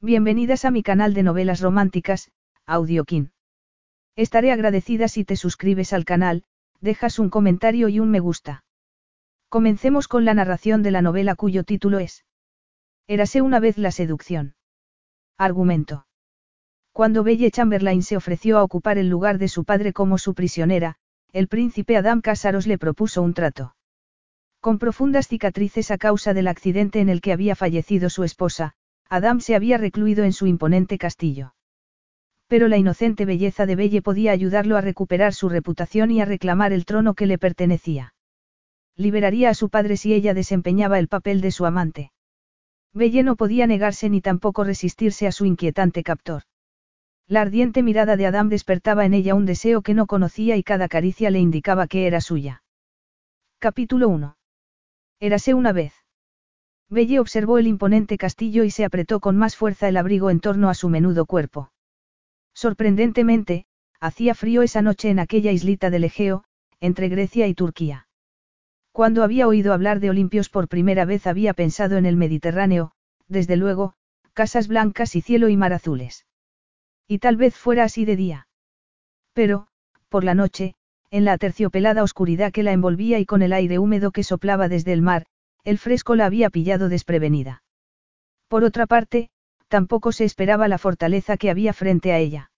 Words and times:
Bienvenidas 0.00 0.64
a 0.64 0.70
mi 0.70 0.84
canal 0.84 1.12
de 1.12 1.24
novelas 1.24 1.60
románticas, 1.60 2.30
Audiokin. 2.66 3.32
Estaré 4.14 4.52
agradecida 4.52 5.08
si 5.08 5.24
te 5.24 5.34
suscribes 5.34 5.92
al 5.92 6.04
canal, 6.04 6.44
dejas 6.80 7.18
un 7.18 7.30
comentario 7.30 7.88
y 7.88 7.98
un 7.98 8.08
me 8.08 8.20
gusta. 8.20 8.62
Comencemos 9.48 10.06
con 10.06 10.24
la 10.24 10.34
narración 10.34 10.84
de 10.84 10.92
la 10.92 11.02
novela 11.02 11.34
cuyo 11.34 11.64
título 11.64 11.98
es 11.98 12.24
Érase 13.08 13.42
una 13.42 13.58
vez 13.58 13.76
la 13.76 13.90
seducción. 13.90 14.54
Argumento. 15.36 16.06
Cuando 16.92 17.24
Belle 17.24 17.50
Chamberlain 17.50 18.04
se 18.04 18.16
ofreció 18.16 18.58
a 18.58 18.62
ocupar 18.62 18.98
el 18.98 19.08
lugar 19.08 19.38
de 19.38 19.48
su 19.48 19.64
padre 19.64 19.92
como 19.92 20.16
su 20.18 20.32
prisionera, 20.32 20.94
el 21.32 21.48
príncipe 21.48 21.96
Adam 21.96 22.20
Casaros 22.20 22.68
le 22.68 22.78
propuso 22.78 23.20
un 23.20 23.34
trato. 23.34 23.74
Con 24.60 24.78
profundas 24.78 25.26
cicatrices 25.26 25.90
a 25.90 25.98
causa 25.98 26.34
del 26.34 26.46
accidente 26.46 27.00
en 27.00 27.08
el 27.08 27.20
que 27.20 27.32
había 27.32 27.56
fallecido 27.56 28.10
su 28.10 28.22
esposa, 28.22 28.76
Adam 29.08 29.40
se 29.40 29.54
había 29.54 29.78
recluido 29.78 30.24
en 30.24 30.32
su 30.32 30.46
imponente 30.46 30.98
castillo. 30.98 31.54
Pero 32.46 32.68
la 32.68 32.76
inocente 32.76 33.24
belleza 33.24 33.66
de 33.66 33.76
Belle 33.76 34.02
podía 34.02 34.32
ayudarlo 34.32 34.76
a 34.76 34.80
recuperar 34.80 35.34
su 35.34 35.48
reputación 35.48 36.10
y 36.10 36.20
a 36.20 36.24
reclamar 36.24 36.72
el 36.72 36.84
trono 36.84 37.14
que 37.14 37.26
le 37.26 37.38
pertenecía. 37.38 38.14
Liberaría 38.96 39.50
a 39.50 39.54
su 39.54 39.70
padre 39.70 39.96
si 39.96 40.12
ella 40.12 40.34
desempeñaba 40.34 40.98
el 40.98 41.08
papel 41.08 41.40
de 41.40 41.50
su 41.50 41.66
amante. 41.66 42.10
Belle 42.92 43.22
no 43.22 43.36
podía 43.36 43.66
negarse 43.66 44.10
ni 44.10 44.20
tampoco 44.20 44.64
resistirse 44.64 45.26
a 45.26 45.32
su 45.32 45.44
inquietante 45.44 46.02
captor. 46.02 46.42
La 47.26 47.42
ardiente 47.42 47.82
mirada 47.82 48.16
de 48.16 48.26
Adam 48.26 48.48
despertaba 48.48 49.04
en 49.04 49.12
ella 49.14 49.34
un 49.34 49.44
deseo 49.44 49.82
que 49.82 49.94
no 49.94 50.06
conocía 50.06 50.56
y 50.56 50.62
cada 50.62 50.88
caricia 50.88 51.30
le 51.30 51.38
indicaba 51.38 51.86
que 51.86 52.06
era 52.06 52.20
suya. 52.20 52.62
Capítulo 53.58 54.08
1. 54.08 54.36
Érase 55.20 55.52
una 55.52 55.72
vez. 55.72 55.97
Belle 56.90 57.20
observó 57.20 57.58
el 57.58 57.66
imponente 57.66 58.16
castillo 58.16 58.64
y 58.64 58.70
se 58.70 58.84
apretó 58.84 59.20
con 59.20 59.36
más 59.36 59.56
fuerza 59.56 59.88
el 59.88 59.96
abrigo 59.96 60.30
en 60.30 60.40
torno 60.40 60.70
a 60.70 60.74
su 60.74 60.88
menudo 60.88 61.26
cuerpo. 61.26 61.70
Sorprendentemente, 62.54 63.66
hacía 64.00 64.34
frío 64.34 64.62
esa 64.62 64.82
noche 64.82 65.10
en 65.10 65.18
aquella 65.18 65.52
islita 65.52 65.90
del 65.90 66.04
Egeo, 66.04 66.44
entre 66.80 67.08
Grecia 67.08 67.46
y 67.46 67.54
Turquía. 67.54 68.08
Cuando 68.92 69.22
había 69.22 69.46
oído 69.46 69.72
hablar 69.72 70.00
de 70.00 70.10
Olimpios 70.10 70.48
por 70.48 70.66
primera 70.66 71.04
vez 71.04 71.26
había 71.26 71.52
pensado 71.54 71.98
en 71.98 72.06
el 72.06 72.16
Mediterráneo, 72.16 72.92
desde 73.28 73.56
luego, 73.56 73.94
casas 74.32 74.66
blancas 74.66 75.14
y 75.14 75.20
cielo 75.20 75.48
y 75.48 75.56
mar 75.56 75.72
azules. 75.72 76.26
Y 77.06 77.18
tal 77.18 77.36
vez 77.36 77.54
fuera 77.54 77.84
así 77.84 78.04
de 78.04 78.16
día. 78.16 78.48
Pero, 79.34 79.68
por 80.08 80.24
la 80.24 80.34
noche, 80.34 80.74
en 81.10 81.24
la 81.24 81.32
aterciopelada 81.32 82.02
oscuridad 82.02 82.50
que 82.50 82.62
la 82.62 82.72
envolvía 82.72 83.18
y 83.18 83.26
con 83.26 83.42
el 83.42 83.52
aire 83.52 83.78
húmedo 83.78 84.10
que 84.10 84.24
soplaba 84.24 84.68
desde 84.68 84.92
el 84.92 85.02
mar, 85.02 85.26
el 85.68 85.76
fresco 85.76 86.16
la 86.16 86.24
había 86.24 86.48
pillado 86.48 86.88
desprevenida. 86.88 87.62
Por 88.48 88.64
otra 88.64 88.86
parte, 88.86 89.28
tampoco 89.68 90.12
se 90.12 90.24
esperaba 90.24 90.66
la 90.66 90.78
fortaleza 90.78 91.36
que 91.36 91.50
había 91.50 91.74
frente 91.74 92.10
a 92.10 92.16
ella. 92.16 92.50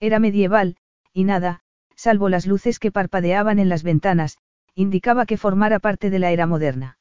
Era 0.00 0.18
medieval, 0.18 0.76
y 1.14 1.24
nada, 1.24 1.60
salvo 1.94 2.28
las 2.28 2.46
luces 2.46 2.78
que 2.78 2.92
parpadeaban 2.92 3.58
en 3.58 3.70
las 3.70 3.82
ventanas, 3.82 4.36
indicaba 4.74 5.24
que 5.24 5.38
formara 5.38 5.78
parte 5.78 6.10
de 6.10 6.18
la 6.18 6.30
era 6.30 6.46
moderna. 6.46 6.98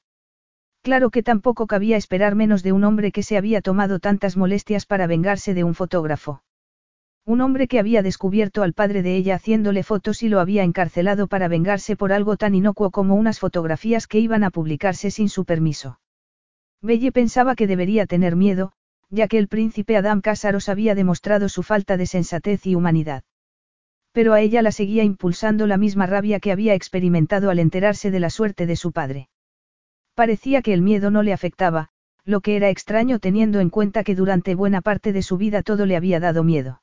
Claro 0.81 1.09
que 1.09 1.21
tampoco 1.21 1.67
cabía 1.67 1.97
esperar 1.97 2.33
menos 2.33 2.63
de 2.63 2.71
un 2.71 2.85
hombre 2.85 3.11
que 3.11 3.21
se 3.21 3.35
había 3.35 3.59
tomado 3.59 3.99
tantas 3.99 4.37
molestias 4.37 4.85
para 4.85 5.05
vengarse 5.05 5.53
de 5.53 5.65
un 5.65 5.75
fotógrafo. 5.75 6.44
Un 7.27 7.41
hombre 7.41 7.67
que 7.67 7.79
había 7.79 8.03
descubierto 8.03 8.61
al 8.61 8.73
padre 8.73 9.01
de 9.01 9.15
ella 9.15 9.35
haciéndole 9.35 9.81
fotos 9.81 10.21
y 10.21 10.29
lo 10.29 10.39
había 10.39 10.63
encarcelado 10.63 11.25
para 11.25 11.47
vengarse 11.47 11.95
por 11.95 12.13
algo 12.13 12.37
tan 12.37 12.53
inocuo 12.53 12.91
como 12.91 13.15
unas 13.15 13.39
fotografías 13.39 14.05
que 14.05 14.19
iban 14.19 14.43
a 14.43 14.51
publicarse 14.51 15.09
sin 15.09 15.27
su 15.27 15.43
permiso. 15.43 15.99
Belle 16.83 17.11
pensaba 17.11 17.55
que 17.55 17.65
debería 17.65 18.05
tener 18.05 18.35
miedo, 18.35 18.73
ya 19.09 19.27
que 19.27 19.39
el 19.39 19.47
príncipe 19.47 19.97
Adam 19.97 20.21
Cásaros 20.21 20.69
había 20.69 20.93
demostrado 20.93 21.49
su 21.49 21.63
falta 21.63 21.97
de 21.97 22.05
sensatez 22.05 22.67
y 22.67 22.75
humanidad. 22.75 23.23
Pero 24.11 24.33
a 24.33 24.41
ella 24.41 24.61
la 24.61 24.71
seguía 24.71 25.03
impulsando 25.03 25.65
la 25.65 25.77
misma 25.77 26.05
rabia 26.05 26.39
que 26.39 26.51
había 26.51 26.75
experimentado 26.75 27.49
al 27.49 27.57
enterarse 27.57 28.11
de 28.11 28.19
la 28.19 28.29
suerte 28.29 28.67
de 28.67 28.75
su 28.75 28.91
padre. 28.91 29.29
Parecía 30.13 30.61
que 30.61 30.73
el 30.73 30.83
miedo 30.83 31.09
no 31.09 31.23
le 31.23 31.33
afectaba, 31.33 31.89
lo 32.23 32.41
que 32.41 32.55
era 32.55 32.69
extraño 32.69 33.17
teniendo 33.17 33.61
en 33.61 33.71
cuenta 33.71 34.03
que 34.03 34.13
durante 34.13 34.53
buena 34.53 34.81
parte 34.81 35.11
de 35.11 35.23
su 35.23 35.37
vida 35.37 35.63
todo 35.63 35.87
le 35.87 35.95
había 35.95 36.19
dado 36.19 36.43
miedo. 36.43 36.81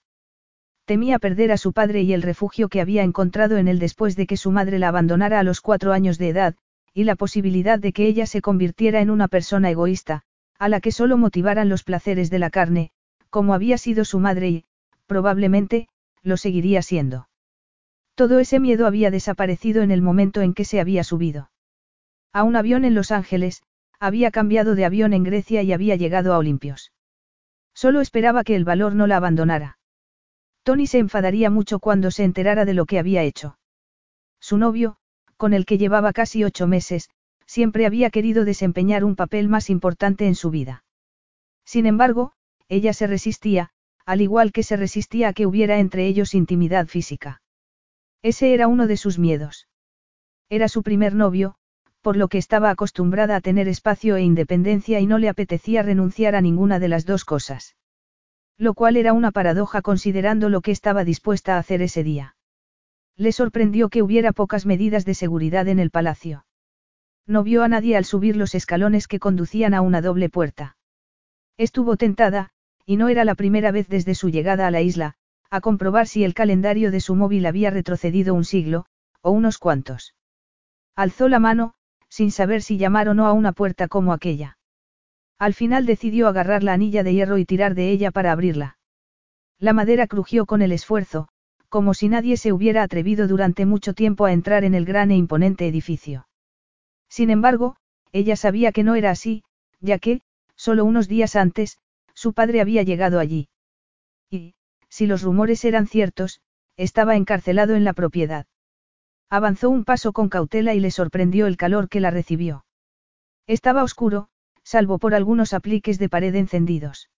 Temía 0.85 1.19
perder 1.19 1.53
a 1.53 1.57
su 1.57 1.73
padre 1.73 2.03
y 2.03 2.13
el 2.13 2.23
refugio 2.23 2.69
que 2.69 2.81
había 2.81 3.05
encontrado 3.05 3.57
en 3.57 3.69
él 3.69 3.79
después 3.79 4.17
de 4.17 4.27
que 4.27 4.37
su 4.37 4.51
madre 4.51 4.79
la 4.79 4.89
abandonara 4.89 5.39
a 5.39 5.43
los 5.45 5.61
cuatro 5.61 5.93
años 5.93 6.19
de 6.19 6.29
edad, 6.29 6.55
y 6.93 7.05
la 7.05 7.15
posibilidad 7.15 7.79
de 7.79 7.93
que 7.93 8.07
ella 8.07 8.27
se 8.27 8.43
convirtiera 8.43 9.01
en 9.01 9.11
una 9.11 9.29
persona 9.29 9.71
egoísta, 9.71 10.23
a 10.59 10.69
la 10.69 10.81
que 10.81 10.93
solo 10.93 11.17
motivaran 11.17 11.69
los 11.69 11.85
placeres 11.85 12.31
de 12.31 12.39
la 12.39 12.51
carne, 12.51 12.91
como 13.31 13.55
había 13.55 13.79
sido 13.79 14.05
su 14.05 14.19
madre 14.19 14.49
y, 14.49 14.65
probablemente, 15.07 15.89
lo 16.23 16.37
seguiría 16.37 16.83
siendo. 16.83 17.29
Todo 18.15 18.41
ese 18.41 18.61
miedo 18.61 18.87
había 18.87 19.11
desaparecido 19.11 19.83
en 19.83 19.91
el 19.91 20.03
momento 20.03 20.43
en 20.43 20.53
que 20.53 20.65
se 20.65 20.81
había 20.81 21.03
subido. 21.03 21.51
A 22.33 22.43
un 22.45 22.57
avión 22.57 22.85
en 22.85 22.95
Los 22.95 23.11
Ángeles, 23.11 23.63
había 23.99 24.31
cambiado 24.31 24.75
de 24.75 24.85
avión 24.85 25.13
en 25.13 25.23
Grecia 25.23 25.63
y 25.63 25.73
había 25.73 25.97
llegado 25.97 26.35
a 26.35 26.39
Olimpios. 26.39 26.93
Solo 27.73 28.01
esperaba 28.01 28.45
que 28.45 28.57
el 28.57 28.65
valor 28.65 28.95
no 28.95 29.07
la 29.07 29.17
abandonara. 29.17 29.79
Tony 30.63 30.87
se 30.87 30.99
enfadaría 30.99 31.51
mucho 31.51 31.81
cuando 31.81 32.11
se 32.11 32.25
enterara 32.25 32.65
de 32.65 32.75
lo 32.75 32.87
que 32.87 32.99
había 32.99 33.23
hecho. 33.23 33.59
Su 34.41 34.59
novio, 34.59 34.97
con 35.37 35.55
el 35.55 35.67
que 35.67 35.79
llevaba 35.79 36.13
casi 36.13 36.45
ocho 36.45 36.67
meses, 36.67 37.11
siempre 37.47 37.87
había 37.87 38.11
querido 38.11 38.45
desempeñar 38.45 39.05
un 39.05 39.17
papel 39.17 39.49
más 39.49 39.71
importante 39.71 40.27
en 40.27 40.35
su 40.35 40.51
vida. 40.51 40.85
Sin 41.65 41.87
embargo, 41.87 42.33
ella 42.69 42.93
se 42.93 43.07
resistía, 43.07 43.71
al 44.07 44.21
igual 44.21 44.53
que 44.53 44.63
se 44.63 44.77
resistía 44.77 45.29
a 45.29 45.33
que 45.33 45.47
hubiera 45.47 45.79
entre 45.79 46.07
ellos 46.07 46.35
intimidad 46.35 46.87
física. 46.87 47.43
Ese 48.23 48.55
era 48.55 48.69
uno 48.69 48.87
de 48.87 48.97
sus 48.97 49.19
miedos. 49.19 49.69
Era 50.49 50.69
su 50.69 50.83
primer 50.83 51.15
novio, 51.15 51.57
por 52.03 52.17
lo 52.17 52.29
que 52.29 52.39
estaba 52.39 52.71
acostumbrada 52.71 53.37
a 53.37 53.41
tener 53.41 53.69
espacio 53.69 54.17
e 54.17 54.23
independencia 54.23 55.01
y 55.01 55.07
no 55.07 55.19
le 55.19 55.29
apetecía 55.29 55.83
renunciar 55.83 56.35
a 56.35 56.41
ninguna 56.41 56.79
de 56.79 56.89
las 56.89 57.05
dos 57.05 57.25
cosas. 57.25 57.77
Lo 58.59 58.75
cual 58.75 58.97
era 58.97 59.13
una 59.13 59.31
paradoja 59.31 59.83
considerando 59.83 60.49
lo 60.49 60.61
que 60.61 60.71
estaba 60.71 61.05
dispuesta 61.05 61.57
a 61.57 61.59
hacer 61.59 61.83
ese 61.83 62.03
día. 62.05 62.37
Le 63.17 63.33
sorprendió 63.33 63.89
que 63.89 64.03
hubiera 64.03 64.33
pocas 64.33 64.67
medidas 64.67 65.05
de 65.05 65.15
seguridad 65.15 65.69
en 65.69 65.79
el 65.79 65.91
palacio. 65.91 66.47
No 67.27 67.43
vio 67.43 67.63
a 67.63 67.69
nadie 67.69 67.97
al 67.97 68.05
subir 68.05 68.37
los 68.37 68.55
escalones 68.55 69.07
que 69.07 69.19
conducían 69.19 69.75
a 69.75 69.81
una 69.81 70.01
doble 70.01 70.29
puerta. 70.29 70.77
Estuvo 71.57 71.97
tentada, 71.97 72.51
y 72.85 72.97
no 72.97 73.09
era 73.09 73.25
la 73.25 73.35
primera 73.35 73.71
vez 73.71 73.89
desde 73.89 74.15
su 74.15 74.29
llegada 74.31 74.67
a 74.67 74.71
la 74.71 74.81
isla, 74.81 75.15
a 75.51 75.61
comprobar 75.61 76.09
si 76.09 76.25
el 76.25 76.35
calendario 76.35 76.91
de 76.91 77.01
su 77.01 77.15
móvil 77.15 77.47
había 77.47 77.71
retrocedido 77.71 78.35
un 78.35 78.45
siglo, 78.45 78.87
o 79.21 79.31
unos 79.31 79.59
cuantos. 79.59 80.15
Alzó 80.97 81.29
la 81.29 81.39
mano, 81.39 81.75
sin 82.09 82.31
saber 82.31 82.63
si 82.63 82.79
llamar 82.79 83.09
o 83.09 83.15
no 83.15 83.27
a 83.27 83.33
una 83.33 83.53
puerta 83.53 83.89
como 83.89 84.13
aquella. 84.13 84.59
Al 85.43 85.55
final 85.55 85.87
decidió 85.87 86.29
agarrar 86.29 86.63
la 86.63 86.73
anilla 86.73 87.03
de 87.03 87.15
hierro 87.15 87.37
y 87.37 87.45
tirar 87.45 87.75
de 87.75 87.91
ella 87.91 88.13
para 88.13 88.31
abrirla. 88.31 88.79
La 89.59 89.73
madera 89.73 90.07
crujió 90.07 90.47
con 90.47 90.63
el 90.63 90.71
esfuerzo, 90.71 91.27
como 91.69 91.95
si 91.95 92.09
nadie 92.09 92.37
se 92.37 92.53
hubiera 92.53 92.85
atrevido 92.85 93.27
durante 93.27 93.67
mucho 93.67 93.93
tiempo 93.93 94.25
a 94.25 94.33
entrar 94.33 94.63
en 94.63 94.77
el 94.77 94.85
gran 94.85 95.11
e 95.11 95.17
imponente 95.17 95.67
edificio. 95.67 96.29
Sin 97.09 97.29
embargo, 97.29 97.75
ella 98.13 98.37
sabía 98.37 98.71
que 98.71 98.85
no 98.85 98.95
era 98.95 99.11
así, 99.11 99.43
ya 99.81 99.99
que, 99.99 100.21
solo 100.55 100.85
unos 100.85 101.09
días 101.09 101.35
antes, 101.35 101.81
su 102.15 102.35
padre 102.35 102.61
había 102.61 102.85
llegado 102.85 103.19
allí. 103.19 103.49
Y, 104.31 104.55
si 104.91 105.09
los 105.09 105.23
rumores 105.23 105.65
eran 105.65 105.89
ciertos, 105.89 106.41
estaba 106.77 107.17
encarcelado 107.17 107.75
en 107.75 107.83
la 107.83 107.95
propiedad. 107.95 108.47
Avanzó 109.29 109.71
un 109.71 109.85
paso 109.85 110.13
con 110.13 110.29
cautela 110.29 110.75
y 110.75 110.79
le 110.79 110.93
sorprendió 110.93 111.49
el 111.49 111.57
calor 111.57 111.89
que 111.89 111.99
la 111.99 112.13
recibió. 112.13 112.65
Estaba 113.49 113.83
oscuro, 113.83 114.29
salvo 114.65 114.99
por 114.99 115.15
algunos 115.15 115.53
apliques 115.53 115.99
de 115.99 116.09
pared 116.09 116.35
encendidos. 116.35 117.11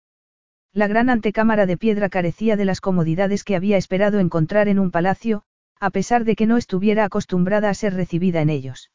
La 0.72 0.88
gran 0.88 1.08
antecámara 1.08 1.66
de 1.66 1.76
piedra 1.76 2.08
carecía 2.08 2.56
de 2.56 2.64
las 2.64 2.80
comodidades 2.80 3.44
que 3.44 3.56
había 3.56 3.76
esperado 3.76 4.18
encontrar 4.18 4.68
en 4.68 4.78
un 4.78 4.90
palacio, 4.90 5.42
a 5.78 5.90
pesar 5.90 6.24
de 6.24 6.34
que 6.34 6.46
no 6.46 6.56
estuviera 6.56 7.04
acostumbrada 7.04 7.70
a 7.70 7.74
ser 7.74 7.94
recibida 7.94 8.40
en 8.40 8.50
ellos. 8.50 8.90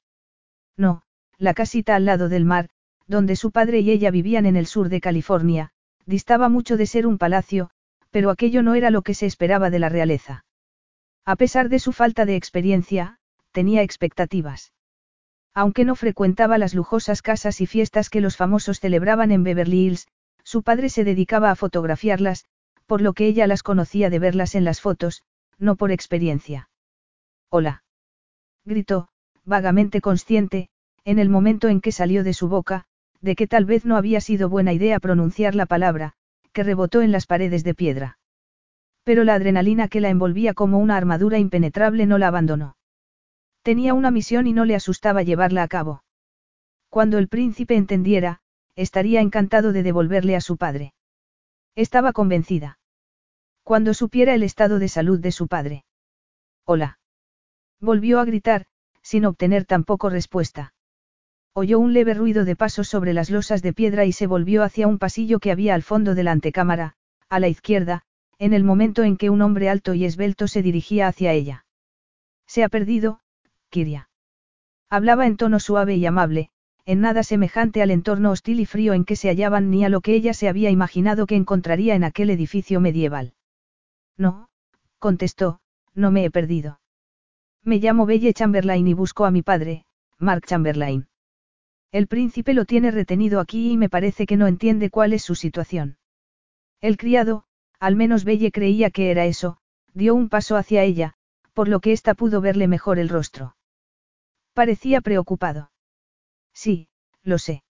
No, 0.75 1.03
la 1.37 1.53
casita 1.53 1.95
al 1.95 2.05
lado 2.05 2.29
del 2.29 2.45
mar, 2.45 2.69
donde 3.07 3.35
su 3.35 3.51
padre 3.51 3.79
y 3.79 3.91
ella 3.91 4.11
vivían 4.11 4.45
en 4.45 4.55
el 4.55 4.65
sur 4.65 4.89
de 4.89 5.01
California, 5.01 5.71
distaba 6.05 6.49
mucho 6.49 6.77
de 6.77 6.85
ser 6.85 7.07
un 7.07 7.17
palacio, 7.17 7.69
pero 8.11 8.29
aquello 8.29 8.63
no 8.63 8.75
era 8.75 8.89
lo 8.89 9.01
que 9.01 9.13
se 9.13 9.25
esperaba 9.25 9.69
de 9.69 9.79
la 9.79 9.89
realeza. 9.89 10.45
A 11.25 11.35
pesar 11.35 11.69
de 11.69 11.79
su 11.79 11.91
falta 11.91 12.25
de 12.25 12.35
experiencia, 12.35 13.19
tenía 13.51 13.83
expectativas. 13.83 14.73
Aunque 15.53 15.85
no 15.85 15.95
frecuentaba 15.95 16.57
las 16.57 16.73
lujosas 16.73 17.21
casas 17.21 17.61
y 17.61 17.65
fiestas 17.65 18.09
que 18.09 18.21
los 18.21 18.37
famosos 18.37 18.79
celebraban 18.79 19.31
en 19.31 19.43
Beverly 19.43 19.87
Hills, 19.87 20.07
su 20.43 20.63
padre 20.63 20.89
se 20.89 21.03
dedicaba 21.03 21.51
a 21.51 21.55
fotografiarlas, 21.55 22.45
por 22.85 23.01
lo 23.01 23.13
que 23.13 23.27
ella 23.27 23.45
las 23.47 23.63
conocía 23.63 24.09
de 24.09 24.19
verlas 24.19 24.55
en 24.55 24.63
las 24.63 24.81
fotos, 24.81 25.23
no 25.57 25.75
por 25.75 25.91
experiencia. 25.91 26.69
Hola. 27.49 27.83
Gritó, 28.65 29.09
vagamente 29.45 30.01
consciente, 30.01 30.69
en 31.05 31.19
el 31.19 31.29
momento 31.29 31.67
en 31.67 31.81
que 31.81 31.91
salió 31.91 32.23
de 32.23 32.33
su 32.33 32.47
boca, 32.47 32.85
de 33.21 33.35
que 33.35 33.47
tal 33.47 33.65
vez 33.65 33.85
no 33.85 33.97
había 33.97 34.21
sido 34.21 34.49
buena 34.49 34.73
idea 34.73 34.99
pronunciar 34.99 35.55
la 35.55 35.65
palabra, 35.65 36.13
que 36.53 36.63
rebotó 36.63 37.01
en 37.01 37.11
las 37.11 37.25
paredes 37.25 37.63
de 37.63 37.73
piedra. 37.73 38.17
Pero 39.03 39.23
la 39.23 39.33
adrenalina 39.33 39.87
que 39.87 40.01
la 40.01 40.09
envolvía 40.09 40.53
como 40.53 40.79
una 40.79 40.97
armadura 40.97 41.37
impenetrable 41.37 42.05
no 42.05 42.17
la 42.17 42.27
abandonó. 42.27 42.75
Tenía 43.61 43.93
una 43.93 44.11
misión 44.11 44.47
y 44.47 44.53
no 44.53 44.65
le 44.65 44.75
asustaba 44.75 45.23
llevarla 45.23 45.63
a 45.63 45.67
cabo. 45.67 46.03
Cuando 46.89 47.17
el 47.17 47.27
príncipe 47.27 47.75
entendiera, 47.75 48.41
estaría 48.75 49.21
encantado 49.21 49.73
de 49.73 49.83
devolverle 49.83 50.35
a 50.35 50.41
su 50.41 50.57
padre. 50.57 50.93
Estaba 51.75 52.13
convencida. 52.13 52.79
Cuando 53.63 53.93
supiera 53.93 54.33
el 54.33 54.43
estado 54.43 54.79
de 54.79 54.87
salud 54.87 55.19
de 55.19 55.31
su 55.31 55.47
padre. 55.47 55.85
Hola. 56.65 56.99
Volvió 57.79 58.19
a 58.19 58.25
gritar, 58.25 58.65
sin 59.01 59.25
obtener 59.25 59.65
tampoco 59.65 60.09
respuesta. 60.09 60.73
Oyó 61.53 61.79
un 61.79 61.93
leve 61.93 62.13
ruido 62.13 62.45
de 62.45 62.55
pasos 62.55 62.87
sobre 62.87 63.13
las 63.13 63.29
losas 63.29 63.61
de 63.61 63.73
piedra 63.73 64.05
y 64.05 64.11
se 64.11 64.27
volvió 64.27 64.63
hacia 64.63 64.87
un 64.87 64.97
pasillo 64.97 65.39
que 65.39 65.51
había 65.51 65.75
al 65.75 65.83
fondo 65.83 66.15
de 66.15 66.23
la 66.23 66.31
antecámara, 66.31 66.95
a 67.27 67.39
la 67.39 67.47
izquierda, 67.47 68.03
en 68.37 68.53
el 68.53 68.63
momento 68.63 69.03
en 69.03 69.17
que 69.17 69.29
un 69.29 69.41
hombre 69.41 69.69
alto 69.69 69.93
y 69.93 70.05
esbelto 70.05 70.47
se 70.47 70.61
dirigía 70.61 71.07
hacia 71.07 71.33
ella. 71.33 71.65
Se 72.47 72.63
ha 72.63 72.69
perdido, 72.69 73.19
Kiria. 73.69 74.09
Hablaba 74.89 75.27
en 75.27 75.37
tono 75.37 75.59
suave 75.59 75.95
y 75.95 76.05
amable, 76.05 76.49
en 76.85 77.01
nada 77.01 77.21
semejante 77.21 77.83
al 77.83 77.91
entorno 77.91 78.31
hostil 78.31 78.59
y 78.59 78.65
frío 78.65 78.93
en 78.93 79.05
que 79.05 79.15
se 79.15 79.29
hallaban 79.29 79.69
ni 79.69 79.85
a 79.85 79.89
lo 79.89 80.01
que 80.01 80.15
ella 80.15 80.33
se 80.33 80.49
había 80.49 80.71
imaginado 80.71 81.27
que 81.27 81.35
encontraría 81.35 81.93
en 81.93 82.03
aquel 82.03 82.31
edificio 82.31 82.79
medieval. 82.79 83.33
No, 84.17 84.49
contestó, 84.97 85.59
no 85.93 86.09
me 86.09 86.25
he 86.25 86.31
perdido. 86.31 86.79
Me 87.63 87.77
llamo 87.77 88.07
Belle 88.07 88.33
Chamberlain 88.33 88.87
y 88.87 88.93
busco 88.95 89.25
a 89.25 89.31
mi 89.31 89.43
padre, 89.43 89.85
Mark 90.17 90.45
Chamberlain. 90.47 91.07
El 91.91 92.07
príncipe 92.07 92.53
lo 92.53 92.65
tiene 92.65 92.89
retenido 92.89 93.39
aquí 93.39 93.71
y 93.71 93.77
me 93.77 93.89
parece 93.89 94.25
que 94.25 94.37
no 94.37 94.47
entiende 94.47 94.89
cuál 94.89 95.13
es 95.13 95.23
su 95.23 95.35
situación. 95.35 95.97
El 96.81 96.97
criado, 96.97 97.43
al 97.79 97.95
menos 97.95 98.23
Belle 98.23 98.51
creía 98.51 98.89
que 98.89 99.11
era 99.11 99.25
eso, 99.25 99.57
dio 99.93 100.15
un 100.15 100.29
paso 100.29 100.55
hacia 100.55 100.83
ella, 100.83 101.13
por 101.53 101.67
lo 101.67 101.81
que 101.81 101.91
ésta 101.91 102.15
pudo 102.15 102.41
verle 102.41 102.67
mejor 102.67 102.99
el 102.99 103.09
rostro. 103.09 103.55
Parecía 104.59 104.99
preocupado. 104.99 105.71
Sí, 106.53 106.89
lo 107.23 107.37
sé. 107.37 107.63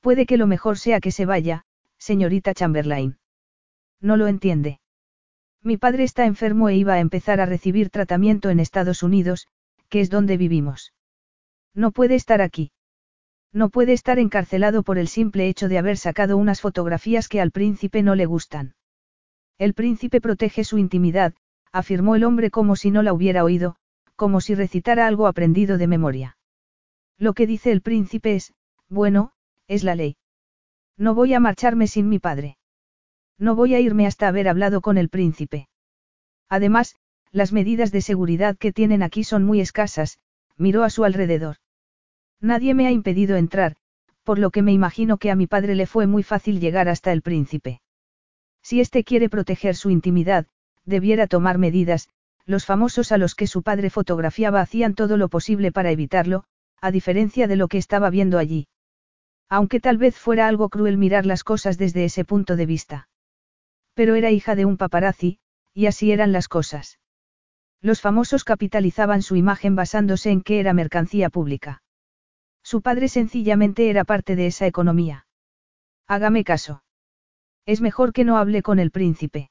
Puede 0.00 0.26
que 0.26 0.38
lo 0.38 0.48
mejor 0.48 0.76
sea 0.76 0.98
que 0.98 1.12
se 1.12 1.24
vaya, 1.24 1.62
señorita 1.98 2.52
Chamberlain. 2.52 3.18
No 4.00 4.16
lo 4.16 4.26
entiende. 4.26 4.80
Mi 5.62 5.76
padre 5.76 6.02
está 6.02 6.26
enfermo 6.26 6.68
e 6.68 6.74
iba 6.74 6.94
a 6.94 6.98
empezar 6.98 7.40
a 7.40 7.46
recibir 7.46 7.90
tratamiento 7.90 8.50
en 8.50 8.58
Estados 8.58 9.04
Unidos, 9.04 9.46
que 9.88 10.00
es 10.00 10.10
donde 10.10 10.36
vivimos. 10.36 10.92
No 11.74 11.92
puede 11.92 12.16
estar 12.16 12.42
aquí. 12.42 12.72
No 13.52 13.68
puede 13.68 13.92
estar 13.92 14.18
encarcelado 14.18 14.82
por 14.82 14.98
el 14.98 15.06
simple 15.06 15.46
hecho 15.46 15.68
de 15.68 15.78
haber 15.78 15.96
sacado 15.96 16.36
unas 16.38 16.60
fotografías 16.60 17.28
que 17.28 17.40
al 17.40 17.52
príncipe 17.52 18.02
no 18.02 18.16
le 18.16 18.26
gustan. 18.26 18.74
El 19.58 19.74
príncipe 19.74 20.20
protege 20.20 20.64
su 20.64 20.76
intimidad, 20.76 21.34
afirmó 21.70 22.16
el 22.16 22.24
hombre 22.24 22.50
como 22.50 22.74
si 22.74 22.90
no 22.90 23.04
la 23.04 23.12
hubiera 23.12 23.44
oído, 23.44 23.76
como 24.20 24.42
si 24.42 24.54
recitara 24.54 25.06
algo 25.06 25.26
aprendido 25.26 25.78
de 25.78 25.86
memoria. 25.86 26.36
Lo 27.16 27.32
que 27.32 27.46
dice 27.46 27.72
el 27.72 27.80
príncipe 27.80 28.34
es, 28.34 28.52
bueno, 28.90 29.32
es 29.66 29.82
la 29.82 29.94
ley. 29.94 30.18
No 30.98 31.14
voy 31.14 31.32
a 31.32 31.40
marcharme 31.40 31.86
sin 31.86 32.10
mi 32.10 32.18
padre. 32.18 32.58
No 33.38 33.54
voy 33.54 33.74
a 33.74 33.80
irme 33.80 34.06
hasta 34.06 34.28
haber 34.28 34.46
hablado 34.46 34.82
con 34.82 34.98
el 34.98 35.08
príncipe. 35.08 35.68
Además, 36.50 36.96
las 37.32 37.54
medidas 37.54 37.92
de 37.92 38.02
seguridad 38.02 38.58
que 38.58 38.74
tienen 38.74 39.02
aquí 39.02 39.24
son 39.24 39.42
muy 39.44 39.62
escasas, 39.62 40.18
miró 40.58 40.84
a 40.84 40.90
su 40.90 41.04
alrededor. 41.04 41.56
Nadie 42.42 42.74
me 42.74 42.86
ha 42.86 42.90
impedido 42.90 43.38
entrar, 43.38 43.76
por 44.22 44.38
lo 44.38 44.50
que 44.50 44.60
me 44.60 44.74
imagino 44.74 45.16
que 45.16 45.30
a 45.30 45.34
mi 45.34 45.46
padre 45.46 45.74
le 45.76 45.86
fue 45.86 46.06
muy 46.06 46.22
fácil 46.22 46.60
llegar 46.60 46.90
hasta 46.90 47.10
el 47.10 47.22
príncipe. 47.22 47.80
Si 48.60 48.82
éste 48.82 49.02
quiere 49.02 49.30
proteger 49.30 49.76
su 49.76 49.88
intimidad, 49.88 50.46
debiera 50.84 51.26
tomar 51.26 51.56
medidas, 51.56 52.10
los 52.50 52.66
famosos 52.66 53.12
a 53.12 53.18
los 53.18 53.36
que 53.36 53.46
su 53.46 53.62
padre 53.62 53.90
fotografiaba 53.90 54.60
hacían 54.60 54.94
todo 54.94 55.16
lo 55.16 55.28
posible 55.28 55.70
para 55.70 55.92
evitarlo, 55.92 56.44
a 56.80 56.90
diferencia 56.90 57.46
de 57.46 57.54
lo 57.54 57.68
que 57.68 57.78
estaba 57.78 58.10
viendo 58.10 58.38
allí. 58.38 58.66
Aunque 59.48 59.78
tal 59.78 59.98
vez 59.98 60.16
fuera 60.16 60.48
algo 60.48 60.68
cruel 60.68 60.98
mirar 60.98 61.26
las 61.26 61.44
cosas 61.44 61.78
desde 61.78 62.04
ese 62.04 62.24
punto 62.24 62.56
de 62.56 62.66
vista. 62.66 63.08
Pero 63.94 64.16
era 64.16 64.30
hija 64.30 64.56
de 64.56 64.64
un 64.64 64.76
paparazzi, 64.76 65.38
y 65.74 65.86
así 65.86 66.10
eran 66.10 66.32
las 66.32 66.48
cosas. 66.48 66.98
Los 67.80 68.00
famosos 68.00 68.42
capitalizaban 68.42 69.22
su 69.22 69.36
imagen 69.36 69.76
basándose 69.76 70.30
en 70.30 70.42
que 70.42 70.58
era 70.58 70.72
mercancía 70.72 71.30
pública. 71.30 71.82
Su 72.62 72.82
padre 72.82 73.08
sencillamente 73.08 73.90
era 73.90 74.04
parte 74.04 74.34
de 74.34 74.48
esa 74.48 74.66
economía. 74.66 75.26
Hágame 76.08 76.42
caso. 76.42 76.82
Es 77.64 77.80
mejor 77.80 78.12
que 78.12 78.24
no 78.24 78.38
hable 78.38 78.62
con 78.62 78.80
el 78.80 78.90
príncipe. 78.90 79.50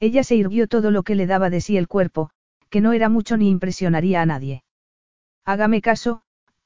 Ella 0.00 0.22
se 0.22 0.36
irguió 0.36 0.68
todo 0.68 0.90
lo 0.90 1.02
que 1.02 1.14
le 1.14 1.26
daba 1.26 1.50
de 1.50 1.60
sí 1.60 1.76
el 1.76 1.88
cuerpo, 1.88 2.30
que 2.70 2.80
no 2.80 2.92
era 2.92 3.08
mucho 3.08 3.36
ni 3.36 3.50
impresionaría 3.50 4.22
a 4.22 4.26
nadie. 4.26 4.62
Hágame 5.44 5.80
caso, 5.80 6.22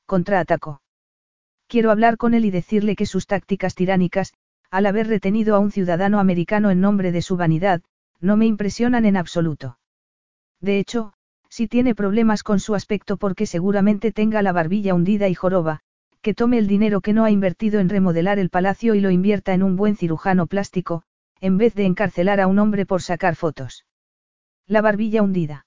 contraatacó. 0.07 0.83
Quiero 1.67 1.91
hablar 1.91 2.19
con 2.19 2.35
él 2.35 2.45
y 2.45 2.51
decirle 2.51 2.97
que 2.97 3.07
sus 3.07 3.27
tácticas 3.27 3.75
tiránicas, 3.75 4.35
al 4.71 4.87
haber 4.87 5.07
retenido 5.07 5.55
a 5.57 5.59
un 5.59 5.71
ciudadano 5.71 6.19
americano 6.19 6.71
en 6.71 6.81
nombre 6.81 7.13
de 7.13 7.23
su 7.23 7.37
vanidad, 7.37 7.83
no 8.21 8.37
me 8.37 8.47
impresionan 8.47 9.07
en 9.07 9.17
absoluto. 9.17 9.79
De 10.61 10.79
hecho, 10.79 11.15
si 11.49 11.69
tiene 11.69 11.95
problemas 11.95 12.43
con 12.43 12.61
su 12.61 12.75
aspecto 12.75 13.17
porque 13.17 13.47
seguramente 13.47 14.13
tenga 14.13 14.43
la 14.43 14.53
barbilla 14.53 14.95
hundida 14.95 15.29
y 15.29 15.35
joroba, 15.35 15.81
que 16.21 16.35
tome 16.35 16.59
el 16.59 16.67
dinero 16.67 17.01
que 17.01 17.13
no 17.13 17.25
ha 17.25 17.31
invertido 17.31 17.81
en 17.81 17.89
remodelar 17.89 18.39
el 18.39 18.51
palacio 18.51 18.95
y 18.95 19.01
lo 19.01 19.11
invierta 19.11 19.55
en 19.55 19.63
un 19.63 19.77
buen 19.77 19.97
cirujano 19.97 20.47
plástico, 20.47 21.03
en 21.43 21.59
vez 21.59 21.75
de 21.75 21.85
encarcelar 21.85 22.41
a 22.41 22.47
un 22.47 22.61
hombre 22.61 22.87
por 22.87 23.03
sacar 23.03 23.35
fotos. 23.35 23.85
La 24.69 24.81
barbilla 24.81 25.23
hundida. 25.23 25.67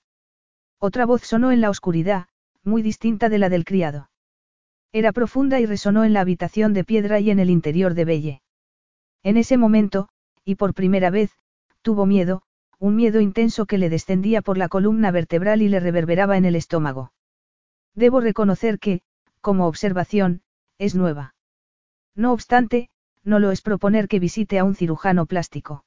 Otra 0.80 1.06
voz 1.06 1.24
sonó 1.24 1.51
en 1.51 1.60
la 1.60 1.69
oscuridad, 1.69 2.27
muy 2.63 2.81
distinta 2.81 3.27
de 3.27 3.39
la 3.39 3.50
del 3.50 3.66
criado. 3.66 4.10
Era 4.94 5.12
profunda 5.12 5.60
y 5.60 5.66
resonó 5.66 6.06
en 6.06 6.13
la 6.13 6.22
habitación 6.22 6.74
de 6.74 6.86
piedra 6.86 7.19
y 7.19 7.30
en 7.30 7.39
el 7.39 7.50
interior 7.50 7.94
de 7.94 8.06
Belle. 8.06 8.42
En 9.22 9.36
ese 9.36 9.57
momento, 9.57 10.07
y 10.45 10.56
por 10.56 10.74
primera 10.74 11.10
vez, 11.10 11.31
tuvo 11.81 12.06
miedo, 12.06 12.44
un 12.80 12.95
miedo 12.95 13.19
intenso 13.19 13.66
que 13.66 13.78
le 13.78 13.89
descendía 13.89 14.42
por 14.42 14.57
la 14.57 14.69
columna 14.69 15.12
vertebral 15.12 15.62
y 15.62 15.68
le 15.68 15.81
reverberaba 15.81 16.38
en 16.38 16.45
el 16.45 16.56
estómago. 16.56 17.12
Debo 17.95 18.21
reconocer 18.21 18.80
que, 18.80 19.01
como 19.42 19.68
observación, 19.68 20.42
es 20.78 20.95
nueva. 20.95 21.36
No 22.16 22.31
obstante, 22.31 22.89
no 23.25 23.39
lo 23.39 23.51
es 23.51 23.62
proponer 23.62 24.07
que 24.07 24.19
visite 24.19 24.60
a 24.60 24.63
un 24.63 24.75
cirujano 24.75 25.25
plástico. 25.25 25.83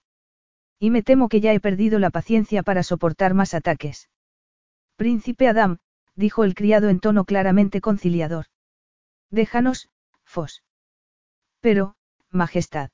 Y 0.78 0.90
me 0.90 1.02
temo 1.02 1.28
que 1.28 1.40
ya 1.40 1.54
he 1.54 1.60
perdido 1.60 1.98
la 1.98 2.10
paciencia 2.10 2.62
para 2.62 2.82
soportar 2.82 3.32
más 3.32 3.54
ataques. 3.54 4.10
Príncipe 4.96 5.48
Adam, 5.48 5.78
dijo 6.14 6.44
el 6.44 6.54
criado 6.54 6.88
en 6.88 7.00
tono 7.00 7.24
claramente 7.24 7.80
conciliador. 7.80 8.46
Déjanos, 9.30 9.88
Fos. 10.24 10.62
Pero, 11.60 11.94
Majestad. 12.30 12.90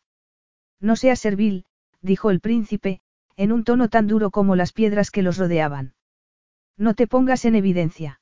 No 0.81 0.97
sea 0.97 1.17
servil, 1.17 1.65
dijo 2.01 2.31
el 2.31 2.41
príncipe, 2.41 3.01
en 3.37 3.51
un 3.53 3.65
tono 3.65 3.89
tan 3.89 4.07
duro 4.07 4.31
como 4.31 4.55
las 4.57 4.73
piedras 4.73 5.11
que 5.11 5.23
los 5.23 5.39
rodeaban. 5.39 5.95
No 6.77 6.95
te 6.95 7.07
pongas 7.07 7.45
en 7.45 7.55
evidencia. 7.55 8.21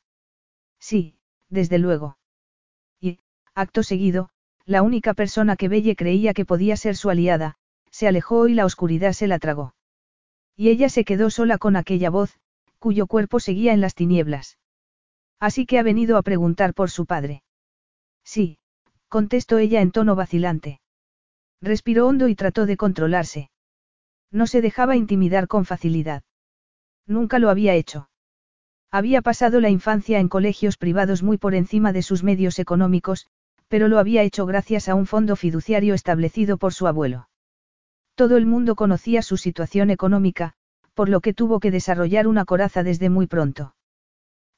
Sí, 0.79 1.17
desde 1.49 1.79
luego. 1.79 2.19
Y, 3.01 3.19
acto 3.55 3.83
seguido, 3.83 4.31
la 4.65 4.83
única 4.83 5.15
persona 5.15 5.57
que 5.57 5.69
Belle 5.69 5.97
creía 5.97 6.35
que 6.35 6.45
podía 6.45 6.77
ser 6.77 6.97
su 6.97 7.11
aliada, 7.11 7.57
se 7.91 8.09
alejó 8.09 8.49
y 8.49 8.55
la 8.55 8.65
oscuridad 8.65 9.13
se 9.13 9.27
la 9.27 9.39
tragó. 9.39 9.75
Y 10.57 10.69
ella 10.69 10.89
se 10.89 11.05
quedó 11.05 11.31
sola 11.31 11.59
con 11.59 11.77
aquella 11.77 12.11
voz, 12.11 12.39
cuyo 12.79 13.07
cuerpo 13.07 13.41
seguía 13.41 13.73
en 13.73 13.81
las 13.81 13.95
tinieblas. 13.95 14.59
Así 15.41 15.67
que 15.67 15.79
ha 15.79 15.83
venido 15.83 16.17
a 16.17 16.23
preguntar 16.23 16.75
por 16.75 16.91
su 16.91 17.07
padre. 17.07 17.43
Sí, 18.25 18.59
contestó 19.09 19.59
ella 19.59 19.81
en 19.81 19.91
tono 19.91 20.15
vacilante. 20.15 20.81
Respiró 21.61 22.07
hondo 22.07 22.29
y 22.29 22.35
trató 22.35 22.67
de 22.67 22.77
controlarse. 22.77 23.51
No 24.31 24.47
se 24.47 24.63
dejaba 24.63 24.97
intimidar 24.97 25.49
con 25.49 25.65
facilidad. 25.65 26.23
Nunca 27.07 27.39
lo 27.39 27.51
había 27.51 27.75
hecho. 27.75 28.09
Había 28.91 29.23
pasado 29.23 29.61
la 29.61 29.71
infancia 29.71 30.21
en 30.21 30.29
colegios 30.29 30.77
privados 30.77 31.23
muy 31.23 31.39
por 31.39 31.55
encima 31.55 31.93
de 31.93 32.03
sus 32.03 32.23
medios 32.23 32.59
económicos, 32.59 33.27
pero 33.73 33.89
lo 33.89 33.99
había 33.99 34.23
hecho 34.23 34.45
gracias 34.45 34.91
a 34.91 34.95
un 34.95 35.07
fondo 35.07 35.35
fiduciario 35.35 35.95
establecido 35.95 36.59
por 36.59 36.75
su 36.75 36.87
abuelo. 36.87 37.31
Todo 38.15 38.37
el 38.37 38.45
mundo 38.45 38.75
conocía 38.77 39.23
su 39.23 39.39
situación 39.39 39.89
económica, 39.89 40.53
por 40.93 41.09
lo 41.09 41.23
que 41.23 41.33
tuvo 41.33 41.59
que 41.59 41.71
desarrollar 41.71 42.27
una 42.27 42.45
coraza 42.45 42.83
desde 42.83 43.09
muy 43.09 43.27
pronto. 43.27 43.75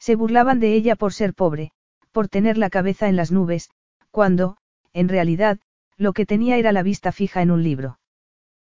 Se 0.01 0.17
burlaban 0.17 0.59
de 0.59 0.75
ella 0.75 0.97
por 0.97 1.13
ser 1.13 1.33
pobre, 1.33 1.71
por 2.11 2.27
tener 2.27 2.59
la 2.59 2.71
cabeza 2.71 3.09
en 3.09 3.15
las 3.15 3.31
nubes, 3.31 3.71
cuando, 4.11 4.57
en 4.93 5.09
realidad, 5.09 5.61
lo 5.97 6.13
que 6.13 6.27
tenía 6.27 6.57
era 6.57 6.73
la 6.73 6.83
vista 6.83 7.13
fija 7.13 7.41
en 7.41 7.53
un 7.53 7.63
libro. 7.63 8.01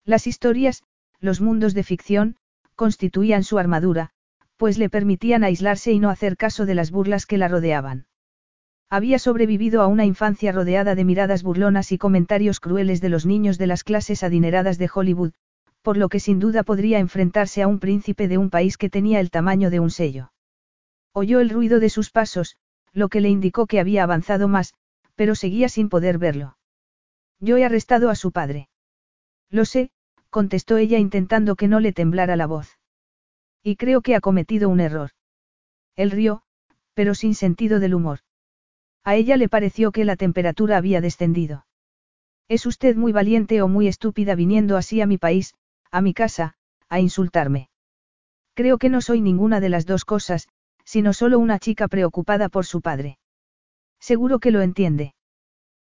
Las 0.04 0.28
historias, 0.28 0.84
los 1.18 1.40
mundos 1.40 1.74
de 1.74 1.82
ficción, 1.82 2.36
constituían 2.76 3.42
su 3.42 3.58
armadura, 3.58 4.10
pues 4.56 4.78
le 4.78 4.88
permitían 4.88 5.42
aislarse 5.42 5.90
y 5.90 5.98
no 5.98 6.10
hacer 6.10 6.36
caso 6.36 6.64
de 6.64 6.76
las 6.76 6.92
burlas 6.92 7.26
que 7.26 7.38
la 7.38 7.48
rodeaban. 7.48 8.06
Había 8.90 9.18
sobrevivido 9.18 9.82
a 9.82 9.86
una 9.86 10.06
infancia 10.06 10.50
rodeada 10.50 10.94
de 10.94 11.04
miradas 11.04 11.42
burlonas 11.42 11.92
y 11.92 11.98
comentarios 11.98 12.58
crueles 12.58 13.02
de 13.02 13.10
los 13.10 13.26
niños 13.26 13.58
de 13.58 13.66
las 13.66 13.84
clases 13.84 14.22
adineradas 14.22 14.78
de 14.78 14.90
Hollywood, 14.92 15.32
por 15.82 15.98
lo 15.98 16.08
que 16.08 16.20
sin 16.20 16.38
duda 16.38 16.62
podría 16.62 16.98
enfrentarse 16.98 17.62
a 17.62 17.68
un 17.68 17.80
príncipe 17.80 18.28
de 18.28 18.38
un 18.38 18.48
país 18.48 18.78
que 18.78 18.88
tenía 18.88 19.20
el 19.20 19.30
tamaño 19.30 19.68
de 19.68 19.80
un 19.80 19.90
sello. 19.90 20.32
Oyó 21.12 21.40
el 21.40 21.50
ruido 21.50 21.80
de 21.80 21.90
sus 21.90 22.10
pasos, 22.10 22.56
lo 22.94 23.08
que 23.08 23.20
le 23.20 23.28
indicó 23.28 23.66
que 23.66 23.78
había 23.78 24.04
avanzado 24.04 24.48
más, 24.48 24.72
pero 25.16 25.34
seguía 25.34 25.68
sin 25.68 25.90
poder 25.90 26.16
verlo. 26.16 26.56
Yo 27.40 27.58
he 27.58 27.64
arrestado 27.64 28.08
a 28.08 28.14
su 28.14 28.32
padre. 28.32 28.68
Lo 29.50 29.66
sé, 29.66 29.90
contestó 30.30 30.78
ella 30.78 30.98
intentando 30.98 31.56
que 31.56 31.68
no 31.68 31.80
le 31.80 31.92
temblara 31.92 32.36
la 32.36 32.46
voz. 32.46 32.78
Y 33.62 33.76
creo 33.76 34.00
que 34.00 34.14
ha 34.14 34.20
cometido 34.20 34.68
un 34.70 34.80
error. 34.80 35.10
Él 35.94 36.10
rió, 36.10 36.42
pero 36.94 37.14
sin 37.14 37.34
sentido 37.34 37.80
del 37.80 37.94
humor. 37.94 38.20
A 39.04 39.14
ella 39.14 39.36
le 39.36 39.48
pareció 39.48 39.92
que 39.92 40.04
la 40.04 40.16
temperatura 40.16 40.76
había 40.76 41.00
descendido. 41.00 41.66
Es 42.48 42.66
usted 42.66 42.96
muy 42.96 43.12
valiente 43.12 43.60
o 43.62 43.68
muy 43.68 43.88
estúpida 43.88 44.34
viniendo 44.34 44.76
así 44.76 45.00
a 45.00 45.06
mi 45.06 45.18
país, 45.18 45.54
a 45.90 46.00
mi 46.00 46.14
casa, 46.14 46.54
a 46.88 47.00
insultarme. 47.00 47.68
Creo 48.54 48.78
que 48.78 48.88
no 48.88 49.00
soy 49.00 49.20
ninguna 49.20 49.60
de 49.60 49.68
las 49.68 49.86
dos 49.86 50.04
cosas, 50.04 50.48
sino 50.84 51.12
solo 51.12 51.38
una 51.38 51.58
chica 51.58 51.88
preocupada 51.88 52.48
por 52.48 52.64
su 52.64 52.80
padre. 52.80 53.18
Seguro 54.00 54.38
que 54.38 54.50
lo 54.50 54.62
entiende. 54.62 55.14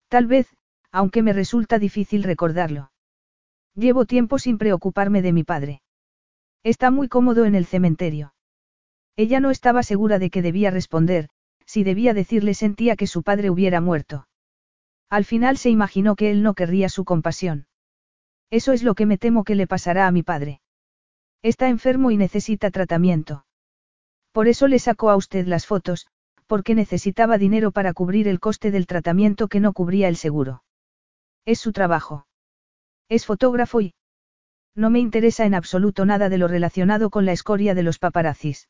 Tal 0.09 0.27
vez, 0.27 0.49
aunque 0.91 1.23
me 1.23 1.33
resulta 1.33 1.79
difícil 1.79 2.23
recordarlo. 2.23 2.91
Llevo 3.75 4.07
tiempo 4.07 4.39
sin 4.39 4.57
preocuparme 4.57 5.21
de 5.21 5.33
mi 5.33 5.45
padre. 5.45 5.83
Está 6.63 6.91
muy 6.91 7.09
cómodo 7.09 7.45
en 7.45 7.55
el 7.55 7.67
cementerio. 7.67 8.33
Ella 9.17 9.41
no 9.41 9.51
estaba 9.51 9.83
segura 9.83 10.19
de 10.19 10.31
que 10.31 10.43
debía 10.43 10.71
responder, 10.71 11.29
si 11.67 11.85
debía 11.85 12.15
decirle 12.15 12.55
sentía 12.55 12.97
que 12.97 13.07
su 13.07 13.23
padre 13.23 13.51
hubiera 13.51 13.81
muerto. 13.81 14.29
Al 15.11 15.25
final 15.25 15.59
se 15.59 15.71
imaginó 15.71 16.17
que 16.17 16.31
él 16.31 16.43
no 16.43 16.55
querría 16.55 16.89
su 16.89 17.05
compasión. 17.05 17.67
Eso 18.51 18.73
es 18.73 18.83
lo 18.83 18.95
que 18.95 19.07
me 19.07 19.19
temo 19.19 19.45
que 19.45 19.55
le 19.55 19.67
pasará 19.67 20.07
a 20.07 20.13
mi 20.13 20.23
padre. 20.23 20.61
Está 21.43 21.69
enfermo 21.69 22.11
y 22.11 22.17
necesita 22.17 22.71
tratamiento. 22.71 23.45
Por 24.33 24.49
eso 24.49 24.69
le 24.69 24.79
sacó 24.79 25.11
a 25.11 25.17
usted 25.17 25.47
las 25.47 25.67
fotos, 25.67 26.07
porque 26.47 26.75
necesitaba 26.75 27.39
dinero 27.39 27.73
para 27.73 27.93
cubrir 27.93 28.29
el 28.29 28.41
coste 28.41 28.71
del 28.71 28.87
tratamiento 28.87 29.49
que 29.49 29.61
no 29.61 29.73
cubría 29.73 30.09
el 30.09 30.17
seguro. 30.17 30.63
Es 31.45 31.61
su 31.61 31.73
trabajo. 31.73 32.27
Es 33.09 33.27
fotógrafo 33.27 33.81
y... 33.81 33.95
No 34.75 34.91
me 34.91 34.99
interesa 34.99 35.47
en 35.47 35.55
absoluto 35.55 36.05
nada 36.05 36.29
de 36.29 36.39
lo 36.39 36.49
relacionado 36.49 37.11
con 37.11 37.25
la 37.25 37.33
escoria 37.33 37.75
de 37.75 37.83
los 37.83 37.99
paparazzis. 37.99 38.69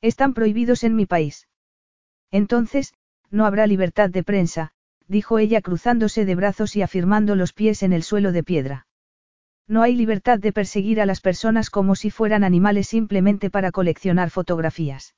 Están 0.00 0.34
prohibidos 0.34 0.84
en 0.84 0.94
mi 0.94 1.06
país. 1.06 1.48
Entonces, 2.30 2.94
no 3.30 3.46
habrá 3.46 3.66
libertad 3.66 4.10
de 4.10 4.22
prensa, 4.22 4.72
dijo 5.08 5.38
ella 5.38 5.60
cruzándose 5.60 6.24
de 6.24 6.34
brazos 6.34 6.76
y 6.76 6.82
afirmando 6.82 7.34
los 7.34 7.52
pies 7.52 7.82
en 7.82 7.92
el 7.92 8.02
suelo 8.02 8.32
de 8.32 8.42
piedra. 8.42 8.86
No 9.68 9.82
hay 9.82 9.96
libertad 9.96 10.38
de 10.38 10.52
perseguir 10.52 11.00
a 11.00 11.06
las 11.06 11.20
personas 11.20 11.70
como 11.70 11.96
si 11.96 12.10
fueran 12.10 12.44
animales 12.44 12.88
simplemente 12.88 13.50
para 13.50 13.72
coleccionar 13.72 14.30
fotografías. 14.30 15.14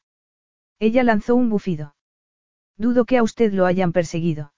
Ella 0.79 1.03
lanzó 1.03 1.35
un 1.35 1.51
bufido. 1.51 1.95
Dudo 2.77 3.05
que 3.05 3.19
a 3.19 3.23
usted 3.23 3.53
lo 3.53 3.67
hayan 3.67 3.93
perseguido. 3.93 4.53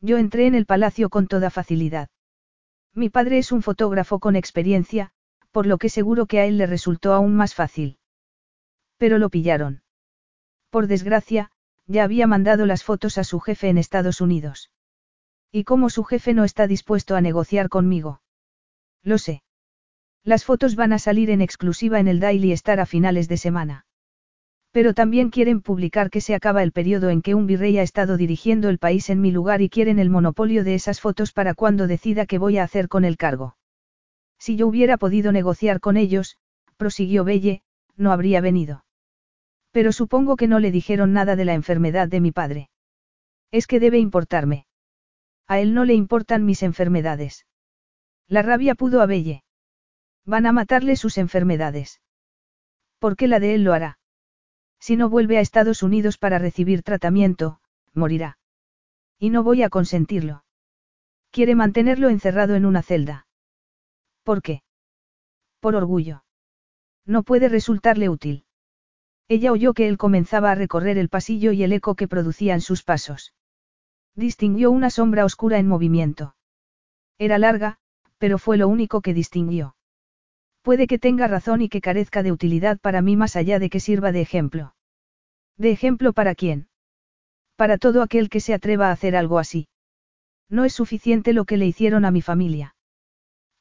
Yo 0.00 0.18
entré 0.18 0.46
en 0.46 0.54
el 0.54 0.66
palacio 0.66 1.10
con 1.10 1.26
toda 1.26 1.50
facilidad. 1.50 2.08
Mi 2.94 3.08
padre 3.08 3.38
es 3.38 3.52
un 3.52 3.62
fotógrafo 3.62 4.18
con 4.18 4.36
experiencia, 4.36 5.12
por 5.50 5.66
lo 5.66 5.78
que 5.78 5.88
seguro 5.88 6.26
que 6.26 6.40
a 6.40 6.46
él 6.46 6.58
le 6.58 6.66
resultó 6.66 7.12
aún 7.12 7.36
más 7.36 7.54
fácil. 7.54 7.98
Pero 8.96 9.18
lo 9.18 9.30
pillaron. 9.30 9.82
Por 10.70 10.86
desgracia, 10.86 11.50
ya 11.86 12.04
había 12.04 12.26
mandado 12.26 12.66
las 12.66 12.84
fotos 12.84 13.18
a 13.18 13.24
su 13.24 13.40
jefe 13.40 13.68
en 13.68 13.78
Estados 13.78 14.20
Unidos. 14.20 14.70
¿Y 15.50 15.64
cómo 15.64 15.90
su 15.90 16.04
jefe 16.04 16.34
no 16.34 16.44
está 16.44 16.66
dispuesto 16.66 17.14
a 17.14 17.20
negociar 17.20 17.68
conmigo? 17.68 18.22
Lo 19.02 19.18
sé. 19.18 19.42
Las 20.24 20.44
fotos 20.44 20.76
van 20.76 20.92
a 20.92 20.98
salir 20.98 21.30
en 21.30 21.42
exclusiva 21.42 22.00
en 22.00 22.08
el 22.08 22.20
Daily 22.20 22.52
Star 22.52 22.80
a 22.80 22.86
finales 22.86 23.28
de 23.28 23.36
semana. 23.36 23.86
Pero 24.70 24.94
también 24.94 25.28
quieren 25.28 25.60
publicar 25.60 26.08
que 26.08 26.22
se 26.22 26.34
acaba 26.34 26.62
el 26.62 26.72
periodo 26.72 27.10
en 27.10 27.20
que 27.20 27.34
un 27.34 27.46
virrey 27.46 27.78
ha 27.78 27.82
estado 27.82 28.16
dirigiendo 28.16 28.70
el 28.70 28.78
país 28.78 29.10
en 29.10 29.20
mi 29.20 29.30
lugar 29.30 29.60
y 29.60 29.68
quieren 29.68 29.98
el 29.98 30.08
monopolio 30.08 30.64
de 30.64 30.74
esas 30.74 31.00
fotos 31.00 31.32
para 31.32 31.54
cuando 31.54 31.86
decida 31.86 32.24
qué 32.24 32.38
voy 32.38 32.56
a 32.56 32.64
hacer 32.64 32.88
con 32.88 33.04
el 33.04 33.18
cargo. 33.18 33.56
Si 34.38 34.56
yo 34.56 34.66
hubiera 34.66 34.96
podido 34.96 35.30
negociar 35.30 35.80
con 35.80 35.96
ellos, 35.98 36.38
prosiguió 36.78 37.24
Belle, 37.24 37.62
no 37.96 38.12
habría 38.12 38.40
venido. 38.40 38.84
Pero 39.72 39.90
supongo 39.90 40.36
que 40.36 40.46
no 40.46 40.60
le 40.60 40.70
dijeron 40.70 41.12
nada 41.12 41.34
de 41.34 41.44
la 41.44 41.54
enfermedad 41.54 42.06
de 42.06 42.20
mi 42.20 42.30
padre. 42.30 42.70
Es 43.50 43.66
que 43.66 43.80
debe 43.80 43.98
importarme. 43.98 44.66
A 45.48 45.60
él 45.60 45.74
no 45.74 45.84
le 45.84 45.94
importan 45.94 46.44
mis 46.44 46.62
enfermedades. 46.62 47.46
La 48.28 48.42
rabia 48.42 48.74
pudo 48.74 49.00
a 49.00 49.06
Belle. 49.06 49.42
Van 50.24 50.46
a 50.46 50.52
matarle 50.52 50.96
sus 50.96 51.18
enfermedades. 51.18 52.00
¿Por 52.98 53.16
qué 53.16 53.26
la 53.26 53.40
de 53.40 53.54
él 53.54 53.64
lo 53.64 53.72
hará? 53.72 53.98
Si 54.78 54.96
no 54.96 55.08
vuelve 55.08 55.38
a 55.38 55.40
Estados 55.40 55.82
Unidos 55.82 56.18
para 56.18 56.38
recibir 56.38 56.82
tratamiento, 56.82 57.60
morirá. 57.92 58.38
Y 59.18 59.30
no 59.30 59.42
voy 59.42 59.62
a 59.62 59.70
consentirlo. 59.70 60.44
Quiere 61.30 61.54
mantenerlo 61.54 62.08
encerrado 62.08 62.54
en 62.54 62.66
una 62.66 62.82
celda. 62.82 63.26
¿Por 64.22 64.42
qué? 64.42 64.62
Por 65.60 65.74
orgullo. 65.76 66.24
No 67.06 67.22
puede 67.22 67.48
resultarle 67.48 68.08
útil. 68.08 68.44
Ella 69.28 69.52
oyó 69.52 69.72
que 69.74 69.88
él 69.88 69.98
comenzaba 69.98 70.50
a 70.50 70.54
recorrer 70.54 70.98
el 70.98 71.08
pasillo 71.08 71.52
y 71.52 71.62
el 71.62 71.72
eco 71.72 71.94
que 71.94 72.08
producían 72.08 72.60
sus 72.60 72.82
pasos. 72.82 73.34
Distinguió 74.14 74.70
una 74.70 74.90
sombra 74.90 75.24
oscura 75.24 75.58
en 75.58 75.68
movimiento. 75.68 76.34
Era 77.18 77.38
larga, 77.38 77.78
pero 78.18 78.38
fue 78.38 78.56
lo 78.56 78.68
único 78.68 79.00
que 79.00 79.14
distinguió. 79.14 79.74
Puede 80.62 80.86
que 80.86 80.98
tenga 80.98 81.26
razón 81.26 81.60
y 81.60 81.68
que 81.68 81.80
carezca 81.80 82.22
de 82.22 82.30
utilidad 82.30 82.78
para 82.78 83.02
mí 83.02 83.16
más 83.16 83.36
allá 83.36 83.58
de 83.58 83.68
que 83.68 83.80
sirva 83.80 84.12
de 84.12 84.20
ejemplo. 84.20 84.74
¿De 85.56 85.70
ejemplo 85.70 86.12
para 86.12 86.34
quién? 86.34 86.68
Para 87.56 87.78
todo 87.78 88.02
aquel 88.02 88.28
que 88.28 88.40
se 88.40 88.54
atreva 88.54 88.88
a 88.88 88.92
hacer 88.92 89.16
algo 89.16 89.38
así. 89.38 89.68
No 90.48 90.64
es 90.64 90.72
suficiente 90.72 91.32
lo 91.32 91.44
que 91.44 91.56
le 91.56 91.66
hicieron 91.66 92.04
a 92.04 92.10
mi 92.10 92.22
familia. 92.22 92.74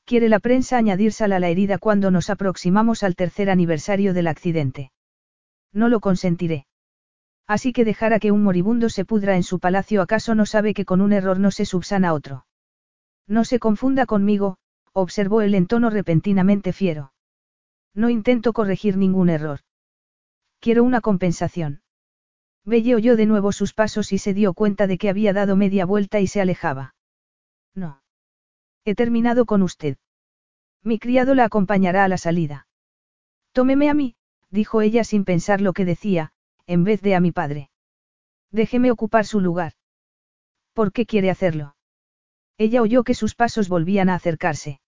Quiere 0.06 0.30
la 0.30 0.40
prensa 0.40 0.78
añadírsela 0.78 1.38
a 1.38 1.40
la 1.40 1.50
herida 1.50 1.78
cuando 1.78 2.12
nos 2.12 2.30
aproximamos 2.30 3.04
al 3.04 3.16
tercer 3.16 3.50
aniversario 3.50 4.14
del 4.14 4.28
accidente. 4.28 4.92
No 5.74 5.90
lo 5.90 6.00
consentiré. 6.00 6.66
Así 7.48 7.74
que 7.74 7.86
dejar 7.86 8.14
a 8.14 8.20
que 8.20 8.32
un 8.32 8.44
moribundo 8.44 8.90
se 8.90 9.06
pudra 9.06 9.36
en 9.36 9.44
su 9.44 9.60
palacio 9.60 10.02
acaso 10.02 10.36
no 10.36 10.46
sabe 10.46 10.74
que 10.74 10.86
con 10.86 11.02
un 11.02 11.14
error 11.14 11.40
no 11.40 11.52
se 11.52 11.66
subsana 11.66 12.14
otro. 12.14 12.46
No 13.28 13.44
se 13.46 13.60
confunda 13.60 14.06
conmigo, 14.06 14.58
observó 14.94 15.42
él 15.42 15.56
en 15.56 15.68
tono 15.68 15.90
repentinamente 15.90 16.74
fiero. 16.74 17.14
No 17.94 18.10
intento 18.10 18.54
corregir 18.54 18.98
ningún 18.98 19.30
error. 19.30 19.60
Quiero 20.60 20.84
una 20.84 21.02
compensación. 21.02 21.82
Belle 22.64 22.96
oyó 22.96 23.16
de 23.16 23.26
nuevo 23.26 23.52
sus 23.52 23.74
pasos 23.74 24.14
y 24.14 24.18
se 24.18 24.34
dio 24.34 24.54
cuenta 24.54 24.88
de 24.88 24.98
que 24.98 25.10
había 25.10 25.34
dado 25.34 25.56
media 25.56 25.86
vuelta 25.86 26.20
y 26.20 26.28
se 26.28 26.42
alejaba. 26.42 26.96
No. 27.74 28.02
He 28.86 28.96
terminado 28.96 29.46
con 29.46 29.62
usted. 29.62 29.98
Mi 30.84 31.00
criado 31.00 31.36
la 31.36 31.46
acompañará 31.46 32.04
a 32.04 32.08
la 32.08 32.18
salida. 32.18 32.68
Tómeme 33.52 33.90
a 33.90 33.94
mí, 33.94 34.16
dijo 34.52 34.82
ella 34.82 35.04
sin 35.04 35.26
pensar 35.26 35.62
lo 35.62 35.74
que 35.74 35.86
decía, 35.86 36.32
en 36.68 36.84
vez 36.84 37.02
de 37.02 37.16
a 37.16 37.20
mi 37.20 37.32
padre. 37.32 37.70
Déjeme 38.52 38.92
ocupar 38.92 39.26
su 39.26 39.40
lugar. 39.40 39.74
¿Por 40.74 40.92
qué 40.92 41.06
quiere 41.06 41.30
hacerlo? 41.30 41.76
Ella 42.58 42.82
oyó 42.82 43.04
que 43.04 43.14
sus 43.14 43.34
pasos 43.34 43.70
volvían 43.70 44.10
a 44.10 44.16
acercarse. 44.16 44.80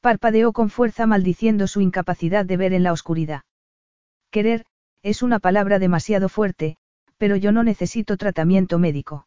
Parpadeó 0.00 0.52
con 0.52 0.70
fuerza 0.70 1.06
maldiciendo 1.06 1.66
su 1.66 1.80
incapacidad 1.80 2.46
de 2.46 2.56
ver 2.56 2.72
en 2.72 2.84
la 2.84 2.92
oscuridad. 2.92 3.42
Querer, 4.30 4.64
es 5.02 5.22
una 5.22 5.38
palabra 5.38 5.78
demasiado 5.78 6.28
fuerte, 6.28 6.76
pero 7.18 7.36
yo 7.36 7.52
no 7.52 7.62
necesito 7.62 8.16
tratamiento 8.16 8.78
médico. 8.78 9.26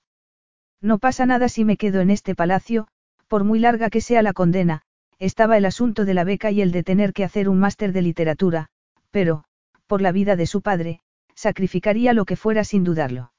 No 0.81 0.99
pasa 0.99 1.25
nada 1.25 1.49
si 1.49 1.65
me 1.65 1.77
quedo 1.77 1.99
en 1.99 2.09
este 2.09 2.35
palacio, 2.35 2.87
por 3.27 3.43
muy 3.43 3.59
larga 3.59 3.89
que 3.89 4.01
sea 4.01 4.21
la 4.21 4.33
condena, 4.33 4.81
estaba 5.19 5.57
el 5.57 5.65
asunto 5.65 6.05
de 6.05 6.13
la 6.13 6.23
beca 6.23 6.51
y 6.51 6.61
el 6.61 6.71
de 6.71 6.83
tener 6.83 7.13
que 7.13 7.25
hacer 7.25 7.49
un 7.49 7.59
máster 7.59 7.91
de 7.91 8.01
literatura, 8.01 8.69
pero, 9.11 9.43
por 9.89 10.03
la 10.03 10.11
vida 10.11 10.35
de 10.35 10.45
su 10.45 10.61
padre, 10.61 11.01
sacrificaría 11.33 12.13
lo 12.13 12.25
que 12.25 12.35
fuera 12.35 12.63
sin 12.63 12.83
dudarlo. 12.83 13.33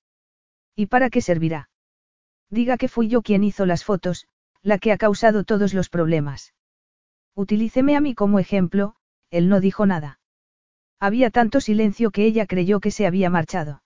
¿Y 0.75 0.87
para 0.87 1.09
qué 1.09 1.21
servirá? 1.21 1.71
Diga 2.51 2.77
que 2.77 2.89
fui 2.89 3.07
yo 3.07 3.23
quien 3.23 3.45
hizo 3.45 3.67
las 3.67 3.85
fotos, 3.85 4.27
la 4.61 4.79
que 4.79 4.91
ha 4.91 4.99
causado 4.99 5.45
todos 5.45 5.75
los 5.75 5.89
problemas. 5.89 6.53
Utilíceme 7.37 7.97
a 7.97 8.01
mí 8.01 8.17
como 8.17 8.41
ejemplo, 8.41 8.97
él 9.31 9.49
no 9.49 9.61
dijo 9.61 9.87
nada. 9.87 10.19
Había 10.99 11.31
tanto 11.31 11.61
silencio 11.61 12.11
que 12.11 12.25
ella 12.25 12.47
creyó 12.47 12.81
que 12.81 12.91
se 12.91 13.07
había 13.07 13.31
marchado. 13.31 13.85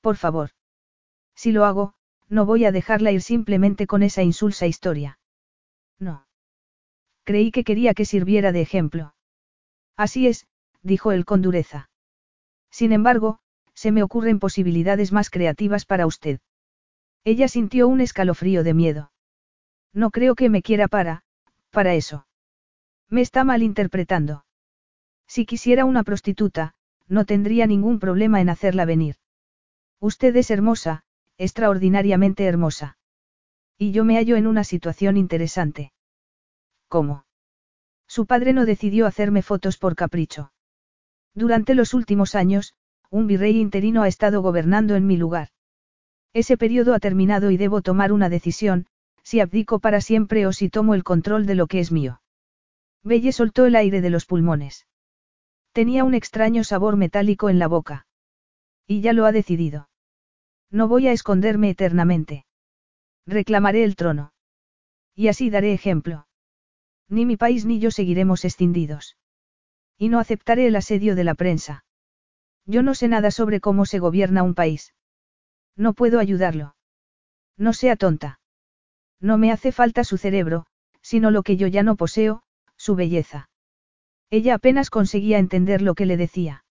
Por 0.00 0.16
favor. 0.16 0.50
Si 1.36 1.52
lo 1.52 1.64
hago, 1.64 1.94
no 2.28 2.46
voy 2.46 2.64
a 2.64 2.72
dejarla 2.72 3.12
ir 3.12 3.22
simplemente 3.22 3.86
con 3.86 4.02
esa 4.02 4.24
insulsa 4.24 4.66
historia. 4.66 5.20
No. 6.00 6.26
Creí 7.22 7.52
que 7.52 7.62
quería 7.62 7.94
que 7.94 8.04
sirviera 8.04 8.50
de 8.50 8.60
ejemplo. 8.60 9.14
Así 9.96 10.26
es, 10.26 10.48
dijo 10.82 11.12
él 11.12 11.24
con 11.24 11.42
dureza. 11.42 11.90
Sin 12.70 12.92
embargo, 12.92 13.40
se 13.74 13.92
me 13.92 14.02
ocurren 14.02 14.38
posibilidades 14.38 15.12
más 15.12 15.30
creativas 15.30 15.84
para 15.84 16.06
usted. 16.06 16.40
Ella 17.24 17.48
sintió 17.48 17.88
un 17.88 18.00
escalofrío 18.00 18.62
de 18.64 18.74
miedo. 18.74 19.12
No 19.92 20.10
creo 20.10 20.34
que 20.34 20.48
me 20.48 20.62
quiera 20.62 20.88
para, 20.88 21.22
para 21.70 21.94
eso. 21.94 22.26
Me 23.08 23.20
está 23.20 23.44
malinterpretando. 23.44 24.44
Si 25.26 25.46
quisiera 25.46 25.84
una 25.84 26.02
prostituta, 26.02 26.74
no 27.08 27.24
tendría 27.24 27.66
ningún 27.66 27.98
problema 27.98 28.40
en 28.40 28.48
hacerla 28.48 28.84
venir. 28.84 29.16
Usted 29.98 30.34
es 30.36 30.50
hermosa, 30.50 31.04
extraordinariamente 31.36 32.44
hermosa. 32.44 32.98
Y 33.76 33.92
yo 33.92 34.04
me 34.04 34.16
hallo 34.16 34.36
en 34.36 34.46
una 34.46 34.64
situación 34.64 35.16
interesante. 35.16 35.92
¿Cómo? 36.88 37.24
Su 38.06 38.26
padre 38.26 38.52
no 38.52 38.66
decidió 38.66 39.06
hacerme 39.06 39.42
fotos 39.42 39.76
por 39.78 39.94
capricho. 39.96 40.52
Durante 41.34 41.74
los 41.74 41.94
últimos 41.94 42.34
años, 42.34 42.74
un 43.10 43.26
virrey 43.26 43.58
interino 43.58 44.02
ha 44.02 44.08
estado 44.08 44.42
gobernando 44.42 44.96
en 44.96 45.06
mi 45.06 45.16
lugar. 45.16 45.48
Ese 46.32 46.56
periodo 46.56 46.94
ha 46.94 47.00
terminado 47.00 47.50
y 47.50 47.56
debo 47.56 47.82
tomar 47.82 48.12
una 48.12 48.28
decisión, 48.28 48.86
si 49.22 49.40
abdico 49.40 49.80
para 49.80 50.00
siempre 50.00 50.46
o 50.46 50.52
si 50.52 50.68
tomo 50.68 50.94
el 50.94 51.04
control 51.04 51.46
de 51.46 51.54
lo 51.54 51.66
que 51.66 51.80
es 51.80 51.92
mío. 51.92 52.20
Belle 53.02 53.32
soltó 53.32 53.66
el 53.66 53.76
aire 53.76 54.00
de 54.00 54.10
los 54.10 54.26
pulmones. 54.26 54.86
Tenía 55.72 56.04
un 56.04 56.14
extraño 56.14 56.64
sabor 56.64 56.96
metálico 56.96 57.48
en 57.48 57.58
la 57.58 57.68
boca. 57.68 58.06
Y 58.86 59.00
ya 59.00 59.12
lo 59.12 59.24
ha 59.24 59.32
decidido. 59.32 59.88
No 60.70 60.88
voy 60.88 61.06
a 61.08 61.12
esconderme 61.12 61.70
eternamente. 61.70 62.44
Reclamaré 63.26 63.84
el 63.84 63.96
trono. 63.96 64.32
Y 65.14 65.28
así 65.28 65.50
daré 65.50 65.72
ejemplo. 65.72 66.26
Ni 67.08 67.26
mi 67.26 67.36
país 67.36 67.66
ni 67.66 67.78
yo 67.78 67.90
seguiremos 67.90 68.44
escindidos. 68.44 69.16
Y 70.00 70.08
no 70.08 70.18
aceptaré 70.18 70.66
el 70.66 70.76
asedio 70.76 71.14
de 71.14 71.24
la 71.24 71.34
prensa. 71.34 71.84
Yo 72.64 72.82
no 72.82 72.94
sé 72.94 73.06
nada 73.06 73.30
sobre 73.30 73.60
cómo 73.60 73.84
se 73.84 73.98
gobierna 73.98 74.42
un 74.42 74.54
país. 74.54 74.94
No 75.76 75.92
puedo 75.92 76.18
ayudarlo. 76.18 76.74
No 77.58 77.74
sea 77.74 77.96
tonta. 77.96 78.40
No 79.20 79.36
me 79.36 79.52
hace 79.52 79.72
falta 79.72 80.02
su 80.02 80.16
cerebro, 80.16 80.64
sino 81.02 81.30
lo 81.30 81.42
que 81.42 81.58
yo 81.58 81.66
ya 81.66 81.82
no 81.82 81.96
poseo, 81.96 82.42
su 82.78 82.94
belleza. 82.94 83.50
Ella 84.30 84.54
apenas 84.54 84.88
conseguía 84.88 85.38
entender 85.38 85.82
lo 85.82 85.94
que 85.94 86.06
le 86.06 86.16
decía. 86.16 86.64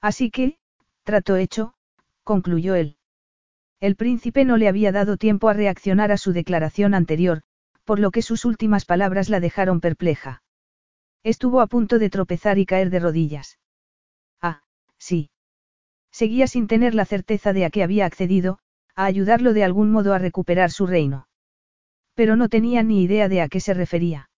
Así 0.00 0.30
que, 0.30 0.56
trato 1.02 1.36
hecho, 1.36 1.74
concluyó 2.24 2.74
él. 2.74 2.96
El 3.80 3.96
príncipe 3.96 4.46
no 4.46 4.56
le 4.56 4.68
había 4.68 4.92
dado 4.92 5.18
tiempo 5.18 5.50
a 5.50 5.52
reaccionar 5.52 6.10
a 6.10 6.16
su 6.16 6.32
declaración 6.32 6.94
anterior, 6.94 7.42
por 7.84 7.98
lo 7.98 8.10
que 8.12 8.22
sus 8.22 8.46
últimas 8.46 8.86
palabras 8.86 9.28
la 9.28 9.40
dejaron 9.40 9.82
perpleja. 9.82 10.42
Estuvo 11.26 11.60
a 11.60 11.66
punto 11.66 11.98
de 11.98 12.08
tropezar 12.08 12.56
y 12.56 12.66
caer 12.66 12.88
de 12.88 13.00
rodillas. 13.00 13.58
Ah, 14.40 14.62
sí. 14.96 15.30
Seguía 16.12 16.46
sin 16.46 16.68
tener 16.68 16.94
la 16.94 17.04
certeza 17.04 17.52
de 17.52 17.64
a 17.64 17.70
qué 17.70 17.82
había 17.82 18.06
accedido, 18.06 18.60
a 18.94 19.06
ayudarlo 19.06 19.52
de 19.52 19.64
algún 19.64 19.90
modo 19.90 20.14
a 20.14 20.20
recuperar 20.20 20.70
su 20.70 20.86
reino. 20.86 21.26
Pero 22.14 22.36
no 22.36 22.48
tenía 22.48 22.84
ni 22.84 23.02
idea 23.02 23.28
de 23.28 23.40
a 23.42 23.48
qué 23.48 23.58
se 23.58 23.74
refería. 23.74 24.30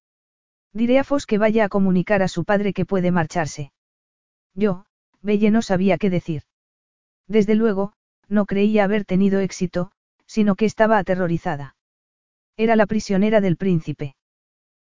Diré 0.72 0.98
a 0.98 1.04
Fos 1.04 1.26
que 1.26 1.36
vaya 1.36 1.66
a 1.66 1.68
comunicar 1.68 2.22
a 2.22 2.28
su 2.28 2.44
padre 2.44 2.72
que 2.72 2.86
puede 2.86 3.10
marcharse. 3.10 3.70
Yo, 4.54 4.86
Belle 5.20 5.50
no 5.50 5.60
sabía 5.60 5.98
qué 5.98 6.08
decir. 6.08 6.44
Desde 7.26 7.54
luego, 7.54 7.92
no 8.28 8.46
creía 8.46 8.84
haber 8.84 9.04
tenido 9.04 9.40
éxito, 9.40 9.92
sino 10.24 10.54
que 10.54 10.64
estaba 10.64 10.96
aterrorizada. 10.96 11.76
Era 12.56 12.76
la 12.76 12.86
prisionera 12.86 13.42
del 13.42 13.58
príncipe. 13.58 14.14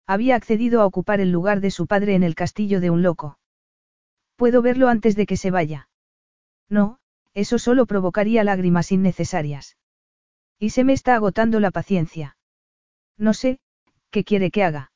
Había 0.09 0.37
accedido 0.37 0.81
a 0.81 0.87
ocupar 0.87 1.21
el 1.21 1.31
lugar 1.31 1.61
de 1.61 1.71
su 1.71 1.87
padre 1.87 2.15
en 2.15 2.23
el 2.23 2.35
castillo 2.35 2.81
de 2.81 2.89
un 2.89 3.03
loco. 3.03 3.39
Puedo 4.37 4.63
verlo 4.63 4.89
antes 4.89 5.17
de 5.17 5.27
que 5.27 5.37
se 5.37 5.51
vaya. 5.51 5.91
No, 6.71 6.99
eso 7.35 7.59
solo 7.59 7.85
provocaría 7.85 8.43
lágrimas 8.43 8.91
innecesarias. 8.91 9.77
Y 10.59 10.71
se 10.71 10.83
me 10.83 10.95
está 10.95 11.15
agotando 11.15 11.61
la 11.61 11.71
paciencia. 11.71 12.39
No 13.19 13.35
sé, 13.35 13.61
¿qué 14.11 14.25
quiere 14.25 14.51
que 14.51 14.65
haga? 14.65 14.93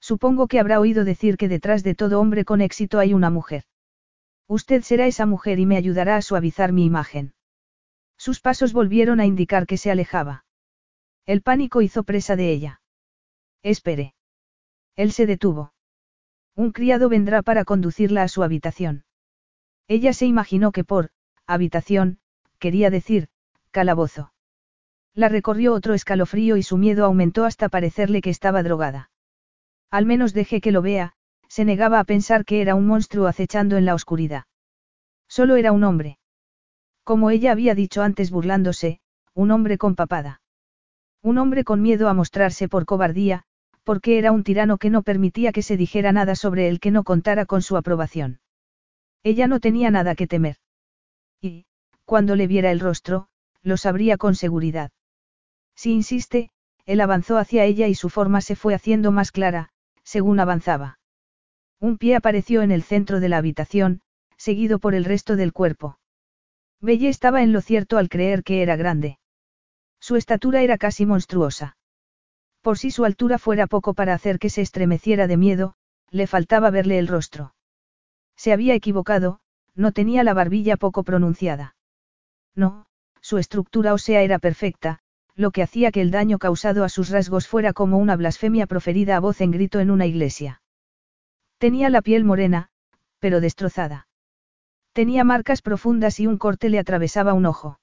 Supongo 0.00 0.48
que 0.48 0.60
habrá 0.60 0.80
oído 0.80 1.06
decir 1.06 1.38
que 1.38 1.48
detrás 1.48 1.82
de 1.82 1.94
todo 1.94 2.20
hombre 2.20 2.44
con 2.44 2.60
éxito 2.60 2.98
hay 2.98 3.14
una 3.14 3.30
mujer. 3.30 3.64
Usted 4.46 4.82
será 4.82 5.06
esa 5.06 5.24
mujer 5.24 5.58
y 5.60 5.64
me 5.64 5.78
ayudará 5.78 6.16
a 6.16 6.22
suavizar 6.22 6.72
mi 6.72 6.84
imagen. 6.84 7.32
Sus 8.18 8.40
pasos 8.40 8.74
volvieron 8.74 9.18
a 9.18 9.24
indicar 9.24 9.66
que 9.66 9.78
se 9.78 9.90
alejaba. 9.90 10.44
El 11.24 11.40
pánico 11.40 11.80
hizo 11.80 12.02
presa 12.02 12.36
de 12.36 12.52
ella. 12.52 12.82
Espere. 13.62 14.15
Él 14.96 15.12
se 15.12 15.26
detuvo. 15.26 15.72
Un 16.54 16.72
criado 16.72 17.08
vendrá 17.08 17.42
para 17.42 17.64
conducirla 17.64 18.22
a 18.22 18.28
su 18.28 18.42
habitación. 18.42 19.04
Ella 19.88 20.12
se 20.12 20.26
imaginó 20.26 20.72
que 20.72 20.84
por, 20.84 21.10
habitación, 21.46 22.18
quería 22.58 22.90
decir, 22.90 23.28
calabozo. 23.70 24.32
La 25.14 25.28
recorrió 25.28 25.72
otro 25.72 25.94
escalofrío 25.94 26.56
y 26.56 26.62
su 26.62 26.76
miedo 26.76 27.04
aumentó 27.04 27.44
hasta 27.44 27.68
parecerle 27.68 28.20
que 28.20 28.30
estaba 28.30 28.62
drogada. 28.62 29.10
Al 29.90 30.04
menos 30.06 30.34
deje 30.34 30.60
que 30.60 30.72
lo 30.72 30.82
vea, 30.82 31.14
se 31.48 31.64
negaba 31.64 32.00
a 32.00 32.04
pensar 32.04 32.44
que 32.44 32.60
era 32.60 32.74
un 32.74 32.86
monstruo 32.86 33.26
acechando 33.26 33.76
en 33.76 33.84
la 33.84 33.94
oscuridad. 33.94 34.44
Solo 35.28 35.56
era 35.56 35.72
un 35.72 35.84
hombre. 35.84 36.18
Como 37.02 37.30
ella 37.30 37.52
había 37.52 37.74
dicho 37.74 38.02
antes 38.02 38.30
burlándose, 38.30 39.00
un 39.32 39.50
hombre 39.50 39.78
con 39.78 39.94
papada. 39.94 40.40
Un 41.22 41.38
hombre 41.38 41.64
con 41.64 41.80
miedo 41.80 42.08
a 42.08 42.14
mostrarse 42.14 42.68
por 42.68 42.84
cobardía, 42.84 43.45
porque 43.86 44.18
era 44.18 44.32
un 44.32 44.42
tirano 44.42 44.78
que 44.78 44.90
no 44.90 45.02
permitía 45.02 45.52
que 45.52 45.62
se 45.62 45.76
dijera 45.76 46.10
nada 46.10 46.34
sobre 46.34 46.66
él 46.66 46.80
que 46.80 46.90
no 46.90 47.04
contara 47.04 47.46
con 47.46 47.62
su 47.62 47.76
aprobación. 47.76 48.40
Ella 49.22 49.46
no 49.46 49.60
tenía 49.60 49.92
nada 49.92 50.16
que 50.16 50.26
temer. 50.26 50.56
Y, 51.40 51.66
cuando 52.04 52.34
le 52.34 52.48
viera 52.48 52.72
el 52.72 52.80
rostro, 52.80 53.28
lo 53.62 53.76
sabría 53.76 54.16
con 54.16 54.34
seguridad. 54.34 54.90
Si 55.76 55.92
insiste, 55.92 56.50
él 56.84 57.00
avanzó 57.00 57.38
hacia 57.38 57.64
ella 57.64 57.86
y 57.86 57.94
su 57.94 58.08
forma 58.08 58.40
se 58.40 58.56
fue 58.56 58.74
haciendo 58.74 59.12
más 59.12 59.30
clara, 59.30 59.68
según 60.02 60.40
avanzaba. 60.40 60.98
Un 61.78 61.96
pie 61.96 62.16
apareció 62.16 62.62
en 62.62 62.72
el 62.72 62.82
centro 62.82 63.20
de 63.20 63.28
la 63.28 63.36
habitación, 63.36 64.00
seguido 64.36 64.80
por 64.80 64.96
el 64.96 65.04
resto 65.04 65.36
del 65.36 65.52
cuerpo. 65.52 66.00
Belle 66.80 67.08
estaba 67.08 67.44
en 67.44 67.52
lo 67.52 67.60
cierto 67.60 67.98
al 67.98 68.08
creer 68.08 68.42
que 68.42 68.62
era 68.62 68.74
grande. 68.74 69.20
Su 70.00 70.16
estatura 70.16 70.62
era 70.62 70.76
casi 70.76 71.06
monstruosa. 71.06 71.76
Por 72.66 72.78
si 72.78 72.90
su 72.90 73.04
altura 73.04 73.38
fuera 73.38 73.68
poco 73.68 73.94
para 73.94 74.12
hacer 74.12 74.40
que 74.40 74.50
se 74.50 74.60
estremeciera 74.60 75.28
de 75.28 75.36
miedo, 75.36 75.74
le 76.10 76.26
faltaba 76.26 76.68
verle 76.70 76.98
el 76.98 77.06
rostro. 77.06 77.54
Se 78.34 78.52
había 78.52 78.74
equivocado, 78.74 79.38
no 79.76 79.92
tenía 79.92 80.24
la 80.24 80.34
barbilla 80.34 80.76
poco 80.76 81.04
pronunciada. 81.04 81.76
No, 82.56 82.86
su 83.20 83.38
estructura 83.38 83.94
ósea 83.94 84.22
era 84.22 84.40
perfecta, 84.40 84.98
lo 85.36 85.52
que 85.52 85.62
hacía 85.62 85.92
que 85.92 86.00
el 86.00 86.10
daño 86.10 86.38
causado 86.38 86.82
a 86.82 86.88
sus 86.88 87.08
rasgos 87.10 87.46
fuera 87.46 87.72
como 87.72 87.98
una 87.98 88.16
blasfemia 88.16 88.66
proferida 88.66 89.14
a 89.14 89.20
voz 89.20 89.40
en 89.42 89.52
grito 89.52 89.78
en 89.78 89.92
una 89.92 90.06
iglesia. 90.06 90.60
Tenía 91.58 91.88
la 91.88 92.02
piel 92.02 92.24
morena, 92.24 92.70
pero 93.20 93.40
destrozada. 93.40 94.08
Tenía 94.92 95.22
marcas 95.22 95.62
profundas 95.62 96.18
y 96.18 96.26
un 96.26 96.36
corte 96.36 96.68
le 96.68 96.80
atravesaba 96.80 97.32
un 97.32 97.46
ojo. 97.46 97.78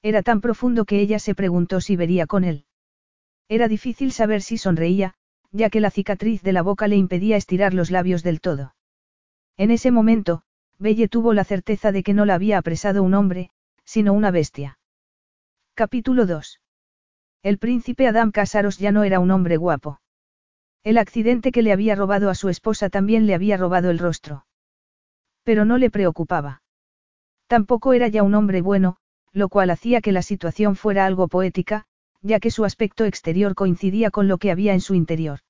Era 0.00 0.22
tan 0.22 0.40
profundo 0.40 0.84
que 0.84 1.00
ella 1.00 1.18
se 1.18 1.34
preguntó 1.34 1.80
si 1.80 1.96
vería 1.96 2.28
con 2.28 2.44
él. 2.44 2.65
Era 3.48 3.68
difícil 3.68 4.12
saber 4.12 4.42
si 4.42 4.58
sonreía, 4.58 5.14
ya 5.52 5.70
que 5.70 5.80
la 5.80 5.90
cicatriz 5.90 6.42
de 6.42 6.52
la 6.52 6.62
boca 6.62 6.88
le 6.88 6.96
impedía 6.96 7.36
estirar 7.36 7.74
los 7.74 7.90
labios 7.90 8.22
del 8.22 8.40
todo. 8.40 8.74
En 9.56 9.70
ese 9.70 9.90
momento, 9.90 10.42
Belle 10.78 11.08
tuvo 11.08 11.32
la 11.32 11.44
certeza 11.44 11.92
de 11.92 12.02
que 12.02 12.12
no 12.12 12.24
la 12.24 12.34
había 12.34 12.58
apresado 12.58 13.02
un 13.02 13.14
hombre, 13.14 13.50
sino 13.84 14.12
una 14.12 14.30
bestia. 14.30 14.78
Capítulo 15.74 16.26
2. 16.26 16.60
El 17.42 17.58
príncipe 17.58 18.08
Adam 18.08 18.32
Casaros 18.32 18.78
ya 18.78 18.92
no 18.92 19.04
era 19.04 19.20
un 19.20 19.30
hombre 19.30 19.56
guapo. 19.56 20.00
El 20.82 20.98
accidente 20.98 21.52
que 21.52 21.62
le 21.62 21.72
había 21.72 21.94
robado 21.94 22.30
a 22.30 22.34
su 22.34 22.48
esposa 22.48 22.90
también 22.90 23.26
le 23.26 23.34
había 23.34 23.56
robado 23.56 23.90
el 23.90 23.98
rostro. 23.98 24.46
Pero 25.44 25.64
no 25.64 25.78
le 25.78 25.90
preocupaba. 25.90 26.62
Tampoco 27.46 27.92
era 27.92 28.08
ya 28.08 28.22
un 28.22 28.34
hombre 28.34 28.60
bueno, 28.60 28.96
lo 29.32 29.48
cual 29.48 29.70
hacía 29.70 30.00
que 30.00 30.12
la 30.12 30.22
situación 30.22 30.76
fuera 30.76 31.06
algo 31.06 31.28
poética, 31.28 31.86
ya 32.22 32.40
que 32.40 32.50
su 32.50 32.64
aspecto 32.64 33.04
exterior 33.04 33.54
coincidía 33.54 34.10
con 34.10 34.28
lo 34.28 34.38
que 34.38 34.50
había 34.50 34.74
en 34.74 34.80
su 34.80 34.94
interior. 34.94 35.40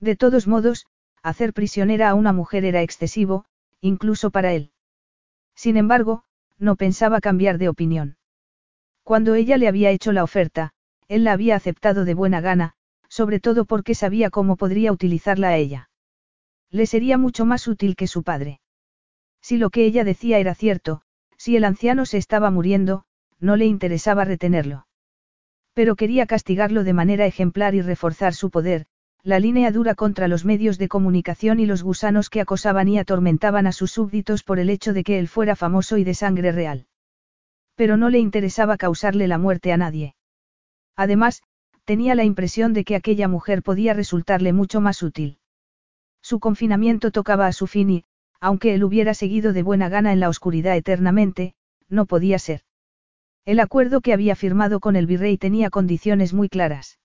De 0.00 0.16
todos 0.16 0.46
modos, 0.46 0.86
hacer 1.22 1.52
prisionera 1.52 2.10
a 2.10 2.14
una 2.14 2.32
mujer 2.32 2.64
era 2.64 2.82
excesivo, 2.82 3.44
incluso 3.80 4.30
para 4.30 4.52
él. 4.52 4.72
Sin 5.54 5.76
embargo, 5.76 6.24
no 6.58 6.76
pensaba 6.76 7.20
cambiar 7.20 7.58
de 7.58 7.68
opinión. 7.68 8.16
Cuando 9.02 9.34
ella 9.34 9.56
le 9.56 9.68
había 9.68 9.90
hecho 9.90 10.12
la 10.12 10.24
oferta, 10.24 10.72
él 11.08 11.24
la 11.24 11.32
había 11.32 11.56
aceptado 11.56 12.04
de 12.04 12.14
buena 12.14 12.40
gana, 12.40 12.74
sobre 13.08 13.40
todo 13.40 13.64
porque 13.64 13.94
sabía 13.94 14.30
cómo 14.30 14.56
podría 14.56 14.92
utilizarla 14.92 15.48
a 15.48 15.56
ella. 15.56 15.90
Le 16.70 16.86
sería 16.86 17.18
mucho 17.18 17.44
más 17.44 17.68
útil 17.68 17.96
que 17.96 18.06
su 18.06 18.22
padre. 18.22 18.60
Si 19.40 19.58
lo 19.58 19.70
que 19.70 19.84
ella 19.84 20.04
decía 20.04 20.38
era 20.38 20.54
cierto, 20.54 21.02
si 21.36 21.56
el 21.56 21.64
anciano 21.64 22.06
se 22.06 22.16
estaba 22.16 22.50
muriendo, 22.50 23.04
no 23.40 23.56
le 23.56 23.66
interesaba 23.66 24.24
retenerlo. 24.24 24.86
Pero 25.74 25.96
quería 25.96 26.26
castigarlo 26.26 26.84
de 26.84 26.92
manera 26.92 27.26
ejemplar 27.26 27.74
y 27.74 27.80
reforzar 27.80 28.34
su 28.34 28.50
poder, 28.50 28.86
la 29.22 29.38
línea 29.38 29.70
dura 29.70 29.94
contra 29.94 30.28
los 30.28 30.44
medios 30.44 30.78
de 30.78 30.88
comunicación 30.88 31.60
y 31.60 31.66
los 31.66 31.82
gusanos 31.82 32.28
que 32.28 32.40
acosaban 32.40 32.88
y 32.88 32.98
atormentaban 32.98 33.66
a 33.66 33.72
sus 33.72 33.92
súbditos 33.92 34.42
por 34.42 34.58
el 34.58 34.68
hecho 34.68 34.92
de 34.92 35.04
que 35.04 35.18
él 35.18 35.28
fuera 35.28 35.56
famoso 35.56 35.96
y 35.96 36.04
de 36.04 36.14
sangre 36.14 36.52
real. 36.52 36.86
Pero 37.76 37.96
no 37.96 38.10
le 38.10 38.18
interesaba 38.18 38.76
causarle 38.76 39.28
la 39.28 39.38
muerte 39.38 39.72
a 39.72 39.76
nadie. 39.76 40.14
Además, 40.96 41.42
tenía 41.84 42.14
la 42.14 42.24
impresión 42.24 42.72
de 42.74 42.84
que 42.84 42.96
aquella 42.96 43.28
mujer 43.28 43.62
podía 43.62 43.94
resultarle 43.94 44.52
mucho 44.52 44.80
más 44.80 45.02
útil. 45.02 45.38
Su 46.20 46.38
confinamiento 46.38 47.10
tocaba 47.10 47.46
a 47.46 47.52
su 47.52 47.66
fin 47.66 47.90
y, 47.90 48.04
aunque 48.40 48.74
él 48.74 48.84
hubiera 48.84 49.14
seguido 49.14 49.52
de 49.52 49.62
buena 49.62 49.88
gana 49.88 50.12
en 50.12 50.20
la 50.20 50.28
oscuridad 50.28 50.76
eternamente, 50.76 51.54
no 51.88 52.06
podía 52.06 52.38
ser. 52.38 52.62
El 53.44 53.58
acuerdo 53.58 54.00
que 54.00 54.12
había 54.12 54.36
firmado 54.36 54.78
con 54.78 54.94
el 54.94 55.06
virrey 55.06 55.36
tenía 55.36 55.68
condiciones 55.68 56.32
muy 56.32 56.48
claras. 56.48 56.98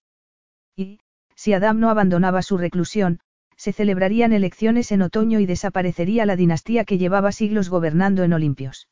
Y, 0.75 0.99
si 1.35 1.53
Adam 1.53 1.79
no 1.79 1.89
abandonaba 1.89 2.41
su 2.43 2.57
reclusión, 2.57 3.19
se 3.55 3.73
celebrarían 3.73 4.33
elecciones 4.33 4.91
en 4.91 5.01
otoño 5.01 5.39
y 5.39 5.47
desaparecería 5.47 6.27
la 6.27 6.35
dinastía 6.35 6.85
que 6.85 6.99
llevaba 6.99 7.31
siglos 7.31 7.69
gobernando 7.69 8.23
en 8.23 8.33
Olimpios. 8.33 8.87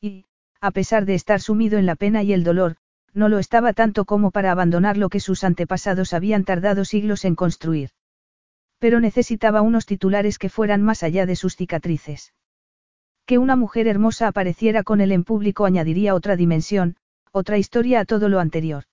Y, 0.00 0.26
a 0.60 0.70
pesar 0.70 1.06
de 1.06 1.14
estar 1.14 1.40
sumido 1.40 1.78
en 1.78 1.86
la 1.86 1.96
pena 1.96 2.22
y 2.22 2.34
el 2.34 2.44
dolor, 2.44 2.76
no 3.14 3.30
lo 3.30 3.38
estaba 3.38 3.72
tanto 3.72 4.04
como 4.04 4.30
para 4.30 4.52
abandonar 4.52 4.98
lo 4.98 5.08
que 5.08 5.20
sus 5.20 5.44
antepasados 5.44 6.12
habían 6.12 6.44
tardado 6.44 6.84
siglos 6.84 7.24
en 7.24 7.34
construir. 7.34 7.90
Pero 8.78 9.00
necesitaba 9.00 9.62
unos 9.62 9.86
titulares 9.86 10.38
que 10.38 10.50
fueran 10.50 10.82
más 10.82 11.02
allá 11.02 11.24
de 11.24 11.34
sus 11.34 11.56
cicatrices. 11.56 12.34
Que 13.28 13.36
una 13.36 13.56
mujer 13.56 13.88
hermosa 13.88 14.26
apareciera 14.26 14.82
con 14.84 15.02
él 15.02 15.12
en 15.12 15.22
público 15.22 15.66
añadiría 15.66 16.14
otra 16.14 16.34
dimensión, 16.34 16.96
otra 17.30 17.58
historia 17.58 18.00
a 18.00 18.06
todo 18.06 18.30
lo 18.30 18.40
anterior. 18.40 18.84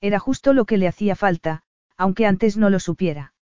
Era 0.00 0.18
justo 0.18 0.54
lo 0.54 0.64
que 0.64 0.78
le 0.78 0.88
hacía 0.88 1.14
falta, 1.14 1.62
aunque 1.98 2.24
antes 2.24 2.56
no 2.56 2.70
lo 2.70 2.80
supiera. 2.80 3.34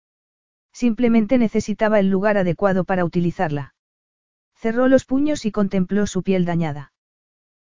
Simplemente 0.72 1.38
necesitaba 1.38 2.00
el 2.00 2.10
lugar 2.10 2.36
adecuado 2.36 2.82
para 2.82 3.04
utilizarla. 3.04 3.76
Cerró 4.56 4.88
los 4.88 5.04
puños 5.04 5.44
y 5.44 5.52
contempló 5.52 6.04
su 6.08 6.24
piel 6.24 6.44
dañada. 6.44 6.92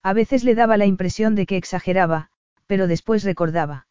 A 0.03 0.15
veces 0.15 0.43
le 0.43 0.55
daba 0.55 0.79
la 0.79 0.87
impresión 0.87 1.35
de 1.35 1.45
que 1.45 1.59
exageraba, 1.59 2.31
pero 2.67 2.87
después 2.87 3.25
recordaba. 3.25 3.89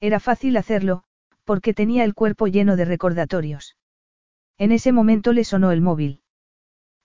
Era 0.00 0.20
fácil 0.20 0.58
hacerlo, 0.58 1.04
porque 1.44 1.72
tenía 1.72 2.04
el 2.04 2.12
cuerpo 2.12 2.46
lleno 2.46 2.76
de 2.76 2.84
recordatorios. 2.84 3.78
En 4.58 4.70
ese 4.70 4.92
momento 4.92 5.32
le 5.32 5.44
sonó 5.44 5.72
el 5.72 5.80
móvil. 5.80 6.20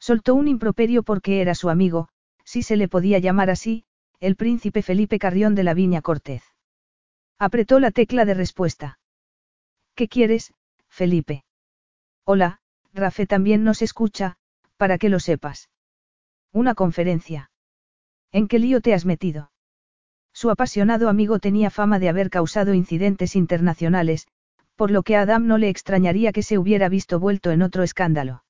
Soltó 0.07 0.35
un 0.35 0.47
improperio 0.47 1.01
porque 1.01 1.41
era 1.41 1.55
su 1.55 1.67
amigo, 1.67 2.09
si 2.43 2.61
se 2.61 2.75
le 2.75 2.87
podía 2.87 3.17
llamar 3.17 3.49
así, 3.49 3.85
el 4.19 4.35
príncipe 4.35 4.83
Felipe 4.83 5.17
Carrión 5.17 5.55
de 5.55 5.63
la 5.63 5.73
Viña 5.73 6.03
Cortez. 6.03 6.43
Apretó 7.39 7.79
la 7.79 7.89
tecla 7.89 8.23
de 8.23 8.35
respuesta. 8.35 8.99
¿Qué 9.95 10.07
quieres, 10.07 10.53
Felipe? 10.89 11.43
Hola, 12.23 12.59
Rafe 12.93 13.25
también 13.25 13.63
nos 13.63 13.81
escucha, 13.81 14.37
para 14.77 14.99
que 14.99 15.09
lo 15.09 15.19
sepas. 15.19 15.71
Una 16.51 16.75
conferencia. 16.75 17.49
¿En 18.31 18.47
qué 18.47 18.59
lío 18.59 18.81
te 18.81 18.93
has 18.93 19.07
metido? 19.07 19.49
Su 20.33 20.51
apasionado 20.51 21.09
amigo 21.09 21.39
tenía 21.39 21.71
fama 21.71 21.97
de 21.97 22.09
haber 22.09 22.29
causado 22.29 22.75
incidentes 22.75 23.35
internacionales, 23.35 24.27
por 24.75 24.91
lo 24.91 25.01
que 25.01 25.15
a 25.15 25.21
Adam 25.21 25.47
no 25.47 25.57
le 25.57 25.69
extrañaría 25.69 26.31
que 26.31 26.43
se 26.43 26.59
hubiera 26.59 26.89
visto 26.89 27.19
vuelto 27.19 27.49
en 27.49 27.63
otro 27.63 27.81
escándalo. 27.81 28.44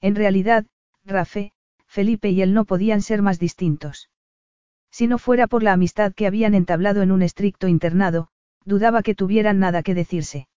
En 0.00 0.14
realidad, 0.14 0.66
Rafe, 1.04 1.52
Felipe 1.86 2.30
y 2.30 2.42
él 2.42 2.54
no 2.54 2.64
podían 2.64 3.02
ser 3.02 3.22
más 3.22 3.38
distintos. 3.38 4.10
Si 4.90 5.06
no 5.06 5.18
fuera 5.18 5.46
por 5.46 5.62
la 5.62 5.72
amistad 5.72 6.12
que 6.14 6.26
habían 6.26 6.54
entablado 6.54 7.02
en 7.02 7.12
un 7.12 7.22
estricto 7.22 7.68
internado, 7.68 8.28
dudaba 8.64 9.02
que 9.02 9.14
tuvieran 9.14 9.58
nada 9.58 9.82
que 9.82 9.94
decirse. 9.94 10.48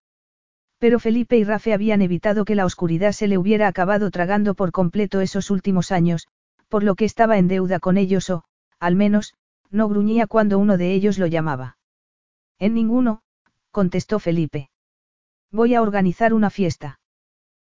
Pero 0.78 0.98
Felipe 0.98 1.36
y 1.36 1.44
Rafe 1.44 1.72
habían 1.72 2.02
evitado 2.02 2.44
que 2.44 2.54
la 2.54 2.66
oscuridad 2.66 3.12
se 3.12 3.28
le 3.28 3.38
hubiera 3.38 3.68
acabado 3.68 4.10
tragando 4.10 4.54
por 4.54 4.72
completo 4.72 5.20
esos 5.20 5.50
últimos 5.50 5.92
años, 5.92 6.28
por 6.68 6.82
lo 6.82 6.94
que 6.94 7.04
estaba 7.04 7.38
en 7.38 7.48
deuda 7.48 7.78
con 7.80 7.96
ellos 7.96 8.28
o, 8.30 8.44
al 8.78 8.96
menos, 8.96 9.34
no 9.70 9.88
gruñía 9.88 10.26
cuando 10.26 10.58
uno 10.58 10.76
de 10.76 10.92
ellos 10.92 11.18
lo 11.18 11.26
llamaba. 11.26 11.78
En 12.58 12.74
ninguno, 12.74 13.22
contestó 13.70 14.18
Felipe. 14.18 14.70
Voy 15.50 15.74
a 15.74 15.82
organizar 15.82 16.34
una 16.34 16.50
fiesta. 16.50 17.00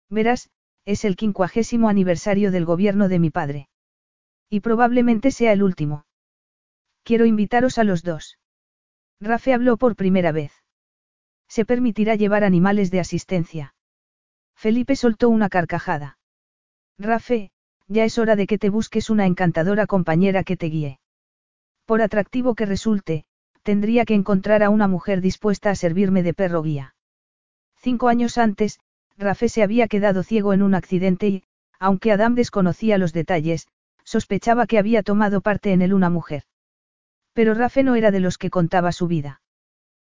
Verás, 0.10 0.50
es 0.86 1.06
el 1.06 1.16
quincuagésimo 1.16 1.90
aniversario 1.90 2.52
del 2.52 2.66
gobierno 2.66 3.08
de 3.08 3.20
mi 3.20 3.30
padre. 3.30 3.70
Y 4.50 4.60
probablemente 4.60 5.32
sea 5.32 5.52
el 5.54 5.64
último. 5.64 6.06
Quiero 7.04 7.26
invitaros 7.26 7.78
a 7.78 7.84
los 7.84 8.04
dos. 8.04 8.38
Rafe 9.20 9.54
habló 9.54 9.78
por 9.78 9.96
primera 9.96 10.32
vez. 10.32 10.52
Se 11.48 11.66
permitirá 11.66 12.16
llevar 12.16 12.44
animales 12.44 12.92
de 12.92 13.00
asistencia. 13.00 13.76
Felipe 14.56 14.96
soltó 14.96 15.30
una 15.30 15.50
carcajada. 15.50 16.18
Rafe, 16.98 17.52
ya 17.88 18.06
es 18.06 18.18
hora 18.18 18.36
de 18.36 18.48
que 18.48 18.58
te 18.58 18.70
busques 18.70 19.10
una 19.10 19.26
encantadora 19.26 19.88
compañera 19.88 20.44
que 20.44 20.58
te 20.58 20.68
guíe. 20.68 21.00
Por 21.86 22.02
atractivo 22.02 22.56
que 22.56 22.66
resulte, 22.66 23.26
tendría 23.62 24.06
que 24.06 24.14
encontrar 24.14 24.64
a 24.64 24.70
una 24.70 24.88
mujer 24.88 25.22
dispuesta 25.22 25.70
a 25.70 25.76
servirme 25.76 26.24
de 26.24 26.34
perro 26.34 26.62
guía. 26.62 26.96
Cinco 27.78 28.08
años 28.08 28.38
antes, 28.38 28.80
Rafe 29.18 29.50
se 29.50 29.64
había 29.64 29.88
quedado 29.88 30.24
ciego 30.24 30.54
en 30.54 30.62
un 30.62 30.76
accidente 30.76 31.28
y, 31.28 31.44
aunque 31.80 32.12
Adam 32.12 32.36
desconocía 32.36 32.98
los 32.98 33.14
detalles, 33.14 33.68
sospechaba 34.04 34.68
que 34.68 34.80
había 34.80 35.04
tomado 35.04 35.42
parte 35.42 35.72
en 35.72 35.82
él 35.82 35.94
una 35.94 36.10
mujer. 36.10 36.44
Pero 37.34 37.54
Rafe 37.54 37.84
no 37.84 37.96
era 37.96 38.12
de 38.12 38.20
los 38.20 38.38
que 38.38 38.50
contaba 38.50 38.92
su 38.92 39.08
vida. 39.08 39.42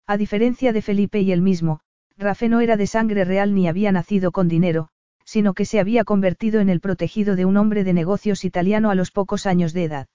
A 0.07 0.17
diferencia 0.17 0.73
de 0.73 0.83
Felipe 0.83 1.21
y 1.21 1.33
él 1.33 1.43
mismo, 1.43 1.81
Rafe 2.17 2.49
no 2.49 2.61
era 2.61 2.77
de 2.77 2.87
sangre 2.87 3.25
real 3.25 3.55
ni 3.55 3.69
había 3.69 3.93
nacido 3.93 4.33
con 4.33 4.49
dinero, 4.49 4.89
sino 5.25 5.53
que 5.53 5.67
se 5.67 5.79
había 5.79 6.05
convertido 6.05 6.61
en 6.61 6.71
el 6.71 6.81
protegido 6.81 7.37
de 7.37 7.45
un 7.45 7.57
hombre 7.57 7.85
de 7.85 7.93
negocios 7.93 8.45
italiano 8.45 8.91
a 8.91 8.95
los 8.95 9.11
pocos 9.11 9.47
años 9.47 9.73
de 9.73 9.85
edad. 9.85 10.09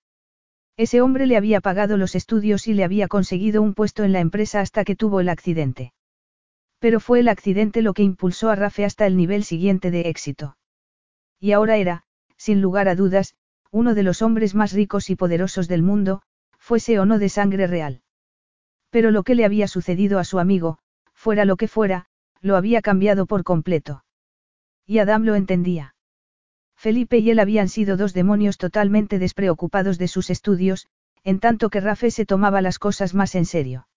Ese 0.75 1.01
hombre 1.01 1.27
le 1.27 1.37
había 1.37 1.61
pagado 1.61 1.97
los 1.97 2.15
estudios 2.15 2.67
y 2.67 2.73
le 2.73 2.83
había 2.83 3.07
conseguido 3.07 3.61
un 3.61 3.75
puesto 3.75 4.03
en 4.03 4.11
la 4.11 4.21
empresa 4.21 4.59
hasta 4.59 4.83
que 4.83 4.95
tuvo 4.95 5.19
el 5.19 5.29
accidente. 5.29 5.93
Pero 6.83 6.99
fue 6.99 7.21
el 7.21 7.29
accidente 7.29 7.81
lo 7.81 7.93
que 7.93 8.03
impulsó 8.03 8.49
a 8.49 8.57
Rafe 8.57 8.83
hasta 8.83 9.07
el 9.07 9.15
nivel 9.15 9.45
siguiente 9.45 9.89
de 9.89 10.01
éxito. 10.09 10.57
Y 11.39 11.53
ahora 11.53 11.77
era, 11.77 12.03
sin 12.35 12.59
lugar 12.59 12.89
a 12.89 12.95
dudas, 12.95 13.35
uno 13.71 13.95
de 13.95 14.03
los 14.03 14.21
hombres 14.21 14.53
más 14.53 14.73
ricos 14.73 15.09
y 15.09 15.15
poderosos 15.15 15.69
del 15.69 15.81
mundo, 15.81 16.23
fuese 16.59 16.99
o 16.99 17.05
no 17.05 17.19
de 17.19 17.29
sangre 17.29 17.67
real. 17.67 18.01
Pero 18.89 19.11
lo 19.11 19.23
que 19.23 19.33
le 19.33 19.45
había 19.45 19.69
sucedido 19.69 20.19
a 20.19 20.25
su 20.25 20.39
amigo, 20.39 20.77
fuera 21.13 21.45
lo 21.45 21.55
que 21.55 21.69
fuera, 21.69 22.07
lo 22.41 22.57
había 22.57 22.81
cambiado 22.81 23.27
por 23.27 23.45
completo. 23.45 24.03
Y 24.85 24.99
Adam 24.99 25.23
lo 25.23 25.35
entendía. 25.35 25.95
Felipe 26.75 27.17
y 27.19 27.29
él 27.29 27.39
habían 27.39 27.69
sido 27.69 27.95
dos 27.95 28.13
demonios 28.13 28.57
totalmente 28.57 29.19
despreocupados 29.19 29.97
de 29.97 30.09
sus 30.09 30.29
estudios, 30.29 30.87
en 31.23 31.39
tanto 31.39 31.69
que 31.69 31.79
Rafe 31.79 32.11
se 32.11 32.25
tomaba 32.25 32.61
las 32.61 32.77
cosas 32.77 33.13
más 33.13 33.35
en 33.35 33.45
serio. 33.45 33.87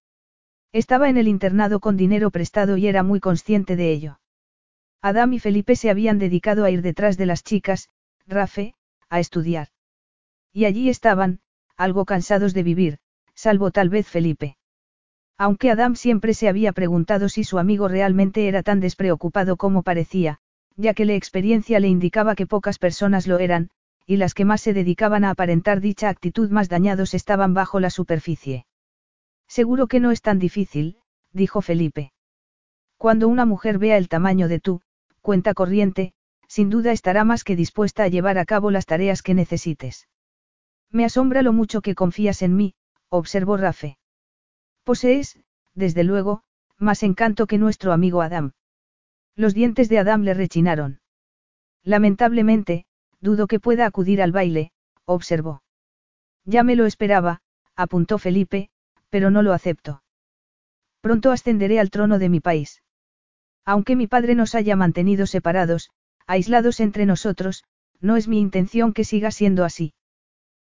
Estaba 0.77 1.09
en 1.09 1.17
el 1.17 1.27
internado 1.27 1.81
con 1.81 1.97
dinero 1.97 2.31
prestado 2.31 2.77
y 2.77 2.87
era 2.87 3.03
muy 3.03 3.19
consciente 3.19 3.77
de 3.77 3.93
ello. 3.93 4.21
Adam 5.01 5.33
y 5.33 5.39
Felipe 5.39 5.75
se 5.75 5.89
habían 5.89 6.19
dedicado 6.19 6.67
a 6.67 6.71
ir 6.71 6.83
detrás 6.83 7.17
de 7.17 7.25
las 7.25 7.43
chicas, 7.43 7.89
Rafe, 8.27 8.75
a 9.09 9.19
estudiar. 9.19 9.69
Y 10.53 10.67
allí 10.67 10.91
estaban, 10.91 11.41
algo 11.79 12.05
cansados 12.05 12.53
de 12.53 12.63
vivir, 12.63 12.99
salvo 13.35 13.71
tal 13.71 13.89
vez 13.89 14.07
Felipe. 14.07 14.59
Aunque 15.39 15.71
Adam 15.71 15.97
siempre 15.97 16.35
se 16.35 16.47
había 16.47 16.73
preguntado 16.73 17.31
si 17.31 17.43
su 17.43 17.59
amigo 17.59 17.89
realmente 17.89 18.47
era 18.47 18.63
tan 18.63 18.79
despreocupado 18.79 19.57
como 19.57 19.83
parecía, 19.83 20.41
ya 20.77 20.93
que 20.93 21.07
la 21.07 21.15
experiencia 21.15 21.81
le 21.81 21.89
indicaba 21.89 22.35
que 22.35 22.47
pocas 22.47 22.79
personas 22.79 23.27
lo 23.27 23.39
eran, 23.39 23.71
y 24.05 24.19
las 24.19 24.35
que 24.35 24.45
más 24.45 24.61
se 24.61 24.75
dedicaban 24.75 25.25
a 25.25 25.31
aparentar 25.31 25.81
dicha 25.81 26.11
actitud 26.11 26.51
más 26.51 26.69
dañados 26.69 27.15
estaban 27.15 27.55
bajo 27.55 27.81
la 27.81 27.89
superficie. 27.89 28.67
Seguro 29.49 29.87
que 29.87 30.01
no 30.01 30.11
es 30.11 30.23
tan 30.23 30.39
difícil, 30.39 30.99
dijo 31.33 31.63
Felipe. 31.63 32.13
Cuando 32.97 33.29
una 33.29 33.45
mujer 33.45 33.79
vea 33.79 33.97
el 33.97 34.09
tamaño 34.09 34.49
de 34.49 34.61
tu 34.61 34.81
cuenta 35.21 35.55
corriente, 35.55 36.15
sin 36.49 36.71
duda 36.71 36.93
estará 36.93 37.25
más 37.25 37.45
que 37.45 37.57
dispuesta 37.57 38.05
a 38.05 38.09
llevar 38.09 38.39
a 38.39 38.45
cabo 38.45 38.71
las 38.71 38.87
tareas 38.87 39.23
que 39.23 39.35
necesites. 39.35 40.09
Me 40.91 41.05
asombra 41.05 41.43
lo 41.43 41.53
mucho 41.53 41.81
que 41.81 41.95
confías 41.95 42.43
en 42.43 42.57
mí, 42.57 42.75
observó 43.09 43.57
Rafe. 43.57 43.99
Posees, 44.85 45.41
desde 45.75 46.05
luego, 46.05 46.43
más 46.79 47.03
encanto 47.03 47.47
que 47.47 47.59
nuestro 47.59 47.93
amigo 47.93 48.23
Adam. 48.23 48.53
Los 49.35 49.53
dientes 49.53 49.89
de 49.89 49.99
Adam 49.99 50.23
le 50.23 50.35
rechinaron. 50.35 51.01
Lamentablemente, 51.83 52.87
dudo 53.21 53.47
que 53.47 53.61
pueda 53.61 53.87
acudir 53.87 54.23
al 54.23 54.33
baile, 54.33 54.73
observó. 55.05 55.63
Ya 56.45 56.63
me 56.63 56.77
lo 56.77 56.87
esperaba, 56.87 57.43
apuntó 57.75 58.19
Felipe, 58.19 58.71
pero 59.17 59.31
no 59.31 59.41
lo 59.41 59.55
acepto. 59.55 60.03
Pronto 61.01 61.33
ascenderé 61.33 61.81
al 61.81 61.89
trono 61.89 62.19
de 62.19 62.29
mi 62.29 62.41
país. 62.41 62.83
Aunque 63.65 63.97
mi 63.97 64.07
padre 64.07 64.35
nos 64.35 64.55
haya 64.55 64.77
mantenido 64.77 65.25
separados, 65.25 65.89
aislados 66.27 66.81
entre 66.81 67.07
nosotros, 67.07 67.65
no 67.99 68.19
es 68.19 68.29
mi 68.29 68.39
intención 68.39 68.93
que 68.93 69.05
siga 69.05 69.31
siendo 69.31 69.65
así. 69.65 69.95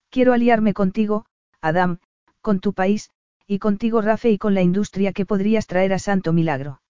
Quiero 0.09 0.31
aliarme 0.31 0.73
contigo, 0.73 1.25
Adam, 1.59 1.99
con 2.39 2.61
tu 2.61 2.71
país, 2.71 3.11
y 3.47 3.59
contigo 3.59 3.99
Rafe 3.99 4.29
y 4.29 4.37
con 4.37 4.53
la 4.53 4.61
industria 4.61 5.11
que 5.11 5.25
podrías 5.25 5.67
traer 5.67 5.91
a 5.91 5.99
Santo 5.99 6.31
Milagro. 6.31 6.81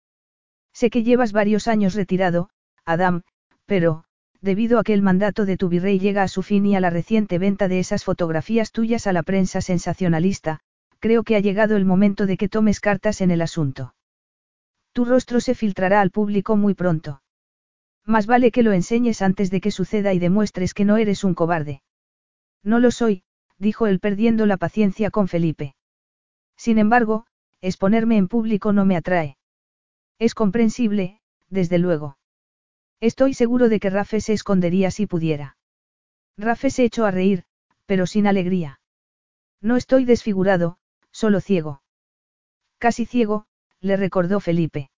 Sé 0.74 0.92
que 0.92 1.02
llevas 1.02 1.32
varios 1.32 1.68
años 1.68 1.96
retirado, 1.96 2.52
Adam, 2.86 3.24
pero, 3.66 4.04
debido 4.42 4.78
a 4.78 4.84
que 4.84 4.94
el 4.94 5.02
mandato 5.02 5.48
de 5.48 5.58
tu 5.58 5.70
virrey 5.70 5.98
llega 5.98 6.22
a 6.22 6.28
su 6.28 6.44
fin 6.44 6.68
y 6.68 6.76
a 6.76 6.80
la 6.82 6.92
reciente 6.92 7.40
venta 7.40 7.68
de 7.68 7.80
esas 7.80 8.04
fotografías 8.04 8.72
tuyas 8.72 9.08
a 9.08 9.12
la 9.12 9.24
prensa 9.24 9.60
sensacionalista, 9.62 10.62
creo 11.00 11.24
que 11.24 11.36
ha 11.36 11.40
llegado 11.40 11.76
el 11.76 11.86
momento 11.86 12.26
de 12.26 12.38
que 12.38 12.50
tomes 12.50 12.80
cartas 12.80 13.22
en 13.22 13.32
el 13.32 13.42
asunto. 13.42 13.94
Tu 14.94 15.06
rostro 15.06 15.40
se 15.40 15.56
filtrará 15.56 16.02
al 16.02 16.12
público 16.12 16.56
muy 16.56 16.74
pronto. 16.74 17.22
Más 18.06 18.26
vale 18.26 18.52
que 18.52 18.64
lo 18.64 18.72
enseñes 18.72 19.22
antes 19.22 19.52
de 19.52 19.62
que 19.62 19.72
suceda 19.72 20.14
y 20.14 20.20
demuestres 20.20 20.74
que 20.74 20.86
no 20.86 20.98
eres 20.98 21.24
un 21.24 21.34
cobarde. 21.34 21.82
No 22.64 22.80
lo 22.80 22.92
soy, 22.92 23.24
dijo 23.58 23.88
él 23.88 24.00
perdiendo 24.00 24.46
la 24.46 24.58
paciencia 24.58 25.12
con 25.12 25.28
Felipe. 25.28 25.76
Sin 26.56 26.80
embargo, 26.80 27.26
exponerme 27.62 28.18
en 28.18 28.28
público 28.28 28.74
no 28.74 28.86
me 28.86 28.96
atrae. 28.96 29.38
Es 30.20 30.34
comprensible, 30.34 31.22
desde 31.50 31.78
luego. 31.78 32.18
Estoy 33.00 33.34
seguro 33.34 33.70
de 33.70 33.80
que 33.80 33.90
Rafe 33.90 34.22
se 34.22 34.34
escondería 34.34 34.90
si 34.90 35.06
pudiera. 35.06 35.58
Rafe 36.38 36.70
se 36.70 36.84
echó 36.84 37.06
a 37.06 37.12
reír, 37.12 37.44
pero 37.86 38.08
sin 38.08 38.26
alegría. 38.26 38.80
No 39.62 39.76
estoy 39.76 40.06
desfigurado, 40.06 40.77
solo 41.18 41.42
ciego. 41.42 41.82
Casi 42.78 43.08
ciego, 43.08 43.48
le 43.82 43.98
recordó 43.98 44.40
Felipe. 44.40 44.92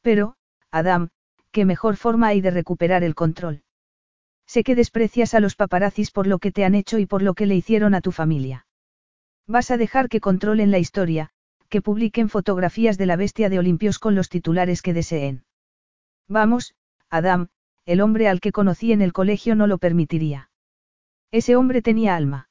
Pero, 0.00 0.36
Adam, 0.70 1.08
¿qué 1.50 1.64
mejor 1.64 1.96
forma 1.96 2.28
hay 2.28 2.40
de 2.40 2.52
recuperar 2.52 3.02
el 3.02 3.16
control? 3.16 3.64
Sé 4.46 4.62
que 4.62 4.76
desprecias 4.76 5.34
a 5.34 5.40
los 5.40 5.56
paparazzis 5.56 6.12
por 6.12 6.28
lo 6.28 6.38
que 6.38 6.52
te 6.52 6.64
han 6.64 6.76
hecho 6.76 7.00
y 7.00 7.06
por 7.06 7.22
lo 7.22 7.34
que 7.34 7.46
le 7.46 7.56
hicieron 7.56 7.94
a 7.94 8.00
tu 8.00 8.12
familia. 8.12 8.66
Vas 9.48 9.72
a 9.72 9.76
dejar 9.78 10.08
que 10.08 10.20
controlen 10.20 10.70
la 10.70 10.78
historia, 10.78 11.30
que 11.68 11.82
publiquen 11.82 12.28
fotografías 12.28 12.96
de 12.96 13.06
la 13.06 13.16
bestia 13.16 13.48
de 13.48 13.58
Olimpios 13.58 13.98
con 13.98 14.14
los 14.14 14.28
titulares 14.28 14.80
que 14.80 14.94
deseen. 14.94 15.44
Vamos, 16.28 16.76
Adam, 17.10 17.48
el 17.84 18.00
hombre 18.00 18.28
al 18.28 18.40
que 18.40 18.52
conocí 18.52 18.92
en 18.92 19.02
el 19.02 19.12
colegio 19.12 19.56
no 19.56 19.66
lo 19.66 19.78
permitiría. 19.78 20.50
Ese 21.32 21.56
hombre 21.56 21.82
tenía 21.82 22.14
alma. 22.14 22.48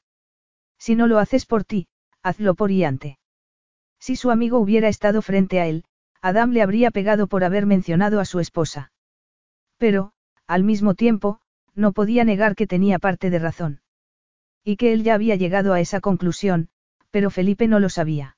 Si 0.77 0.95
no 0.95 1.07
lo 1.07 1.19
haces 1.19 1.45
por 1.45 1.63
ti, 1.63 1.87
hazlo 2.23 2.55
por 2.55 2.71
Iante. 2.71 3.17
Si 3.99 4.15
su 4.15 4.31
amigo 4.31 4.59
hubiera 4.59 4.87
estado 4.87 5.21
frente 5.21 5.59
a 5.59 5.67
él, 5.67 5.83
Adam 6.21 6.51
le 6.51 6.61
habría 6.61 6.91
pegado 6.91 7.27
por 7.27 7.43
haber 7.43 7.65
mencionado 7.65 8.19
a 8.19 8.25
su 8.25 8.39
esposa. 8.39 8.91
Pero, 9.77 10.13
al 10.47 10.63
mismo 10.63 10.93
tiempo, 10.93 11.39
no 11.73 11.93
podía 11.93 12.23
negar 12.23 12.55
que 12.55 12.67
tenía 12.67 12.99
parte 12.99 13.29
de 13.29 13.39
razón. 13.39 13.81
Y 14.63 14.75
que 14.77 14.93
él 14.93 15.03
ya 15.03 15.15
había 15.15 15.35
llegado 15.35 15.73
a 15.73 15.79
esa 15.79 16.01
conclusión, 16.01 16.69
pero 17.09 17.29
Felipe 17.29 17.67
no 17.67 17.79
lo 17.79 17.89
sabía. 17.89 18.37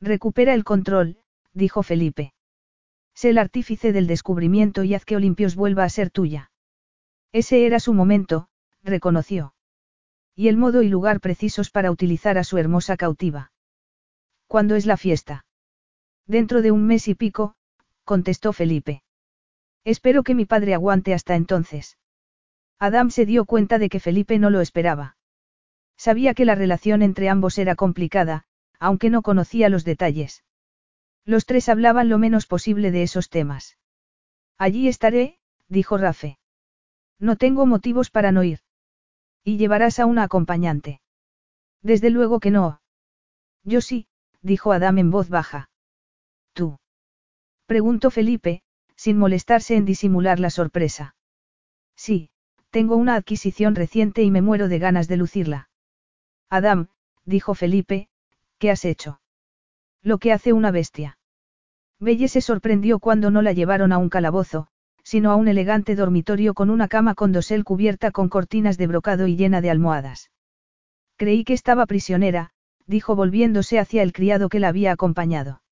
Recupera 0.00 0.54
el 0.54 0.64
control, 0.64 1.18
dijo 1.52 1.82
Felipe. 1.82 2.32
Sé 3.14 3.30
el 3.30 3.38
artífice 3.38 3.92
del 3.92 4.06
descubrimiento 4.06 4.84
y 4.84 4.94
haz 4.94 5.04
que 5.04 5.16
Olimpios 5.16 5.54
vuelva 5.54 5.84
a 5.84 5.88
ser 5.88 6.10
tuya. 6.10 6.50
Ese 7.32 7.66
era 7.66 7.80
su 7.80 7.94
momento, 7.94 8.48
reconoció. 8.82 9.53
Y 10.36 10.48
el 10.48 10.56
modo 10.56 10.82
y 10.82 10.88
lugar 10.88 11.20
precisos 11.20 11.70
para 11.70 11.90
utilizar 11.90 12.38
a 12.38 12.44
su 12.44 12.58
hermosa 12.58 12.96
cautiva. 12.96 13.52
¿Cuándo 14.46 14.74
es 14.74 14.86
la 14.86 14.96
fiesta? 14.96 15.44
Dentro 16.26 16.62
de 16.62 16.70
un 16.70 16.86
mes 16.86 17.08
y 17.08 17.14
pico, 17.14 17.54
contestó 18.04 18.52
Felipe. 18.52 19.02
Espero 19.84 20.22
que 20.22 20.34
mi 20.34 20.44
padre 20.44 20.74
aguante 20.74 21.14
hasta 21.14 21.36
entonces. 21.36 21.98
Adam 22.78 23.10
se 23.10 23.26
dio 23.26 23.44
cuenta 23.44 23.78
de 23.78 23.88
que 23.88 24.00
Felipe 24.00 24.38
no 24.38 24.50
lo 24.50 24.60
esperaba. 24.60 25.16
Sabía 25.96 26.34
que 26.34 26.44
la 26.44 26.54
relación 26.54 27.02
entre 27.02 27.28
ambos 27.28 27.58
era 27.58 27.76
complicada, 27.76 28.44
aunque 28.78 29.10
no 29.10 29.22
conocía 29.22 29.68
los 29.68 29.84
detalles. 29.84 30.42
Los 31.24 31.46
tres 31.46 31.68
hablaban 31.68 32.08
lo 32.08 32.18
menos 32.18 32.46
posible 32.46 32.90
de 32.90 33.02
esos 33.02 33.28
temas. 33.28 33.78
Allí 34.58 34.88
estaré, 34.88 35.38
dijo 35.68 35.96
Rafe. 35.96 36.38
No 37.18 37.36
tengo 37.36 37.66
motivos 37.66 38.10
para 38.10 38.32
no 38.32 38.42
ir. 38.42 38.60
Y 39.44 39.58
llevarás 39.58 39.98
a 39.98 40.06
una 40.06 40.22
acompañante. 40.24 41.00
Desde 41.82 42.10
luego 42.10 42.40
que 42.40 42.50
no. 42.50 42.80
Yo 43.62 43.80
sí, 43.82 44.06
dijo 44.40 44.72
Adam 44.72 44.98
en 44.98 45.10
voz 45.10 45.28
baja. 45.28 45.68
¿Tú? 46.54 46.78
Preguntó 47.66 48.10
Felipe, 48.10 48.62
sin 48.96 49.18
molestarse 49.18 49.76
en 49.76 49.84
disimular 49.84 50.40
la 50.40 50.50
sorpresa. 50.50 51.14
Sí, 51.94 52.30
tengo 52.70 52.96
una 52.96 53.14
adquisición 53.14 53.74
reciente 53.74 54.22
y 54.22 54.30
me 54.30 54.42
muero 54.42 54.68
de 54.68 54.78
ganas 54.78 55.08
de 55.08 55.16
lucirla. 55.16 55.68
Adam, 56.50 56.88
dijo 57.24 57.54
Felipe, 57.54 58.08
¿qué 58.58 58.70
has 58.70 58.84
hecho? 58.84 59.20
Lo 60.02 60.18
que 60.18 60.32
hace 60.32 60.52
una 60.52 60.70
bestia. 60.70 61.18
Belle 61.98 62.28
se 62.28 62.40
sorprendió 62.40 62.98
cuando 62.98 63.30
no 63.30 63.42
la 63.42 63.52
llevaron 63.52 63.92
a 63.92 63.98
un 63.98 64.08
calabozo, 64.08 64.68
sino 65.04 65.30
a 65.30 65.36
un 65.36 65.46
elegante 65.46 65.94
dormitorio 65.94 66.54
con 66.54 66.70
una 66.70 66.88
cama 66.88 67.14
con 67.14 67.30
dosel 67.30 67.62
cubierta 67.62 68.10
con 68.10 68.28
cortinas 68.28 68.78
de 68.78 68.86
brocado 68.88 69.28
y 69.28 69.36
llena 69.36 69.60
de 69.60 69.70
almohadas. 69.70 70.30
Creí 71.16 71.44
que 71.44 71.52
estaba 71.52 71.86
prisionera, 71.86 72.50
dijo 72.86 73.14
volviéndose 73.14 73.78
hacia 73.78 74.02
el 74.02 74.12
criado 74.12 74.48
que 74.48 74.58
la 74.58 74.68
había 74.68 74.92
acompañado. 74.92 75.62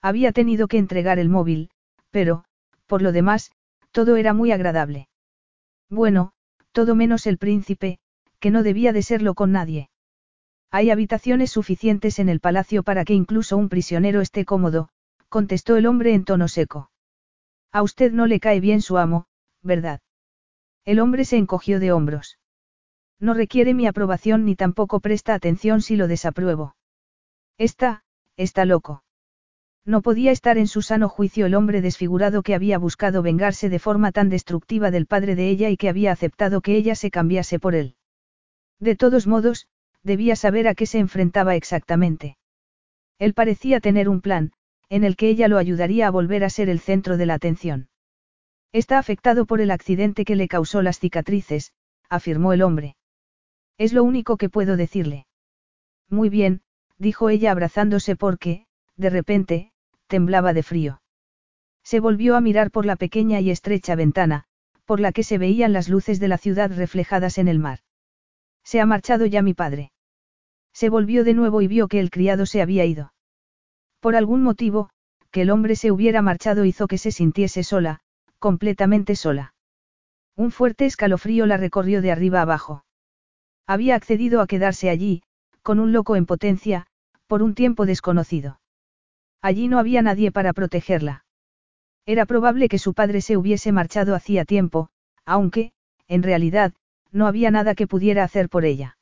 Había 0.00 0.32
tenido 0.32 0.68
que 0.68 0.78
entregar 0.78 1.18
el 1.18 1.28
móvil, 1.28 1.70
pero, 2.10 2.44
por 2.86 3.02
lo 3.02 3.12
demás, 3.12 3.52
todo 3.90 4.16
era 4.16 4.32
muy 4.32 4.52
agradable. 4.52 5.08
Bueno, 5.90 6.32
todo 6.72 6.94
menos 6.94 7.26
el 7.26 7.38
príncipe, 7.38 7.98
que 8.38 8.50
no 8.50 8.62
debía 8.62 8.92
de 8.92 9.02
serlo 9.02 9.34
con 9.34 9.52
nadie. 9.52 9.90
Hay 10.70 10.90
habitaciones 10.90 11.50
suficientes 11.50 12.18
en 12.18 12.28
el 12.28 12.40
palacio 12.40 12.82
para 12.82 13.04
que 13.04 13.12
incluso 13.12 13.56
un 13.56 13.68
prisionero 13.68 14.20
esté 14.20 14.44
cómodo, 14.44 14.88
contestó 15.28 15.76
el 15.76 15.86
hombre 15.86 16.14
en 16.14 16.24
tono 16.24 16.48
seco. 16.48 16.91
A 17.72 17.82
usted 17.82 18.12
no 18.12 18.26
le 18.26 18.38
cae 18.38 18.60
bien 18.60 18.82
su 18.82 18.98
amo, 18.98 19.26
¿verdad? 19.62 20.00
El 20.84 21.00
hombre 21.00 21.24
se 21.24 21.38
encogió 21.38 21.80
de 21.80 21.90
hombros. 21.90 22.38
No 23.18 23.34
requiere 23.34 23.72
mi 23.72 23.86
aprobación 23.86 24.44
ni 24.44 24.56
tampoco 24.56 25.00
presta 25.00 25.32
atención 25.34 25.80
si 25.80 25.96
lo 25.96 26.08
desapruebo. 26.08 26.76
Está, 27.56 28.04
está 28.36 28.64
loco. 28.64 29.04
No 29.84 30.02
podía 30.02 30.30
estar 30.32 30.58
en 30.58 30.68
su 30.68 30.82
sano 30.82 31.08
juicio 31.08 31.46
el 31.46 31.54
hombre 31.54 31.80
desfigurado 31.80 32.42
que 32.42 32.54
había 32.54 32.78
buscado 32.78 33.22
vengarse 33.22 33.68
de 33.68 33.78
forma 33.78 34.12
tan 34.12 34.28
destructiva 34.28 34.90
del 34.90 35.06
padre 35.06 35.34
de 35.34 35.48
ella 35.48 35.70
y 35.70 35.76
que 35.76 35.88
había 35.88 36.12
aceptado 36.12 36.60
que 36.60 36.76
ella 36.76 36.94
se 36.94 37.10
cambiase 37.10 37.58
por 37.58 37.74
él. 37.74 37.96
De 38.78 38.96
todos 38.96 39.26
modos, 39.26 39.66
debía 40.02 40.36
saber 40.36 40.68
a 40.68 40.74
qué 40.74 40.86
se 40.86 40.98
enfrentaba 40.98 41.56
exactamente. 41.56 42.36
Él 43.18 43.34
parecía 43.34 43.80
tener 43.80 44.08
un 44.08 44.20
plan, 44.20 44.52
en 44.92 45.04
el 45.04 45.16
que 45.16 45.30
ella 45.30 45.48
lo 45.48 45.56
ayudaría 45.56 46.06
a 46.06 46.10
volver 46.10 46.44
a 46.44 46.50
ser 46.50 46.68
el 46.68 46.78
centro 46.78 47.16
de 47.16 47.24
la 47.24 47.32
atención. 47.32 47.88
Está 48.72 48.98
afectado 48.98 49.46
por 49.46 49.62
el 49.62 49.70
accidente 49.70 50.26
que 50.26 50.36
le 50.36 50.48
causó 50.48 50.82
las 50.82 50.98
cicatrices, 50.98 51.72
afirmó 52.10 52.52
el 52.52 52.60
hombre. 52.60 52.96
Es 53.78 53.94
lo 53.94 54.04
único 54.04 54.36
que 54.36 54.50
puedo 54.50 54.76
decirle. 54.76 55.26
Muy 56.10 56.28
bien, 56.28 56.60
dijo 56.98 57.30
ella 57.30 57.52
abrazándose 57.52 58.16
porque, 58.16 58.66
de 58.98 59.08
repente, 59.08 59.72
temblaba 60.08 60.52
de 60.52 60.62
frío. 60.62 61.00
Se 61.82 61.98
volvió 61.98 62.36
a 62.36 62.42
mirar 62.42 62.70
por 62.70 62.84
la 62.84 62.96
pequeña 62.96 63.40
y 63.40 63.50
estrecha 63.50 63.94
ventana, 63.94 64.44
por 64.84 65.00
la 65.00 65.12
que 65.12 65.22
se 65.22 65.38
veían 65.38 65.72
las 65.72 65.88
luces 65.88 66.20
de 66.20 66.28
la 66.28 66.36
ciudad 66.36 66.70
reflejadas 66.70 67.38
en 67.38 67.48
el 67.48 67.58
mar. 67.58 67.78
Se 68.62 68.78
ha 68.78 68.84
marchado 68.84 69.24
ya 69.24 69.40
mi 69.40 69.54
padre. 69.54 69.90
Se 70.74 70.90
volvió 70.90 71.24
de 71.24 71.32
nuevo 71.32 71.62
y 71.62 71.66
vio 71.66 71.88
que 71.88 71.98
el 71.98 72.10
criado 72.10 72.44
se 72.44 72.60
había 72.60 72.84
ido. 72.84 73.11
Por 74.02 74.16
algún 74.16 74.42
motivo, 74.42 74.90
que 75.30 75.42
el 75.42 75.50
hombre 75.50 75.76
se 75.76 75.92
hubiera 75.92 76.22
marchado 76.22 76.64
hizo 76.64 76.88
que 76.88 76.98
se 76.98 77.12
sintiese 77.12 77.62
sola, 77.62 78.00
completamente 78.40 79.14
sola. 79.14 79.54
Un 80.36 80.50
fuerte 80.50 80.86
escalofrío 80.86 81.46
la 81.46 81.56
recorrió 81.56 82.02
de 82.02 82.10
arriba 82.10 82.42
abajo. 82.42 82.84
Había 83.64 83.94
accedido 83.94 84.40
a 84.40 84.48
quedarse 84.48 84.90
allí, 84.90 85.22
con 85.62 85.78
un 85.78 85.92
loco 85.92 86.16
en 86.16 86.26
potencia, 86.26 86.88
por 87.28 87.44
un 87.44 87.54
tiempo 87.54 87.86
desconocido. 87.86 88.58
Allí 89.40 89.68
no 89.68 89.78
había 89.78 90.02
nadie 90.02 90.32
para 90.32 90.52
protegerla. 90.52 91.24
Era 92.04 92.26
probable 92.26 92.68
que 92.68 92.80
su 92.80 92.94
padre 92.94 93.20
se 93.20 93.36
hubiese 93.36 93.70
marchado 93.70 94.16
hacía 94.16 94.44
tiempo, 94.44 94.88
aunque, 95.24 95.70
en 96.08 96.24
realidad, 96.24 96.72
no 97.12 97.28
había 97.28 97.52
nada 97.52 97.76
que 97.76 97.86
pudiera 97.86 98.24
hacer 98.24 98.48
por 98.48 98.64
ella. 98.64 98.98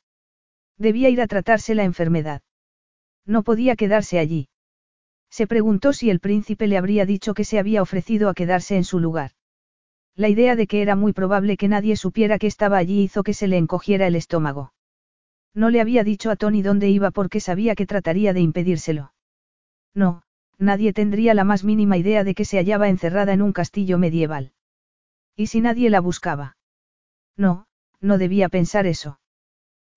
Debía 0.77 1.09
ir 1.09 1.21
a 1.21 1.27
tratarse 1.27 1.73
la 1.73 1.85
enfermedad. 1.85 2.43
No 3.25 3.41
podía 3.41 3.75
quedarse 3.75 4.19
allí. 4.19 4.50
Se 5.31 5.47
preguntó 5.47 5.93
si 5.93 6.09
el 6.09 6.19
príncipe 6.19 6.67
le 6.67 6.77
habría 6.77 7.05
dicho 7.05 7.33
que 7.33 7.45
se 7.45 7.57
había 7.57 7.81
ofrecido 7.81 8.29
a 8.29 8.33
quedarse 8.33 8.75
en 8.75 8.83
su 8.83 8.99
lugar. 8.99 9.31
La 10.15 10.27
idea 10.27 10.57
de 10.57 10.67
que 10.67 10.81
era 10.81 10.97
muy 10.97 11.13
probable 11.13 11.55
que 11.55 11.69
nadie 11.69 11.95
supiera 11.95 12.37
que 12.37 12.47
estaba 12.47 12.77
allí 12.77 13.01
hizo 13.01 13.23
que 13.23 13.33
se 13.33 13.47
le 13.47 13.57
encogiera 13.57 14.07
el 14.07 14.15
estómago. 14.15 14.73
No 15.53 15.69
le 15.69 15.79
había 15.79 16.03
dicho 16.03 16.31
a 16.31 16.35
Tony 16.35 16.61
dónde 16.61 16.89
iba 16.89 17.11
porque 17.11 17.39
sabía 17.39 17.75
que 17.75 17.85
trataría 17.85 18.33
de 18.33 18.41
impedírselo. 18.41 19.13
No, 19.93 20.23
nadie 20.57 20.91
tendría 20.91 21.33
la 21.33 21.45
más 21.45 21.63
mínima 21.63 21.97
idea 21.97 22.25
de 22.25 22.35
que 22.35 22.45
se 22.45 22.57
hallaba 22.57 22.89
encerrada 22.89 23.31
en 23.31 23.41
un 23.41 23.53
castillo 23.53 23.97
medieval. 23.97 24.51
¿Y 25.35 25.47
si 25.47 25.61
nadie 25.61 25.89
la 25.89 26.01
buscaba? 26.01 26.57
No, 27.37 27.67
no 28.01 28.17
debía 28.17 28.49
pensar 28.49 28.85
eso. 28.85 29.19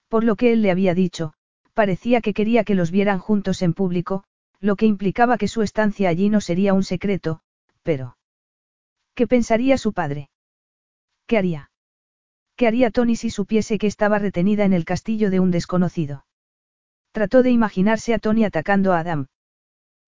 Por 0.08 0.22
lo 0.22 0.36
que 0.36 0.52
él 0.52 0.62
le 0.62 0.70
había 0.70 0.94
dicho, 0.94 1.34
parecía 1.74 2.20
que 2.20 2.34
quería 2.34 2.62
que 2.62 2.76
los 2.76 2.92
vieran 2.92 3.18
juntos 3.18 3.62
en 3.62 3.74
público, 3.74 4.24
lo 4.64 4.76
que 4.76 4.86
implicaba 4.86 5.36
que 5.36 5.46
su 5.46 5.60
estancia 5.60 6.08
allí 6.08 6.30
no 6.30 6.40
sería 6.40 6.72
un 6.72 6.84
secreto, 6.84 7.40
pero... 7.82 8.16
¿Qué 9.14 9.26
pensaría 9.26 9.76
su 9.76 9.92
padre? 9.92 10.30
¿Qué 11.26 11.36
haría? 11.36 11.70
¿Qué 12.56 12.66
haría 12.66 12.90
Tony 12.90 13.14
si 13.14 13.28
supiese 13.28 13.76
que 13.76 13.86
estaba 13.86 14.18
retenida 14.18 14.64
en 14.64 14.72
el 14.72 14.86
castillo 14.86 15.28
de 15.28 15.38
un 15.38 15.50
desconocido? 15.50 16.24
Trató 17.12 17.42
de 17.42 17.50
imaginarse 17.50 18.14
a 18.14 18.18
Tony 18.18 18.46
atacando 18.46 18.94
a 18.94 19.00
Adam. 19.00 19.26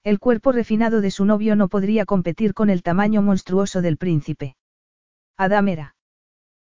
El 0.03 0.19
cuerpo 0.19 0.53
refinado 0.53 1.03
de 1.03 1.11
su 1.11 1.27
novio 1.27 1.55
no 1.55 1.69
podría 1.69 2.07
competir 2.07 2.55
con 2.55 2.71
el 2.71 2.83
tamaño 2.83 3.21
monstruoso 3.21 3.83
del 3.83 3.99
príncipe. 3.99 4.57
Adam 5.37 5.69
era. 5.69 5.97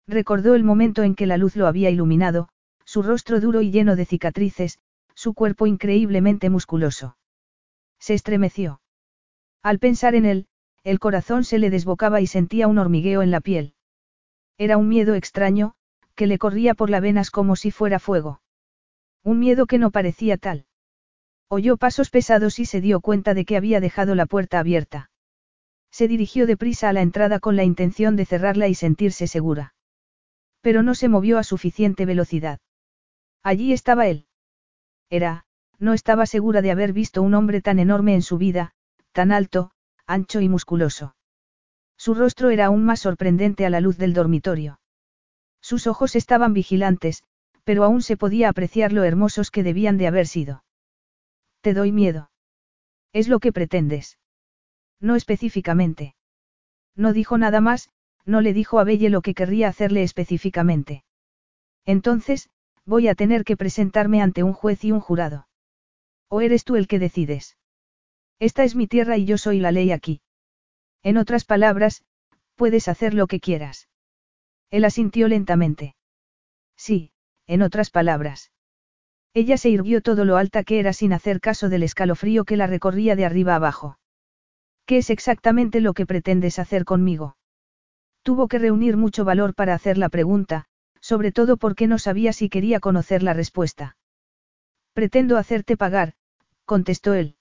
Recordó 0.07 0.55
el 0.55 0.65
momento 0.65 1.03
en 1.03 1.15
que 1.15 1.25
la 1.25 1.37
luz 1.37 1.55
lo 1.55 1.67
había 1.67 1.89
iluminado, 1.89 2.49
su 2.83 3.01
rostro 3.01 3.39
duro 3.39 3.61
y 3.61 3.71
lleno 3.71 3.95
de 3.95 4.03
cicatrices, 4.03 4.79
su 5.15 5.33
cuerpo 5.33 5.67
increíblemente 5.67 6.49
musculoso. 6.49 7.15
Se 7.99 8.13
estremeció. 8.13 8.81
Al 9.63 9.79
pensar 9.79 10.15
en 10.15 10.25
él, 10.25 10.47
el 10.83 10.99
corazón 10.99 11.43
se 11.43 11.59
le 11.59 11.69
desbocaba 11.69 12.21
y 12.21 12.27
sentía 12.27 12.67
un 12.67 12.77
hormigueo 12.77 13.21
en 13.21 13.31
la 13.31 13.41
piel. 13.41 13.73
Era 14.57 14.77
un 14.77 14.87
miedo 14.87 15.15
extraño, 15.15 15.73
que 16.15 16.27
le 16.27 16.37
corría 16.37 16.73
por 16.73 16.89
las 16.89 17.01
venas 17.01 17.31
como 17.31 17.55
si 17.55 17.71
fuera 17.71 17.99
fuego. 17.99 18.41
Un 19.23 19.39
miedo 19.39 19.65
que 19.65 19.77
no 19.77 19.91
parecía 19.91 20.37
tal. 20.37 20.65
Oyó 21.49 21.77
pasos 21.77 22.09
pesados 22.09 22.59
y 22.59 22.65
se 22.65 22.81
dio 22.81 23.01
cuenta 23.01 23.33
de 23.33 23.45
que 23.45 23.57
había 23.57 23.79
dejado 23.79 24.15
la 24.15 24.25
puerta 24.25 24.59
abierta. 24.59 25.11
Se 25.91 26.07
dirigió 26.07 26.45
deprisa 26.45 26.89
a 26.89 26.93
la 26.93 27.01
entrada 27.01 27.39
con 27.39 27.55
la 27.55 27.63
intención 27.63 28.15
de 28.15 28.25
cerrarla 28.25 28.67
y 28.67 28.75
sentirse 28.75 29.27
segura. 29.27 29.73
Pero 30.61 30.83
no 30.83 30.95
se 30.95 31.07
movió 31.07 31.37
a 31.37 31.43
suficiente 31.43 32.05
velocidad. 32.05 32.59
Allí 33.43 33.73
estaba 33.73 34.07
él. 34.07 34.27
Era, 35.09 35.45
no 35.79 35.93
estaba 35.93 36.25
segura 36.25 36.61
de 36.61 36.71
haber 36.71 36.93
visto 36.93 37.21
un 37.21 37.33
hombre 37.33 37.61
tan 37.61 37.79
enorme 37.79 38.13
en 38.15 38.21
su 38.21 38.37
vida, 38.37 38.73
tan 39.11 39.31
alto, 39.31 39.71
ancho 40.05 40.41
y 40.41 40.49
musculoso. 40.49 41.15
Su 41.97 42.13
rostro 42.13 42.49
era 42.49 42.67
aún 42.67 42.85
más 42.85 43.01
sorprendente 43.01 43.65
a 43.65 43.69
la 43.69 43.81
luz 43.81 43.97
del 43.97 44.13
dormitorio. 44.13 44.79
Sus 45.61 45.87
ojos 45.87 46.15
estaban 46.15 46.53
vigilantes, 46.53 47.23
pero 47.63 47.83
aún 47.83 48.01
se 48.01 48.17
podía 48.17 48.49
apreciar 48.49 48.93
lo 48.93 49.03
hermosos 49.03 49.51
que 49.51 49.63
debían 49.63 49.97
de 49.97 50.07
haber 50.07 50.27
sido. 50.27 50.63
Te 51.61 51.73
doy 51.73 51.91
miedo. 51.91 52.31
Es 53.13 53.27
lo 53.27 53.39
que 53.39 53.51
pretendes. 53.51 54.19
No 54.99 55.15
específicamente. 55.15 56.15
No 56.95 57.13
dijo 57.13 57.37
nada 57.37 57.61
más, 57.61 57.89
no 58.25 58.41
le 58.41 58.53
dijo 58.53 58.79
a 58.79 58.83
Belle 58.83 59.09
lo 59.09 59.21
que 59.21 59.33
querría 59.33 59.67
hacerle 59.67 60.03
específicamente. 60.03 61.03
Entonces, 61.85 62.49
voy 62.85 63.07
a 63.07 63.15
tener 63.15 63.43
que 63.43 63.57
presentarme 63.57 64.21
ante 64.21 64.43
un 64.43 64.53
juez 64.53 64.83
y 64.83 64.91
un 64.91 64.99
jurado. 64.99 65.46
¿O 66.29 66.41
eres 66.41 66.63
tú 66.63 66.75
el 66.75 66.87
que 66.87 66.99
decides? 66.99 67.57
Esta 68.39 68.63
es 68.63 68.75
mi 68.75 68.87
tierra 68.87 69.17
y 69.17 69.25
yo 69.25 69.37
soy 69.37 69.59
la 69.59 69.71
ley 69.71 69.91
aquí. 69.91 70.21
En 71.03 71.17
otras 71.17 71.45
palabras, 71.45 72.03
puedes 72.55 72.87
hacer 72.87 73.13
lo 73.13 73.27
que 73.27 73.39
quieras. 73.39 73.87
Él 74.69 74.85
asintió 74.85 75.27
lentamente. 75.27 75.95
Sí, 76.75 77.11
en 77.47 77.61
otras 77.61 77.89
palabras. 77.89 78.51
Ella 79.33 79.57
se 79.57 79.69
irguió 79.69 80.01
todo 80.01 80.25
lo 80.25 80.37
alta 80.37 80.63
que 80.63 80.79
era 80.79 80.93
sin 80.93 81.13
hacer 81.13 81.39
caso 81.39 81.69
del 81.69 81.83
escalofrío 81.83 82.43
que 82.43 82.57
la 82.57 82.67
recorría 82.67 83.15
de 83.15 83.25
arriba 83.25 83.55
abajo. 83.55 83.97
¿Qué 84.85 84.97
es 84.97 85.09
exactamente 85.09 85.79
lo 85.81 85.93
que 85.93 86.05
pretendes 86.05 86.59
hacer 86.59 86.85
conmigo? 86.85 87.37
Tuvo 88.23 88.47
que 88.47 88.59
reunir 88.59 88.97
mucho 88.97 89.25
valor 89.25 89.53
para 89.53 89.73
hacer 89.73 89.97
la 89.97 90.09
pregunta, 90.09 90.65
sobre 90.99 91.31
todo 91.31 91.57
porque 91.57 91.87
no 91.87 91.99
sabía 91.99 92.33
si 92.33 92.49
quería 92.49 92.79
conocer 92.79 93.23
la 93.23 93.33
respuesta. 93.33 93.95
Pretendo 94.97 95.37
hacerte 95.37 95.77
pagar, 95.77 96.13
contestó 96.65 97.13
él. 97.13 97.35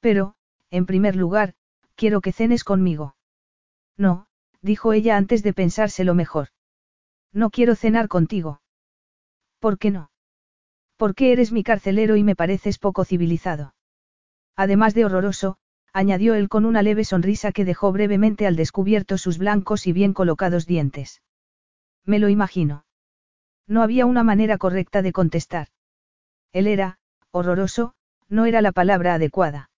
Pero, 0.00 0.36
en 0.70 0.86
primer 0.86 1.16
lugar, 1.16 1.52
quiero 1.96 2.22
que 2.22 2.32
cenes 2.32 2.64
conmigo. 2.64 3.14
No, 3.98 4.26
dijo 4.62 4.94
ella 4.94 5.18
antes 5.18 5.42
de 5.42 5.52
pensárselo 5.52 6.14
mejor. 6.14 6.48
No 7.30 7.50
quiero 7.50 7.74
cenar 7.74 8.08
contigo. 8.08 8.62
¿Por 9.58 9.76
qué 9.76 9.90
no? 9.90 10.12
Porque 10.96 11.32
eres 11.32 11.52
mi 11.52 11.62
carcelero 11.62 12.16
y 12.16 12.22
me 12.22 12.36
pareces 12.36 12.78
poco 12.78 13.04
civilizado. 13.04 13.74
Además 14.56 14.94
de 14.94 15.04
horroroso, 15.04 15.58
añadió 15.92 16.32
él 16.32 16.48
con 16.48 16.64
una 16.64 16.80
leve 16.80 17.04
sonrisa 17.04 17.52
que 17.52 17.66
dejó 17.66 17.92
brevemente 17.92 18.46
al 18.46 18.56
descubierto 18.56 19.18
sus 19.18 19.36
blancos 19.36 19.86
y 19.86 19.92
bien 19.92 20.14
colocados 20.14 20.64
dientes. 20.64 21.20
Me 22.06 22.18
lo 22.18 22.30
imagino. 22.30 22.86
No 23.66 23.82
había 23.82 24.06
una 24.06 24.22
manera 24.22 24.56
correcta 24.56 25.02
de 25.02 25.12
contestar. 25.12 25.68
Él 26.52 26.66
era, 26.66 26.98
horroroso, 27.30 27.94
no 28.28 28.46
era 28.46 28.60
la 28.60 28.72
palabra 28.72 29.14
adecuada. 29.14 29.70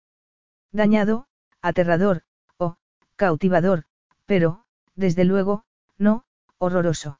Dañado, 0.71 1.27
aterrador, 1.61 2.23
o, 2.57 2.75
cautivador, 3.15 3.83
pero, 4.25 4.63
desde 4.95 5.23
luego, 5.23 5.63
no, 5.97 6.23
horroroso. 6.57 7.19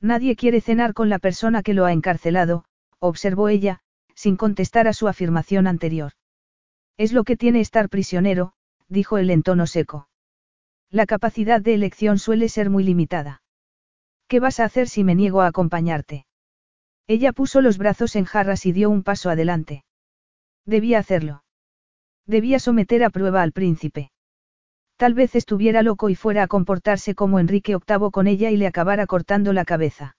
Nadie 0.00 0.36
quiere 0.36 0.60
cenar 0.60 0.94
con 0.94 1.08
la 1.08 1.18
persona 1.18 1.62
que 1.62 1.74
lo 1.74 1.84
ha 1.84 1.92
encarcelado, 1.92 2.64
observó 2.98 3.48
ella, 3.48 3.80
sin 4.14 4.36
contestar 4.36 4.88
a 4.88 4.92
su 4.92 5.08
afirmación 5.08 5.66
anterior. 5.66 6.12
Es 6.96 7.12
lo 7.12 7.24
que 7.24 7.36
tiene 7.36 7.60
estar 7.60 7.88
prisionero, 7.88 8.52
dijo 8.88 9.18
él 9.18 9.30
en 9.30 9.42
tono 9.42 9.66
seco. 9.66 10.08
La 10.90 11.06
capacidad 11.06 11.60
de 11.60 11.74
elección 11.74 12.18
suele 12.18 12.48
ser 12.48 12.68
muy 12.68 12.84
limitada. 12.84 13.42
¿Qué 14.28 14.40
vas 14.40 14.60
a 14.60 14.64
hacer 14.64 14.88
si 14.88 15.04
me 15.04 15.14
niego 15.14 15.40
a 15.40 15.46
acompañarte? 15.46 16.26
Ella 17.14 17.34
puso 17.34 17.60
los 17.60 17.76
brazos 17.76 18.16
en 18.16 18.24
jarras 18.24 18.64
y 18.64 18.72
dio 18.72 18.88
un 18.88 19.02
paso 19.02 19.28
adelante. 19.28 19.84
Debía 20.64 20.98
hacerlo. 20.98 21.44
Debía 22.26 22.58
someter 22.58 23.04
a 23.04 23.10
prueba 23.10 23.42
al 23.42 23.52
príncipe. 23.52 24.10
Tal 24.96 25.12
vez 25.12 25.34
estuviera 25.34 25.82
loco 25.82 26.08
y 26.08 26.14
fuera 26.14 26.44
a 26.44 26.46
comportarse 26.46 27.14
como 27.14 27.38
Enrique 27.38 27.76
VIII 27.76 28.10
con 28.10 28.28
ella 28.28 28.50
y 28.50 28.56
le 28.56 28.66
acabara 28.66 29.06
cortando 29.06 29.52
la 29.52 29.66
cabeza. 29.66 30.16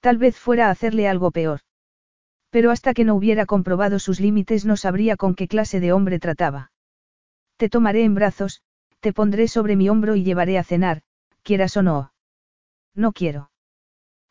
Tal 0.00 0.16
vez 0.16 0.38
fuera 0.38 0.68
a 0.68 0.70
hacerle 0.70 1.06
algo 1.06 1.32
peor. 1.32 1.60
Pero 2.48 2.70
hasta 2.70 2.94
que 2.94 3.04
no 3.04 3.14
hubiera 3.14 3.44
comprobado 3.44 3.98
sus 3.98 4.20
límites 4.20 4.64
no 4.64 4.78
sabría 4.78 5.18
con 5.18 5.34
qué 5.34 5.48
clase 5.48 5.80
de 5.80 5.92
hombre 5.92 6.18
trataba. 6.18 6.72
Te 7.58 7.68
tomaré 7.68 8.04
en 8.04 8.14
brazos, 8.14 8.62
te 9.00 9.12
pondré 9.12 9.48
sobre 9.48 9.76
mi 9.76 9.90
hombro 9.90 10.16
y 10.16 10.24
llevaré 10.24 10.56
a 10.56 10.64
cenar, 10.64 11.02
quieras 11.42 11.76
o 11.76 11.82
no. 11.82 12.14
No 12.94 13.12
quiero. 13.12 13.50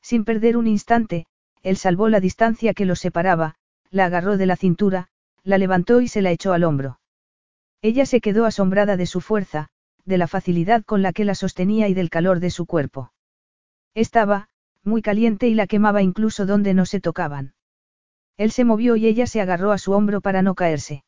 Sin 0.01 0.25
perder 0.25 0.57
un 0.57 0.65
instante, 0.65 1.27
él 1.63 1.77
salvó 1.77 2.09
la 2.09 2.19
distancia 2.19 2.73
que 2.73 2.85
los 2.85 2.99
separaba, 2.99 3.55
la 3.91 4.05
agarró 4.05 4.37
de 4.37 4.45
la 4.45 4.55
cintura, 4.55 5.09
la 5.43 5.57
levantó 5.57 6.01
y 6.01 6.07
se 6.07 6.21
la 6.21 6.31
echó 6.31 6.53
al 6.53 6.63
hombro. 6.63 6.99
Ella 7.81 8.05
se 8.05 8.21
quedó 8.21 8.45
asombrada 8.45 8.97
de 8.97 9.05
su 9.05 9.21
fuerza, 9.21 9.69
de 10.05 10.17
la 10.17 10.27
facilidad 10.27 10.83
con 10.83 11.01
la 11.01 11.13
que 11.13 11.25
la 11.25 11.35
sostenía 11.35 11.87
y 11.87 11.93
del 11.93 12.09
calor 12.09 12.39
de 12.39 12.49
su 12.49 12.65
cuerpo. 12.65 13.13
Estaba, 13.93 14.49
muy 14.83 15.01
caliente 15.01 15.47
y 15.47 15.53
la 15.53 15.67
quemaba 15.67 16.01
incluso 16.01 16.45
donde 16.45 16.73
no 16.73 16.85
se 16.85 16.99
tocaban. 16.99 17.53
Él 18.37 18.51
se 18.51 18.63
movió 18.63 18.95
y 18.95 19.05
ella 19.05 19.27
se 19.27 19.41
agarró 19.41 19.71
a 19.71 19.77
su 19.77 19.91
hombro 19.91 20.21
para 20.21 20.41
no 20.41 20.55
caerse. 20.55 21.03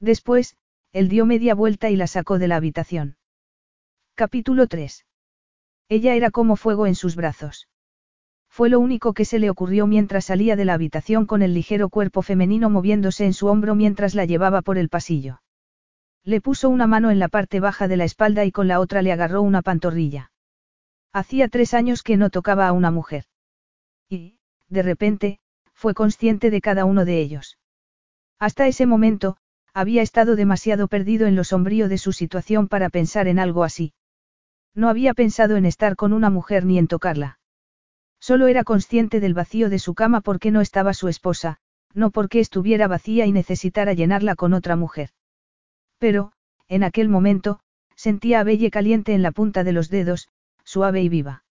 Después, 0.00 0.56
él 0.92 1.08
dio 1.08 1.26
media 1.26 1.54
vuelta 1.54 1.90
y 1.90 1.96
la 1.96 2.06
sacó 2.06 2.38
de 2.38 2.48
la 2.48 2.56
habitación. 2.56 3.16
Capítulo 4.14 4.68
3. 4.68 5.04
Ella 5.88 6.14
era 6.14 6.30
como 6.30 6.56
fuego 6.56 6.86
en 6.86 6.94
sus 6.94 7.16
brazos. 7.16 7.68
Fue 8.54 8.68
lo 8.68 8.78
único 8.78 9.14
que 9.14 9.24
se 9.24 9.40
le 9.40 9.50
ocurrió 9.50 9.88
mientras 9.88 10.26
salía 10.26 10.54
de 10.54 10.64
la 10.64 10.74
habitación 10.74 11.26
con 11.26 11.42
el 11.42 11.54
ligero 11.54 11.88
cuerpo 11.88 12.22
femenino 12.22 12.70
moviéndose 12.70 13.24
en 13.24 13.32
su 13.32 13.48
hombro 13.48 13.74
mientras 13.74 14.14
la 14.14 14.26
llevaba 14.26 14.62
por 14.62 14.78
el 14.78 14.88
pasillo. 14.88 15.42
Le 16.22 16.40
puso 16.40 16.70
una 16.70 16.86
mano 16.86 17.10
en 17.10 17.18
la 17.18 17.26
parte 17.26 17.58
baja 17.58 17.88
de 17.88 17.96
la 17.96 18.04
espalda 18.04 18.44
y 18.44 18.52
con 18.52 18.68
la 18.68 18.78
otra 18.78 19.02
le 19.02 19.10
agarró 19.10 19.42
una 19.42 19.60
pantorrilla. 19.60 20.30
Hacía 21.12 21.48
tres 21.48 21.74
años 21.74 22.04
que 22.04 22.16
no 22.16 22.30
tocaba 22.30 22.68
a 22.68 22.72
una 22.72 22.92
mujer. 22.92 23.24
Y, 24.08 24.38
de 24.68 24.84
repente, 24.84 25.40
fue 25.72 25.92
consciente 25.92 26.52
de 26.52 26.60
cada 26.60 26.84
uno 26.84 27.04
de 27.04 27.18
ellos. 27.18 27.58
Hasta 28.38 28.68
ese 28.68 28.86
momento, 28.86 29.36
había 29.72 30.00
estado 30.00 30.36
demasiado 30.36 30.86
perdido 30.86 31.26
en 31.26 31.34
lo 31.34 31.42
sombrío 31.42 31.88
de 31.88 31.98
su 31.98 32.12
situación 32.12 32.68
para 32.68 32.88
pensar 32.88 33.26
en 33.26 33.40
algo 33.40 33.64
así. 33.64 33.94
No 34.76 34.88
había 34.88 35.12
pensado 35.12 35.56
en 35.56 35.66
estar 35.66 35.96
con 35.96 36.12
una 36.12 36.30
mujer 36.30 36.64
ni 36.64 36.78
en 36.78 36.86
tocarla. 36.86 37.40
Solo 38.26 38.46
era 38.46 38.64
consciente 38.64 39.20
del 39.20 39.34
vacío 39.34 39.68
de 39.68 39.78
su 39.78 39.92
cama 39.92 40.22
porque 40.22 40.50
no 40.50 40.62
estaba 40.62 40.94
su 40.94 41.08
esposa, 41.08 41.58
no 41.92 42.10
porque 42.10 42.40
estuviera 42.40 42.88
vacía 42.88 43.26
y 43.26 43.32
necesitara 43.32 43.92
llenarla 43.92 44.34
con 44.34 44.54
otra 44.54 44.76
mujer. 44.76 45.10
Pero, 45.98 46.32
en 46.66 46.84
aquel 46.84 47.10
momento, 47.10 47.60
sentía 47.96 48.40
a 48.40 48.42
Belle 48.42 48.70
caliente 48.70 49.12
en 49.12 49.20
la 49.20 49.30
punta 49.30 49.62
de 49.62 49.72
los 49.72 49.90
dedos, 49.90 50.30
suave 50.64 51.02
y 51.02 51.10
viva. 51.10 51.44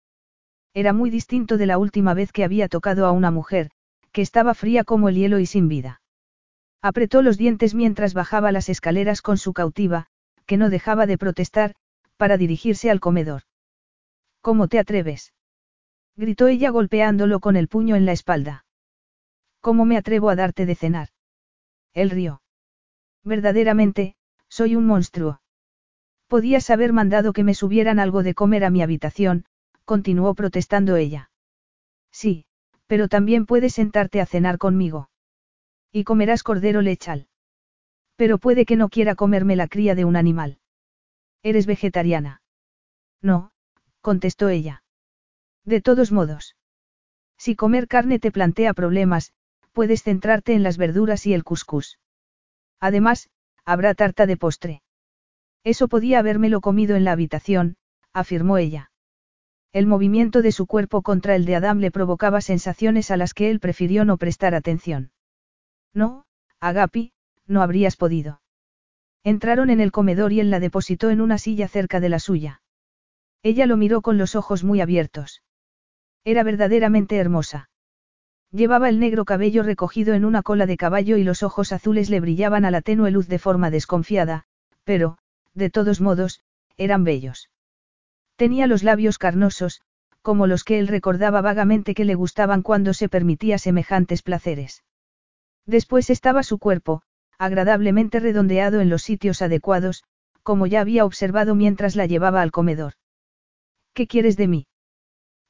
Era 0.74 0.93
muy 0.93 1.12
distinto 1.12 1.58
de 1.58 1.68
la 1.68 1.78
última 1.78 2.16
vez 2.16 2.32
que 2.32 2.43
había 2.43 2.68
tocado 2.68 3.06
a 3.06 3.12
una 3.12 3.30
mujer, 3.30 3.70
que 4.12 4.24
estaba 4.24 4.56
fría 4.56 4.84
como 4.84 5.10
el 5.10 5.16
hielo 5.16 5.38
y 5.38 5.45
sin 5.45 5.68
vida. 5.68 6.02
Apretó 6.82 7.22
los 7.22 7.38
dientes 7.38 7.76
mientras 7.76 8.16
bajaba 8.16 8.52
las 8.52 8.68
escaleras 8.68 9.22
con 9.22 9.38
su 9.38 9.54
cautiva, 9.54 10.08
que 10.47 10.58
no 10.58 10.72
dejaba 10.72 11.06
de 11.06 11.20
protestar, 11.20 11.76
para 12.18 12.36
dirigirse 12.38 12.89
al 12.89 13.00
comedor. 13.00 13.43
¿Cómo 14.41 14.68
te 14.68 14.80
atreves? 14.80 15.34
Gritó 16.16 16.47
ella 16.47 16.70
golpeándolo 16.70 17.39
con 17.39 17.55
el 17.55 17.68
puño 17.68 17.95
en 17.95 18.05
la 18.05 18.11
espalda. 18.11 18.66
¿Cómo 19.61 19.86
me 19.86 19.97
atrevo 19.97 20.30
a 20.30 20.36
darte 20.36 20.66
de 20.66 20.76
cenar? 20.76 21.09
Él 21.93 22.09
rió. 22.09 22.41
Verdaderamente, 23.24 24.16
soy 24.49 24.76
un 24.76 24.86
monstruo. 24.86 25.41
Podías 26.28 26.70
haber 26.70 26.93
mandado 26.93 27.34
que 27.34 27.43
me 27.43 27.53
subieran 27.53 27.99
algo 27.99 28.24
de 28.24 28.34
comer 28.34 28.66
a 28.66 28.70
mi 28.70 28.82
habitación, 28.82 29.45
continuó 29.86 30.34
protestando 30.36 30.95
ella. 30.95 31.32
Sí, 32.11 32.45
pero 32.88 33.07
también 33.07 33.45
puedes 33.45 33.74
sentarte 33.74 34.22
a 34.22 34.26
cenar 34.26 34.57
conmigo. 34.57 35.09
Y 35.91 36.03
comerás 36.03 36.43
cordero 36.43 36.82
lechal. 36.82 37.28
Pero 38.16 38.38
puede 38.38 38.66
que 38.66 38.76
no 38.76 38.89
quiera 38.89 39.16
comerme 39.16 39.55
la 39.55 39.68
cría 39.68 39.95
de 39.95 40.05
un 40.05 40.16
animal. 40.16 40.59
¿Eres 41.41 41.66
vegetariana? 41.66 42.41
No, 43.22 43.51
contestó 44.01 44.49
ella. 44.49 44.83
De 45.66 45.82
todos 45.82 46.11
modos. 46.11 46.55
Si 47.38 47.55
comer 47.55 47.88
carne 47.88 48.20
te 48.20 48.32
plantea 48.32 48.74
problemas, 48.74 49.34
puedes 49.72 50.03
centrarte 50.03 50.53
en 50.53 50.64
las 50.64 50.78
verduras 50.78 51.26
y 51.26 51.34
el 51.34 51.43
cuscús. 51.43 51.99
Además, 52.80 53.30
habrá 53.66 53.93
tarta 53.93 54.26
de 54.26 54.38
postre. 54.38 54.82
Eso 55.64 55.88
podía 55.88 56.20
habérmelo 56.20 56.59
comido 56.59 56.95
en 56.95 57.05
la 57.05 57.14
habitación, 57.14 57.78
afirmó 58.11 58.57
ella. 58.57 58.91
El 59.72 59.88
movimiento 59.88 60.41
de 60.41 60.51
su 60.51 60.68
cuerpo 60.68 61.01
contra 61.01 61.36
el 61.36 61.45
de 61.45 61.55
Adam 61.55 61.80
le 61.80 61.91
provocaba 61.91 62.41
sensaciones 62.41 63.09
a 63.09 63.18
las 63.18 63.34
que 63.34 63.49
él 63.49 63.59
prefirió 63.59 64.05
no 64.05 64.18
prestar 64.18 64.53
atención. 64.53 65.11
No, 65.93 66.26
Agapi, 66.59 67.14
no 67.47 67.61
habrías 67.61 67.95
podido. 67.95 68.41
Entraron 69.24 69.70
en 69.70 69.80
el 69.80 69.91
comedor 69.91 70.34
y 70.34 70.41
él 70.41 70.51
la 70.51 70.59
depositó 70.59 71.09
en 71.09 71.22
una 71.22 71.38
silla 71.38 71.70
cerca 71.70 72.01
de 72.01 72.09
la 72.09 72.20
suya. 72.20 72.61
Ella 73.41 73.66
lo 73.66 73.78
miró 73.78 74.01
con 74.01 74.18
los 74.18 74.36
ojos 74.36 74.64
muy 74.64 74.82
abiertos. 74.82 75.41
Era 76.26 76.43
verdaderamente 76.43 77.17
hermosa. 77.17 77.69
Llevaba 78.51 78.88
el 78.88 78.99
negro 78.99 79.26
cabello 79.26 79.63
recogido 79.63 80.13
en 80.13 80.26
una 80.26 80.43
cola 80.43 80.65
de 80.65 80.78
caballo 80.78 81.17
y 81.17 81.24
los 81.24 81.43
ojos 81.43 81.71
azules 81.71 82.09
le 82.09 82.19
brillaban 82.19 82.65
a 82.65 82.71
la 82.71 82.82
tenue 82.82 83.11
luz 83.11 83.28
de 83.28 83.39
forma 83.39 83.71
desconfiada, 83.71 84.45
pero, 84.84 85.17
de 85.53 85.69
todos 85.69 86.01
modos, 86.01 86.41
eran 86.78 87.03
bellos. 87.03 87.49
Tenía 88.36 88.67
los 88.67 88.84
labios 88.84 89.17
carnosos, 89.17 89.82
como 90.21 90.47
los 90.47 90.63
que 90.63 90.80
él 90.80 90.88
recordaba 90.88 91.41
vagamente 91.41 91.93
que 91.93 92.05
le 92.05 92.15
gustaban 92.15 92.61
cuando 92.61 92.93
se 92.93 93.09
permitía 93.09 93.57
semejantes 93.57 94.21
placeres. 94.21 94.84
Después 95.65 96.09
estaba 96.09 96.43
su 96.43 96.59
cuerpo, 96.59 97.01
agradablemente 97.38 98.19
redondeado 98.19 98.80
en 98.82 98.89
los 98.89 99.03
sitios 99.03 99.41
adecuados, 99.41 100.03
como 100.41 100.67
ya 100.67 100.82
había 100.82 101.05
observado 101.05 101.55
mientras 101.55 101.95
la 101.95 102.05
llevaba 102.05 102.41
al 102.41 102.51
comedor. 102.51 102.93
¿Qué 103.93 104.07
quieres 104.07 104.38
de 104.38 104.47
mí? 104.47 104.67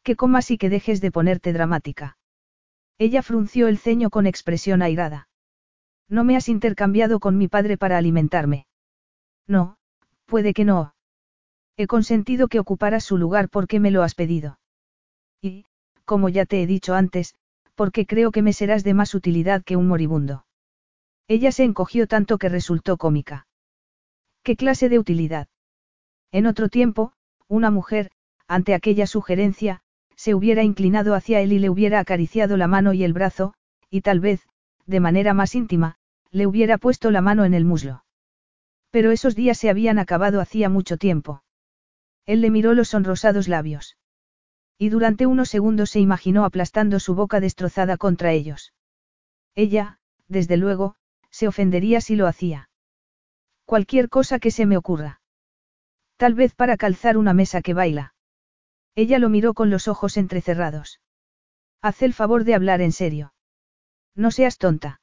Que 0.03 0.15
comas 0.15 0.51
y 0.51 0.57
que 0.57 0.69
dejes 0.69 1.01
de 1.01 1.11
ponerte 1.11 1.53
dramática. 1.53 2.17
Ella 2.97 3.23
frunció 3.23 3.67
el 3.67 3.77
ceño 3.77 4.09
con 4.09 4.27
expresión 4.27 4.81
airada. 4.81 5.29
No 6.09 6.23
me 6.23 6.35
has 6.35 6.49
intercambiado 6.49 7.19
con 7.19 7.37
mi 7.37 7.47
padre 7.47 7.77
para 7.77 7.97
alimentarme. 7.97 8.67
No, 9.47 9.77
puede 10.25 10.53
que 10.53 10.65
no. 10.65 10.93
He 11.77 11.87
consentido 11.87 12.47
que 12.47 12.59
ocuparas 12.59 13.03
su 13.03 13.17
lugar 13.17 13.49
porque 13.49 13.79
me 13.79 13.91
lo 13.91 14.03
has 14.03 14.13
pedido. 14.13 14.59
Y, 15.41 15.65
como 16.05 16.29
ya 16.29 16.45
te 16.45 16.61
he 16.61 16.67
dicho 16.67 16.93
antes, 16.93 17.35
porque 17.75 18.05
creo 18.05 18.31
que 18.31 18.41
me 18.41 18.53
serás 18.53 18.83
de 18.83 18.93
más 18.93 19.15
utilidad 19.15 19.63
que 19.63 19.75
un 19.75 19.87
moribundo. 19.87 20.45
Ella 21.27 21.51
se 21.51 21.63
encogió 21.63 22.07
tanto 22.07 22.37
que 22.37 22.49
resultó 22.49 22.97
cómica. 22.97 23.47
¿Qué 24.43 24.55
clase 24.55 24.89
de 24.89 24.99
utilidad? 24.99 25.47
En 26.31 26.45
otro 26.45 26.67
tiempo, 26.67 27.13
una 27.47 27.71
mujer, 27.71 28.11
ante 28.47 28.73
aquella 28.73 29.07
sugerencia, 29.07 29.82
se 30.15 30.33
hubiera 30.35 30.63
inclinado 30.63 31.15
hacia 31.15 31.41
él 31.41 31.53
y 31.53 31.59
le 31.59 31.69
hubiera 31.69 31.99
acariciado 31.99 32.57
la 32.57 32.67
mano 32.67 32.93
y 32.93 33.03
el 33.03 33.13
brazo, 33.13 33.53
y 33.89 34.01
tal 34.01 34.19
vez, 34.19 34.47
de 34.85 34.99
manera 34.99 35.33
más 35.33 35.55
íntima, 35.55 35.95
le 36.31 36.47
hubiera 36.47 36.77
puesto 36.77 37.11
la 37.11 37.21
mano 37.21 37.45
en 37.45 37.53
el 37.53 37.65
muslo. 37.65 38.03
Pero 38.89 39.11
esos 39.11 39.35
días 39.35 39.57
se 39.57 39.69
habían 39.69 39.99
acabado 39.99 40.41
hacía 40.41 40.69
mucho 40.69 40.97
tiempo. 40.97 41.43
Él 42.25 42.41
le 42.41 42.51
miró 42.51 42.73
los 42.73 42.89
sonrosados 42.89 43.47
labios. 43.47 43.97
Y 44.77 44.89
durante 44.89 45.25
unos 45.25 45.49
segundos 45.49 45.91
se 45.91 45.99
imaginó 45.99 46.45
aplastando 46.45 46.99
su 46.99 47.15
boca 47.15 47.39
destrozada 47.39 47.97
contra 47.97 48.31
ellos. 48.31 48.73
Ella, 49.55 49.99
desde 50.27 50.57
luego, 50.57 50.95
se 51.29 51.47
ofendería 51.47 52.01
si 52.01 52.15
lo 52.15 52.27
hacía. 52.27 52.69
Cualquier 53.65 54.09
cosa 54.09 54.39
que 54.39 54.51
se 54.51 54.65
me 54.65 54.77
ocurra. 54.77 55.21
Tal 56.17 56.33
vez 56.33 56.53
para 56.55 56.77
calzar 56.77 57.17
una 57.17 57.33
mesa 57.33 57.61
que 57.61 57.73
baila. 57.73 58.12
Ella 58.95 59.19
lo 59.19 59.29
miró 59.29 59.53
con 59.53 59.69
los 59.69 59.87
ojos 59.87 60.17
entrecerrados. 60.17 60.99
Haz 61.81 62.01
el 62.01 62.13
favor 62.13 62.43
de 62.43 62.55
hablar 62.55 62.81
en 62.81 62.91
serio. 62.91 63.33
No 64.15 64.31
seas 64.31 64.57
tonta. 64.57 65.01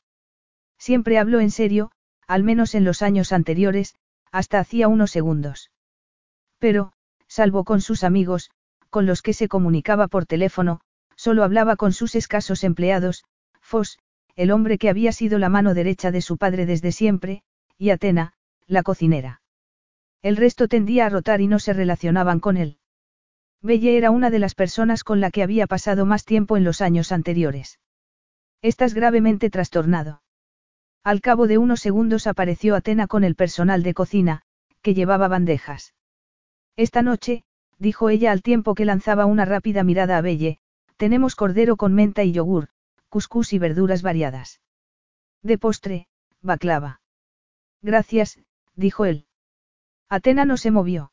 Siempre 0.79 1.19
hablo 1.19 1.41
en 1.41 1.51
serio, 1.51 1.91
al 2.27 2.45
menos 2.45 2.75
en 2.75 2.85
los 2.85 3.03
años 3.03 3.33
anteriores, 3.33 3.95
hasta 4.33 4.61
hacía 4.61 4.89
unos 4.89 5.11
segundos. 5.11 5.71
Pero, 6.59 6.93
salvo 7.27 7.65
con 7.65 7.81
sus 7.81 8.05
amigos, 8.05 8.51
con 8.89 9.07
los 9.07 9.23
que 9.23 9.35
se 9.35 9.49
comunicaba 9.49 10.09
por 10.09 10.27
teléfono, 10.27 10.81
solo 11.17 11.45
hablaba 11.45 11.77
con 11.77 11.93
sus 11.93 12.15
escasos 12.15 12.65
empleados, 12.65 13.25
Foss, 13.61 13.99
el 14.37 14.51
hombre 14.51 14.79
que 14.79 14.89
había 14.89 15.13
sido 15.13 15.39
la 15.39 15.49
mano 15.49 15.75
derecha 15.75 16.11
de 16.11 16.23
su 16.23 16.39
padre 16.39 16.67
desde 16.67 16.93
siempre, 16.93 17.43
y 17.77 17.91
Atena, 17.91 18.33
la 18.67 18.83
cocinera. 18.83 19.43
El 20.23 20.37
resto 20.37 20.69
tendía 20.69 21.07
a 21.07 21.09
rotar 21.09 21.41
y 21.41 21.47
no 21.47 21.59
se 21.59 21.73
relacionaban 21.73 22.41
con 22.41 22.57
él. 22.57 22.80
Belle 23.63 23.97
era 23.97 24.11
una 24.11 24.31
de 24.31 24.39
las 24.39 24.55
personas 24.55 25.05
con 25.05 25.21
la 25.21 25.31
que 25.31 25.43
había 25.43 25.67
pasado 25.67 26.07
más 26.07 26.25
tiempo 26.25 26.57
en 26.57 26.65
los 26.65 26.81
años 26.81 27.13
anteriores. 27.13 27.79
Estás 28.63 28.95
gravemente 28.95 29.51
trastornado. 29.51 30.23
Al 31.05 31.21
cabo 31.21 31.47
de 31.47 31.59
unos 31.59 31.81
segundos 31.81 32.27
apareció 32.27 32.75
Atena 32.75 33.07
con 33.07 33.25
el 33.25 33.35
personal 33.35 33.83
de 33.83 33.95
cocina, 33.95 34.43
que 34.83 34.95
llevaba 34.95 35.29
bandejas. 35.29 35.95
Esta 36.77 37.03
noche, 37.03 37.45
dijo 37.79 38.09
ella 38.09 38.33
al 38.33 38.43
tiempo 38.43 38.75
que 38.75 38.85
lanzaba 38.85 39.27
una 39.27 39.45
rápida 39.45 39.83
mirada 39.83 40.19
a 40.19 40.21
Belle, 40.21 40.59
tenemos 40.97 41.37
cordero 41.37 41.77
con 41.77 41.95
menta 41.95 42.25
y 42.25 42.33
yogur, 42.33 42.69
cuscús 43.09 43.53
y 43.53 43.59
verduras 43.59 44.03
variadas. 44.03 44.61
De 45.43 45.59
postre, 45.59 46.07
baclava. 46.43 47.01
Gracias, 47.83 48.39
dijo 48.75 49.07
él. 49.07 49.27
Atena 50.09 50.45
no 50.45 50.57
se 50.57 50.71
movió. 50.71 51.13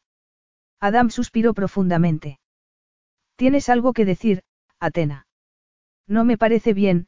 Adam 0.80 1.10
suspiró 1.10 1.54
profundamente. 1.54 2.40
¿Tienes 3.36 3.70
algo 3.70 3.94
que 3.94 4.06
decir, 4.06 4.44
Atena? 4.80 5.28
No 6.08 6.24
me 6.24 6.38
parece 6.38 6.74
bien, 6.74 7.08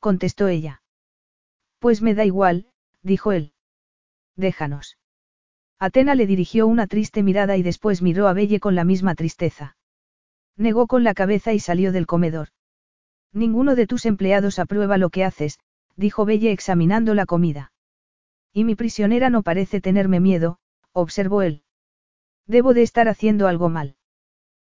contestó 0.00 0.48
ella. 0.48 0.82
Pues 1.78 2.02
me 2.02 2.14
da 2.14 2.24
igual, 2.24 2.68
dijo 3.02 3.32
él. 3.32 3.52
Déjanos. 4.36 4.98
Atena 5.78 6.14
le 6.14 6.26
dirigió 6.26 6.66
una 6.66 6.86
triste 6.86 7.22
mirada 7.22 7.56
y 7.56 7.62
después 7.62 8.02
miró 8.02 8.26
a 8.28 8.32
Belle 8.32 8.60
con 8.60 8.74
la 8.74 8.84
misma 8.84 9.14
tristeza. 9.14 9.76
Negó 10.56 10.86
con 10.86 11.04
la 11.04 11.14
cabeza 11.14 11.52
y 11.52 11.60
salió 11.60 11.92
del 11.92 12.06
comedor. 12.06 12.48
Ninguno 13.32 13.76
de 13.76 13.86
tus 13.86 14.06
empleados 14.06 14.58
aprueba 14.58 14.98
lo 14.98 15.10
que 15.10 15.24
haces, 15.24 15.58
dijo 15.96 16.24
Belle 16.24 16.50
examinando 16.50 17.14
la 17.14 17.26
comida. 17.26 17.72
Y 18.52 18.64
mi 18.64 18.74
prisionera 18.74 19.30
no 19.30 19.42
parece 19.42 19.80
tenerme 19.80 20.18
miedo, 20.18 20.58
observó 20.92 21.42
él. 21.42 21.62
Debo 22.48 22.72
de 22.72 22.82
estar 22.82 23.08
haciendo 23.08 23.46
algo 23.46 23.68
mal. 23.68 23.96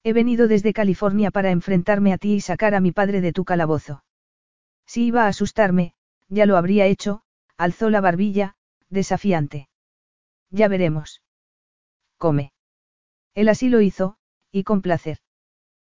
He 0.05 0.13
venido 0.13 0.47
desde 0.47 0.75
California 0.75 1.31
para 1.31 1.51
enfrentarme 1.51 2.13
a 2.13 2.19
ti 2.19 2.35
y 2.35 2.41
sacar 2.41 2.75
a 2.75 2.81
mi 2.81 2.93
padre 2.93 3.21
de 3.23 3.33
tu 3.33 3.45
calabozo. 3.45 4.05
Si 4.87 5.07
iba 5.07 5.25
a 5.25 5.29
asustarme, 5.29 5.95
ya 6.29 6.45
lo 6.45 6.59
habría 6.59 6.87
hecho, 6.87 7.23
alzó 7.57 7.89
la 7.89 8.03
barbilla, 8.03 8.57
desafiante. 8.91 9.69
Ya 10.51 10.69
veremos. 10.69 11.23
Come. 12.19 12.53
Él 13.35 13.49
así 13.49 13.71
lo 13.71 13.81
hizo, 13.81 14.17
y 14.51 14.65
con 14.65 14.83
placer. 14.83 15.19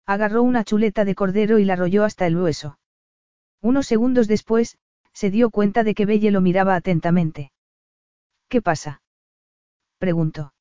Agarró 0.06 0.42
una 0.42 0.64
chuleta 0.64 1.04
de 1.04 1.14
cordero 1.14 1.58
y 1.58 1.64
la 1.64 1.76
rolló 1.76 2.04
hasta 2.04 2.26
el 2.26 2.38
hueso. 2.38 2.78
Unos 3.60 3.86
segundos 3.86 4.28
después, 4.28 4.78
se 5.12 5.30
dio 5.30 5.50
cuenta 5.50 5.84
de 5.84 5.94
que 5.94 6.06
Belle 6.06 6.30
lo 6.30 6.40
miraba 6.40 6.74
atentamente. 6.74 7.52
¿Qué 8.48 8.62
pasa? 8.62 9.02
preguntó. 9.98 10.54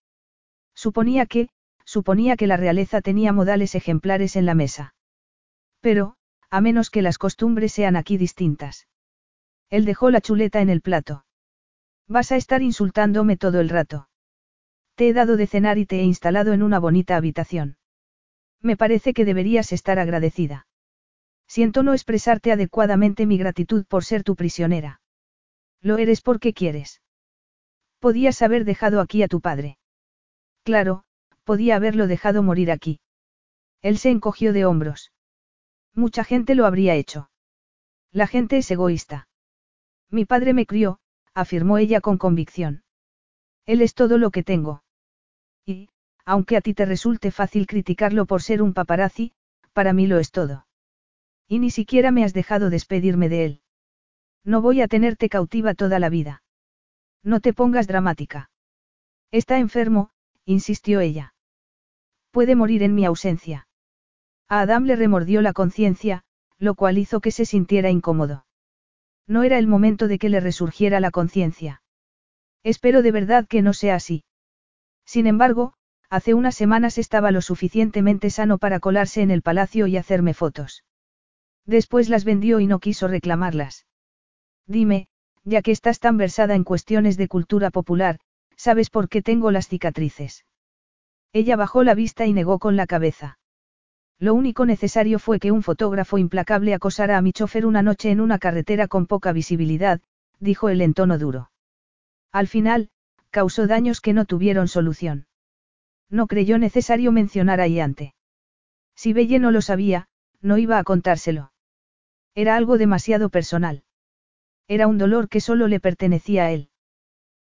Suponía 0.76 1.26
que, 1.26 1.50
suponía 1.86 2.36
que 2.36 2.48
la 2.48 2.58
realeza 2.58 3.02
tenía 3.02 3.32
modales 3.34 3.76
ejemplares 3.76 4.36
en 4.36 4.46
la 4.46 4.54
mesa. 4.54 4.94
Pero, 5.82 6.16
a 6.50 6.62
menos 6.62 6.90
que 6.90 7.02
las 7.02 7.18
costumbres 7.18 7.74
sean 7.74 7.96
aquí 7.96 8.18
distintas. 8.18 8.88
Él 9.70 9.86
dejó 9.86 10.12
la 10.12 10.22
chuleta 10.22 10.62
en 10.62 10.70
el 10.70 10.82
plato. 10.82 11.26
Vas 12.08 12.32
a 12.32 12.36
estar 12.36 12.62
insultándome 12.62 13.38
todo 13.38 13.60
el 13.60 13.70
rato. 13.70 14.10
Te 14.96 15.10
he 15.10 15.14
dado 15.14 15.38
de 15.38 15.48
cenar 15.48 15.78
y 15.78 15.86
te 15.86 16.00
he 16.00 16.04
instalado 16.04 16.54
en 16.54 16.62
una 16.62 16.80
bonita 16.80 17.16
habitación. 17.16 17.78
Me 18.62 18.78
parece 18.78 19.14
que 19.14 19.26
deberías 19.26 19.72
estar 19.72 20.00
agradecida. 20.00 20.68
Siento 21.48 21.84
no 21.84 21.94
expresarte 21.94 22.52
adecuadamente 22.52 23.26
mi 23.26 23.38
gratitud 23.38 23.86
por 23.86 24.04
ser 24.04 24.24
tu 24.24 24.36
prisionera. 24.36 25.02
Lo 25.82 25.98
eres 25.98 26.22
porque 26.22 26.54
quieres. 26.54 27.02
Podías 28.00 28.42
haber 28.42 28.66
dejado 28.66 29.02
aquí 29.02 29.22
a 29.24 29.28
tu 29.28 29.42
padre. 29.42 29.78
Claro, 30.66 31.04
podía 31.44 31.76
haberlo 31.76 32.08
dejado 32.08 32.42
morir 32.42 32.72
aquí. 32.72 33.00
Él 33.84 34.00
se 34.00 34.10
encogió 34.10 34.52
de 34.52 34.66
hombros. 34.66 35.12
Mucha 35.94 36.24
gente 36.24 36.56
lo 36.56 36.66
habría 36.66 36.96
hecho. 36.96 37.30
La 38.12 38.26
gente 38.26 38.58
es 38.58 38.72
egoísta. 38.72 39.28
Mi 40.10 40.26
padre 40.26 40.54
me 40.54 40.66
crió, 40.66 40.98
afirmó 41.36 41.78
ella 41.78 42.02
con 42.02 42.18
convicción. 42.18 42.84
Él 43.68 43.84
es 43.84 43.94
todo 43.94 44.18
lo 44.18 44.32
que 44.32 44.42
tengo. 44.42 44.84
Y, 45.68 45.90
aunque 46.26 46.58
a 46.58 46.62
ti 46.62 46.74
te 46.74 46.86
resulte 46.86 47.30
fácil 47.30 47.68
criticarlo 47.68 48.26
por 48.26 48.42
ser 48.42 48.64
un 48.64 48.74
paparazzi, 48.74 49.34
para 49.72 49.94
mí 49.94 50.08
lo 50.08 50.18
es 50.18 50.32
todo. 50.32 50.66
Y 51.48 51.60
ni 51.60 51.70
siquiera 51.70 52.10
me 52.10 52.24
has 52.24 52.34
dejado 52.34 52.72
despedirme 52.72 53.30
de 53.30 53.46
él. 53.46 53.62
No 54.44 54.62
voy 54.62 54.82
a 54.82 54.88
tenerte 54.88 55.30
cautiva 55.30 55.76
toda 55.76 56.00
la 56.00 56.10
vida. 56.10 56.42
No 57.22 57.40
te 57.40 57.54
pongas 57.54 57.86
dramática. 57.86 58.50
Está 59.30 59.60
enfermo, 59.60 60.10
insistió 60.46 61.00
ella. 61.00 61.34
Puede 62.32 62.56
morir 62.56 62.84
en 62.84 62.96
mi 62.96 63.06
ausencia. 63.06 63.68
A 64.48 64.62
Adam 64.62 64.86
le 64.86 64.96
remordió 64.96 65.42
la 65.42 65.54
conciencia, 65.54 66.24
lo 66.58 66.76
cual 66.76 66.98
hizo 66.98 67.20
que 67.20 67.32
se 67.32 67.46
sintiera 67.46 67.90
incómodo. 67.90 68.46
No 69.28 69.44
era 69.44 69.58
el 69.58 69.68
momento 69.68 70.08
de 70.08 70.20
que 70.20 70.30
le 70.30 70.40
resurgiera 70.40 71.00
la 71.00 71.12
conciencia. 71.12 71.82
Espero 72.64 73.02
de 73.02 73.12
verdad 73.12 73.48
que 73.48 73.62
no 73.62 73.74
sea 73.74 73.96
así. 73.96 74.24
Sin 75.06 75.28
embargo, 75.28 75.74
hace 76.10 76.34
unas 76.34 76.56
semanas 76.56 76.98
estaba 76.98 77.32
lo 77.32 77.42
suficientemente 77.42 78.30
sano 78.30 78.58
para 78.58 78.80
colarse 78.80 79.22
en 79.22 79.32
el 79.32 79.42
palacio 79.42 79.88
y 79.88 79.98
hacerme 79.98 80.34
fotos. 80.34 80.84
Después 81.66 82.10
las 82.10 82.26
vendió 82.26 82.60
y 82.60 82.68
no 82.68 82.80
quiso 82.80 83.08
reclamarlas. 83.08 83.86
Dime, 84.68 85.08
ya 85.44 85.62
que 85.62 85.72
estás 85.72 86.00
tan 86.00 86.18
versada 86.18 86.56
en 86.56 86.64
cuestiones 86.64 87.18
de 87.18 87.28
cultura 87.28 87.72
popular, 87.72 88.20
¿sabes 88.58 88.90
por 88.90 89.10
qué 89.10 89.22
tengo 89.22 89.52
las 89.52 89.68
cicatrices? 89.68 90.46
Ella 91.34 91.56
bajó 91.56 91.84
la 91.84 91.96
vista 91.96 92.26
y 92.26 92.34
negó 92.34 92.60
con 92.60 92.76
la 92.76 92.88
cabeza. 92.88 93.40
Lo 94.20 94.34
único 94.34 94.66
necesario 94.66 95.20
fue 95.20 95.40
que 95.40 95.52
un 95.52 95.64
fotógrafo 95.64 96.18
implacable 96.18 96.74
acosara 96.74 97.18
a 97.18 97.22
mi 97.22 97.34
chofer 97.34 97.66
una 97.66 97.82
noche 97.82 98.12
en 98.12 98.22
una 98.22 98.40
carretera 98.40 98.88
con 98.88 99.08
poca 99.08 99.34
visibilidad, 99.34 100.02
dijo 100.40 100.70
él 100.70 100.82
en 100.82 100.94
tono 100.94 101.18
duro. 101.18 101.52
Al 102.32 102.48
final, 102.48 102.90
causó 103.30 103.68
daños 103.68 104.00
que 104.00 104.14
no 104.14 104.26
tuvieron 104.26 104.68
solución. 104.68 105.28
No 106.10 106.28
creyó 106.28 106.58
necesario 106.58 107.12
mencionar 107.12 107.60
a 107.60 107.68
Iante. 107.68 108.16
Si 108.96 109.12
Belle 109.12 109.40
no 109.40 109.52
lo 109.52 109.62
sabía, 109.62 110.08
no 110.42 110.58
iba 110.58 110.80
a 110.80 110.84
contárselo. 110.84 111.52
Era 112.34 112.56
algo 112.56 112.78
demasiado 112.78 113.30
personal. 113.30 113.84
Era 114.68 114.88
un 114.88 114.98
dolor 114.98 115.28
que 115.28 115.42
solo 115.42 115.68
le 115.68 115.80
pertenecía 115.80 116.46
a 116.46 116.52
él. 116.52 116.70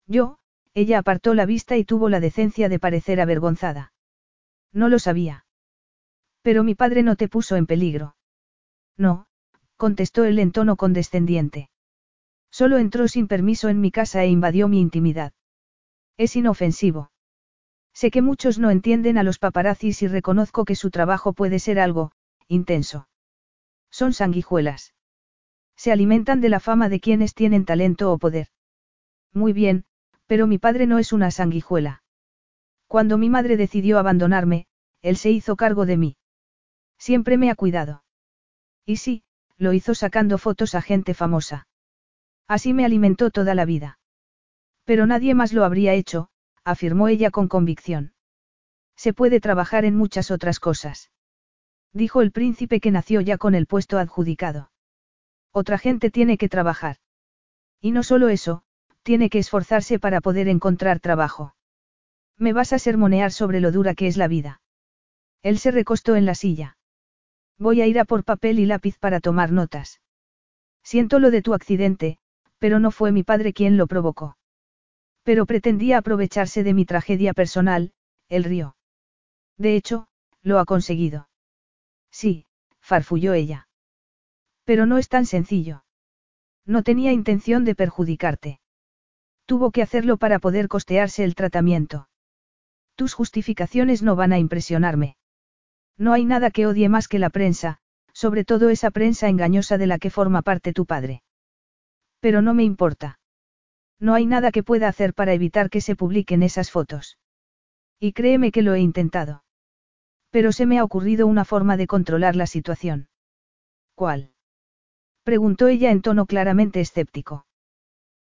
Yo, 0.07 0.38
ella 0.79 0.99
apartó 0.99 1.35
la 1.35 1.45
vista 1.45 1.77
y 1.77 1.85
tuvo 1.85 2.09
la 2.09 2.21
decencia 2.21 2.69
de 2.69 2.79
parecer 2.79 3.21
avergonzada. 3.21 3.93
No 4.73 4.89
lo 4.89 5.01
sabía. 5.01 5.45
Pero 6.43 6.63
mi 6.63 6.77
padre 6.77 7.03
no 7.03 7.17
te 7.17 7.27
puso 7.27 7.57
en 7.57 7.67
peligro. 7.67 8.15
No, 8.97 9.27
contestó 9.77 10.25
él 10.25 10.39
en 10.39 10.53
tono 10.53 10.77
condescendiente. 10.77 11.69
Solo 12.53 12.79
entró 12.79 13.09
sin 13.09 13.27
permiso 13.27 13.69
en 13.69 13.81
mi 13.81 13.91
casa 13.91 14.23
e 14.23 14.29
invadió 14.29 14.69
mi 14.69 14.81
intimidad. 14.81 15.33
Es 16.17 16.37
inofensivo. 16.37 17.11
Sé 17.93 18.13
que 18.13 18.23
muchos 18.23 18.61
no 18.61 18.71
entienden 18.71 19.19
a 19.19 19.25
los 19.25 19.41
paparazzis 19.41 20.03
y 20.03 20.07
reconozco 20.07 20.65
que 20.65 20.77
su 20.77 20.91
trabajo 20.91 21.33
puede 21.33 21.59
ser 21.59 21.81
algo, 21.81 22.13
intenso. 22.47 23.09
Son 23.91 24.13
sanguijuelas. 24.13 24.95
Se 25.77 25.91
alimentan 25.91 26.41
de 26.41 26.51
la 26.51 26.61
fama 26.61 26.89
de 26.89 27.01
quienes 27.01 27.35
tienen 27.35 27.65
talento 27.65 28.13
o 28.13 28.19
poder. 28.19 28.47
Muy 29.33 29.53
bien, 29.53 29.85
pero 30.29 30.47
mi 30.47 30.59
padre 30.59 30.87
no 30.87 30.99
es 30.99 31.13
una 31.13 31.33
sanguijuela. 31.33 32.05
Cuando 32.87 33.19
mi 33.19 33.31
madre 33.31 33.57
decidió 33.57 33.99
abandonarme, 33.99 34.67
él 35.03 35.17
se 35.17 35.31
hizo 35.31 35.57
cargo 35.57 35.87
de 35.87 35.97
mí. 35.97 36.17
Siempre 36.99 37.39
me 37.39 37.51
ha 37.51 37.55
cuidado. 37.55 38.05
Y 38.85 38.97
sí, 38.97 39.25
lo 39.57 39.73
hizo 39.73 39.95
sacando 39.95 40.39
fotos 40.39 40.75
a 40.75 40.83
gente 40.83 41.15
famosa. 41.15 41.67
Así 42.47 42.75
me 42.75 42.85
alimentó 42.85 43.31
toda 43.31 43.55
la 43.55 43.65
vida. 43.65 43.99
Pero 44.85 45.07
nadie 45.07 45.35
más 45.35 45.53
lo 45.53 45.65
habría 45.65 45.95
hecho, 45.95 46.29
afirmó 46.63 47.09
ella 47.09 47.31
con 47.31 47.49
convicción. 47.49 48.13
Se 48.97 49.13
puede 49.15 49.41
trabajar 49.41 49.85
en 49.85 49.97
muchas 49.97 50.31
otras 50.31 50.61
cosas. 50.61 51.11
Dijo 51.93 52.21
el 52.21 52.33
príncipe 52.33 52.81
que 52.81 52.91
nació 52.91 53.23
ya 53.23 53.39
con 53.39 53.55
el 53.55 53.67
puesto 53.67 53.99
adjudicado. 53.99 54.71
Otra 55.53 55.79
gente 55.79 56.11
tiene 56.11 56.37
que 56.37 56.49
trabajar. 56.49 56.97
Y 57.81 57.93
no 57.93 58.03
solo 58.03 58.29
eso, 58.29 58.63
tiene 59.09 59.31
que 59.31 59.39
esforzarse 59.39 59.99
para 59.99 60.21
poder 60.21 60.49
encontrar 60.49 61.01
trabajo. 61.01 61.55
Me 62.37 62.53
vas 62.53 62.75
a 62.75 62.79
sermonear 62.79 63.33
sobre 63.33 63.59
lo 63.59 63.73
dura 63.73 63.95
que 63.95 64.07
es 64.07 64.19
la 64.19 64.29
vida. 64.29 64.61
Él 65.43 65.59
se 65.59 65.71
recostó 65.71 66.15
en 66.15 66.27
la 66.27 66.35
silla. 66.35 66.77
Voy 67.57 67.81
a 67.81 67.87
ir 67.87 67.99
a 67.99 68.05
por 68.05 68.23
papel 68.23 68.59
y 68.59 68.67
lápiz 68.67 68.99
para 68.99 69.21
tomar 69.21 69.51
notas. 69.51 70.03
Siento 70.83 71.21
lo 71.21 71.31
de 71.31 71.41
tu 71.41 71.55
accidente, 71.55 72.19
pero 72.59 72.81
no 72.81 72.91
fue 72.91 73.11
mi 73.11 73.23
padre 73.23 73.55
quien 73.55 73.79
lo 73.79 73.87
provocó. 73.87 74.37
Pero 75.23 75.47
pretendía 75.47 75.97
aprovecharse 75.97 76.63
de 76.63 76.75
mi 76.75 76.85
tragedia 76.85 77.33
personal, 77.33 77.95
él 78.29 78.45
rió. 78.45 78.77
De 79.57 79.75
hecho, 79.75 80.09
lo 80.43 80.59
ha 80.59 80.67
conseguido. 80.67 81.31
Sí, 82.11 82.45
farfulló 82.79 83.33
ella. 83.33 83.69
Pero 84.65 84.85
no 84.85 84.99
es 84.99 85.09
tan 85.09 85.25
sencillo. 85.25 85.83
No 86.67 86.83
tenía 86.83 87.13
intención 87.13 87.65
de 87.65 87.75
perjudicarte. 87.75 88.61
Tuvo 89.49 89.71
que 89.71 89.81
hacerlo 89.81 90.19
para 90.19 90.41
poder 90.41 90.69
costearse 90.69 91.25
el 91.25 91.35
tratamiento. 91.35 92.11
Tus 92.97 93.15
justificaciones 93.15 94.03
no 94.03 94.15
van 94.15 94.35
a 94.35 94.39
impresionarme. 94.39 95.17
No 95.97 96.13
hay 96.13 96.27
nada 96.27 96.51
que 96.51 96.67
odie 96.67 96.91
más 96.91 97.09
que 97.09 97.19
la 97.19 97.31
prensa, 97.31 97.79
sobre 98.13 98.45
todo 98.45 98.69
esa 98.69 98.91
prensa 98.91 99.27
engañosa 99.27 99.79
de 99.79 99.87
la 99.87 99.99
que 99.99 100.11
forma 100.11 100.43
parte 100.43 100.75
tu 100.75 100.85
padre. 100.85 101.23
Pero 102.21 102.43
no 102.43 102.53
me 102.53 102.63
importa. 102.63 103.21
No 103.99 104.13
hay 104.13 104.27
nada 104.27 104.53
que 104.53 104.63
pueda 104.63 104.87
hacer 104.87 105.15
para 105.15 105.33
evitar 105.33 105.71
que 105.71 105.81
se 105.81 105.97
publiquen 105.97 106.43
esas 106.43 106.71
fotos. 106.71 107.17
Y 107.99 108.13
créeme 108.13 108.53
que 108.53 108.61
lo 108.61 108.75
he 108.75 108.81
intentado. 108.81 109.45
Pero 110.29 110.53
se 110.53 110.67
me 110.67 110.79
ha 110.79 110.85
ocurrido 110.85 111.27
una 111.27 111.47
forma 111.47 111.79
de 111.79 111.87
controlar 111.87 112.37
la 112.37 112.47
situación. 112.47 113.09
¿Cuál? 113.95 114.35
Preguntó 115.23 115.69
ella 115.69 115.91
en 115.91 116.03
tono 116.03 116.27
claramente 116.27 116.81
escéptico. 116.81 117.47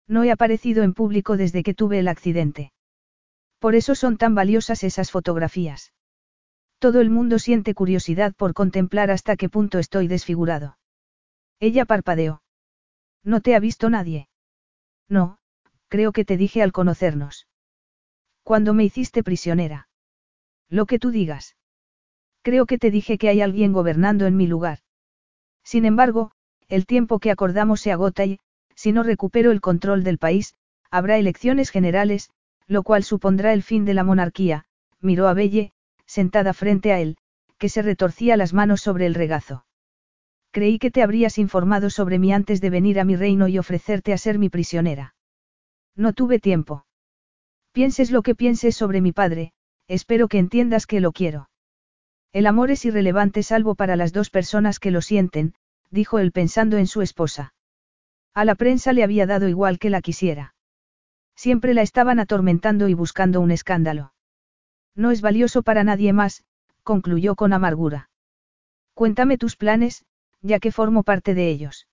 No 0.09 0.25
he 0.25 0.33
aparecido 0.33 0.83
en 0.83 0.95
público 0.95 1.37
desde 1.37 1.63
que 1.63 1.75
tuve 1.75 1.99
el 1.99 2.09
accidente. 2.09 2.73
Por 3.59 3.75
eso 3.75 3.95
son 3.95 4.17
tan 4.17 4.35
valiosas 4.35 4.83
esas 4.83 5.11
fotografías. 5.11 5.93
Todo 6.79 7.01
el 7.01 7.11
mundo 7.11 7.39
siente 7.39 7.75
curiosidad 7.75 8.35
por 8.35 8.55
contemplar 8.55 9.11
hasta 9.11 9.37
qué 9.37 9.49
punto 9.49 9.79
estoy 9.79 10.09
desfigurado. 10.09 10.79
Ella 11.61 11.85
parpadeó. 11.85 12.43
¿No 13.25 13.41
te 13.41 13.55
ha 13.55 13.61
visto 13.61 13.91
nadie? 13.91 14.29
No, 15.09 15.39
creo 15.89 16.13
que 16.13 16.25
te 16.25 16.37
dije 16.37 16.63
al 16.63 16.73
conocernos. 16.73 17.49
Cuando 18.45 18.75
me 18.75 18.85
hiciste 18.85 19.23
prisionera. 19.23 19.89
Lo 20.69 20.87
que 20.87 20.99
tú 20.99 21.11
digas. 21.11 21.57
Creo 22.43 22.65
que 22.65 22.79
te 22.79 22.91
dije 22.91 23.19
que 23.19 23.29
hay 23.29 23.41
alguien 23.43 23.73
gobernando 23.73 24.27
en 24.27 24.37
mi 24.37 24.47
lugar. 24.47 24.79
Sin 25.65 25.85
embargo, 25.85 26.31
el 26.69 26.87
tiempo 26.87 27.19
que 27.19 27.31
acordamos 27.31 27.81
se 27.81 27.93
agota 27.93 28.25
y, 28.25 28.39
si 28.79 28.93
no 28.93 29.03
recupero 29.03 29.51
el 29.51 29.61
control 29.61 30.05
del 30.05 30.18
país, 30.18 30.55
habrá 30.89 31.18
elecciones 31.18 31.70
generales, 31.70 32.31
lo 32.68 32.85
cual 32.85 33.03
supondrá 33.03 33.53
el 33.53 33.64
fin 33.64 33.85
de 33.85 33.93
la 33.93 34.05
monarquía, 34.05 34.66
miró 35.01 35.26
a 35.26 35.35
Belle, 35.35 35.72
sentada 36.07 36.53
frente 36.53 36.93
a 36.93 37.01
él, 37.01 37.16
que 37.59 37.68
se 37.68 37.83
retorcía 37.83 38.37
las 38.37 38.53
manos 38.53 38.81
sobre 38.81 39.07
el 39.07 39.16
regazo. 39.16 39.66
Creí 40.53 40.79
que 40.79 40.93
te 40.93 41.03
habrías 41.03 41.39
informado 41.39 41.91
sobre 41.91 42.20
mí 42.20 42.33
antes 42.33 42.61
de 42.61 42.70
venir 42.70 43.01
a 43.01 43.05
mi 43.05 43.16
reino 43.16 43.49
y 43.49 43.59
ofrecerte 43.59 44.12
a 44.12 44.16
ser 44.16 44.39
mi 44.39 44.49
prisionera. 44.49 45.16
No 45.97 46.12
tuve 46.12 46.39
tiempo. 46.39 46.87
Pienses 47.72 48.12
lo 48.12 48.22
que 48.22 48.37
pienses 48.37 48.76
sobre 48.76 49.01
mi 49.01 49.11
padre, 49.11 49.55
espero 49.89 50.29
que 50.29 50.39
entiendas 50.39 50.87
que 50.87 51.01
lo 51.01 51.11
quiero. 51.11 51.51
El 52.33 52.47
amor 52.47 52.70
es 52.70 52.85
irrelevante 52.85 53.43
salvo 53.43 53.74
para 53.74 53.97
las 53.97 54.12
dos 54.12 54.31
personas 54.31 54.79
que 54.79 54.93
lo 54.93 55.03
sienten, 55.03 55.55
dijo 55.91 56.20
él 56.20 56.31
pensando 56.31 56.76
en 56.76 56.87
su 56.87 57.03
esposa. 57.03 57.55
A 58.35 58.45
la 58.45 58.55
prensa 58.55 58.93
le 58.93 59.03
había 59.03 59.26
dado 59.26 59.49
igual 59.49 59.79
que 59.79 59.91
la 59.91 60.01
quisiera. 60.01 60.55
Siempre 61.35 61.74
la 61.74 61.83
estaban 61.83 62.18
atormentando 62.18 62.89
y 62.89 62.95
buscando 62.95 63.41
un 63.41 63.51
escándalo. 63.51 64.12
No 64.95 65.11
es 65.11 65.20
valioso 65.20 65.62
para 65.62 65.85
nadie 65.85 66.12
más, 66.12 66.45
concluyó 66.83 67.37
con 67.37 67.53
amargura. 67.53 68.11
Cuéntame 68.95 69.39
tus 69.39 69.57
planes, 69.57 70.05
ya 70.41 70.59
que 70.59 70.72
formo 70.72 71.05
parte 71.05 71.35
de 71.35 71.49
ellos. 71.51 71.87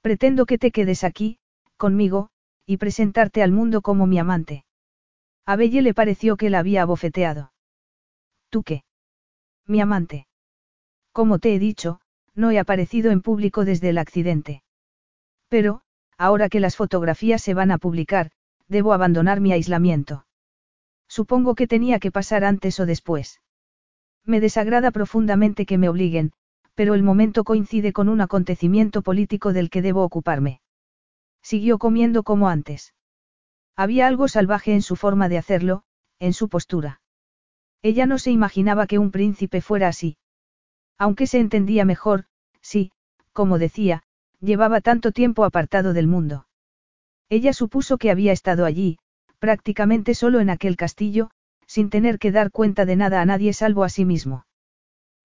Pretendo 0.00 0.46
que 0.46 0.58
te 0.58 0.70
quedes 0.70 1.04
aquí, 1.04 1.38
conmigo, 1.76 2.30
y 2.66 2.78
presentarte 2.78 3.42
al 3.42 3.52
mundo 3.52 3.82
como 3.82 4.06
mi 4.06 4.18
amante. 4.18 4.64
A 5.44 5.54
Belle 5.54 5.82
le 5.82 5.94
pareció 5.94 6.36
que 6.36 6.50
la 6.50 6.58
había 6.58 6.82
abofeteado. 6.82 7.52
¿Tú 8.50 8.64
qué? 8.64 8.82
Mi 9.66 9.80
amante. 9.80 10.26
Como 11.12 11.38
te 11.38 11.54
he 11.54 11.58
dicho, 11.58 12.00
no 12.34 12.50
he 12.50 12.58
aparecido 12.58 13.10
en 13.12 13.22
público 13.22 13.64
desde 13.64 13.90
el 13.90 13.98
accidente. 13.98 14.62
Pero, 15.48 15.82
ahora 16.18 16.48
que 16.48 16.60
las 16.60 16.76
fotografías 16.76 17.42
se 17.42 17.54
van 17.54 17.70
a 17.70 17.78
publicar, 17.78 18.30
debo 18.68 18.92
abandonar 18.92 19.40
mi 19.40 19.52
aislamiento. 19.52 20.26
Supongo 21.08 21.54
que 21.54 21.66
tenía 21.66 21.98
que 21.98 22.10
pasar 22.10 22.44
antes 22.44 22.80
o 22.80 22.86
después. 22.86 23.40
Me 24.24 24.40
desagrada 24.40 24.90
profundamente 24.90 25.66
que 25.66 25.78
me 25.78 25.88
obliguen, 25.88 26.32
pero 26.74 26.94
el 26.94 27.02
momento 27.02 27.44
coincide 27.44 27.92
con 27.92 28.08
un 28.08 28.20
acontecimiento 28.20 29.02
político 29.02 29.52
del 29.52 29.70
que 29.70 29.82
debo 29.82 30.02
ocuparme. 30.02 30.60
Siguió 31.42 31.78
comiendo 31.78 32.24
como 32.24 32.48
antes. 32.48 32.92
Había 33.76 34.08
algo 34.08 34.26
salvaje 34.26 34.72
en 34.72 34.82
su 34.82 34.96
forma 34.96 35.28
de 35.28 35.38
hacerlo, 35.38 35.84
en 36.18 36.32
su 36.32 36.48
postura. 36.48 37.00
Ella 37.82 38.06
no 38.06 38.18
se 38.18 38.30
imaginaba 38.30 38.86
que 38.86 38.98
un 38.98 39.12
príncipe 39.12 39.60
fuera 39.60 39.88
así. 39.88 40.16
Aunque 40.98 41.26
se 41.26 41.38
entendía 41.38 41.84
mejor, 41.84 42.24
sí, 42.60 42.90
como 43.32 43.58
decía, 43.58 44.02
llevaba 44.40 44.80
tanto 44.80 45.12
tiempo 45.12 45.44
apartado 45.44 45.92
del 45.92 46.06
mundo. 46.06 46.46
Ella 47.28 47.52
supuso 47.52 47.98
que 47.98 48.10
había 48.10 48.32
estado 48.32 48.64
allí, 48.64 48.98
prácticamente 49.38 50.14
solo 50.14 50.40
en 50.40 50.50
aquel 50.50 50.76
castillo, 50.76 51.30
sin 51.66 51.90
tener 51.90 52.18
que 52.18 52.32
dar 52.32 52.50
cuenta 52.50 52.84
de 52.84 52.96
nada 52.96 53.20
a 53.20 53.24
nadie 53.24 53.52
salvo 53.52 53.84
a 53.84 53.88
sí 53.88 54.04
mismo. 54.04 54.46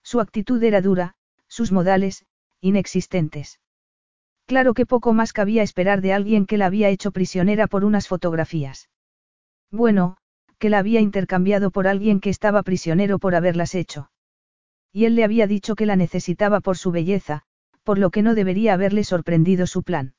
Su 0.03 0.19
actitud 0.19 0.61
era 0.63 0.81
dura, 0.81 1.15
sus 1.47 1.71
modales, 1.71 2.25
inexistentes. 2.59 3.59
Claro 4.47 4.73
que 4.73 4.85
poco 4.85 5.13
más 5.13 5.33
cabía 5.33 5.63
esperar 5.63 6.01
de 6.01 6.13
alguien 6.13 6.45
que 6.45 6.57
la 6.57 6.65
había 6.65 6.89
hecho 6.89 7.11
prisionera 7.11 7.67
por 7.67 7.85
unas 7.85 8.07
fotografías. 8.07 8.89
Bueno, 9.69 10.17
que 10.57 10.69
la 10.69 10.79
había 10.79 10.99
intercambiado 10.99 11.71
por 11.71 11.87
alguien 11.87 12.19
que 12.19 12.29
estaba 12.29 12.63
prisionero 12.63 13.19
por 13.19 13.35
haberlas 13.35 13.75
hecho. 13.75 14.11
Y 14.91 15.05
él 15.05 15.15
le 15.15 15.23
había 15.23 15.47
dicho 15.47 15.75
que 15.75 15.85
la 15.85 15.95
necesitaba 15.95 16.59
por 16.59 16.77
su 16.77 16.91
belleza, 16.91 17.43
por 17.83 17.97
lo 17.97 18.09
que 18.09 18.21
no 18.21 18.35
debería 18.35 18.73
haberle 18.73 19.03
sorprendido 19.03 19.67
su 19.67 19.83
plan. 19.83 20.13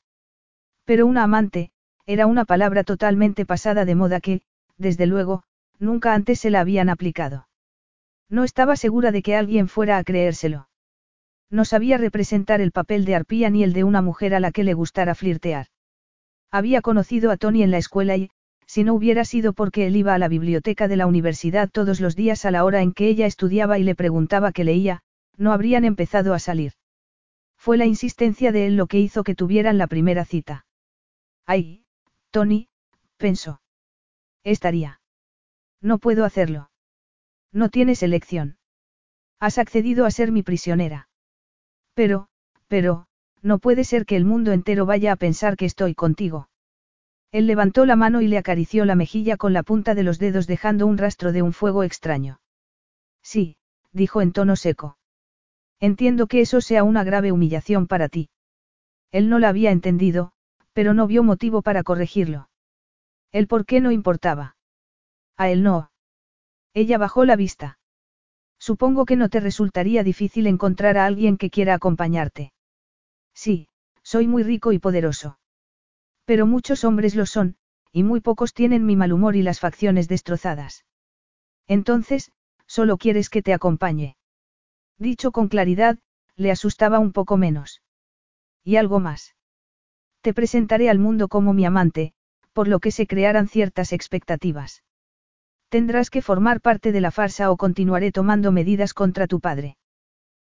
Pero 0.85 1.07
una 1.07 1.23
amante, 1.23 1.71
era 2.07 2.27
una 2.27 2.45
palabra 2.45 2.85
totalmente 2.85 3.47
pasada 3.47 3.85
de 3.85 3.95
moda 3.95 4.21
que, 4.21 4.43
desde 4.77 5.07
luego, 5.07 5.45
nunca 5.79 6.15
antes 6.15 6.41
se 6.41 6.51
la 6.51 6.61
habían 6.61 6.89
aplicado. 6.89 7.49
No 8.29 8.45
estaba 8.45 8.77
segura 8.77 9.13
de 9.13 9.23
que 9.23 9.37
alguien 9.37 9.69
fuera 9.69 9.99
a 9.99 10.05
creérselo. 10.05 10.69
No 11.51 11.65
sabía 11.65 11.99
representar 11.99 12.61
el 12.61 12.73
papel 12.73 13.05
de 13.05 13.15
arpía 13.15 13.51
ni 13.51 13.63
el 13.63 13.75
de 13.75 13.85
una 13.85 14.01
mujer 14.01 14.35
a 14.35 14.41
la 14.41 14.53
que 14.53 14.65
le 14.65 14.75
gustara 14.75 15.15
flirtear. 15.15 15.67
Había 16.51 16.81
conocido 16.81 17.31
a 17.31 17.37
Tony 17.37 17.63
en 17.63 17.71
la 17.71 17.79
escuela 17.79 18.17
y, 18.17 18.31
si 18.67 18.85
no 18.85 18.95
hubiera 18.95 19.25
sido 19.25 19.53
porque 19.53 19.87
él 19.87 19.97
iba 19.97 20.15
a 20.15 20.19
la 20.19 20.29
biblioteca 20.29 20.89
de 20.89 20.97
la 20.97 21.07
universidad 21.07 21.69
todos 21.71 22.01
los 22.01 22.17
días 22.17 22.45
a 22.47 22.51
la 22.51 22.65
hora 22.65 22.81
en 22.81 22.93
que 22.93 23.09
ella 23.09 23.27
estudiaba 23.27 23.79
y 23.79 23.85
le 23.85 23.95
preguntaba 23.95 24.53
qué 24.53 24.65
leía, 24.65 25.03
no 25.37 25.53
habrían 25.53 25.85
empezado 25.85 26.33
a 26.33 26.39
salir. 26.39 26.73
Fue 27.63 27.77
la 27.77 27.87
insistencia 27.87 28.51
de 28.51 28.67
él 28.67 28.77
lo 28.77 28.89
que 28.89 28.99
hizo 28.99 29.23
que 29.23 29.37
tuvieran 29.37 29.79
la 29.79 29.87
primera 29.87 30.25
cita. 30.25 30.67
Ay, 31.47 31.85
Tony, 32.33 32.69
pensó. 33.19 33.63
Estaría. 34.43 35.01
No 35.81 35.99
puedo 35.99 36.25
hacerlo. 36.25 36.73
No 37.53 37.69
tienes 37.69 38.03
elección. 38.03 38.57
Has 39.39 39.59
accedido 39.59 40.07
a 40.07 40.11
ser 40.11 40.33
mi 40.33 40.43
prisionera. 40.43 41.09
Pero, 41.95 42.27
pero, 42.67 43.07
no 43.43 43.61
puede 43.61 43.85
ser 43.85 44.07
que 44.07 44.17
el 44.17 44.25
mundo 44.25 44.51
entero 44.51 44.85
vaya 44.85 45.13
a 45.13 45.17
pensar 45.17 45.57
que 45.57 45.67
estoy 45.67 45.95
contigo. 45.95 46.49
Él 47.31 47.47
levantó 47.47 47.87
la 47.87 47.95
mano 47.95 48.23
y 48.23 48.27
le 48.27 48.39
acarició 48.39 48.85
la 48.87 48.97
mejilla 48.97 49.37
con 49.37 49.53
la 49.53 49.63
punta 49.63 49.95
de 49.95 50.03
los 50.03 50.19
dedos 50.19 50.49
dejando 50.49 50.89
un 50.89 50.99
rastro 50.99 51.31
de 51.31 51.43
un 51.43 51.53
fuego 51.53 51.85
extraño. 51.85 52.41
Sí, 53.23 53.57
dijo 53.93 54.21
en 54.21 54.33
tono 54.33 54.57
seco. 54.57 54.99
Entiendo 55.83 56.29
que 56.29 56.41
eso 56.41 56.61
sea 56.61 56.85
una 56.85 57.03
grave 57.03 57.33
humillación 57.33 57.89
para 57.89 58.09
ti. 58.09 58.31
Él 59.11 59.29
no 59.29 59.41
la 59.41 59.49
había 59.49 59.73
entendido, 59.73 60.31
pero 60.73 60.95
no 60.95 61.09
vio 61.09 61.25
motivo 61.25 61.61
para 61.61 61.83
corregirlo. 61.83 62.49
El 63.33 63.49
por 63.49 63.67
qué 63.67 63.81
no 63.81 63.91
importaba. 63.91 64.57
A 65.37 65.51
él 65.51 65.65
no. 65.65 65.91
Ella 66.73 66.99
bajó 66.99 67.25
la 67.25 67.35
vista. 67.35 67.81
Supongo 68.61 69.05
que 69.05 69.17
no 69.17 69.29
te 69.29 69.41
resultaría 69.41 70.05
difícil 70.05 70.47
encontrar 70.47 70.97
a 70.97 71.05
alguien 71.05 71.37
que 71.37 71.51
quiera 71.51 71.75
acompañarte. 71.75 72.53
Sí, 73.35 73.67
soy 74.05 74.29
muy 74.29 74.45
rico 74.45 74.71
y 74.71 74.79
poderoso. 74.79 75.41
Pero 76.27 76.47
muchos 76.47 76.85
hombres 76.85 77.17
lo 77.17 77.27
son, 77.27 77.57
y 77.91 78.05
muy 78.05 78.21
pocos 78.21 78.55
tienen 78.55 78.87
mi 78.87 78.95
mal 78.95 79.13
humor 79.13 79.35
y 79.35 79.43
las 79.43 79.59
facciones 79.59 80.07
destrozadas. 80.07 80.85
Entonces, 81.67 82.31
solo 82.67 82.99
quieres 82.99 83.29
que 83.31 83.43
te 83.43 83.53
acompañe. 83.53 84.15
Dicho 85.03 85.33
con 85.33 85.49
claridad, 85.49 85.99
le 86.37 86.53
asustaba 86.53 87.01
un 87.01 87.11
poco 87.11 87.37
menos. 87.37 87.83
Y 88.63 88.77
algo 88.77 89.01
más. 89.01 89.35
Te 90.21 90.33
presentaré 90.33 90.89
al 90.89 91.01
mundo 91.01 91.27
como 91.27 91.53
mi 91.53 91.65
amante, 91.65 92.15
por 92.53 92.69
lo 92.69 92.79
que 92.79 92.93
se 92.93 93.09
crearan 93.09 93.49
ciertas 93.49 93.93
expectativas. 93.93 94.85
Tendrás 95.71 96.09
que 96.09 96.23
formar 96.23 96.61
parte 96.61 96.93
de 96.93 97.01
la 97.01 97.11
farsa 97.11 97.51
o 97.51 97.57
continuaré 97.57 98.13
tomando 98.13 98.53
medidas 98.53 98.95
contra 98.95 99.27
tu 99.27 99.41
padre. 99.41 99.77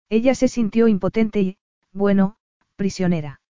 Ella 0.08 0.36
se 0.36 0.47
sintió 0.47 0.88
impotente 0.88 1.41
y, 1.41 1.58
bueno, 1.91 2.38
prisionera. 2.76 3.41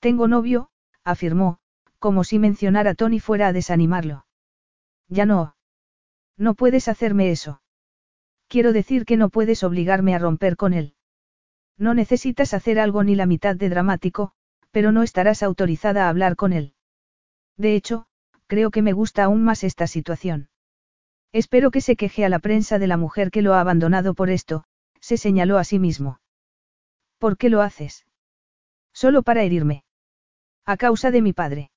Tengo 0.00 0.26
novio, 0.26 0.70
afirmó, 1.04 1.58
como 2.00 2.24
si 2.24 2.40
mencionar 2.40 2.88
a 2.88 2.96
Tony 2.96 3.20
fuera 3.20 3.46
a 3.46 3.52
desanimarlo. 3.52 4.26
Ya 5.08 5.24
no. 5.24 5.54
No 6.36 6.54
puedes 6.54 6.88
hacerme 6.88 7.30
eso. 7.30 7.60
Quiero 8.56 8.72
decir 8.72 9.04
que 9.04 9.18
no 9.18 9.28
puedes 9.28 9.62
obligarme 9.64 10.14
a 10.14 10.18
romper 10.18 10.56
con 10.56 10.72
él. 10.72 10.94
No 11.76 11.92
necesitas 11.92 12.54
hacer 12.54 12.80
algo 12.80 13.04
ni 13.04 13.14
la 13.14 13.26
mitad 13.26 13.54
de 13.54 13.68
dramático, 13.68 14.32
pero 14.70 14.92
no 14.92 15.02
estarás 15.02 15.42
autorizada 15.42 16.06
a 16.06 16.08
hablar 16.08 16.36
con 16.36 16.54
él. 16.54 16.72
De 17.58 17.74
hecho, 17.74 18.06
creo 18.46 18.70
que 18.70 18.80
me 18.80 18.94
gusta 18.94 19.24
aún 19.24 19.44
más 19.44 19.62
esta 19.62 19.86
situación. 19.86 20.48
Espero 21.32 21.70
que 21.70 21.82
se 21.82 21.96
queje 21.96 22.24
a 22.24 22.30
la 22.30 22.38
prensa 22.38 22.78
de 22.78 22.86
la 22.86 22.96
mujer 22.96 23.30
que 23.30 23.42
lo 23.42 23.52
ha 23.52 23.60
abandonado 23.60 24.14
por 24.14 24.30
esto, 24.30 24.64
se 25.02 25.18
señaló 25.18 25.58
a 25.58 25.64
sí 25.64 25.78
mismo. 25.78 26.22
¿Por 27.18 27.36
qué 27.36 27.50
lo 27.50 27.60
haces? 27.60 28.06
Solo 28.94 29.22
para 29.22 29.42
herirme. 29.42 29.84
A 30.64 30.78
causa 30.78 31.10
de 31.10 31.20
mi 31.20 31.34
padre. 31.34 31.70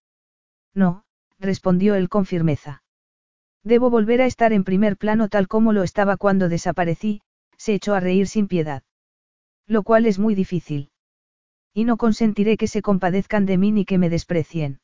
No, 0.73 1.03
respondió 1.39 1.95
él 1.95 2.07
con 2.07 2.25
firmeza. 2.25 2.83
Debo 3.63 3.89
volver 3.89 4.21
a 4.21 4.25
estar 4.25 4.53
en 4.53 4.63
primer 4.63 4.97
plano 4.97 5.27
tal 5.27 5.47
como 5.47 5.73
lo 5.73 5.83
estaba 5.83 6.17
cuando 6.17 6.49
desaparecí, 6.49 7.21
se 7.57 7.73
echó 7.73 7.93
a 7.93 7.99
reír 7.99 8.27
sin 8.27 8.47
piedad. 8.47 8.83
Lo 9.67 9.83
cual 9.83 10.05
es 10.05 10.17
muy 10.17 10.33
difícil. 10.33 10.91
Y 11.73 11.83
no 11.83 11.97
consentiré 11.97 12.57
que 12.57 12.67
se 12.67 12.81
compadezcan 12.81 13.45
de 13.45 13.57
mí 13.57 13.71
ni 13.71 13.85
que 13.85 13.97
me 13.97 14.09
desprecien. 14.09 14.79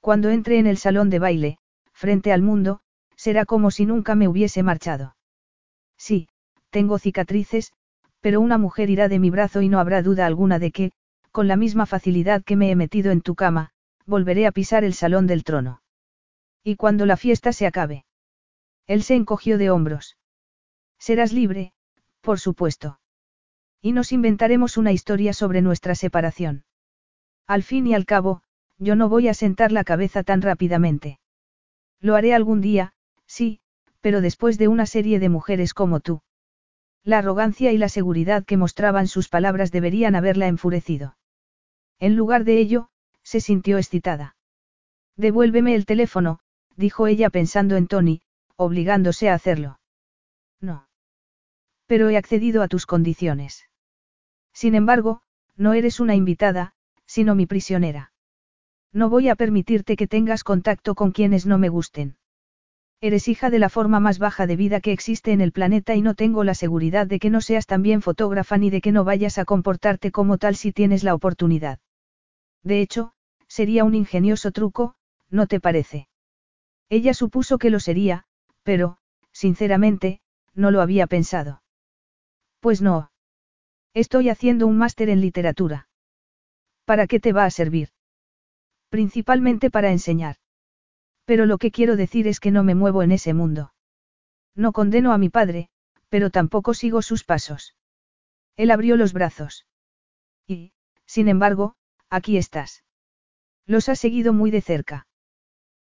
Cuando 0.00 0.30
entre 0.30 0.58
en 0.58 0.66
el 0.66 0.78
salón 0.78 1.10
de 1.10 1.18
baile, 1.18 1.58
frente 1.92 2.32
al 2.32 2.42
mundo, 2.42 2.80
será 3.14 3.44
como 3.44 3.70
si 3.70 3.86
nunca 3.86 4.14
me 4.14 4.26
hubiese 4.26 4.62
marchado. 4.62 5.16
Sí, 5.96 6.28
tengo 6.70 6.98
cicatrices, 6.98 7.72
pero 8.20 8.40
una 8.40 8.58
mujer 8.58 8.90
irá 8.90 9.08
de 9.08 9.18
mi 9.18 9.30
brazo 9.30 9.60
y 9.62 9.68
no 9.68 9.78
habrá 9.78 10.02
duda 10.02 10.26
alguna 10.26 10.58
de 10.58 10.72
que, 10.72 10.92
con 11.30 11.46
la 11.46 11.56
misma 11.56 11.86
facilidad 11.86 12.42
que 12.42 12.56
me 12.56 12.70
he 12.70 12.76
metido 12.76 13.12
en 13.12 13.20
tu 13.20 13.34
cama, 13.34 13.70
volveré 14.06 14.46
a 14.46 14.52
pisar 14.52 14.82
el 14.82 14.94
salón 14.94 15.26
del 15.26 15.44
trono. 15.44 15.81
Y 16.64 16.76
cuando 16.76 17.06
la 17.06 17.16
fiesta 17.16 17.52
se 17.52 17.66
acabe. 17.66 18.04
Él 18.86 19.02
se 19.02 19.14
encogió 19.14 19.58
de 19.58 19.70
hombros. 19.70 20.16
Serás 20.98 21.32
libre, 21.32 21.72
por 22.20 22.38
supuesto. 22.38 23.00
Y 23.80 23.92
nos 23.92 24.12
inventaremos 24.12 24.76
una 24.76 24.92
historia 24.92 25.32
sobre 25.32 25.62
nuestra 25.62 25.94
separación. 25.94 26.64
Al 27.46 27.62
fin 27.62 27.86
y 27.86 27.94
al 27.94 28.06
cabo, 28.06 28.42
yo 28.78 28.96
no 28.96 29.08
voy 29.08 29.28
a 29.28 29.34
sentar 29.34 29.72
la 29.72 29.84
cabeza 29.84 30.22
tan 30.22 30.42
rápidamente. 30.42 31.18
Lo 32.00 32.14
haré 32.14 32.34
algún 32.34 32.60
día, 32.60 32.94
Sí, 33.26 33.60
pero 34.02 34.20
después 34.20 34.58
de 34.58 34.68
una 34.68 34.84
serie 34.84 35.18
de 35.18 35.30
mujeres 35.30 35.72
como 35.72 36.00
tú. 36.00 36.20
La 37.02 37.18
arrogancia 37.18 37.72
y 37.72 37.78
la 37.78 37.88
seguridad 37.88 38.44
que 38.44 38.56
mostraban 38.56 39.08
sus 39.08 39.28
palabras 39.28 39.72
deberían 39.72 40.14
haberla 40.14 40.48
enfurecido. 40.48 41.16
En 41.98 42.14
lugar 42.14 42.44
de 42.44 42.58
ello, 42.58 42.90
se 43.22 43.40
sintió 43.40 43.78
excitada. 43.78 44.36
Devuélveme 45.16 45.74
el 45.74 45.86
teléfono, 45.86 46.40
dijo 46.76 47.06
ella 47.06 47.30
pensando 47.30 47.76
en 47.76 47.86
Tony, 47.86 48.22
obligándose 48.56 49.28
a 49.28 49.34
hacerlo. 49.34 49.80
No. 50.60 50.88
Pero 51.86 52.08
he 52.08 52.16
accedido 52.16 52.62
a 52.62 52.68
tus 52.68 52.86
condiciones. 52.86 53.68
Sin 54.52 54.74
embargo, 54.74 55.22
no 55.56 55.72
eres 55.74 56.00
una 56.00 56.14
invitada, 56.14 56.74
sino 57.06 57.34
mi 57.34 57.46
prisionera. 57.46 58.12
No 58.92 59.08
voy 59.08 59.28
a 59.28 59.36
permitirte 59.36 59.96
que 59.96 60.06
tengas 60.06 60.44
contacto 60.44 60.94
con 60.94 61.12
quienes 61.12 61.46
no 61.46 61.58
me 61.58 61.68
gusten. 61.68 62.16
Eres 63.00 63.26
hija 63.26 63.50
de 63.50 63.58
la 63.58 63.68
forma 63.68 63.98
más 63.98 64.18
baja 64.18 64.46
de 64.46 64.54
vida 64.54 64.80
que 64.80 64.92
existe 64.92 65.32
en 65.32 65.40
el 65.40 65.50
planeta 65.50 65.96
y 65.96 66.02
no 66.02 66.14
tengo 66.14 66.44
la 66.44 66.54
seguridad 66.54 67.06
de 67.06 67.18
que 67.18 67.30
no 67.30 67.40
seas 67.40 67.66
también 67.66 68.00
fotógrafa 68.00 68.58
ni 68.58 68.70
de 68.70 68.80
que 68.80 68.92
no 68.92 69.02
vayas 69.02 69.38
a 69.38 69.44
comportarte 69.44 70.12
como 70.12 70.38
tal 70.38 70.54
si 70.54 70.72
tienes 70.72 71.02
la 71.02 71.14
oportunidad. 71.14 71.80
De 72.62 72.80
hecho, 72.80 73.12
sería 73.48 73.82
un 73.82 73.96
ingenioso 73.96 74.52
truco, 74.52 74.94
¿no 75.30 75.48
te 75.48 75.58
parece? 75.58 76.06
Ella 76.92 77.14
supuso 77.14 77.56
que 77.56 77.70
lo 77.70 77.80
sería, 77.80 78.26
pero, 78.64 78.98
sinceramente, 79.32 80.20
no 80.52 80.70
lo 80.70 80.82
había 80.82 81.06
pensado. 81.06 81.62
Pues 82.60 82.82
no. 82.82 83.12
Estoy 83.94 84.28
haciendo 84.28 84.66
un 84.66 84.76
máster 84.76 85.08
en 85.08 85.22
literatura. 85.22 85.88
¿Para 86.84 87.06
qué 87.06 87.18
te 87.18 87.32
va 87.32 87.46
a 87.46 87.50
servir? 87.50 87.88
Principalmente 88.90 89.70
para 89.70 89.90
enseñar. 89.90 90.36
Pero 91.24 91.46
lo 91.46 91.56
que 91.56 91.70
quiero 91.70 91.96
decir 91.96 92.28
es 92.28 92.40
que 92.40 92.50
no 92.50 92.62
me 92.62 92.74
muevo 92.74 93.02
en 93.02 93.12
ese 93.12 93.32
mundo. 93.32 93.72
No 94.54 94.72
condeno 94.72 95.14
a 95.14 95.18
mi 95.18 95.30
padre, 95.30 95.70
pero 96.10 96.28
tampoco 96.28 96.74
sigo 96.74 97.00
sus 97.00 97.24
pasos. 97.24 97.74
Él 98.54 98.70
abrió 98.70 98.98
los 98.98 99.14
brazos. 99.14 99.66
Y, 100.46 100.74
sin 101.06 101.28
embargo, 101.28 101.74
aquí 102.10 102.36
estás. 102.36 102.84
Los 103.64 103.88
ha 103.88 103.96
seguido 103.96 104.34
muy 104.34 104.50
de 104.50 104.60
cerca. 104.60 105.06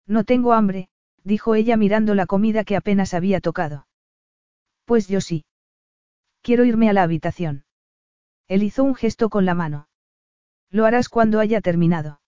No 0.08 0.24
tengo 0.24 0.54
hambre, 0.54 0.88
dijo 1.24 1.56
ella 1.56 1.78
mirando 1.78 2.16
la 2.16 2.26
comida 2.26 2.64
que 2.64 2.76
apenas 2.76 3.14
había 3.14 3.42
tocado. 3.42 3.88
Pues 4.86 5.08
yo 5.08 5.22
sí. 5.22 5.46
Quiero 6.42 6.66
irme 6.66 6.90
a 6.90 6.94
la 6.94 7.04
habitación. 7.04 7.66
Él 8.48 8.64
hizo 8.64 8.84
un 8.84 8.96
gesto 8.96 9.30
con 9.30 9.46
la 9.46 9.54
mano. 9.54 9.88
Lo 10.70 10.86
harás 10.86 11.10
cuando 11.10 11.40
haya 11.40 11.62
terminado. 11.62 12.22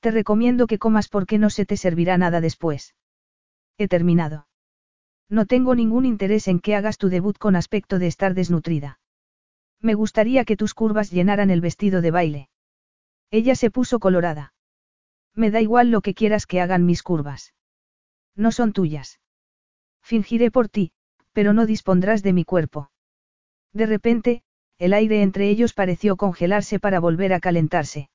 Te 0.00 0.10
recomiendo 0.10 0.66
que 0.66 0.78
comas 0.78 1.08
porque 1.08 1.38
no 1.38 1.50
se 1.50 1.64
te 1.64 1.76
servirá 1.76 2.18
nada 2.18 2.40
después. 2.40 2.94
He 3.78 3.88
terminado. 3.88 4.46
No 5.28 5.46
tengo 5.46 5.74
ningún 5.74 6.04
interés 6.04 6.46
en 6.48 6.60
que 6.60 6.76
hagas 6.76 6.98
tu 6.98 7.08
debut 7.08 7.38
con 7.38 7.56
aspecto 7.56 7.98
de 7.98 8.06
estar 8.06 8.34
desnutrida. 8.34 9.00
Me 9.80 9.94
gustaría 9.94 10.44
que 10.44 10.56
tus 10.56 10.74
curvas 10.74 11.10
llenaran 11.10 11.50
el 11.50 11.60
vestido 11.60 12.02
de 12.02 12.10
baile. 12.10 12.48
Ella 13.30 13.56
se 13.56 13.70
puso 13.70 13.98
colorada. 13.98 14.52
Me 15.34 15.50
da 15.50 15.60
igual 15.60 15.90
lo 15.90 16.02
que 16.02 16.14
quieras 16.14 16.46
que 16.46 16.60
hagan 16.60 16.84
mis 16.84 17.02
curvas. 17.02 17.53
No 18.36 18.52
son 18.52 18.72
tuyas. 18.72 19.20
Fingiré 20.02 20.50
por 20.50 20.68
ti, 20.68 20.92
pero 21.32 21.52
no 21.52 21.66
dispondrás 21.66 22.22
de 22.22 22.32
mi 22.32 22.44
cuerpo. 22.44 22.90
De 23.72 23.86
repente, 23.86 24.42
el 24.78 24.92
aire 24.92 25.22
entre 25.22 25.48
ellos 25.48 25.72
pareció 25.72 26.16
congelarse 26.16 26.78
para 26.78 27.00
volver 27.00 27.32
a 27.32 27.40
calentarse. 27.40 28.10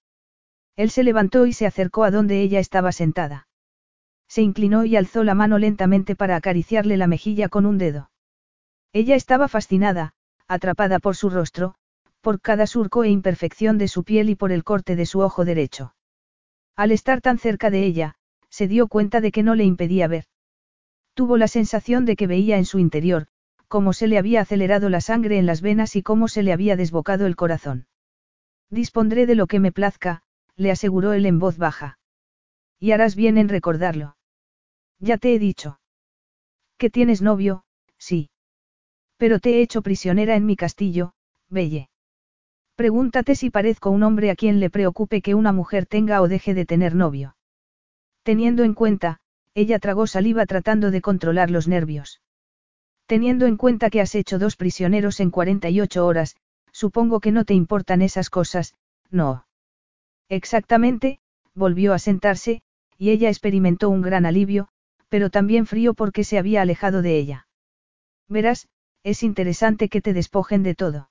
Él 0.75 0.89
se 0.89 1.03
levantó 1.03 1.45
y 1.45 1.53
se 1.53 1.65
acercó 1.65 2.03
a 2.03 2.11
donde 2.11 2.41
ella 2.41 2.59
estaba 2.59 2.91
sentada. 2.91 3.47
Se 4.27 4.41
inclinó 4.41 4.85
y 4.85 4.95
alzó 4.95 5.23
la 5.23 5.33
mano 5.33 5.57
lentamente 5.57 6.15
para 6.15 6.35
acariciarle 6.35 6.97
la 6.97 7.07
mejilla 7.07 7.49
con 7.49 7.65
un 7.65 7.77
dedo. 7.77 8.11
Ella 8.93 9.15
estaba 9.15 9.47
fascinada, 9.47 10.13
atrapada 10.47 10.99
por 10.99 11.15
su 11.15 11.29
rostro, 11.29 11.75
por 12.21 12.39
cada 12.41 12.67
surco 12.67 13.03
e 13.03 13.09
imperfección 13.09 13.77
de 13.77 13.87
su 13.87 14.03
piel 14.03 14.29
y 14.29 14.35
por 14.35 14.51
el 14.51 14.63
corte 14.63 14.95
de 14.95 15.05
su 15.05 15.19
ojo 15.21 15.45
derecho. 15.45 15.95
Al 16.75 16.91
estar 16.91 17.21
tan 17.21 17.39
cerca 17.39 17.69
de 17.69 17.83
ella, 17.83 18.15
se 18.49 18.67
dio 18.67 18.87
cuenta 18.87 19.21
de 19.21 19.31
que 19.31 19.43
no 19.43 19.55
le 19.55 19.63
impedía 19.63 20.07
ver. 20.07 20.25
Tuvo 21.13 21.37
la 21.37 21.47
sensación 21.47 22.05
de 22.05 22.15
que 22.15 22.27
veía 22.27 22.57
en 22.57 22.65
su 22.65 22.79
interior, 22.79 23.27
cómo 23.67 23.93
se 23.93 24.07
le 24.07 24.17
había 24.17 24.41
acelerado 24.41 24.89
la 24.89 25.01
sangre 25.01 25.37
en 25.37 25.45
las 25.45 25.61
venas 25.61 25.95
y 25.95 26.01
cómo 26.03 26.27
se 26.27 26.43
le 26.43 26.53
había 26.53 26.75
desbocado 26.75 27.25
el 27.25 27.35
corazón. 27.35 27.87
Dispondré 28.69 29.25
de 29.25 29.35
lo 29.35 29.47
que 29.47 29.59
me 29.59 29.71
plazca, 29.71 30.23
le 30.55 30.71
aseguró 30.71 31.13
él 31.13 31.25
en 31.25 31.39
voz 31.39 31.57
baja. 31.57 31.99
Y 32.79 32.91
harás 32.91 33.15
bien 33.15 33.37
en 33.37 33.49
recordarlo. 33.49 34.15
Ya 34.99 35.17
te 35.17 35.33
he 35.33 35.39
dicho. 35.39 35.79
Que 36.77 36.89
tienes 36.89 37.21
novio, 37.21 37.63
sí. 37.97 38.29
Pero 39.17 39.39
te 39.39 39.55
he 39.55 39.61
hecho 39.61 39.81
prisionera 39.81 40.35
en 40.35 40.45
mi 40.45 40.55
castillo, 40.55 41.13
Belle. 41.49 41.89
Pregúntate 42.75 43.35
si 43.35 43.49
parezco 43.49 43.89
un 43.89 44.03
hombre 44.03 44.31
a 44.31 44.35
quien 44.35 44.59
le 44.59 44.69
preocupe 44.69 45.21
que 45.21 45.35
una 45.35 45.51
mujer 45.51 45.85
tenga 45.85 46.21
o 46.21 46.29
deje 46.29 46.53
de 46.53 46.65
tener 46.65 46.95
novio. 46.95 47.35
Teniendo 48.29 48.63
en 48.63 48.75
cuenta, 48.75 49.17
ella 49.55 49.79
tragó 49.79 50.05
saliva 50.05 50.45
tratando 50.45 50.91
de 50.91 51.01
controlar 51.01 51.49
los 51.49 51.67
nervios. 51.67 52.21
Teniendo 53.07 53.47
en 53.47 53.57
cuenta 53.57 53.89
que 53.89 54.01
has 54.01 54.13
hecho 54.13 54.37
dos 54.37 54.55
prisioneros 54.55 55.19
en 55.19 55.31
48 55.31 56.05
horas, 56.05 56.35
supongo 56.71 57.21
que 57.21 57.31
no 57.31 57.43
te 57.43 57.55
importan 57.55 58.03
esas 58.03 58.29
cosas, 58.29 58.75
no. 59.09 59.47
Exactamente, 60.29 61.19
volvió 61.55 61.91
a 61.91 61.97
sentarse, 61.97 62.61
y 62.99 63.09
ella 63.09 63.29
experimentó 63.29 63.89
un 63.89 64.03
gran 64.03 64.27
alivio, 64.27 64.67
pero 65.07 65.31
también 65.31 65.65
frío 65.65 65.95
porque 65.95 66.23
se 66.23 66.37
había 66.37 66.61
alejado 66.61 67.01
de 67.01 67.17
ella. 67.17 67.47
Verás, 68.27 68.67
es 69.03 69.23
interesante 69.23 69.89
que 69.89 70.01
te 70.01 70.13
despojen 70.13 70.61
de 70.61 70.75
todo. 70.75 71.09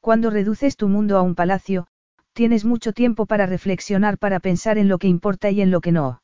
Cuando 0.00 0.30
reduces 0.30 0.76
tu 0.76 0.88
mundo 0.88 1.16
a 1.16 1.22
un 1.22 1.36
palacio, 1.36 1.86
tienes 2.32 2.64
mucho 2.64 2.92
tiempo 2.92 3.24
para 3.24 3.46
reflexionar, 3.46 4.18
para 4.18 4.40
pensar 4.40 4.78
en 4.78 4.88
lo 4.88 4.98
que 4.98 5.06
importa 5.06 5.52
y 5.52 5.60
en 5.60 5.70
lo 5.70 5.80
que 5.80 5.92
no. 5.92 6.22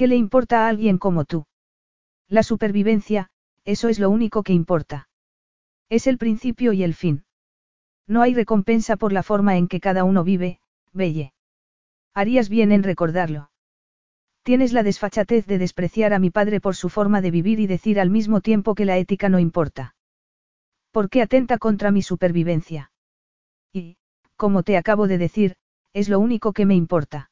¿Qué 0.00 0.06
le 0.06 0.16
importa 0.16 0.64
a 0.64 0.68
alguien 0.70 0.96
como 0.96 1.26
tú? 1.26 1.44
La 2.26 2.42
supervivencia, 2.42 3.28
eso 3.66 3.90
es 3.90 3.98
lo 3.98 4.08
único 4.08 4.42
que 4.42 4.54
importa. 4.54 5.10
Es 5.90 6.06
el 6.06 6.16
principio 6.16 6.72
y 6.72 6.82
el 6.84 6.94
fin. 6.94 7.26
No 8.06 8.22
hay 8.22 8.32
recompensa 8.32 8.96
por 8.96 9.12
la 9.12 9.22
forma 9.22 9.58
en 9.58 9.68
que 9.68 9.78
cada 9.78 10.04
uno 10.04 10.24
vive, 10.24 10.58
Belle. 10.94 11.34
Harías 12.14 12.48
bien 12.48 12.72
en 12.72 12.82
recordarlo. 12.82 13.50
Tienes 14.42 14.72
la 14.72 14.82
desfachatez 14.82 15.44
de 15.44 15.58
despreciar 15.58 16.14
a 16.14 16.18
mi 16.18 16.30
padre 16.30 16.62
por 16.62 16.76
su 16.76 16.88
forma 16.88 17.20
de 17.20 17.30
vivir 17.30 17.60
y 17.60 17.66
decir 17.66 18.00
al 18.00 18.08
mismo 18.08 18.40
tiempo 18.40 18.74
que 18.74 18.86
la 18.86 18.96
ética 18.96 19.28
no 19.28 19.38
importa. 19.38 19.96
¿Por 20.92 21.10
qué 21.10 21.20
atenta 21.20 21.58
contra 21.58 21.90
mi 21.90 22.00
supervivencia? 22.00 22.90
Y, 23.70 23.98
como 24.36 24.62
te 24.62 24.78
acabo 24.78 25.08
de 25.08 25.18
decir, 25.18 25.56
es 25.92 26.08
lo 26.08 26.18
único 26.20 26.54
que 26.54 26.64
me 26.64 26.74
importa. 26.74 27.30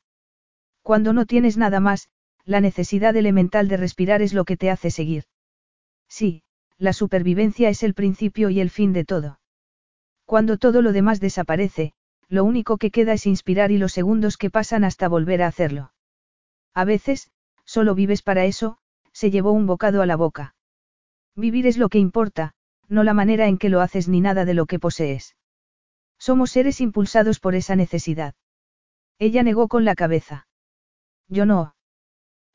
Cuando 0.83 1.15
no 1.15 1.25
tienes 1.25 1.57
nada 1.57 1.81
más, 1.81 2.11
la 2.49 2.63
necesidad 2.63 3.15
elemental 3.15 3.69
de 3.69 3.77
respirar 3.77 4.23
es 4.23 4.33
lo 4.33 4.47
que 4.47 4.57
te 4.57 4.71
hace 4.71 4.91
seguir. 4.91 5.25
Sí, 6.09 6.43
la 6.79 6.95
supervivencia 6.95 7.69
es 7.69 7.83
el 7.83 7.93
principio 7.93 8.49
y 8.49 8.61
el 8.61 8.71
fin 8.71 8.95
de 8.95 9.05
todo. 9.05 9.39
Cuando 10.25 10.57
todo 10.57 10.81
lo 10.81 10.93
demás 10.93 11.21
desaparece, 11.21 11.93
lo 12.27 12.45
único 12.45 12.79
que 12.79 12.91
queda 12.91 13.13
es 13.13 13.27
inspirar 13.27 13.71
y 13.71 13.77
los 13.77 13.93
segundos 13.93 14.39
que 14.39 14.49
pasan 14.49 14.83
hasta 14.83 15.09
volver 15.09 15.43
a 15.43 15.47
hacerlo. 15.47 15.93
A 16.73 16.87
veces, 16.87 17.31
solo 17.67 17.95
vives 17.95 18.23
para 18.23 18.47
eso, 18.47 18.79
se 19.13 19.31
llevó 19.31 19.53
un 19.53 19.67
bocado 19.67 20.01
a 20.01 20.07
la 20.07 20.17
boca. 20.17 20.55
Vivir 21.37 21.67
es 21.67 21.77
lo 21.77 21.91
que 21.91 21.99
importa, 21.99 22.55
no 22.89 23.05
la 23.05 23.13
manera 23.13 23.47
en 23.47 23.59
que 23.59 23.69
lo 23.69 23.83
haces 23.83 24.09
ni 24.09 24.23
nada 24.23 24.47
de 24.47 24.55
lo 24.55 24.65
que 24.65 24.79
posees. 24.79 25.37
Somos 26.19 26.51
seres 26.53 26.81
impulsados 26.81 27.41
por 27.41 27.55
esa 27.55 27.77
necesidad. 27.77 28.35
Ella 29.19 29.43
negó 29.43 29.69
con 29.69 29.85
la 29.85 29.95
cabeza. 29.95 30.47
Yo 31.29 31.45
no. 31.45 31.75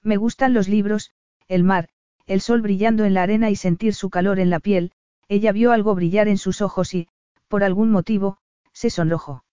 Me 0.03 0.17
gustan 0.17 0.53
los 0.53 0.67
libros, 0.67 1.11
el 1.47 1.63
mar, 1.63 1.89
el 2.25 2.41
sol 2.41 2.61
brillando 2.61 3.05
en 3.05 3.13
la 3.13 3.23
arena 3.23 3.49
y 3.49 3.55
sentir 3.55 3.93
su 3.93 4.09
calor 4.09 4.39
en 4.39 4.49
la 4.49 4.59
piel, 4.59 4.91
ella 5.29 5.51
vio 5.51 5.71
algo 5.71 5.95
brillar 5.95 6.27
en 6.27 6.37
sus 6.37 6.61
ojos 6.61 6.93
y, 6.93 7.07
por 7.47 7.63
algún 7.63 7.89
motivo, 7.89 8.37
se 8.73 8.89
sonrojó. 8.89 9.43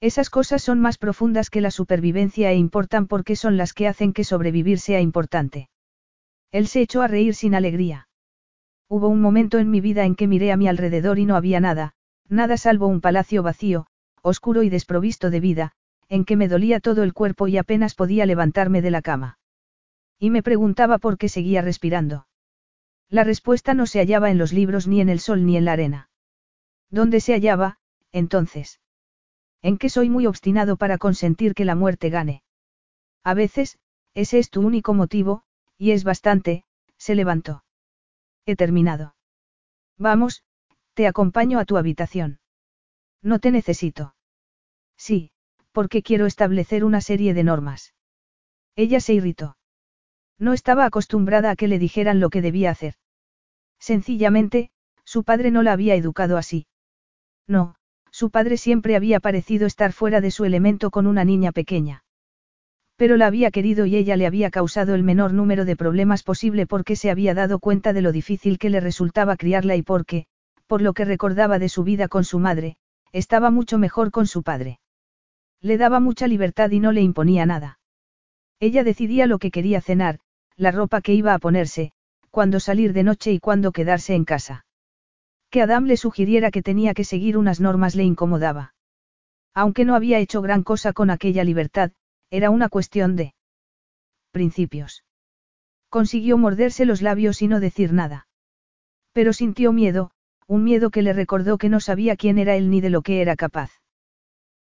Esas 0.00 0.30
cosas 0.30 0.62
son 0.62 0.80
más 0.80 0.98
profundas 0.98 1.50
que 1.50 1.60
la 1.60 1.70
supervivencia 1.70 2.50
e 2.50 2.56
importan 2.56 3.06
porque 3.06 3.36
son 3.36 3.56
las 3.56 3.72
que 3.72 3.88
hacen 3.88 4.12
que 4.12 4.24
sobrevivir 4.24 4.78
sea 4.78 5.00
importante. 5.00 5.68
Él 6.52 6.68
se 6.68 6.80
echó 6.80 7.02
a 7.02 7.08
reír 7.08 7.34
sin 7.34 7.54
alegría. 7.54 8.08
Hubo 8.88 9.08
un 9.08 9.20
momento 9.20 9.58
en 9.58 9.70
mi 9.70 9.80
vida 9.80 10.04
en 10.04 10.14
que 10.14 10.26
miré 10.26 10.50
a 10.50 10.56
mi 10.56 10.68
alrededor 10.68 11.18
y 11.18 11.24
no 11.24 11.36
había 11.36 11.60
nada, 11.60 11.94
nada 12.28 12.56
salvo 12.56 12.86
un 12.86 13.00
palacio 13.00 13.42
vacío, 13.42 13.86
oscuro 14.22 14.62
y 14.62 14.70
desprovisto 14.70 15.30
de 15.30 15.40
vida, 15.40 15.72
en 16.08 16.24
que 16.24 16.36
me 16.36 16.48
dolía 16.48 16.80
todo 16.80 17.02
el 17.02 17.12
cuerpo 17.12 17.48
y 17.48 17.58
apenas 17.58 17.94
podía 17.94 18.24
levantarme 18.24 18.82
de 18.82 18.90
la 18.90 19.02
cama. 19.02 19.37
Y 20.18 20.30
me 20.30 20.42
preguntaba 20.42 20.98
por 20.98 21.18
qué 21.18 21.28
seguía 21.28 21.62
respirando. 21.62 22.26
La 23.08 23.24
respuesta 23.24 23.74
no 23.74 23.86
se 23.86 24.00
hallaba 24.00 24.30
en 24.30 24.38
los 24.38 24.52
libros 24.52 24.86
ni 24.86 25.00
en 25.00 25.08
el 25.08 25.20
sol 25.20 25.46
ni 25.46 25.56
en 25.56 25.64
la 25.64 25.72
arena. 25.72 26.10
¿Dónde 26.90 27.20
se 27.20 27.32
hallaba, 27.32 27.78
entonces? 28.12 28.80
En 29.62 29.78
que 29.78 29.88
soy 29.88 30.08
muy 30.08 30.26
obstinado 30.26 30.76
para 30.76 30.98
consentir 30.98 31.54
que 31.54 31.64
la 31.64 31.74
muerte 31.74 32.10
gane. 32.10 32.42
A 33.24 33.34
veces, 33.34 33.78
ese 34.14 34.38
es 34.38 34.50
tu 34.50 34.62
único 34.62 34.94
motivo, 34.94 35.42
y 35.76 35.92
es 35.92 36.04
bastante, 36.04 36.64
se 36.96 37.14
levantó. 37.14 37.64
He 38.46 38.56
terminado. 38.56 39.14
Vamos, 39.98 40.42
te 40.94 41.06
acompaño 41.06 41.58
a 41.58 41.64
tu 41.64 41.76
habitación. 41.76 42.40
No 43.22 43.38
te 43.38 43.50
necesito. 43.50 44.14
Sí, 44.96 45.32
porque 45.72 46.02
quiero 46.02 46.26
establecer 46.26 46.84
una 46.84 47.00
serie 47.00 47.34
de 47.34 47.44
normas. 47.44 47.94
Ella 48.74 49.00
se 49.00 49.14
irritó. 49.14 49.57
No 50.38 50.52
estaba 50.52 50.84
acostumbrada 50.84 51.50
a 51.50 51.56
que 51.56 51.68
le 51.68 51.78
dijeran 51.78 52.20
lo 52.20 52.30
que 52.30 52.42
debía 52.42 52.70
hacer. 52.70 52.94
Sencillamente, 53.80 54.70
su 55.04 55.24
padre 55.24 55.50
no 55.50 55.62
la 55.62 55.72
había 55.72 55.94
educado 55.94 56.36
así. 56.36 56.66
No, 57.46 57.74
su 58.10 58.30
padre 58.30 58.56
siempre 58.56 58.96
había 58.96 59.20
parecido 59.20 59.66
estar 59.66 59.92
fuera 59.92 60.20
de 60.20 60.30
su 60.30 60.44
elemento 60.44 60.90
con 60.90 61.06
una 61.06 61.24
niña 61.24 61.52
pequeña. 61.52 62.04
Pero 62.96 63.16
la 63.16 63.26
había 63.26 63.50
querido 63.50 63.86
y 63.86 63.96
ella 63.96 64.16
le 64.16 64.26
había 64.26 64.50
causado 64.50 64.94
el 64.94 65.04
menor 65.04 65.32
número 65.32 65.64
de 65.64 65.76
problemas 65.76 66.22
posible 66.22 66.66
porque 66.66 66.96
se 66.96 67.10
había 67.10 67.32
dado 67.32 67.58
cuenta 67.60 67.92
de 67.92 68.02
lo 68.02 68.12
difícil 68.12 68.58
que 68.58 68.70
le 68.70 68.80
resultaba 68.80 69.36
criarla 69.36 69.76
y 69.76 69.82
porque, 69.82 70.26
por 70.66 70.82
lo 70.82 70.92
que 70.94 71.04
recordaba 71.04 71.58
de 71.58 71.68
su 71.68 71.84
vida 71.84 72.08
con 72.08 72.24
su 72.24 72.38
madre, 72.38 72.76
estaba 73.12 73.50
mucho 73.50 73.78
mejor 73.78 74.10
con 74.10 74.26
su 74.26 74.42
padre. 74.42 74.80
Le 75.60 75.78
daba 75.78 76.00
mucha 76.00 76.26
libertad 76.26 76.70
y 76.70 76.80
no 76.80 76.92
le 76.92 77.00
imponía 77.00 77.46
nada. 77.46 77.78
Ella 78.60 78.82
decidía 78.84 79.26
lo 79.26 79.38
que 79.38 79.52
quería 79.52 79.80
cenar, 79.80 80.18
la 80.58 80.72
ropa 80.72 81.00
que 81.00 81.14
iba 81.14 81.32
a 81.32 81.38
ponerse, 81.38 81.92
cuándo 82.30 82.60
salir 82.60 82.92
de 82.92 83.04
noche 83.04 83.32
y 83.32 83.38
cuándo 83.38 83.72
quedarse 83.72 84.14
en 84.14 84.24
casa. 84.24 84.66
Que 85.50 85.62
Adam 85.62 85.84
le 85.86 85.96
sugiriera 85.96 86.50
que 86.50 86.62
tenía 86.62 86.92
que 86.92 87.04
seguir 87.04 87.38
unas 87.38 87.60
normas 87.60 87.94
le 87.94 88.02
incomodaba. 88.02 88.74
Aunque 89.54 89.84
no 89.84 89.94
había 89.94 90.18
hecho 90.18 90.42
gran 90.42 90.62
cosa 90.64 90.92
con 90.92 91.10
aquella 91.10 91.44
libertad, 91.44 91.92
era 92.30 92.50
una 92.50 92.68
cuestión 92.68 93.16
de 93.16 93.34
principios. 94.32 95.04
Consiguió 95.88 96.36
morderse 96.36 96.84
los 96.84 97.00
labios 97.00 97.40
y 97.40 97.48
no 97.48 97.60
decir 97.60 97.92
nada. 97.92 98.26
Pero 99.12 99.32
sintió 99.32 99.72
miedo, 99.72 100.10
un 100.46 100.64
miedo 100.64 100.90
que 100.90 101.02
le 101.02 101.12
recordó 101.12 101.56
que 101.56 101.68
no 101.68 101.80
sabía 101.80 102.16
quién 102.16 102.36
era 102.38 102.56
él 102.56 102.68
ni 102.68 102.80
de 102.80 102.90
lo 102.90 103.02
que 103.02 103.22
era 103.22 103.36
capaz. 103.36 103.70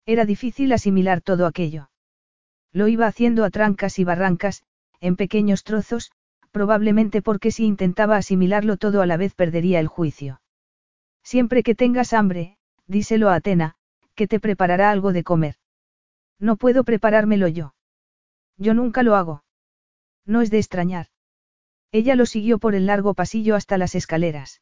Era 0.06 0.26
difícil 0.26 0.72
asimilar 0.72 1.22
todo 1.22 1.48
aquello. 1.48 1.90
Lo 2.72 2.88
iba 2.88 3.08
haciendo 3.08 3.44
a 3.44 3.50
trancas 3.50 4.00
y 4.00 4.04
barrancas, 4.04 4.64
en 5.00 5.16
pequeños 5.16 5.64
trozos, 5.64 6.12
probablemente 6.52 7.22
porque 7.22 7.52
si 7.52 7.66
intentaba 7.66 8.18
asimilarlo 8.18 8.78
todo 8.78 9.02
a 9.02 9.06
la 9.06 9.18
vez 9.18 9.34
perdería 9.34 9.80
el 9.80 9.88
juicio. 9.88 10.42
Siempre 11.24 11.64
que 11.64 11.76
tengas 11.76 12.14
hambre, 12.14 12.58
díselo 12.88 13.30
a 13.30 13.36
Atena, 13.36 13.76
que 14.16 14.28
te 14.28 14.40
preparará 14.40 14.92
algo 14.92 15.14
de 15.14 15.24
comer. 15.24 15.56
No 16.40 16.56
puedo 16.56 16.84
preparármelo 16.84 17.48
yo. 17.48 17.74
Yo 18.58 18.74
nunca 18.74 19.04
lo 19.04 19.16
hago. 19.16 19.44
No 20.26 20.42
es 20.42 20.50
de 20.50 20.58
extrañar. 20.58 21.08
Ella 21.92 22.16
lo 22.16 22.26
siguió 22.26 22.60
por 22.60 22.76
el 22.76 22.86
largo 22.86 23.14
pasillo 23.14 23.56
hasta 23.56 23.78
las 23.78 23.96
escaleras. 23.96 24.62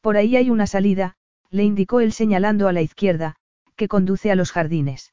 Por 0.00 0.16
ahí 0.16 0.36
hay 0.36 0.50
una 0.50 0.66
salida, 0.66 1.16
le 1.50 1.64
indicó 1.64 2.00
él 2.00 2.12
señalando 2.12 2.68
a 2.68 2.72
la 2.72 2.80
izquierda, 2.80 3.36
que 3.76 3.88
conduce 3.88 4.30
a 4.30 4.36
los 4.36 4.52
jardines. 4.52 5.12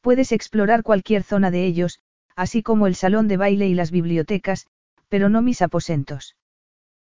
Puedes 0.00 0.32
explorar 0.32 0.82
cualquier 0.82 1.22
zona 1.22 1.50
de 1.50 1.64
ellos, 1.64 2.00
así 2.36 2.62
como 2.62 2.86
el 2.86 2.94
salón 2.94 3.28
de 3.28 3.36
baile 3.36 3.68
y 3.68 3.74
las 3.74 3.90
bibliotecas, 3.90 4.66
pero 5.08 5.28
no 5.28 5.42
mis 5.42 5.62
aposentos. 5.62 6.36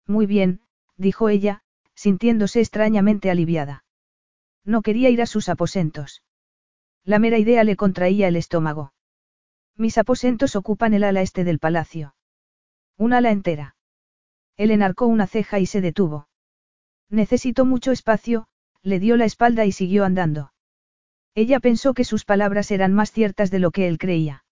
Muy 0.06 0.26
bien, 0.26 0.60
dijo 0.96 1.28
ella, 1.28 1.62
sintiéndose 1.94 2.60
extrañamente 2.60 3.30
aliviada. 3.30 3.84
No 4.64 4.82
quería 4.82 5.10
ir 5.10 5.22
a 5.22 5.26
sus 5.26 5.48
aposentos. 5.48 6.22
La 7.04 7.18
mera 7.18 7.38
idea 7.38 7.64
le 7.64 7.76
contraía 7.76 8.28
el 8.28 8.36
estómago. 8.36 8.92
Mis 9.76 9.98
aposentos 9.98 10.56
ocupan 10.56 10.94
el 10.94 11.04
ala 11.04 11.22
este 11.22 11.44
del 11.44 11.58
palacio. 11.58 12.14
Un 12.96 13.12
ala 13.12 13.30
entera. 13.30 13.76
Él 14.56 14.70
enarcó 14.70 15.06
una 15.06 15.26
ceja 15.26 15.58
y 15.58 15.66
se 15.66 15.80
detuvo. 15.80 16.28
Necesito 17.08 17.64
mucho 17.64 17.92
espacio, 17.92 18.46
le 18.82 18.98
dio 18.98 19.16
la 19.16 19.24
espalda 19.24 19.64
y 19.64 19.72
siguió 19.72 20.04
andando. 20.04 20.52
Ella 21.34 21.60
pensó 21.60 21.94
que 21.94 22.04
sus 22.04 22.24
palabras 22.24 22.70
eran 22.70 22.92
más 22.92 23.12
ciertas 23.12 23.50
de 23.50 23.58
lo 23.58 23.70
que 23.70 23.88
él 23.88 23.98
creía. 23.98 24.44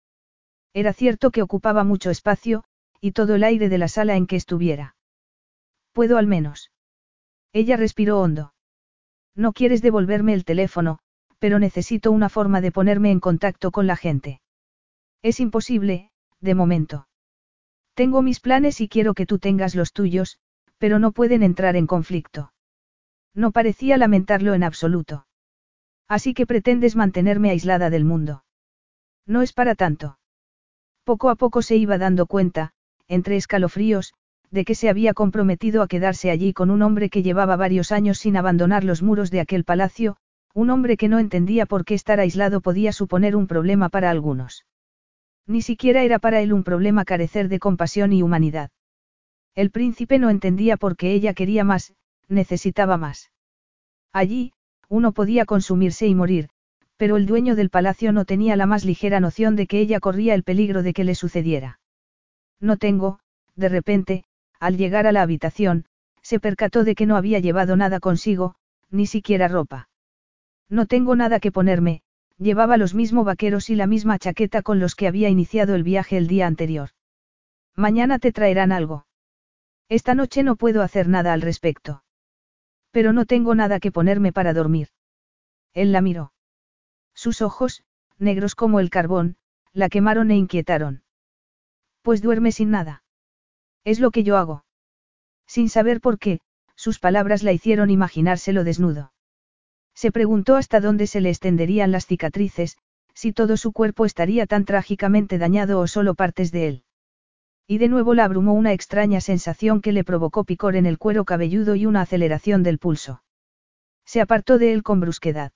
Era 0.73 0.93
cierto 0.93 1.31
que 1.31 1.43
ocupaba 1.43 1.85
mucho 1.85 2.11
espacio, 2.11 2.64
y 3.01 3.12
todo 3.12 3.35
el 3.35 3.45
aire 3.45 3.69
de 3.69 3.79
la 3.79 3.89
sala 3.89 4.16
en 4.16 4.27
que 4.27 4.37
estuviera. 4.37 4.97
Puedo 5.93 6.19
al 6.19 6.27
menos. 6.27 6.71
Ella 7.53 7.77
respiró 7.77 8.21
hondo. 8.21 8.55
No 9.35 9.53
quieres 9.53 9.83
devolverme 9.83 10.35
el 10.35 10.45
teléfono, 10.45 10.99
pero 11.39 11.59
necesito 11.59 12.11
una 12.11 12.29
forma 12.29 12.61
de 12.61 12.73
ponerme 12.73 13.11
en 13.11 13.21
contacto 13.21 13.71
con 13.71 13.87
la 13.87 13.97
gente. 13.97 14.41
Es 15.23 15.41
imposible, 15.41 16.11
de 16.41 16.55
momento. 16.55 17.09
Tengo 17.95 18.23
mis 18.23 18.41
planes 18.41 18.81
y 18.81 18.89
quiero 18.89 19.14
que 19.14 19.27
tú 19.27 19.39
tengas 19.39 19.75
los 19.75 19.93
tuyos, 19.93 20.39
pero 20.79 20.99
no 20.99 21.12
pueden 21.12 21.43
entrar 21.43 21.77
en 21.77 21.87
conflicto. 21.87 22.53
No 23.35 23.51
parecía 23.53 23.97
lamentarlo 23.97 24.55
en 24.55 24.62
absoluto. 24.62 25.27
Así 26.09 26.35
que 26.35 26.47
pretendes 26.47 26.97
mantenerme 26.97 27.51
aislada 27.51 27.91
del 27.91 28.05
mundo. 28.05 28.45
No 29.27 29.43
es 29.43 29.53
para 29.53 29.75
tanto. 29.75 30.19
Poco 31.09 31.30
a 31.30 31.36
poco 31.36 31.62
se 31.62 31.74
iba 31.74 31.96
dando 31.96 32.26
cuenta, 32.26 32.72
entre 33.09 33.36
escalofríos, 33.36 34.12
de 34.50 34.66
que 34.66 34.74
se 34.74 34.90
había 34.90 35.14
comprometido 35.14 35.80
a 35.80 35.88
quedarse 35.88 36.30
allí 36.30 36.52
con 36.52 36.70
un 36.70 36.82
hombre 36.82 37.09
que 37.09 37.22
llevaba 37.22 37.56
varios 37.56 37.92
años 37.92 38.18
sin 38.18 38.36
abandonar 38.36 38.84
los 38.84 39.02
muros 39.02 39.30
de 39.30 39.40
aquel 39.40 39.64
palacio, 39.64 40.18
un 40.52 40.68
hombre 40.68 40.98
que 40.98 41.09
no 41.09 41.18
entendía 41.18 41.64
por 41.64 41.86
qué 41.86 41.94
estar 41.94 42.20
aislado 42.20 42.61
podía 42.61 42.92
suponer 42.92 43.36
un 43.36 43.46
problema 43.46 43.88
para 43.88 44.11
algunos. 44.11 44.66
Ni 45.46 45.62
siquiera 45.62 46.02
era 46.02 46.18
para 46.18 46.42
él 46.42 46.52
un 46.52 46.62
problema 46.62 47.06
carecer 47.06 47.48
de 47.48 47.59
compasión 47.59 48.12
y 48.12 48.22
humanidad. 48.22 48.70
El 49.54 49.70
príncipe 49.70 50.18
no 50.18 50.28
entendía 50.28 50.76
por 50.76 50.94
qué 50.98 51.14
ella 51.14 51.32
quería 51.32 51.64
más, 51.64 51.94
necesitaba 52.28 52.98
más. 52.98 53.32
Allí, 54.12 54.52
uno 54.90 55.12
podía 55.12 55.46
consumirse 55.46 56.06
y 56.06 56.14
morir, 56.14 56.50
pero 56.99 57.16
el 57.16 57.26
dueño 57.26 57.57
del 57.57 57.70
palacio 57.70 58.12
no 58.12 58.24
tenía 58.24 58.57
la 58.57 58.66
más 58.66 58.84
ligera 58.84 59.20
noción 59.20 59.57
de 59.57 59.66
que 59.66 59.80
ella 59.80 60.01
corría 60.01 60.34
el 60.34 60.42
peligro 60.42 60.82
de 60.82 60.92
que 60.92 61.05
le 61.05 61.14
sucediera. 61.14 61.80
No 62.61 62.76
tengo, 62.76 63.20
de 63.55 63.68
repente, 63.68 64.24
al 64.59 64.76
llegar 64.76 65.07
a 65.07 65.12
la 65.12 65.22
habitación, 65.22 65.86
se 66.22 66.40
percató 66.40 66.82
de 66.82 66.96
que 66.96 67.07
no 67.07 67.16
había 67.16 67.38
llevado 67.38 67.76
nada 67.76 68.01
consigo, 68.01 68.57
ni 68.90 69.07
siquiera 69.07 69.46
ropa. 69.46 69.88
No 70.68 70.86
tengo 70.86 71.14
nada 71.14 71.38
que 71.38 71.53
ponerme, 71.53 72.03
llevaba 72.36 72.76
los 72.76 72.94
mismos 72.94 73.24
vaqueros 73.24 73.70
y 73.70 73.76
la 73.76 73.86
misma 73.86 74.18
chaqueta 74.18 74.62
con 74.62 74.80
los 74.80 74.96
que 74.96 75.07
había 75.07 75.28
iniciado 75.28 75.76
el 75.76 75.84
viaje 75.84 76.16
el 76.16 76.26
día 76.26 76.49
anterior. 76.49 76.90
Mañana 77.76 78.18
te 78.18 78.32
traerán 78.32 78.72
algo. 78.72 79.07
Esta 79.88 80.16
noche 80.16 80.42
no 80.42 80.57
puedo 80.57 80.82
hacer 80.82 81.09
nada 81.09 81.32
al 81.32 81.42
respecto. 81.42 82.03
Pero 82.90 83.12
no 83.12 83.24
tengo 83.24 83.55
nada 83.55 83.78
que 83.78 83.92
ponerme 83.92 84.32
para 84.32 84.53
dormir. 84.53 84.88
Él 85.74 85.92
la 85.92 86.01
miró. 86.01 86.32
Sus 87.19 87.43
ojos, 87.43 87.83
negros 88.21 88.55
como 88.55 88.79
el 88.79 88.91
carbón, 88.91 89.39
la 89.73 89.89
quemaron 89.89 90.31
e 90.31 90.37
inquietaron. 90.37 91.03
Pues 92.03 92.23
duerme 92.23 92.53
sin 92.53 92.71
nada. 92.71 93.03
Es 93.83 93.99
lo 93.99 94.12
que 94.12 94.23
yo 94.23 94.37
hago. 94.37 94.64
Sin 95.45 95.69
saber 95.69 96.01
por 96.01 96.21
qué, 96.21 96.39
sus 96.77 97.01
palabras 97.01 97.43
la 97.43 97.53
hicieron 97.53 97.91
imaginárselo 97.91 98.62
desnudo. 98.62 99.12
Se 99.97 100.12
preguntó 100.12 100.55
hasta 100.55 100.79
dónde 100.79 101.09
se 101.09 101.21
le 101.21 101.31
extenderían 101.31 101.91
las 101.91 102.07
cicatrices, 102.07 102.79
si 103.14 103.33
todo 103.33 103.57
su 103.57 103.73
cuerpo 103.73 104.05
estaría 104.05 104.47
tan 104.47 104.64
trágicamente 104.64 105.39
dañado 105.39 105.81
o 105.81 105.89
solo 105.89 106.14
partes 106.14 106.53
de 106.53 106.69
él. 106.69 106.85
Y 107.66 107.79
de 107.79 107.89
nuevo 107.89 108.14
la 108.14 108.27
abrumó 108.27 108.53
una 108.53 108.73
extraña 108.73 109.21
sensación 109.21 109.81
que 109.81 109.91
le 109.91 110.05
provocó 110.05 110.45
picor 110.45 110.77
en 110.77 110.87
el 110.87 110.99
cuero 110.99 111.25
cabelludo 111.25 111.75
y 111.75 111.85
una 111.85 112.03
aceleración 112.03 112.62
del 112.62 112.79
pulso. 112.79 113.25
Se 114.05 114.21
apartó 114.21 114.57
de 114.59 114.73
él 114.73 114.85
con 114.85 115.01
brusquedad. 115.01 115.51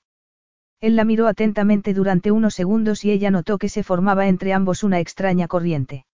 Él 0.83 0.97
la 0.97 1.05
miró 1.05 1.29
atentamente 1.29 1.95
durante 1.95 2.33
unos 2.33 2.55
segundos 2.55 3.05
y 3.05 3.13
ella 3.13 3.31
notó 3.31 3.57
que 3.57 3.69
se 3.69 3.85
formaba 3.85 4.27
entre 4.27 4.53
ambos 4.53 4.83
una 4.83 4.99
extraña 4.99 5.47
corriente. 5.47 6.07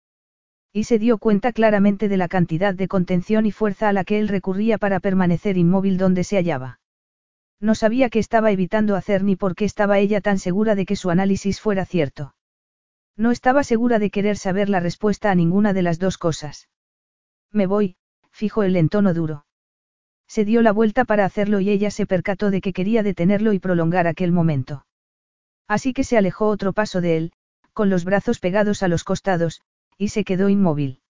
Y 0.75 0.85
se 0.85 0.99
dio 0.99 1.16
cuenta 1.16 1.53
claramente 1.55 2.07
de 2.11 2.19
la 2.19 2.29
cantidad 2.29 2.75
de 2.75 2.87
contención 2.87 3.47
y 3.47 3.51
fuerza 3.51 3.89
a 3.89 3.95
la 3.95 4.05
que 4.05 4.19
él 4.19 4.29
recurría 4.29 4.77
para 4.77 5.01
permanecer 5.01 5.57
inmóvil 5.57 5.97
donde 5.97 6.23
se 6.23 6.37
hallaba. 6.37 6.81
No 7.59 7.75
sabía 7.75 8.11
qué 8.11 8.19
estaba 8.19 8.53
evitando 8.53 8.95
hacer 8.95 9.25
ni 9.25 9.37
por 9.37 9.55
qué 9.55 9.64
estaba 9.64 9.99
ella 9.99 10.21
tan 10.21 10.39
segura 10.39 10.75
de 10.75 10.85
que 10.85 10.97
su 10.97 11.09
análisis 11.09 11.62
fuera 11.62 11.87
cierto. 11.87 12.35
No 13.16 13.31
estaba 13.31 13.64
segura 13.64 13.99
de 13.99 14.11
querer 14.11 14.37
saber 14.37 14.69
la 14.69 14.81
respuesta 14.81 15.31
a 15.31 15.35
ninguna 15.35 15.73
de 15.73 15.83
las 15.83 15.99
dos 15.99 16.19
cosas. 16.19 16.69
Me 17.51 17.66
voy, 17.66 17.97
fijo 18.31 18.64
él 18.64 18.77
en 18.77 18.91
tono 18.91 19.14
duro. 19.14 19.47
Se 20.29 20.45
dio 20.45 20.62
la 20.62 20.72
vuelta 20.72 21.05
para 21.05 21.24
hacerlo 21.24 21.59
y 21.61 21.70
ella 21.70 21.91
se 21.91 22.07
percató 22.07 22.51
de 22.51 22.61
que 22.61 22.72
quería 22.72 23.03
detenerlo 23.03 23.55
y 23.55 23.59
prolongar 23.59 24.07
aquel 24.07 24.31
momento. 24.31 24.87
Así 25.66 25.93
que 25.93 26.05
se 26.05 26.18
alejó 26.18 26.49
otro 26.49 26.72
paso 26.72 27.01
de 27.01 27.16
él, 27.16 27.33
con 27.72 27.91
los 27.91 28.05
brazos 28.05 28.39
pegados 28.39 28.83
a 28.83 28.89
los 28.89 29.05
costados, 29.05 29.62
y 29.97 30.09
se 30.09 30.24
quedó 30.24 30.49
inmóvil. 30.49 31.01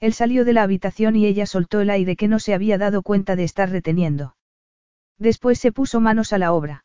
Él 0.00 0.12
salió 0.12 0.44
de 0.44 0.52
la 0.52 0.62
habitación 0.62 1.16
y 1.16 1.24
ella 1.24 1.46
soltó 1.46 1.80
el 1.80 1.88
aire 1.88 2.16
que 2.16 2.28
no 2.28 2.38
se 2.38 2.52
había 2.52 2.76
dado 2.76 3.02
cuenta 3.02 3.36
de 3.36 3.44
estar 3.44 3.70
reteniendo. 3.70 4.36
Después 5.18 5.58
se 5.58 5.72
puso 5.72 6.00
manos 6.00 6.32
a 6.32 6.38
la 6.38 6.52
obra. 6.52 6.84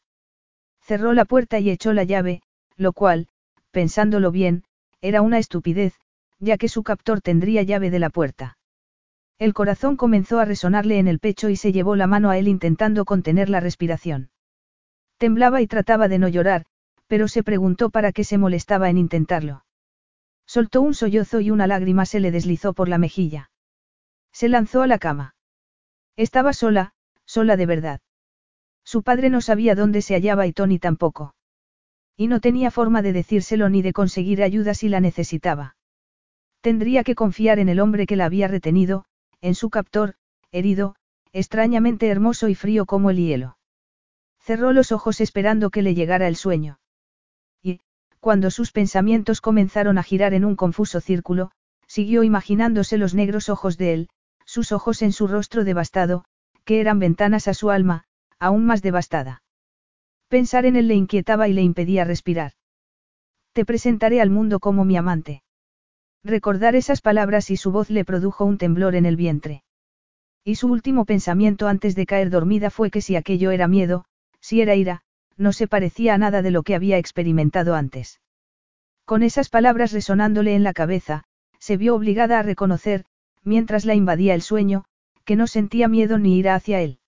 Cerró 0.82 1.14
la 1.14 1.26
puerta 1.26 1.60
y 1.60 1.70
echó 1.70 1.92
la 1.94 2.04
llave, 2.04 2.42
lo 2.78 2.94
cual, 2.94 3.28
pensándolo 3.72 4.32
bien, 4.32 4.64
era 5.02 5.22
una 5.22 5.40
estupidez, 5.40 6.00
ya 6.40 6.58
que 6.58 6.70
su 6.70 6.84
captor 6.84 7.22
tendría 7.22 7.64
llave 7.64 7.90
de 7.90 8.00
la 8.00 8.10
puerta. 8.10 8.59
El 9.40 9.54
corazón 9.54 9.96
comenzó 9.96 10.40
a 10.40 10.46
resonarle 10.46 11.00
en 11.00 11.08
el 11.08 11.20
pecho 11.20 11.48
y 11.48 11.56
se 11.56 11.72
llevó 11.72 11.96
la 11.96 12.08
mano 12.08 12.30
a 12.30 12.38
él 12.38 12.50
intentando 12.50 13.06
contener 13.06 13.50
la 13.50 13.62
respiración. 13.62 14.32
Temblaba 15.18 15.62
y 15.62 15.68
trataba 15.68 16.10
de 16.10 16.20
no 16.20 16.28
llorar, 16.28 16.66
pero 17.08 17.30
se 17.30 17.42
preguntó 17.42 17.90
para 17.90 18.12
qué 18.12 18.26
se 18.26 18.38
molestaba 18.38 18.90
en 18.90 18.98
intentarlo. 18.98 19.64
Soltó 20.46 20.82
un 20.82 20.94
sollozo 20.94 21.40
y 21.40 21.52
una 21.52 21.68
lágrima 21.68 22.06
se 22.06 22.20
le 22.20 22.32
deslizó 22.32 22.74
por 22.74 22.90
la 22.90 22.98
mejilla. 22.98 23.50
Se 24.34 24.50
lanzó 24.50 24.82
a 24.82 24.88
la 24.88 25.00
cama. 25.00 25.36
Estaba 26.18 26.52
sola, 26.52 26.94
sola 27.26 27.56
de 27.56 27.66
verdad. 27.66 28.02
Su 28.84 29.04
padre 29.04 29.30
no 29.30 29.40
sabía 29.40 29.74
dónde 29.74 30.02
se 30.02 30.16
hallaba 30.16 30.48
y 30.48 30.54
Tony 30.54 30.80
tampoco. 30.80 31.34
Y 32.18 32.28
no 32.28 32.42
tenía 32.42 32.72
forma 32.72 33.02
de 33.02 33.14
decírselo 33.14 33.70
ni 33.70 33.82
de 33.82 33.94
conseguir 33.94 34.44
ayuda 34.44 34.74
si 34.74 34.90
la 34.90 35.00
necesitaba. 35.00 35.78
Tendría 36.60 37.06
que 37.06 37.16
confiar 37.16 37.60
en 37.60 37.70
el 37.70 37.80
hombre 37.80 38.06
que 38.06 38.18
la 38.18 38.26
había 38.26 38.50
retenido, 38.50 39.06
en 39.42 39.56
su 39.56 39.70
captor, 39.70 40.16
herido, 40.52 40.96
extrañamente 41.34 42.08
hermoso 42.08 42.48
y 42.48 42.56
frío 42.56 42.86
como 42.86 43.10
el 43.10 43.18
hielo. 43.18 43.58
Cerró 44.40 44.74
los 44.74 44.92
ojos 44.92 45.22
esperando 45.22 45.70
que 45.70 45.82
le 45.82 45.94
llegara 45.96 46.28
el 46.28 46.36
sueño 46.36 46.80
cuando 48.20 48.52
sus 48.52 48.72
pensamientos 48.72 49.42
comenzaron 49.42 49.98
a 49.98 50.04
girar 50.04 50.34
en 50.34 50.46
un 50.46 50.56
confuso 50.56 51.00
círculo, 51.00 51.52
siguió 51.88 52.24
imaginándose 52.24 52.98
los 52.98 53.14
negros 53.14 53.50
ojos 53.50 53.78
de 53.78 53.94
él, 53.94 54.10
sus 54.46 54.72
ojos 54.72 55.02
en 55.02 55.14
su 55.14 55.28
rostro 55.28 55.64
devastado, 55.64 56.26
que 56.66 56.82
eran 56.82 57.00
ventanas 57.00 57.48
a 57.48 57.54
su 57.54 57.70
alma, 57.70 58.04
aún 58.38 58.66
más 58.66 58.82
devastada. 58.82 59.42
Pensar 60.28 60.66
en 60.66 60.76
él 60.76 60.88
le 60.88 60.96
inquietaba 60.96 61.48
y 61.48 61.54
le 61.54 61.62
impedía 61.62 62.04
respirar. 62.04 62.54
Te 63.54 63.66
presentaré 63.66 64.22
al 64.22 64.30
mundo 64.30 64.60
como 64.60 64.86
mi 64.86 64.98
amante. 64.98 65.42
Recordar 66.24 66.76
esas 66.76 67.02
palabras 67.02 67.50
y 67.50 67.58
su 67.58 67.72
voz 67.72 67.90
le 67.90 68.04
produjo 68.04 68.46
un 68.46 68.58
temblor 68.58 68.96
en 68.96 69.06
el 69.06 69.16
vientre. 69.16 69.64
Y 70.44 70.56
su 70.56 70.68
último 70.68 71.06
pensamiento 71.06 71.68
antes 71.68 71.96
de 71.96 72.06
caer 72.06 72.30
dormida 72.30 72.70
fue 72.70 72.92
que 72.92 73.02
si 73.02 73.16
aquello 73.16 73.52
era 73.52 73.68
miedo, 73.68 74.06
si 74.42 74.62
era 74.62 74.76
ira, 74.76 75.02
no 75.38 75.54
se 75.54 75.68
parecía 75.68 76.14
a 76.14 76.18
nada 76.18 76.42
de 76.42 76.52
lo 76.52 76.64
que 76.64 76.76
había 76.76 76.98
experimentado 76.98 77.76
antes. 77.76 78.20
Con 79.06 79.24
esas 79.24 79.50
palabras 79.50 79.92
resonándole 79.92 80.56
en 80.56 80.64
la 80.64 80.74
cabeza, 80.74 81.24
se 81.60 81.78
vio 81.78 81.96
obligada 81.96 82.40
a 82.40 82.44
reconocer, 82.44 83.06
mientras 83.44 83.86
la 83.86 83.96
invadía 83.96 84.34
el 84.34 84.42
sueño, 84.42 84.86
que 85.24 85.36
no 85.36 85.48
sentía 85.48 85.88
miedo 85.88 86.18
ni 86.18 86.38
ira 86.38 86.56
hacia 86.56 86.82
él. 86.82 87.00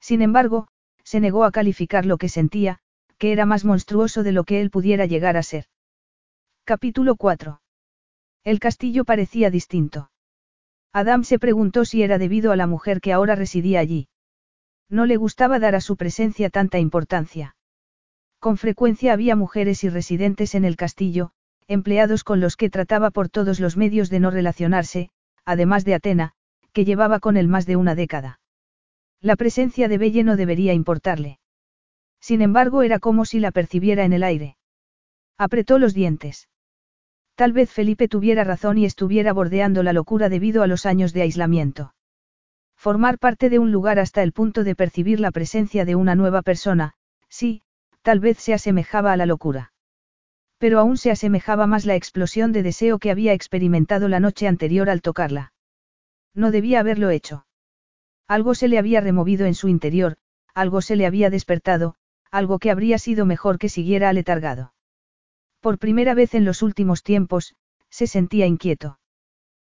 Sin 0.00 0.20
embargo, 0.20 0.68
se 1.04 1.20
negó 1.20 1.44
a 1.44 1.52
calificar 1.52 2.04
lo 2.04 2.18
que 2.18 2.28
sentía, 2.28 2.80
que 3.18 3.32
era 3.32 3.46
más 3.46 3.64
monstruoso 3.64 4.22
de 4.22 4.32
lo 4.32 4.44
que 4.44 4.60
él 4.60 4.70
pudiera 4.70 5.06
llegar 5.06 5.36
a 5.36 5.42
ser. 5.42 5.66
Capítulo 6.64 7.16
4. 7.16 7.60
El 8.46 8.60
castillo 8.60 9.04
parecía 9.04 9.50
distinto. 9.50 10.12
Adam 10.92 11.24
se 11.24 11.40
preguntó 11.40 11.84
si 11.84 12.04
era 12.04 12.16
debido 12.16 12.52
a 12.52 12.56
la 12.56 12.68
mujer 12.68 13.00
que 13.00 13.12
ahora 13.12 13.34
residía 13.34 13.80
allí. 13.80 14.06
No 14.88 15.04
le 15.04 15.16
gustaba 15.16 15.58
dar 15.58 15.74
a 15.74 15.80
su 15.80 15.96
presencia 15.96 16.48
tanta 16.48 16.78
importancia. 16.78 17.56
Con 18.38 18.56
frecuencia 18.56 19.12
había 19.12 19.34
mujeres 19.34 19.82
y 19.82 19.88
residentes 19.88 20.54
en 20.54 20.64
el 20.64 20.76
castillo, 20.76 21.32
empleados 21.66 22.22
con 22.22 22.38
los 22.38 22.56
que 22.56 22.70
trataba 22.70 23.10
por 23.10 23.30
todos 23.30 23.58
los 23.58 23.76
medios 23.76 24.10
de 24.10 24.20
no 24.20 24.30
relacionarse, 24.30 25.10
además 25.44 25.84
de 25.84 25.94
Atena, 25.94 26.34
que 26.72 26.84
llevaba 26.84 27.18
con 27.18 27.36
él 27.36 27.48
más 27.48 27.66
de 27.66 27.74
una 27.74 27.96
década. 27.96 28.38
La 29.20 29.34
presencia 29.34 29.88
de 29.88 29.98
Belle 29.98 30.22
no 30.22 30.36
debería 30.36 30.72
importarle. 30.72 31.40
Sin 32.20 32.42
embargo, 32.42 32.84
era 32.84 33.00
como 33.00 33.24
si 33.24 33.40
la 33.40 33.50
percibiera 33.50 34.04
en 34.04 34.12
el 34.12 34.22
aire. 34.22 34.56
Apretó 35.36 35.80
los 35.80 35.94
dientes. 35.94 36.48
Tal 37.36 37.52
vez 37.52 37.70
Felipe 37.70 38.08
tuviera 38.08 38.44
razón 38.44 38.78
y 38.78 38.86
estuviera 38.86 39.34
bordeando 39.34 39.82
la 39.82 39.92
locura 39.92 40.30
debido 40.30 40.62
a 40.62 40.66
los 40.66 40.86
años 40.86 41.12
de 41.12 41.20
aislamiento. 41.20 41.94
Formar 42.76 43.18
parte 43.18 43.50
de 43.50 43.58
un 43.58 43.70
lugar 43.70 43.98
hasta 43.98 44.22
el 44.22 44.32
punto 44.32 44.64
de 44.64 44.74
percibir 44.74 45.20
la 45.20 45.30
presencia 45.30 45.84
de 45.84 45.96
una 45.96 46.14
nueva 46.14 46.40
persona, 46.40 46.94
sí, 47.28 47.62
tal 48.00 48.20
vez 48.20 48.38
se 48.38 48.54
asemejaba 48.54 49.12
a 49.12 49.18
la 49.18 49.26
locura. 49.26 49.72
Pero 50.56 50.78
aún 50.78 50.96
se 50.96 51.10
asemejaba 51.10 51.66
más 51.66 51.84
la 51.84 51.94
explosión 51.94 52.52
de 52.52 52.62
deseo 52.62 52.98
que 52.98 53.10
había 53.10 53.34
experimentado 53.34 54.08
la 54.08 54.18
noche 54.18 54.48
anterior 54.48 54.88
al 54.88 55.02
tocarla. 55.02 55.52
No 56.32 56.50
debía 56.50 56.80
haberlo 56.80 57.10
hecho. 57.10 57.46
Algo 58.26 58.54
se 58.54 58.68
le 58.68 58.78
había 58.78 59.02
removido 59.02 59.44
en 59.44 59.54
su 59.54 59.68
interior, 59.68 60.16
algo 60.54 60.80
se 60.80 60.96
le 60.96 61.04
había 61.04 61.28
despertado, 61.28 61.96
algo 62.30 62.58
que 62.58 62.70
habría 62.70 62.98
sido 62.98 63.26
mejor 63.26 63.58
que 63.58 63.68
siguiera 63.68 64.08
aletargado. 64.08 64.72
Por 65.60 65.78
primera 65.78 66.14
vez 66.14 66.34
en 66.34 66.44
los 66.44 66.62
últimos 66.62 67.02
tiempos, 67.02 67.54
se 67.90 68.06
sentía 68.06 68.46
inquieto. 68.46 68.98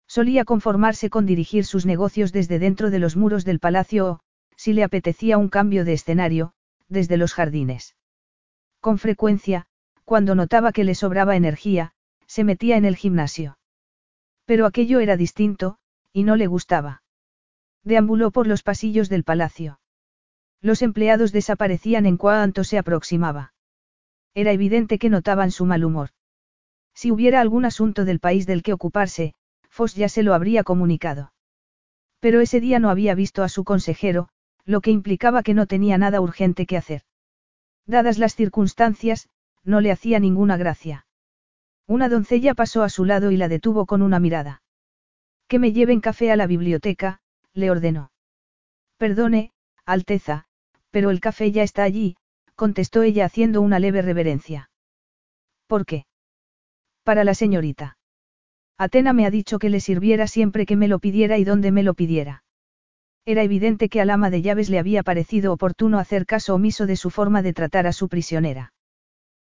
Solía 0.07 0.45
conformarse 0.45 1.11
con 1.11 1.26
dirigir 1.26 1.64
sus 1.64 1.87
negocios 1.87 2.33
desde 2.33 2.59
dentro 2.59 2.91
de 2.91 2.99
los 2.99 3.16
muros 3.16 3.45
del 3.45 3.61
palacio 3.61 4.07
o, 4.07 4.20
si 4.57 4.72
le 4.72 4.85
apetecía 4.85 5.39
un 5.39 5.49
cambio 5.49 5.85
de 5.85 5.95
escenario, 5.95 6.53
desde 6.89 7.16
los 7.16 7.35
jardines. 7.35 7.97
Con 8.80 8.99
frecuencia, 8.99 9.66
cuando 10.05 10.35
notaba 10.35 10.72
que 10.72 10.85
le 10.85 10.95
sobraba 10.95 11.37
energía, 11.37 11.93
se 12.26 12.45
metía 12.45 12.76
en 12.76 12.85
el 12.85 12.97
gimnasio. 12.97 13.59
Pero 14.45 14.66
aquello 14.66 15.01
era 15.01 15.16
distinto, 15.16 15.78
y 16.12 16.24
no 16.24 16.37
le 16.37 16.47
gustaba. 16.47 17.03
Deambuló 17.85 18.30
por 18.30 18.47
los 18.47 18.62
pasillos 18.62 19.09
del 19.09 19.24
palacio. 19.24 19.80
Los 20.61 20.83
empleados 20.83 21.33
desaparecían 21.33 22.07
en 22.07 22.16
cuanto 22.16 22.64
se 22.64 22.78
aproximaba. 22.78 23.55
Era 24.35 24.53
evidente 24.53 24.99
que 24.99 25.11
notaban 25.11 25.51
su 25.51 25.66
mal 25.66 25.85
humor. 25.85 26.11
Si 26.95 27.11
hubiera 27.11 27.41
algún 27.41 27.64
asunto 27.64 28.05
del 28.05 28.20
país 28.20 28.47
del 28.47 28.62
que 28.62 28.72
ocuparse, 28.72 29.35
Foss 29.68 29.95
ya 29.95 30.09
se 30.09 30.22
lo 30.22 30.35
habría 30.35 30.64
comunicado. 30.64 31.33
Pero 32.20 32.41
ese 32.41 32.61
día 32.61 32.78
no 32.78 32.91
había 32.91 33.14
visto 33.14 33.43
a 33.43 33.49
su 33.49 33.64
consejero, 33.64 34.28
lo 34.64 34.80
que 34.80 34.91
implicaba 34.91 35.43
que 35.43 35.55
no 35.55 35.66
tenía 35.66 35.99
nada 35.99 36.20
urgente 36.20 36.66
que 36.66 36.76
hacer. 36.76 37.03
Dadas 37.87 38.18
las 38.18 38.37
circunstancias, 38.37 39.28
no 39.64 39.80
le 39.80 39.91
hacía 39.91 40.20
ninguna 40.20 40.57
gracia. 40.57 41.07
Una 41.87 42.09
doncella 42.09 42.55
pasó 42.55 42.83
a 42.83 42.89
su 42.89 43.05
lado 43.05 43.33
y 43.33 43.37
la 43.37 43.49
detuvo 43.49 43.87
con 43.87 44.03
una 44.03 44.20
mirada. 44.20 44.62
Que 45.49 45.59
me 45.59 45.72
lleven 45.72 46.01
café 46.01 46.30
a 46.30 46.37
la 46.37 46.47
biblioteca, 46.47 47.20
le 47.53 47.70
ordenó. 47.70 48.12
Perdone, 48.99 49.53
Alteza, 49.85 50.47
pero 50.91 51.11
el 51.11 51.20
café 51.20 51.51
ya 51.51 51.62
está 51.62 51.83
allí, 51.83 52.16
contestó 52.62 53.02
ella 53.02 53.24
haciendo 53.24 53.60
una 53.60 53.80
leve 53.80 54.02
reverencia. 54.02 54.70
¿Por 55.66 55.84
qué? 55.84 56.06
Para 57.02 57.24
la 57.24 57.34
señorita. 57.34 57.98
Atena 58.78 59.12
me 59.12 59.26
ha 59.26 59.32
dicho 59.32 59.58
que 59.58 59.68
le 59.68 59.80
sirviera 59.80 60.28
siempre 60.28 60.64
que 60.64 60.76
me 60.76 60.86
lo 60.86 61.00
pidiera 61.00 61.38
y 61.38 61.44
donde 61.44 61.72
me 61.72 61.82
lo 61.82 61.94
pidiera. 61.94 62.44
Era 63.24 63.42
evidente 63.42 63.88
que 63.88 64.00
al 64.00 64.10
ama 64.10 64.30
de 64.30 64.42
llaves 64.42 64.70
le 64.70 64.78
había 64.78 65.02
parecido 65.02 65.52
oportuno 65.52 65.98
hacer 65.98 66.24
caso 66.24 66.54
omiso 66.54 66.86
de 66.86 66.94
su 66.94 67.10
forma 67.10 67.42
de 67.42 67.52
tratar 67.52 67.88
a 67.88 67.92
su 67.92 68.08
prisionera. 68.08 68.72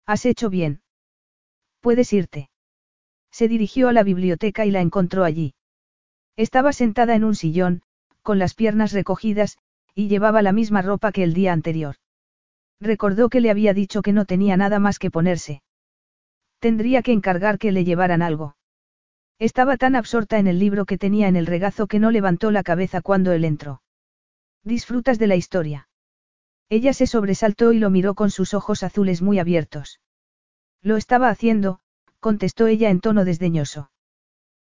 Has 0.07 0.27
hecho 0.27 0.51
bien. 0.51 0.83
Puedes 1.79 2.13
irte. 2.13 2.51
Se 3.31 3.47
dirigió 3.47 3.87
a 3.87 3.93
la 3.93 4.03
biblioteca 4.03 4.67
y 4.67 4.73
la 4.73 4.81
encontró 4.81 5.23
allí. 5.23 5.55
Estaba 6.35 6.73
sentada 6.73 7.15
en 7.15 7.23
un 7.23 7.37
sillón, 7.37 7.83
con 8.23 8.41
las 8.41 8.55
piernas 8.55 8.91
recogidas, 8.91 9.57
y 9.95 10.09
llevaba 10.09 10.43
la 10.43 10.51
misma 10.51 10.83
ropa 10.83 11.13
que 11.13 11.23
el 11.23 11.33
día 11.33 11.53
anterior. 11.53 11.95
Recordó 12.81 13.29
que 13.29 13.41
le 13.41 13.51
había 13.51 13.75
dicho 13.75 14.03
que 14.03 14.13
no 14.13 14.25
tenía 14.25 14.57
nada 14.57 14.79
más 14.79 14.99
que 14.99 15.11
ponerse. 15.11 15.63
Tendría 16.59 17.03
que 17.03 17.13
encargar 17.13 17.59
que 17.59 17.73
le 17.73 17.85
llevaran 17.85 18.23
algo. 18.23 18.57
Estaba 19.39 19.77
tan 19.77 19.97
absorta 19.97 20.39
en 20.39 20.47
el 20.47 20.59
libro 20.59 20.85
que 20.85 20.99
tenía 20.99 21.29
en 21.29 21.37
el 21.37 21.47
regazo 21.47 21.87
que 21.87 21.99
no 21.99 22.11
levantó 22.11 22.51
la 22.51 22.63
cabeza 22.63 23.01
cuando 23.01 23.33
él 23.33 23.45
entró. 23.45 23.83
¿Disfrutas 24.63 25.19
de 25.19 25.27
la 25.27 25.37
historia? 25.37 25.89
Ella 26.69 26.93
se 26.95 27.07
sobresaltó 27.07 27.73
y 27.73 27.79
lo 27.79 27.91
miró 27.91 28.15
con 28.15 28.31
sus 28.31 28.55
ojos 28.55 28.83
azules 28.83 29.23
muy 29.23 29.39
abiertos. 29.39 30.01
Lo 30.83 30.97
estaba 30.97 31.29
haciendo, 31.29 31.81
contestó 32.21 32.67
ella 32.67 32.91
en 32.91 33.01
tono 33.01 33.25
desdeñoso. 33.25 33.91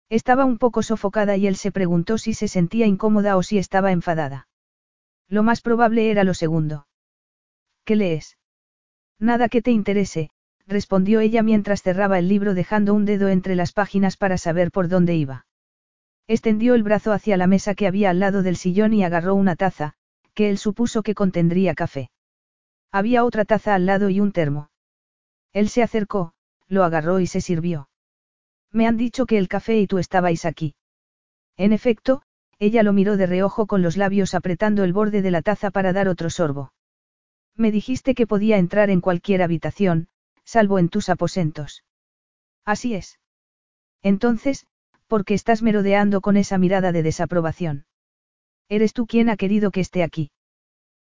Estaba 0.08 0.44
un 0.44 0.58
poco 0.58 0.82
sofocada 0.82 1.36
y 1.36 1.46
él 1.46 1.56
se 1.56 1.70
preguntó 1.70 2.18
si 2.18 2.34
se 2.34 2.48
sentía 2.48 2.86
incómoda 2.86 3.36
o 3.36 3.42
si 3.42 3.58
estaba 3.58 3.92
enfadada. 3.92 4.48
Lo 5.28 5.42
más 5.42 5.60
probable 5.60 6.10
era 6.10 6.24
lo 6.24 6.34
segundo. 6.34 6.86
¿Qué 7.84 7.96
lees? 7.96 8.36
Nada 9.18 9.48
que 9.48 9.62
te 9.62 9.70
interese, 9.70 10.30
respondió 10.66 11.20
ella 11.20 11.42
mientras 11.42 11.82
cerraba 11.82 12.18
el 12.18 12.28
libro 12.28 12.54
dejando 12.54 12.94
un 12.94 13.04
dedo 13.04 13.28
entre 13.28 13.54
las 13.54 13.72
páginas 13.72 14.16
para 14.16 14.38
saber 14.38 14.70
por 14.70 14.88
dónde 14.88 15.14
iba. 15.14 15.46
Extendió 16.26 16.74
el 16.74 16.82
brazo 16.82 17.12
hacia 17.12 17.36
la 17.36 17.46
mesa 17.46 17.74
que 17.74 17.86
había 17.86 18.10
al 18.10 18.20
lado 18.20 18.42
del 18.42 18.56
sillón 18.56 18.92
y 18.94 19.04
agarró 19.04 19.34
una 19.34 19.56
taza, 19.56 19.94
que 20.34 20.48
él 20.48 20.58
supuso 20.58 21.02
que 21.02 21.14
contendría 21.14 21.74
café. 21.74 22.10
Había 22.92 23.24
otra 23.24 23.44
taza 23.44 23.74
al 23.74 23.86
lado 23.86 24.10
y 24.10 24.20
un 24.20 24.32
termo. 24.32 24.70
Él 25.52 25.68
se 25.68 25.82
acercó, 25.82 26.32
lo 26.68 26.84
agarró 26.84 27.20
y 27.20 27.26
se 27.26 27.40
sirvió. 27.40 27.88
Me 28.72 28.86
han 28.86 28.96
dicho 28.96 29.26
que 29.26 29.38
el 29.38 29.48
café 29.48 29.78
y 29.78 29.86
tú 29.86 29.98
estabais 29.98 30.44
aquí. 30.44 30.74
En 31.56 31.72
efecto, 31.72 32.22
ella 32.58 32.82
lo 32.82 32.92
miró 32.92 33.16
de 33.16 33.26
reojo 33.26 33.66
con 33.66 33.82
los 33.82 33.96
labios 33.96 34.34
apretando 34.34 34.84
el 34.84 34.92
borde 34.92 35.22
de 35.22 35.30
la 35.30 35.42
taza 35.42 35.70
para 35.70 35.92
dar 35.92 36.08
otro 36.08 36.30
sorbo. 36.30 36.72
Me 37.56 37.72
dijiste 37.72 38.14
que 38.14 38.26
podía 38.26 38.58
entrar 38.58 38.90
en 38.90 39.00
cualquier 39.00 39.42
habitación, 39.42 40.08
salvo 40.44 40.78
en 40.78 40.88
tus 40.88 41.08
aposentos. 41.08 41.84
Así 42.64 42.94
es. 42.94 43.18
Entonces, 44.02 44.66
¿por 45.06 45.24
qué 45.24 45.34
estás 45.34 45.62
merodeando 45.62 46.20
con 46.20 46.36
esa 46.36 46.58
mirada 46.58 46.92
de 46.92 47.02
desaprobación? 47.02 47.86
Eres 48.68 48.92
tú 48.92 49.06
quien 49.06 49.28
ha 49.28 49.36
querido 49.36 49.70
que 49.70 49.80
esté 49.80 50.02
aquí. 50.02 50.30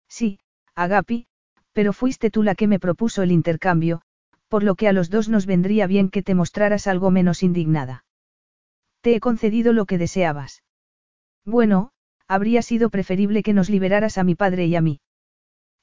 Sí, 0.09 0.38
Agapi, 0.74 1.26
pero 1.72 1.92
fuiste 1.92 2.30
tú 2.30 2.42
la 2.42 2.55
que 2.55 2.68
me 2.68 2.78
propuso 2.78 3.22
el 3.22 3.32
intercambio, 3.32 4.03
por 4.49 4.62
lo 4.62 4.76
que 4.76 4.88
a 4.88 4.92
los 4.92 5.11
dos 5.11 5.28
nos 5.28 5.47
vendría 5.47 5.86
bien 5.86 6.09
que 6.09 6.22
te 6.22 6.34
mostraras 6.34 6.86
algo 6.86 7.11
menos 7.11 7.42
indignada. 7.42 8.05
Te 9.01 9.14
he 9.14 9.20
concedido 9.20 9.72
lo 9.72 9.86
que 9.86 9.99
deseabas. 9.99 10.62
Bueno, 11.44 11.90
habría 12.28 12.62
sido 12.62 12.90
preferible 12.90 13.42
que 13.42 13.53
nos 13.53 13.68
liberaras 13.68 14.18
a 14.18 14.24
mi 14.24 14.34
padre 14.34 14.66
y 14.66 14.76
a 14.76 14.80
mí. 14.80 15.01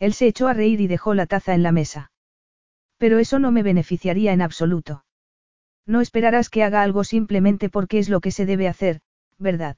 Él 0.03 0.11
se 0.11 0.27
echó 0.27 0.49
a 0.49 0.53
reír 0.53 0.81
y 0.81 0.87
dejó 0.87 1.13
la 1.13 1.27
taza 1.27 1.53
en 1.53 1.63
la 1.63 1.71
mesa. 1.71 2.11
Pero 2.97 3.19
eso 3.19 3.39
no 3.39 3.53
me 3.53 3.63
beneficiaría 3.63 4.33
en 4.33 4.41
absoluto. 4.41 5.05
No 5.85 6.01
esperarás 6.01 6.49
que 6.49 6.61
haga 6.61 6.81
algo 6.81 7.05
simplemente 7.05 7.69
porque 7.69 7.99
es 7.99 8.09
lo 8.09 8.19
que 8.19 8.31
se 8.31 8.45
debe 8.45 8.67
hacer, 8.67 8.99
¿verdad? 9.39 9.77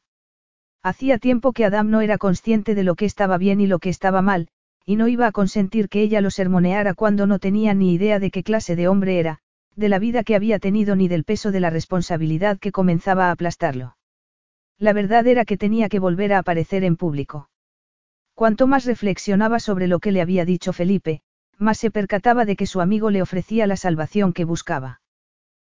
Hacía 0.82 1.20
tiempo 1.20 1.54
que 1.54 1.64
Adam 1.64 1.92
no 1.92 2.02
era 2.02 2.18
consciente 2.18 2.74
de 2.74 2.84
lo 2.84 2.96
que 2.96 3.06
estaba 3.06 3.38
bien 3.38 3.62
y 3.62 3.68
lo 3.68 3.78
que 3.78 3.90
estaba 3.90 4.24
mal, 4.24 4.48
y 4.84 4.96
no 4.96 5.08
iba 5.08 5.28
a 5.28 5.32
consentir 5.32 5.90
que 5.90 6.02
ella 6.02 6.22
lo 6.22 6.32
sermoneara 6.32 6.96
cuando 6.96 7.28
no 7.28 7.38
tenía 7.38 7.76
ni 7.76 7.94
idea 7.94 8.18
de 8.18 8.32
qué 8.32 8.42
clase 8.42 8.76
de 8.76 8.88
hombre 8.88 9.20
era, 9.20 9.42
de 9.76 9.90
la 9.90 10.00
vida 10.00 10.24
que 10.24 10.36
había 10.36 10.58
tenido 10.58 10.96
ni 10.96 11.08
del 11.08 11.24
peso 11.24 11.52
de 11.52 11.60
la 11.60 11.70
responsabilidad 11.70 12.58
que 12.58 12.72
comenzaba 12.72 13.28
a 13.28 13.32
aplastarlo. 13.32 13.96
La 14.80 14.92
verdad 14.92 15.28
era 15.28 15.46
que 15.46 15.56
tenía 15.56 15.88
que 15.88 16.00
volver 16.00 16.34
a 16.34 16.40
aparecer 16.40 16.84
en 16.84 16.96
público. 16.96 17.48
Cuanto 18.36 18.68
más 18.68 18.86
reflexionaba 18.86 19.60
sobre 19.60 19.88
lo 19.88 20.00
que 20.00 20.12
le 20.12 20.22
había 20.22 20.44
dicho 20.44 20.74
Felipe, 20.74 21.22
más 21.58 21.78
se 21.78 21.90
percataba 21.90 22.44
de 22.44 22.58
que 22.58 22.68
su 22.68 22.82
amigo 22.82 23.10
le 23.10 23.22
ofrecía 23.22 23.66
la 23.66 23.78
salvación 23.78 24.34
que 24.34 24.44
buscaba. 24.44 25.02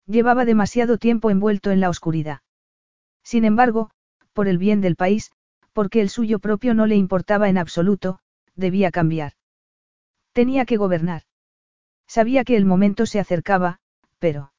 Llevaba 0.06 0.44
demasiado 0.44 0.98
tiempo 0.98 1.30
envuelto 1.30 1.72
en 1.72 1.80
la 1.80 1.90
oscuridad. 1.90 2.42
Sin 3.24 3.46
embargo, 3.46 3.92
por 4.34 4.50
el 4.50 4.58
bien 4.58 4.82
del 4.82 4.98
país, 4.98 5.32
porque 5.72 6.02
el 6.02 6.10
suyo 6.10 6.40
propio 6.40 6.74
no 6.74 6.86
le 6.86 6.96
importaba 6.96 7.48
en 7.48 7.58
absoluto, 7.58 8.20
debía 8.56 8.92
cambiar. 8.92 9.34
Tenía 10.34 10.66
que 10.66 10.76
gobernar. 10.76 11.24
Sabía 12.08 12.44
que 12.44 12.58
el 12.58 12.66
momento 12.66 13.06
se 13.06 13.20
acercaba, 13.20 13.80
pero... 14.20 14.52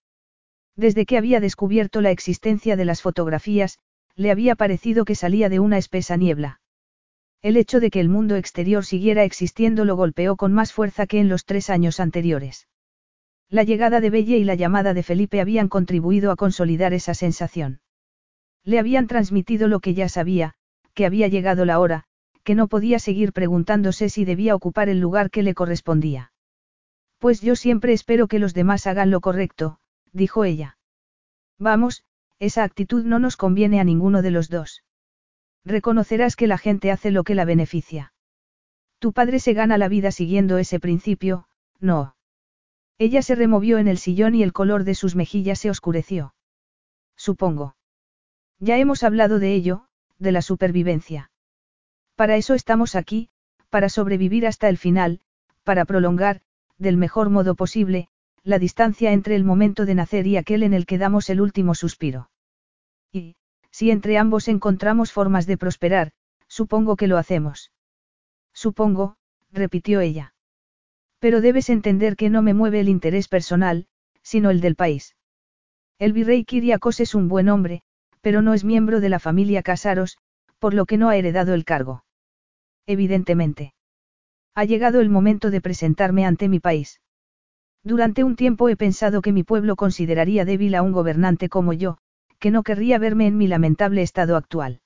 Desde 0.74 1.04
que 1.04 1.18
había 1.18 1.40
descubierto 1.40 2.00
la 2.00 2.12
existencia 2.12 2.76
de 2.76 2.86
las 2.86 3.02
fotografías, 3.02 3.78
le 4.14 4.30
había 4.30 4.54
parecido 4.54 5.04
que 5.04 5.14
salía 5.14 5.50
de 5.50 5.60
una 5.60 5.76
espesa 5.76 6.16
niebla. 6.16 6.59
El 7.42 7.56
hecho 7.56 7.80
de 7.80 7.90
que 7.90 8.00
el 8.00 8.10
mundo 8.10 8.36
exterior 8.36 8.84
siguiera 8.84 9.24
existiendo 9.24 9.86
lo 9.86 9.96
golpeó 9.96 10.36
con 10.36 10.52
más 10.52 10.72
fuerza 10.74 11.06
que 11.06 11.20
en 11.20 11.28
los 11.28 11.46
tres 11.46 11.70
años 11.70 11.98
anteriores. 11.98 12.68
La 13.48 13.62
llegada 13.62 14.00
de 14.00 14.10
Belle 14.10 14.36
y 14.36 14.44
la 14.44 14.54
llamada 14.54 14.92
de 14.92 15.02
Felipe 15.02 15.40
habían 15.40 15.68
contribuido 15.68 16.30
a 16.30 16.36
consolidar 16.36 16.92
esa 16.92 17.14
sensación. 17.14 17.80
Le 18.62 18.78
habían 18.78 19.06
transmitido 19.06 19.68
lo 19.68 19.80
que 19.80 19.94
ya 19.94 20.08
sabía, 20.08 20.54
que 20.92 21.06
había 21.06 21.28
llegado 21.28 21.64
la 21.64 21.78
hora, 21.78 22.04
que 22.44 22.54
no 22.54 22.68
podía 22.68 22.98
seguir 22.98 23.32
preguntándose 23.32 24.10
si 24.10 24.26
debía 24.26 24.54
ocupar 24.54 24.90
el 24.90 25.00
lugar 25.00 25.30
que 25.30 25.42
le 25.42 25.54
correspondía. 25.54 26.32
Pues 27.18 27.40
yo 27.40 27.56
siempre 27.56 27.94
espero 27.94 28.28
que 28.28 28.38
los 28.38 28.52
demás 28.52 28.86
hagan 28.86 29.10
lo 29.10 29.20
correcto, 29.20 29.78
dijo 30.12 30.44
ella. 30.44 30.78
Vamos, 31.58 32.04
esa 32.38 32.64
actitud 32.64 33.04
no 33.04 33.18
nos 33.18 33.36
conviene 33.36 33.80
a 33.80 33.84
ninguno 33.84 34.20
de 34.20 34.30
los 34.30 34.50
dos. 34.50 34.82
Reconocerás 35.64 36.36
que 36.36 36.46
la 36.46 36.58
gente 36.58 36.90
hace 36.90 37.10
lo 37.10 37.24
que 37.24 37.34
la 37.34 37.44
beneficia. 37.44 38.12
Tu 38.98 39.12
padre 39.12 39.38
se 39.38 39.52
gana 39.52 39.78
la 39.78 39.88
vida 39.88 40.10
siguiendo 40.10 40.58
ese 40.58 40.80
principio, 40.80 41.46
no. 41.78 42.16
Ella 42.98 43.22
se 43.22 43.34
removió 43.34 43.78
en 43.78 43.88
el 43.88 43.98
sillón 43.98 44.34
y 44.34 44.42
el 44.42 44.52
color 44.52 44.84
de 44.84 44.94
sus 44.94 45.16
mejillas 45.16 45.58
se 45.58 45.70
oscureció. 45.70 46.34
Supongo. 47.16 47.76
Ya 48.58 48.76
hemos 48.76 49.02
hablado 49.02 49.38
de 49.38 49.54
ello, 49.54 49.86
de 50.18 50.32
la 50.32 50.42
supervivencia. 50.42 51.30
Para 52.14 52.36
eso 52.36 52.52
estamos 52.52 52.94
aquí, 52.94 53.30
para 53.70 53.88
sobrevivir 53.88 54.46
hasta 54.46 54.68
el 54.68 54.76
final, 54.76 55.20
para 55.64 55.86
prolongar, 55.86 56.42
del 56.76 56.98
mejor 56.98 57.30
modo 57.30 57.54
posible, 57.54 58.08
la 58.42 58.58
distancia 58.58 59.12
entre 59.12 59.36
el 59.36 59.44
momento 59.44 59.86
de 59.86 59.94
nacer 59.94 60.26
y 60.26 60.36
aquel 60.36 60.62
en 60.62 60.74
el 60.74 60.84
que 60.84 60.98
damos 60.98 61.30
el 61.30 61.40
último 61.40 61.74
suspiro. 61.74 62.30
Y, 63.12 63.36
si 63.70 63.90
entre 63.90 64.18
ambos 64.18 64.48
encontramos 64.48 65.12
formas 65.12 65.46
de 65.46 65.56
prosperar, 65.56 66.12
supongo 66.48 66.96
que 66.96 67.06
lo 67.06 67.18
hacemos. 67.18 67.72
Supongo, 68.52 69.16
repitió 69.52 70.00
ella. 70.00 70.34
Pero 71.18 71.40
debes 71.40 71.70
entender 71.70 72.16
que 72.16 72.30
no 72.30 72.42
me 72.42 72.54
mueve 72.54 72.80
el 72.80 72.88
interés 72.88 73.28
personal, 73.28 73.86
sino 74.22 74.50
el 74.50 74.60
del 74.60 74.76
país. 74.76 75.16
El 75.98 76.12
virrey 76.12 76.44
Kiriakos 76.44 77.00
es 77.00 77.14
un 77.14 77.28
buen 77.28 77.48
hombre, 77.48 77.82
pero 78.20 78.42
no 78.42 78.54
es 78.54 78.64
miembro 78.64 79.00
de 79.00 79.08
la 79.08 79.18
familia 79.18 79.62
Casaros, 79.62 80.18
por 80.58 80.74
lo 80.74 80.86
que 80.86 80.96
no 80.96 81.08
ha 81.08 81.16
heredado 81.16 81.54
el 81.54 81.64
cargo. 81.64 82.04
Evidentemente. 82.86 83.74
Ha 84.54 84.64
llegado 84.64 85.00
el 85.00 85.10
momento 85.10 85.50
de 85.50 85.60
presentarme 85.60 86.26
ante 86.26 86.48
mi 86.48 86.58
país. 86.58 87.00
Durante 87.82 88.24
un 88.24 88.36
tiempo 88.36 88.68
he 88.68 88.76
pensado 88.76 89.22
que 89.22 89.32
mi 89.32 89.42
pueblo 89.42 89.76
consideraría 89.76 90.44
débil 90.44 90.74
a 90.74 90.82
un 90.82 90.92
gobernante 90.92 91.48
como 91.48 91.72
yo, 91.72 91.98
que 92.40 92.50
no 92.50 92.64
querría 92.64 92.98
verme 92.98 93.26
en 93.26 93.36
mi 93.36 93.46
lamentable 93.46 94.02
estado 94.02 94.36
actual. 94.36 94.80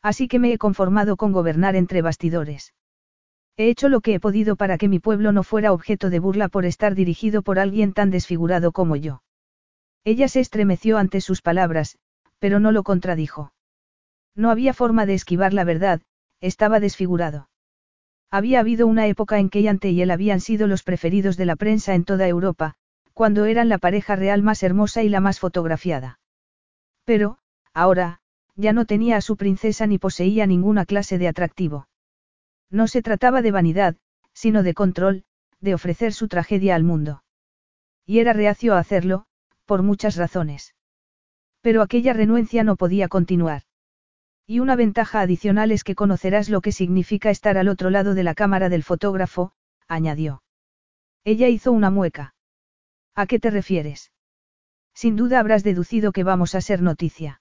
Así 0.00 0.28
que 0.28 0.38
me 0.38 0.52
he 0.52 0.58
conformado 0.58 1.16
con 1.16 1.32
gobernar 1.32 1.76
entre 1.76 2.00
bastidores. 2.00 2.72
He 3.56 3.68
hecho 3.68 3.88
lo 3.88 4.00
que 4.00 4.14
he 4.14 4.20
podido 4.20 4.54
para 4.54 4.78
que 4.78 4.88
mi 4.88 5.00
pueblo 5.00 5.32
no 5.32 5.42
fuera 5.42 5.72
objeto 5.72 6.08
de 6.08 6.20
burla 6.20 6.48
por 6.48 6.64
estar 6.64 6.94
dirigido 6.94 7.42
por 7.42 7.58
alguien 7.58 7.92
tan 7.92 8.10
desfigurado 8.10 8.70
como 8.70 8.94
yo. 8.94 9.22
Ella 10.04 10.28
se 10.28 10.38
estremeció 10.38 10.96
ante 10.96 11.20
sus 11.20 11.42
palabras, 11.42 11.98
pero 12.38 12.60
no 12.60 12.70
lo 12.70 12.84
contradijo. 12.84 13.52
No 14.36 14.50
había 14.50 14.72
forma 14.72 15.04
de 15.04 15.14
esquivar 15.14 15.52
la 15.52 15.64
verdad, 15.64 16.00
estaba 16.40 16.78
desfigurado. 16.78 17.48
Había 18.30 18.60
habido 18.60 18.86
una 18.86 19.08
época 19.08 19.40
en 19.40 19.50
que 19.50 19.62
Yante 19.62 19.90
y 19.90 20.02
él 20.02 20.12
habían 20.12 20.40
sido 20.40 20.68
los 20.68 20.84
preferidos 20.84 21.36
de 21.36 21.46
la 21.46 21.56
prensa 21.56 21.94
en 21.94 22.04
toda 22.04 22.28
Europa, 22.28 22.74
cuando 23.12 23.46
eran 23.46 23.68
la 23.68 23.78
pareja 23.78 24.14
real 24.14 24.42
más 24.42 24.62
hermosa 24.62 25.02
y 25.02 25.08
la 25.08 25.18
más 25.18 25.40
fotografiada. 25.40 26.20
Pero, 27.08 27.38
ahora, 27.72 28.20
ya 28.54 28.74
no 28.74 28.84
tenía 28.84 29.16
a 29.16 29.22
su 29.22 29.38
princesa 29.38 29.86
ni 29.86 29.96
poseía 29.96 30.46
ninguna 30.46 30.84
clase 30.84 31.16
de 31.16 31.26
atractivo. 31.26 31.88
No 32.68 32.86
se 32.86 33.00
trataba 33.00 33.40
de 33.40 33.50
vanidad, 33.50 33.96
sino 34.34 34.62
de 34.62 34.74
control, 34.74 35.24
de 35.58 35.72
ofrecer 35.72 36.12
su 36.12 36.28
tragedia 36.28 36.74
al 36.74 36.84
mundo. 36.84 37.24
Y 38.04 38.18
era 38.18 38.34
reacio 38.34 38.74
a 38.74 38.78
hacerlo, 38.78 39.24
por 39.64 39.82
muchas 39.82 40.16
razones. 40.16 40.74
Pero 41.62 41.80
aquella 41.80 42.12
renuencia 42.12 42.62
no 42.62 42.76
podía 42.76 43.08
continuar. 43.08 43.62
Y 44.46 44.60
una 44.60 44.76
ventaja 44.76 45.22
adicional 45.22 45.72
es 45.72 45.84
que 45.84 45.94
conocerás 45.94 46.50
lo 46.50 46.60
que 46.60 46.72
significa 46.72 47.30
estar 47.30 47.56
al 47.56 47.68
otro 47.68 47.88
lado 47.88 48.12
de 48.12 48.22
la 48.22 48.34
cámara 48.34 48.68
del 48.68 48.82
fotógrafo, 48.82 49.52
añadió. 49.86 50.42
Ella 51.24 51.48
hizo 51.48 51.72
una 51.72 51.88
mueca. 51.88 52.34
¿A 53.14 53.26
qué 53.26 53.38
te 53.38 53.48
refieres? 53.50 54.12
Sin 55.00 55.14
duda 55.14 55.38
habrás 55.38 55.62
deducido 55.62 56.10
que 56.10 56.24
vamos 56.24 56.56
a 56.56 56.60
ser 56.60 56.82
noticia. 56.82 57.40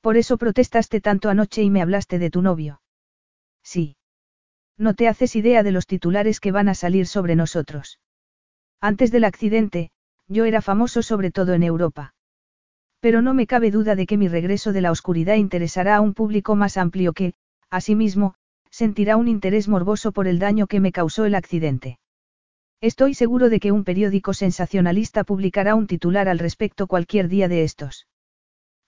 Por 0.00 0.16
eso 0.16 0.38
protestaste 0.38 1.02
tanto 1.02 1.28
anoche 1.28 1.62
y 1.62 1.68
me 1.68 1.82
hablaste 1.82 2.18
de 2.18 2.30
tu 2.30 2.40
novio. 2.40 2.80
Sí. 3.62 3.96
No 4.78 4.94
te 4.94 5.06
haces 5.06 5.36
idea 5.36 5.62
de 5.62 5.70
los 5.70 5.86
titulares 5.86 6.40
que 6.40 6.50
van 6.50 6.70
a 6.70 6.74
salir 6.74 7.06
sobre 7.06 7.36
nosotros. 7.36 8.00
Antes 8.80 9.12
del 9.12 9.24
accidente, 9.24 9.90
yo 10.28 10.46
era 10.46 10.62
famoso 10.62 11.02
sobre 11.02 11.30
todo 11.30 11.52
en 11.52 11.62
Europa. 11.62 12.14
Pero 13.00 13.20
no 13.20 13.34
me 13.34 13.46
cabe 13.46 13.70
duda 13.70 13.94
de 13.94 14.06
que 14.06 14.16
mi 14.16 14.28
regreso 14.28 14.72
de 14.72 14.80
la 14.80 14.92
oscuridad 14.92 15.34
interesará 15.34 15.96
a 15.96 16.00
un 16.00 16.14
público 16.14 16.56
más 16.56 16.78
amplio 16.78 17.12
que, 17.12 17.34
asimismo, 17.68 18.34
sentirá 18.70 19.18
un 19.18 19.28
interés 19.28 19.68
morboso 19.68 20.10
por 20.12 20.26
el 20.26 20.38
daño 20.38 20.66
que 20.66 20.80
me 20.80 20.90
causó 20.90 21.26
el 21.26 21.34
accidente. 21.34 21.98
Estoy 22.82 23.14
seguro 23.14 23.48
de 23.48 23.60
que 23.60 23.70
un 23.70 23.84
periódico 23.84 24.34
sensacionalista 24.34 25.22
publicará 25.22 25.76
un 25.76 25.86
titular 25.86 26.28
al 26.28 26.40
respecto 26.40 26.88
cualquier 26.88 27.28
día 27.28 27.46
de 27.46 27.62
estos. 27.62 28.08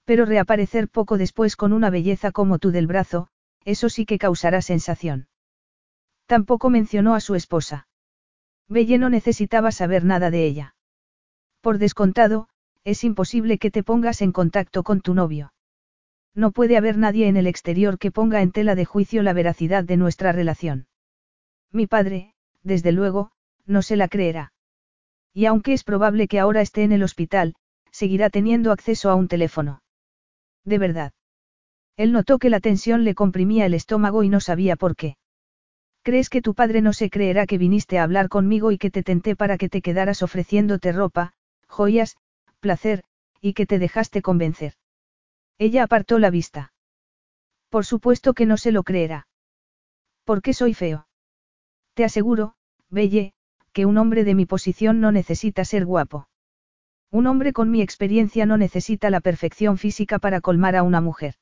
Pero 0.05 0.27
reaparecer 0.27 0.89
poco 0.89 1.17
después 1.17 1.55
con 1.55 1.73
una 1.73 1.91
belleza 1.91 2.33
como 2.33 2.59
tú 2.59 2.73
del 2.73 2.89
brazo, 2.89 3.29
eso 3.65 3.89
sí 3.89 4.05
que 4.05 4.19
causará 4.19 4.63
sensación. 4.63 5.29
Tampoco 6.27 6.71
mencionó 6.71 7.15
a 7.15 7.21
su 7.21 7.37
esposa. 7.37 7.87
Belle 8.69 8.99
no 8.99 9.11
necesitaba 9.11 9.71
saber 9.71 10.05
nada 10.05 10.33
de 10.33 10.45
ella. 10.45 10.75
Por 11.61 11.79
descontado, 11.79 12.49
es 12.83 13.05
imposible 13.05 13.59
que 13.59 13.71
te 13.71 13.85
pongas 13.85 14.23
en 14.23 14.33
contacto 14.33 14.83
con 14.83 15.03
tu 15.03 15.15
novio. 15.15 15.53
No 16.35 16.51
puede 16.51 16.77
haber 16.77 16.99
nadie 16.99 17.29
en 17.29 17.37
el 17.37 17.47
exterior 17.47 18.01
que 18.01 18.11
ponga 18.11 18.43
en 18.43 18.51
tela 18.51 18.75
de 18.75 18.87
juicio 18.87 19.23
la 19.23 19.35
veracidad 19.35 19.85
de 19.85 19.97
nuestra 19.97 20.33
relación. 20.33 20.89
Mi 21.71 21.87
padre, 21.87 22.35
desde 22.65 22.91
luego, 22.91 23.31
no 23.67 23.83
se 23.83 23.97
la 23.97 24.09
creerá. 24.09 24.53
Y 25.33 25.47
aunque 25.47 25.73
es 25.73 25.85
probable 25.85 26.29
que 26.29 26.39
ahora 26.39 26.61
esté 26.61 26.83
en 26.85 26.93
el 26.93 27.03
hospital, 27.03 27.55
seguirá 27.91 28.31
teniendo 28.31 28.73
acceso 28.73 29.11
a 29.11 29.15
un 29.15 29.29
teléfono. 29.29 29.83
De 30.65 30.79
verdad. 30.79 31.13
Él 31.97 32.13
notó 32.13 32.39
que 32.39 32.51
la 32.51 32.61
tensión 32.61 33.05
le 33.05 33.15
comprimía 33.15 33.67
el 33.67 33.75
estómago 33.75 34.23
y 34.23 34.29
no 34.29 34.41
sabía 34.41 34.77
por 34.77 34.97
qué. 34.97 35.17
¿Crees 36.03 36.29
que 36.29 36.43
tu 36.43 36.55
padre 36.55 36.83
no 36.83 36.93
se 36.93 37.09
creerá 37.09 37.47
que 37.47 37.57
viniste 37.57 37.99
a 37.99 38.03
hablar 38.03 38.29
conmigo 38.29 38.73
y 38.73 38.79
que 38.79 38.91
te 38.91 39.03
tenté 39.03 39.37
para 39.37 39.57
que 39.57 39.69
te 39.69 39.81
quedaras 39.81 40.23
ofreciéndote 40.23 40.93
ropa, 40.93 41.33
joyas, 41.67 42.17
placer, 42.61 43.05
y 43.41 43.55
que 43.55 43.67
te 43.67 43.79
dejaste 43.79 44.23
convencer. 44.23 44.75
Ella 45.59 45.85
apartó 45.85 46.19
la 46.19 46.31
vista. 46.31 46.73
Por 47.69 47.85
supuesto 47.85 48.35
que 48.35 48.47
no 48.47 48.57
se 48.57 48.73
lo 48.73 48.83
creerá. 48.83 49.27
¿Por 50.25 50.43
qué 50.43 50.53
soy 50.55 50.75
feo? 50.75 51.07
Te 51.95 52.05
aseguro, 52.05 52.55
Belle, 52.89 53.35
que 53.75 53.85
un 53.87 53.99
hombre 53.99 54.25
de 54.25 54.35
mi 54.35 54.47
posición 54.47 55.01
no 55.01 55.13
necesita 55.13 55.65
ser 55.65 55.85
guapo. 55.85 56.29
Un 57.11 57.27
hombre 57.27 57.53
con 57.53 57.71
mi 57.73 57.83
experiencia 57.83 58.47
no 58.47 58.57
necesita 58.57 59.11
la 59.11 59.21
perfección 59.21 59.79
física 59.79 60.19
para 60.21 60.41
colmar 60.41 60.77
a 60.77 60.85
una 60.85 61.01
mujer. 61.01 61.35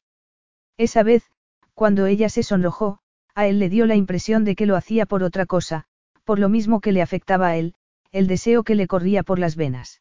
Esa 0.78 1.02
vez, 1.02 1.30
cuando 1.74 2.06
ella 2.06 2.30
se 2.30 2.42
sonrojó, 2.42 2.98
a 3.34 3.46
él 3.46 3.58
le 3.58 3.68
dio 3.68 3.86
la 3.86 3.96
impresión 3.96 4.44
de 4.44 4.56
que 4.56 4.66
lo 4.66 4.76
hacía 4.76 5.04
por 5.04 5.22
otra 5.22 5.44
cosa, 5.44 5.84
por 6.24 6.38
lo 6.38 6.48
mismo 6.48 6.80
que 6.80 6.92
le 6.92 7.02
afectaba 7.02 7.48
a 7.48 7.56
él, 7.56 7.74
el 8.12 8.26
deseo 8.26 8.62
que 8.64 8.74
le 8.76 8.86
corría 8.86 9.22
por 9.22 9.38
las 9.38 9.54
venas. 9.54 10.00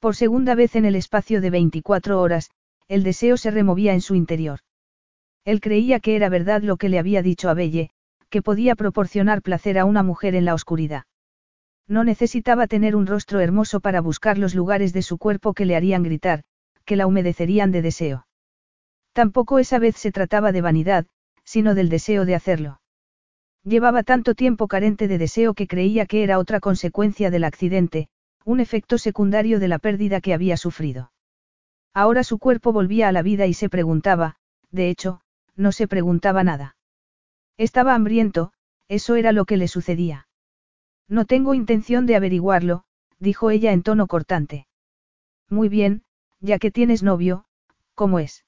Por 0.00 0.16
segunda 0.16 0.54
vez 0.54 0.76
en 0.76 0.86
el 0.86 0.96
espacio 0.96 1.42
de 1.42 1.50
24 1.50 2.20
horas, 2.20 2.50
el 2.88 3.02
deseo 3.02 3.36
se 3.36 3.50
removía 3.50 3.92
en 3.92 4.00
su 4.00 4.14
interior. 4.14 4.60
Él 5.44 5.60
creía 5.60 6.00
que 6.00 6.16
era 6.16 6.30
verdad 6.30 6.62
lo 6.62 6.78
que 6.78 6.88
le 6.88 6.98
había 6.98 7.22
dicho 7.22 7.50
a 7.50 7.54
Belle, 7.54 7.90
que 8.30 8.40
podía 8.40 8.76
proporcionar 8.76 9.42
placer 9.42 9.78
a 9.78 9.84
una 9.84 10.02
mujer 10.02 10.34
en 10.34 10.46
la 10.46 10.54
oscuridad. 10.54 11.04
No 11.86 12.04
necesitaba 12.04 12.66
tener 12.66 12.96
un 12.96 13.06
rostro 13.06 13.40
hermoso 13.40 13.80
para 13.80 14.00
buscar 14.00 14.38
los 14.38 14.54
lugares 14.54 14.92
de 14.92 15.02
su 15.02 15.18
cuerpo 15.18 15.52
que 15.52 15.66
le 15.66 15.76
harían 15.76 16.02
gritar, 16.02 16.42
que 16.84 16.96
la 16.96 17.06
humedecerían 17.06 17.72
de 17.72 17.82
deseo. 17.82 18.26
Tampoco 19.12 19.58
esa 19.58 19.78
vez 19.78 19.96
se 19.96 20.10
trataba 20.10 20.52
de 20.52 20.62
vanidad, 20.62 21.06
sino 21.44 21.74
del 21.74 21.88
deseo 21.88 22.24
de 22.24 22.34
hacerlo. 22.34 22.80
Llevaba 23.64 24.02
tanto 24.02 24.34
tiempo 24.34 24.66
carente 24.68 25.08
de 25.08 25.18
deseo 25.18 25.54
que 25.54 25.66
creía 25.66 26.06
que 26.06 26.22
era 26.22 26.38
otra 26.38 26.60
consecuencia 26.60 27.30
del 27.30 27.44
accidente, 27.44 28.08
un 28.44 28.60
efecto 28.60 28.98
secundario 28.98 29.60
de 29.60 29.68
la 29.68 29.78
pérdida 29.78 30.20
que 30.20 30.34
había 30.34 30.56
sufrido. 30.56 31.12
Ahora 31.94 32.24
su 32.24 32.38
cuerpo 32.38 32.72
volvía 32.72 33.08
a 33.08 33.12
la 33.12 33.22
vida 33.22 33.46
y 33.46 33.54
se 33.54 33.68
preguntaba, 33.68 34.36
de 34.70 34.90
hecho, 34.90 35.20
no 35.54 35.72
se 35.72 35.86
preguntaba 35.86 36.44
nada. 36.44 36.76
Estaba 37.56 37.94
hambriento, 37.94 38.52
eso 38.88 39.14
era 39.14 39.32
lo 39.32 39.44
que 39.44 39.56
le 39.56 39.68
sucedía. 39.68 40.26
No 41.08 41.24
tengo 41.26 41.54
intención 41.54 42.06
de 42.06 42.16
averiguarlo, 42.16 42.84
dijo 43.18 43.50
ella 43.50 43.72
en 43.72 43.82
tono 43.82 44.06
cortante. 44.06 44.66
Muy 45.48 45.68
bien, 45.68 46.04
ya 46.40 46.58
que 46.58 46.70
tienes 46.70 47.02
novio, 47.02 47.46
¿cómo 47.94 48.18
es? 48.18 48.44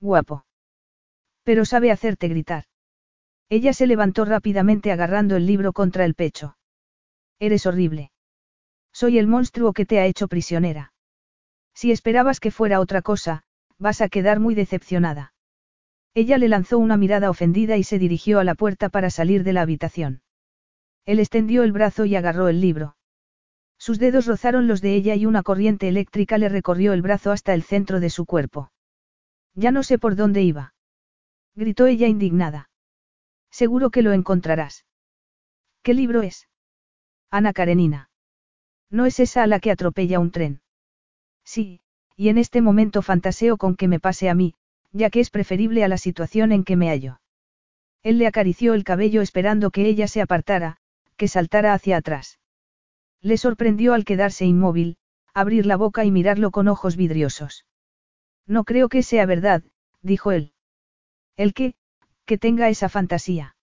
Guapo. 0.00 0.44
Pero 1.42 1.64
sabe 1.64 1.90
hacerte 1.90 2.28
gritar. 2.28 2.64
Ella 3.48 3.72
se 3.72 3.86
levantó 3.86 4.24
rápidamente 4.24 4.90
agarrando 4.90 5.36
el 5.36 5.46
libro 5.46 5.72
contra 5.72 6.04
el 6.04 6.14
pecho. 6.14 6.56
Eres 7.38 7.66
horrible. 7.66 8.10
Soy 8.92 9.18
el 9.18 9.26
monstruo 9.26 9.72
que 9.72 9.86
te 9.86 10.00
ha 10.00 10.06
hecho 10.06 10.26
prisionera. 10.26 10.92
Si 11.74 11.92
esperabas 11.92 12.40
que 12.40 12.50
fuera 12.50 12.80
otra 12.80 13.02
cosa, 13.02 13.44
vas 13.78 14.00
a 14.00 14.08
quedar 14.08 14.40
muy 14.40 14.54
decepcionada. 14.54 15.34
Ella 16.14 16.38
le 16.38 16.48
lanzó 16.48 16.78
una 16.78 16.96
mirada 16.96 17.28
ofendida 17.28 17.76
y 17.76 17.84
se 17.84 17.98
dirigió 17.98 18.40
a 18.40 18.44
la 18.44 18.54
puerta 18.54 18.88
para 18.88 19.10
salir 19.10 19.44
de 19.44 19.52
la 19.52 19.60
habitación. 19.60 20.22
Él 21.06 21.20
extendió 21.20 21.62
el 21.62 21.72
brazo 21.72 22.04
y 22.04 22.16
agarró 22.16 22.48
el 22.48 22.60
libro. 22.60 22.96
Sus 23.78 23.98
dedos 23.98 24.26
rozaron 24.26 24.66
los 24.66 24.80
de 24.80 24.94
ella 24.94 25.14
y 25.14 25.24
una 25.24 25.42
corriente 25.42 25.88
eléctrica 25.88 26.36
le 26.36 26.48
recorrió 26.48 26.92
el 26.92 27.02
brazo 27.02 27.30
hasta 27.30 27.54
el 27.54 27.62
centro 27.62 28.00
de 28.00 28.10
su 28.10 28.26
cuerpo. 28.26 28.72
Ya 29.54 29.70
no 29.70 29.82
sé 29.82 29.98
por 29.98 30.16
dónde 30.16 30.42
iba. 30.42 30.74
Gritó 31.54 31.86
ella 31.86 32.08
indignada. 32.08 32.70
Seguro 33.50 33.90
que 33.90 34.02
lo 34.02 34.12
encontrarás. 34.12 34.84
¿Qué 35.82 35.94
libro 35.94 36.22
es? 36.22 36.48
Ana 37.30 37.52
Karenina. 37.52 38.10
No 38.90 39.06
es 39.06 39.20
esa 39.20 39.42
a 39.42 39.46
la 39.46 39.60
que 39.60 39.70
atropella 39.70 40.18
un 40.18 40.30
tren. 40.30 40.60
Sí, 41.44 41.80
y 42.16 42.28
en 42.28 42.38
este 42.38 42.60
momento 42.60 43.02
fantaseo 43.02 43.56
con 43.56 43.76
que 43.76 43.88
me 43.88 44.00
pase 44.00 44.28
a 44.28 44.34
mí, 44.34 44.54
ya 44.92 45.10
que 45.10 45.20
es 45.20 45.30
preferible 45.30 45.84
a 45.84 45.88
la 45.88 45.98
situación 45.98 46.50
en 46.50 46.64
que 46.64 46.76
me 46.76 46.88
hallo. 46.88 47.20
Él 48.02 48.18
le 48.18 48.26
acarició 48.26 48.74
el 48.74 48.84
cabello 48.84 49.22
esperando 49.22 49.70
que 49.70 49.86
ella 49.86 50.08
se 50.08 50.20
apartara, 50.20 50.78
que 51.16 51.28
saltara 51.28 51.74
hacia 51.74 51.96
atrás. 51.96 52.38
Le 53.20 53.36
sorprendió 53.36 53.94
al 53.94 54.04
quedarse 54.04 54.44
inmóvil, 54.44 54.98
abrir 55.34 55.66
la 55.66 55.76
boca 55.76 56.04
y 56.04 56.10
mirarlo 56.10 56.50
con 56.50 56.68
ojos 56.68 56.96
vidriosos. 56.96 57.66
No 58.46 58.64
creo 58.64 58.88
que 58.88 59.02
sea 59.02 59.26
verdad, 59.26 59.62
dijo 60.02 60.32
él. 60.32 60.52
¿El 61.36 61.52
qué? 61.52 61.74
Que 62.24 62.38
tenga 62.38 62.68
esa 62.68 62.88
fantasía. 62.88 63.56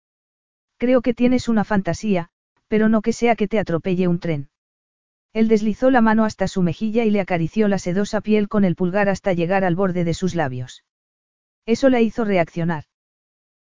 Creo 0.77 1.01
que 1.01 1.13
tienes 1.13 1.47
una 1.47 1.63
fantasía, 1.63 2.30
pero 2.67 2.89
no 2.89 3.01
que 3.01 3.13
sea 3.13 3.35
que 3.35 3.47
te 3.47 3.59
atropelle 3.59 4.07
un 4.07 4.19
tren. 4.19 4.49
Él 5.34 5.47
deslizó 5.47 5.89
la 5.89 6.01
mano 6.01 6.25
hasta 6.25 6.47
su 6.47 6.61
mejilla 6.61 7.05
y 7.05 7.11
le 7.11 7.21
acarició 7.21 7.67
la 7.67 7.80
sedosa 7.80 8.21
piel 8.21 8.47
con 8.47 8.65
el 8.65 8.75
pulgar 8.75 9.09
hasta 9.09 9.34
llegar 9.34 9.63
al 9.63 9.75
borde 9.75 10.03
de 10.03 10.13
sus 10.13 10.35
labios. 10.35 10.84
Eso 11.65 11.89
la 11.89 12.01
hizo 12.01 12.25
reaccionar. 12.25 12.84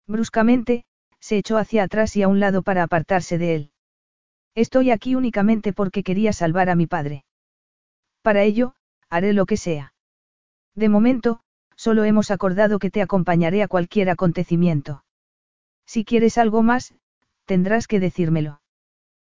Bruscamente, 0.08 0.86
se 1.20 1.38
echó 1.38 1.58
hacia 1.58 1.84
atrás 1.84 2.16
y 2.18 2.24
a 2.24 2.28
un 2.28 2.40
lado 2.40 2.64
para 2.64 2.84
apartarse 2.84 3.38
de 3.38 3.56
él. 3.56 3.71
Estoy 4.56 4.92
aquí 4.92 5.16
únicamente 5.16 5.74
porque 5.74 6.04
quería 6.04 6.34
salvar 6.34 6.70
a 6.70 6.76
mi 6.76 6.88
padre. 6.88 7.24
Para 8.22 8.44
ello, 8.44 8.74
haré 9.10 9.34
lo 9.34 9.46
que 9.46 9.58
sea. 9.58 9.94
De 10.76 10.90
momento, 10.90 11.42
solo 11.76 12.04
hemos 12.04 12.32
acordado 12.32 12.80
que 12.80 12.92
te 12.92 13.02
acompañaré 13.02 13.64
a 13.64 13.68
cualquier 13.68 14.10
acontecimiento. 14.10 15.04
Si 15.86 16.06
quieres 16.06 16.38
algo 16.38 16.64
más, 16.64 16.94
tendrás 17.46 17.88
que 17.88 18.00
decírmelo. 18.00 18.62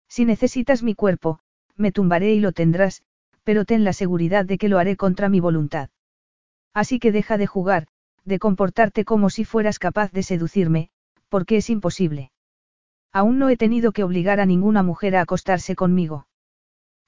Si 0.08 0.24
necesitas 0.24 0.82
mi 0.82 0.94
cuerpo, 0.94 1.40
me 1.76 1.92
tumbaré 1.92 2.34
y 2.34 2.40
lo 2.40 2.52
tendrás, 2.52 3.02
pero 3.42 3.64
ten 3.64 3.84
la 3.84 3.92
seguridad 3.92 4.44
de 4.44 4.58
que 4.58 4.68
lo 4.68 4.78
haré 4.78 4.96
contra 4.96 5.28
mi 5.28 5.40
voluntad. 5.40 5.90
Así 6.72 6.98
que 6.98 7.12
deja 7.12 7.38
de 7.38 7.46
jugar, 7.46 7.88
de 8.24 8.38
comportarte 8.38 9.04
como 9.04 9.30
si 9.30 9.44
fueras 9.44 9.78
capaz 9.78 10.12
de 10.12 10.22
seducirme, 10.22 10.90
porque 11.28 11.56
es 11.56 11.70
imposible. 11.70 12.30
Aún 13.12 13.38
no 13.38 13.48
he 13.48 13.56
tenido 13.56 13.92
que 13.92 14.04
obligar 14.04 14.40
a 14.40 14.46
ninguna 14.46 14.82
mujer 14.82 15.16
a 15.16 15.22
acostarse 15.22 15.74
conmigo. 15.74 16.26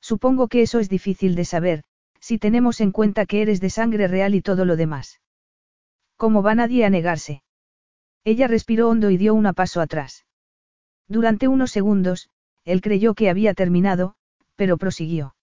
Supongo 0.01 0.49
que 0.49 0.63
eso 0.63 0.79
es 0.79 0.89
difícil 0.89 1.35
de 1.35 1.45
saber, 1.45 1.85
si 2.21 2.39
tenemos 2.39 2.81
en 2.81 2.93
cuenta 2.93 3.27
que 3.27 3.43
eres 3.43 3.61
de 3.61 3.71
sangre 3.71 4.09
real 4.09 4.35
y 4.35 4.43
todo 4.43 4.65
lo 4.65 4.77
demás. 4.77 5.21
¿Cómo 6.17 6.43
va 6.43 6.55
nadie 6.55 6.85
a 6.85 6.91
negarse? 6.91 7.43
Ella 8.25 8.49
respiró 8.49 8.89
hondo 8.89 9.11
y 9.11 9.17
dio 9.17 9.35
un 9.35 9.53
paso 9.55 9.81
atrás. 9.81 10.27
Durante 11.09 11.49
unos 11.49 11.71
segundos, 11.71 12.29
él 12.65 12.81
creyó 12.81 13.15
que 13.15 13.31
había 13.31 13.55
terminado, 13.55 14.15
pero 14.57 14.77
prosiguió. 14.77 15.35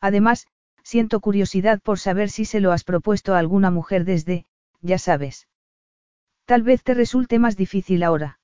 Además, 0.00 0.46
siento 0.82 1.20
curiosidad 1.20 1.80
por 1.80 1.98
saber 1.98 2.28
si 2.28 2.44
se 2.44 2.60
lo 2.60 2.72
has 2.72 2.84
propuesto 2.84 3.34
a 3.34 3.38
alguna 3.38 3.70
mujer 3.70 4.04
desde, 4.04 4.44
ya 4.80 4.98
sabes. 4.98 5.48
Tal 6.44 6.62
vez 6.62 6.82
te 6.82 6.92
resulte 6.92 7.38
más 7.38 7.56
difícil 7.56 8.02
ahora. 8.02 8.40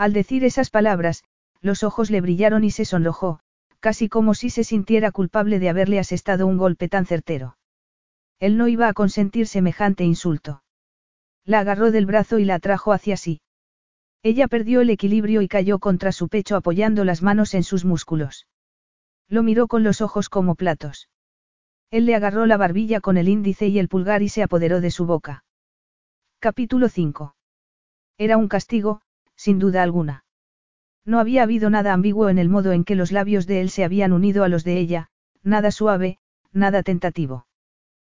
Al 0.00 0.14
decir 0.14 0.44
esas 0.44 0.70
palabras, 0.70 1.24
los 1.60 1.82
ojos 1.82 2.10
le 2.10 2.22
brillaron 2.22 2.64
y 2.64 2.70
se 2.70 2.86
sonrojó, 2.86 3.40
casi 3.80 4.08
como 4.08 4.32
si 4.32 4.48
se 4.48 4.64
sintiera 4.64 5.12
culpable 5.12 5.58
de 5.58 5.68
haberle 5.68 5.98
asestado 5.98 6.46
un 6.46 6.56
golpe 6.56 6.88
tan 6.88 7.04
certero. 7.04 7.58
Él 8.38 8.56
no 8.56 8.66
iba 8.66 8.88
a 8.88 8.94
consentir 8.94 9.46
semejante 9.46 10.04
insulto. 10.04 10.62
La 11.44 11.58
agarró 11.58 11.90
del 11.90 12.06
brazo 12.06 12.38
y 12.38 12.46
la 12.46 12.54
atrajo 12.54 12.94
hacia 12.94 13.18
sí. 13.18 13.42
Ella 14.22 14.48
perdió 14.48 14.80
el 14.80 14.88
equilibrio 14.88 15.42
y 15.42 15.48
cayó 15.48 15.78
contra 15.78 16.12
su 16.12 16.28
pecho 16.28 16.56
apoyando 16.56 17.04
las 17.04 17.20
manos 17.20 17.52
en 17.52 17.62
sus 17.62 17.84
músculos. 17.84 18.46
Lo 19.28 19.42
miró 19.42 19.68
con 19.68 19.84
los 19.84 20.00
ojos 20.00 20.30
como 20.30 20.54
platos. 20.54 21.10
Él 21.90 22.06
le 22.06 22.14
agarró 22.14 22.46
la 22.46 22.56
barbilla 22.56 23.02
con 23.02 23.18
el 23.18 23.28
índice 23.28 23.68
y 23.68 23.78
el 23.78 23.88
pulgar 23.88 24.22
y 24.22 24.30
se 24.30 24.42
apoderó 24.42 24.80
de 24.80 24.92
su 24.92 25.04
boca. 25.04 25.44
Capítulo 26.38 26.88
5. 26.88 27.34
Era 28.16 28.38
un 28.38 28.48
castigo, 28.48 29.02
sin 29.40 29.58
duda 29.58 29.82
alguna. 29.82 30.26
No 31.06 31.18
había 31.18 31.44
habido 31.44 31.70
nada 31.70 31.94
ambiguo 31.94 32.28
en 32.28 32.36
el 32.36 32.50
modo 32.50 32.72
en 32.72 32.84
que 32.84 32.94
los 32.94 33.10
labios 33.10 33.46
de 33.46 33.62
él 33.62 33.70
se 33.70 33.84
habían 33.84 34.12
unido 34.12 34.44
a 34.44 34.48
los 34.48 34.64
de 34.64 34.78
ella, 34.78 35.08
nada 35.42 35.70
suave, 35.70 36.18
nada 36.52 36.82
tentativo. 36.82 37.46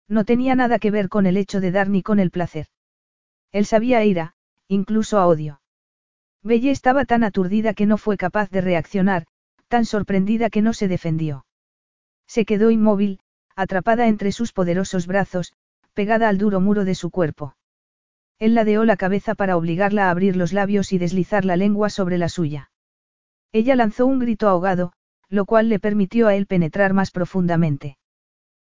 No 0.08 0.24
tenía 0.24 0.54
nada 0.54 0.78
que 0.78 0.90
ver 0.90 1.10
con 1.10 1.26
el 1.26 1.36
hecho 1.36 1.60
de 1.60 1.72
dar 1.72 1.90
ni 1.90 2.02
con 2.02 2.20
el 2.20 2.30
placer. 2.30 2.68
Él 3.52 3.66
sabía 3.66 3.98
a 3.98 4.04
ira, 4.06 4.32
incluso 4.66 5.18
a 5.18 5.26
odio. 5.26 5.60
Belle 6.42 6.70
estaba 6.70 7.04
tan 7.04 7.22
aturdida 7.22 7.74
que 7.74 7.84
no 7.84 7.98
fue 7.98 8.16
capaz 8.16 8.48
de 8.48 8.62
reaccionar, 8.62 9.26
tan 9.68 9.84
sorprendida 9.84 10.48
que 10.48 10.62
no 10.62 10.72
se 10.72 10.88
defendió. 10.88 11.44
Se 12.26 12.46
quedó 12.46 12.70
inmóvil, 12.70 13.20
atrapada 13.54 14.08
entre 14.08 14.32
sus 14.32 14.54
poderosos 14.54 15.06
brazos, 15.06 15.52
pegada 15.92 16.30
al 16.30 16.38
duro 16.38 16.60
muro 16.60 16.86
de 16.86 16.94
su 16.94 17.10
cuerpo. 17.10 17.56
Él 18.40 18.54
ladeó 18.54 18.86
la 18.86 18.96
cabeza 18.96 19.34
para 19.34 19.58
obligarla 19.58 20.06
a 20.06 20.10
abrir 20.10 20.34
los 20.34 20.54
labios 20.54 20.92
y 20.92 20.98
deslizar 20.98 21.44
la 21.44 21.56
lengua 21.56 21.90
sobre 21.90 22.16
la 22.16 22.30
suya. 22.30 22.70
Ella 23.52 23.76
lanzó 23.76 24.06
un 24.06 24.18
grito 24.18 24.48
ahogado, 24.48 24.92
lo 25.28 25.44
cual 25.44 25.68
le 25.68 25.78
permitió 25.78 26.26
a 26.26 26.34
él 26.34 26.46
penetrar 26.46 26.94
más 26.94 27.10
profundamente. 27.10 27.98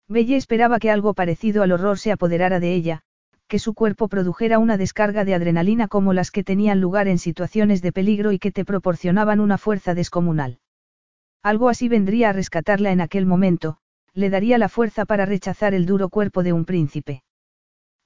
Belle 0.07 0.37
esperaba 0.37 0.79
que 0.79 0.89
algo 0.89 1.13
parecido 1.13 1.61
al 1.61 1.71
horror 1.71 1.99
se 1.99 2.11
apoderara 2.11 2.59
de 2.59 2.73
ella, 2.73 3.01
que 3.47 3.59
su 3.59 3.75
cuerpo 3.75 4.07
produjera 4.07 4.57
una 4.57 4.75
descarga 4.75 5.23
de 5.23 5.35
adrenalina 5.35 5.87
como 5.87 6.13
las 6.13 6.31
que 6.31 6.43
tenían 6.43 6.81
lugar 6.81 7.07
en 7.07 7.19
situaciones 7.19 7.83
de 7.83 7.91
peligro 7.91 8.31
y 8.31 8.39
que 8.39 8.51
te 8.51 8.65
proporcionaban 8.65 9.39
una 9.39 9.59
fuerza 9.59 9.93
descomunal. 9.93 10.59
Algo 11.43 11.69
así 11.69 11.89
vendría 11.89 12.29
a 12.29 12.33
rescatarla 12.33 12.91
en 12.91 13.01
aquel 13.01 13.27
momento, 13.27 13.77
le 14.15 14.31
daría 14.31 14.57
la 14.57 14.67
fuerza 14.67 15.05
para 15.05 15.27
rechazar 15.27 15.75
el 15.75 15.85
duro 15.85 16.09
cuerpo 16.09 16.41
de 16.41 16.53
un 16.53 16.65
príncipe. 16.65 17.21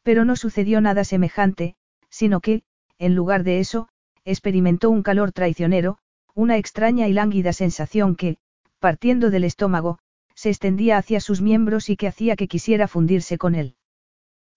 Pero 0.04 0.26
no 0.26 0.36
sucedió 0.36 0.82
nada 0.82 1.04
semejante, 1.04 1.76
sino 2.10 2.42
que, 2.42 2.64
en 3.00 3.16
lugar 3.16 3.44
de 3.44 3.60
eso, 3.60 3.90
experimentó 4.26 4.90
un 4.90 5.04
calor 5.04 5.32
traicionero, 5.32 5.98
una 6.36 6.58
extraña 6.58 7.08
y 7.08 7.14
lánguida 7.14 7.54
sensación 7.54 8.16
que, 8.16 8.38
partiendo 8.80 9.30
del 9.30 9.44
estómago, 9.44 10.00
se 10.36 10.50
extendía 10.50 10.98
hacia 10.98 11.20
sus 11.20 11.42
miembros 11.42 11.90
y 11.90 11.96
que 11.96 12.08
hacía 12.08 12.36
que 12.36 12.48
quisiera 12.48 12.88
fundirse 12.88 13.38
con 13.38 13.56
él. 13.56 13.76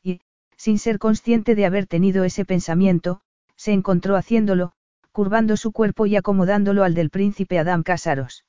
Y, 0.03 0.21
sin 0.57 0.79
ser 0.79 0.99
consciente 0.99 1.55
de 1.55 1.67
haber 1.67 1.87
tenido 1.87 2.25
ese 2.25 2.45
pensamiento, 2.45 3.21
se 3.57 3.73
encontró 3.73 4.17
haciéndolo, 4.17 4.73
curvando 5.13 5.57
su 5.57 5.73
cuerpo 5.73 6.07
y 6.07 6.17
acomodándolo 6.17 6.83
al 6.83 6.95
del 6.95 7.11
príncipe 7.11 7.59
Adam 7.59 7.83
Cásaros. 7.83 8.45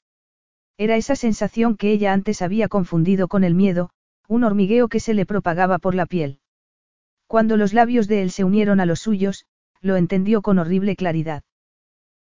Era 0.77 0.95
esa 0.95 1.15
sensación 1.15 1.75
que 1.75 1.91
ella 1.91 2.13
antes 2.13 2.41
había 2.41 2.67
confundido 2.67 3.27
con 3.27 3.43
el 3.43 3.55
miedo, 3.55 3.89
un 4.27 4.43
hormigueo 4.43 4.89
que 4.89 4.99
se 4.99 5.13
le 5.13 5.25
propagaba 5.25 5.79
por 5.79 5.95
la 5.95 6.05
piel. 6.05 6.39
Cuando 7.27 7.57
los 7.57 7.73
labios 7.73 8.07
de 8.07 8.21
él 8.21 8.31
se 8.31 8.43
unieron 8.43 8.79
a 8.79 8.85
los 8.85 9.01
suyos, 9.01 9.45
lo 9.81 9.97
entendió 9.97 10.41
con 10.41 10.59
horrible 10.59 10.95
claridad. 10.95 11.43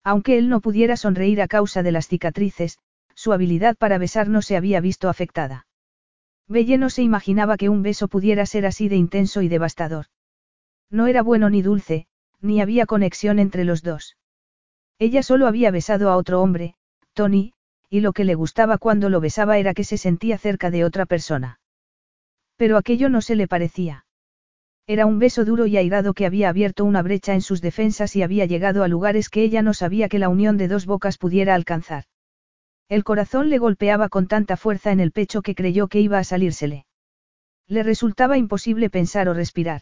Aunque 0.02 0.38
él 0.38 0.48
no 0.48 0.60
pudiera 0.60 0.96
sonreír 0.96 1.40
a 1.40 1.48
causa 1.48 1.82
de 1.82 1.92
las 1.92 2.08
cicatrices, 2.08 2.78
su 3.14 3.32
habilidad 3.32 3.76
para 3.76 3.98
besar 3.98 4.28
no 4.28 4.42
se 4.42 4.56
había 4.56 4.80
visto 4.80 5.08
afectada. 5.08 5.66
Belle 6.48 6.78
no 6.78 6.90
se 6.90 7.02
imaginaba 7.02 7.56
que 7.56 7.68
un 7.68 7.82
beso 7.82 8.08
pudiera 8.08 8.44
ser 8.44 8.66
así 8.66 8.88
de 8.88 8.96
intenso 8.96 9.40
y 9.40 9.48
devastador. 9.48 10.06
No 10.90 11.06
era 11.06 11.22
bueno 11.22 11.48
ni 11.48 11.62
dulce, 11.62 12.06
ni 12.40 12.60
había 12.60 12.86
conexión 12.86 13.38
entre 13.38 13.64
los 13.64 13.82
dos. 13.82 14.16
Ella 14.98 15.22
solo 15.22 15.46
había 15.46 15.70
besado 15.70 16.10
a 16.10 16.16
otro 16.16 16.42
hombre, 16.42 16.74
Tony, 17.14 17.54
y 17.88 18.00
lo 18.00 18.12
que 18.12 18.24
le 18.24 18.34
gustaba 18.34 18.78
cuando 18.78 19.08
lo 19.08 19.20
besaba 19.20 19.58
era 19.58 19.74
que 19.74 19.84
se 19.84 19.96
sentía 19.96 20.36
cerca 20.36 20.70
de 20.70 20.84
otra 20.84 21.06
persona. 21.06 21.60
Pero 22.56 22.76
aquello 22.76 23.08
no 23.08 23.20
se 23.20 23.36
le 23.36 23.48
parecía. 23.48 24.03
Era 24.86 25.06
un 25.06 25.18
beso 25.18 25.46
duro 25.46 25.66
y 25.66 25.78
airado 25.78 26.12
que 26.12 26.26
había 26.26 26.50
abierto 26.50 26.84
una 26.84 27.00
brecha 27.00 27.32
en 27.32 27.40
sus 27.40 27.62
defensas 27.62 28.16
y 28.16 28.22
había 28.22 28.44
llegado 28.44 28.84
a 28.84 28.88
lugares 28.88 29.30
que 29.30 29.42
ella 29.42 29.62
no 29.62 29.72
sabía 29.72 30.10
que 30.10 30.18
la 30.18 30.28
unión 30.28 30.58
de 30.58 30.68
dos 30.68 30.84
bocas 30.84 31.16
pudiera 31.16 31.54
alcanzar. 31.54 32.04
El 32.90 33.02
corazón 33.02 33.48
le 33.48 33.56
golpeaba 33.56 34.10
con 34.10 34.26
tanta 34.26 34.58
fuerza 34.58 34.92
en 34.92 35.00
el 35.00 35.10
pecho 35.10 35.40
que 35.40 35.54
creyó 35.54 35.88
que 35.88 36.00
iba 36.00 36.18
a 36.18 36.24
salírsele. 36.24 36.84
Le 37.66 37.82
resultaba 37.82 38.36
imposible 38.36 38.90
pensar 38.90 39.26
o 39.30 39.34
respirar. 39.34 39.80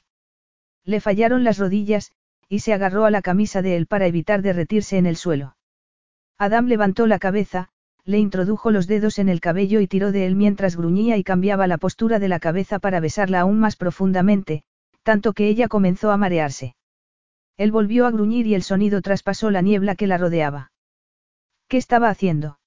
Le 0.84 1.00
fallaron 1.00 1.42
las 1.42 1.58
rodillas, 1.58 2.12
y 2.48 2.60
se 2.60 2.72
agarró 2.72 3.04
a 3.04 3.10
la 3.10 3.22
camisa 3.22 3.60
de 3.60 3.76
él 3.76 3.86
para 3.86 4.06
evitar 4.06 4.40
derretirse 4.40 4.98
en 4.98 5.06
el 5.06 5.16
suelo. 5.16 5.56
Adam 6.38 6.66
levantó 6.66 7.08
la 7.08 7.18
cabeza, 7.18 7.70
le 8.04 8.18
introdujo 8.18 8.70
los 8.70 8.86
dedos 8.86 9.18
en 9.18 9.28
el 9.28 9.40
cabello 9.40 9.80
y 9.80 9.88
tiró 9.88 10.12
de 10.12 10.26
él 10.26 10.36
mientras 10.36 10.76
gruñía 10.76 11.16
y 11.16 11.24
cambiaba 11.24 11.66
la 11.66 11.78
postura 11.78 12.20
de 12.20 12.28
la 12.28 12.38
cabeza 12.38 12.78
para 12.78 13.00
besarla 13.00 13.40
aún 13.40 13.58
más 13.58 13.74
profundamente, 13.74 14.62
tanto 15.02 15.32
que 15.32 15.48
ella 15.48 15.68
comenzó 15.68 16.10
a 16.10 16.16
marearse. 16.16 16.76
Él 17.56 17.70
volvió 17.70 18.06
a 18.06 18.10
gruñir 18.10 18.46
y 18.46 18.54
el 18.54 18.62
sonido 18.62 19.02
traspasó 19.02 19.50
la 19.50 19.62
niebla 19.62 19.94
que 19.94 20.06
la 20.06 20.18
rodeaba. 20.18 20.72
¿Qué 21.68 21.76
estaba 21.76 22.08
haciendo? 22.08 22.58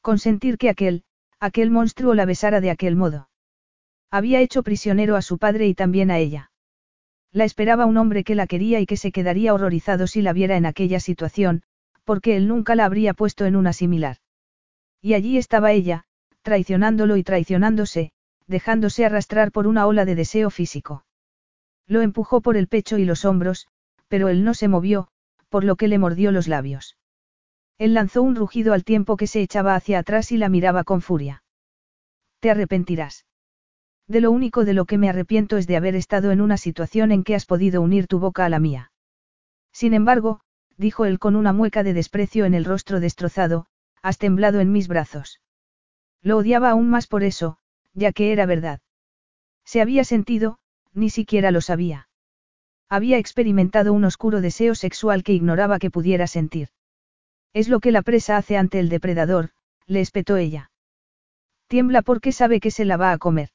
Consentir 0.00 0.58
que 0.58 0.70
aquel, 0.70 1.04
aquel 1.40 1.70
monstruo 1.70 2.14
la 2.14 2.24
besara 2.24 2.60
de 2.60 2.70
aquel 2.70 2.96
modo. 2.96 3.28
Había 4.10 4.40
hecho 4.40 4.62
prisionero 4.62 5.16
a 5.16 5.22
su 5.22 5.38
padre 5.38 5.66
y 5.66 5.74
también 5.74 6.10
a 6.10 6.18
ella. 6.18 6.50
La 7.30 7.44
esperaba 7.44 7.84
un 7.84 7.98
hombre 7.98 8.24
que 8.24 8.34
la 8.34 8.46
quería 8.46 8.80
y 8.80 8.86
que 8.86 8.96
se 8.96 9.12
quedaría 9.12 9.52
horrorizado 9.52 10.06
si 10.06 10.22
la 10.22 10.32
viera 10.32 10.56
en 10.56 10.64
aquella 10.64 10.98
situación, 10.98 11.62
porque 12.04 12.36
él 12.36 12.48
nunca 12.48 12.74
la 12.74 12.86
habría 12.86 13.12
puesto 13.12 13.44
en 13.44 13.54
una 13.54 13.74
similar. 13.74 14.16
Y 15.02 15.12
allí 15.12 15.36
estaba 15.36 15.72
ella, 15.72 16.04
traicionándolo 16.42 17.18
y 17.18 17.22
traicionándose, 17.22 18.12
dejándose 18.46 19.04
arrastrar 19.04 19.52
por 19.52 19.66
una 19.66 19.86
ola 19.86 20.06
de 20.06 20.14
deseo 20.14 20.48
físico. 20.48 21.04
Lo 21.88 22.02
empujó 22.02 22.42
por 22.42 22.56
el 22.56 22.68
pecho 22.68 22.98
y 22.98 23.04
los 23.04 23.24
hombros, 23.24 23.66
pero 24.06 24.28
él 24.28 24.44
no 24.44 24.54
se 24.54 24.68
movió, 24.68 25.08
por 25.48 25.64
lo 25.64 25.76
que 25.76 25.88
le 25.88 25.98
mordió 25.98 26.30
los 26.30 26.46
labios. 26.46 26.98
Él 27.78 27.94
lanzó 27.94 28.22
un 28.22 28.36
rugido 28.36 28.74
al 28.74 28.84
tiempo 28.84 29.16
que 29.16 29.26
se 29.26 29.40
echaba 29.40 29.74
hacia 29.74 29.98
atrás 29.98 30.30
y 30.30 30.36
la 30.36 30.48
miraba 30.48 30.84
con 30.84 31.00
furia. 31.00 31.42
Te 32.40 32.50
arrepentirás. 32.50 33.26
De 34.06 34.20
lo 34.20 34.30
único 34.30 34.64
de 34.64 34.74
lo 34.74 34.84
que 34.84 34.98
me 34.98 35.08
arrepiento 35.08 35.56
es 35.56 35.66
de 35.66 35.76
haber 35.76 35.94
estado 35.94 36.30
en 36.30 36.40
una 36.40 36.56
situación 36.56 37.10
en 37.10 37.24
que 37.24 37.34
has 37.34 37.46
podido 37.46 37.80
unir 37.80 38.06
tu 38.06 38.18
boca 38.18 38.44
a 38.44 38.48
la 38.48 38.58
mía. 38.58 38.92
Sin 39.72 39.94
embargo, 39.94 40.40
dijo 40.76 41.04
él 41.04 41.18
con 41.18 41.36
una 41.36 41.52
mueca 41.52 41.82
de 41.82 41.94
desprecio 41.94 42.44
en 42.44 42.54
el 42.54 42.64
rostro 42.64 43.00
destrozado, 43.00 43.66
has 44.02 44.18
temblado 44.18 44.60
en 44.60 44.72
mis 44.72 44.88
brazos. 44.88 45.40
Lo 46.22 46.38
odiaba 46.38 46.70
aún 46.70 46.90
más 46.90 47.06
por 47.06 47.22
eso, 47.22 47.58
ya 47.94 48.12
que 48.12 48.32
era 48.32 48.46
verdad. 48.46 48.80
Se 49.64 49.80
había 49.80 50.04
sentido, 50.04 50.58
ni 50.98 51.10
siquiera 51.10 51.50
lo 51.50 51.60
sabía. 51.60 52.08
Había 52.88 53.18
experimentado 53.18 53.92
un 53.92 54.04
oscuro 54.04 54.40
deseo 54.40 54.74
sexual 54.74 55.22
que 55.22 55.32
ignoraba 55.32 55.78
que 55.78 55.90
pudiera 55.90 56.26
sentir. 56.26 56.68
Es 57.52 57.68
lo 57.68 57.80
que 57.80 57.92
la 57.92 58.02
presa 58.02 58.36
hace 58.36 58.56
ante 58.56 58.78
el 58.78 58.88
depredador, 58.88 59.50
le 59.86 60.00
espetó 60.00 60.36
ella. 60.36 60.70
Tiembla 61.66 62.02
porque 62.02 62.32
sabe 62.32 62.60
que 62.60 62.70
se 62.70 62.84
la 62.84 62.96
va 62.96 63.12
a 63.12 63.18
comer. 63.18 63.50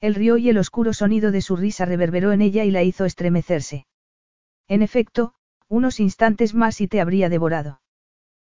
El 0.00 0.14
río 0.14 0.36
y 0.36 0.48
el 0.48 0.58
oscuro 0.58 0.92
sonido 0.92 1.30
de 1.30 1.40
su 1.40 1.56
risa 1.56 1.84
reverberó 1.84 2.32
en 2.32 2.42
ella 2.42 2.64
y 2.64 2.70
la 2.70 2.82
hizo 2.82 3.04
estremecerse. 3.04 3.86
En 4.68 4.82
efecto, 4.82 5.34
unos 5.68 5.98
instantes 6.00 6.54
más 6.54 6.80
y 6.80 6.88
te 6.88 7.00
habría 7.00 7.28
devorado. 7.28 7.80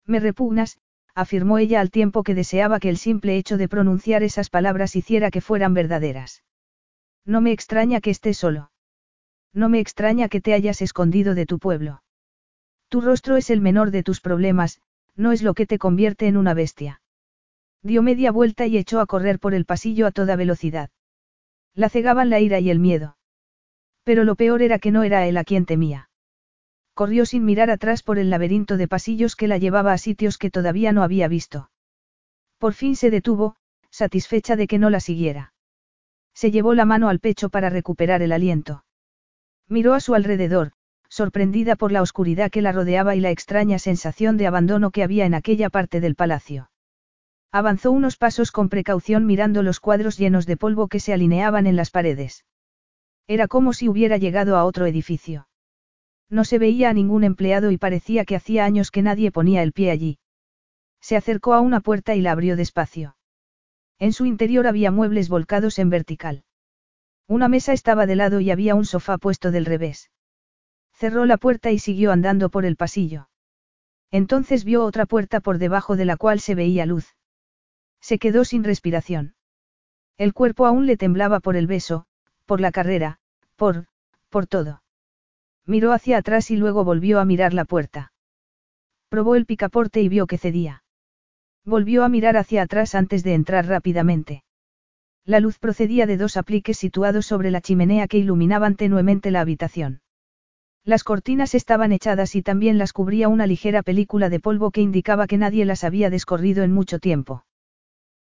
Me 0.05 0.20
repugnas, 0.20 0.78
afirmó 1.15 1.59
ella 1.59 1.81
al 1.81 1.91
tiempo 1.91 2.23
que 2.23 2.35
deseaba 2.35 2.81
que 2.81 2.91
el 2.91 2.99
simple 2.99 3.37
hecho 3.37 3.57
de 3.57 3.69
pronunciar 3.69 4.23
esas 4.23 4.51
palabras 4.51 4.97
hiciera 4.97 5.31
que 5.31 5.41
fueran 5.41 5.73
verdaderas. 5.73 6.43
No 7.27 7.40
me 7.40 7.53
extraña 7.53 8.01
que 8.01 8.11
estés 8.11 8.39
solo. 8.39 8.70
No 9.53 9.69
me 9.69 9.81
extraña 9.81 10.28
que 10.28 10.40
te 10.40 10.55
hayas 10.55 10.81
escondido 10.81 11.35
de 11.35 11.44
tu 11.44 11.59
pueblo. 11.59 12.03
Tu 12.89 13.01
rostro 13.01 13.36
es 13.36 13.51
el 13.51 13.61
menor 13.61 13.90
de 13.90 14.05
tus 14.05 14.20
problemas, 14.20 14.81
no 15.16 15.32
es 15.32 15.43
lo 15.43 15.55
que 15.55 15.66
te 15.66 15.78
convierte 15.78 16.28
en 16.28 16.36
una 16.36 16.55
bestia. 16.55 17.03
Dio 17.82 18.03
media 18.03 18.31
vuelta 18.31 18.66
y 18.66 18.78
echó 18.78 19.01
a 19.01 19.07
correr 19.07 19.40
por 19.40 19.55
el 19.55 19.65
pasillo 19.65 20.07
a 20.07 20.12
toda 20.12 20.36
velocidad. 20.36 20.90
La 21.74 21.89
cegaban 21.89 22.31
la 22.31 22.39
ira 22.39 22.61
y 22.61 22.70
el 22.70 22.78
miedo. 22.78 23.16
Pero 24.05 24.23
lo 24.23 24.36
peor 24.36 24.62
era 24.62 24.78
que 24.78 24.93
no 24.93 25.03
era 25.03 25.27
él 25.27 25.36
a 25.36 25.44
quien 25.44 25.66
temía. 25.66 26.11
Corrió 26.94 27.27
sin 27.27 27.44
mirar 27.44 27.70
atrás 27.70 28.03
por 28.03 28.19
el 28.19 28.31
laberinto 28.31 28.77
de 28.77 28.89
pasillos 28.89 29.35
que 29.35 29.48
la 29.48 29.59
llevaba 29.59 29.93
a 29.93 29.98
sitios 29.98 30.39
que 30.39 30.51
todavía 30.51 30.93
no 30.93 31.03
había 31.03 31.27
visto. 31.27 31.70
Por 32.59 32.73
fin 32.73 32.94
se 32.94 33.11
detuvo, 33.11 33.57
satisfecha 33.90 34.55
de 34.55 34.66
que 34.66 34.78
no 34.78 34.90
la 34.90 35.01
siguiera. 35.01 35.53
Se 36.36 36.50
llevó 36.50 36.74
la 36.74 36.84
mano 36.84 37.08
al 37.08 37.18
pecho 37.18 37.48
para 37.48 37.70
recuperar 37.70 38.20
el 38.20 38.30
aliento. 38.30 38.84
Miró 39.68 39.94
a 39.94 40.00
su 40.00 40.14
alrededor, 40.14 40.72
sorprendida 41.08 41.76
por 41.76 41.92
la 41.92 42.02
oscuridad 42.02 42.50
que 42.50 42.60
la 42.60 42.72
rodeaba 42.72 43.16
y 43.16 43.20
la 43.20 43.30
extraña 43.30 43.78
sensación 43.78 44.36
de 44.36 44.46
abandono 44.46 44.90
que 44.90 45.02
había 45.02 45.24
en 45.24 45.32
aquella 45.32 45.70
parte 45.70 45.98
del 45.98 46.14
palacio. 46.14 46.70
Avanzó 47.52 47.90
unos 47.90 48.18
pasos 48.18 48.52
con 48.52 48.68
precaución 48.68 49.24
mirando 49.24 49.62
los 49.62 49.80
cuadros 49.80 50.18
llenos 50.18 50.44
de 50.44 50.58
polvo 50.58 50.88
que 50.88 51.00
se 51.00 51.14
alineaban 51.14 51.66
en 51.66 51.74
las 51.74 51.90
paredes. 51.90 52.44
Era 53.26 53.48
como 53.48 53.72
si 53.72 53.88
hubiera 53.88 54.18
llegado 54.18 54.58
a 54.58 54.66
otro 54.66 54.84
edificio. 54.84 55.48
No 56.28 56.44
se 56.44 56.58
veía 56.58 56.90
a 56.90 56.92
ningún 56.92 57.24
empleado 57.24 57.70
y 57.70 57.78
parecía 57.78 58.26
que 58.26 58.36
hacía 58.36 58.66
años 58.66 58.90
que 58.90 59.00
nadie 59.00 59.30
ponía 59.32 59.62
el 59.62 59.72
pie 59.72 59.90
allí. 59.90 60.18
Se 61.00 61.16
acercó 61.16 61.54
a 61.54 61.60
una 61.60 61.80
puerta 61.80 62.14
y 62.14 62.20
la 62.20 62.32
abrió 62.32 62.56
despacio. 62.56 63.15
En 63.98 64.12
su 64.12 64.27
interior 64.27 64.66
había 64.66 64.90
muebles 64.90 65.28
volcados 65.28 65.78
en 65.78 65.90
vertical. 65.90 66.44
Una 67.27 67.48
mesa 67.48 67.73
estaba 67.73 68.06
de 68.06 68.16
lado 68.16 68.40
y 68.40 68.51
había 68.51 68.74
un 68.74 68.85
sofá 68.85 69.18
puesto 69.18 69.51
del 69.51 69.64
revés. 69.64 70.10
Cerró 70.93 71.24
la 71.27 71.36
puerta 71.39 71.70
y 71.73 71.78
siguió 71.78 72.12
andando 72.12 72.51
por 72.51 72.64
el 72.64 72.77
pasillo. 72.77 73.28
Entonces 74.10 74.64
vio 74.64 74.85
otra 74.85 75.06
puerta 75.06 75.40
por 75.40 75.59
debajo 75.59 75.97
de 75.97 76.05
la 76.05 76.16
cual 76.16 76.40
se 76.40 76.55
veía 76.55 76.86
luz. 76.86 77.16
Se 78.01 78.18
quedó 78.18 78.44
sin 78.44 78.64
respiración. 78.64 79.35
El 80.16 80.32
cuerpo 80.32 80.66
aún 80.66 80.86
le 80.86 80.97
temblaba 80.97 81.40
por 81.40 81.56
el 81.56 81.66
beso, 81.66 82.06
por 82.47 82.60
la 82.60 82.70
carrera, 82.70 83.18
por, 83.56 83.86
por 84.31 84.47
todo. 84.47 84.82
Miró 85.66 85.93
hacia 85.93 86.18
atrás 86.18 86.51
y 86.51 86.56
luego 86.56 86.85
volvió 86.85 87.18
a 87.18 87.24
mirar 87.24 87.52
la 87.52 87.64
puerta. 87.64 88.12
Probó 89.09 89.35
el 89.35 89.47
picaporte 89.47 90.01
y 90.01 90.09
vio 90.09 90.27
que 90.27 90.39
cedía. 90.39 90.85
Volvió 91.66 92.05
a 92.05 92.09
mirar 92.09 92.36
hacia 92.36 92.62
atrás 92.62 92.94
antes 92.94 93.24
de 93.24 93.34
entrar 93.34 93.66
rápidamente. 93.66 94.44
La 95.24 95.40
luz 95.40 95.59
procedía 95.59 96.06
de 96.06 96.16
dos 96.16 96.36
apliques 96.36 96.78
situados 96.78 97.26
sobre 97.26 97.51
la 97.51 97.60
chimenea 97.60 98.06
que 98.06 98.18
iluminaban 98.18 98.76
tenuemente 98.76 99.32
la 99.32 99.40
habitación. 99.40 100.01
Las 100.84 101.02
cortinas 101.02 101.56
estaban 101.56 101.90
echadas 101.90 102.36
y 102.36 102.43
también 102.43 102.78
las 102.78 102.93
cubría 102.93 103.26
una 103.26 103.48
ligera 103.48 103.82
película 103.82 104.28
de 104.28 104.38
polvo 104.38 104.70
que 104.70 104.80
indicaba 104.80 105.26
que 105.26 105.38
nadie 105.38 105.64
las 105.64 105.82
había 105.82 106.09
descorrido 106.09 106.62
en 106.62 106.70
mucho 106.70 107.01
tiempo. 107.01 107.44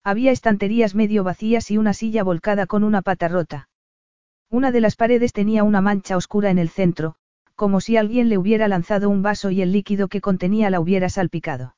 Había 0.05 0.31
estanterías 0.31 0.95
medio 0.95 1.25
vacías 1.25 1.69
y 1.69 1.77
una 1.77 1.93
silla 1.93 2.23
volcada 2.23 2.65
con 2.65 2.85
una 2.85 3.01
pata 3.01 3.27
rota. 3.27 3.67
Una 4.49 4.71
de 4.71 4.79
las 4.79 4.95
paredes 4.95 5.33
tenía 5.33 5.65
una 5.65 5.81
mancha 5.81 6.15
oscura 6.15 6.49
en 6.49 6.59
el 6.59 6.69
centro, 6.69 7.15
como 7.55 7.81
si 7.81 7.97
alguien 7.97 8.29
le 8.29 8.37
hubiera 8.37 8.69
lanzado 8.69 9.09
un 9.09 9.21
vaso 9.21 9.51
y 9.51 9.61
el 9.61 9.73
líquido 9.73 10.07
que 10.07 10.21
contenía 10.21 10.69
la 10.69 10.79
hubiera 10.79 11.09
salpicado. 11.09 11.75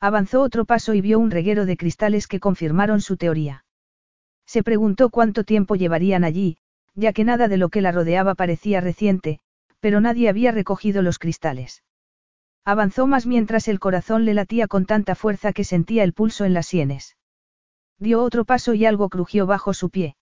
Avanzó 0.00 0.42
otro 0.42 0.64
paso 0.64 0.94
y 0.94 1.00
vio 1.00 1.18
un 1.18 1.30
reguero 1.30 1.66
de 1.66 1.76
cristales 1.76 2.26
que 2.26 2.40
confirmaron 2.40 3.00
su 3.00 3.16
teoría. 3.16 3.64
Se 4.46 4.62
preguntó 4.62 5.10
cuánto 5.10 5.44
tiempo 5.44 5.74
llevarían 5.74 6.22
allí, 6.22 6.58
ya 6.94 7.12
que 7.12 7.24
nada 7.24 7.48
de 7.48 7.56
lo 7.56 7.68
que 7.68 7.80
la 7.80 7.92
rodeaba 7.92 8.34
parecía 8.34 8.80
reciente, 8.80 9.40
pero 9.80 10.00
nadie 10.00 10.28
había 10.28 10.52
recogido 10.52 11.02
los 11.02 11.18
cristales. 11.18 11.82
Avanzó 12.64 13.06
más 13.06 13.26
mientras 13.26 13.68
el 13.68 13.78
corazón 13.78 14.24
le 14.24 14.34
latía 14.34 14.66
con 14.66 14.86
tanta 14.86 15.14
fuerza 15.14 15.52
que 15.52 15.64
sentía 15.64 16.02
el 16.04 16.12
pulso 16.12 16.44
en 16.44 16.52
las 16.52 16.66
sienes. 16.66 17.16
Dio 17.98 18.22
otro 18.22 18.44
paso 18.44 18.74
y 18.74 18.84
algo 18.84 19.08
crujió 19.08 19.46
bajo 19.46 19.72
su 19.72 19.88
pie. 19.90 20.16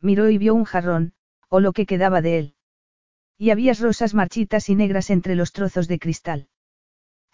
Miró 0.00 0.30
y 0.30 0.38
vio 0.38 0.54
un 0.54 0.64
jarrón, 0.64 1.12
o 1.48 1.60
lo 1.60 1.72
que 1.72 1.86
quedaba 1.86 2.22
de 2.22 2.38
él. 2.38 2.54
Y 3.36 3.50
había 3.50 3.72
rosas 3.74 4.14
marchitas 4.14 4.68
y 4.68 4.74
negras 4.74 5.10
entre 5.10 5.34
los 5.36 5.52
trozos 5.52 5.86
de 5.88 5.98
cristal. 5.98 6.48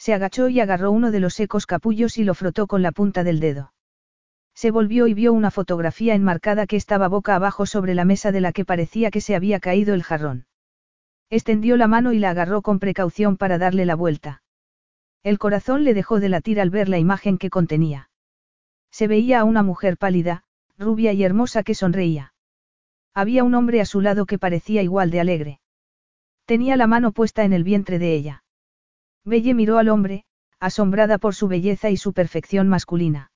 Se 0.04 0.12
agachó 0.12 0.50
y 0.50 0.60
agarró 0.60 0.90
uno 0.90 1.10
de 1.12 1.18
los 1.18 1.32
secos 1.32 1.64
capullos 1.64 2.18
y 2.18 2.24
lo 2.24 2.34
frotó 2.34 2.66
con 2.66 2.82
la 2.82 2.92
punta 2.92 3.24
del 3.24 3.40
dedo. 3.40 3.72
Se 4.54 4.70
volvió 4.70 5.06
y 5.06 5.14
vio 5.14 5.32
una 5.32 5.50
fotografía 5.50 6.14
enmarcada 6.14 6.66
que 6.66 6.76
estaba 6.76 7.08
boca 7.08 7.34
abajo 7.34 7.64
sobre 7.64 7.94
la 7.94 8.04
mesa 8.04 8.30
de 8.30 8.42
la 8.42 8.52
que 8.52 8.66
parecía 8.66 9.10
que 9.10 9.22
se 9.22 9.34
había 9.34 9.60
caído 9.60 9.94
el 9.94 10.02
jarrón. 10.02 10.44
Extendió 11.30 11.78
la 11.78 11.86
mano 11.86 12.12
y 12.12 12.18
la 12.18 12.28
agarró 12.28 12.60
con 12.60 12.80
precaución 12.80 13.38
para 13.38 13.56
darle 13.56 13.86
la 13.86 13.94
vuelta. 13.94 14.42
El 15.22 15.38
corazón 15.38 15.84
le 15.84 15.94
dejó 15.94 16.20
de 16.20 16.28
latir 16.28 16.60
al 16.60 16.68
ver 16.68 16.90
la 16.90 16.98
imagen 16.98 17.38
que 17.38 17.48
contenía. 17.48 18.10
Se 18.90 19.08
veía 19.08 19.40
a 19.40 19.44
una 19.44 19.62
mujer 19.62 19.96
pálida, 19.96 20.44
rubia 20.76 21.14
y 21.14 21.24
hermosa 21.24 21.62
que 21.62 21.74
sonreía. 21.74 22.34
Había 23.14 23.42
un 23.42 23.54
hombre 23.54 23.80
a 23.80 23.86
su 23.86 24.02
lado 24.02 24.26
que 24.26 24.38
parecía 24.38 24.82
igual 24.82 25.10
de 25.10 25.20
alegre. 25.20 25.60
Tenía 26.44 26.76
la 26.76 26.86
mano 26.86 27.12
puesta 27.12 27.44
en 27.44 27.54
el 27.54 27.64
vientre 27.64 27.98
de 27.98 28.14
ella. 28.14 28.43
Belle 29.24 29.54
miró 29.54 29.78
al 29.78 29.88
hombre, 29.88 30.24
asombrada 30.60 31.18
por 31.18 31.34
su 31.34 31.48
belleza 31.48 31.90
y 31.90 31.96
su 31.96 32.12
perfección 32.12 32.68
masculina. 32.68 33.30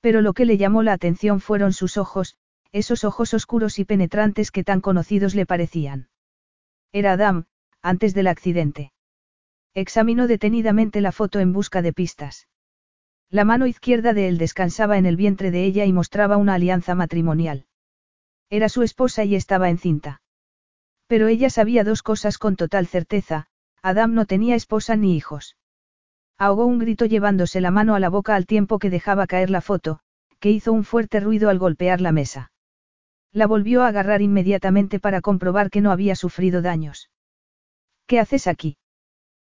Pero 0.00 0.20
lo 0.20 0.32
que 0.32 0.44
le 0.44 0.58
llamó 0.58 0.82
la 0.82 0.92
atención 0.92 1.40
fueron 1.40 1.72
sus 1.72 1.96
ojos, 1.96 2.36
esos 2.72 3.04
ojos 3.04 3.34
oscuros 3.34 3.78
y 3.78 3.84
penetrantes 3.84 4.50
que 4.50 4.64
tan 4.64 4.80
conocidos 4.80 5.34
le 5.34 5.46
parecían. 5.46 6.08
Era 6.92 7.12
Adam, 7.12 7.46
antes 7.82 8.14
del 8.14 8.26
accidente. 8.26 8.92
Examinó 9.74 10.26
detenidamente 10.26 11.00
la 11.00 11.12
foto 11.12 11.40
en 11.40 11.52
busca 11.52 11.82
de 11.82 11.92
pistas. 11.92 12.48
La 13.30 13.44
mano 13.44 13.66
izquierda 13.66 14.14
de 14.14 14.28
él 14.28 14.38
descansaba 14.38 14.98
en 14.98 15.06
el 15.06 15.16
vientre 15.16 15.50
de 15.50 15.64
ella 15.64 15.84
y 15.84 15.92
mostraba 15.92 16.36
una 16.36 16.54
alianza 16.54 16.94
matrimonial. 16.94 17.66
Era 18.50 18.68
su 18.68 18.82
esposa 18.82 19.24
y 19.24 19.34
estaba 19.34 19.68
encinta. 19.68 20.22
Pero 21.06 21.28
ella 21.28 21.50
sabía 21.50 21.84
dos 21.84 22.02
cosas 22.02 22.38
con 22.38 22.56
total 22.56 22.86
certeza, 22.86 23.48
Adam 23.82 24.14
no 24.14 24.26
tenía 24.26 24.54
esposa 24.54 24.96
ni 24.96 25.16
hijos. 25.16 25.56
Ahogó 26.36 26.66
un 26.66 26.78
grito 26.78 27.04
llevándose 27.04 27.60
la 27.60 27.70
mano 27.70 27.94
a 27.94 28.00
la 28.00 28.08
boca 28.08 28.34
al 28.34 28.46
tiempo 28.46 28.78
que 28.78 28.90
dejaba 28.90 29.26
caer 29.26 29.50
la 29.50 29.60
foto, 29.60 30.00
que 30.38 30.50
hizo 30.50 30.72
un 30.72 30.84
fuerte 30.84 31.20
ruido 31.20 31.50
al 31.50 31.58
golpear 31.58 32.00
la 32.00 32.12
mesa. 32.12 32.52
La 33.32 33.46
volvió 33.46 33.82
a 33.82 33.88
agarrar 33.88 34.22
inmediatamente 34.22 35.00
para 35.00 35.20
comprobar 35.20 35.70
que 35.70 35.80
no 35.80 35.90
había 35.90 36.14
sufrido 36.14 36.62
daños. 36.62 37.10
¿Qué 38.06 38.20
haces 38.20 38.46
aquí? 38.46 38.76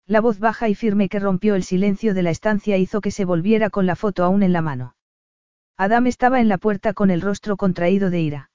La 0.07 0.21
voz 0.21 0.39
baja 0.39 0.69
y 0.69 0.75
firme 0.75 1.09
que 1.09 1.19
rompió 1.19 1.57
el 1.57 1.65
silencio 1.65 2.15
de 2.15 2.23
la 2.23 2.31
estancia 2.31 2.77
hizo 2.79 3.01
que 3.01 3.11
se 3.11 3.25
volviera 3.25 3.71
con 3.71 3.87
la 3.87 3.97
foto 3.97 4.25
aún 4.25 4.43
en 4.43 4.53
la 4.53 4.63
mano. 4.63 4.95
Adam 5.77 6.07
estaba 6.07 6.41
en 6.41 6.49
la 6.49 6.59
puerta 6.59 6.95
con 6.95 7.11
el 7.11 7.21
rostro 7.21 7.57
contraído 7.57 8.09
de 8.09 8.21
ira. 8.21 8.51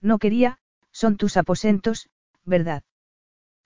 No 0.00 0.18
quería, 0.18 0.58
son 0.92 1.16
tus 1.16 1.36
aposentos, 1.36 2.08
¿verdad? 2.44 2.82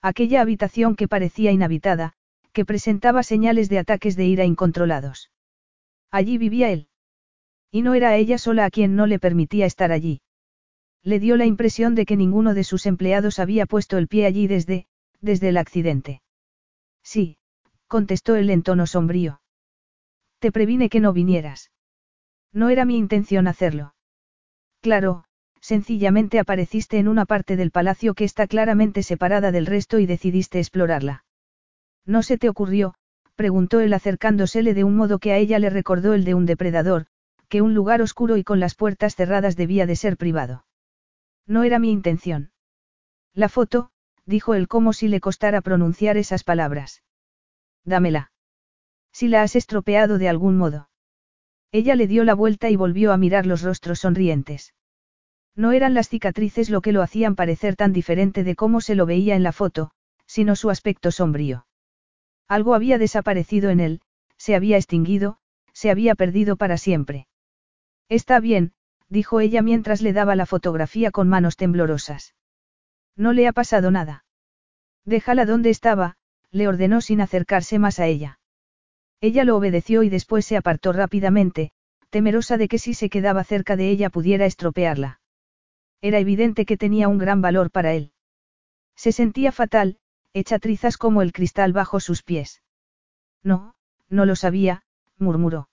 Aquella 0.01 0.41
habitación 0.41 0.95
que 0.95 1.07
parecía 1.07 1.51
inhabitada, 1.51 2.13
que 2.53 2.65
presentaba 2.65 3.23
señales 3.23 3.69
de 3.69 3.79
ataques 3.79 4.15
de 4.15 4.25
ira 4.25 4.45
incontrolados. 4.45 5.31
Allí 6.09 6.37
vivía 6.37 6.71
él. 6.71 6.87
Y 7.71 7.83
no 7.83 7.93
era 7.93 8.15
ella 8.17 8.37
sola 8.37 8.65
a 8.65 8.69
quien 8.69 8.95
no 8.95 9.05
le 9.05 9.19
permitía 9.19 9.65
estar 9.65 9.91
allí. 9.91 10.21
Le 11.03 11.19
dio 11.19 11.37
la 11.37 11.45
impresión 11.45 11.95
de 11.95 12.05
que 12.05 12.17
ninguno 12.17 12.53
de 12.53 12.63
sus 12.63 12.85
empleados 12.85 13.39
había 13.39 13.65
puesto 13.65 13.97
el 13.97 14.07
pie 14.07 14.25
allí 14.25 14.47
desde, 14.47 14.87
desde 15.21 15.49
el 15.49 15.57
accidente. 15.57 16.21
Sí, 17.03 17.37
contestó 17.87 18.35
él 18.35 18.49
en 18.49 18.63
tono 18.63 18.87
sombrío. 18.87 19.41
Te 20.39 20.51
previne 20.51 20.89
que 20.89 20.99
no 20.99 21.13
vinieras. 21.13 21.71
No 22.51 22.69
era 22.69 22.85
mi 22.85 22.97
intención 22.97 23.47
hacerlo. 23.47 23.95
Claro, 24.81 25.23
sencillamente 25.61 26.39
apareciste 26.39 26.97
en 26.97 27.07
una 27.07 27.25
parte 27.25 27.55
del 27.55 27.71
palacio 27.71 28.13
que 28.13 28.23
está 28.23 28.47
claramente 28.47 29.03
separada 29.03 29.51
del 29.51 29.67
resto 29.67 29.99
y 29.99 30.05
decidiste 30.05 30.59
explorarla. 30.59 31.23
¿No 32.05 32.23
se 32.23 32.37
te 32.37 32.49
ocurrió? 32.49 32.95
preguntó 33.35 33.79
él 33.79 33.93
acercándosele 33.93 34.73
de 34.73 34.83
un 34.83 34.95
modo 34.95 35.19
que 35.19 35.31
a 35.31 35.37
ella 35.37 35.59
le 35.59 35.69
recordó 35.69 36.13
el 36.13 36.25
de 36.25 36.33
un 36.33 36.45
depredador, 36.45 37.05
que 37.47 37.61
un 37.61 37.73
lugar 37.73 38.01
oscuro 38.01 38.37
y 38.37 38.43
con 38.43 38.59
las 38.59 38.75
puertas 38.75 39.15
cerradas 39.15 39.55
debía 39.55 39.85
de 39.85 39.95
ser 39.95 40.17
privado. 40.17 40.65
No 41.47 41.63
era 41.63 41.79
mi 41.79 41.91
intención. 41.91 42.51
La 43.33 43.49
foto, 43.49 43.91
dijo 44.25 44.53
él 44.53 44.67
como 44.67 44.93
si 44.93 45.07
le 45.07 45.19
costara 45.19 45.61
pronunciar 45.61 46.17
esas 46.17 46.43
palabras. 46.43 47.03
Dámela. 47.83 48.31
Si 49.11 49.27
la 49.27 49.41
has 49.41 49.55
estropeado 49.55 50.17
de 50.17 50.29
algún 50.29 50.57
modo. 50.57 50.89
Ella 51.71 51.95
le 51.95 52.07
dio 52.07 52.23
la 52.23 52.33
vuelta 52.33 52.69
y 52.69 52.75
volvió 52.75 53.11
a 53.11 53.17
mirar 53.17 53.45
los 53.45 53.61
rostros 53.61 53.99
sonrientes. 53.99 54.73
No 55.55 55.71
eran 55.71 55.93
las 55.93 56.09
cicatrices 56.09 56.69
lo 56.69 56.81
que 56.81 56.91
lo 56.91 57.01
hacían 57.01 57.35
parecer 57.35 57.75
tan 57.75 57.93
diferente 57.93 58.43
de 58.43 58.55
cómo 58.55 58.81
se 58.81 58.95
lo 58.95 59.05
veía 59.05 59.35
en 59.35 59.43
la 59.43 59.51
foto, 59.51 59.91
sino 60.25 60.55
su 60.55 60.69
aspecto 60.69 61.11
sombrío. 61.11 61.65
Algo 62.47 62.73
había 62.73 62.97
desaparecido 62.97 63.69
en 63.69 63.79
él, 63.79 64.01
se 64.37 64.55
había 64.55 64.77
extinguido, 64.77 65.39
se 65.73 65.89
había 65.89 66.15
perdido 66.15 66.55
para 66.55 66.77
siempre. 66.77 67.27
Está 68.09 68.39
bien, 68.39 68.73
dijo 69.09 69.39
ella 69.39 69.61
mientras 69.61 70.01
le 70.01 70.13
daba 70.13 70.35
la 70.35 70.45
fotografía 70.45 71.11
con 71.11 71.27
manos 71.27 71.57
temblorosas. 71.57 72.33
No 73.15 73.33
le 73.33 73.47
ha 73.47 73.53
pasado 73.53 73.91
nada. 73.91 74.25
Déjala 75.05 75.45
donde 75.45 75.69
estaba, 75.69 76.17
le 76.51 76.67
ordenó 76.67 77.01
sin 77.01 77.21
acercarse 77.21 77.79
más 77.79 77.99
a 77.99 78.07
ella. 78.07 78.39
Ella 79.21 79.43
lo 79.43 79.55
obedeció 79.55 80.03
y 80.03 80.09
después 80.09 80.45
se 80.45 80.57
apartó 80.57 80.93
rápidamente, 80.93 81.71
temerosa 82.09 82.57
de 82.57 82.67
que 82.67 82.79
si 82.79 82.93
se 82.93 83.09
quedaba 83.09 83.43
cerca 83.43 83.75
de 83.75 83.89
ella 83.89 84.09
pudiera 84.09 84.45
estropearla. 84.45 85.20
Era 86.01 86.19
evidente 86.19 86.65
que 86.65 86.77
tenía 86.77 87.07
un 87.07 87.17
gran 87.17 87.41
valor 87.41 87.71
para 87.71 87.93
él. 87.93 88.11
Se 88.95 89.11
sentía 89.11 89.51
fatal, 89.51 89.99
hecha 90.33 90.59
trizas 90.59 90.97
como 90.97 91.21
el 91.21 91.31
cristal 91.31 91.73
bajo 91.73 91.99
sus 91.99 92.23
pies. 92.23 92.61
No, 93.43 93.75
no 94.09 94.25
lo 94.25 94.35
sabía, 94.35 94.83
murmuró. 95.17 95.69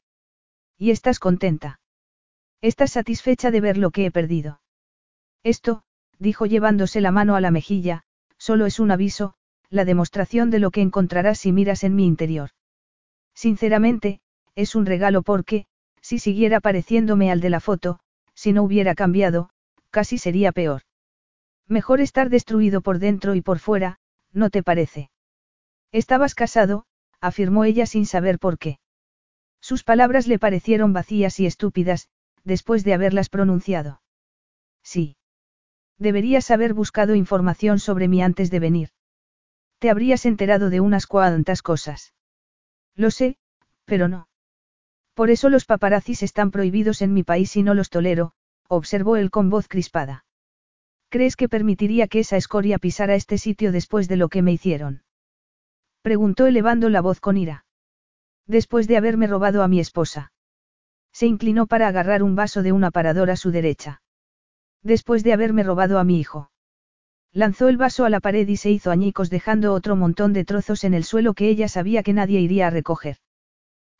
¿Y 0.76 0.90
estás 0.90 1.18
contenta? 1.18 1.80
¿Estás 2.60 2.92
satisfecha 2.92 3.50
de 3.50 3.60
ver 3.60 3.78
lo 3.78 3.90
que 3.90 4.06
he 4.06 4.10
perdido? 4.10 4.60
Esto, 5.42 5.82
dijo 6.18 6.46
llevándose 6.46 7.00
la 7.00 7.10
mano 7.10 7.36
a 7.36 7.40
la 7.40 7.50
mejilla, 7.50 8.04
solo 8.36 8.66
es 8.66 8.80
un 8.80 8.90
aviso, 8.90 9.34
la 9.70 9.84
demostración 9.84 10.50
de 10.50 10.58
lo 10.58 10.70
que 10.70 10.80
encontrarás 10.80 11.38
si 11.38 11.52
miras 11.52 11.84
en 11.84 11.94
mi 11.94 12.06
interior. 12.06 12.50
Sinceramente, 13.34 14.20
es 14.54 14.74
un 14.74 14.86
regalo 14.86 15.22
porque, 15.22 15.66
si 16.00 16.18
siguiera 16.18 16.60
pareciéndome 16.60 17.30
al 17.30 17.40
de 17.40 17.50
la 17.50 17.60
foto, 17.60 18.00
si 18.34 18.52
no 18.52 18.62
hubiera 18.62 18.94
cambiado, 18.94 19.50
casi 19.90 20.18
sería 20.18 20.52
peor. 20.52 20.82
Mejor 21.66 22.00
estar 22.00 22.30
destruido 22.30 22.80
por 22.80 22.98
dentro 22.98 23.34
y 23.34 23.42
por 23.42 23.58
fuera, 23.58 23.98
¿no 24.32 24.50
te 24.50 24.62
parece? 24.62 25.10
Estabas 25.92 26.34
casado, 26.34 26.86
afirmó 27.20 27.64
ella 27.64 27.86
sin 27.86 28.06
saber 28.06 28.38
por 28.38 28.58
qué. 28.58 28.78
Sus 29.60 29.84
palabras 29.84 30.26
le 30.26 30.38
parecieron 30.38 30.92
vacías 30.92 31.40
y 31.40 31.46
estúpidas, 31.46 32.08
después 32.44 32.84
de 32.84 32.94
haberlas 32.94 33.28
pronunciado. 33.28 34.00
Sí. 34.82 35.16
Deberías 35.98 36.50
haber 36.50 36.74
buscado 36.74 37.14
información 37.14 37.78
sobre 37.78 38.08
mí 38.08 38.22
antes 38.22 38.50
de 38.50 38.60
venir. 38.60 38.90
Te 39.78 39.90
habrías 39.90 40.26
enterado 40.26 40.70
de 40.70 40.80
unas 40.80 41.06
cuantas 41.06 41.62
cosas. 41.62 42.14
Lo 42.94 43.10
sé, 43.10 43.36
pero 43.84 44.08
no. 44.08 44.28
Por 45.14 45.30
eso 45.30 45.48
los 45.48 45.64
paparazzis 45.64 46.22
están 46.22 46.50
prohibidos 46.50 47.02
en 47.02 47.12
mi 47.12 47.24
país 47.24 47.56
y 47.56 47.62
no 47.62 47.74
los 47.74 47.90
tolero, 47.90 48.32
observó 48.68 49.16
él 49.16 49.30
con 49.30 49.50
voz 49.50 49.66
crispada. 49.66 50.24
¿Crees 51.08 51.36
que 51.36 51.48
permitiría 51.48 52.06
que 52.06 52.20
esa 52.20 52.36
escoria 52.36 52.78
pisara 52.78 53.14
este 53.14 53.38
sitio 53.38 53.72
después 53.72 54.08
de 54.08 54.16
lo 54.16 54.28
que 54.28 54.42
me 54.42 54.52
hicieron? 54.52 55.02
Preguntó 56.02 56.46
elevando 56.46 56.90
la 56.90 57.00
voz 57.00 57.20
con 57.20 57.36
ira. 57.36 57.64
Después 58.46 58.86
de 58.88 58.96
haberme 58.96 59.26
robado 59.26 59.62
a 59.62 59.68
mi 59.68 59.80
esposa. 59.80 60.32
Se 61.12 61.26
inclinó 61.26 61.66
para 61.66 61.88
agarrar 61.88 62.22
un 62.22 62.34
vaso 62.34 62.62
de 62.62 62.72
un 62.72 62.84
aparador 62.84 63.30
a 63.30 63.36
su 63.36 63.50
derecha. 63.50 64.02
Después 64.82 65.24
de 65.24 65.32
haberme 65.32 65.62
robado 65.62 65.98
a 65.98 66.04
mi 66.04 66.20
hijo. 66.20 66.50
Lanzó 67.32 67.68
el 67.68 67.76
vaso 67.76 68.04
a 68.04 68.10
la 68.10 68.20
pared 68.20 68.46
y 68.46 68.56
se 68.56 68.70
hizo 68.70 68.90
añicos 68.90 69.30
dejando 69.30 69.74
otro 69.74 69.96
montón 69.96 70.32
de 70.32 70.44
trozos 70.44 70.84
en 70.84 70.94
el 70.94 71.04
suelo 71.04 71.34
que 71.34 71.48
ella 71.48 71.68
sabía 71.68 72.02
que 72.02 72.12
nadie 72.12 72.40
iría 72.40 72.68
a 72.68 72.70
recoger. 72.70 73.16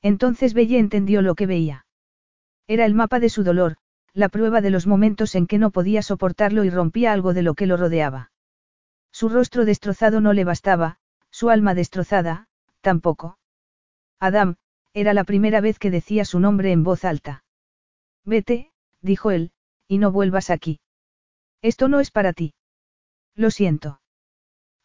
Entonces 0.02 0.54
Belle 0.54 0.78
entendió 0.78 1.22
lo 1.22 1.34
que 1.34 1.46
veía. 1.46 1.86
Era 2.66 2.84
el 2.84 2.94
mapa 2.94 3.18
de 3.18 3.28
su 3.28 3.44
dolor, 3.44 3.76
la 4.14 4.28
prueba 4.28 4.60
de 4.60 4.70
los 4.70 4.86
momentos 4.86 5.34
en 5.34 5.46
que 5.46 5.58
no 5.58 5.70
podía 5.70 6.02
soportarlo 6.02 6.64
y 6.64 6.70
rompía 6.70 7.12
algo 7.12 7.34
de 7.34 7.42
lo 7.42 7.54
que 7.54 7.66
lo 7.66 7.76
rodeaba. 7.76 8.32
Su 9.12 9.28
rostro 9.28 9.64
destrozado 9.64 10.20
no 10.20 10.32
le 10.32 10.44
bastaba, 10.44 10.98
su 11.30 11.50
alma 11.50 11.74
destrozada, 11.74 12.48
tampoco. 12.80 13.38
Adam, 14.20 14.56
era 14.94 15.14
la 15.14 15.24
primera 15.24 15.60
vez 15.60 15.78
que 15.78 15.90
decía 15.90 16.24
su 16.24 16.40
nombre 16.40 16.72
en 16.72 16.84
voz 16.84 17.04
alta. 17.04 17.44
Vete, 18.24 18.72
dijo 19.00 19.30
él, 19.30 19.52
y 19.86 19.98
no 19.98 20.12
vuelvas 20.12 20.50
aquí. 20.50 20.80
Esto 21.62 21.88
no 21.88 22.00
es 22.00 22.10
para 22.10 22.32
ti. 22.32 22.54
Lo 23.34 23.50
siento. 23.50 24.00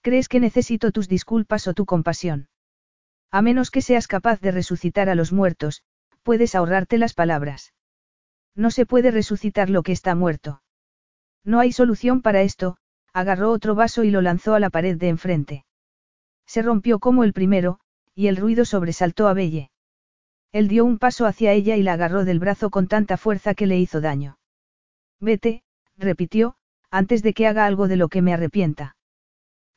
¿Crees 0.02 0.28
que 0.28 0.40
necesito 0.40 0.91
tus 0.91 1.08
disculpas 1.08 1.68
o 1.68 1.74
tu 1.74 1.86
compasión? 1.86 2.50
A 3.32 3.41
menos 3.41 3.72
que 3.72 3.82
seas 3.82 4.08
capaz 4.08 4.40
de 4.41 4.52
resucitar 4.52 5.10
a 5.10 5.16
los 5.16 5.32
muertos, 5.32 5.84
puedes 6.24 6.56
ahorrarte 6.56 6.98
las 6.98 7.14
palabras. 7.14 7.73
No 8.55 8.71
se 8.71 8.85
puede 8.85 9.11
resucitar 9.11 9.69
lo 9.69 9.84
que 9.84 9.91
está 9.91 10.15
muerto. 10.15 10.61
No 11.43 11.59
hay 11.59 11.71
solución 11.71 12.21
para 12.21 12.41
esto, 12.41 12.77
agarró 13.11 13.51
otro 13.51 13.75
vaso 13.75 14.03
y 14.03 14.11
lo 14.11 14.21
lanzó 14.21 14.55
a 14.55 14.59
la 14.59 14.69
pared 14.69 14.97
de 14.97 15.09
enfrente. 15.09 15.65
Se 16.45 16.61
rompió 16.61 16.99
como 16.99 17.23
el 17.23 17.34
primero, 17.34 17.80
y 18.15 18.27
el 18.27 18.38
ruido 18.38 18.65
sobresaltó 18.65 19.27
a 19.27 19.34
Belle. 19.34 19.71
Él 20.51 20.67
dio 20.67 20.85
un 20.85 20.99
paso 20.99 21.25
hacia 21.25 21.51
ella 21.51 21.75
y 21.75 21.84
la 21.84 21.93
agarró 21.93 22.25
del 22.25 22.39
brazo 22.39 22.69
con 22.69 22.88
tanta 22.88 23.17
fuerza 23.17 23.55
que 23.55 23.65
le 23.65 23.80
hizo 23.80 24.01
daño. 24.01 24.38
Vete, 25.19 25.63
repitió, 25.97 26.55
antes 26.91 27.23
de 27.23 27.34
que 27.34 27.47
haga 27.47 27.65
algo 27.65 27.88
de 27.88 27.95
lo 27.95 28.07
que 28.07 28.21
me 28.21 28.34
arrepienta. 28.34 28.95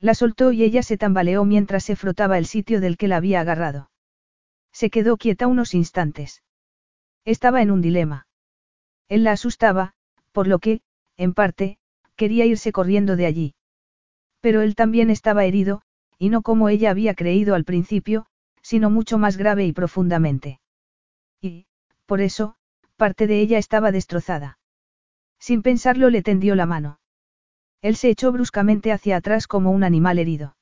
La 0.01 0.15
soltó 0.15 0.53
y 0.53 0.63
ella 0.63 0.83
se 0.83 0.99
tambaleó 0.99 1.45
mientras 1.47 1.85
se 1.85 1.97
frotaba 1.97 2.37
el 2.37 2.45
sitio 2.45 2.81
del 2.83 2.99
que 2.99 3.09
la 3.09 3.17
había 3.17 3.41
agarrado. 3.41 3.91
Se 4.71 4.91
quedó 4.91 5.17
quieta 5.17 5.47
unos 5.47 5.73
instantes. 5.73 6.43
Estaba 7.25 7.63
en 7.63 7.71
un 7.71 7.81
dilema. 7.81 8.26
Él 9.09 9.25
la 9.25 9.33
asustaba, 9.33 9.95
por 10.33 10.47
lo 10.47 10.59
que, 10.59 10.81
en 11.17 11.35
parte, 11.35 11.79
quería 12.17 12.45
irse 12.45 12.73
corriendo 12.73 13.17
de 13.17 13.27
allí. 13.27 13.55
Pero 14.41 14.63
él 14.63 14.75
también 14.75 15.11
estaba 15.11 15.45
herido, 15.45 15.83
y 16.19 16.29
no 16.29 16.43
como 16.43 16.69
ella 16.69 16.91
había 16.91 17.15
creído 17.15 17.55
al 17.55 17.65
principio, 17.65 18.27
sino 18.63 18.91
mucho 18.91 19.19
más 19.19 19.37
grave 19.37 19.65
y 19.65 19.73
profundamente. 19.73 20.61
Y, 21.41 21.67
por 22.07 22.21
eso, 22.21 22.57
parte 22.97 23.27
de 23.27 23.41
ella 23.41 23.59
estaba 23.59 23.93
destrozada. 23.93 24.59
Sin 25.39 25.63
pensarlo 25.63 26.11
le 26.11 26.23
tendió 26.23 26.55
la 26.55 26.67
mano. 26.67 26.99
Él 27.83 27.97
se 27.97 28.09
echó 28.09 28.33
bruscamente 28.33 28.91
hacia 28.91 29.17
atrás 29.17 29.47
como 29.47 29.71
un 29.71 29.85
animal 29.85 30.19
herido. 30.19 30.57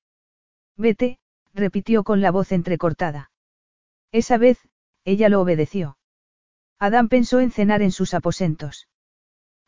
Vete, 0.77 1.19
repitió 1.55 2.03
con 2.03 2.21
la 2.21 2.31
voz 2.31 2.53
entrecortada. 2.53 3.31
Esa 4.13 4.37
vez, 4.37 4.59
ella 5.05 5.29
lo 5.29 5.41
obedeció. 5.41 5.97
Adán 6.79 7.09
pensó 7.09 7.41
en 7.41 7.51
cenar 7.51 7.83
en 7.83 7.93
sus 7.93 8.15
aposentos. 8.15 8.89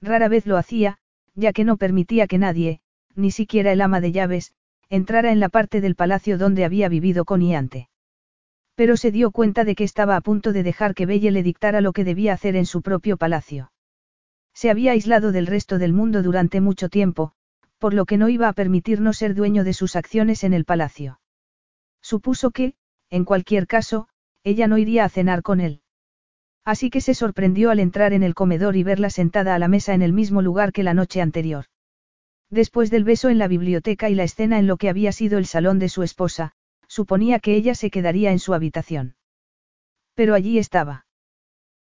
Rara 0.01 0.29
vez 0.29 0.47
lo 0.47 0.57
hacía, 0.57 0.99
ya 1.35 1.53
que 1.53 1.65
no 1.65 1.77
permitía 1.77 2.27
que 2.27 2.39
nadie, 2.39 2.81
ni 3.15 3.31
siquiera 3.31 3.73
el 3.73 3.81
ama 3.81 4.01
de 4.01 4.13
llaves, 4.13 4.53
entrara 4.89 5.33
en 5.33 5.41
la 5.41 5.49
parte 5.49 5.81
del 5.81 5.97
palacio 5.97 6.39
donde 6.39 6.65
había 6.65 6.89
vivido 6.89 7.25
con 7.25 7.43
Iante. 7.43 7.89
Pero 8.75 8.97
se 8.97 9.11
dio 9.11 9.31
cuenta 9.31 9.65
de 9.65 9.75
que 9.75 9.85
estaba 9.85 10.17
a 10.17 10.21
punto 10.21 10.53
de 10.53 10.63
dejar 10.63 10.95
que 10.95 11.07
Belle 11.07 11.31
le 11.31 11.43
dictara 11.43 11.81
lo 11.81 11.93
que 11.93 12.05
debía 12.05 12.35
hacer 12.35 12.57
en 12.57 12.67
su 12.67 12.83
propio 12.83 13.17
palacio. 13.17 13.73
Se 14.53 14.71
había 14.71 14.93
aislado 14.93 15.33
del 15.33 15.47
resto 15.47 15.79
del 15.79 15.93
mundo 15.93 16.23
durante 16.23 16.61
mucho 16.61 16.89
tiempo, 16.89 17.33
por 17.79 17.95
lo 17.95 18.05
que 18.05 18.17
no 18.17 18.29
iba 18.29 18.49
a 18.49 18.53
permitir 18.53 19.01
no 19.01 19.13
ser 19.13 19.35
dueño 19.35 19.65
de 19.65 19.73
sus 19.73 19.97
acciones 19.97 20.45
en 20.45 20.53
el 20.55 20.65
palacio. 20.65 21.21
Supuso 22.01 22.51
que, 22.51 22.75
en 23.11 23.25
cualquier 23.25 23.67
caso, 23.67 24.09
ella 24.45 24.67
no 24.67 24.79
iría 24.79 25.05
a 25.05 25.09
cenar 25.09 25.43
con 25.43 25.61
él. 25.61 25.81
Así 26.67 26.91
que 26.91 27.01
se 27.01 27.15
sorprendió 27.15 27.71
al 27.71 27.79
entrar 27.79 28.13
en 28.13 28.25
el 28.25 28.35
comedor 28.35 28.75
y 28.75 28.83
verla 28.83 29.09
sentada 29.09 29.55
a 29.55 29.59
la 29.61 29.69
mesa 29.69 29.95
en 29.95 30.03
el 30.03 30.13
mismo 30.13 30.43
lugar 30.43 30.73
que 30.73 30.83
la 30.83 30.95
noche 30.95 31.23
anterior. 31.23 31.67
Después 32.51 32.91
del 32.91 33.05
beso 33.05 33.29
en 33.29 33.39
la 33.39 33.47
biblioteca 33.47 34.11
y 34.11 34.17
la 34.17 34.25
escena 34.25 34.59
en 34.59 34.67
lo 34.67 34.77
que 34.77 34.89
había 34.89 35.13
sido 35.13 35.39
el 35.39 35.47
salón 35.47 35.79
de 35.79 35.89
su 35.89 36.03
esposa, 36.03 36.53
suponía 36.89 37.39
que 37.39 37.55
ella 37.55 37.77
se 37.77 37.89
quedaría 37.89 38.33
en 38.33 38.41
su 38.41 38.53
habitación. 38.53 39.15
Pero 40.15 40.35
allí 40.35 40.59
estaba. 40.59 41.07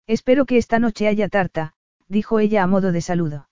Espero 0.06 0.46
que 0.46 0.56
esta 0.56 0.78
noche 0.78 1.08
haya 1.08 1.28
tarta, 1.28 1.74
dijo 2.06 2.38
ella 2.38 2.62
a 2.62 2.68
modo 2.68 2.92
de 2.92 3.00
saludo. 3.00 3.48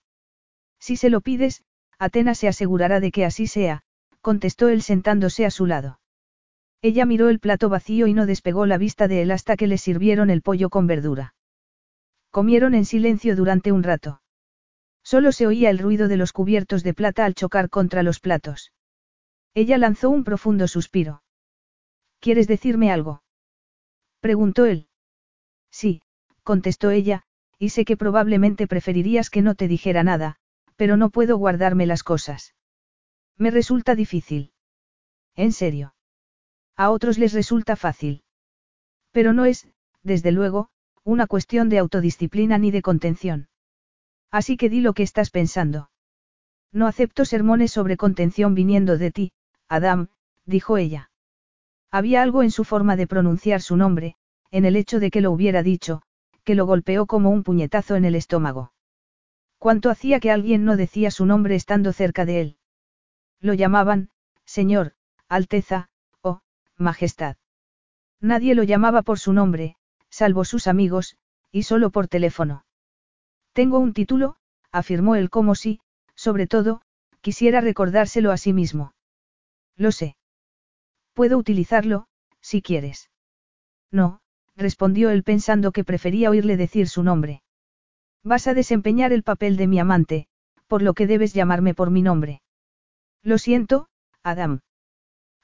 Si 0.79 0.95
se 0.95 1.09
lo 1.09 1.19
pides, 1.19 1.65
Atenas 1.99 2.37
se 2.37 2.47
asegurará 2.47 3.01
de 3.01 3.11
que 3.11 3.25
así 3.25 3.47
sea, 3.47 3.81
contestó 4.21 4.69
él 4.69 4.81
sentándose 4.81 5.45
a 5.45 5.51
su 5.51 5.65
lado. 5.65 5.99
Ella 6.85 7.07
miró 7.07 7.29
el 7.29 7.39
plato 7.39 7.67
vacío 7.67 8.05
y 8.05 8.13
no 8.13 8.27
despegó 8.27 8.67
la 8.67 8.77
vista 8.77 9.07
de 9.07 9.23
él 9.23 9.31
hasta 9.31 9.57
que 9.57 9.65
le 9.65 9.79
sirvieron 9.79 10.29
el 10.29 10.43
pollo 10.43 10.69
con 10.69 10.85
verdura. 10.85 11.33
Comieron 12.29 12.75
en 12.75 12.85
silencio 12.85 13.35
durante 13.35 13.71
un 13.71 13.81
rato. 13.81 14.21
Solo 15.01 15.31
se 15.31 15.47
oía 15.47 15.71
el 15.71 15.79
ruido 15.79 16.07
de 16.07 16.17
los 16.17 16.31
cubiertos 16.31 16.83
de 16.83 16.93
plata 16.93 17.25
al 17.25 17.33
chocar 17.33 17.71
contra 17.71 18.03
los 18.03 18.19
platos. 18.19 18.71
Ella 19.55 19.79
lanzó 19.79 20.11
un 20.11 20.23
profundo 20.23 20.67
suspiro. 20.67 21.23
¿Quieres 22.19 22.47
decirme 22.47 22.91
algo? 22.91 23.23
preguntó 24.19 24.65
él. 24.65 24.87
Sí, 25.71 26.03
contestó 26.43 26.91
ella, 26.91 27.23
y 27.57 27.69
sé 27.69 27.83
que 27.83 27.97
probablemente 27.97 28.67
preferirías 28.67 29.31
que 29.31 29.41
no 29.41 29.55
te 29.55 29.67
dijera 29.67 30.03
nada, 30.03 30.35
pero 30.75 30.97
no 30.97 31.09
puedo 31.09 31.37
guardarme 31.37 31.87
las 31.87 32.03
cosas. 32.03 32.53
Me 33.39 33.49
resulta 33.49 33.95
difícil. 33.95 34.53
En 35.35 35.51
serio. 35.51 35.94
A 36.77 36.89
otros 36.89 37.17
les 37.17 37.33
resulta 37.33 37.75
fácil. 37.75 38.23
Pero 39.11 39.33
no 39.33 39.45
es, 39.45 39.67
desde 40.03 40.31
luego, 40.31 40.69
una 41.03 41.27
cuestión 41.27 41.69
de 41.69 41.79
autodisciplina 41.79 42.57
ni 42.57 42.71
de 42.71 42.81
contención. 42.81 43.47
Así 44.31 44.57
que 44.57 44.69
di 44.69 44.81
lo 44.81 44.93
que 44.93 45.03
estás 45.03 45.29
pensando. 45.29 45.89
No 46.71 46.87
acepto 46.87 47.23
sermones 47.23 47.71
sobre 47.71 47.95
contención 47.95 48.53
viniendo 48.53 48.97
de 48.97 49.11
ti, 49.11 49.31
Adam, 49.69 50.09
dijo 50.45 50.77
ella. 50.77 51.11
Había 51.91 52.21
algo 52.21 52.43
en 52.43 52.51
su 52.51 52.65
forma 52.65 52.97
de 52.97 53.07
pronunciar 53.07 53.61
su 53.61 53.77
nombre, 53.77 54.15
en 54.51 54.65
el 54.65 54.75
hecho 54.75 54.99
de 54.99 55.11
que 55.11 55.21
lo 55.21 55.31
hubiera 55.31 55.63
dicho, 55.63 56.01
que 56.43 56.55
lo 56.55 56.65
golpeó 56.65 57.05
como 57.05 57.29
un 57.29 57.43
puñetazo 57.43 57.95
en 57.95 58.03
el 58.03 58.15
estómago. 58.15 58.73
¿Cuánto 59.57 59.89
hacía 59.89 60.19
que 60.19 60.31
alguien 60.31 60.65
no 60.65 60.75
decía 60.75 61.11
su 61.11 61.25
nombre 61.25 61.55
estando 61.55 61.93
cerca 61.93 62.25
de 62.25 62.41
él? 62.41 62.57
Lo 63.39 63.53
llamaban, 63.53 64.09
señor, 64.43 64.93
Alteza, 65.29 65.89
Majestad. 66.77 67.37
Nadie 68.21 68.55
lo 68.55 68.63
llamaba 68.63 69.01
por 69.01 69.19
su 69.19 69.33
nombre, 69.33 69.75
salvo 70.09 70.45
sus 70.45 70.67
amigos, 70.67 71.17
y 71.51 71.63
solo 71.63 71.89
por 71.89 72.07
teléfono. 72.07 72.65
Tengo 73.53 73.79
un 73.79 73.93
título, 73.93 74.35
afirmó 74.71 75.15
él 75.15 75.29
como 75.29 75.55
si, 75.55 75.79
sobre 76.15 76.47
todo, 76.47 76.81
quisiera 77.21 77.61
recordárselo 77.61 78.31
a 78.31 78.37
sí 78.37 78.51
mismo. 78.51 78.93
Lo 79.77 79.91
sé. 79.91 80.17
Puedo 81.13 81.37
utilizarlo, 81.37 82.07
si 82.41 82.61
quieres. 82.61 83.09
No, 83.91 84.19
respondió 84.55 85.09
él 85.09 85.23
pensando 85.23 85.71
que 85.71 85.85
prefería 85.85 86.29
oírle 86.29 86.57
decir 86.57 86.89
su 86.89 87.03
nombre. 87.03 87.41
Vas 88.23 88.47
a 88.47 88.53
desempeñar 88.53 89.13
el 89.13 89.23
papel 89.23 89.55
de 89.55 89.67
mi 89.67 89.79
amante, 89.79 90.27
por 90.67 90.81
lo 90.81 90.93
que 90.93 91.07
debes 91.07 91.33
llamarme 91.33 91.73
por 91.73 91.91
mi 91.91 92.01
nombre. 92.01 92.41
Lo 93.21 93.37
siento, 93.37 93.87
Adam. 94.23 94.61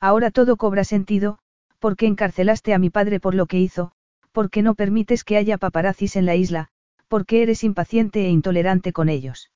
Ahora 0.01 0.31
todo 0.31 0.57
cobra 0.57 0.83
sentido, 0.83 1.37
porque 1.77 2.07
encarcelaste 2.07 2.73
a 2.73 2.79
mi 2.79 2.89
padre 2.89 3.19
por 3.19 3.35
lo 3.35 3.45
que 3.45 3.59
hizo, 3.59 3.91
porque 4.31 4.63
no 4.63 4.73
permites 4.73 5.23
que 5.23 5.37
haya 5.37 5.59
paparazzis 5.59 6.15
en 6.15 6.25
la 6.25 6.35
isla, 6.35 6.69
porque 7.07 7.43
eres 7.43 7.63
impaciente 7.63 8.25
e 8.25 8.29
intolerante 8.29 8.93
con 8.93 9.09
ellos. 9.09 9.51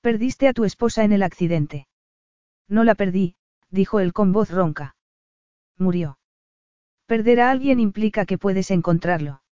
Perdiste 0.00 0.48
a 0.48 0.52
tu 0.52 0.64
esposa 0.64 1.04
en 1.04 1.12
el 1.12 1.22
accidente. 1.22 1.86
No 2.68 2.82
la 2.82 2.94
perdí, 2.94 3.36
dijo 3.70 4.00
él 4.00 4.12
con 4.12 4.32
voz 4.32 4.50
ronca. 4.50 4.96
Murió. 5.78 6.18
Perder 7.06 7.40
a 7.40 7.50
alguien 7.50 7.80
implica 7.80 8.26
que 8.26 8.38
puedes 8.38 8.70
encontrarlo. 8.70 9.42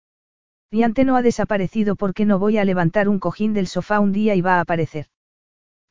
Y 0.70 0.82
ante 0.82 1.04
no 1.04 1.16
ha 1.16 1.22
desaparecido 1.22 1.96
porque 1.96 2.24
no 2.24 2.38
voy 2.38 2.58
a 2.58 2.64
levantar 2.64 3.08
un 3.08 3.18
cojín 3.18 3.52
del 3.52 3.66
sofá 3.66 4.00
un 4.00 4.12
día 4.12 4.34
y 4.34 4.40
va 4.40 4.56
a 4.56 4.60
aparecer. 4.60 5.06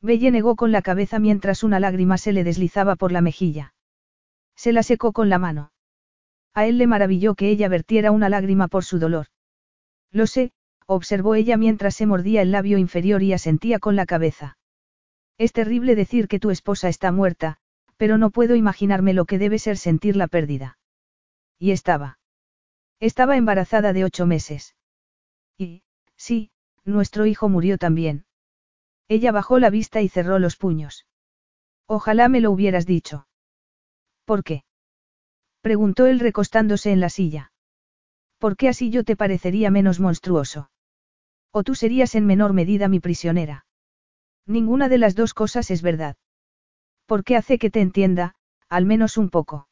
Belle 0.00 0.32
negó 0.32 0.56
con 0.56 0.72
la 0.72 0.82
cabeza 0.82 1.18
mientras 1.18 1.62
una 1.62 1.80
lágrima 1.80 2.18
se 2.18 2.32
le 2.32 2.44
deslizaba 2.44 2.96
por 2.96 3.12
la 3.12 3.20
mejilla. 3.20 3.72
Se 4.62 4.72
la 4.72 4.84
secó 4.84 5.12
con 5.12 5.28
la 5.28 5.40
mano. 5.40 5.72
A 6.54 6.66
él 6.66 6.78
le 6.78 6.86
maravilló 6.86 7.34
que 7.34 7.50
ella 7.50 7.68
vertiera 7.68 8.12
una 8.12 8.28
lágrima 8.28 8.68
por 8.68 8.84
su 8.84 9.00
dolor. 9.00 9.26
Lo 10.12 10.28
sé, 10.28 10.52
observó 10.86 11.34
ella 11.34 11.56
mientras 11.56 11.96
se 11.96 12.06
mordía 12.06 12.42
el 12.42 12.52
labio 12.52 12.78
inferior 12.78 13.24
y 13.24 13.32
asentía 13.32 13.80
con 13.80 13.96
la 13.96 14.06
cabeza. 14.06 14.56
Es 15.36 15.52
terrible 15.52 15.96
decir 15.96 16.28
que 16.28 16.38
tu 16.38 16.52
esposa 16.52 16.88
está 16.88 17.10
muerta, 17.10 17.56
pero 17.96 18.18
no 18.18 18.30
puedo 18.30 18.54
imaginarme 18.54 19.14
lo 19.14 19.24
que 19.24 19.36
debe 19.36 19.58
ser 19.58 19.78
sentir 19.78 20.14
la 20.14 20.28
pérdida. 20.28 20.78
Y 21.58 21.72
estaba. 21.72 22.20
Estaba 23.00 23.36
embarazada 23.36 23.92
de 23.92 24.04
ocho 24.04 24.26
meses. 24.26 24.76
Y, 25.58 25.82
sí, 26.14 26.52
nuestro 26.84 27.26
hijo 27.26 27.48
murió 27.48 27.78
también. 27.78 28.26
Ella 29.08 29.32
bajó 29.32 29.58
la 29.58 29.70
vista 29.70 30.02
y 30.02 30.08
cerró 30.08 30.38
los 30.38 30.54
puños. 30.54 31.08
Ojalá 31.88 32.28
me 32.28 32.40
lo 32.40 32.52
hubieras 32.52 32.86
dicho. 32.86 33.26
¿Por 34.32 34.44
qué? 34.44 34.64
preguntó 35.60 36.06
él 36.06 36.18
recostándose 36.18 36.90
en 36.90 37.00
la 37.00 37.10
silla. 37.10 37.52
¿Por 38.38 38.56
qué 38.56 38.70
así 38.70 38.88
yo 38.88 39.04
te 39.04 39.14
parecería 39.14 39.70
menos 39.70 40.00
monstruoso? 40.00 40.70
O 41.50 41.62
tú 41.62 41.74
serías 41.74 42.14
en 42.14 42.24
menor 42.24 42.54
medida 42.54 42.88
mi 42.88 42.98
prisionera. 42.98 43.66
Ninguna 44.46 44.88
de 44.88 44.96
las 44.96 45.14
dos 45.16 45.34
cosas 45.34 45.70
es 45.70 45.82
verdad. 45.82 46.16
¿Por 47.04 47.24
qué 47.24 47.36
hace 47.36 47.58
que 47.58 47.68
te 47.68 47.82
entienda, 47.82 48.34
al 48.70 48.86
menos 48.86 49.18
un 49.18 49.28
poco? 49.28 49.68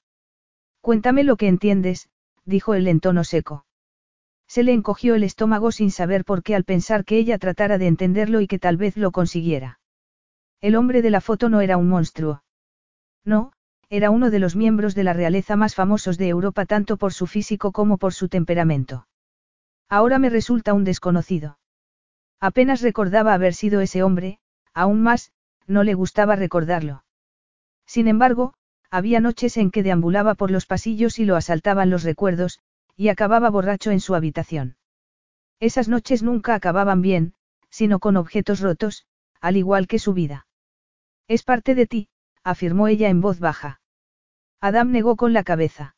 Cuéntame 0.82 1.24
lo 1.24 1.38
que 1.38 1.48
entiendes, 1.48 2.10
dijo 2.44 2.74
él 2.74 2.86
en 2.86 3.00
tono 3.00 3.24
seco. 3.24 3.64
Se 4.46 4.62
le 4.62 4.74
encogió 4.74 5.14
el 5.14 5.24
estómago 5.24 5.72
sin 5.72 5.90
saber 5.90 6.26
por 6.26 6.42
qué 6.42 6.54
al 6.54 6.64
pensar 6.64 7.06
que 7.06 7.16
ella 7.16 7.38
tratara 7.38 7.78
de 7.78 7.86
entenderlo 7.86 8.42
y 8.42 8.46
que 8.46 8.58
tal 8.58 8.76
vez 8.76 8.98
lo 8.98 9.10
consiguiera. 9.10 9.80
El 10.60 10.76
hombre 10.76 11.00
de 11.00 11.08
la 11.08 11.22
foto 11.22 11.48
no 11.48 11.62
era 11.62 11.78
un 11.78 11.88
monstruo. 11.88 12.42
No, 13.24 13.54
era 13.90 14.10
uno 14.10 14.30
de 14.30 14.38
los 14.38 14.54
miembros 14.54 14.94
de 14.94 15.02
la 15.02 15.12
realeza 15.12 15.56
más 15.56 15.74
famosos 15.74 16.16
de 16.16 16.28
Europa 16.28 16.64
tanto 16.64 16.96
por 16.96 17.12
su 17.12 17.26
físico 17.26 17.72
como 17.72 17.98
por 17.98 18.14
su 18.14 18.28
temperamento. 18.28 19.08
Ahora 19.88 20.20
me 20.20 20.30
resulta 20.30 20.74
un 20.74 20.84
desconocido. 20.84 21.58
Apenas 22.38 22.82
recordaba 22.82 23.34
haber 23.34 23.52
sido 23.52 23.80
ese 23.80 24.04
hombre, 24.04 24.38
aún 24.72 25.02
más, 25.02 25.32
no 25.66 25.82
le 25.82 25.94
gustaba 25.94 26.36
recordarlo. 26.36 27.04
Sin 27.84 28.06
embargo, 28.06 28.54
había 28.90 29.18
noches 29.18 29.56
en 29.56 29.72
que 29.72 29.82
deambulaba 29.82 30.36
por 30.36 30.52
los 30.52 30.66
pasillos 30.66 31.18
y 31.18 31.24
lo 31.24 31.34
asaltaban 31.34 31.90
los 31.90 32.04
recuerdos, 32.04 32.60
y 32.96 33.08
acababa 33.08 33.50
borracho 33.50 33.90
en 33.90 33.98
su 33.98 34.14
habitación. 34.14 34.76
Esas 35.58 35.88
noches 35.88 36.22
nunca 36.22 36.54
acababan 36.54 37.02
bien, 37.02 37.34
sino 37.70 37.98
con 37.98 38.16
objetos 38.16 38.60
rotos, 38.60 39.06
al 39.40 39.56
igual 39.56 39.88
que 39.88 39.98
su 39.98 40.14
vida. 40.14 40.46
Es 41.26 41.42
parte 41.42 41.74
de 41.74 41.86
ti, 41.86 42.08
afirmó 42.44 42.86
ella 42.86 43.08
en 43.08 43.20
voz 43.20 43.40
baja. 43.40 43.79
Adam 44.60 44.90
negó 44.90 45.16
con 45.16 45.32
la 45.32 45.42
cabeza. 45.42 45.96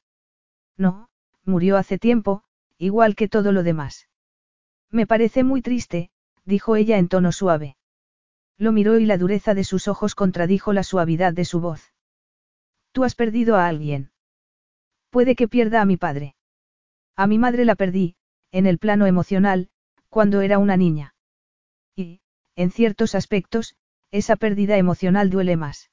No, 0.76 1.08
murió 1.44 1.76
hace 1.76 1.98
tiempo, 1.98 2.44
igual 2.78 3.16
que 3.16 3.28
todo 3.28 3.52
lo 3.52 3.62
demás. 3.62 4.08
Me 4.90 5.06
parece 5.06 5.42
muy 5.42 5.62
triste, 5.62 6.10
dijo 6.44 6.76
ella 6.76 6.98
en 6.98 7.08
tono 7.08 7.32
suave. 7.32 7.76
Lo 8.58 8.70
miró 8.72 8.98
y 8.98 9.06
la 9.06 9.18
dureza 9.18 9.54
de 9.54 9.64
sus 9.64 9.88
ojos 9.88 10.14
contradijo 10.14 10.72
la 10.72 10.84
suavidad 10.84 11.32
de 11.32 11.44
su 11.44 11.60
voz. 11.60 11.92
Tú 12.92 13.04
has 13.04 13.14
perdido 13.14 13.56
a 13.56 13.66
alguien. 13.66 14.12
Puede 15.10 15.34
que 15.34 15.48
pierda 15.48 15.80
a 15.80 15.84
mi 15.84 15.96
padre. 15.96 16.36
A 17.16 17.26
mi 17.26 17.38
madre 17.38 17.64
la 17.64 17.74
perdí, 17.74 18.16
en 18.52 18.66
el 18.66 18.78
plano 18.78 19.06
emocional, 19.06 19.70
cuando 20.08 20.40
era 20.40 20.58
una 20.58 20.76
niña. 20.76 21.14
Y, 21.96 22.20
en 22.54 22.70
ciertos 22.70 23.14
aspectos, 23.14 23.76
esa 24.10 24.36
pérdida 24.36 24.76
emocional 24.76 25.30
duele 25.30 25.56
más. 25.56 25.90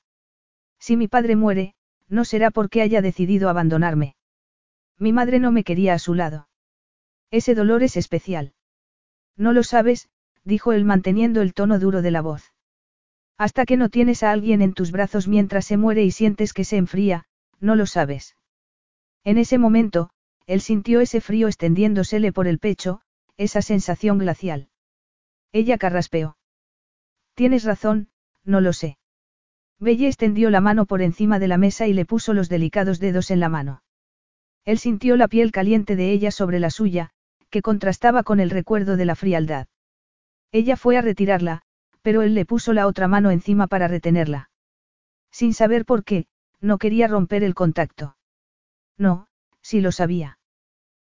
Si 0.77 0.97
mi 0.97 1.07
padre 1.07 1.35
muere, 1.35 1.75
no 2.09 2.25
será 2.25 2.51
porque 2.51 2.81
haya 2.81 3.01
decidido 3.01 3.49
abandonarme. 3.49 4.15
Mi 4.97 5.13
madre 5.13 5.39
no 5.39 5.51
me 5.51 5.63
quería 5.63 5.93
a 5.93 5.99
su 5.99 6.13
lado. 6.13 6.49
Ese 7.31 7.55
dolor 7.55 7.83
es 7.83 7.95
especial. 7.95 8.53
No 9.37 9.53
lo 9.53 9.63
sabes, 9.63 10.09
dijo 10.43 10.73
él 10.73 10.83
manteniendo 10.83 11.41
el 11.41 11.53
tono 11.53 11.79
duro 11.79 12.01
de 12.01 12.11
la 12.11 12.21
voz. 12.21 12.53
Hasta 13.37 13.65
que 13.65 13.77
no 13.77 13.89
tienes 13.89 14.23
a 14.23 14.31
alguien 14.31 14.61
en 14.61 14.73
tus 14.73 14.91
brazos 14.91 15.27
mientras 15.27 15.65
se 15.65 15.77
muere 15.77 16.03
y 16.03 16.11
sientes 16.11 16.51
que 16.51 16.65
se 16.65 16.75
enfría, 16.75 17.25
no 17.59 17.75
lo 17.75 17.85
sabes. 17.85 18.35
En 19.23 19.37
ese 19.37 19.57
momento, 19.57 20.09
él 20.45 20.61
sintió 20.61 20.99
ese 20.99 21.21
frío 21.21 21.47
extendiéndosele 21.47 22.33
por 22.33 22.47
el 22.47 22.59
pecho, 22.59 23.01
esa 23.37 23.61
sensación 23.61 24.17
glacial. 24.17 24.69
Ella 25.53 25.77
carraspeó. 25.77 26.37
Tienes 27.33 27.63
razón, 27.63 28.09
no 28.43 28.59
lo 28.59 28.73
sé. 28.73 28.98
Belle 29.79 30.07
extendió 30.07 30.49
la 30.49 30.61
mano 30.61 30.85
por 30.85 31.01
encima 31.01 31.39
de 31.39 31.47
la 31.47 31.57
mesa 31.57 31.87
y 31.87 31.93
le 31.93 32.05
puso 32.05 32.33
los 32.33 32.49
delicados 32.49 32.99
dedos 32.99 33.31
en 33.31 33.39
la 33.39 33.49
mano. 33.49 33.81
Él 34.65 34.77
sintió 34.77 35.15
la 35.15 35.27
piel 35.27 35.51
caliente 35.51 35.95
de 35.95 36.11
ella 36.11 36.31
sobre 36.31 36.59
la 36.59 36.69
suya, 36.69 37.11
que 37.49 37.61
contrastaba 37.61 38.23
con 38.23 38.39
el 38.39 38.49
recuerdo 38.49 38.97
de 38.97 39.05
la 39.05 39.15
frialdad. 39.15 39.67
Ella 40.51 40.75
fue 40.75 40.97
a 40.97 41.01
retirarla, 41.01 41.61
pero 42.01 42.21
él 42.21 42.35
le 42.35 42.45
puso 42.45 42.73
la 42.73 42.87
otra 42.87 43.07
mano 43.07 43.31
encima 43.31 43.67
para 43.67 43.87
retenerla. 43.87 44.49
Sin 45.31 45.53
saber 45.53 45.85
por 45.85 46.03
qué, 46.03 46.27
no 46.59 46.77
quería 46.77 47.07
romper 47.07 47.43
el 47.43 47.55
contacto. 47.55 48.17
No, 48.97 49.27
sí 49.61 49.79
lo 49.79 49.91
sabía. 49.91 50.39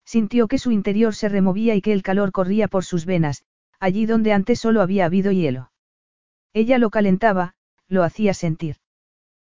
Sintió 0.05 0.49
que 0.49 0.59
su 0.59 0.70
interior 0.70 1.15
se 1.15 1.28
removía 1.28 1.74
y 1.74 1.82
que 1.82 1.93
el 1.93 2.03
calor 2.03 2.32
corría 2.32 2.69
por 2.69 2.85
sus 2.85 3.05
venas, 3.07 3.45
allí 3.78 4.07
donde 4.07 4.32
antes 4.32 4.61
solo 4.61 4.81
había 4.81 5.07
habido 5.07 5.32
hielo. 5.32 5.70
Ella 6.53 6.78
lo 6.78 6.91
calentaba, 6.91 7.55
lo 7.89 8.02
hacía 8.02 8.35
sentir. 8.35 8.77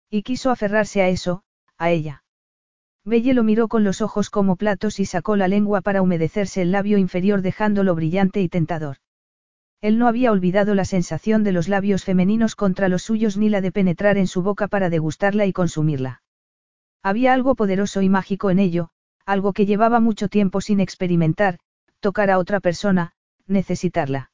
Y 0.10 0.24
quiso 0.24 0.52
aferrarse 0.52 1.02
a 1.02 1.10
eso, 1.10 1.44
a 1.78 1.92
ella. 1.92 2.24
Belle 3.06 3.34
lo 3.34 3.44
miró 3.44 3.68
con 3.68 3.84
los 3.84 4.02
ojos 4.02 4.30
como 4.30 4.56
platos 4.56 5.00
y 5.00 5.06
sacó 5.06 5.36
la 5.36 5.48
lengua 5.48 5.82
para 5.82 6.02
humedecerse 6.02 6.62
el 6.62 6.72
labio 6.72 6.98
inferior 6.98 7.42
dejándolo 7.42 7.96
brillante 7.96 8.42
y 8.42 8.48
tentador. 8.48 8.98
Él 9.82 9.98
no 9.98 10.08
había 10.08 10.32
olvidado 10.32 10.76
la 10.76 10.86
sensación 10.86 11.44
de 11.44 11.52
los 11.52 11.68
labios 11.68 12.06
femeninos 12.06 12.56
contra 12.56 12.88
los 12.88 13.04
suyos 13.04 13.36
ni 13.36 13.50
la 13.50 13.60
de 13.60 13.74
penetrar 13.74 14.18
en 14.18 14.28
su 14.28 14.42
boca 14.42 14.70
para 14.70 14.90
degustarla 14.90 15.46
y 15.46 15.52
consumirla. 15.52 16.22
Había 17.02 17.34
algo 17.34 17.56
poderoso 17.56 18.02
y 18.02 18.08
mágico 18.08 18.50
en 18.50 18.60
ello, 18.60 18.92
algo 19.26 19.52
que 19.52 19.66
llevaba 19.66 20.00
mucho 20.00 20.30
tiempo 20.30 20.62
sin 20.62 20.80
experimentar, 20.80 21.60
tocar 22.00 22.32
a 22.32 22.38
otra 22.38 22.62
persona, 22.62 23.12
necesitarla. 23.46 24.32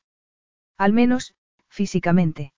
Al 0.78 0.94
menos, 0.94 1.34
físicamente. 1.68 2.54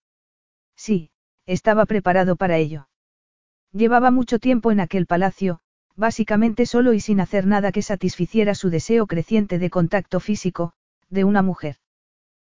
Sí, 0.76 1.11
estaba 1.46 1.86
preparado 1.86 2.36
para 2.36 2.58
ello. 2.58 2.88
Llevaba 3.74 4.12
mucho 4.12 4.40
tiempo 4.40 4.72
en 4.72 4.80
aquel 4.80 5.06
palacio, 5.06 5.60
básicamente 5.96 6.66
solo 6.66 6.94
y 6.94 7.00
sin 7.00 7.20
hacer 7.20 7.46
nada 7.48 7.72
que 7.72 7.82
satisficiera 7.82 8.56
su 8.56 8.70
deseo 8.70 9.08
creciente 9.08 9.60
de 9.60 9.70
contacto 9.70 10.20
físico, 10.20 10.74
de 11.10 11.24
una 11.24 11.42
mujer. 11.42 11.78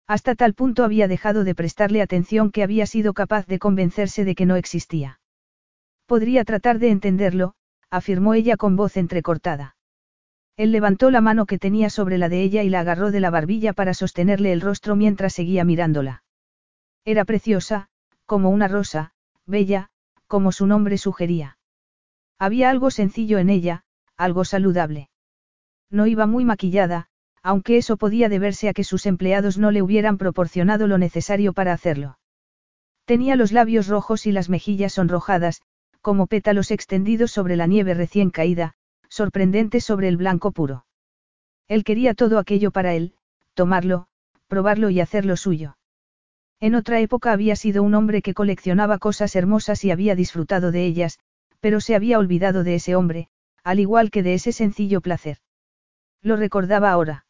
Hasta 0.06 0.34
tal 0.34 0.54
punto 0.54 0.84
había 0.84 1.06
dejado 1.08 1.44
de 1.44 1.54
prestarle 1.54 2.00
atención 2.00 2.50
que 2.50 2.62
había 2.62 2.86
sido 2.86 3.12
capaz 3.12 3.46
de 3.46 3.58
convencerse 3.58 4.24
de 4.24 4.34
que 4.34 4.46
no 4.46 4.56
existía. 4.56 5.20
Podría 6.06 6.44
tratar 6.44 6.78
de 6.78 6.90
entenderlo, 6.90 7.54
afirmó 7.90 8.34
ella 8.34 8.56
con 8.56 8.76
voz 8.76 8.96
entrecortada. 8.96 9.76
Él 10.56 10.72
levantó 10.72 11.10
la 11.10 11.20
mano 11.20 11.46
que 11.46 11.58
tenía 11.58 11.90
sobre 11.90 12.18
la 12.18 12.28
de 12.28 12.42
ella 12.42 12.62
y 12.62 12.70
la 12.70 12.80
agarró 12.80 13.10
de 13.10 13.20
la 13.20 13.30
barbilla 13.30 13.72
para 13.74 13.94
sostenerle 13.94 14.52
el 14.52 14.60
rostro 14.60 14.96
mientras 14.96 15.34
seguía 15.34 15.64
mirándola. 15.64 16.24
Era 17.04 17.24
preciosa, 17.24 17.90
como 18.28 18.50
una 18.50 18.68
rosa, 18.68 19.12
bella, 19.46 19.88
como 20.26 20.52
su 20.52 20.66
nombre 20.66 20.98
sugería. 20.98 21.56
Había 22.38 22.68
algo 22.68 22.90
sencillo 22.90 23.38
en 23.38 23.48
ella, 23.48 23.84
algo 24.18 24.44
saludable. 24.44 25.08
No 25.90 26.06
iba 26.06 26.26
muy 26.26 26.44
maquillada, 26.44 27.08
aunque 27.42 27.78
eso 27.78 27.96
podía 27.96 28.28
deberse 28.28 28.68
a 28.68 28.74
que 28.74 28.84
sus 28.84 29.06
empleados 29.06 29.56
no 29.56 29.70
le 29.70 29.80
hubieran 29.80 30.18
proporcionado 30.18 30.86
lo 30.86 30.98
necesario 30.98 31.54
para 31.54 31.72
hacerlo. 31.72 32.18
Tenía 33.06 33.34
los 33.34 33.50
labios 33.50 33.88
rojos 33.88 34.26
y 34.26 34.32
las 34.32 34.50
mejillas 34.50 34.92
sonrojadas, 34.92 35.62
como 36.02 36.26
pétalos 36.26 36.70
extendidos 36.70 37.30
sobre 37.30 37.56
la 37.56 37.66
nieve 37.66 37.94
recién 37.94 38.28
caída, 38.28 38.74
sorprendentes 39.08 39.84
sobre 39.84 40.08
el 40.08 40.18
blanco 40.18 40.52
puro. 40.52 40.84
Él 41.66 41.82
quería 41.82 42.12
todo 42.12 42.38
aquello 42.38 42.72
para 42.72 42.92
él, 42.92 43.14
tomarlo, 43.54 44.06
probarlo 44.48 44.90
y 44.90 45.00
hacerlo 45.00 45.38
suyo. 45.38 45.77
En 46.60 46.74
otra 46.74 47.00
época 47.00 47.32
había 47.32 47.54
sido 47.54 47.82
un 47.82 47.94
hombre 47.94 48.20
que 48.20 48.34
coleccionaba 48.34 48.98
cosas 48.98 49.36
hermosas 49.36 49.84
y 49.84 49.90
había 49.90 50.16
disfrutado 50.16 50.72
de 50.72 50.84
ellas, 50.84 51.18
pero 51.60 51.80
se 51.80 51.94
había 51.94 52.18
olvidado 52.18 52.64
de 52.64 52.74
ese 52.74 52.96
hombre, 52.96 53.28
al 53.62 53.78
igual 53.78 54.10
que 54.10 54.22
de 54.22 54.34
ese 54.34 54.52
sencillo 54.52 55.00
placer. 55.00 55.38
Lo 56.20 56.36
recordaba 56.36 56.90
ahora. 56.90 57.26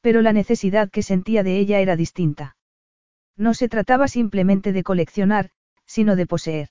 Pero 0.00 0.22
la 0.22 0.32
necesidad 0.32 0.90
que 0.90 1.02
sentía 1.02 1.42
de 1.42 1.58
ella 1.58 1.80
era 1.80 1.96
distinta. 1.96 2.56
No 3.36 3.54
se 3.54 3.68
trataba 3.68 4.08
simplemente 4.08 4.72
de 4.72 4.82
coleccionar, 4.82 5.50
sino 5.86 6.16
de 6.16 6.26
poseer. 6.26 6.68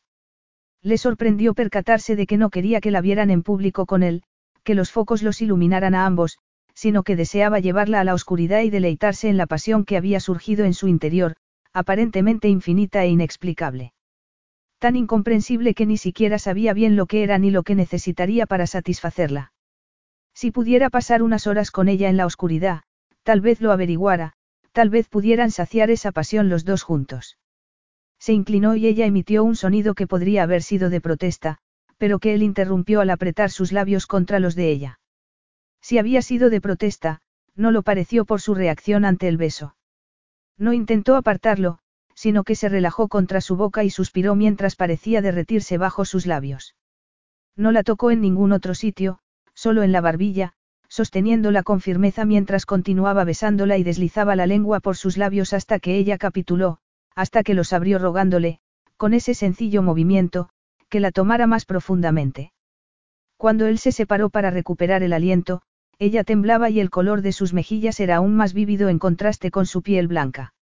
Le 0.81 0.97
sorprendió 0.97 1.53
percatarse 1.53 2.15
de 2.15 2.27
que 2.27 2.37
no 2.37 2.49
quería 2.49 2.81
que 2.81 2.91
la 2.91 3.01
vieran 3.01 3.29
en 3.29 3.43
público 3.43 3.85
con 3.85 4.03
él, 4.03 4.23
que 4.63 4.75
los 4.75 4.91
focos 4.91 5.23
los 5.23 5.41
iluminaran 5.41 5.95
a 5.95 6.05
ambos, 6.05 6.39
sino 6.73 7.03
que 7.03 7.15
deseaba 7.15 7.59
llevarla 7.59 7.99
a 7.99 8.03
la 8.03 8.13
oscuridad 8.13 8.61
y 8.61 8.69
deleitarse 8.69 9.29
en 9.29 9.37
la 9.37 9.47
pasión 9.47 9.85
que 9.85 9.97
había 9.97 10.19
surgido 10.19 10.65
en 10.65 10.73
su 10.73 10.87
interior, 10.87 11.35
aparentemente 11.77 12.47
infinita 12.47 13.03
e 13.03 13.09
inexplicable. 13.09 13.93
Tan 14.79 14.95
incomprensible 14.95 15.73
que 15.73 15.85
ni 15.85 15.97
siquiera 15.97 16.39
sabía 16.39 16.73
bien 16.73 16.95
lo 16.95 17.05
que 17.05 17.23
era 17.23 17.37
ni 17.37 17.51
lo 17.51 17.63
que 17.63 17.75
necesitaría 17.75 18.45
para 18.45 18.67
satisfacerla. 18.67 19.53
Si 20.33 20.51
pudiera 20.51 20.89
pasar 20.89 21.23
unas 21.23 21.47
horas 21.47 21.71
con 21.71 21.87
ella 21.87 22.09
en 22.09 22.17
la 22.17 22.25
oscuridad, 22.25 22.81
Tal 23.27 23.41
vez 23.41 23.59
lo 23.59 23.73
averiguara, 23.73 24.31
tal 24.71 24.89
vez 24.89 25.09
pudieran 25.09 25.51
saciar 25.51 25.89
esa 25.91 26.13
pasión 26.13 26.47
los 26.47 26.63
dos 26.63 26.81
juntos. 26.81 27.37
Se 28.19 28.31
inclinó 28.31 28.77
y 28.77 28.87
ella 28.87 29.05
emitió 29.05 29.43
un 29.43 29.57
sonido 29.57 29.95
que 29.95 30.07
podría 30.07 30.43
haber 30.43 30.63
sido 30.63 30.89
de 30.89 31.01
protesta, 31.01 31.57
pero 31.97 32.19
que 32.19 32.33
él 32.33 32.41
interrumpió 32.41 33.01
al 33.01 33.09
apretar 33.09 33.51
sus 33.51 33.73
labios 33.73 34.07
contra 34.07 34.39
los 34.39 34.55
de 34.55 34.71
ella. 34.71 35.01
Si 35.81 35.97
había 35.97 36.21
sido 36.21 36.49
de 36.49 36.61
protesta, 36.61 37.19
no 37.53 37.71
lo 37.71 37.83
pareció 37.83 38.23
por 38.23 38.39
su 38.39 38.55
reacción 38.55 39.03
ante 39.03 39.27
el 39.27 39.35
beso. 39.35 39.75
No 40.57 40.73
intentó 40.73 41.15
apartarlo, 41.15 41.79
sino 42.15 42.43
que 42.43 42.55
se 42.55 42.67
relajó 42.67 43.07
contra 43.07 43.41
su 43.41 43.55
boca 43.55 43.83
y 43.83 43.89
suspiró 43.89 44.35
mientras 44.35 44.75
parecía 44.75 45.21
derretirse 45.21 45.77
bajo 45.77 46.03
sus 46.03 46.25
labios. 46.25 46.75
No 47.55 47.71
la 47.71 47.83
tocó 47.83 48.11
en 48.11 48.21
ningún 48.21 48.51
otro 48.51 48.73
sitio, 48.73 49.19
solo 49.53 49.83
en 49.83 49.91
la 49.91 50.01
barbilla, 50.01 50.53
sosteniéndola 50.89 51.63
con 51.63 51.81
firmeza 51.81 52.25
mientras 52.25 52.65
continuaba 52.65 53.23
besándola 53.23 53.77
y 53.77 53.83
deslizaba 53.83 54.35
la 54.35 54.47
lengua 54.47 54.79
por 54.79 54.97
sus 54.97 55.17
labios 55.17 55.53
hasta 55.53 55.79
que 55.79 55.97
ella 55.97 56.17
capituló, 56.17 56.79
hasta 57.15 57.43
que 57.43 57.53
los 57.53 57.73
abrió 57.73 57.99
rogándole, 57.99 58.59
con 58.95 59.13
ese 59.13 59.33
sencillo 59.33 59.83
movimiento, 59.83 60.49
que 60.89 60.99
la 60.99 61.11
tomara 61.11 61.47
más 61.47 61.65
profundamente. 61.65 62.51
Cuando 63.37 63.67
él 63.67 63.77
se 63.77 63.91
separó 63.91 64.29
para 64.29 64.49
recuperar 64.49 65.03
el 65.03 65.13
aliento, 65.13 65.61
ella 65.99 66.23
temblaba 66.23 66.69
y 66.69 66.79
el 66.79 66.89
color 66.89 67.21
de 67.21 67.31
sus 67.31 67.53
mejillas 67.53 67.99
era 67.99 68.17
aún 68.17 68.35
más 68.35 68.53
vívido 68.53 68.89
en 68.89 68.99
contraste 68.99 69.51
con 69.51 69.65
su 69.65 69.81
piel 69.81 70.07
blanca. 70.07 70.53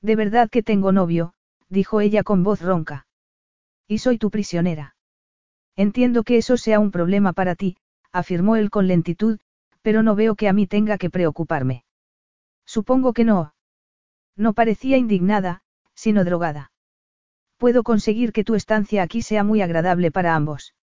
De 0.00 0.16
verdad 0.16 0.48
que 0.50 0.62
tengo 0.62 0.92
novio, 0.92 1.34
dijo 1.68 2.00
ella 2.00 2.22
con 2.22 2.42
voz 2.42 2.60
ronca. 2.60 3.06
Y 3.86 3.98
soy 3.98 4.18
tu 4.18 4.30
prisionera. 4.30 4.96
Entiendo 5.76 6.22
que 6.22 6.38
eso 6.38 6.56
sea 6.56 6.80
un 6.80 6.90
problema 6.90 7.32
para 7.32 7.54
ti, 7.54 7.76
afirmó 8.12 8.56
él 8.56 8.70
con 8.70 8.86
lentitud, 8.86 9.38
pero 9.82 10.02
no 10.02 10.14
veo 10.14 10.34
que 10.34 10.48
a 10.48 10.52
mí 10.52 10.66
tenga 10.66 10.98
que 10.98 11.10
preocuparme. 11.10 11.84
Supongo 12.64 13.12
que 13.12 13.24
no. 13.24 13.54
No 14.36 14.54
parecía 14.54 14.96
indignada, 14.96 15.62
sino 15.94 16.24
drogada. 16.24 16.72
Puedo 17.58 17.82
conseguir 17.82 18.32
que 18.32 18.44
tu 18.44 18.54
estancia 18.54 19.02
aquí 19.02 19.20
sea 19.20 19.44
muy 19.44 19.62
agradable 19.62 20.10
para 20.10 20.34
ambos. 20.34 20.74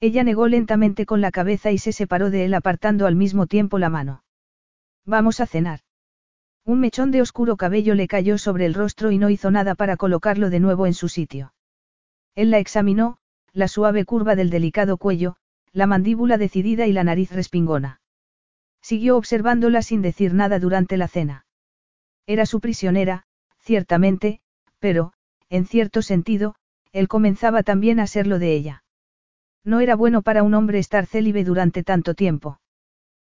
Ella 0.00 0.22
negó 0.22 0.46
lentamente 0.46 1.06
con 1.06 1.20
la 1.20 1.32
cabeza 1.32 1.72
y 1.72 1.78
se 1.78 1.92
separó 1.92 2.30
de 2.30 2.44
él 2.44 2.54
apartando 2.54 3.06
al 3.06 3.16
mismo 3.16 3.46
tiempo 3.46 3.78
la 3.78 3.90
mano. 3.90 4.22
Vamos 5.04 5.40
a 5.40 5.46
cenar. 5.46 5.80
Un 6.64 6.80
mechón 6.80 7.10
de 7.10 7.22
oscuro 7.22 7.56
cabello 7.56 7.94
le 7.94 8.06
cayó 8.06 8.38
sobre 8.38 8.66
el 8.66 8.74
rostro 8.74 9.10
y 9.10 9.18
no 9.18 9.30
hizo 9.30 9.50
nada 9.50 9.74
para 9.74 9.96
colocarlo 9.96 10.50
de 10.50 10.60
nuevo 10.60 10.86
en 10.86 10.94
su 10.94 11.08
sitio. 11.08 11.54
Él 12.34 12.50
la 12.50 12.58
examinó, 12.58 13.18
la 13.52 13.66
suave 13.66 14.04
curva 14.04 14.36
del 14.36 14.50
delicado 14.50 14.98
cuello, 14.98 15.36
la 15.72 15.86
mandíbula 15.86 16.38
decidida 16.38 16.86
y 16.86 16.92
la 16.92 17.04
nariz 17.04 17.32
respingona. 17.32 18.00
Siguió 18.80 19.16
observándola 19.16 19.82
sin 19.82 20.02
decir 20.02 20.34
nada 20.34 20.58
durante 20.58 20.96
la 20.96 21.08
cena. 21.08 21.46
Era 22.26 22.46
su 22.46 22.60
prisionera, 22.60 23.24
ciertamente, 23.58 24.40
pero, 24.78 25.12
en 25.48 25.66
cierto 25.66 26.02
sentido, 26.02 26.54
él 26.92 27.08
comenzaba 27.08 27.62
también 27.62 27.98
a 27.98 28.06
serlo 28.06 28.38
de 28.38 28.52
ella. 28.54 28.84
No 29.64 29.80
era 29.80 29.96
bueno 29.96 30.22
para 30.22 30.42
un 30.42 30.54
hombre 30.54 30.78
estar 30.78 31.06
célibe 31.06 31.44
durante 31.44 31.82
tanto 31.82 32.14
tiempo. 32.14 32.60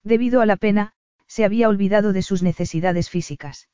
Debido 0.04 0.41
a 0.41 0.46
la 0.46 0.58
pena, 0.58 0.94
se 1.28 1.46
había 1.46 1.70
olvidado 1.70 2.14
de 2.14 2.22
sus 2.22 2.44
necesidades 2.44 3.10
físicas. 3.10 3.70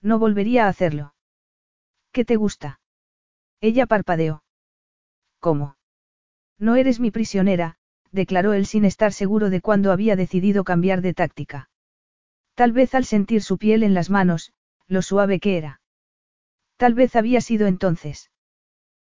No 0.00 0.18
volvería 0.18 0.66
a 0.66 0.68
hacerlo. 0.68 1.14
¿Qué 2.12 2.24
te 2.24 2.36
gusta? 2.36 2.80
Ella 3.60 3.86
parpadeó. 3.86 4.42
¿Cómo? 5.38 5.76
No 6.58 6.76
eres 6.76 7.00
mi 7.00 7.10
prisionera, 7.10 7.76
declaró 8.12 8.52
él 8.52 8.66
sin 8.66 8.84
estar 8.84 9.12
seguro 9.12 9.50
de 9.50 9.60
cuándo 9.60 9.92
había 9.92 10.16
decidido 10.16 10.64
cambiar 10.64 11.00
de 11.00 11.14
táctica. 11.14 11.70
Tal 12.54 12.72
vez 12.72 12.94
al 12.94 13.04
sentir 13.04 13.42
su 13.42 13.58
piel 13.58 13.82
en 13.82 13.94
las 13.94 14.10
manos, 14.10 14.52
lo 14.86 15.02
suave 15.02 15.40
que 15.40 15.56
era. 15.56 15.80
Tal 16.76 16.94
vez 16.94 17.16
había 17.16 17.40
sido 17.40 17.66
entonces. 17.66 18.30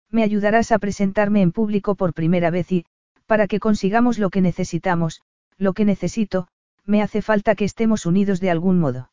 Me 0.10 0.24
ayudarás 0.24 0.72
a 0.72 0.80
presentarme 0.80 1.42
en 1.42 1.52
público 1.52 1.96
por 1.96 2.14
primera 2.14 2.50
vez 2.50 2.72
y, 2.72 2.86
para 3.26 3.48
que 3.48 3.60
consigamos 3.60 4.20
lo 4.20 4.30
que 4.30 4.42
necesitamos, 4.42 5.22
lo 5.58 5.74
que 5.74 5.86
necesito, 5.86 6.48
me 6.86 7.02
hace 7.02 7.22
falta 7.22 7.56
que 7.56 7.66
estemos 7.66 8.06
unidos 8.06 8.40
de 8.40 8.50
algún 8.50 8.80
modo. 8.80 9.12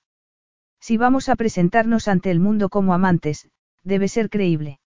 Si 0.81 0.97
vamos 0.97 1.29
a 1.29 1.37
presentarnos 1.37 2.09
ante 2.09 2.31
el 2.31 2.41
mundo 2.41 2.69
como 2.69 2.95
amantes, 2.95 3.49
debe 3.83 4.07
ser 4.07 4.31
creíble. 4.31 4.79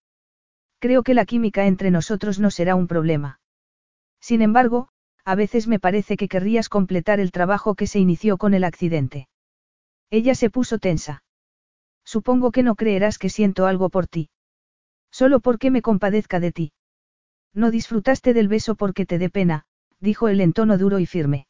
Creo 0.78 1.02
que 1.02 1.14
la 1.14 1.26
química 1.26 1.66
entre 1.66 1.90
nosotros 1.90 2.38
no 2.38 2.50
será 2.50 2.74
un 2.74 2.86
problema. 2.86 3.40
Sin 4.20 4.42
embargo, 4.42 4.88
a 5.24 5.34
veces 5.34 5.66
me 5.66 5.78
parece 5.78 6.16
que 6.16 6.28
querrías 6.28 6.68
completar 6.68 7.20
el 7.20 7.32
trabajo 7.32 7.74
que 7.74 7.86
se 7.86 7.98
inició 7.98 8.38
con 8.38 8.54
el 8.54 8.64
accidente. 8.64 9.28
Ella 10.08 10.34
se 10.34 10.48
puso 10.48 10.78
tensa. 10.78 11.22
Supongo 12.04 12.50
que 12.50 12.62
no 12.62 12.76
creerás 12.76 13.18
que 13.18 13.28
siento 13.28 13.66
algo 13.66 13.90
por 13.90 14.06
ti. 14.06 14.30
Solo 15.18 15.40
porque 15.40 15.72
me 15.72 15.82
compadezca 15.82 16.38
de 16.38 16.52
ti. 16.52 16.72
No 17.52 17.72
disfrutaste 17.72 18.34
del 18.34 18.46
beso 18.46 18.76
porque 18.76 19.04
te 19.04 19.18
dé 19.18 19.30
pena, 19.30 19.64
dijo 19.98 20.28
él 20.28 20.40
en 20.40 20.52
tono 20.52 20.78
duro 20.78 21.00
y 21.00 21.06
firme. 21.06 21.48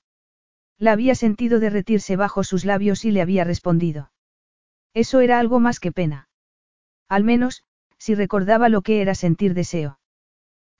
La 0.79 0.93
había 0.93 1.15
sentido 1.15 1.61
derretirse 1.61 2.17
bajo 2.17 2.45
sus 2.45 2.65
labios 2.65 3.05
y 3.05 3.11
le 3.11 3.21
había 3.21 3.45
respondido. 3.45 4.11
Eso 4.95 5.21
era 5.21 5.39
algo 5.39 5.61
más 5.61 5.81
que 5.81 5.93
pena. 5.93 6.31
Al 7.11 7.25
menos, 7.25 7.63
si 7.99 8.15
recordaba 8.15 8.71
lo 8.71 8.81
que 8.81 9.03
era 9.03 9.15
sentir 9.15 9.53
deseo. 9.53 10.01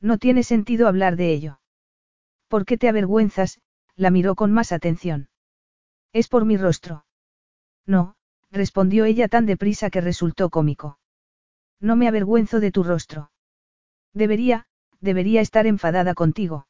No 0.01 0.17
tiene 0.17 0.43
sentido 0.43 0.89
hablar 0.89 1.17
de 1.17 1.35
ello. 1.35 1.61
¿Por 2.49 2.65
qué 2.65 2.79
te 2.79 2.89
avergüenzas? 2.89 3.61
La 3.97 4.11
miró 4.11 4.35
con 4.35 4.51
más 4.51 4.73
atención. 4.73 5.29
Es 6.15 6.29
por 6.29 6.47
mi 6.47 6.57
rostro. 6.57 7.05
No, 7.85 8.15
respondió 8.51 9.05
ella 9.05 9.29
tan 9.29 9.45
deprisa 9.45 9.91
que 9.91 10.01
resultó 10.01 10.49
cómico. 10.49 10.99
No 11.81 11.97
me 11.97 12.09
avergüenzo 12.09 12.61
de 12.61 12.73
tu 12.73 12.83
rostro. 12.83 13.31
Debería, 14.13 14.67
debería 15.01 15.41
estar 15.41 15.67
enfadada 15.67 16.15
contigo. 16.15 16.67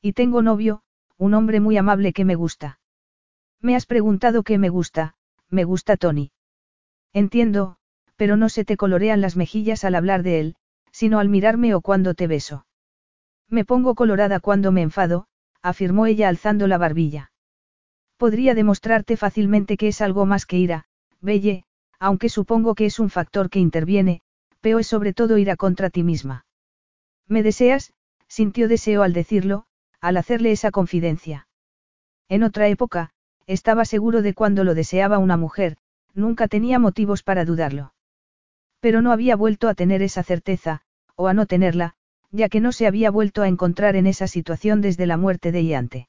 Y 0.00 0.12
tengo 0.12 0.42
novio, 0.42 0.82
un 1.18 1.34
hombre 1.34 1.60
muy 1.60 1.76
amable 1.76 2.12
que 2.12 2.24
me 2.24 2.34
gusta. 2.34 2.80
Me 3.60 3.76
has 3.76 3.86
preguntado 3.86 4.42
qué 4.42 4.56
me 4.56 4.68
gusta, 4.68 5.14
me 5.48 5.64
gusta 5.64 5.96
Tony. 5.96 6.32
Entiendo, 7.12 7.76
pero 8.16 8.36
no 8.36 8.48
se 8.48 8.64
te 8.64 8.76
colorean 8.76 9.20
las 9.20 9.36
mejillas 9.36 9.84
al 9.84 9.94
hablar 9.94 10.22
de 10.22 10.40
él, 10.40 10.56
sino 10.92 11.18
al 11.18 11.28
mirarme 11.28 11.74
o 11.74 11.80
cuando 11.80 12.14
te 12.14 12.26
beso. 12.26 12.66
Me 13.48 13.64
pongo 13.64 13.94
colorada 13.94 14.40
cuando 14.40 14.72
me 14.72 14.82
enfado, 14.82 15.26
afirmó 15.60 16.06
ella 16.06 16.28
alzando 16.28 16.66
la 16.66 16.78
barbilla. 16.78 17.32
Podría 18.16 18.54
demostrarte 18.54 19.16
fácilmente 19.16 19.76
que 19.76 19.88
es 19.88 20.00
algo 20.00 20.24
más 20.26 20.46
que 20.46 20.56
ira, 20.58 20.86
Belle, 21.20 21.64
aunque 22.00 22.30
supongo 22.30 22.74
que 22.74 22.86
es 22.86 22.98
un 22.98 23.10
factor 23.10 23.50
que 23.50 23.60
interviene, 23.60 24.22
pero 24.60 24.78
es 24.78 24.86
sobre 24.86 25.12
todo 25.12 25.38
ira 25.38 25.56
contra 25.56 25.90
ti 25.90 26.02
misma. 26.02 26.46
¿Me 27.28 27.42
deseas? 27.42 27.92
sintió 28.26 28.68
deseo 28.68 29.02
al 29.02 29.12
decirlo, 29.12 29.66
al 30.00 30.16
hacerle 30.16 30.50
esa 30.50 30.70
confidencia. 30.70 31.46
En 32.28 32.42
otra 32.42 32.68
época, 32.68 33.10
estaba 33.46 33.84
seguro 33.84 34.22
de 34.22 34.34
cuando 34.34 34.64
lo 34.64 34.74
deseaba 34.74 35.18
una 35.18 35.36
mujer, 35.36 35.76
nunca 36.14 36.48
tenía 36.48 36.78
motivos 36.78 37.22
para 37.22 37.44
dudarlo. 37.44 37.92
Pero 38.80 39.02
no 39.02 39.12
había 39.12 39.36
vuelto 39.36 39.68
a 39.68 39.74
tener 39.74 40.02
esa 40.02 40.22
certeza, 40.22 40.82
o 41.16 41.28
a 41.28 41.34
no 41.34 41.46
tenerla, 41.46 41.94
ya 42.30 42.48
que 42.48 42.60
no 42.60 42.72
se 42.72 42.86
había 42.86 43.10
vuelto 43.10 43.42
a 43.42 43.48
encontrar 43.48 43.96
en 43.96 44.06
esa 44.06 44.26
situación 44.26 44.80
desde 44.80 45.06
la 45.06 45.16
muerte 45.16 45.52
de 45.52 45.62
Iante. 45.62 46.08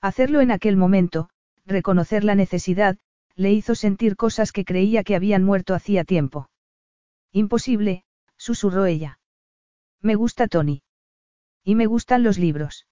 Hacerlo 0.00 0.40
en 0.40 0.50
aquel 0.50 0.76
momento, 0.76 1.28
reconocer 1.66 2.24
la 2.24 2.34
necesidad, 2.34 2.96
le 3.36 3.52
hizo 3.52 3.74
sentir 3.74 4.16
cosas 4.16 4.52
que 4.52 4.64
creía 4.64 5.04
que 5.04 5.16
habían 5.16 5.44
muerto 5.44 5.74
hacía 5.74 6.04
tiempo. 6.04 6.48
Imposible, 7.32 8.04
susurró 8.36 8.86
ella. 8.86 9.18
Me 10.00 10.14
gusta 10.14 10.48
Tony. 10.48 10.82
Y 11.64 11.74
me 11.74 11.86
gustan 11.86 12.22
los 12.22 12.38
libros. 12.38 12.86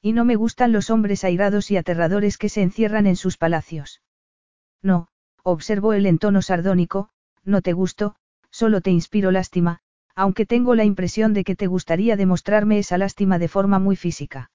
Y 0.00 0.12
no 0.12 0.24
me 0.24 0.36
gustan 0.36 0.72
los 0.72 0.90
hombres 0.90 1.24
airados 1.24 1.70
y 1.70 1.76
aterradores 1.76 2.38
que 2.38 2.48
se 2.48 2.62
encierran 2.62 3.06
en 3.06 3.16
sus 3.16 3.38
palacios. 3.38 4.02
No, 4.82 5.08
observó 5.42 5.94
él 5.94 6.06
en 6.06 6.18
tono 6.18 6.42
sardónico, 6.42 7.08
no 7.44 7.62
te 7.62 7.72
gusto, 7.72 8.16
solo 8.50 8.80
te 8.80 8.90
inspiro 8.90 9.30
lástima, 9.30 9.80
aunque 10.14 10.46
tengo 10.46 10.74
la 10.74 10.84
impresión 10.84 11.32
de 11.34 11.44
que 11.44 11.56
te 11.56 11.66
gustaría 11.66 12.16
demostrarme 12.16 12.78
esa 12.78 12.98
lástima 12.98 13.38
de 13.38 13.48
forma 13.48 13.78
muy 13.78 13.96
física. 13.96 14.50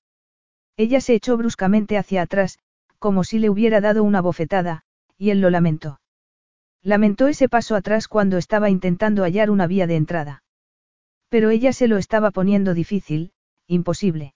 Ella 0.78 1.02
se 1.02 1.16
echó 1.16 1.38
bruscamente 1.38 1.98
hacia 1.98 2.22
atrás, 2.22 2.60
como 2.98 3.24
si 3.24 3.40
le 3.40 3.50
hubiera 3.50 3.82
dado 3.82 4.04
una 4.04 4.22
bofetada, 4.22 4.84
y 5.22 5.30
él 5.30 5.40
lo 5.40 5.52
lamentó. 5.52 6.02
Lamentó 6.82 7.28
ese 7.28 7.48
paso 7.48 7.76
atrás 7.76 8.08
cuando 8.08 8.40
estaba 8.40 8.72
intentando 8.72 9.22
hallar 9.22 9.52
una 9.52 9.68
vía 9.68 9.86
de 9.86 9.96
entrada. 9.96 10.44
Pero 11.30 11.52
ella 11.52 11.74
se 11.74 11.88
lo 11.88 11.98
estaba 11.98 12.32
poniendo 12.32 12.74
difícil, 12.74 13.32
imposible. 13.68 14.34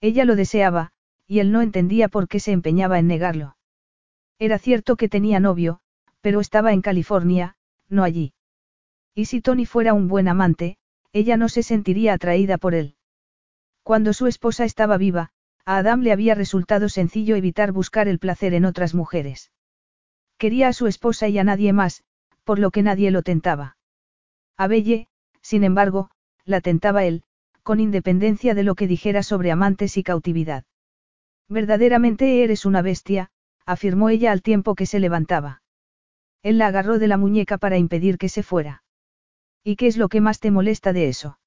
Ella 0.00 0.24
lo 0.24 0.36
deseaba, 0.36 0.92
y 1.26 1.40
él 1.40 1.50
no 1.50 1.60
entendía 1.60 2.06
por 2.08 2.28
qué 2.28 2.38
se 2.38 2.52
empeñaba 2.52 3.00
en 3.00 3.08
negarlo. 3.08 3.56
Era 4.38 4.60
cierto 4.60 4.94
que 4.94 5.08
tenía 5.08 5.40
novio, 5.40 5.80
pero 6.20 6.38
estaba 6.38 6.72
en 6.72 6.82
California, 6.82 7.56
no 7.88 8.04
allí. 8.04 8.32
Y 9.12 9.24
si 9.24 9.40
Tony 9.40 9.66
fuera 9.66 9.92
un 9.92 10.06
buen 10.06 10.28
amante, 10.28 10.76
ella 11.12 11.36
no 11.36 11.48
se 11.48 11.64
sentiría 11.64 12.12
atraída 12.12 12.58
por 12.58 12.76
él. 12.76 12.94
Cuando 13.82 14.12
su 14.12 14.28
esposa 14.28 14.64
estaba 14.64 14.98
viva, 14.98 15.30
a 15.64 15.78
Adam 15.78 16.02
le 16.02 16.12
había 16.12 16.36
resultado 16.36 16.88
sencillo 16.88 17.34
evitar 17.34 17.72
buscar 17.72 18.06
el 18.06 18.20
placer 18.20 18.54
en 18.54 18.66
otras 18.66 18.94
mujeres. 18.94 19.50
Quería 20.38 20.68
a 20.68 20.72
su 20.72 20.86
esposa 20.86 21.28
y 21.28 21.38
a 21.38 21.44
nadie 21.44 21.72
más, 21.72 22.04
por 22.44 22.58
lo 22.58 22.70
que 22.70 22.82
nadie 22.82 23.10
lo 23.10 23.22
tentaba. 23.22 23.76
A 24.56 24.66
Belle, 24.68 25.08
sin 25.40 25.64
embargo, 25.64 26.10
la 26.44 26.60
tentaba 26.60 27.04
él, 27.04 27.22
con 27.62 27.80
independencia 27.80 28.54
de 28.54 28.62
lo 28.62 28.74
que 28.74 28.86
dijera 28.86 29.22
sobre 29.22 29.50
amantes 29.50 29.96
y 29.96 30.02
cautividad. 30.02 30.64
Verdaderamente 31.48 32.44
eres 32.44 32.64
una 32.64 32.82
bestia, 32.82 33.30
afirmó 33.64 34.08
ella 34.08 34.32
al 34.32 34.42
tiempo 34.42 34.74
que 34.74 34.86
se 34.86 35.00
levantaba. 35.00 35.62
Él 36.42 36.58
la 36.58 36.68
agarró 36.68 36.98
de 36.98 37.08
la 37.08 37.16
muñeca 37.16 37.58
para 37.58 37.78
impedir 37.78 38.18
que 38.18 38.28
se 38.28 38.42
fuera. 38.42 38.84
¿Y 39.64 39.76
qué 39.76 39.88
es 39.88 39.96
lo 39.96 40.08
que 40.08 40.20
más 40.20 40.38
te 40.38 40.52
molesta 40.52 40.92
de 40.92 41.08
eso? 41.08 41.38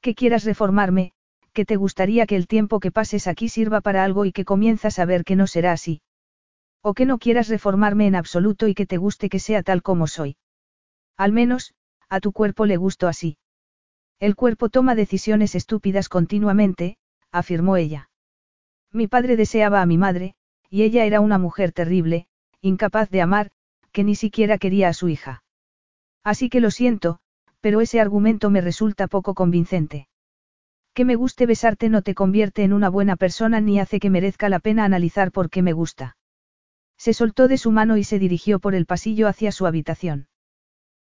Que 0.00 0.14
quieras 0.14 0.44
reformarme, 0.44 1.12
que 1.52 1.64
te 1.64 1.76
gustaría 1.76 2.26
que 2.26 2.36
el 2.36 2.46
tiempo 2.46 2.78
que 2.78 2.92
pases 2.92 3.26
aquí 3.26 3.48
sirva 3.48 3.80
para 3.80 4.04
algo 4.04 4.24
y 4.24 4.32
que 4.32 4.44
comienzas 4.44 4.98
a 4.98 5.04
ver 5.04 5.24
que 5.24 5.34
no 5.34 5.46
será 5.46 5.72
así. 5.72 6.02
O 6.82 6.94
que 6.94 7.06
no 7.06 7.18
quieras 7.18 7.48
reformarme 7.48 8.06
en 8.06 8.16
absoluto 8.16 8.66
y 8.66 8.74
que 8.74 8.86
te 8.86 8.96
guste 8.96 9.28
que 9.28 9.38
sea 9.38 9.62
tal 9.62 9.82
como 9.82 10.06
soy. 10.06 10.36
Al 11.16 11.32
menos, 11.32 11.74
a 12.08 12.20
tu 12.20 12.32
cuerpo 12.32 12.66
le 12.66 12.76
gusto 12.76 13.06
así. 13.06 13.38
El 14.18 14.34
cuerpo 14.34 14.68
toma 14.68 14.94
decisiones 14.94 15.54
estúpidas 15.54 16.08
continuamente, 16.08 16.96
afirmó 17.30 17.76
ella. 17.76 18.10
Mi 18.92 19.06
padre 19.06 19.36
deseaba 19.36 19.80
a 19.80 19.86
mi 19.86 19.96
madre, 19.96 20.34
y 20.68 20.82
ella 20.82 21.04
era 21.04 21.20
una 21.20 21.38
mujer 21.38 21.72
terrible, 21.72 22.26
incapaz 22.60 23.10
de 23.10 23.22
amar, 23.22 23.50
que 23.92 24.04
ni 24.04 24.14
siquiera 24.14 24.58
quería 24.58 24.88
a 24.88 24.92
su 24.92 25.08
hija. 25.08 25.42
Así 26.24 26.48
que 26.48 26.60
lo 26.60 26.70
siento, 26.70 27.20
pero 27.60 27.80
ese 27.80 28.00
argumento 28.00 28.50
me 28.50 28.60
resulta 28.60 29.06
poco 29.06 29.34
convincente. 29.34 30.08
Que 30.94 31.04
me 31.04 31.14
guste 31.14 31.46
besarte 31.46 31.88
no 31.88 32.02
te 32.02 32.14
convierte 32.14 32.64
en 32.64 32.72
una 32.72 32.90
buena 32.90 33.16
persona 33.16 33.60
ni 33.60 33.80
hace 33.80 34.00
que 34.00 34.10
merezca 34.10 34.48
la 34.48 34.58
pena 34.58 34.84
analizar 34.84 35.32
por 35.32 35.48
qué 35.48 35.62
me 35.62 35.72
gusta. 35.72 36.16
Se 37.02 37.14
soltó 37.14 37.48
de 37.48 37.58
su 37.58 37.72
mano 37.72 37.96
y 37.96 38.04
se 38.04 38.20
dirigió 38.20 38.60
por 38.60 38.76
el 38.76 38.86
pasillo 38.86 39.26
hacia 39.26 39.50
su 39.50 39.66
habitación. 39.66 40.28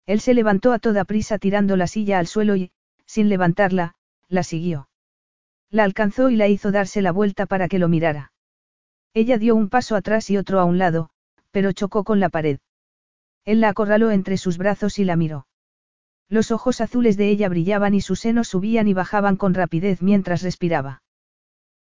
Él 0.06 0.19
se 0.19 0.36
levantó 0.36 0.72
a 0.72 0.78
toda 0.78 1.06
prisa 1.06 1.40
tirando 1.40 1.76
la 1.76 1.88
silla 1.88 2.19
al 2.19 2.28
suelo 2.28 2.56
y, 2.56 2.69
sin 3.07 3.30
levantarla, 3.30 3.95
la 4.30 4.44
siguió. 4.44 4.90
La 5.72 5.86
alcanzó 5.86 6.30
y 6.30 6.36
la 6.36 6.48
hizo 6.48 6.72
darse 6.72 7.02
la 7.02 7.11
vuelta 7.11 7.48
para 7.48 7.68
que 7.68 7.80
lo 7.80 7.88
mirara. 7.88 8.32
Ella 9.15 9.40
dio 9.40 9.56
un 9.56 9.69
paso 9.69 9.95
atrás 9.95 10.30
y 10.30 10.38
otro 10.38 10.60
a 10.60 10.65
un 10.65 10.78
lado, 10.78 11.10
pero 11.49 11.72
chocó 11.72 12.03
con 12.03 12.19
la 12.19 12.30
pared. 12.30 12.60
Él 13.44 13.60
la 13.60 13.69
acorraló 13.69 14.11
entre 14.11 14.38
sus 14.38 14.60
brazos 14.60 14.99
y 14.99 15.03
la 15.03 15.15
miró. 15.15 15.48
Los 16.30 16.52
ojos 16.52 16.80
azules 16.80 17.18
de 17.18 17.30
ella 17.30 17.49
brillaban 17.49 17.95
y 17.95 18.02
sus 18.02 18.19
senos 18.19 18.49
subían 18.49 18.88
y 18.88 18.94
bajaban 18.94 19.36
con 19.36 19.56
rapidez 19.56 20.03
mientras 20.03 20.44
respiraba. 20.44 21.02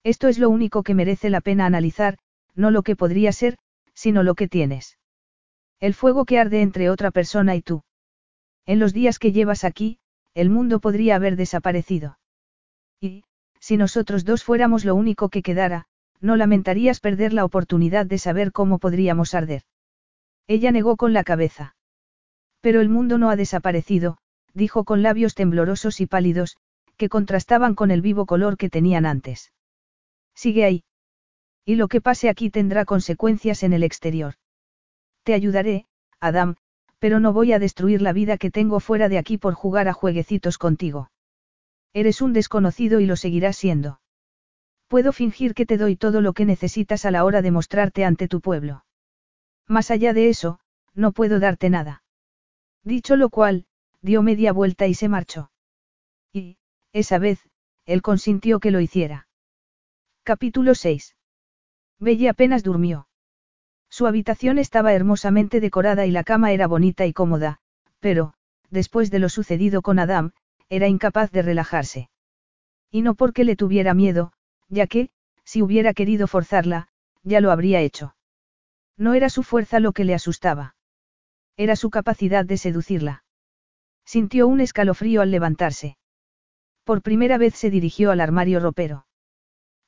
Esto 0.03 0.27
es 0.27 0.39
lo 0.39 0.49
único 0.49 0.81
que 0.81 0.95
merece 0.95 1.29
la 1.29 1.39
pena 1.39 1.67
analizar, 1.67 2.17
no 2.55 2.71
lo 2.71 2.81
que 2.81 2.95
podría 2.95 3.31
ser, 3.31 3.59
sino 3.97 4.21
lo 4.21 4.35
que 4.35 4.47
tienes. 4.47 4.99
El 5.79 5.95
fuego 5.95 6.25
que 6.25 6.37
arde 6.37 6.61
entre 6.61 6.91
otra 6.91 7.09
persona 7.09 7.55
y 7.55 7.63
tú. 7.63 7.81
En 8.67 8.77
los 8.77 8.93
días 8.93 9.17
que 9.17 9.31
llevas 9.31 9.63
aquí, 9.63 9.97
el 10.35 10.51
mundo 10.51 10.79
podría 10.79 11.15
haber 11.15 11.35
desaparecido. 11.35 12.19
Y, 13.01 13.23
si 13.59 13.75
nosotros 13.75 14.23
dos 14.23 14.43
fuéramos 14.43 14.85
lo 14.85 14.93
único 14.93 15.29
que 15.29 15.41
quedara, 15.41 15.87
no 16.21 16.35
lamentarías 16.35 16.99
perder 16.99 17.33
la 17.33 17.43
oportunidad 17.43 18.05
de 18.05 18.19
saber 18.19 18.51
cómo 18.51 18.77
podríamos 18.77 19.33
arder. 19.33 19.63
Ella 20.45 20.71
negó 20.71 20.95
con 20.95 21.13
la 21.13 21.23
cabeza. 21.23 21.75
Pero 22.61 22.81
el 22.81 22.89
mundo 22.89 23.17
no 23.17 23.31
ha 23.31 23.35
desaparecido, 23.35 24.19
dijo 24.53 24.83
con 24.83 25.01
labios 25.01 25.33
temblorosos 25.33 26.01
y 26.01 26.05
pálidos, 26.05 26.57
que 26.97 27.09
contrastaban 27.09 27.73
con 27.73 27.89
el 27.89 28.03
vivo 28.03 28.27
color 28.27 28.57
que 28.57 28.69
tenían 28.69 29.07
antes. 29.07 29.51
Sigue 30.35 30.65
ahí. 30.65 30.83
Y 31.67 31.75
lo 31.75 31.89
que 31.89 31.99
pase 31.99 32.29
aquí 32.29 32.49
tendrá 32.49 32.85
consecuencias 32.85 33.61
en 33.61 33.73
el 33.73 33.83
exterior. 33.83 34.35
Te 35.23 35.33
ayudaré, 35.33 35.85
Adam, 36.21 36.55
pero 36.97 37.19
no 37.19 37.33
voy 37.33 37.51
a 37.51 37.59
destruir 37.59 38.01
la 38.01 38.13
vida 38.13 38.37
que 38.37 38.49
tengo 38.49 38.79
fuera 38.79 39.09
de 39.09 39.17
aquí 39.17 39.37
por 39.37 39.53
jugar 39.53 39.89
a 39.89 39.93
jueguecitos 39.93 40.57
contigo. 40.57 41.11
Eres 41.91 42.21
un 42.21 42.31
desconocido 42.31 43.01
y 43.01 43.05
lo 43.05 43.17
seguirás 43.17 43.57
siendo. 43.57 43.99
Puedo 44.87 45.11
fingir 45.11 45.53
que 45.53 45.65
te 45.65 45.77
doy 45.77 45.97
todo 45.97 46.21
lo 46.21 46.31
que 46.31 46.45
necesitas 46.45 47.03
a 47.03 47.11
la 47.11 47.25
hora 47.25 47.41
de 47.41 47.51
mostrarte 47.51 48.05
ante 48.05 48.29
tu 48.29 48.39
pueblo. 48.39 48.85
Más 49.67 49.91
allá 49.91 50.13
de 50.13 50.29
eso, 50.29 50.61
no 50.93 51.11
puedo 51.11 51.41
darte 51.41 51.69
nada. 51.69 52.01
Dicho 52.85 53.17
lo 53.17 53.29
cual, 53.29 53.65
dio 54.01 54.23
media 54.23 54.53
vuelta 54.53 54.87
y 54.87 54.93
se 54.93 55.09
marchó. 55.09 55.51
Y, 56.31 56.59
esa 56.93 57.19
vez, 57.19 57.41
él 57.85 58.01
consintió 58.01 58.61
que 58.61 58.71
lo 58.71 58.79
hiciera. 58.79 59.27
Capítulo 60.23 60.73
6. 60.73 61.16
Belle 61.99 62.29
apenas 62.29 62.63
durmió. 62.63 63.07
Su 63.89 64.05
habitación 64.05 64.59
estaba 64.59 64.93
hermosamente 64.93 65.59
decorada 65.59 66.05
y 66.05 66.11
la 66.11 66.23
cama 66.23 66.51
era 66.51 66.67
bonita 66.67 67.05
y 67.05 67.13
cómoda, 67.13 67.59
pero, 67.99 68.33
después 68.69 69.09
de 69.11 69.19
lo 69.19 69.29
sucedido 69.29 69.81
con 69.81 69.99
Adam, 69.99 70.31
era 70.69 70.87
incapaz 70.87 71.31
de 71.31 71.41
relajarse. 71.41 72.09
Y 72.91 73.01
no 73.01 73.15
porque 73.15 73.43
le 73.43 73.55
tuviera 73.55 73.93
miedo, 73.93 74.33
ya 74.69 74.87
que, 74.87 75.09
si 75.43 75.61
hubiera 75.61 75.93
querido 75.93 76.27
forzarla, 76.27 76.89
ya 77.23 77.41
lo 77.41 77.51
habría 77.51 77.81
hecho. 77.81 78.15
No 78.97 79.13
era 79.13 79.29
su 79.29 79.43
fuerza 79.43 79.79
lo 79.79 79.93
que 79.93 80.03
le 80.03 80.13
asustaba. 80.13 80.75
Era 81.55 81.75
su 81.75 81.89
capacidad 81.89 82.45
de 82.45 82.57
seducirla. 82.57 83.23
Sintió 84.05 84.47
un 84.47 84.61
escalofrío 84.61 85.21
al 85.21 85.31
levantarse. 85.31 85.97
Por 86.83 87.01
primera 87.01 87.37
vez 87.37 87.55
se 87.55 87.69
dirigió 87.69 88.11
al 88.11 88.21
armario 88.21 88.59
ropero. 88.59 89.05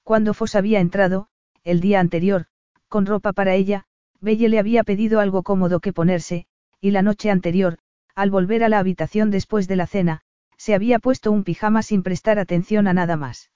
Cuando 0.03 0.33
Foss 0.33 0.55
había 0.55 0.79
entrado, 0.79 1.29
el 1.69 1.81
día 1.81 1.99
anterior, 1.99 2.45
con 2.87 3.05
ropa 3.05 3.33
para 3.33 3.53
ella, 3.53 3.85
Belle 4.21 4.49
le 4.49 4.59
había 4.59 4.83
pedido 4.83 5.19
algo 5.19 5.43
cómodo 5.43 5.79
que 5.79 5.93
ponerse, 5.93 6.45
y 6.81 6.91
la 6.91 7.01
noche 7.01 7.29
anterior, 7.29 7.77
al 8.15 8.31
volver 8.31 8.63
a 8.63 8.69
la 8.69 8.79
habitación 8.79 9.31
después 9.31 9.67
de 9.67 9.75
la 9.75 9.87
cena, 9.87 10.21
se 10.57 10.73
había 10.73 10.99
puesto 10.99 11.31
un 11.31 11.43
pijama 11.43 11.83
sin 11.83 12.03
prestar 12.03 12.39
atención 12.39 12.87
a 12.87 12.93
nada 12.93 13.15
más. 13.15 13.51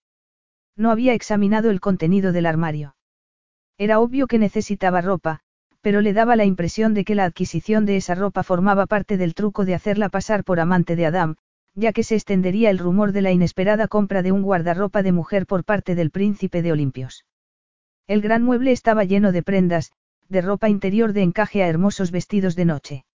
No 0.77 0.89
había 0.89 1.13
examinado 1.13 1.69
el 1.69 1.81
contenido 1.81 2.31
del 2.31 2.45
armario. 2.45 2.95
Era 3.77 3.99
obvio 3.99 4.27
que 4.27 4.39
necesitaba 4.39 5.01
ropa, 5.01 5.41
pero 5.81 5.99
le 5.99 6.13
daba 6.13 6.35
la 6.35 6.45
impresión 6.45 6.93
de 6.93 7.03
que 7.03 7.15
la 7.15 7.25
adquisición 7.25 7.85
de 7.85 7.97
esa 7.97 8.15
ropa 8.15 8.43
formaba 8.43 8.85
parte 8.85 9.17
del 9.17 9.33
truco 9.33 9.65
de 9.65 9.75
hacerla 9.75 10.07
pasar 10.09 10.43
por 10.43 10.59
amante 10.59 10.95
de 10.95 11.05
Adam, 11.05 11.35
ya 11.75 11.91
que 11.91 12.03
se 12.03 12.15
extendería 12.15 12.69
el 12.69 12.77
rumor 12.77 13.11
de 13.11 13.21
la 13.21 13.31
inesperada 13.31 13.87
compra 13.87 14.21
de 14.21 14.31
un 14.31 14.43
guardarropa 14.43 15.03
de 15.03 15.11
mujer 15.11 15.45
por 15.45 15.65
parte 15.65 15.95
del 15.95 16.11
príncipe 16.11 16.61
de 16.61 16.71
Olimpios. 16.71 17.25
El 18.07 18.21
gran 18.21 18.43
mueble 18.43 18.71
estaba 18.71 19.05
lleno 19.05 19.31
de 19.31 19.43
prendas, 19.43 19.91
de 20.27 20.41
ropa 20.41 20.67
interior 20.67 21.13
de 21.13 21.21
encaje 21.21 21.63
a 21.63 21.67
hermosos 21.67 22.11
vestidos 22.11 22.55
de 22.55 22.65
noche. 22.65 23.05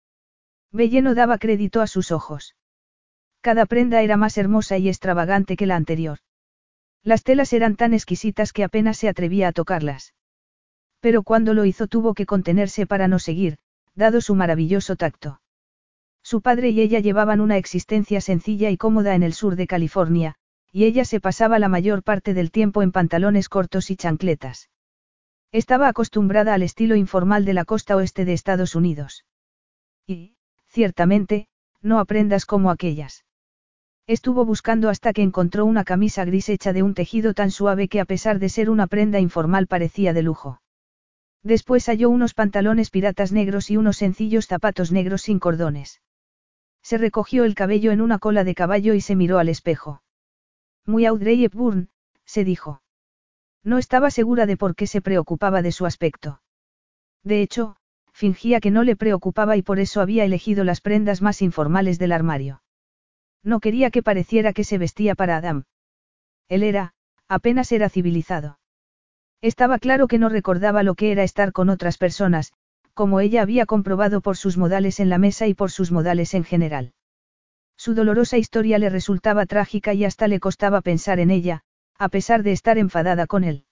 Belle 0.73 1.03
no 1.03 1.15
daba 1.15 1.39
crédito 1.39 1.83
a 1.83 1.87
sus 1.87 2.11
ojos. 2.11 2.55
Cada 3.43 3.67
prenda 3.67 4.03
era 4.03 4.17
más 4.17 4.39
hermosa 4.39 4.79
y 4.79 4.89
extravagante 4.89 5.57
que 5.57 5.67
la 5.67 5.77
anterior. 5.77 6.19
Las 7.03 7.23
telas 7.23 7.53
eran 7.53 7.77
tan 7.77 7.93
exquisitas 7.93 8.53
que 8.53 8.65
apenas 8.65 8.97
se 8.97 9.09
atrevía 9.09 9.49
a 9.49 9.53
tocarlas. 9.53 10.15
Pero 11.01 11.23
cuando 11.23 11.55
lo 11.55 11.65
hizo 11.65 11.87
tuvo 11.87 12.15
que 12.15 12.27
contenerse 12.27 12.87
para 12.87 13.09
no 13.09 13.19
seguir, 13.19 13.59
dado 13.95 14.21
su 14.21 14.35
maravilloso 14.35 14.97
tacto. 14.97 15.41
Su 16.23 16.41
padre 16.41 16.71
y 16.71 16.81
ella 16.81 17.01
llevaban 17.01 17.41
una 17.41 17.57
existencia 17.57 18.21
sencilla 18.21 18.71
y 18.71 18.77
cómoda 18.77 19.15
en 19.15 19.23
el 19.23 19.33
sur 19.33 19.55
de 19.57 19.67
California, 19.67 20.35
y 20.73 20.85
ella 20.85 21.05
se 21.05 21.21
pasaba 21.21 21.59
la 21.59 21.69
mayor 21.69 22.03
parte 22.03 22.35
del 22.35 22.51
tiempo 22.51 22.83
en 22.83 22.93
pantalones 22.93 23.49
cortos 23.49 23.91
y 23.91 23.97
chancletas. 23.97 24.69
Estaba 25.53 25.89
acostumbrada 25.89 26.55
al 26.55 26.63
estilo 26.63 26.95
informal 26.95 27.45
de 27.45 27.55
la 27.55 27.65
costa 27.65 27.97
oeste 27.97 28.25
de 28.25 28.35
Estados 28.35 28.75
Unidos. 28.75 29.25
Y, 30.07 30.37
ciertamente, 30.67 31.49
no 31.81 31.99
aprendas 32.01 32.45
como 32.45 32.71
aquellas. 32.71 33.25
Estuvo 34.07 34.45
buscando 34.45 34.89
hasta 34.89 35.13
que 35.13 35.23
encontró 35.23 35.65
una 35.65 35.85
camisa 35.85 36.25
gris 36.25 36.49
hecha 36.49 36.73
de 36.73 36.83
un 36.83 36.95
tejido 36.95 37.35
tan 37.35 37.51
suave 37.51 37.89
que 37.89 38.01
a 38.01 38.05
pesar 38.05 38.39
de 38.39 38.49
ser 38.49 38.71
una 38.71 38.87
prenda 38.87 39.21
informal 39.21 39.67
parecía 39.67 40.13
de 40.13 40.23
lujo. 40.23 40.61
Después 41.43 41.87
halló 41.87 42.11
unos 42.11 42.35
pantalones 42.35 42.91
piratas 42.91 43.33
negros 43.33 43.71
y 43.71 43.77
unos 43.77 43.97
sencillos 43.97 44.47
zapatos 44.47 44.93
negros 44.93 45.23
sin 45.23 45.39
cordones. 45.39 46.01
Se 46.83 46.99
recogió 46.99 47.45
el 47.45 47.55
cabello 47.55 47.93
en 47.93 48.01
una 48.01 48.19
cola 48.19 48.45
de 48.45 48.55
caballo 48.55 48.95
y 48.95 49.01
se 49.01 49.15
miró 49.15 49.39
al 49.39 49.49
espejo. 49.49 50.03
Muy 50.87 51.07
Audrey 51.07 51.45
Hepburn, 51.45 51.91
se 52.25 52.45
dijo. 52.45 52.81
No 53.69 53.77
estaba 53.77 54.11
segura 54.11 54.47
de 54.47 54.57
por 54.57 54.75
qué 54.75 54.87
se 54.87 55.03
preocupaba 55.03 55.61
de 55.61 55.73
su 55.73 55.85
aspecto. 55.85 56.41
De 57.23 57.43
hecho, 57.43 57.77
fingía 58.15 58.61
que 58.61 58.71
no 58.71 58.83
le 58.83 58.97
preocupaba 58.97 59.59
y 59.59 59.63
por 59.63 59.79
eso 59.79 60.01
había 60.01 60.25
elegido 60.25 60.65
las 60.65 60.81
prendas 60.81 61.21
más 61.21 61.43
informales 61.43 61.99
del 61.99 62.13
armario. 62.13 62.63
No 63.45 63.61
quería 63.61 63.91
que 63.91 64.03
pareciera 64.03 64.55
que 64.55 64.65
se 64.65 64.79
vestía 64.79 65.15
para 65.15 65.37
Adam. 65.37 65.65
Él 66.49 66.63
era, 66.63 66.95
apenas 67.29 67.71
era 67.71 67.91
civilizado. 67.91 68.59
Estaba 69.43 69.79
claro 69.79 70.09
que 70.09 70.19
no 70.19 70.31
recordaba 70.31 70.83
lo 70.83 70.95
que 70.95 71.13
era 71.13 71.23
estar 71.23 71.53
con 71.53 71.69
otras 71.69 71.99
personas, 71.99 72.55
como 72.95 73.21
ella 73.21 73.43
había 73.43 73.67
comprobado 73.67 74.23
por 74.23 74.39
sus 74.39 74.57
modales 74.57 74.99
en 74.99 75.11
la 75.11 75.19
mesa 75.19 75.47
y 75.47 75.53
por 75.53 75.71
sus 75.71 75.93
modales 75.93 76.33
en 76.33 76.45
general. 76.45 76.95
Su 77.77 77.93
dolorosa 77.93 78.39
historia 78.39 78.79
le 78.79 78.89
resultaba 78.89 79.45
trágica 79.45 79.93
y 79.93 80.07
hasta 80.07 80.27
le 80.27 80.41
costaba 80.41 80.81
pensar 80.81 81.21
en 81.21 81.31
ella, 81.31 81.65
a 81.99 82.09
pesar 82.09 82.43
de 82.43 82.53
estar 82.53 82.79
enfadada 82.79 83.27
con 83.27 83.45
él. 83.45 83.65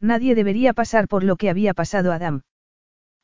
Nadie 0.00 0.34
debería 0.34 0.72
pasar 0.72 1.08
por 1.08 1.24
lo 1.24 1.36
que 1.36 1.50
había 1.50 1.74
pasado 1.74 2.12
a 2.12 2.14
Adam. 2.14 2.42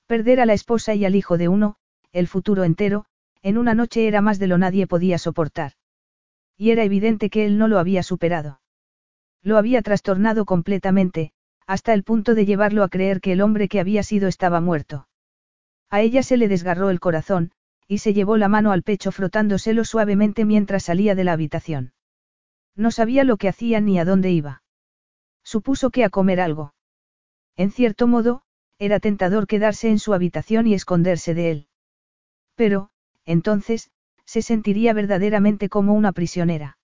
Perder 0.07 0.40
a 0.40 0.47
la 0.47 0.53
esposa 0.53 0.94
y 0.94 1.05
al 1.05 1.15
hijo 1.15 1.39
de 1.39 1.48
uno, 1.48 1.77
el 2.12 2.27
futuro 2.27 2.65
entero, 2.65 3.07
en 3.43 3.57
una 3.59 3.74
noche 3.74 4.09
era 4.09 4.20
más 4.20 4.39
de 4.39 4.48
lo 4.48 4.59
nadie 4.59 4.86
podía 4.86 5.19
soportar. 5.19 5.73
Y 6.57 6.70
era 6.70 6.85
evidente 6.85 7.31
que 7.31 7.47
él 7.47 7.59
no 7.59 7.69
lo 7.69 7.78
había 7.78 8.03
superado. 8.03 8.61
Lo 9.43 9.59
había 9.59 9.82
trastornado 9.82 10.44
completamente, 10.44 11.32
hasta 11.66 11.93
el 11.94 12.03
punto 12.03 12.35
de 12.35 12.47
llevarlo 12.47 12.82
a 12.82 12.89
creer 12.89 13.20
que 13.20 13.32
el 13.32 13.40
hombre 13.40 13.69
que 13.69 13.81
había 13.81 14.03
sido 14.03 14.28
estaba 14.28 14.61
muerto. 14.61 15.09
A 15.89 16.01
ella 16.01 16.23
se 16.23 16.36
le 16.36 16.48
desgarró 16.48 16.90
el 16.90 17.01
corazón, 17.01 17.53
y 17.89 17.98
se 17.98 18.12
llevó 18.12 18.36
la 18.36 18.48
mano 18.48 18.73
al 18.73 18.82
pecho 18.82 19.12
frotándoselo 19.12 19.85
suavemente 19.85 20.44
mientras 20.44 20.85
salía 20.85 21.15
de 21.15 21.24
la 21.24 21.32
habitación. 21.32 21.93
No 22.77 22.90
sabía 22.90 23.24
lo 23.24 23.39
que 23.39 23.48
hacía 23.48 23.81
ni 23.81 23.98
a 23.98 24.05
dónde 24.05 24.31
iba. 24.31 24.62
Supuso 25.43 25.90
que 25.90 26.05
a 26.05 26.11
comer 26.11 26.40
algo. 26.40 26.74
En 27.57 27.70
cierto 27.70 28.07
modo, 28.07 28.43
era 28.78 29.01
tentador 29.01 29.47
quedarse 29.47 29.89
en 29.89 29.98
su 29.98 30.12
habitación 30.12 30.66
y 30.66 30.74
esconderse 30.74 31.35
de 31.35 31.51
él. 31.51 31.69
Pero, 32.55 32.90
entonces, 33.24 33.90
se 34.27 34.43
sentiría 34.43 34.93
verdaderamente 34.93 35.69
como 35.69 35.94
una 35.94 36.12
prisionera. 36.12 36.78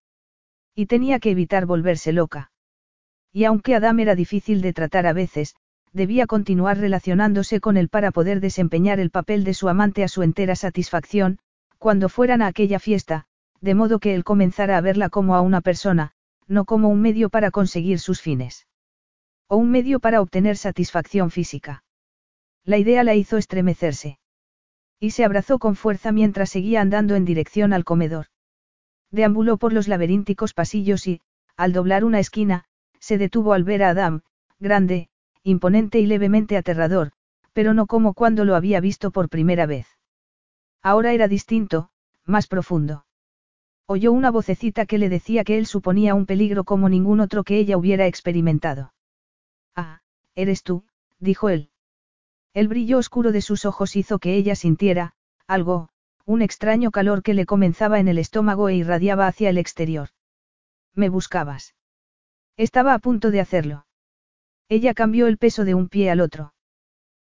Y 0.75 0.87
tenía 0.87 1.19
que 1.19 1.31
evitar 1.31 1.67
volverse 1.67 2.13
loca. 2.13 2.53
Y 3.33 3.45
aunque 3.45 3.75
Adam 3.75 4.01
era 4.01 4.15
difícil 4.15 4.63
de 4.63 4.73
tratar 4.73 5.07
a 5.07 5.13
veces, 5.13 5.57
debía 5.93 6.27
continuar 6.27 6.79
relacionándose 6.79 7.61
con 7.61 7.77
él 7.77 7.89
para 7.89 8.11
poder 8.11 8.41
desempeñar 8.41 8.99
el 9.01 9.11
papel 9.11 9.45
de 9.45 9.55
su 9.55 9.69
amante 9.69 10.05
a 10.05 10.09
su 10.09 10.23
entera 10.23 10.57
satisfacción, 10.57 11.39
cuando 11.79 12.09
fueran 12.09 12.41
a 12.41 12.47
aquella 12.47 12.79
fiesta, 12.79 13.27
de 13.63 13.75
modo 13.75 14.01
que 14.01 14.15
él 14.15 14.25
comenzara 14.25 14.77
a 14.77 14.81
verla 14.81 15.09
como 15.09 15.37
a 15.37 15.41
una 15.41 15.61
persona, 15.61 16.13
no 16.49 16.65
como 16.65 16.89
un 16.89 17.01
medio 17.01 17.31
para 17.31 17.53
conseguir 17.53 18.01
sus 18.01 18.21
fines. 18.21 18.67
O 19.49 19.57
un 19.57 19.71
medio 19.71 20.01
para 20.01 20.21
obtener 20.21 20.57
satisfacción 20.57 21.31
física. 21.31 21.85
La 22.65 22.77
idea 22.77 23.05
la 23.05 23.15
hizo 23.15 23.39
estremecerse. 23.39 24.19
Y 24.99 25.13
se 25.13 25.25
abrazó 25.25 25.61
con 25.61 25.77
fuerza 25.77 26.11
mientras 26.11 26.51
seguía 26.51 26.81
andando 26.81 27.15
en 27.15 27.25
dirección 27.25 27.73
al 27.73 27.85
comedor. 27.85 28.27
Deambuló 29.11 29.59
por 29.59 29.73
los 29.73 29.87
laberínticos 29.87 30.55
pasillos 30.55 31.07
y, 31.07 31.21
al 31.57 31.73
doblar 31.73 32.05
una 32.05 32.19
esquina, 32.19 32.65
se 32.99 33.17
detuvo 33.17 33.53
al 33.53 33.63
ver 33.63 33.85
a 33.85 33.91
Adam, 33.91 34.23
grande, 34.59 35.09
imponente 35.45 36.01
y 36.01 36.07
levemente 36.07 36.57
aterrador, 36.57 37.13
pero 37.53 37.75
no 37.75 37.87
como 37.87 38.15
cuando 38.15 38.45
lo 38.45 38.57
había 38.57 38.81
visto 38.81 39.13
por 39.13 39.29
primera 39.29 39.67
vez. 39.67 39.87
Ahora 40.83 41.13
era 41.13 41.29
distinto, 41.29 41.91
más 42.25 42.49
profundo. 42.49 43.05
Oyó 43.87 44.13
una 44.13 44.31
vocecita 44.31 44.87
que 44.87 44.99
le 44.99 45.09
decía 45.09 45.45
que 45.45 45.59
él 45.59 45.67
suponía 45.67 46.15
un 46.15 46.27
peligro 46.27 46.65
como 46.65 46.89
ningún 46.89 47.21
otro 47.21 47.45
que 47.45 47.59
ella 47.59 47.77
hubiera 47.77 48.07
experimentado. 48.07 48.95
Ah, 49.75 50.01
eres 50.35 50.63
tú, 50.63 50.85
dijo 51.19 51.49
él. 51.49 51.71
El 52.55 52.69
brillo 52.69 52.99
oscuro 52.99 53.33
de 53.33 53.41
sus 53.41 53.65
ojos 53.65 53.97
hizo 53.97 54.19
que 54.19 54.37
ella 54.37 54.55
sintiera, 54.55 55.15
algo, 55.47 55.89
un 56.25 56.43
extraño 56.43 56.91
calor 56.91 57.23
que 57.23 57.35
le 57.35 57.47
comenzaba 57.47 57.99
en 57.99 58.09
el 58.09 58.19
estómago 58.19 58.69
e 58.69 58.77
irradiaba 58.77 59.27
hacia 59.27 59.51
el 59.51 59.59
exterior. 59.59 60.11
Me 60.95 61.09
buscabas. 61.09 61.75
Estaba 62.57 62.95
a 62.95 62.99
punto 62.99 63.31
de 63.31 63.41
hacerlo. 63.41 63.87
Ella 64.69 64.95
cambió 64.95 65.27
el 65.27 65.39
peso 65.39 65.65
de 65.65 65.75
un 65.75 65.89
pie 65.89 66.11
al 66.11 66.21
otro. 66.21 66.55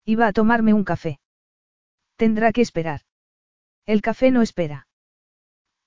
Iba 0.06 0.28
a 0.28 0.34
tomarme 0.34 0.74
un 0.74 0.84
café. 0.84 1.20
Tendrá 2.16 2.52
que 2.52 2.62
esperar. 2.62 3.02
El 3.86 4.02
café 4.02 4.32
no 4.32 4.42
espera. 4.42 4.88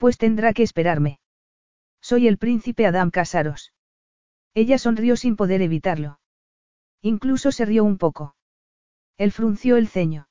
Pues 0.05 0.19
tendrá 0.19 0.53
que 0.53 0.63
esperarme. 0.63 1.19
Soy 2.03 2.29
el 2.29 2.37
príncipe 2.37 2.85
Adam 2.85 3.11
Casaros. 3.11 3.73
Ella 4.53 4.77
sonrió 4.77 5.17
sin 5.17 5.35
poder 5.35 5.63
evitarlo. 5.63 6.21
Incluso 7.01 7.51
se 7.53 7.65
rió 7.65 7.85
un 7.85 7.97
poco. 7.97 8.37
Él 9.17 9.33
frunció 9.33 9.79
el 9.79 9.89
ceño. 9.89 10.29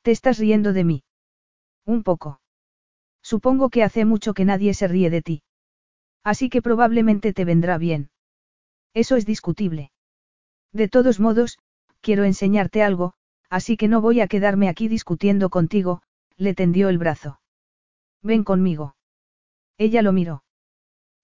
¿Te 0.00 0.12
estás 0.12 0.38
riendo 0.38 0.72
de 0.72 0.84
mí? 0.84 1.04
Un 1.84 2.02
poco. 2.02 2.40
Supongo 3.20 3.68
que 3.68 3.82
hace 3.82 4.06
mucho 4.06 4.32
que 4.32 4.46
nadie 4.46 4.72
se 4.72 4.88
ríe 4.88 5.10
de 5.10 5.20
ti. 5.20 5.42
Así 6.24 6.48
que 6.48 6.62
probablemente 6.62 7.34
te 7.34 7.44
vendrá 7.44 7.76
bien. 7.76 8.08
Eso 8.94 9.16
es 9.16 9.26
discutible. 9.26 9.92
De 10.72 10.88
todos 10.88 11.20
modos, 11.20 11.58
quiero 12.00 12.24
enseñarte 12.24 12.82
algo, 12.82 13.12
así 13.50 13.76
que 13.76 13.88
no 13.88 14.00
voy 14.00 14.22
a 14.22 14.26
quedarme 14.26 14.70
aquí 14.70 14.88
discutiendo 14.88 15.50
contigo, 15.50 16.00
le 16.38 16.54
tendió 16.54 16.88
el 16.88 16.96
brazo. 16.96 17.40
Ven 18.22 18.44
conmigo. 18.44 18.96
Ella 19.78 20.02
lo 20.02 20.12
miró. 20.12 20.44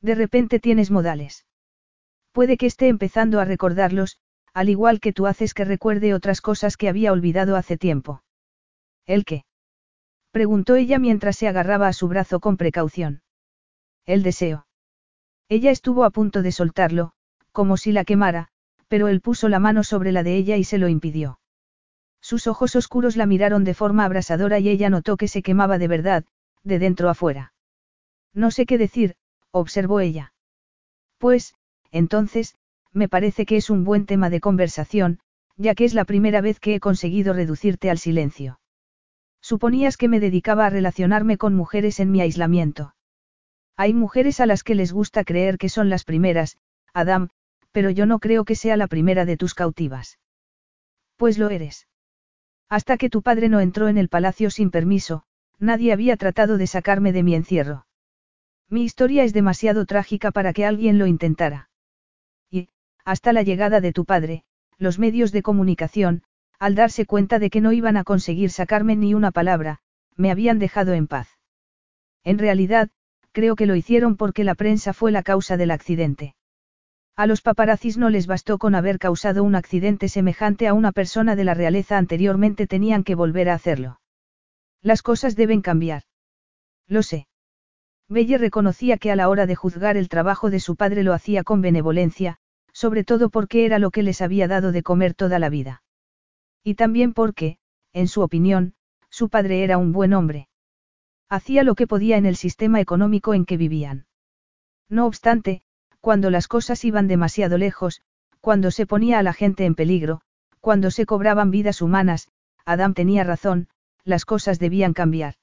De 0.01 0.15
repente 0.15 0.61
tienes 0.61 0.91
modales. 0.91 1.47
Puede 2.33 2.57
que 2.57 2.67
esté 2.67 2.89
empezando 2.89 3.41
a 3.41 3.45
recordarlos, 3.45 4.19
al 4.55 4.69
igual 4.69 5.01
que 5.01 5.13
tú 5.13 5.27
haces 5.27 5.53
que 5.53 5.65
recuerde 5.65 6.15
otras 6.15 6.41
cosas 6.41 6.77
que 6.77 6.89
había 6.89 7.13
olvidado 7.13 7.57
hace 7.57 7.77
tiempo. 7.77 8.23
¿El 9.05 9.25
qué? 9.25 9.45
preguntó 10.31 10.75
ella 10.75 10.99
mientras 10.99 11.37
se 11.37 11.49
agarraba 11.49 11.89
a 11.89 11.93
su 11.93 12.09
brazo 12.09 12.41
con 12.41 12.57
precaución. 12.57 13.23
El 14.05 14.23
deseo. 14.23 14.67
Ella 15.49 15.71
estuvo 15.71 16.05
a 16.05 16.11
punto 16.11 16.43
de 16.43 16.53
soltarlo, 16.53 17.13
como 17.53 17.77
si 17.77 17.93
la 17.93 18.05
quemara, 18.05 18.49
pero 18.89 19.09
él 19.09 19.21
puso 19.21 19.49
la 19.49 19.59
mano 19.59 19.85
sobre 19.85 20.13
la 20.13 20.23
de 20.23 20.37
ella 20.37 20.57
y 20.57 20.65
se 20.65 20.79
lo 20.79 20.89
impidió. 20.89 21.41
Sus 22.21 22.47
ojos 22.47 22.77
oscuros 22.77 23.17
la 23.17 23.27
miraron 23.27 23.65
de 23.65 23.75
forma 23.75 24.05
abrasadora 24.05 24.59
y 24.59 24.69
ella 24.69 24.91
notó 24.91 25.17
que 25.17 25.29
se 25.29 25.43
quemaba 25.43 25.79
de 25.79 25.89
verdad, 25.89 26.25
de 26.67 26.79
dentro 26.79 27.09
a 27.09 27.15
fuera. 27.15 27.53
No 28.35 28.51
sé 28.51 28.67
qué 28.67 28.77
decir, 28.77 29.15
observó 29.51 30.01
ella. 30.01 30.35
Pues, 31.19 31.55
entonces, 31.91 32.57
me 32.93 33.09
parece 33.09 33.47
que 33.47 33.57
es 33.57 33.71
un 33.71 33.85
buen 33.85 34.05
tema 34.05 34.29
de 34.29 34.41
conversación, 34.41 35.21
ya 35.57 35.75
que 35.75 35.85
es 35.85 35.95
la 35.95 36.05
primera 36.05 36.41
vez 36.41 36.61
que 36.61 36.75
he 36.75 36.81
conseguido 36.81 37.33
reducirte 37.33 37.89
al 37.89 37.99
silencio. 37.99 38.61
Suponías 39.41 39.97
que 39.97 40.09
me 40.09 40.21
dedicaba 40.21 40.67
a 40.67 40.71
relacionarme 40.71 41.39
con 41.39 41.55
mujeres 41.55 42.01
en 42.01 42.11
mi 42.11 42.21
aislamiento. 42.21 42.95
Hay 43.77 43.95
mujeres 43.95 44.41
a 44.41 44.47
las 44.47 44.63
que 44.63 44.75
les 44.75 44.93
gusta 44.93 45.25
creer 45.25 45.59
que 45.59 45.69
son 45.69 45.89
las 45.89 46.05
primeras, 46.05 46.59
Adam, 46.93 47.29
pero 47.71 47.91
yo 47.91 48.07
no 48.07 48.19
creo 48.19 48.45
que 48.45 48.57
sea 48.57 48.77
la 48.77 48.87
primera 48.87 49.25
de 49.25 49.37
tus 49.37 49.55
cautivas. 49.55 50.19
Pues 51.17 51.39
lo 51.39 51.51
eres. 51.51 51.87
Hasta 52.69 52.97
que 52.97 53.11
tu 53.11 53.23
padre 53.23 53.49
no 53.49 53.61
entró 53.61 53.89
en 53.89 53.99
el 53.99 54.09
palacio 54.09 54.51
sin 54.51 54.71
permiso, 54.71 55.23
nadie 55.59 55.93
había 55.93 56.17
tratado 56.17 56.59
de 56.59 56.67
sacarme 56.67 57.13
de 57.13 57.23
mi 57.23 57.35
encierro. 57.35 57.87
Mi 58.69 58.83
historia 58.85 59.25
es 59.25 59.33
demasiado 59.33 59.87
trágica 59.87 60.31
para 60.31 60.53
que 60.53 60.67
alguien 60.67 60.99
lo 60.99 61.07
intentara. 61.07 61.71
Y, 62.51 62.69
hasta 63.05 63.33
la 63.33 63.43
llegada 63.43 63.81
de 63.81 63.93
tu 63.93 64.05
padre, 64.05 64.45
los 64.79 64.99
medios 64.99 65.33
de 65.33 65.43
comunicación, 65.43 66.23
al 66.59 66.75
darse 66.75 67.07
cuenta 67.07 67.39
de 67.39 67.51
que 67.51 67.61
no 67.61 67.73
iban 67.73 67.97
a 67.97 68.05
conseguir 68.05 68.51
sacarme 68.51 68.97
ni 68.97 69.15
una 69.15 69.31
palabra, 69.31 69.79
me 70.17 70.31
habían 70.31 70.59
dejado 70.59 70.95
en 70.95 71.07
paz. 71.07 71.29
En 72.25 72.39
realidad, 72.39 72.91
creo 73.33 73.55
que 73.55 73.67
lo 73.67 73.77
hicieron 73.77 74.17
porque 74.17 74.45
la 74.45 74.55
prensa 74.55 74.93
fue 74.93 75.13
la 75.13 75.23
causa 75.23 75.57
del 75.57 75.71
accidente. 75.71 76.35
A 77.15 77.27
los 77.27 77.41
paparazzis 77.41 77.97
no 77.97 78.11
les 78.11 78.27
bastó 78.27 78.59
con 78.59 78.75
haber 78.75 78.99
causado 78.99 79.45
un 79.45 79.55
accidente 79.55 80.09
semejante 80.09 80.67
a 80.67 80.75
una 80.75 80.93
persona 80.93 81.37
de 81.37 81.45
la 81.45 81.55
realeza 81.55 81.97
anteriormente 81.97 82.67
tenían 82.67 83.05
que 83.05 83.15
volver 83.15 83.49
a 83.49 83.55
hacerlo. 83.55 84.01
Las 84.87 85.03
cosas 85.03 85.35
deben 85.35 85.63
cambiar. 85.63 86.05
Lo 86.87 87.03
sé. 87.03 87.27
Belle 88.09 88.39
reconocía 88.39 88.99
que 88.99 89.11
a 89.11 89.17
la 89.17 89.29
hora 89.29 89.45
de 89.45 89.57
juzgar 89.57 89.97
el 89.97 90.09
trabajo 90.09 90.49
de 90.49 90.61
su 90.61 90.77
padre 90.77 91.03
lo 91.03 91.13
hacía 91.13 91.43
con 91.43 91.61
benevolencia, 91.61 92.37
sobre 92.73 93.03
todo 93.03 93.29
porque 93.29 93.67
era 93.67 93.81
lo 93.81 93.91
que 93.91 94.05
les 94.05 94.23
había 94.23 94.47
dado 94.47 94.71
de 94.71 94.85
comer 94.85 95.13
toda 95.15 95.41
la 95.41 95.49
vida. 95.49 95.83
Y 96.63 96.77
también 96.77 97.15
porque, 97.15 97.59
en 97.93 98.07
su 98.07 98.21
opinión, 98.23 98.75
su 99.11 99.29
padre 99.29 99.65
era 99.65 99.77
un 99.77 99.91
buen 99.91 100.13
hombre. 100.13 100.49
Hacía 101.29 101.65
lo 101.65 101.75
que 101.75 101.89
podía 101.89 102.17
en 102.17 102.25
el 102.25 102.37
sistema 102.37 102.81
económico 102.81 103.35
en 103.35 103.45
que 103.45 103.57
vivían. 103.57 104.07
No 104.89 105.07
obstante, 105.07 105.63
cuando 106.01 106.31
las 106.31 106.47
cosas 106.47 106.85
iban 106.85 107.09
demasiado 107.09 107.59
lejos, 107.59 108.03
cuando 108.41 108.71
se 108.71 108.87
ponía 108.87 109.19
a 109.19 109.25
la 109.25 109.33
gente 109.33 109.65
en 109.65 109.75
peligro, 109.75 110.21
cuando 110.61 110.93
se 110.93 111.07
cobraban 111.07 111.51
vidas 111.51 111.83
humanas, 111.83 112.29
Adam 112.65 112.95
tenía 112.95 113.25
razón, 113.25 113.69
las 114.07 114.25
cosas 114.25 114.59
debían 114.59 114.95
cambiar. 114.95 115.35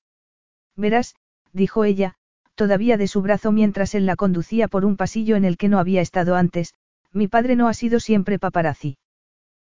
Verás, 0.76 1.16
dijo 1.52 1.84
ella, 1.84 2.16
todavía 2.56 2.98
de 2.98 3.08
su 3.08 3.22
brazo 3.22 3.52
mientras 3.52 3.94
él 3.94 4.06
la 4.06 4.16
conducía 4.16 4.68
por 4.68 4.86
un 4.86 4.98
pasillo 4.98 5.36
en 5.36 5.46
el 5.46 5.58
que 5.58 5.70
no 5.70 5.78
había 5.78 6.02
estado 6.02 6.36
antes, 6.36 6.74
mi 7.12 7.28
padre 7.28 7.56
no 7.56 7.68
ha 7.68 7.74
sido 7.74 8.00
siempre 8.00 8.40
paparazzi. 8.40 8.98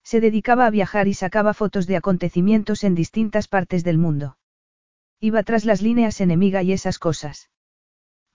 Se 0.04 0.22
dedicaba 0.22 0.66
a 0.66 0.70
viajar 0.70 1.08
y 1.08 1.14
sacaba 1.14 1.54
fotos 1.54 1.86
de 1.86 1.98
acontecimientos 1.98 2.84
en 2.86 2.96
distintas 2.96 3.48
partes 3.48 3.84
del 3.84 3.98
mundo. 3.98 4.38
Iba 5.20 5.44
tras 5.44 5.66
las 5.66 5.82
líneas 5.82 6.22
enemiga 6.22 6.64
y 6.64 6.72
esas 6.72 6.98
cosas. 6.98 7.50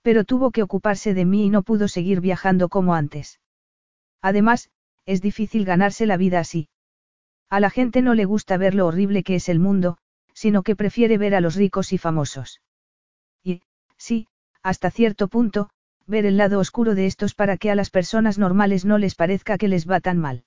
Pero 0.02 0.24
tuvo 0.24 0.50
que 0.50 0.62
ocuparse 0.62 1.14
de 1.14 1.24
mí 1.24 1.46
y 1.46 1.48
no 1.48 1.62
pudo 1.62 1.88
seguir 1.88 2.20
viajando 2.20 2.68
como 2.68 2.94
antes. 2.94 3.40
Además, 4.20 4.70
es 5.06 5.22
difícil 5.22 5.64
ganarse 5.64 6.06
la 6.06 6.16
vida 6.16 6.40
así. 6.40 6.68
A 7.48 7.58
la 7.58 7.70
gente 7.70 8.02
no 8.02 8.14
le 8.14 8.24
gusta 8.24 8.56
ver 8.56 8.74
lo 8.74 8.86
horrible 8.86 9.22
que 9.22 9.36
es 9.36 9.48
el 9.48 9.58
mundo, 9.58 9.98
sino 10.34 10.62
que 10.62 10.76
prefiere 10.76 11.18
ver 11.18 11.34
a 11.34 11.40
los 11.40 11.54
ricos 11.54 11.92
y 11.92 11.98
famosos. 11.98 12.60
Y, 13.42 13.62
sí, 13.96 14.28
hasta 14.62 14.90
cierto 14.90 15.28
punto, 15.28 15.70
ver 16.06 16.26
el 16.26 16.36
lado 16.36 16.58
oscuro 16.58 16.94
de 16.94 17.06
estos 17.06 17.34
para 17.34 17.56
que 17.56 17.70
a 17.70 17.74
las 17.74 17.90
personas 17.90 18.38
normales 18.38 18.84
no 18.84 18.98
les 18.98 19.14
parezca 19.14 19.58
que 19.58 19.68
les 19.68 19.88
va 19.88 20.00
tan 20.00 20.18
mal. 20.18 20.44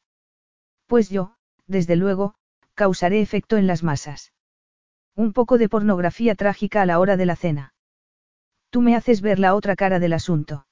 Pues 0.87 1.09
yo, 1.09 1.35
desde 1.67 1.95
luego, 1.95 2.35
causaré 2.73 3.21
efecto 3.21 3.57
en 3.57 3.67
las 3.67 3.83
masas. 3.83 4.33
Un 5.15 5.33
poco 5.33 5.57
de 5.57 5.69
pornografía 5.69 6.35
trágica 6.35 6.81
a 6.81 6.85
la 6.85 6.99
hora 6.99 7.17
de 7.17 7.25
la 7.25 7.35
cena. 7.35 7.73
Tú 8.69 8.81
me 8.81 8.95
haces 8.95 9.21
ver 9.21 9.39
la 9.39 9.55
otra 9.55 9.75
cara 9.75 9.99
del 9.99 10.13
asunto. 10.13 10.67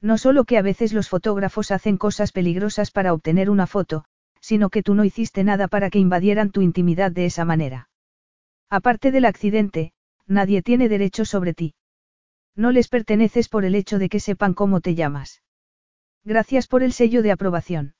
No 0.00 0.16
solo 0.16 0.44
que 0.44 0.56
a 0.56 0.62
veces 0.62 0.92
los 0.92 1.08
fotógrafos 1.08 1.70
hacen 1.70 1.96
cosas 1.98 2.32
peligrosas 2.32 2.90
para 2.90 3.12
obtener 3.12 3.50
una 3.50 3.66
foto, 3.66 4.04
sino 4.40 4.70
que 4.70 4.82
tú 4.82 4.94
no 4.94 5.04
hiciste 5.04 5.44
nada 5.44 5.68
para 5.68 5.90
que 5.90 5.98
invadieran 5.98 6.50
tu 6.50 6.62
intimidad 6.62 7.10
de 7.10 7.26
esa 7.26 7.44
manera. 7.44 7.87
Aparte 8.70 9.10
del 9.12 9.24
accidente, 9.24 9.92
nadie 10.26 10.62
tiene 10.62 10.88
derecho 10.88 11.24
sobre 11.24 11.54
ti. 11.54 11.74
No 12.54 12.70
les 12.70 12.88
perteneces 12.88 13.48
por 13.48 13.64
el 13.64 13.74
hecho 13.74 13.98
de 13.98 14.08
que 14.08 14.20
sepan 14.20 14.54
cómo 14.54 14.80
te 14.80 14.94
llamas. 14.94 15.42
Gracias 16.24 16.66
por 16.66 16.82
el 16.82 16.92
sello 16.92 17.22
de 17.22 17.32
aprobación. 17.32 17.94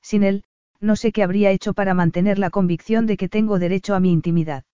Sin 0.00 0.22
él, 0.22 0.44
no 0.80 0.96
sé 0.96 1.12
qué 1.12 1.22
habría 1.22 1.50
hecho 1.50 1.74
para 1.74 1.94
mantener 1.94 2.38
la 2.38 2.50
convicción 2.50 3.06
de 3.06 3.16
que 3.16 3.28
tengo 3.28 3.58
derecho 3.58 3.94
a 3.94 4.00
mi 4.00 4.12
intimidad. 4.12 4.64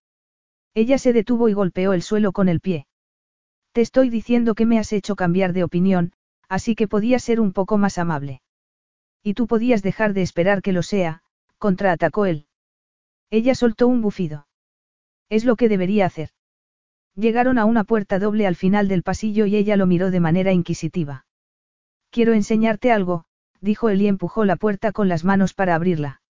Ella 0.75 0.99
se 0.99 1.13
detuvo 1.13 1.49
y 1.49 1.53
golpeó 1.53 1.93
el 1.93 2.03
suelo 2.03 2.33
con 2.33 2.49
el 2.49 2.61
pie. 2.61 2.87
Te 3.73 3.81
estoy 3.81 4.11
diciendo 4.11 4.55
que 4.55 4.67
me 4.67 4.79
has 4.79 4.93
hecho 4.93 5.17
cambiar 5.17 5.53
de 5.53 5.65
opinión, 5.65 6.13
así 6.49 6.75
que 6.75 6.89
podía 6.89 7.19
ser 7.19 7.41
un 7.41 7.53
poco 7.53 7.79
más 7.79 7.99
amable. 7.99 8.41
Y 9.23 9.35
tú 9.35 9.47
podías 9.47 9.83
dejar 9.83 10.15
de 10.15 10.23
esperar 10.23 10.63
que 10.63 10.73
lo 10.73 10.83
sea, 10.83 11.23
contraatacó 11.59 12.27
él. 12.27 12.47
Ella 13.31 13.55
soltó 13.55 13.89
un 13.89 14.01
bufido. 14.01 14.48
Es 15.29 15.45
lo 15.45 15.57
que 15.57 15.69
debería 15.69 16.07
hacer. 16.07 16.31
Llegaron 17.15 17.59
a 17.59 17.65
una 17.65 17.85
puerta 17.85 18.19
doble 18.19 18.47
al 18.47 18.57
final 18.57 18.89
del 18.89 19.03
pasillo 19.03 19.47
y 19.47 19.57
ella 19.57 19.77
lo 19.77 19.87
miró 19.87 20.11
de 20.11 20.21
manera 20.21 20.53
inquisitiva. 20.53 21.27
Quiero 22.11 22.33
enseñarte 22.33 22.93
algo, 22.93 23.25
dijo 23.61 23.89
él 23.89 24.01
y 24.03 24.09
empujó 24.09 24.45
la 24.45 24.57
puerta 24.57 24.93
con 24.93 25.09
las 25.09 25.25
manos 25.25 25.53
para 25.53 25.75
abrirla. 25.75 26.23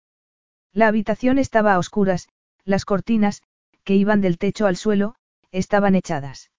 La 0.73 0.87
habitación 0.87 1.37
estaba 1.37 1.73
a 1.73 1.79
oscuras, 1.79 2.27
las 2.65 2.85
cortinas, 2.85 3.43
que 3.83 3.95
iban 3.95 4.21
del 4.21 4.37
techo 4.37 4.65
al 4.65 4.75
suelo, 4.75 5.15
estaban 5.51 5.95
echadas. 5.95 6.51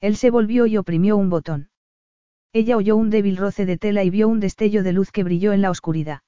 Él 0.00 0.16
se 0.16 0.30
volvió 0.30 0.66
y 0.66 0.76
oprimió 0.76 1.16
un 1.16 1.30
botón. 1.30 1.70
Ella 2.52 2.76
oyó 2.76 2.96
un 2.96 3.10
débil 3.10 3.36
roce 3.36 3.66
de 3.66 3.76
tela 3.76 4.04
y 4.04 4.10
vio 4.10 4.28
un 4.28 4.40
destello 4.40 4.82
de 4.82 4.92
luz 4.92 5.10
que 5.10 5.24
brilló 5.24 5.52
en 5.52 5.62
la 5.62 5.70
oscuridad. 5.70 6.20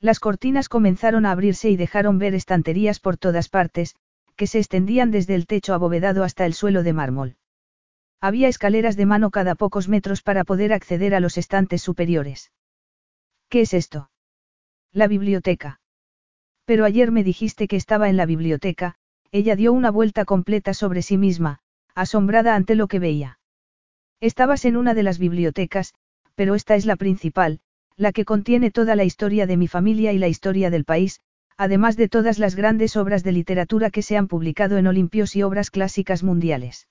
Las 0.00 0.20
cortinas 0.20 0.68
comenzaron 0.68 1.26
a 1.26 1.30
abrirse 1.30 1.70
y 1.70 1.76
dejaron 1.76 2.18
ver 2.18 2.34
estanterías 2.34 3.00
por 3.00 3.16
todas 3.16 3.48
partes, 3.48 3.94
que 4.42 4.48
se 4.48 4.58
extendían 4.58 5.12
desde 5.12 5.36
el 5.36 5.46
techo 5.46 5.72
abovedado 5.72 6.24
hasta 6.24 6.46
el 6.46 6.52
suelo 6.52 6.82
de 6.82 6.92
mármol. 6.92 7.36
Había 8.20 8.48
escaleras 8.48 8.96
de 8.96 9.06
mano 9.06 9.30
cada 9.30 9.54
pocos 9.54 9.88
metros 9.88 10.20
para 10.20 10.42
poder 10.42 10.72
acceder 10.72 11.14
a 11.14 11.20
los 11.20 11.38
estantes 11.38 11.80
superiores. 11.80 12.50
¿Qué 13.48 13.60
es 13.60 13.72
esto? 13.72 14.10
La 14.90 15.06
biblioteca. 15.06 15.80
Pero 16.64 16.84
ayer 16.84 17.12
me 17.12 17.22
dijiste 17.22 17.68
que 17.68 17.76
estaba 17.76 18.08
en 18.08 18.16
la 18.16 18.26
biblioteca, 18.26 18.96
ella 19.30 19.54
dio 19.54 19.72
una 19.72 19.92
vuelta 19.92 20.24
completa 20.24 20.74
sobre 20.74 21.02
sí 21.02 21.16
misma, 21.16 21.60
asombrada 21.94 22.56
ante 22.56 22.74
lo 22.74 22.88
que 22.88 22.98
veía. 22.98 23.38
Estabas 24.18 24.64
en 24.64 24.76
una 24.76 24.92
de 24.92 25.04
las 25.04 25.20
bibliotecas, 25.20 25.94
pero 26.34 26.56
esta 26.56 26.74
es 26.74 26.84
la 26.84 26.96
principal, 26.96 27.60
la 27.94 28.10
que 28.10 28.24
contiene 28.24 28.72
toda 28.72 28.96
la 28.96 29.04
historia 29.04 29.46
de 29.46 29.56
mi 29.56 29.68
familia 29.68 30.12
y 30.12 30.18
la 30.18 30.26
historia 30.26 30.68
del 30.68 30.84
país, 30.84 31.20
además 31.62 31.96
de 31.96 32.08
todas 32.08 32.40
las 32.40 32.56
grandes 32.56 32.96
obras 32.96 33.22
de 33.22 33.30
literatura 33.30 33.90
que 33.90 34.02
se 34.02 34.16
han 34.16 34.26
publicado 34.26 34.78
en 34.78 34.88
Olimpios 34.88 35.36
y 35.36 35.44
obras 35.44 35.70
clásicas 35.70 36.24
mundiales. 36.24 36.88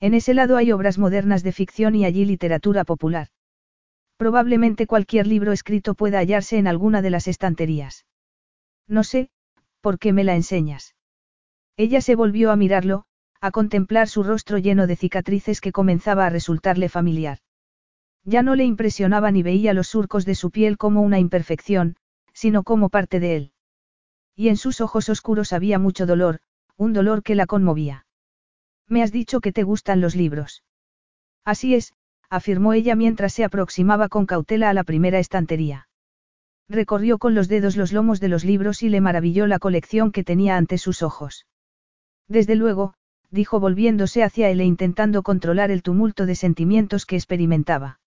En 0.00 0.14
ese 0.14 0.32
lado 0.32 0.56
hay 0.56 0.72
obras 0.72 0.96
modernas 0.96 1.42
de 1.42 1.52
ficción 1.52 1.94
y 1.94 2.06
allí 2.06 2.24
literatura 2.24 2.84
popular. 2.84 3.28
Probablemente 4.16 4.86
cualquier 4.86 5.26
libro 5.26 5.52
escrito 5.52 5.94
pueda 5.94 6.20
hallarse 6.20 6.56
en 6.56 6.68
alguna 6.68 7.02
de 7.02 7.10
las 7.10 7.28
estanterías. 7.28 8.06
No 8.88 9.04
sé, 9.04 9.28
¿por 9.82 9.98
qué 9.98 10.14
me 10.14 10.24
la 10.24 10.36
enseñas? 10.36 10.94
Ella 11.76 12.00
se 12.00 12.14
volvió 12.14 12.50
a 12.50 12.56
mirarlo, 12.56 13.04
a 13.42 13.50
contemplar 13.50 14.08
su 14.08 14.22
rostro 14.22 14.56
lleno 14.56 14.86
de 14.86 14.96
cicatrices 14.96 15.60
que 15.60 15.72
comenzaba 15.72 16.24
a 16.24 16.30
resultarle 16.30 16.88
familiar. 16.88 17.40
Ya 18.24 18.42
no 18.42 18.54
le 18.54 18.64
impresionaba 18.64 19.30
ni 19.30 19.42
veía 19.42 19.74
los 19.74 19.88
surcos 19.88 20.24
de 20.24 20.34
su 20.34 20.50
piel 20.50 20.78
como 20.78 21.02
una 21.02 21.18
imperfección, 21.18 21.96
sino 22.32 22.62
como 22.62 22.88
parte 22.88 23.20
de 23.20 23.36
él. 23.36 23.51
Y 24.34 24.48
en 24.48 24.56
sus 24.56 24.80
ojos 24.80 25.08
oscuros 25.08 25.52
había 25.52 25.78
mucho 25.78 26.06
dolor, 26.06 26.40
un 26.76 26.92
dolor 26.92 27.22
que 27.22 27.34
la 27.34 27.46
conmovía. 27.46 28.06
Me 28.88 29.02
has 29.02 29.12
dicho 29.12 29.40
que 29.40 29.52
te 29.52 29.62
gustan 29.62 30.00
los 30.00 30.16
libros. 30.16 30.64
Así 31.44 31.74
es, 31.74 31.92
afirmó 32.30 32.72
ella 32.72 32.94
mientras 32.94 33.32
se 33.32 33.44
aproximaba 33.44 34.08
con 34.08 34.26
cautela 34.26 34.70
a 34.70 34.74
la 34.74 34.84
primera 34.84 35.18
estantería. 35.18 35.88
Recorrió 36.68 37.18
con 37.18 37.34
los 37.34 37.48
dedos 37.48 37.76
los 37.76 37.92
lomos 37.92 38.20
de 38.20 38.28
los 38.28 38.44
libros 38.44 38.82
y 38.82 38.88
le 38.88 39.00
maravilló 39.00 39.46
la 39.46 39.58
colección 39.58 40.12
que 40.12 40.24
tenía 40.24 40.56
ante 40.56 40.78
sus 40.78 41.02
ojos. 41.02 41.46
Desde 42.28 42.54
luego, 42.54 42.94
dijo 43.30 43.60
volviéndose 43.60 44.22
hacia 44.22 44.50
él 44.50 44.60
e 44.60 44.64
intentando 44.64 45.22
controlar 45.22 45.70
el 45.70 45.82
tumulto 45.82 46.26
de 46.26 46.34
sentimientos 46.34 47.06
que 47.06 47.16
experimentaba. 47.16 48.00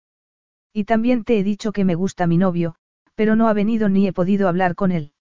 Y 0.74 0.86
también 0.86 1.24
te 1.24 1.40
he 1.40 1.44
dicho 1.44 1.72
que 1.72 1.86
me 1.86 1.96
gusta 1.96 2.28
mi 2.28 2.38
novio, 2.38 2.76
pero 3.16 3.36
no 3.36 3.48
ha 3.48 3.54
venido 3.54 3.90
ni 3.90 4.08
he 4.08 4.14
podido 4.14 4.48
hablar 4.48 4.76
con 4.76 4.92
él. 4.92 5.14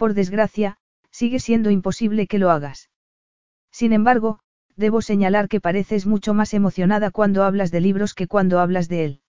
Por 0.00 0.14
desgracia, 0.14 0.78
sigue 1.10 1.40
siendo 1.40 1.68
imposible 1.68 2.26
que 2.26 2.38
lo 2.38 2.50
hagas. 2.50 2.88
Sin 3.70 3.92
embargo, 3.92 4.40
debo 4.74 5.02
señalar 5.02 5.46
que 5.46 5.60
pareces 5.60 6.06
mucho 6.06 6.32
más 6.32 6.54
emocionada 6.54 7.10
cuando 7.10 7.44
hablas 7.44 7.70
de 7.70 7.82
libros 7.82 8.14
que 8.14 8.26
cuando 8.26 8.60
hablas 8.60 8.88
de 8.88 9.04
él. 9.04 9.20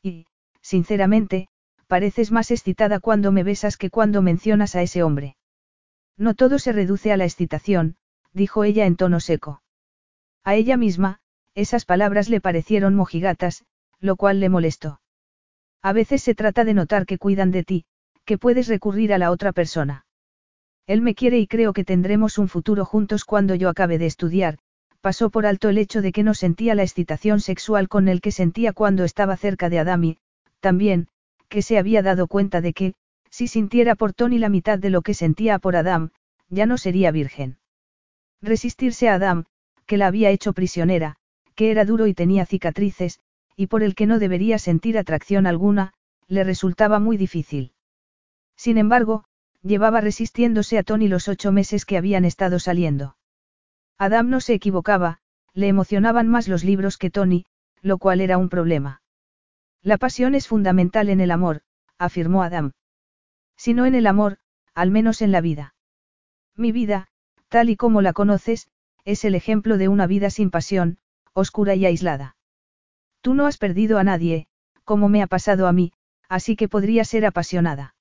Y, 0.00 0.26
sinceramente, 0.60 1.48
pareces 1.88 2.30
más 2.30 2.52
excitada 2.52 3.00
cuando 3.00 3.32
me 3.32 3.42
besas 3.42 3.76
que 3.76 3.90
cuando 3.90 4.22
mencionas 4.22 4.76
a 4.76 4.82
ese 4.82 5.02
hombre. 5.02 5.36
No 6.16 6.34
todo 6.34 6.60
se 6.60 6.70
reduce 6.70 7.10
a 7.10 7.16
la 7.16 7.24
excitación, 7.24 7.96
dijo 8.32 8.62
ella 8.62 8.86
en 8.86 8.94
tono 8.94 9.18
seco. 9.18 9.62
A 10.44 10.54
ella 10.54 10.76
misma, 10.76 11.18
esas 11.56 11.84
palabras 11.84 12.28
le 12.28 12.40
parecieron 12.40 12.94
mojigatas, 12.94 13.64
lo 13.98 14.14
cual 14.14 14.38
le 14.38 14.48
molestó. 14.48 15.00
A 15.82 15.92
veces 15.92 16.22
se 16.22 16.36
trata 16.36 16.62
de 16.62 16.74
notar 16.74 17.04
que 17.04 17.18
cuidan 17.18 17.50
de 17.50 17.64
ti, 17.64 17.84
que 18.28 18.36
puedes 18.36 18.68
recurrir 18.68 19.14
a 19.14 19.18
la 19.18 19.30
otra 19.30 19.52
persona. 19.52 20.04
Él 20.86 21.00
me 21.00 21.14
quiere 21.14 21.38
y 21.38 21.46
creo 21.46 21.72
que 21.72 21.82
tendremos 21.82 22.36
un 22.36 22.46
futuro 22.46 22.84
juntos 22.84 23.24
cuando 23.24 23.54
yo 23.54 23.70
acabe 23.70 23.96
de 23.96 24.04
estudiar, 24.04 24.58
pasó 25.00 25.30
por 25.30 25.46
alto 25.46 25.70
el 25.70 25.78
hecho 25.78 26.02
de 26.02 26.12
que 26.12 26.22
no 26.22 26.34
sentía 26.34 26.74
la 26.74 26.82
excitación 26.82 27.40
sexual 27.40 27.88
con 27.88 28.06
el 28.06 28.20
que 28.20 28.30
sentía 28.30 28.74
cuando 28.74 29.04
estaba 29.04 29.38
cerca 29.38 29.70
de 29.70 29.78
Adam 29.78 30.04
y, 30.04 30.18
también, 30.60 31.08
que 31.48 31.62
se 31.62 31.78
había 31.78 32.02
dado 32.02 32.26
cuenta 32.26 32.60
de 32.60 32.74
que, 32.74 32.94
si 33.30 33.48
sintiera 33.48 33.94
por 33.94 34.12
Tony 34.12 34.38
la 34.38 34.50
mitad 34.50 34.78
de 34.78 34.90
lo 34.90 35.00
que 35.00 35.14
sentía 35.14 35.58
por 35.58 35.74
Adam, 35.74 36.10
ya 36.50 36.66
no 36.66 36.76
sería 36.76 37.10
virgen. 37.10 37.56
Resistirse 38.42 39.08
a 39.08 39.14
Adam, 39.14 39.46
que 39.86 39.96
la 39.96 40.06
había 40.06 40.28
hecho 40.28 40.52
prisionera, 40.52 41.16
que 41.54 41.70
era 41.70 41.86
duro 41.86 42.06
y 42.06 42.12
tenía 42.12 42.44
cicatrices, 42.44 43.20
y 43.56 43.68
por 43.68 43.82
el 43.82 43.94
que 43.94 44.04
no 44.04 44.18
debería 44.18 44.58
sentir 44.58 44.98
atracción 44.98 45.46
alguna, 45.46 45.94
le 46.26 46.44
resultaba 46.44 46.98
muy 46.98 47.16
difícil. 47.16 47.72
Sin 48.58 48.76
embargo, 48.76 49.24
llevaba 49.62 50.00
resistiéndose 50.00 50.78
a 50.78 50.82
Tony 50.82 51.06
los 51.06 51.28
ocho 51.28 51.52
meses 51.52 51.86
que 51.86 51.96
habían 51.96 52.24
estado 52.24 52.58
saliendo. 52.58 53.16
Adam 53.98 54.28
no 54.28 54.40
se 54.40 54.52
equivocaba, 54.52 55.20
le 55.54 55.68
emocionaban 55.68 56.28
más 56.28 56.48
los 56.48 56.64
libros 56.64 56.98
que 56.98 57.08
Tony, 57.08 57.46
lo 57.82 57.98
cual 57.98 58.20
era 58.20 58.36
un 58.36 58.48
problema. 58.48 59.00
La 59.80 59.96
pasión 59.96 60.34
es 60.34 60.48
fundamental 60.48 61.08
en 61.08 61.20
el 61.20 61.30
amor, 61.30 61.62
afirmó 61.98 62.42
Adam. 62.42 62.72
Si 63.56 63.74
no 63.74 63.86
en 63.86 63.94
el 63.94 64.08
amor, 64.08 64.38
al 64.74 64.90
menos 64.90 65.22
en 65.22 65.30
la 65.30 65.40
vida. 65.40 65.74
Mi 66.56 66.72
vida, 66.72 67.06
tal 67.48 67.70
y 67.70 67.76
como 67.76 68.02
la 68.02 68.12
conoces, 68.12 68.68
es 69.04 69.24
el 69.24 69.36
ejemplo 69.36 69.78
de 69.78 69.86
una 69.86 70.08
vida 70.08 70.30
sin 70.30 70.50
pasión, 70.50 70.98
oscura 71.32 71.76
y 71.76 71.86
aislada. 71.86 72.36
Tú 73.20 73.34
no 73.34 73.46
has 73.46 73.56
perdido 73.56 73.98
a 73.98 74.04
nadie, 74.04 74.48
como 74.82 75.08
me 75.08 75.22
ha 75.22 75.28
pasado 75.28 75.68
a 75.68 75.72
mí, 75.72 75.92
así 76.28 76.56
que 76.56 76.68
podría 76.68 77.04
ser 77.04 77.24
apasionada. 77.24 77.94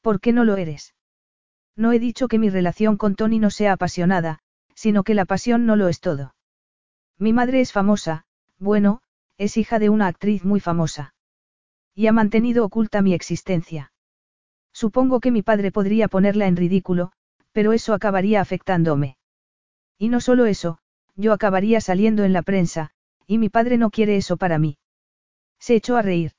¿Por 0.00 0.20
qué 0.20 0.32
no 0.32 0.44
lo 0.44 0.56
eres? 0.56 0.94
No 1.76 1.92
he 1.92 1.98
dicho 1.98 2.28
que 2.28 2.38
mi 2.38 2.50
relación 2.50 2.96
con 2.96 3.14
Tony 3.14 3.38
no 3.38 3.50
sea 3.50 3.72
apasionada, 3.72 4.40
sino 4.74 5.02
que 5.02 5.14
la 5.14 5.24
pasión 5.24 5.66
no 5.66 5.76
lo 5.76 5.88
es 5.88 6.00
todo. 6.00 6.34
Mi 7.18 7.32
madre 7.32 7.60
es 7.60 7.72
famosa, 7.72 8.24
bueno, 8.58 9.00
es 9.36 9.56
hija 9.56 9.78
de 9.78 9.88
una 9.88 10.06
actriz 10.06 10.44
muy 10.44 10.60
famosa. 10.60 11.14
Y 11.94 12.06
ha 12.06 12.12
mantenido 12.12 12.64
oculta 12.64 13.02
mi 13.02 13.14
existencia. 13.14 13.92
Supongo 14.72 15.20
que 15.20 15.32
mi 15.32 15.42
padre 15.42 15.72
podría 15.72 16.08
ponerla 16.08 16.46
en 16.46 16.56
ridículo, 16.56 17.12
pero 17.52 17.72
eso 17.72 17.94
acabaría 17.94 18.40
afectándome. 18.40 19.16
Y 19.98 20.08
no 20.08 20.20
solo 20.20 20.46
eso, 20.46 20.78
yo 21.16 21.32
acabaría 21.32 21.80
saliendo 21.80 22.22
en 22.22 22.32
la 22.32 22.42
prensa, 22.42 22.90
y 23.26 23.38
mi 23.38 23.48
padre 23.48 23.78
no 23.78 23.90
quiere 23.90 24.16
eso 24.16 24.36
para 24.36 24.58
mí. 24.58 24.78
Se 25.58 25.74
echó 25.74 25.96
a 25.96 26.02
reír. 26.02 26.32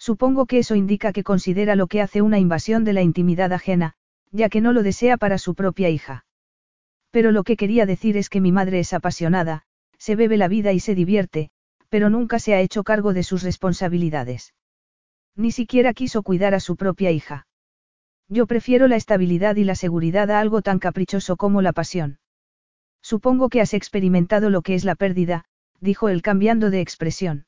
Supongo 0.00 0.46
que 0.46 0.58
eso 0.58 0.76
indica 0.76 1.12
que 1.12 1.22
considera 1.22 1.76
lo 1.76 1.86
que 1.86 2.00
hace 2.00 2.22
una 2.22 2.38
invasión 2.38 2.84
de 2.84 2.94
la 2.94 3.02
intimidad 3.02 3.52
ajena, 3.52 3.92
ya 4.32 4.48
que 4.48 4.62
no 4.62 4.72
lo 4.72 4.82
desea 4.82 5.18
para 5.18 5.36
su 5.36 5.54
propia 5.54 5.90
hija. 5.90 6.24
Pero 7.10 7.32
lo 7.32 7.44
que 7.44 7.58
quería 7.58 7.84
decir 7.84 8.16
es 8.16 8.30
que 8.30 8.40
mi 8.40 8.50
madre 8.50 8.80
es 8.80 8.94
apasionada, 8.94 9.64
se 9.98 10.16
bebe 10.16 10.38
la 10.38 10.48
vida 10.48 10.72
y 10.72 10.80
se 10.80 10.94
divierte, 10.94 11.50
pero 11.90 12.08
nunca 12.08 12.38
se 12.38 12.54
ha 12.54 12.60
hecho 12.60 12.82
cargo 12.82 13.12
de 13.12 13.22
sus 13.22 13.42
responsabilidades. 13.42 14.54
Ni 15.36 15.52
siquiera 15.52 15.92
quiso 15.92 16.22
cuidar 16.22 16.54
a 16.54 16.60
su 16.60 16.76
propia 16.76 17.10
hija. 17.10 17.46
Yo 18.26 18.46
prefiero 18.46 18.88
la 18.88 18.96
estabilidad 18.96 19.56
y 19.56 19.64
la 19.64 19.74
seguridad 19.74 20.30
a 20.30 20.40
algo 20.40 20.62
tan 20.62 20.78
caprichoso 20.78 21.36
como 21.36 21.60
la 21.60 21.74
pasión. 21.74 22.20
Supongo 23.02 23.50
que 23.50 23.60
has 23.60 23.74
experimentado 23.74 24.48
lo 24.48 24.62
que 24.62 24.74
es 24.74 24.84
la 24.84 24.94
pérdida, 24.94 25.44
dijo 25.80 26.08
él 26.08 26.22
cambiando 26.22 26.70
de 26.70 26.80
expresión. 26.80 27.44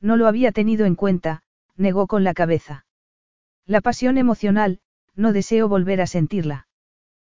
No 0.00 0.16
lo 0.16 0.26
había 0.26 0.52
tenido 0.52 0.84
en 0.84 0.96
cuenta, 0.96 1.42
negó 1.76 2.06
con 2.06 2.24
la 2.24 2.34
cabeza. 2.34 2.86
La 3.66 3.80
pasión 3.80 4.18
emocional, 4.18 4.80
no 5.14 5.32
deseo 5.32 5.68
volver 5.68 6.00
a 6.00 6.06
sentirla. 6.06 6.66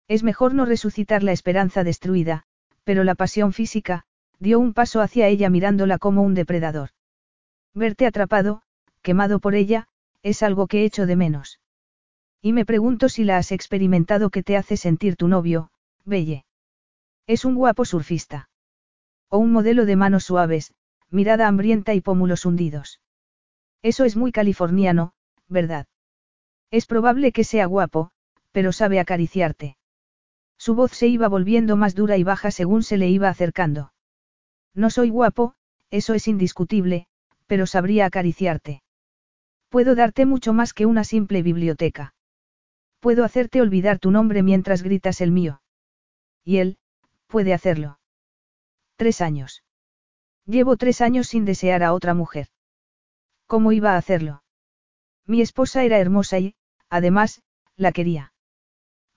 Es 0.08 0.22
mejor 0.22 0.54
no 0.54 0.64
resucitar 0.64 1.22
la 1.22 1.32
esperanza 1.32 1.84
destruida, 1.84 2.44
pero 2.84 3.04
la 3.04 3.14
pasión 3.14 3.52
física, 3.52 4.04
dio 4.38 4.58
un 4.58 4.74
paso 4.74 5.00
hacia 5.00 5.28
ella 5.28 5.50
mirándola 5.50 5.98
como 5.98 6.22
un 6.22 6.34
depredador. 6.34 6.90
Verte 7.74 8.06
atrapado, 8.06 8.62
quemado 9.02 9.40
por 9.40 9.54
ella, 9.54 9.88
es 10.22 10.42
algo 10.42 10.66
que 10.66 10.84
echo 10.84 11.06
de 11.06 11.16
menos. 11.16 11.60
Y 12.40 12.52
me 12.52 12.64
pregunto 12.64 13.08
si 13.08 13.24
la 13.24 13.36
has 13.36 13.52
experimentado 13.52 14.30
que 14.30 14.42
te 14.42 14.56
hace 14.56 14.76
sentir 14.76 15.16
tu 15.16 15.28
novio, 15.28 15.70
Belle. 16.04 16.44
Es 17.26 17.44
un 17.44 17.54
guapo 17.54 17.84
surfista. 17.84 18.48
O 19.28 19.38
un 19.38 19.52
modelo 19.52 19.86
de 19.86 19.96
manos 19.96 20.24
suaves, 20.24 20.74
mirada 21.08 21.46
hambrienta 21.46 21.94
y 21.94 22.00
pómulos 22.00 22.44
hundidos. 22.44 23.01
Eso 23.82 24.04
es 24.04 24.16
muy 24.16 24.32
californiano, 24.32 25.12
¿verdad? 25.48 25.86
Es 26.70 26.86
probable 26.86 27.32
que 27.32 27.44
sea 27.44 27.66
guapo, 27.66 28.10
pero 28.52 28.72
sabe 28.72 29.00
acariciarte. 29.00 29.76
Su 30.56 30.74
voz 30.74 30.92
se 30.92 31.08
iba 31.08 31.28
volviendo 31.28 31.76
más 31.76 31.94
dura 31.94 32.16
y 32.16 32.22
baja 32.22 32.50
según 32.50 32.82
se 32.84 32.96
le 32.96 33.08
iba 33.08 33.28
acercando. 33.28 33.92
No 34.74 34.90
soy 34.90 35.10
guapo, 35.10 35.54
eso 35.90 36.14
es 36.14 36.28
indiscutible, 36.28 37.06
pero 37.46 37.66
sabría 37.66 38.06
acariciarte. 38.06 38.82
Puedo 39.68 39.94
darte 39.94 40.26
mucho 40.26 40.52
más 40.52 40.72
que 40.72 40.86
una 40.86 41.02
simple 41.02 41.42
biblioteca. 41.42 42.14
Puedo 43.00 43.24
hacerte 43.24 43.60
olvidar 43.60 43.98
tu 43.98 44.10
nombre 44.10 44.42
mientras 44.42 44.82
gritas 44.82 45.20
el 45.20 45.32
mío. 45.32 45.60
Y 46.44 46.58
él, 46.58 46.78
puede 47.26 47.52
hacerlo. 47.52 47.98
Tres 48.96 49.20
años. 49.20 49.64
Llevo 50.46 50.76
tres 50.76 51.00
años 51.00 51.26
sin 51.26 51.44
desear 51.44 51.82
a 51.82 51.92
otra 51.92 52.14
mujer. 52.14 52.48
¿Cómo 53.52 53.72
iba 53.72 53.92
a 53.92 53.98
hacerlo? 53.98 54.42
Mi 55.26 55.42
esposa 55.42 55.84
era 55.84 55.98
hermosa 55.98 56.38
y, 56.38 56.54
además, 56.88 57.42
la 57.76 57.92
quería. 57.92 58.32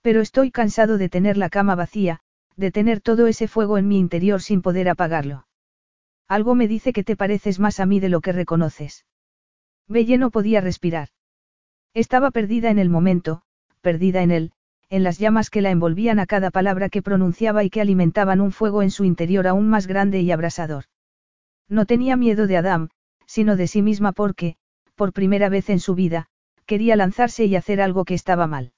Pero 0.02 0.20
estoy 0.20 0.52
cansado 0.52 0.98
de 0.98 1.07
tener 1.07 1.38
la 1.38 1.49
cama 1.49 1.74
vacía, 1.76 2.20
de 2.57 2.70
tener 2.70 2.99
todo 2.99 3.28
ese 3.28 3.48
fuego 3.48 3.78
en 3.78 3.88
mi 3.88 3.98
interior 3.98 4.41
sin 4.41 4.62
poder 4.62 4.90
apagarlo. 4.90 5.48
Algo 6.28 6.53
me 6.53 6.68
dice 6.68 6.91
que 6.91 7.06
te 7.06 7.16
pareces 7.16 7.62
más 7.62 7.80
a 7.80 7.86
mí 7.86 8.02
de 8.02 8.10
lo 8.10 8.20
que 8.20 8.34
reconoces. 8.34 9.06
Belle 9.88 10.18
no 10.18 10.32
podía 10.32 10.60
respirar. 10.60 11.07
Estaba 11.94 12.30
perdida 12.30 12.70
en 12.70 12.78
el 12.78 12.90
momento, 12.90 13.41
perdida 13.80 14.22
en 14.22 14.32
él, 14.32 14.52
en 14.90 15.03
las 15.03 15.18
llamas 15.18 15.49
que 15.49 15.62
la 15.62 15.72
envolvían 15.72 16.20
a 16.20 16.26
cada 16.26 16.52
palabra 16.52 16.90
que 16.90 17.02
pronunciaba 17.02 17.64
y 17.64 17.70
que 17.70 17.80
alimentaban 17.80 18.41
un 18.41 18.52
fuego 18.52 18.82
en 18.82 18.91
su 18.91 19.06
interior 19.06 19.48
aún 19.48 19.70
más 19.70 19.88
grande 19.88 20.20
y 20.20 20.30
abrasador. 20.32 20.84
No 21.70 21.86
tenía 21.86 22.18
miedo 22.18 22.48
de 22.48 22.57
Adam, 22.57 22.90
sino 23.27 23.56
de 23.56 23.68
sí 23.68 23.81
misma 23.81 24.11
porque, 24.11 24.56
por 24.95 25.14
primera 25.14 25.49
vez 25.49 25.69
en 25.69 25.80
su 25.80 25.95
vida, 25.95 26.27
quería 26.65 26.95
lanzarse 26.95 27.45
y 27.45 27.56
hacer 27.56 27.81
algo 27.81 28.06
que 28.06 28.14
estaba 28.14 28.47
mal. 28.47 28.73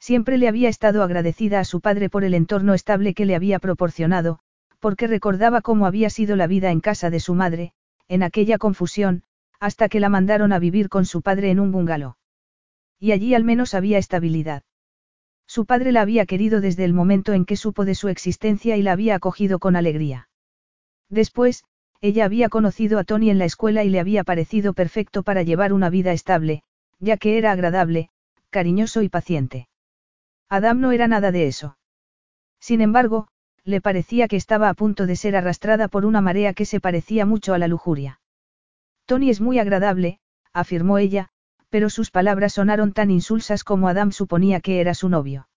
Siempre 0.00 0.38
le 0.38 0.48
había 0.48 0.68
estado 0.68 1.02
agradecida 1.02 1.60
a 1.60 1.64
su 1.64 1.80
padre 1.80 2.08
por 2.08 2.24
el 2.24 2.34
entorno 2.34 2.74
estable 2.74 3.14
que 3.14 3.26
le 3.26 3.34
había 3.34 3.58
proporcionado, 3.58 4.40
porque 4.78 5.06
recordaba 5.06 5.60
cómo 5.60 5.86
había 5.86 6.10
sido 6.10 6.36
la 6.36 6.46
vida 6.46 6.70
en 6.70 6.80
casa 6.80 7.10
de 7.10 7.20
su 7.20 7.34
madre, 7.34 7.72
en 8.06 8.22
aquella 8.22 8.58
confusión, 8.58 9.24
hasta 9.60 9.88
que 9.88 10.00
la 10.00 10.08
mandaron 10.08 10.52
a 10.52 10.58
vivir 10.58 10.88
con 10.88 11.04
su 11.04 11.22
padre 11.22 11.50
en 11.50 11.58
un 11.60 11.72
bungalow. 11.72 12.14
Y 13.00 13.12
allí 13.12 13.34
al 13.34 13.44
menos 13.44 13.74
había 13.74 13.98
estabilidad. 13.98 14.62
Su 15.46 15.66
padre 15.66 15.92
la 15.92 16.02
había 16.02 16.26
querido 16.26 16.60
desde 16.60 16.84
el 16.84 16.92
momento 16.92 17.32
en 17.32 17.44
que 17.44 17.56
supo 17.56 17.84
de 17.84 17.94
su 17.94 18.08
existencia 18.08 18.76
y 18.76 18.82
la 18.82 18.92
había 18.92 19.14
acogido 19.14 19.58
con 19.58 19.76
alegría. 19.76 20.28
Después, 21.08 21.64
ella 22.00 22.24
había 22.24 22.48
conocido 22.48 22.98
a 22.98 23.04
Tony 23.04 23.30
en 23.30 23.38
la 23.38 23.44
escuela 23.44 23.84
y 23.84 23.90
le 23.90 24.00
había 24.00 24.24
parecido 24.24 24.72
perfecto 24.72 25.22
para 25.22 25.42
llevar 25.42 25.72
una 25.72 25.90
vida 25.90 26.12
estable, 26.12 26.62
ya 27.00 27.16
que 27.16 27.38
era 27.38 27.52
agradable, 27.52 28.10
cariñoso 28.50 29.02
y 29.02 29.08
paciente. 29.08 29.68
Adam 30.48 30.80
no 30.80 30.92
era 30.92 31.08
nada 31.08 31.32
de 31.32 31.46
eso. 31.46 31.76
Sin 32.60 32.80
embargo, 32.80 33.28
le 33.64 33.80
parecía 33.80 34.28
que 34.28 34.36
estaba 34.36 34.68
a 34.68 34.74
punto 34.74 35.06
de 35.06 35.16
ser 35.16 35.36
arrastrada 35.36 35.88
por 35.88 36.06
una 36.06 36.20
marea 36.20 36.54
que 36.54 36.64
se 36.64 36.80
parecía 36.80 37.26
mucho 37.26 37.52
a 37.52 37.58
la 37.58 37.68
lujuria. 37.68 38.20
Tony 39.04 39.30
es 39.30 39.40
muy 39.40 39.58
agradable, 39.58 40.20
afirmó 40.52 40.98
ella, 40.98 41.28
pero 41.68 41.90
sus 41.90 42.10
palabras 42.10 42.54
sonaron 42.54 42.92
tan 42.92 43.10
insulsas 43.10 43.64
como 43.64 43.88
Adam 43.88 44.12
suponía 44.12 44.60
que 44.60 44.80
era 44.80 44.94
su 44.94 45.08
novio. 45.08 45.48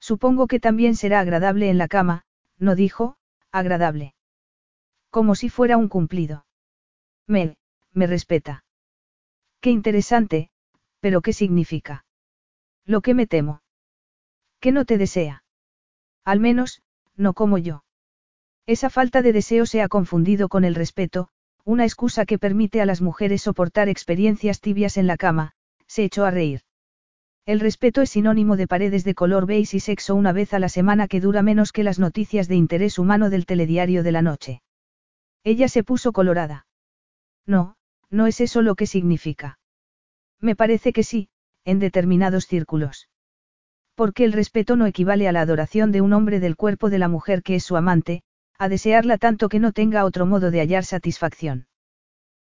Supongo 0.00 0.46
que 0.46 0.60
también 0.60 0.96
será 0.96 1.20
agradable 1.20 1.70
en 1.70 1.78
la 1.78 1.88
cama, 1.88 2.24
no 2.58 2.74
dijo, 2.74 3.16
agradable. 3.52 4.14
Como 5.10 5.34
si 5.34 5.48
fuera 5.48 5.76
un 5.76 5.88
cumplido. 5.88 6.46
Me, 7.26 7.56
me 7.92 8.06
respeta. 8.06 8.64
Qué 9.60 9.70
interesante, 9.70 10.50
pero 11.00 11.20
¿qué 11.20 11.32
significa? 11.32 12.04
Lo 12.84 13.00
que 13.00 13.14
me 13.14 13.26
temo. 13.26 13.62
Que 14.60 14.72
no 14.72 14.84
te 14.84 14.98
desea. 14.98 15.44
Al 16.24 16.40
menos, 16.40 16.82
no 17.16 17.34
como 17.34 17.58
yo. 17.58 17.84
Esa 18.66 18.90
falta 18.90 19.22
de 19.22 19.32
deseo 19.32 19.66
se 19.66 19.82
ha 19.82 19.88
confundido 19.88 20.48
con 20.48 20.64
el 20.64 20.74
respeto, 20.74 21.28
una 21.64 21.84
excusa 21.84 22.26
que 22.26 22.38
permite 22.38 22.80
a 22.80 22.86
las 22.86 23.00
mujeres 23.00 23.42
soportar 23.42 23.88
experiencias 23.88 24.60
tibias 24.60 24.96
en 24.96 25.06
la 25.06 25.16
cama, 25.16 25.52
se 25.86 26.04
echó 26.04 26.24
a 26.24 26.30
reír. 26.30 26.62
El 27.46 27.60
respeto 27.60 28.02
es 28.02 28.10
sinónimo 28.10 28.56
de 28.56 28.66
paredes 28.66 29.04
de 29.04 29.14
color 29.14 29.46
beige 29.46 29.78
y 29.78 29.80
sexo 29.80 30.14
una 30.14 30.32
vez 30.32 30.52
a 30.52 30.58
la 30.58 30.68
semana 30.68 31.08
que 31.08 31.20
dura 31.20 31.42
menos 31.42 31.72
que 31.72 31.82
las 31.82 31.98
noticias 31.98 32.46
de 32.46 32.56
interés 32.56 32.98
humano 32.98 33.30
del 33.30 33.46
telediario 33.46 34.02
de 34.02 34.12
la 34.12 34.22
noche. 34.22 34.60
Ella 35.44 35.68
se 35.68 35.84
puso 35.84 36.12
colorada. 36.12 36.66
No, 37.46 37.76
no 38.10 38.26
es 38.26 38.40
eso 38.40 38.62
lo 38.62 38.74
que 38.74 38.86
significa. 38.86 39.58
Me 40.40 40.54
parece 40.54 40.92
que 40.92 41.02
sí, 41.02 41.28
en 41.64 41.78
determinados 41.78 42.46
círculos. 42.46 43.08
Porque 43.94 44.24
el 44.24 44.32
respeto 44.32 44.76
no 44.76 44.86
equivale 44.86 45.28
a 45.28 45.32
la 45.32 45.40
adoración 45.40 45.90
de 45.92 46.00
un 46.00 46.12
hombre 46.12 46.40
del 46.40 46.56
cuerpo 46.56 46.90
de 46.90 46.98
la 46.98 47.08
mujer 47.08 47.42
que 47.42 47.56
es 47.56 47.64
su 47.64 47.76
amante, 47.76 48.22
a 48.58 48.68
desearla 48.68 49.18
tanto 49.18 49.48
que 49.48 49.58
no 49.58 49.72
tenga 49.72 50.04
otro 50.04 50.26
modo 50.26 50.50
de 50.50 50.60
hallar 50.60 50.84
satisfacción. 50.84 51.66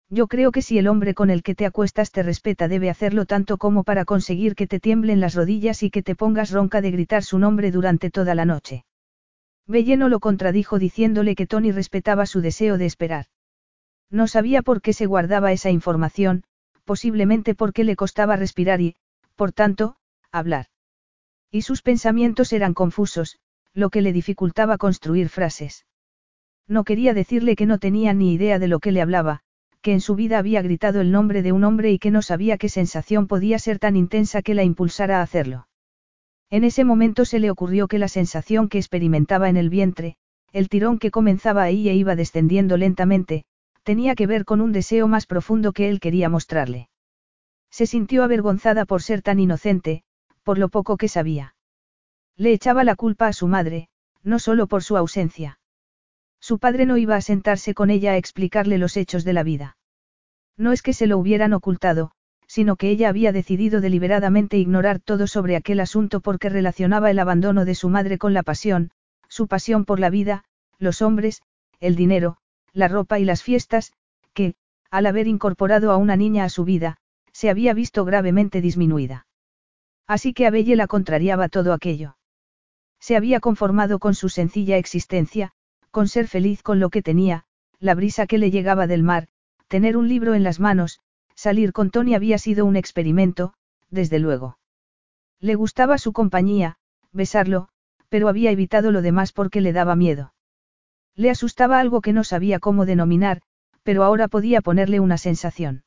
Yo 0.09 0.29
creo 0.29 0.53
que 0.53 0.63
si 0.63 0.79
el 0.79 0.87
hombre 0.87 1.15
con 1.15 1.31
el 1.31 1.43
que 1.43 1.55
te 1.55 1.67
acuestas 1.67 2.13
te 2.13 2.23
respeta 2.23 2.69
debe 2.69 2.91
hacerlo 2.91 3.27
tanto 3.27 3.59
como 3.59 3.83
para 3.83 4.05
conseguir 4.05 4.55
que 4.55 4.67
te 4.67 4.79
tiemblen 4.79 5.21
las 5.21 5.35
rodillas 5.35 5.83
y 5.83 5.91
que 5.91 6.03
te 6.03 6.15
pongas 6.15 6.53
ronca 6.53 6.81
de 6.81 6.93
gritar 6.93 7.25
su 7.25 7.39
nombre 7.39 7.73
durante 7.73 8.11
toda 8.11 8.35
la 8.35 8.45
noche. 8.45 8.85
Belleno 9.67 10.09
lo 10.09 10.21
contradijo 10.21 10.79
diciéndole 10.79 11.35
que 11.35 11.47
Tony 11.47 11.73
respetaba 11.73 12.27
su 12.27 12.41
deseo 12.41 12.79
de 12.79 12.87
esperar. 12.87 13.27
No 14.11 14.29
sabía 14.29 14.63
por 14.63 14.81
qué 14.81 14.93
se 14.93 15.07
guardaba 15.07 15.53
esa 15.53 15.71
información, 15.71 16.45
posiblemente 16.85 17.55
porque 17.55 17.83
le 17.83 17.97
costaba 17.97 18.37
respirar 18.37 18.81
y, 18.81 18.95
por 19.35 19.53
tanto, 19.53 19.97
hablar. 20.31 20.67
Y 21.51 21.63
sus 21.63 21.83
pensamientos 21.83 22.53
eran 22.53 22.75
confusos, 22.75 23.39
lo 23.75 23.91
que 23.91 24.03
le 24.03 24.13
dificultaba 24.13 24.79
construir 24.79 25.29
frases. 25.29 25.85
No 26.69 26.85
quería 26.85 27.15
decirle 27.15 27.57
que 27.57 27.67
no 27.67 27.79
tenía 27.79 28.13
ni 28.15 28.33
idea 28.33 28.59
de 28.59 28.69
lo 28.69 28.79
que 28.79 28.93
le 28.93 29.03
hablaba, 29.03 29.41
que 29.83 29.93
en 29.93 30.01
su 30.01 30.15
vida 30.15 30.39
había 30.39 30.63
gritado 30.63 31.01
el 31.01 31.13
nombre 31.13 31.43
de 31.43 31.53
un 31.53 31.65
hombre 31.65 31.93
y 31.93 31.99
que 31.99 32.11
no 32.11 32.23
sabía 32.23 32.59
qué 32.59 32.69
sensación 32.69 33.27
podía 33.27 33.59
ser 33.59 33.79
tan 33.79 33.97
intensa 33.97 34.43
que 34.43 34.55
la 34.55 34.65
impulsara 34.65 35.19
a 35.19 35.23
hacerlo. 35.23 35.69
En 36.51 36.65
ese 36.65 36.85
momento 36.85 37.25
se 37.25 37.39
le 37.39 37.51
ocurrió 37.51 37.89
que 37.89 37.99
la 37.99 38.09
sensación 38.09 38.69
que 38.69 38.79
experimentaba 38.79 39.49
en 39.49 39.57
el 39.57 39.69
vientre, 39.69 40.17
el 40.53 40.69
tirón 40.69 40.99
que 40.99 41.11
comenzaba 41.11 41.63
ahí 41.63 41.89
e 41.89 41.95
iba 41.95 42.17
descendiendo 42.17 42.77
lentamente, 42.77 43.45
tenía 43.83 44.15
que 44.15 44.27
ver 44.27 44.45
con 44.45 44.61
un 44.61 44.73
deseo 44.73 45.09
más 45.09 45.27
profundo 45.27 45.73
que 45.73 45.89
él 45.89 46.01
quería 46.01 46.29
mostrarle. 46.29 46.89
Se 47.71 47.87
sintió 47.87 48.23
avergonzada 48.23 48.85
por 48.85 49.03
ser 49.03 49.23
tan 49.23 49.41
inocente, 49.41 50.03
por 50.45 50.59
lo 50.59 50.69
poco 50.69 50.97
que 50.97 51.09
sabía. 51.09 51.55
Le 52.37 52.53
echaba 52.53 52.85
la 52.85 52.97
culpa 52.97 53.27
a 53.27 53.33
su 53.33 53.49
madre, 53.49 53.89
no 54.23 54.39
solo 54.39 54.67
por 54.67 54.83
su 54.83 54.97
ausencia. 54.97 55.59
Su 56.41 56.59
padre 56.59 56.87
no 56.87 56.97
iba 56.97 57.17
a 57.17 57.21
sentarse 57.21 57.75
con 57.75 57.91
ella 57.91 58.13
a 58.13 58.17
explicarle 58.17 58.79
los 58.79 58.97
hechos 58.97 59.25
de 59.25 59.33
la 59.33 59.43
vida. 59.43 59.77
No 60.57 60.73
es 60.73 60.83
que 60.83 60.93
se 60.93 61.07
lo 61.07 61.19
hubieran 61.19 61.53
ocultado, 61.53 62.13
sino 62.47 62.77
que 62.77 62.91
ella 62.91 63.09
había 63.09 63.33
decidido 63.33 63.81
deliberadamente 63.81 64.57
ignorar 64.57 65.01
todo 65.01 65.27
sobre 65.27 65.57
aquel 65.57 65.81
asunto 65.81 66.21
porque 66.21 66.49
relacionaba 66.49 67.11
el 67.11 67.19
abandono 67.19 67.65
de 67.65 67.75
su 67.75 67.89
madre 67.89 68.19
con 68.19 68.35
la 68.35 68.43
pasión, 68.43 68.91
su 69.29 69.49
pasión 69.49 69.85
por 69.85 70.01
la 70.01 70.11
vida, 70.11 70.45
los 70.79 71.03
hombres, 71.03 71.43
el 71.81 71.97
dinero, 71.97 72.39
la 72.73 72.89
ropa 72.89 73.19
y 73.19 73.25
las 73.25 73.43
fiestas, 73.43 73.93
que, 74.33 74.55
al 74.91 75.07
haber 75.07 75.27
incorporado 75.27 75.91
a 75.91 75.97
una 75.97 76.17
niña 76.17 76.45
a 76.45 76.49
su 76.49 76.65
vida, 76.65 76.99
se 77.33 77.51
había 77.51 77.75
visto 77.75 78.05
gravemente 78.05 78.61
disminuida. 78.61 79.27
Así 80.07 80.33
que 80.33 80.47
a 80.47 80.51
Belle 80.51 80.77
la 80.77 80.87
contrariaba 80.87 81.49
todo 81.49 81.73
aquello. 81.73 82.17
Se 83.01 83.17
había 83.17 83.41
conformado 83.41 83.99
con 83.99 84.15
su 84.15 84.29
sencilla 84.29 84.79
existencia, 84.79 85.53
con 85.91 86.09
ser 86.09 86.29
feliz 86.29 86.63
con 86.63 86.81
lo 86.81 86.91
que 86.91 87.03
tenía, 87.03 87.45
la 87.79 87.95
brisa 87.95 88.27
que 88.27 88.39
le 88.39 88.51
llegaba 88.51 88.87
del 88.87 89.03
mar, 89.03 89.29
tener 89.69 89.97
un 89.97 90.09
libro 90.09 90.35
en 90.35 90.45
las 90.45 90.61
manos, 90.61 91.01
salir 91.37 91.73
con 91.73 91.91
Tony 91.91 92.15
había 92.15 92.39
sido 92.39 92.65
un 92.65 92.75
experimento, 92.75 93.55
desde 93.91 94.19
luego. 94.19 94.59
Le 95.39 95.55
gustaba 95.55 95.99
su 95.99 96.13
compañía, 96.13 96.77
besarlo, 97.13 97.69
pero 98.09 98.29
había 98.29 98.51
evitado 98.51 98.91
lo 98.91 99.03
demás 99.03 99.33
porque 99.33 99.61
le 99.61 99.73
daba 99.73 99.95
miedo. 99.95 100.33
Le 101.15 101.31
asustaba 101.31 101.79
algo 101.79 102.01
que 102.01 102.13
no 102.13 102.25
sabía 102.25 102.59
cómo 102.59 102.87
denominar, 102.87 103.43
pero 103.83 104.03
ahora 104.03 104.29
podía 104.29 104.61
ponerle 104.63 104.99
una 104.99 105.19
sensación. 105.19 105.85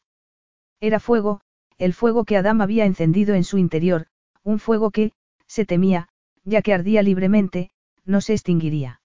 Era 0.79 0.99
fuego, 0.99 1.41
el 1.77 1.93
fuego 1.93 2.23
que 2.23 2.37
Adam 2.37 2.61
había 2.61 2.85
encendido 2.85 3.35
en 3.35 3.43
su 3.43 3.57
interior, 3.57 4.07
un 4.43 4.59
fuego 4.59 4.91
que, 4.91 5.11
se 5.47 5.65
temía, 5.65 6.07
ya 6.43 6.61
que 6.61 6.73
ardía 6.73 7.03
libremente, 7.03 7.71
no 8.05 8.21
se 8.21 8.33
extinguiría. 8.33 9.01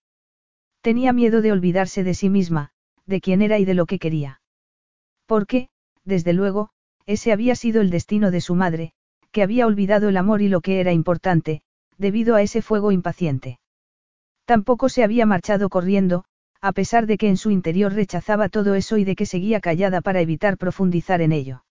Tenía 0.81 1.13
miedo 1.13 1.41
de 1.41 1.53
olvidarse 1.53 2.05
de 2.05 2.15
sí 2.15 2.29
misma, 2.29 2.71
de 3.07 3.21
quién 3.21 3.43
era 3.43 3.59
y 3.59 3.65
de 3.65 3.75
lo 3.75 3.87
que 3.87 3.99
quería. 3.99 4.41
Porque, 5.27 5.69
desde 6.05 6.33
luego, 6.33 6.71
ese 7.07 7.33
había 7.33 7.55
sido 7.57 7.81
el 7.81 7.91
destino 7.91 8.31
de 8.31 8.41
su 8.41 8.55
madre, 8.55 8.93
que 9.33 9.43
había 9.43 9.67
olvidado 9.67 10.09
el 10.09 10.17
amor 10.17 10.43
y 10.43 10.49
lo 10.49 10.61
que 10.61 10.81
era 10.81 10.93
importante, 10.93 11.63
debido 11.99 12.35
a 12.35 12.43
ese 12.43 12.63
fuego 12.63 12.93
impaciente. 12.93 13.59
Tampoco 14.45 14.89
se 14.89 15.03
había 15.03 15.27
marchado 15.27 15.69
corriendo, 15.69 16.25
a 16.61 16.73
pesar 16.73 17.07
de 17.07 17.19
que 17.19 17.29
en 17.29 17.37
su 17.37 17.51
interior 17.51 17.93
rechazaba 17.93 18.49
todo 18.49 18.75
eso 18.75 18.97
y 18.97 19.05
de 19.05 19.17
que 19.17 19.27
seguía 19.27 19.61
callada 19.61 20.01
para 20.01 20.21
evitar 20.21 20.57
profundizar 20.57 21.21
en 21.21 21.33
ello. 21.33 21.65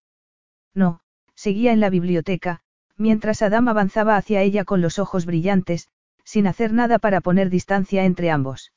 No, 0.73 0.99
seguía 1.35 1.71
en 1.71 1.79
la 1.79 1.89
biblioteca, 1.89 2.61
mientras 2.97 3.41
Adam 3.41 3.67
avanzaba 3.67 4.17
hacia 4.17 4.41
ella 4.41 4.65
con 4.65 4.81
los 4.81 4.99
ojos 4.99 5.25
brillantes, 5.25 5.87
sin 6.23 6.47
hacer 6.47 6.73
nada 6.73 6.99
para 6.99 7.21
poner 7.21 7.49
distancia 7.49 8.05
entre 8.05 8.31
ambos. 8.31 8.71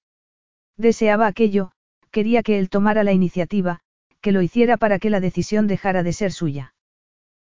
Deseaba 0.76 1.26
aquello, 1.26 1.72
quería 2.10 2.42
que 2.42 2.58
él 2.58 2.68
tomara 2.70 3.04
la 3.04 3.12
iniciativa, 3.12 3.80
que 4.26 4.32
lo 4.32 4.42
hiciera 4.42 4.76
para 4.76 4.98
que 4.98 5.08
la 5.08 5.20
decisión 5.20 5.68
dejara 5.68 6.02
de 6.02 6.12
ser 6.12 6.32
suya. 6.32 6.74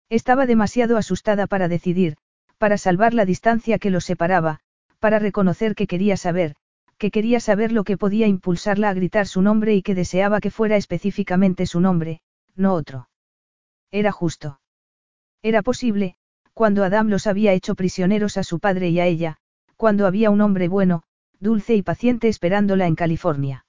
Estaba 0.08 0.46
demasiado 0.46 0.96
asustada 0.96 1.46
para 1.46 1.68
decidir, 1.68 2.16
para 2.56 2.78
salvar 2.78 3.12
la 3.12 3.26
distancia 3.26 3.78
que 3.78 3.90
los 3.90 4.06
separaba, 4.06 4.60
para 4.98 5.18
reconocer 5.18 5.74
que 5.74 5.86
quería 5.86 6.16
saber, 6.16 6.54
que 6.96 7.10
quería 7.10 7.38
saber 7.38 7.70
lo 7.70 7.84
que 7.84 7.98
podía 7.98 8.28
impulsarla 8.28 8.88
a 8.88 8.94
gritar 8.94 9.26
su 9.26 9.42
nombre 9.42 9.74
y 9.74 9.82
que 9.82 9.94
deseaba 9.94 10.40
que 10.40 10.50
fuera 10.50 10.78
específicamente 10.78 11.66
su 11.66 11.80
nombre, 11.80 12.22
no 12.56 12.72
otro. 12.72 13.10
Era 13.90 14.10
justo. 14.10 14.58
Era 15.42 15.60
posible, 15.60 16.14
cuando 16.54 16.82
Adam 16.82 17.08
los 17.08 17.26
había 17.26 17.52
hecho 17.52 17.74
prisioneros 17.74 18.38
a 18.38 18.42
su 18.42 18.58
padre 18.58 18.88
y 18.88 19.00
a 19.00 19.06
ella, 19.06 19.36
cuando 19.76 20.06
había 20.06 20.30
un 20.30 20.40
hombre 20.40 20.68
bueno, 20.68 21.02
dulce 21.40 21.74
y 21.74 21.82
paciente 21.82 22.28
esperándola 22.28 22.86
en 22.86 22.94
California. 22.94 23.66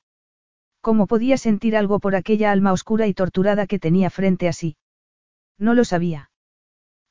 ¿Cómo 0.81 1.05
podía 1.05 1.37
sentir 1.37 1.77
algo 1.77 1.99
por 1.99 2.15
aquella 2.15 2.51
alma 2.51 2.73
oscura 2.73 3.07
y 3.07 3.13
torturada 3.13 3.67
que 3.67 3.79
tenía 3.79 4.09
frente 4.09 4.47
a 4.47 4.53
sí? 4.53 4.77
No 5.59 5.75
lo 5.75 5.85
sabía. 5.85 6.31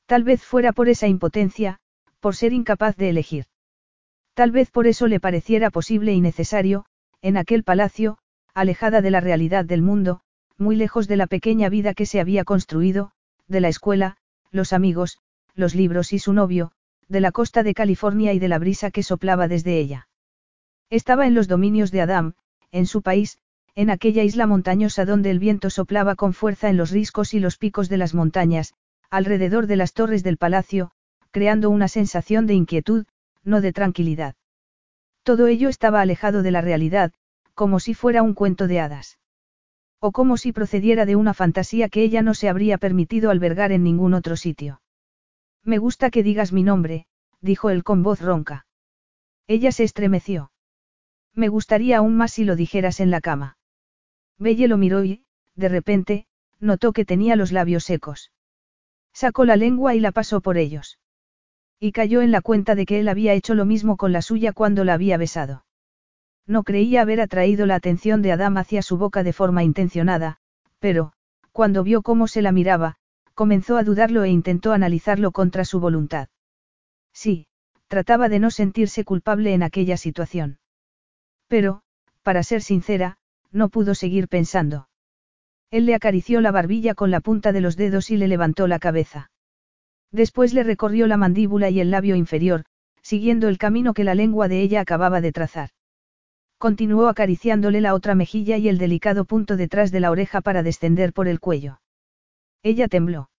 Tal 0.05 0.23
vez 0.23 0.43
fuera 0.43 0.73
por 0.73 0.89
esa 0.89 1.07
impotencia, 1.07 1.79
por 2.19 2.35
ser 2.35 2.51
incapaz 2.51 2.97
de 2.97 3.09
elegir. 3.09 3.45
Tal 4.33 4.51
vez 4.51 4.71
por 4.71 4.87
eso 4.87 5.07
le 5.07 5.21
pareciera 5.21 5.69
posible 5.69 6.13
y 6.13 6.19
necesario, 6.19 6.85
en 7.21 7.37
aquel 7.37 7.63
palacio, 7.63 8.17
alejada 8.53 9.01
de 9.01 9.11
la 9.11 9.21
realidad 9.21 9.63
del 9.63 9.81
mundo, 9.81 10.21
muy 10.57 10.75
lejos 10.75 11.07
de 11.07 11.15
la 11.15 11.27
pequeña 11.27 11.69
vida 11.69 11.93
que 11.93 12.05
se 12.05 12.19
había 12.19 12.43
construido, 12.43 13.13
de 13.47 13.61
la 13.61 13.69
escuela, 13.69 14.17
los 14.51 14.73
amigos, 14.73 15.19
los 15.55 15.75
libros 15.75 16.11
y 16.11 16.19
su 16.19 16.33
novio, 16.33 16.71
de 17.07 17.21
la 17.21 17.31
costa 17.31 17.63
de 17.63 17.73
California 17.73 18.33
y 18.33 18.39
de 18.39 18.47
la 18.47 18.59
brisa 18.59 18.91
que 18.91 19.03
soplaba 19.03 19.47
desde 19.47 19.77
ella. 19.77 20.07
Estaba 20.89 21.25
en 21.25 21.35
los 21.35 21.47
dominios 21.47 21.91
de 21.91 22.01
Adam, 22.01 22.33
en 22.71 22.85
su 22.85 23.01
país, 23.01 23.39
en 23.75 23.89
aquella 23.89 24.23
isla 24.23 24.47
montañosa 24.47 25.05
donde 25.05 25.31
el 25.31 25.39
viento 25.39 25.69
soplaba 25.69 26.15
con 26.15 26.33
fuerza 26.33 26.69
en 26.69 26.77
los 26.77 26.91
riscos 26.91 27.33
y 27.33 27.39
los 27.39 27.57
picos 27.57 27.89
de 27.89 27.97
las 27.97 28.13
montañas, 28.13 28.73
alrededor 29.09 29.67
de 29.67 29.75
las 29.77 29.93
torres 29.93 30.23
del 30.23 30.37
palacio, 30.37 30.91
creando 31.31 31.69
una 31.69 31.87
sensación 31.87 32.47
de 32.47 32.53
inquietud, 32.53 33.05
no 33.43 33.61
de 33.61 33.73
tranquilidad. 33.73 34.35
Todo 35.23 35.47
ello 35.47 35.69
estaba 35.69 36.01
alejado 36.01 36.43
de 36.43 36.51
la 36.51 36.61
realidad, 36.61 37.13
como 37.53 37.79
si 37.79 37.93
fuera 37.93 38.23
un 38.23 38.33
cuento 38.33 38.67
de 38.67 38.79
hadas. 38.79 39.19
O 39.99 40.11
como 40.11 40.35
si 40.35 40.51
procediera 40.51 41.05
de 41.05 41.15
una 41.15 41.33
fantasía 41.33 41.87
que 41.87 42.01
ella 42.01 42.21
no 42.21 42.33
se 42.33 42.49
habría 42.49 42.77
permitido 42.77 43.29
albergar 43.29 43.71
en 43.71 43.83
ningún 43.83 44.13
otro 44.13 44.35
sitio. 44.35 44.81
Me 45.63 45.77
gusta 45.77 46.09
que 46.09 46.23
digas 46.23 46.51
mi 46.51 46.63
nombre, 46.63 47.05
dijo 47.39 47.69
él 47.69 47.83
con 47.83 48.01
voz 48.01 48.19
ronca. 48.19 48.65
Ella 49.47 49.71
se 49.71 49.83
estremeció. 49.83 50.51
Me 51.35 51.49
gustaría 51.49 51.99
aún 51.99 52.17
más 52.17 52.31
si 52.31 52.43
lo 52.43 52.55
dijeras 52.55 52.99
en 52.99 53.11
la 53.11 53.21
cama. 53.21 53.57
Belle 54.41 54.67
lo 54.67 54.77
miró 54.77 55.03
y, 55.03 55.23
de 55.55 55.69
repente, 55.69 56.25
notó 56.59 56.93
que 56.93 57.05
tenía 57.05 57.35
los 57.35 57.51
labios 57.51 57.83
secos. 57.83 58.31
Sacó 59.13 59.45
la 59.45 59.55
lengua 59.55 59.93
y 59.93 59.99
la 59.99 60.11
pasó 60.11 60.41
por 60.41 60.57
ellos. 60.57 60.97
Y 61.79 61.91
cayó 61.91 62.21
en 62.21 62.31
la 62.31 62.41
cuenta 62.41 62.73
de 62.73 62.87
que 62.87 62.99
él 62.99 63.07
había 63.07 63.33
hecho 63.33 63.53
lo 63.53 63.65
mismo 63.65 63.97
con 63.97 64.11
la 64.11 64.23
suya 64.23 64.51
cuando 64.51 64.83
la 64.83 64.95
había 64.95 65.17
besado. 65.17 65.65
No 66.47 66.63
creía 66.63 67.01
haber 67.03 67.21
atraído 67.21 67.67
la 67.67 67.75
atención 67.75 68.23
de 68.23 68.31
Adam 68.31 68.57
hacia 68.57 68.81
su 68.81 68.97
boca 68.97 69.21
de 69.21 69.31
forma 69.31 69.63
intencionada, 69.63 70.37
pero, 70.79 71.13
cuando 71.51 71.83
vio 71.83 72.01
cómo 72.01 72.27
se 72.27 72.41
la 72.41 72.51
miraba, 72.51 72.95
comenzó 73.35 73.77
a 73.77 73.83
dudarlo 73.83 74.23
e 74.23 74.29
intentó 74.29 74.71
analizarlo 74.71 75.31
contra 75.31 75.65
su 75.65 75.79
voluntad. 75.79 76.29
Sí, 77.13 77.45
trataba 77.87 78.27
de 78.27 78.39
no 78.39 78.49
sentirse 78.49 79.03
culpable 79.03 79.53
en 79.53 79.61
aquella 79.61 79.97
situación. 79.97 80.59
Pero, 81.47 81.83
para 82.23 82.41
ser 82.41 82.61
sincera, 82.63 83.17
no 83.51 83.69
pudo 83.69 83.95
seguir 83.95 84.27
pensando. 84.27 84.87
Él 85.71 85.85
le 85.85 85.95
acarició 85.95 86.41
la 86.41 86.51
barbilla 86.51 86.95
con 86.95 87.11
la 87.11 87.21
punta 87.21 87.51
de 87.51 87.61
los 87.61 87.77
dedos 87.77 88.11
y 88.11 88.17
le 88.17 88.27
levantó 88.27 88.67
la 88.67 88.79
cabeza. 88.79 89.31
Después 90.11 90.53
le 90.53 90.63
recorrió 90.63 91.07
la 91.07 91.17
mandíbula 91.17 91.69
y 91.69 91.79
el 91.79 91.91
labio 91.91 92.15
inferior, 92.15 92.65
siguiendo 93.01 93.47
el 93.47 93.57
camino 93.57 93.93
que 93.93 94.03
la 94.03 94.15
lengua 94.15 94.47
de 94.47 94.61
ella 94.61 94.81
acababa 94.81 95.21
de 95.21 95.31
trazar. 95.31 95.69
Continuó 96.57 97.07
acariciándole 97.07 97.81
la 97.81 97.95
otra 97.95 98.13
mejilla 98.13 98.57
y 98.57 98.67
el 98.67 98.77
delicado 98.77 99.25
punto 99.25 99.57
detrás 99.57 99.91
de 99.91 99.99
la 99.99 100.11
oreja 100.11 100.41
para 100.41 100.61
descender 100.61 101.13
por 101.13 101.27
el 101.27 101.39
cuello. 101.39 101.81
Ella 102.61 102.87
tembló. 102.87 103.29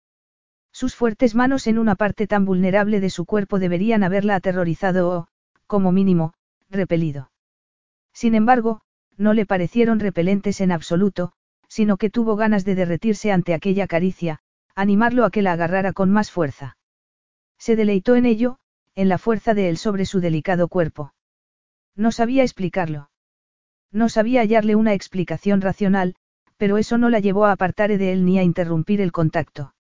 Sus 0.73 0.97
fuertes 0.97 1.35
manos 1.35 1.67
en 1.67 1.79
una 1.79 1.95
parte 1.95 2.27
tan 2.27 2.45
vulnerable 2.45 2.99
de 2.99 3.11
su 3.11 3.27
cuerpo 3.27 3.59
deberían 3.59 4.03
haberla 4.03 4.35
aterrorizado 4.37 5.11
o, 5.11 5.27
como 5.67 5.93
mínimo, 5.93 6.33
repelido. 6.71 7.31
Sin 8.13 8.35
embargo, 8.35 8.81
no 9.17 9.35
le 9.35 9.47
parecieron 9.47 10.01
repelentes 10.01 10.61
en 10.61 10.73
absoluto, 10.73 11.33
sino 11.69 11.97
que 11.97 12.11
tuvo 12.11 12.37
ganas 12.37 12.65
de 12.65 12.75
derretirse 12.75 13.33
ante 13.33 13.55
aquella 13.55 13.87
caricia, 13.87 14.41
animarlo 14.75 15.25
a 15.25 15.31
que 15.31 15.43
la 15.43 15.53
agarrara 15.53 15.93
con 15.93 16.11
más 16.11 16.31
fuerza. 16.31 16.77
Se 17.59 17.77
deleitó 17.77 18.17
en 18.17 18.27
ello, 18.27 18.59
en 18.95 19.09
la 19.09 19.19
fuerza 19.19 19.55
de 19.55 19.69
él 19.69 19.77
sobre 19.77 20.05
su 20.05 20.21
delicado 20.21 20.69
cuerpo. 20.69 21.15
No 21.97 22.13
sabía 22.13 22.43
explicarlo. 22.43 23.11
No 23.91 24.09
sabía 24.09 24.41
hallarle 24.41 24.75
una 24.75 24.95
explicación 24.95 25.61
racional, 25.61 26.15
pero 26.57 26.79
eso 26.79 26.99
no 26.99 27.09
la 27.11 27.21
llevó 27.21 27.47
a 27.47 27.53
apartar 27.53 27.97
de 27.97 28.13
él 28.13 28.25
ni 28.25 28.39
a 28.39 28.43
interrumpir 28.43 29.01
el 29.01 29.13
contacto. 29.13 29.75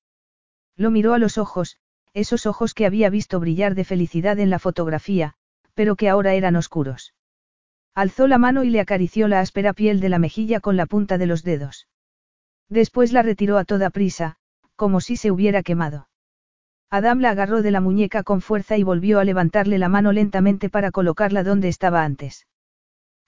Lo 0.76 0.90
miró 0.90 1.14
a 1.14 1.18
los 1.18 1.38
ojos, 1.38 1.78
esos 2.14 2.46
ojos 2.46 2.74
que 2.74 2.86
había 2.86 3.10
visto 3.10 3.40
brillar 3.40 3.74
de 3.74 3.84
felicidad 3.84 4.38
en 4.38 4.50
la 4.50 4.58
fotografía, 4.58 5.34
pero 5.74 5.96
que 5.96 6.08
ahora 6.08 6.34
eran 6.34 6.56
oscuros. 6.56 7.14
Alzó 7.94 8.26
la 8.26 8.38
mano 8.38 8.64
y 8.64 8.70
le 8.70 8.80
acarició 8.80 9.28
la 9.28 9.40
áspera 9.40 9.74
piel 9.74 10.00
de 10.00 10.08
la 10.08 10.18
mejilla 10.18 10.60
con 10.60 10.76
la 10.76 10.86
punta 10.86 11.18
de 11.18 11.26
los 11.26 11.42
dedos. 11.42 11.88
Después 12.68 13.12
la 13.12 13.22
retiró 13.22 13.58
a 13.58 13.64
toda 13.64 13.90
prisa, 13.90 14.36
como 14.76 15.00
si 15.00 15.16
se 15.16 15.30
hubiera 15.30 15.62
quemado. 15.62 16.08
Adam 16.90 17.20
la 17.20 17.30
agarró 17.30 17.62
de 17.62 17.70
la 17.70 17.80
muñeca 17.80 18.22
con 18.22 18.40
fuerza 18.40 18.76
y 18.76 18.82
volvió 18.82 19.18
a 19.18 19.24
levantarle 19.24 19.78
la 19.78 19.88
mano 19.88 20.12
lentamente 20.12 20.70
para 20.70 20.90
colocarla 20.90 21.42
donde 21.42 21.68
estaba 21.68 22.02
antes. 22.02 22.46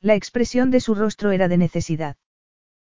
La 0.00 0.14
expresión 0.14 0.70
de 0.70 0.80
su 0.80 0.94
rostro 0.94 1.30
era 1.30 1.48
de 1.48 1.56
necesidad. 1.56 2.16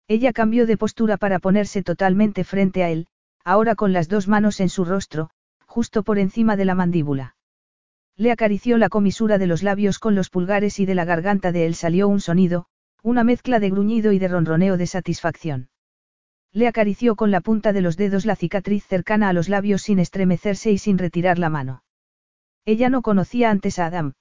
Ella 0.07 0.34
cambió 0.34 0.65
de 0.65 0.77
postura 0.77 1.18
para 1.18 1.39
ponerse 1.39 1.84
totalmente 1.84 2.43
frente 2.43 2.84
a 2.84 2.89
él, 2.89 3.07
ahora 3.43 3.76
con 3.76 3.93
las 3.93 4.10
dos 4.10 4.27
manos 4.27 4.60
en 4.60 4.69
su 4.69 4.85
rostro, 4.85 5.30
justo 5.65 6.03
por 6.03 6.19
encima 6.19 6.56
de 6.56 6.65
la 6.65 6.76
mandíbula. 6.76 7.35
Le 8.17 8.31
acarició 8.31 8.77
la 8.77 8.89
comisura 8.89 9.38
de 9.38 9.47
los 9.47 9.63
labios 9.63 9.99
con 9.99 10.15
los 10.15 10.29
pulgares 10.29 10.79
y 10.79 10.85
de 10.85 10.95
la 10.95 11.05
garganta 11.05 11.51
de 11.51 11.65
él 11.65 11.75
salió 11.75 12.07
un 12.07 12.19
sonido, 12.19 12.67
una 13.03 13.23
mezcla 13.23 13.59
de 13.59 13.69
gruñido 13.69 14.11
y 14.11 14.19
de 14.19 14.27
ronroneo 14.27 14.77
de 14.77 14.88
satisfacción. 14.88 15.69
Le 16.53 16.67
acarició 16.67 17.15
con 17.15 17.31
la 17.31 17.41
punta 17.41 17.71
de 17.73 17.81
los 17.81 17.97
dedos 17.97 18.25
la 18.25 18.35
cicatriz 18.35 18.85
cercana 18.85 19.29
a 19.29 19.33
los 19.33 19.47
labios 19.47 19.83
sin 19.83 19.99
estremecerse 19.99 20.71
y 20.71 20.77
sin 20.77 20.97
retirar 20.97 21.39
la 21.39 21.49
mano. 21.49 21.83
Ella 22.65 22.89
no 22.89 23.01
conocía 23.01 23.49
antes 23.49 23.79
a 23.79 23.85
Adam. 23.85 24.13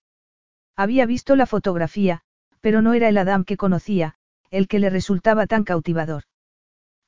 Había 0.77 1.07
visto 1.07 1.35
la 1.37 1.47
fotografía, 1.47 2.23
pero 2.61 2.83
no 2.83 2.95
era 2.95 3.09
el 3.09 3.19
Adam 3.19 3.45
que 3.45 3.57
conocía, 3.57 4.15
el 4.51 4.69
que 4.69 4.79
le 4.79 4.91
resultaba 4.91 5.47
tan 5.47 5.65
cautivador. 5.65 6.23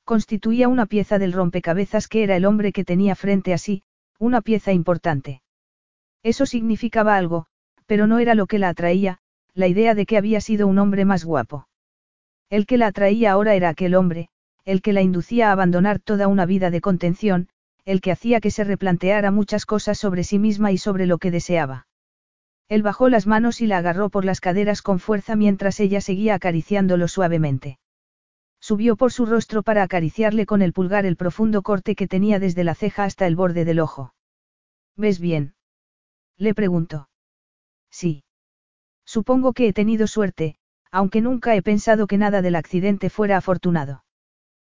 Constituía 0.03 0.67
una 0.67 0.85
pieza 0.85 1.17
del 1.19 1.31
rompecabezas 1.31 2.07
que 2.07 2.23
era 2.23 2.35
el 2.35 2.45
hombre 2.45 2.73
que 2.73 2.83
tenía 2.83 3.15
frente 3.15 3.53
a 3.53 3.57
sí, 3.57 3.83
una 4.19 4.41
pieza 4.41 4.73
importante. 4.73 5.42
Eso 6.23 6.45
significaba 6.45 7.17
algo, 7.17 7.45
pero 7.85 8.07
no 8.07 8.19
era 8.19 8.33
lo 8.33 8.47
que 8.47 8.59
la 8.59 8.69
atraía, 8.69 9.19
la 9.53 9.67
idea 9.67 9.93
de 9.93 10.05
que 10.05 10.17
había 10.17 10.41
sido 10.41 10.67
un 10.67 10.79
hombre 10.79 11.05
más 11.05 11.25
guapo. 11.25 11.67
El 12.49 12.65
que 12.65 12.77
la 12.77 12.87
atraía 12.87 13.31
ahora 13.33 13.55
era 13.55 13.69
aquel 13.69 13.93
hombre, 13.93 14.29
el 14.65 14.81
que 14.81 14.93
la 14.93 15.01
inducía 15.01 15.49
a 15.49 15.51
abandonar 15.51 15.99
toda 15.99 16.27
una 16.27 16.45
vida 16.45 16.71
de 16.71 16.81
contención, 16.81 17.49
el 17.85 17.99
que 17.99 18.11
hacía 18.11 18.39
que 18.39 18.51
se 18.51 18.63
replanteara 18.63 19.31
muchas 19.31 19.65
cosas 19.65 19.97
sobre 19.99 20.23
sí 20.23 20.39
misma 20.39 20.71
y 20.71 20.77
sobre 20.77 21.05
lo 21.05 21.17
que 21.17 21.31
deseaba. 21.31 21.87
Él 22.69 22.81
bajó 22.81 23.09
las 23.09 23.27
manos 23.27 23.59
y 23.59 23.67
la 23.67 23.77
agarró 23.77 24.09
por 24.09 24.23
las 24.23 24.39
caderas 24.39 24.81
con 24.81 24.99
fuerza 24.99 25.35
mientras 25.35 25.79
ella 25.81 25.99
seguía 25.99 26.35
acariciándolo 26.35 27.09
suavemente. 27.09 27.77
Subió 28.61 28.95
por 28.95 29.11
su 29.11 29.25
rostro 29.25 29.63
para 29.63 29.83
acariciarle 29.83 30.45
con 30.45 30.61
el 30.61 30.71
pulgar 30.71 31.05
el 31.05 31.17
profundo 31.17 31.61
corte 31.61 31.95
que 31.95 32.07
tenía 32.07 32.39
desde 32.39 32.63
la 32.63 32.75
ceja 32.75 33.03
hasta 33.03 33.27
el 33.27 33.35
borde 33.35 33.65
del 33.65 33.81
ojo. 33.81 34.13
¿Ves 34.95 35.19
bien? 35.19 35.53
Le 36.37 36.53
preguntó. 36.53 37.09
Sí. 37.91 38.23
Supongo 39.05 39.53
que 39.53 39.67
he 39.67 39.73
tenido 39.73 40.07
suerte, 40.07 40.55
aunque 40.91 41.21
nunca 41.21 41.55
he 41.55 41.61
pensado 41.61 42.07
que 42.07 42.17
nada 42.17 42.41
del 42.41 42.55
accidente 42.55 43.09
fuera 43.09 43.37
afortunado. 43.37 44.03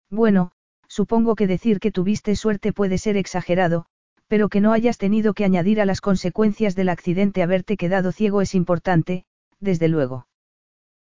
Bueno, 0.09 0.51
supongo 0.87 1.35
que 1.35 1.47
decir 1.47 1.79
que 1.79 1.91
tuviste 1.91 2.35
suerte 2.35 2.73
puede 2.73 2.97
ser 2.97 3.17
exagerado, 3.17 3.85
pero 4.27 4.49
que 4.49 4.61
no 4.61 4.73
hayas 4.73 4.97
tenido 4.97 5.33
que 5.33 5.45
añadir 5.45 5.79
a 5.81 5.85
las 5.85 6.01
consecuencias 6.01 6.75
del 6.75 6.89
accidente 6.89 7.43
haberte 7.43 7.77
quedado 7.77 8.11
ciego 8.11 8.41
es 8.41 8.55
importante, 8.55 9.25
desde 9.59 9.87
luego. 9.87 10.27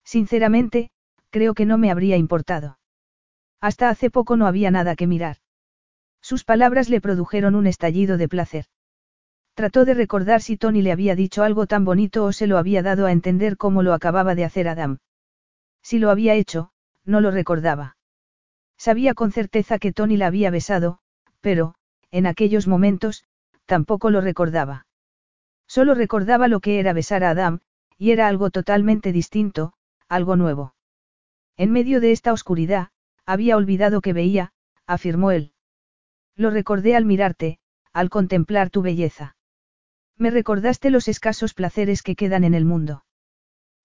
Sinceramente, 0.04 0.90
creo 1.30 1.54
que 1.54 1.66
no 1.66 1.78
me 1.78 1.90
habría 1.90 2.16
importado. 2.16 2.78
Hasta 3.60 3.88
hace 3.88 4.10
poco 4.10 4.36
no 4.36 4.46
había 4.46 4.70
nada 4.70 4.96
que 4.96 5.06
mirar. 5.06 5.36
Sus 6.20 6.44
palabras 6.44 6.88
le 6.88 7.00
produjeron 7.00 7.54
un 7.54 7.66
estallido 7.66 8.16
de 8.16 8.28
placer. 8.28 8.66
Trató 9.54 9.84
de 9.84 9.94
recordar 9.94 10.40
si 10.40 10.56
Tony 10.56 10.80
le 10.80 10.92
había 10.92 11.14
dicho 11.14 11.42
algo 11.42 11.66
tan 11.66 11.84
bonito 11.84 12.24
o 12.24 12.32
se 12.32 12.46
lo 12.46 12.56
había 12.56 12.82
dado 12.82 13.06
a 13.06 13.12
entender 13.12 13.56
como 13.58 13.82
lo 13.82 13.92
acababa 13.92 14.34
de 14.34 14.44
hacer 14.44 14.66
Adam. 14.66 14.98
Si 15.82 15.98
lo 15.98 16.10
había 16.10 16.34
hecho, 16.34 16.70
no 17.04 17.20
lo 17.20 17.30
recordaba. 17.30 17.96
Sabía 18.78 19.14
con 19.14 19.30
certeza 19.30 19.78
que 19.78 19.92
Tony 19.92 20.16
la 20.16 20.26
había 20.26 20.50
besado, 20.50 21.00
pero, 21.40 21.74
en 22.10 22.26
aquellos 22.26 22.66
momentos, 22.66 23.24
tampoco 23.66 24.10
lo 24.10 24.20
recordaba. 24.20 24.86
Solo 25.66 25.94
recordaba 25.94 26.48
lo 26.48 26.60
que 26.60 26.80
era 26.80 26.92
besar 26.92 27.22
a 27.22 27.30
Adam, 27.30 27.60
y 27.98 28.10
era 28.10 28.28
algo 28.28 28.50
totalmente 28.50 29.12
distinto, 29.12 29.74
algo 30.08 30.36
nuevo. 30.36 30.74
En 31.56 31.72
medio 31.72 32.00
de 32.00 32.12
esta 32.12 32.32
oscuridad, 32.32 32.88
había 33.26 33.56
olvidado 33.56 34.00
que 34.00 34.12
veía, 34.12 34.52
afirmó 34.86 35.30
él. 35.30 35.52
Lo 36.36 36.50
recordé 36.50 36.96
al 36.96 37.04
mirarte, 37.04 37.58
al 37.92 38.08
contemplar 38.08 38.70
tu 38.70 38.82
belleza. 38.82 39.36
Me 40.18 40.30
recordaste 40.30 40.90
los 40.90 41.08
escasos 41.08 41.54
placeres 41.54 42.02
que 42.02 42.16
quedan 42.16 42.44
en 42.44 42.54
el 42.54 42.64
mundo. 42.64 43.04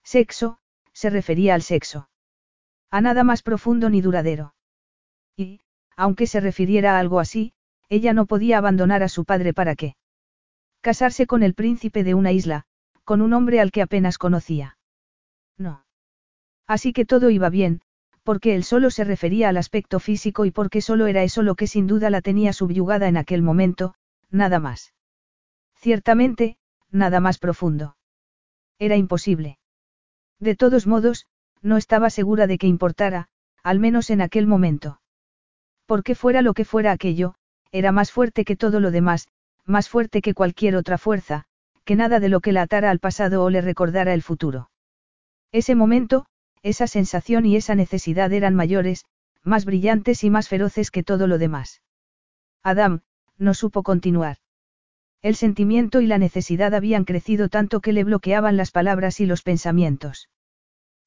Sexo, 0.04 0.58
se 0.92 1.10
refería 1.10 1.54
al 1.54 1.62
sexo. 1.62 2.08
A 2.90 3.00
nada 3.00 3.24
más 3.24 3.42
profundo 3.42 3.90
ni 3.90 4.00
duradero. 4.00 4.54
Y, 5.36 5.60
aunque 5.96 6.26
se 6.26 6.40
refiriera 6.40 6.96
a 6.96 7.00
algo 7.00 7.20
así, 7.20 7.52
ella 7.88 8.12
no 8.12 8.26
podía 8.26 8.58
abandonar 8.58 9.02
a 9.02 9.08
su 9.08 9.24
padre 9.24 9.52
para 9.52 9.74
qué. 9.74 9.96
Casarse 10.80 11.26
con 11.26 11.42
el 11.42 11.54
príncipe 11.54 12.04
de 12.04 12.14
una 12.14 12.32
isla, 12.32 12.64
con 13.04 13.20
un 13.20 13.32
hombre 13.32 13.60
al 13.60 13.70
que 13.70 13.82
apenas 13.82 14.18
conocía. 14.18 14.78
No. 15.56 15.84
Así 16.66 16.92
que 16.92 17.04
todo 17.04 17.30
iba 17.30 17.48
bien, 17.48 17.80
porque 18.22 18.54
él 18.54 18.62
solo 18.62 18.90
se 18.90 19.04
refería 19.04 19.48
al 19.48 19.56
aspecto 19.56 20.00
físico 20.00 20.44
y 20.44 20.50
porque 20.50 20.82
solo 20.82 21.06
era 21.06 21.22
eso 21.22 21.42
lo 21.42 21.54
que 21.54 21.66
sin 21.66 21.86
duda 21.86 22.10
la 22.10 22.20
tenía 22.20 22.52
subyugada 22.52 23.08
en 23.08 23.16
aquel 23.16 23.42
momento, 23.42 23.94
nada 24.30 24.58
más. 24.58 24.92
Ciertamente, 25.80 26.56
nada 26.90 27.20
más 27.20 27.38
profundo. 27.38 27.96
Era 28.78 28.96
imposible. 28.96 29.58
De 30.40 30.56
todos 30.56 30.86
modos, 30.86 31.26
no 31.62 31.76
estaba 31.76 32.10
segura 32.10 32.46
de 32.46 32.58
que 32.58 32.66
importara, 32.66 33.28
al 33.62 33.78
menos 33.78 34.10
en 34.10 34.20
aquel 34.20 34.46
momento. 34.46 35.00
Porque 35.86 36.14
fuera 36.14 36.42
lo 36.42 36.54
que 36.54 36.64
fuera 36.64 36.92
aquello, 36.92 37.34
era 37.70 37.92
más 37.92 38.12
fuerte 38.12 38.44
que 38.44 38.56
todo 38.56 38.80
lo 38.80 38.90
demás, 38.90 39.28
más 39.64 39.88
fuerte 39.88 40.20
que 40.20 40.34
cualquier 40.34 40.74
otra 40.76 40.98
fuerza, 40.98 41.44
que 41.84 41.96
nada 41.96 42.20
de 42.20 42.28
lo 42.28 42.40
que 42.40 42.52
la 42.52 42.62
atara 42.62 42.90
al 42.90 42.98
pasado 42.98 43.44
o 43.44 43.50
le 43.50 43.60
recordara 43.60 44.14
el 44.14 44.22
futuro. 44.22 44.70
Ese 45.52 45.74
momento, 45.74 46.26
esa 46.62 46.86
sensación 46.86 47.46
y 47.46 47.56
esa 47.56 47.74
necesidad 47.74 48.32
eran 48.32 48.54
mayores, 48.54 49.04
más 49.42 49.64
brillantes 49.64 50.24
y 50.24 50.30
más 50.30 50.48
feroces 50.48 50.90
que 50.90 51.02
todo 51.02 51.26
lo 51.26 51.38
demás. 51.38 51.82
Adam, 52.62 53.00
no 53.38 53.54
supo 53.54 53.82
continuar. 53.82 54.38
El 55.20 55.34
sentimiento 55.34 56.00
y 56.00 56.06
la 56.06 56.18
necesidad 56.18 56.74
habían 56.74 57.04
crecido 57.04 57.48
tanto 57.48 57.80
que 57.80 57.92
le 57.92 58.04
bloqueaban 58.04 58.56
las 58.56 58.70
palabras 58.70 59.18
y 59.20 59.26
los 59.26 59.42
pensamientos. 59.42 60.28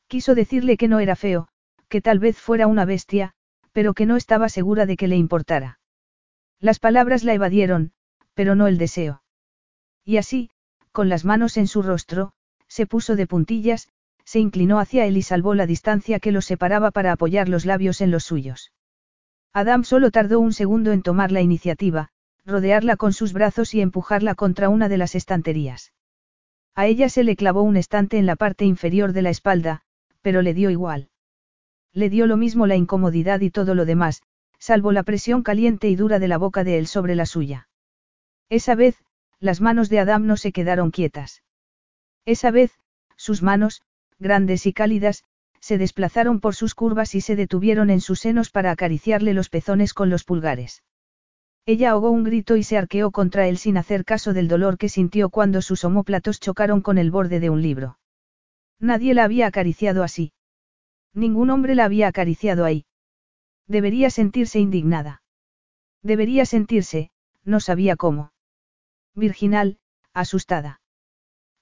Quiso 0.08 0.36
decirle 0.36 0.76
que 0.76 0.90
no 0.90 1.00
era 1.00 1.16
feo, 1.16 1.48
que 1.88 2.02
tal 2.02 2.20
vez 2.20 2.38
fuera 2.38 2.68
una 2.68 2.84
bestia, 2.84 3.34
pero 3.72 3.94
que 3.94 4.06
no 4.06 4.18
estaba 4.18 4.50
segura 4.50 4.86
de 4.86 4.98
que 4.98 5.08
le 5.08 5.16
importara. 5.16 5.80
Las 6.60 6.80
palabras 6.80 7.24
la 7.24 7.34
evadieron, 7.34 7.94
pero 8.34 8.56
no 8.56 8.68
el 8.68 8.78
deseo. 8.78 9.24
Y 10.04 10.18
así, 10.18 10.50
con 10.92 11.08
las 11.08 11.24
manos 11.24 11.56
en 11.56 11.68
su 11.68 11.82
rostro, 11.82 12.34
se 12.68 12.86
puso 12.86 13.16
de 13.16 13.28
puntillas, 13.28 13.88
se 14.26 14.40
inclinó 14.40 14.80
hacia 14.80 15.06
él 15.06 15.18
y 15.18 15.22
salvó 15.22 15.56
la 15.56 15.66
distancia 15.66 16.20
que 16.20 16.32
los 16.32 16.46
separaba 16.46 16.92
para 16.92 17.14
apoyar 17.14 17.48
los 17.48 17.66
labios 17.66 18.02
en 18.02 18.12
los 18.12 18.24
suyos. 18.24 18.74
Adam 19.54 19.84
solo 19.84 20.12
tardó 20.12 20.40
un 20.40 20.54
segundo 20.54 20.92
en 20.92 21.02
tomar 21.02 21.32
la 21.32 21.42
iniciativa, 21.42 22.10
rodearla 22.46 22.98
con 22.98 23.14
sus 23.14 23.34
brazos 23.34 23.74
y 23.74 23.82
empujarla 23.82 24.36
contra 24.36 24.70
una 24.70 24.90
de 24.90 24.98
las 24.98 25.16
estanterías. 25.16 25.94
A 26.76 26.88
ella 26.88 27.10
se 27.10 27.24
le 27.24 27.36
clavó 27.36 27.62
un 27.64 27.78
estante 27.78 28.18
en 28.18 28.26
la 28.26 28.36
parte 28.36 28.66
inferior 28.66 29.14
de 29.14 29.22
la 29.22 29.30
espalda, 29.30 29.82
pero 30.22 30.42
le 30.42 30.54
dio 30.54 30.70
igual. 30.70 31.10
Le 31.94 32.10
dio 32.10 32.28
lo 32.28 32.38
mismo 32.38 32.68
la 32.68 32.76
incomodidad 32.76 33.42
y 33.42 33.50
todo 33.50 33.76
lo 33.76 33.86
demás, 33.86 34.22
salvo 34.58 34.92
la 34.92 35.04
presión 35.04 35.44
caliente 35.44 35.90
y 35.90 35.96
dura 35.96 36.20
de 36.20 36.28
la 36.28 36.38
boca 36.38 36.64
de 36.64 36.78
él 36.78 36.88
sobre 36.88 37.16
la 37.16 37.26
suya. 37.26 37.68
Esa 38.50 38.76
vez, 38.76 38.96
las 39.40 39.60
manos 39.60 39.90
de 39.90 40.00
Adam 40.00 40.26
no 40.26 40.38
se 40.38 40.52
quedaron 40.52 40.92
quietas. 40.92 41.44
Esa 42.26 42.52
vez, 42.52 42.72
sus 43.18 43.42
manos, 43.42 43.82
grandes 44.20 44.66
y 44.66 44.74
cálidas, 44.74 45.24
se 45.60 45.78
desplazaron 45.78 46.40
por 46.40 46.56
sus 46.56 46.76
curvas 46.76 47.16
y 47.16 47.22
se 47.22 47.36
detuvieron 47.36 47.90
en 47.90 48.02
sus 48.02 48.20
senos 48.20 48.50
para 48.50 48.72
acariciarle 48.72 49.34
los 49.34 49.50
pezones 49.50 49.94
con 49.94 50.10
los 50.10 50.24
pulgares. 50.24 50.84
Ella 51.66 51.92
ahogó 51.92 52.10
un 52.10 52.24
grito 52.24 52.56
y 52.58 52.64
se 52.64 52.78
arqueó 52.78 53.12
contra 53.12 53.48
él 53.48 53.58
sin 53.58 53.78
hacer 53.78 54.04
caso 54.04 54.34
del 54.34 54.48
dolor 54.48 54.78
que 54.78 54.90
sintió 54.90 55.30
cuando 55.30 55.62
sus 55.62 55.84
omóplatos 55.84 56.40
chocaron 56.40 56.82
con 56.82 56.98
el 56.98 57.12
borde 57.12 57.40
de 57.40 57.50
un 57.50 57.62
libro. 57.62 58.00
Nadie 58.80 59.14
la 59.14 59.24
había 59.24 59.48
acariciado 59.48 60.04
así. 60.04 60.34
Ningún 61.14 61.50
hombre 61.52 61.76
la 61.76 61.86
había 61.86 62.08
acariciado 62.08 62.66
ahí. 62.66 62.86
Debería 63.68 64.10
sentirse 64.10 64.60
indignada. 64.60 65.22
Debería 66.02 66.46
sentirse, 66.46 67.12
no 67.44 67.60
sabía 67.60 67.96
cómo. 67.96 68.34
Virginal, 69.14 69.78
asustada. 70.14 70.82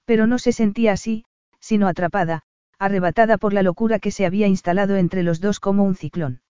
Pero 0.06 0.26
no 0.26 0.38
se 0.38 0.52
sentía 0.52 0.92
así, 0.92 1.24
sino 1.58 1.88
atrapada, 1.88 2.42
arrebatada 2.78 3.36
por 3.36 3.52
la 3.52 3.62
locura 3.62 3.98
que 3.98 4.10
se 4.10 4.24
había 4.24 4.46
instalado 4.46 4.96
entre 4.96 5.22
los 5.22 5.40
dos 5.40 5.60
como 5.60 5.84
un 5.84 5.94
ciclón. 5.94 6.40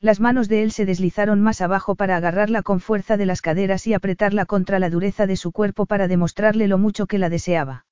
Las 0.00 0.20
manos 0.20 0.48
de 0.48 0.62
él 0.62 0.72
se 0.72 0.84
deslizaron 0.84 1.40
más 1.40 1.60
abajo 1.60 1.94
para 1.94 2.16
agarrarla 2.16 2.62
con 2.62 2.80
fuerza 2.80 3.16
de 3.16 3.26
las 3.26 3.40
caderas 3.40 3.86
y 3.86 3.94
apretarla 3.94 4.44
contra 4.44 4.78
la 4.78 4.90
dureza 4.90 5.26
de 5.26 5.36
su 5.36 5.52
cuerpo 5.52 5.86
para 5.86 6.06
demostrarle 6.06 6.68
lo 6.68 6.76
mucho 6.76 7.06
que 7.06 7.18
la 7.18 7.30
deseaba. 7.30 7.86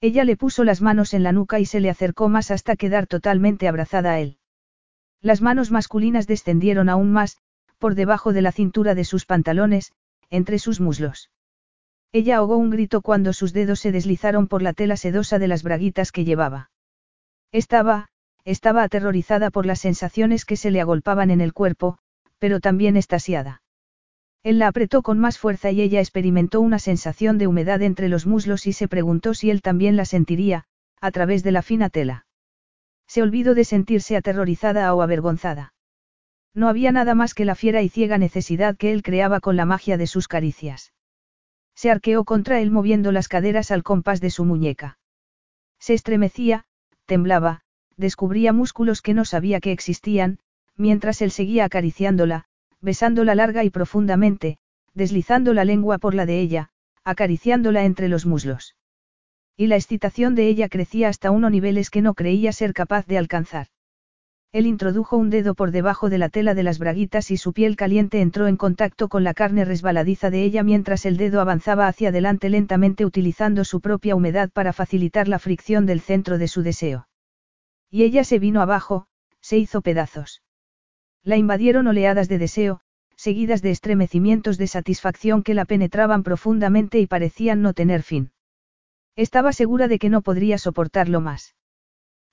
Ella 0.00 0.24
le 0.24 0.36
puso 0.36 0.64
las 0.64 0.80
manos 0.80 1.14
en 1.14 1.22
la 1.22 1.32
nuca 1.32 1.60
y 1.60 1.66
se 1.66 1.80
le 1.80 1.90
acercó 1.90 2.28
más 2.28 2.50
hasta 2.50 2.74
quedar 2.74 3.06
totalmente 3.06 3.68
abrazada 3.68 4.12
a 4.12 4.20
él. 4.20 4.38
Las 5.20 5.42
manos 5.42 5.70
masculinas 5.70 6.26
descendieron 6.26 6.88
aún 6.88 7.12
más, 7.12 7.36
por 7.78 7.94
debajo 7.94 8.32
de 8.32 8.42
la 8.42 8.52
cintura 8.52 8.94
de 8.94 9.04
sus 9.04 9.26
pantalones, 9.26 9.92
entre 10.30 10.58
sus 10.58 10.80
muslos. 10.80 11.30
Ella 12.12 12.38
ahogó 12.38 12.56
un 12.56 12.70
grito 12.70 13.02
cuando 13.02 13.32
sus 13.32 13.52
dedos 13.52 13.80
se 13.80 13.92
deslizaron 13.92 14.48
por 14.48 14.62
la 14.62 14.72
tela 14.72 14.96
sedosa 14.96 15.38
de 15.38 15.48
las 15.48 15.62
braguitas 15.62 16.12
que 16.12 16.24
llevaba. 16.24 16.70
Estaba, 17.52 18.09
estaba 18.44 18.82
aterrorizada 18.82 19.50
por 19.50 19.66
las 19.66 19.80
sensaciones 19.80 20.44
que 20.44 20.56
se 20.56 20.70
le 20.70 20.80
agolpaban 20.80 21.30
en 21.30 21.40
el 21.40 21.52
cuerpo, 21.52 21.98
pero 22.38 22.60
también 22.60 22.96
estasiada. 22.96 23.62
Él 24.42 24.58
la 24.58 24.68
apretó 24.68 25.02
con 25.02 25.18
más 25.18 25.38
fuerza 25.38 25.70
y 25.70 25.82
ella 25.82 26.00
experimentó 26.00 26.60
una 26.60 26.78
sensación 26.78 27.36
de 27.36 27.46
humedad 27.46 27.82
entre 27.82 28.08
los 28.08 28.26
muslos 28.26 28.66
y 28.66 28.72
se 28.72 28.88
preguntó 28.88 29.34
si 29.34 29.50
él 29.50 29.60
también 29.60 29.96
la 29.96 30.06
sentiría, 30.06 30.64
a 31.00 31.10
través 31.10 31.42
de 31.42 31.52
la 31.52 31.62
fina 31.62 31.90
tela. 31.90 32.26
Se 33.06 33.22
olvidó 33.22 33.54
de 33.54 33.64
sentirse 33.64 34.16
aterrorizada 34.16 34.94
o 34.94 35.02
avergonzada. 35.02 35.74
No 36.54 36.68
había 36.68 36.90
nada 36.90 37.14
más 37.14 37.34
que 37.34 37.44
la 37.44 37.54
fiera 37.54 37.82
y 37.82 37.88
ciega 37.88 38.18
necesidad 38.18 38.76
que 38.76 38.92
él 38.92 39.02
creaba 39.02 39.40
con 39.40 39.56
la 39.56 39.66
magia 39.66 39.96
de 39.96 40.06
sus 40.06 40.26
caricias. 40.26 40.92
Se 41.74 41.90
arqueó 41.90 42.24
contra 42.24 42.60
él 42.60 42.70
moviendo 42.70 43.12
las 43.12 43.28
caderas 43.28 43.70
al 43.70 43.82
compás 43.82 44.20
de 44.20 44.30
su 44.30 44.44
muñeca. 44.44 44.98
Se 45.78 45.94
estremecía, 45.94 46.64
temblaba, 47.06 47.62
descubría 48.00 48.52
músculos 48.52 49.02
que 49.02 49.14
no 49.14 49.24
sabía 49.24 49.60
que 49.60 49.72
existían, 49.72 50.38
mientras 50.76 51.22
él 51.22 51.30
seguía 51.30 51.66
acariciándola, 51.66 52.46
besándola 52.80 53.34
larga 53.34 53.62
y 53.62 53.70
profundamente, 53.70 54.58
deslizando 54.94 55.52
la 55.52 55.64
lengua 55.64 55.98
por 55.98 56.14
la 56.14 56.26
de 56.26 56.40
ella, 56.40 56.70
acariciándola 57.04 57.84
entre 57.84 58.08
los 58.08 58.26
muslos. 58.26 58.74
Y 59.56 59.66
la 59.66 59.76
excitación 59.76 60.34
de 60.34 60.48
ella 60.48 60.68
crecía 60.68 61.08
hasta 61.08 61.30
unos 61.30 61.50
niveles 61.50 61.90
que 61.90 62.00
no 62.00 62.14
creía 62.14 62.52
ser 62.52 62.72
capaz 62.72 63.06
de 63.06 63.18
alcanzar. 63.18 63.66
Él 64.52 64.66
introdujo 64.66 65.16
un 65.16 65.30
dedo 65.30 65.54
por 65.54 65.70
debajo 65.70 66.08
de 66.08 66.18
la 66.18 66.28
tela 66.30 66.54
de 66.54 66.62
las 66.62 66.78
braguitas 66.78 67.30
y 67.30 67.36
su 67.36 67.52
piel 67.52 67.76
caliente 67.76 68.20
entró 68.20 68.48
en 68.48 68.56
contacto 68.56 69.08
con 69.08 69.22
la 69.22 69.34
carne 69.34 69.64
resbaladiza 69.64 70.30
de 70.30 70.42
ella 70.42 70.64
mientras 70.64 71.04
el 71.06 71.18
dedo 71.18 71.40
avanzaba 71.40 71.86
hacia 71.86 72.08
adelante 72.08 72.48
lentamente 72.48 73.04
utilizando 73.04 73.64
su 73.64 73.80
propia 73.80 74.16
humedad 74.16 74.50
para 74.50 74.72
facilitar 74.72 75.28
la 75.28 75.38
fricción 75.38 75.86
del 75.86 76.00
centro 76.00 76.38
de 76.38 76.48
su 76.48 76.62
deseo. 76.62 77.06
Y 77.90 78.04
ella 78.04 78.24
se 78.24 78.38
vino 78.38 78.62
abajo, 78.62 79.06
se 79.40 79.58
hizo 79.58 79.82
pedazos. 79.82 80.42
La 81.22 81.36
invadieron 81.36 81.86
oleadas 81.86 82.28
de 82.28 82.38
deseo, 82.38 82.80
seguidas 83.16 83.60
de 83.60 83.70
estremecimientos 83.70 84.56
de 84.56 84.66
satisfacción 84.66 85.42
que 85.42 85.54
la 85.54 85.64
penetraban 85.66 86.22
profundamente 86.22 87.00
y 87.00 87.06
parecían 87.06 87.60
no 87.60 87.74
tener 87.74 88.02
fin. 88.02 88.32
Estaba 89.16 89.52
segura 89.52 89.88
de 89.88 89.98
que 89.98 90.08
no 90.08 90.22
podría 90.22 90.56
soportarlo 90.56 91.20
más. 91.20 91.54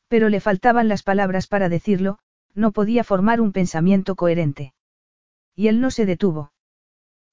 Pero 0.08 0.30
le 0.30 0.40
faltaban 0.40 0.88
las 0.88 1.04
palabras 1.04 1.48
para 1.48 1.68
decirlo, 1.68 2.20
no 2.54 2.72
podía 2.72 3.04
formar 3.04 3.42
un 3.42 3.52
pensamiento 3.52 4.16
coherente. 4.16 4.74
Y 5.56 5.68
él 5.68 5.82
no 5.82 5.92
se 5.92 6.06
detuvo. 6.06 6.54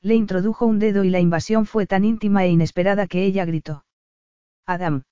Le 0.00 0.14
introdujo 0.14 0.66
un 0.66 0.78
dedo 0.78 1.04
y 1.04 1.10
la 1.10 1.20
invasión 1.20 1.66
fue 1.66 1.86
tan 1.86 2.04
íntima 2.04 2.44
e 2.44 2.48
inesperada 2.48 3.06
que 3.06 3.24
ella 3.24 3.44
gritó. 3.44 3.84
Adam. 4.66 5.04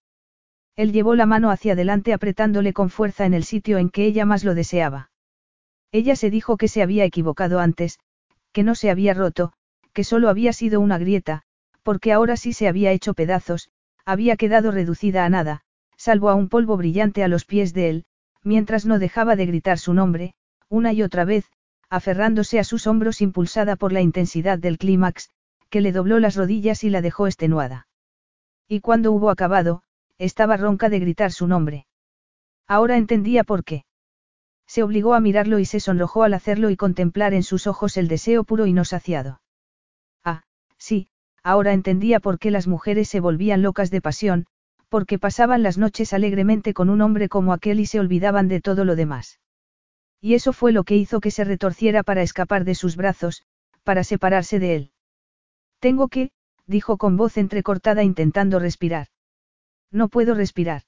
Él 0.76 0.92
llevó 0.92 1.14
la 1.14 1.26
mano 1.26 1.50
hacia 1.50 1.74
adelante 1.74 2.12
apretándole 2.12 2.72
con 2.72 2.90
fuerza 2.90 3.26
en 3.26 3.34
el 3.34 3.44
sitio 3.44 3.78
en 3.78 3.90
que 3.90 4.06
ella 4.06 4.24
más 4.24 4.44
lo 4.44 4.54
deseaba. 4.54 5.10
Ella 5.90 6.16
se 6.16 6.30
dijo 6.30 6.56
que 6.56 6.68
se 6.68 6.82
había 6.82 7.04
equivocado 7.04 7.60
antes, 7.60 7.98
que 8.52 8.62
no 8.62 8.74
se 8.74 8.90
había 8.90 9.12
roto, 9.12 9.52
que 9.92 10.04
solo 10.04 10.28
había 10.28 10.52
sido 10.52 10.80
una 10.80 10.98
grieta, 10.98 11.42
porque 11.82 12.12
ahora 12.12 12.36
sí 12.36 12.52
se 12.52 12.68
había 12.68 12.92
hecho 12.92 13.12
pedazos, 13.14 13.70
había 14.06 14.36
quedado 14.36 14.70
reducida 14.70 15.24
a 15.24 15.28
nada, 15.28 15.62
salvo 15.96 16.30
a 16.30 16.34
un 16.34 16.48
polvo 16.48 16.76
brillante 16.76 17.22
a 17.22 17.28
los 17.28 17.44
pies 17.44 17.74
de 17.74 17.90
él, 17.90 18.04
mientras 18.42 18.86
no 18.86 18.98
dejaba 18.98 19.36
de 19.36 19.46
gritar 19.46 19.78
su 19.78 19.92
nombre, 19.92 20.34
una 20.68 20.92
y 20.92 21.02
otra 21.02 21.24
vez, 21.24 21.50
aferrándose 21.90 22.58
a 22.58 22.64
sus 22.64 22.86
hombros 22.86 23.20
impulsada 23.20 23.76
por 23.76 23.92
la 23.92 24.00
intensidad 24.00 24.58
del 24.58 24.78
clímax, 24.78 25.28
que 25.68 25.82
le 25.82 25.92
dobló 25.92 26.18
las 26.18 26.36
rodillas 26.36 26.84
y 26.84 26.90
la 26.90 27.02
dejó 27.02 27.26
extenuada. 27.26 27.86
Y 28.66 28.80
cuando 28.80 29.12
hubo 29.12 29.28
acabado, 29.28 29.82
estaba 30.18 30.56
ronca 30.56 30.88
de 30.88 30.98
gritar 30.98 31.32
su 31.32 31.46
nombre. 31.46 31.86
Ahora 32.66 32.96
entendía 32.96 33.44
por 33.44 33.64
qué. 33.64 33.84
Se 34.66 34.82
obligó 34.82 35.14
a 35.14 35.20
mirarlo 35.20 35.58
y 35.58 35.64
se 35.64 35.80
sonrojó 35.80 36.22
al 36.22 36.34
hacerlo 36.34 36.70
y 36.70 36.76
contemplar 36.76 37.34
en 37.34 37.42
sus 37.42 37.66
ojos 37.66 37.96
el 37.96 38.08
deseo 38.08 38.44
puro 38.44 38.66
y 38.66 38.72
no 38.72 38.84
saciado. 38.84 39.40
Ah, 40.24 40.44
sí, 40.78 41.08
ahora 41.42 41.72
entendía 41.72 42.20
por 42.20 42.38
qué 42.38 42.50
las 42.50 42.66
mujeres 42.66 43.08
se 43.08 43.20
volvían 43.20 43.62
locas 43.62 43.90
de 43.90 44.00
pasión, 44.00 44.46
porque 44.88 45.18
pasaban 45.18 45.62
las 45.62 45.78
noches 45.78 46.12
alegremente 46.12 46.74
con 46.74 46.90
un 46.90 47.00
hombre 47.00 47.28
como 47.28 47.52
aquel 47.52 47.80
y 47.80 47.86
se 47.86 48.00
olvidaban 48.00 48.48
de 48.48 48.60
todo 48.60 48.84
lo 48.84 48.96
demás. 48.96 49.40
Y 50.20 50.34
eso 50.34 50.52
fue 50.52 50.72
lo 50.72 50.84
que 50.84 50.96
hizo 50.96 51.20
que 51.20 51.30
se 51.30 51.44
retorciera 51.44 52.02
para 52.02 52.22
escapar 52.22 52.64
de 52.64 52.74
sus 52.74 52.96
brazos, 52.96 53.42
para 53.82 54.04
separarse 54.04 54.58
de 54.58 54.76
él. 54.76 54.90
Tengo 55.80 56.08
que, 56.08 56.30
dijo 56.66 56.96
con 56.96 57.16
voz 57.16 57.36
entrecortada 57.36 58.04
intentando 58.04 58.58
respirar. 58.58 59.08
No 59.92 60.08
puedo 60.08 60.34
respirar. 60.34 60.82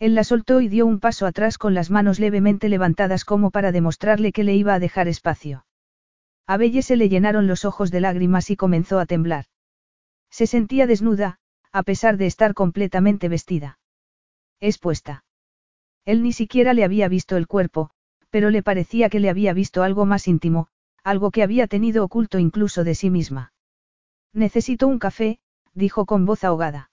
Él 0.00 0.14
la 0.14 0.24
soltó 0.24 0.60
y 0.60 0.68
dio 0.68 0.86
un 0.86 0.98
paso 0.98 1.26
atrás 1.26 1.58
con 1.58 1.74
las 1.74 1.90
manos 1.90 2.18
levemente 2.18 2.68
levantadas 2.68 3.24
como 3.24 3.50
para 3.50 3.70
demostrarle 3.70 4.32
que 4.32 4.42
le 4.42 4.54
iba 4.54 4.74
a 4.74 4.80
dejar 4.80 5.06
espacio. 5.06 5.66
A 6.46 6.56
Belle 6.56 6.82
se 6.82 6.96
le 6.96 7.08
llenaron 7.08 7.46
los 7.46 7.64
ojos 7.64 7.90
de 7.90 8.00
lágrimas 8.00 8.50
y 8.50 8.56
comenzó 8.56 8.98
a 8.98 9.06
temblar. 9.06 9.44
Se 10.30 10.46
sentía 10.46 10.86
desnuda, 10.86 11.38
a 11.70 11.82
pesar 11.82 12.16
de 12.16 12.26
estar 12.26 12.54
completamente 12.54 13.28
vestida. 13.28 13.78
Expuesta. 14.60 15.24
Él 16.04 16.22
ni 16.22 16.32
siquiera 16.32 16.74
le 16.74 16.84
había 16.84 17.08
visto 17.08 17.36
el 17.36 17.46
cuerpo, 17.46 17.90
pero 18.30 18.50
le 18.50 18.62
parecía 18.62 19.08
que 19.08 19.20
le 19.20 19.30
había 19.30 19.52
visto 19.52 19.82
algo 19.82 20.06
más 20.06 20.26
íntimo, 20.26 20.68
algo 21.02 21.30
que 21.30 21.42
había 21.42 21.66
tenido 21.66 22.04
oculto 22.04 22.38
incluso 22.38 22.84
de 22.84 22.94
sí 22.94 23.10
misma. 23.10 23.52
Necesito 24.32 24.88
un 24.88 24.98
café, 24.98 25.38
dijo 25.72 26.04
con 26.04 26.26
voz 26.26 26.42
ahogada. 26.44 26.90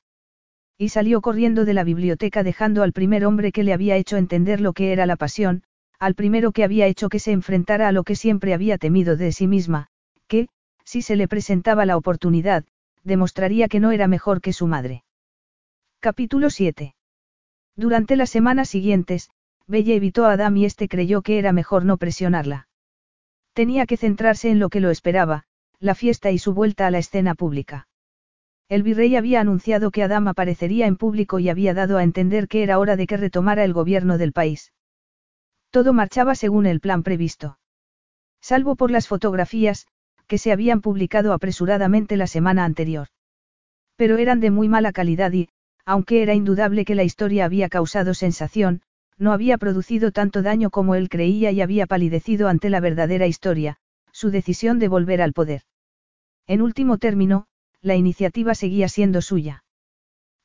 Y 0.82 0.90
salió 0.90 1.22
corriendo 1.22 1.64
de 1.64 1.76
la 1.76 1.84
biblioteca 1.84 2.42
dejando 2.42 2.82
al 2.82 2.92
primer 2.92 3.24
hombre 3.24 3.52
que 3.52 3.64
le 3.64 3.72
había 3.72 3.98
hecho 3.98 4.18
entender 4.18 4.60
lo 4.60 4.74
que 4.74 4.92
era 4.92 5.06
la 5.06 5.16
pasión, 5.16 5.62
al 6.00 6.16
primero 6.16 6.52
que 6.54 6.64
había 6.64 6.88
hecho 6.88 7.08
que 7.08 7.20
se 7.20 7.32
enfrentara 7.32 7.88
a 7.88 7.92
lo 7.92 8.04
que 8.04 8.16
siempre 8.16 8.56
había 8.56 8.80
temido 8.80 9.16
de 9.16 9.32
sí 9.32 9.46
misma, 9.46 9.90
que, 10.26 10.48
si 10.84 11.04
se 11.04 11.16
le 11.16 11.28
presentaba 11.28 11.86
la 11.86 11.98
oportunidad, 11.98 12.66
demostraría 13.04 13.68
que 13.68 13.80
no 13.80 13.92
era 13.92 14.08
mejor 14.08 14.42
que 14.42 14.54
su 14.54 14.66
madre. 14.66 15.04
Capítulo 16.00 16.50
7. 16.50 16.96
Durante 17.76 18.16
las 18.16 18.32
semanas 18.32 18.68
siguientes, 18.68 19.30
Bella 19.68 19.94
evitó 19.94 20.26
a 20.26 20.32
Adam 20.32 20.58
y 20.58 20.66
este 20.66 20.88
creyó 20.88 21.22
que 21.22 21.38
era 21.38 21.54
mejor 21.54 21.86
no 21.86 21.98
presionarla. 21.98 22.68
Tenía 23.54 23.86
que 23.86 23.98
centrarse 23.98 24.50
en 24.50 24.58
lo 24.58 24.70
que 24.70 24.80
lo 24.80 24.90
esperaba, 24.90 25.44
la 25.80 25.94
fiesta 25.94 26.32
y 26.32 26.40
su 26.40 26.56
vuelta 26.56 26.88
a 26.88 26.92
la 26.92 26.98
escena 26.98 27.36
pública. 27.36 27.88
El 28.72 28.84
virrey 28.84 29.18
había 29.18 29.42
anunciado 29.42 29.92
que 29.92 30.02
Adam 30.02 30.30
aparecería 30.30 30.88
en 30.88 30.96
público 30.96 31.40
y 31.40 31.50
había 31.50 31.74
dado 31.74 31.98
a 31.98 32.04
entender 32.04 32.48
que 32.48 32.64
era 32.64 32.80
hora 32.80 32.96
de 32.96 33.06
que 33.06 33.18
retomara 33.18 33.66
el 33.66 33.74
gobierno 33.74 34.18
del 34.18 34.32
país. 34.32 34.72
Todo 35.72 35.92
marchaba 35.92 36.36
según 36.36 36.66
el 36.66 36.80
plan 36.80 37.04
previsto. 37.04 37.60
Salvo 38.40 38.78
por 38.78 38.90
las 38.90 39.10
fotografías, 39.10 39.88
que 40.26 40.38
se 40.38 40.54
habían 40.54 40.80
publicado 40.80 41.34
apresuradamente 41.34 42.16
la 42.16 42.28
semana 42.28 42.64
anterior. 42.64 43.10
Pero 43.98 44.18
eran 44.18 44.40
de 44.40 44.52
muy 44.52 44.70
mala 44.70 44.94
calidad 44.94 45.34
y, 45.34 45.50
aunque 45.84 46.22
era 46.22 46.34
indudable 46.34 46.86
que 46.86 46.96
la 46.96 47.04
historia 47.04 47.44
había 47.44 47.68
causado 47.68 48.14
sensación, 48.14 48.84
no 49.18 49.34
había 49.34 49.58
producido 49.58 50.14
tanto 50.14 50.44
daño 50.44 50.70
como 50.70 50.96
él 50.96 51.10
creía 51.10 51.52
y 51.52 51.60
había 51.60 51.88
palidecido 51.88 52.48
ante 52.48 52.70
la 52.70 52.80
verdadera 52.80 53.28
historia, 53.28 53.80
su 54.14 54.32
decisión 54.32 54.80
de 54.80 54.88
volver 54.88 55.22
al 55.22 55.34
poder. 55.34 55.64
En 56.48 56.62
último 56.62 57.00
término, 57.00 57.48
la 57.82 57.96
iniciativa 57.96 58.56
seguía 58.56 58.88
siendo 58.90 59.22
suya. 59.22 59.64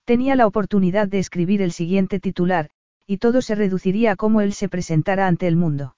Tenía 0.04 0.36
la 0.36 0.46
oportunidad 0.46 1.08
de 1.08 1.18
escribir 1.18 1.62
el 1.62 1.72
siguiente 1.72 2.20
titular, 2.20 2.70
y 3.06 3.18
todo 3.18 3.42
se 3.42 3.54
reduciría 3.54 4.12
a 4.12 4.16
cómo 4.16 4.40
él 4.40 4.52
se 4.52 4.68
presentara 4.68 5.26
ante 5.26 5.46
el 5.46 5.56
mundo. 5.56 5.96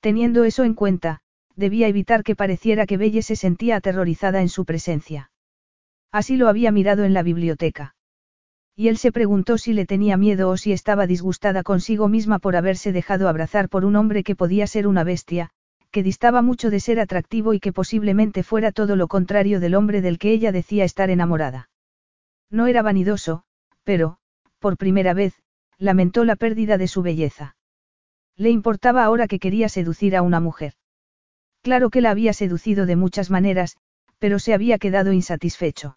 Teniendo 0.00 0.44
eso 0.44 0.64
en 0.64 0.74
cuenta, 0.74 1.20
debía 1.56 1.88
evitar 1.88 2.22
que 2.22 2.36
pareciera 2.36 2.86
que 2.86 2.96
Belle 2.96 3.22
se 3.22 3.36
sentía 3.36 3.76
aterrorizada 3.76 4.40
en 4.40 4.48
su 4.48 4.64
presencia. 4.64 5.30
Así 6.12 6.36
lo 6.36 6.48
había 6.48 6.70
mirado 6.70 7.04
en 7.04 7.14
la 7.14 7.22
biblioteca. 7.22 7.94
Y 8.76 8.88
él 8.88 8.98
se 8.98 9.12
preguntó 9.12 9.56
si 9.56 9.72
le 9.72 9.86
tenía 9.86 10.16
miedo 10.16 10.50
o 10.50 10.56
si 10.56 10.72
estaba 10.72 11.06
disgustada 11.06 11.62
consigo 11.62 12.08
misma 12.08 12.38
por 12.38 12.56
haberse 12.56 12.92
dejado 12.92 13.28
abrazar 13.28 13.68
por 13.68 13.84
un 13.84 13.96
hombre 13.96 14.24
que 14.24 14.36
podía 14.36 14.66
ser 14.66 14.86
una 14.86 15.04
bestia, 15.04 15.50
que 15.94 16.02
distaba 16.02 16.42
mucho 16.42 16.70
de 16.70 16.80
ser 16.80 16.98
atractivo 16.98 17.54
y 17.54 17.60
que 17.60 17.72
posiblemente 17.72 18.42
fuera 18.42 18.72
todo 18.72 18.96
lo 18.96 19.06
contrario 19.06 19.60
del 19.60 19.76
hombre 19.76 20.02
del 20.02 20.18
que 20.18 20.32
ella 20.32 20.50
decía 20.50 20.82
estar 20.82 21.08
enamorada. 21.08 21.70
No 22.50 22.66
era 22.66 22.82
vanidoso, 22.82 23.44
pero, 23.84 24.18
por 24.58 24.76
primera 24.76 25.14
vez, 25.14 25.40
lamentó 25.78 26.24
la 26.24 26.34
pérdida 26.34 26.78
de 26.78 26.88
su 26.88 27.02
belleza. 27.02 27.54
Le 28.36 28.50
importaba 28.50 29.04
ahora 29.04 29.28
que 29.28 29.38
quería 29.38 29.68
seducir 29.68 30.16
a 30.16 30.22
una 30.22 30.40
mujer. 30.40 30.72
Claro 31.62 31.90
que 31.90 32.00
la 32.00 32.10
había 32.10 32.32
seducido 32.32 32.86
de 32.86 32.96
muchas 32.96 33.30
maneras, 33.30 33.76
pero 34.18 34.40
se 34.40 34.52
había 34.52 34.78
quedado 34.78 35.12
insatisfecho. 35.12 35.96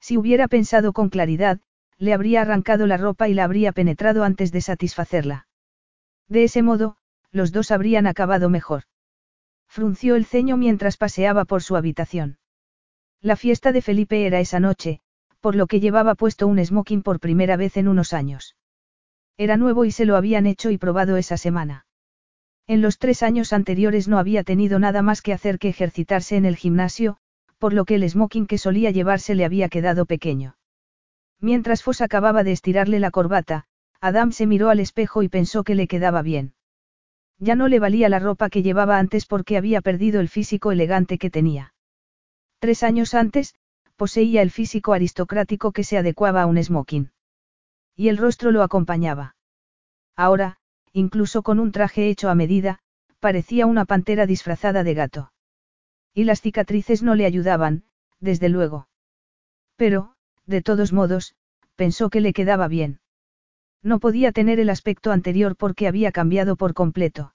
Si 0.00 0.16
hubiera 0.16 0.48
pensado 0.48 0.92
con 0.92 1.08
claridad, 1.08 1.60
le 1.98 2.14
habría 2.14 2.42
arrancado 2.42 2.88
la 2.88 2.96
ropa 2.96 3.28
y 3.28 3.34
la 3.34 3.44
habría 3.44 3.70
penetrado 3.70 4.24
antes 4.24 4.50
de 4.50 4.60
satisfacerla. 4.60 5.46
De 6.28 6.42
ese 6.42 6.62
modo, 6.62 6.96
los 7.30 7.52
dos 7.52 7.70
habrían 7.70 8.08
acabado 8.08 8.50
mejor. 8.50 8.82
Frunció 9.74 10.14
el 10.14 10.24
ceño 10.24 10.56
mientras 10.56 10.96
paseaba 10.96 11.44
por 11.44 11.60
su 11.60 11.74
habitación. 11.74 12.38
La 13.20 13.34
fiesta 13.34 13.72
de 13.72 13.82
Felipe 13.82 14.24
era 14.24 14.38
esa 14.38 14.60
noche, 14.60 15.00
por 15.40 15.56
lo 15.56 15.66
que 15.66 15.80
llevaba 15.80 16.14
puesto 16.14 16.46
un 16.46 16.64
smoking 16.64 17.02
por 17.02 17.18
primera 17.18 17.56
vez 17.56 17.76
en 17.76 17.88
unos 17.88 18.12
años. 18.12 18.54
Era 19.36 19.56
nuevo 19.56 19.84
y 19.84 19.90
se 19.90 20.04
lo 20.04 20.14
habían 20.14 20.46
hecho 20.46 20.70
y 20.70 20.78
probado 20.78 21.16
esa 21.16 21.36
semana. 21.36 21.86
En 22.68 22.82
los 22.82 22.98
tres 22.98 23.24
años 23.24 23.52
anteriores 23.52 24.06
no 24.06 24.20
había 24.20 24.44
tenido 24.44 24.78
nada 24.78 25.02
más 25.02 25.22
que 25.22 25.32
hacer 25.32 25.58
que 25.58 25.70
ejercitarse 25.70 26.36
en 26.36 26.44
el 26.44 26.54
gimnasio, 26.54 27.16
por 27.58 27.72
lo 27.72 27.84
que 27.84 27.96
el 27.96 28.08
smoking 28.08 28.46
que 28.46 28.58
solía 28.58 28.92
llevarse 28.92 29.34
le 29.34 29.44
había 29.44 29.68
quedado 29.68 30.06
pequeño. 30.06 30.56
Mientras 31.40 31.82
Foss 31.82 32.00
acababa 32.00 32.44
de 32.44 32.52
estirarle 32.52 33.00
la 33.00 33.10
corbata, 33.10 33.64
Adam 34.00 34.30
se 34.30 34.46
miró 34.46 34.70
al 34.70 34.78
espejo 34.78 35.24
y 35.24 35.28
pensó 35.28 35.64
que 35.64 35.74
le 35.74 35.88
quedaba 35.88 36.22
bien. 36.22 36.54
Ya 37.38 37.54
no 37.54 37.68
le 37.68 37.80
valía 37.80 38.08
la 38.08 38.18
ropa 38.18 38.48
que 38.48 38.62
llevaba 38.62 38.98
antes 38.98 39.26
porque 39.26 39.56
había 39.56 39.80
perdido 39.80 40.20
el 40.20 40.28
físico 40.28 40.72
elegante 40.72 41.18
que 41.18 41.30
tenía. 41.30 41.74
Tres 42.58 42.82
años 42.82 43.14
antes, 43.14 43.54
poseía 43.96 44.42
el 44.42 44.50
físico 44.50 44.92
aristocrático 44.92 45.72
que 45.72 45.84
se 45.84 45.98
adecuaba 45.98 46.42
a 46.42 46.46
un 46.46 46.62
smoking. 46.62 47.10
Y 47.96 48.08
el 48.08 48.16
rostro 48.16 48.50
lo 48.50 48.62
acompañaba. 48.62 49.36
Ahora, 50.16 50.56
incluso 50.92 51.42
con 51.42 51.58
un 51.60 51.72
traje 51.72 52.08
hecho 52.08 52.30
a 52.30 52.34
medida, 52.34 52.80
parecía 53.20 53.66
una 53.66 53.84
pantera 53.84 54.26
disfrazada 54.26 54.84
de 54.84 54.94
gato. 54.94 55.32
Y 56.12 56.24
las 56.24 56.40
cicatrices 56.40 57.02
no 57.02 57.14
le 57.14 57.26
ayudaban, 57.26 57.84
desde 58.20 58.48
luego. 58.48 58.88
Pero, 59.76 60.14
de 60.46 60.62
todos 60.62 60.92
modos, 60.92 61.34
pensó 61.74 62.10
que 62.10 62.20
le 62.20 62.32
quedaba 62.32 62.68
bien. 62.68 63.00
No 63.84 64.00
podía 64.00 64.32
tener 64.32 64.58
el 64.58 64.70
aspecto 64.70 65.12
anterior 65.12 65.56
porque 65.56 65.86
había 65.86 66.10
cambiado 66.10 66.56
por 66.56 66.72
completo. 66.72 67.34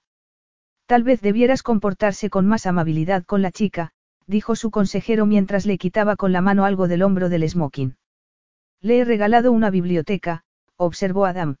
Tal 0.86 1.04
vez 1.04 1.20
debieras 1.20 1.62
comportarse 1.62 2.28
con 2.28 2.46
más 2.46 2.66
amabilidad 2.66 3.24
con 3.24 3.40
la 3.40 3.52
chica, 3.52 3.92
dijo 4.26 4.56
su 4.56 4.72
consejero 4.72 5.26
mientras 5.26 5.64
le 5.64 5.78
quitaba 5.78 6.16
con 6.16 6.32
la 6.32 6.40
mano 6.40 6.64
algo 6.64 6.88
del 6.88 7.02
hombro 7.02 7.28
del 7.28 7.48
smoking. 7.48 7.96
Le 8.80 8.98
he 8.98 9.04
regalado 9.04 9.52
una 9.52 9.70
biblioteca, 9.70 10.42
observó 10.76 11.24
Adam. 11.24 11.56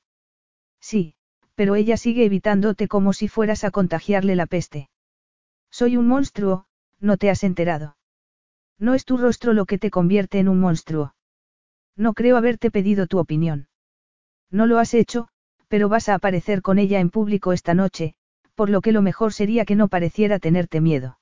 Sí, 0.80 1.14
pero 1.54 1.76
ella 1.76 1.96
sigue 1.96 2.24
evitándote 2.24 2.88
como 2.88 3.12
si 3.12 3.28
fueras 3.28 3.62
a 3.62 3.70
contagiarle 3.70 4.34
la 4.34 4.46
peste. 4.46 4.90
Soy 5.70 5.96
un 5.96 6.08
monstruo, 6.08 6.66
no 6.98 7.16
te 7.16 7.30
has 7.30 7.44
enterado. 7.44 7.96
No 8.78 8.94
es 8.94 9.04
tu 9.04 9.18
rostro 9.18 9.52
lo 9.52 9.66
que 9.66 9.78
te 9.78 9.90
convierte 9.90 10.40
en 10.40 10.48
un 10.48 10.58
monstruo. 10.58 11.14
No 11.96 12.12
creo 12.14 12.36
haberte 12.36 12.72
pedido 12.72 13.06
tu 13.06 13.18
opinión. 13.18 13.68
No 14.50 14.66
lo 14.66 14.78
has 14.78 14.94
hecho, 14.94 15.28
pero 15.68 15.88
vas 15.88 16.08
a 16.08 16.14
aparecer 16.14 16.62
con 16.62 16.78
ella 16.78 17.00
en 17.00 17.10
público 17.10 17.52
esta 17.52 17.74
noche, 17.74 18.14
por 18.54 18.70
lo 18.70 18.80
que 18.80 18.92
lo 18.92 19.02
mejor 19.02 19.32
sería 19.32 19.64
que 19.64 19.76
no 19.76 19.88
pareciera 19.88 20.38
tenerte 20.38 20.80
miedo. 20.80 21.18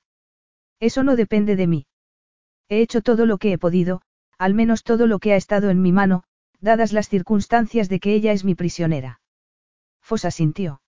Eso 0.79 1.03
no 1.03 1.15
depende 1.15 1.55
de 1.55 1.67
mí. 1.67 1.85
He 2.67 2.81
hecho 2.81 3.01
todo 3.01 3.25
lo 3.25 3.37
que 3.37 3.53
he 3.53 3.57
podido, 3.57 4.01
al 4.37 4.53
menos 4.53 4.83
todo 4.83 5.07
lo 5.07 5.19
que 5.19 5.33
ha 5.33 5.35
estado 5.35 5.69
en 5.69 5.81
mi 5.81 5.91
mano, 5.91 6.23
dadas 6.59 6.93
las 6.93 7.09
circunstancias 7.09 7.89
de 7.89 7.99
que 7.99 8.13
ella 8.13 8.31
es 8.31 8.43
mi 8.43 8.55
prisionera. 8.55 9.21
Fosa 10.01 10.31
sintió. 10.31 10.81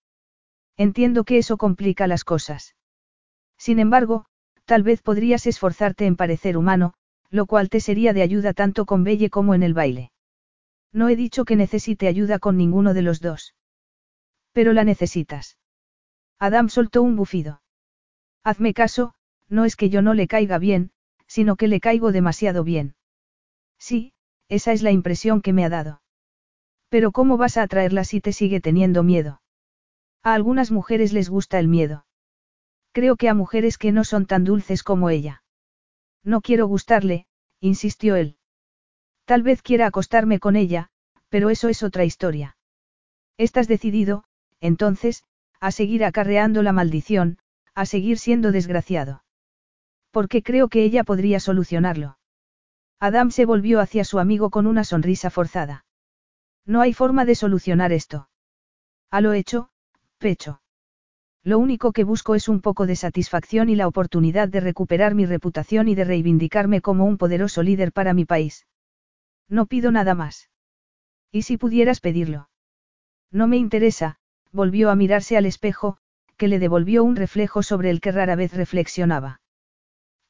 Entiendo 0.76 1.24
que 1.24 1.38
eso 1.38 1.56
complica 1.56 2.06
las 2.06 2.24
cosas. 2.24 2.74
Sin 3.58 3.78
embargo, 3.78 4.24
tal 4.64 4.82
vez 4.82 5.02
podrías 5.02 5.46
esforzarte 5.46 6.06
en 6.06 6.16
parecer 6.16 6.56
humano, 6.56 6.94
lo 7.30 7.46
cual 7.46 7.68
te 7.68 7.80
sería 7.80 8.12
de 8.12 8.22
ayuda 8.22 8.52
tanto 8.52 8.84
con 8.84 9.04
Belle 9.04 9.30
como 9.30 9.54
en 9.54 9.62
el 9.62 9.74
baile. 9.74 10.10
No 10.92 11.08
he 11.08 11.16
dicho 11.16 11.44
que 11.44 11.56
necesite 11.56 12.06
ayuda 12.06 12.38
con 12.38 12.56
ninguno 12.56 12.94
de 12.94 13.02
los 13.02 13.20
dos. 13.20 13.54
Pero 14.52 14.72
la 14.72 14.84
necesitas. 14.84 15.58
Adam 16.38 16.68
soltó 16.68 17.02
un 17.02 17.16
bufido. 17.16 17.62
Hazme 18.44 18.74
caso, 18.74 19.14
no 19.48 19.64
es 19.64 19.76
que 19.76 19.88
yo 19.88 20.02
no 20.02 20.14
le 20.14 20.26
caiga 20.26 20.58
bien, 20.58 20.90
sino 21.26 21.56
que 21.56 21.68
le 21.68 21.80
caigo 21.80 22.12
demasiado 22.12 22.64
bien. 22.64 22.94
Sí, 23.78 24.12
esa 24.48 24.72
es 24.72 24.82
la 24.82 24.90
impresión 24.90 25.40
que 25.40 25.52
me 25.52 25.64
ha 25.64 25.68
dado. 25.68 26.02
Pero 26.88 27.10
¿cómo 27.10 27.38
vas 27.38 27.56
a 27.56 27.62
atraerla 27.62 28.04
si 28.04 28.20
te 28.20 28.32
sigue 28.32 28.60
teniendo 28.60 29.02
miedo? 29.02 29.40
A 30.22 30.34
algunas 30.34 30.70
mujeres 30.70 31.12
les 31.12 31.30
gusta 31.30 31.58
el 31.58 31.68
miedo. 31.68 32.04
Creo 32.92 33.16
que 33.16 33.30
a 33.30 33.34
mujeres 33.34 33.78
que 33.78 33.92
no 33.92 34.04
son 34.04 34.26
tan 34.26 34.44
dulces 34.44 34.82
como 34.82 35.08
ella. 35.08 35.42
No 36.22 36.42
quiero 36.42 36.66
gustarle, 36.66 37.26
insistió 37.60 38.16
él. 38.16 38.36
Tal 39.24 39.42
vez 39.42 39.62
quiera 39.62 39.86
acostarme 39.86 40.38
con 40.38 40.56
ella, 40.56 40.88
pero 41.28 41.50
eso 41.50 41.68
es 41.68 41.82
otra 41.82 42.04
historia. 42.04 42.56
Estás 43.38 43.68
decidido, 43.68 44.24
entonces, 44.60 45.24
a 45.60 45.70
seguir 45.70 46.04
acarreando 46.04 46.62
la 46.62 46.72
maldición, 46.72 47.38
a 47.74 47.86
seguir 47.86 48.18
siendo 48.18 48.52
desgraciado. 48.52 49.24
Porque 50.10 50.42
creo 50.42 50.68
que 50.68 50.82
ella 50.82 51.04
podría 51.04 51.40
solucionarlo. 51.40 52.18
Adam 53.00 53.30
se 53.30 53.46
volvió 53.46 53.80
hacia 53.80 54.04
su 54.04 54.18
amigo 54.18 54.50
con 54.50 54.66
una 54.66 54.84
sonrisa 54.84 55.30
forzada. 55.30 55.84
No 56.66 56.80
hay 56.80 56.92
forma 56.92 57.24
de 57.24 57.34
solucionar 57.34 57.92
esto. 57.92 58.28
A 59.10 59.20
lo 59.20 59.32
hecho, 59.32 59.70
pecho. 60.18 60.62
Lo 61.42 61.58
único 61.58 61.92
que 61.92 62.04
busco 62.04 62.34
es 62.34 62.48
un 62.48 62.60
poco 62.60 62.86
de 62.86 62.94
satisfacción 62.94 63.68
y 63.68 63.74
la 63.74 63.88
oportunidad 63.88 64.48
de 64.48 64.60
recuperar 64.60 65.14
mi 65.14 65.26
reputación 65.26 65.88
y 65.88 65.94
de 65.94 66.04
reivindicarme 66.04 66.80
como 66.80 67.04
un 67.04 67.18
poderoso 67.18 67.62
líder 67.62 67.92
para 67.92 68.14
mi 68.14 68.24
país. 68.24 68.66
No 69.52 69.66
pido 69.66 69.92
nada 69.92 70.14
más. 70.14 70.48
¿Y 71.30 71.42
si 71.42 71.58
pudieras 71.58 72.00
pedirlo? 72.00 72.48
No 73.30 73.46
me 73.48 73.58
interesa, 73.58 74.16
volvió 74.50 74.88
a 74.88 74.96
mirarse 74.96 75.36
al 75.36 75.44
espejo, 75.44 75.98
que 76.38 76.48
le 76.48 76.58
devolvió 76.58 77.04
un 77.04 77.16
reflejo 77.16 77.62
sobre 77.62 77.90
el 77.90 78.00
que 78.00 78.12
rara 78.12 78.34
vez 78.34 78.54
reflexionaba. 78.54 79.42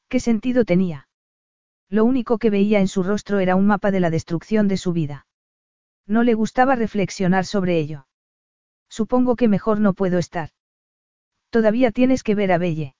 ¿Qué 0.09 0.19
sentido 0.19 0.65
tenía? 0.65 1.07
Lo 1.87 2.03
único 2.03 2.37
que 2.37 2.49
veía 2.49 2.81
en 2.81 2.89
su 2.89 3.01
rostro 3.01 3.39
era 3.39 3.55
un 3.55 3.65
mapa 3.65 3.91
de 3.91 4.01
la 4.01 4.09
destrucción 4.09 4.67
de 4.67 4.75
su 4.75 4.91
vida. 4.91 5.25
No 6.05 6.23
le 6.23 6.33
gustaba 6.33 6.75
reflexionar 6.75 7.45
sobre 7.45 7.79
ello. 7.79 8.07
Supongo 8.89 9.37
que 9.37 9.47
mejor 9.47 9.79
no 9.79 9.93
puedo 9.93 10.17
estar. 10.17 10.49
Todavía 11.49 11.93
tienes 11.93 12.23
que 12.23 12.35
ver 12.35 12.51
a 12.51 12.57
Belle. 12.57 12.97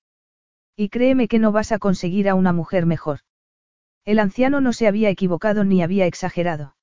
Y 0.78 0.88
créeme 0.88 1.28
que 1.28 1.40
no 1.40 1.52
vas 1.52 1.74
a 1.74 1.80
conseguir 1.80 2.30
a 2.30 2.36
una 2.36 2.54
mujer 2.54 2.86
mejor. 2.86 3.20
El 4.06 4.20
anciano 4.20 4.60
no 4.60 4.74
se 4.74 4.88
había 4.88 5.10
equivocado 5.10 5.64
ni 5.64 5.82
había 5.82 6.06
exagerado. 6.06 6.76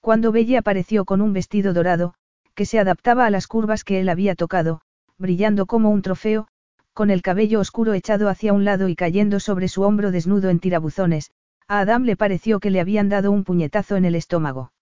Cuando 0.00 0.32
Belle 0.32 0.58
apareció 0.58 1.04
con 1.04 1.22
un 1.22 1.32
vestido 1.32 1.72
dorado, 1.72 2.14
que 2.54 2.66
se 2.66 2.78
adaptaba 2.78 3.24
a 3.24 3.30
las 3.30 3.46
curvas 3.46 3.84
que 3.84 4.00
él 4.00 4.08
había 4.08 4.34
tocado, 4.34 4.82
brillando 5.16 5.66
como 5.66 5.90
un 5.90 6.02
trofeo, 6.02 6.48
con 6.92 7.10
el 7.10 7.22
cabello 7.22 7.60
oscuro 7.60 7.94
echado 7.94 8.28
hacia 8.28 8.52
un 8.52 8.64
lado 8.64 8.88
y 8.88 8.94
cayendo 8.94 9.40
sobre 9.40 9.68
su 9.68 9.82
hombro 9.82 10.10
desnudo 10.10 10.50
en 10.50 10.60
tirabuzones, 10.60 11.32
a 11.66 11.80
Adam 11.80 12.04
le 12.04 12.16
pareció 12.16 12.60
que 12.60 12.70
le 12.70 12.80
habían 12.80 13.08
dado 13.08 13.32
un 13.32 13.44
puñetazo 13.44 13.96
en 13.96 14.04
el 14.04 14.14
estómago. 14.14 14.72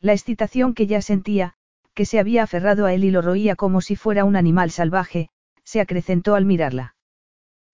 La 0.00 0.12
excitación 0.12 0.74
que 0.74 0.86
ya 0.86 1.00
sentía, 1.00 1.54
que 1.94 2.04
se 2.04 2.18
había 2.18 2.42
aferrado 2.42 2.86
a 2.86 2.92
él 2.92 3.04
y 3.04 3.10
lo 3.10 3.22
roía 3.22 3.54
como 3.56 3.80
si 3.80 3.96
fuera 3.96 4.24
un 4.24 4.36
animal 4.36 4.70
salvaje, 4.70 5.30
se 5.64 5.80
acrecentó 5.80 6.34
al 6.34 6.44
mirarla. 6.44 6.96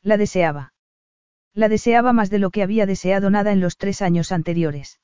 La 0.02 0.16
deseaba. 0.16 0.74
La 1.56 1.70
deseaba 1.70 2.12
más 2.12 2.28
de 2.28 2.38
lo 2.38 2.50
que 2.50 2.62
había 2.62 2.84
deseado 2.84 3.30
nada 3.30 3.50
en 3.50 3.60
los 3.60 3.78
tres 3.78 4.02
años 4.02 4.30
anteriores. 4.30 5.00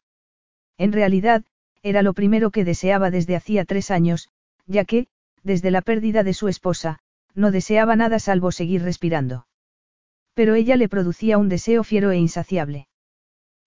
En 0.77 0.93
realidad, 0.93 1.45
era 1.83 2.03
lo 2.03 2.13
primero 2.13 2.51
que 2.51 2.63
deseaba 2.63 3.11
desde 3.11 3.37
hacía 3.37 3.65
tres 3.65 3.91
años, 3.91 4.29
ya 4.67 4.85
que, 4.85 5.07
desde 5.43 5.71
la 5.71 5.81
pérdida 5.81 6.23
de 6.25 6.35
su 6.35 6.49
esposa, 6.49 6.99
no 7.35 7.53
deseaba 7.53 7.97
nada 7.97 8.19
salvo 8.19 8.53
seguir 8.53 8.83
respirando. 8.83 9.47
Pero 10.35 10.55
ella 10.55 10.77
le 10.77 10.91
producía 10.91 11.39
un 11.39 11.49
deseo 11.49 11.85
fiero 11.85 12.11
e 12.11 12.19
insaciable. 12.19 12.87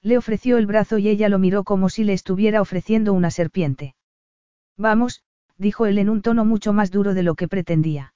Le 0.03 0.19
ofreció 0.19 0.59
el 0.59 0.67
brazo 0.67 0.99
y 0.99 1.09
ella 1.09 1.27
lo 1.27 1.39
miró 1.39 1.63
como 1.63 1.89
si 1.89 2.03
le 2.03 2.13
estuviera 2.13 2.61
ofreciendo 2.61 3.13
una 3.13 3.31
serpiente. 3.31 3.95
Vamos, 4.77 5.23
dijo 5.57 5.87
él 5.87 5.97
en 5.97 6.09
un 6.09 6.21
tono 6.21 6.45
mucho 6.45 6.71
más 6.71 6.91
duro 6.91 7.15
de 7.15 7.23
lo 7.23 7.33
que 7.33 7.47
pretendía. 7.47 8.13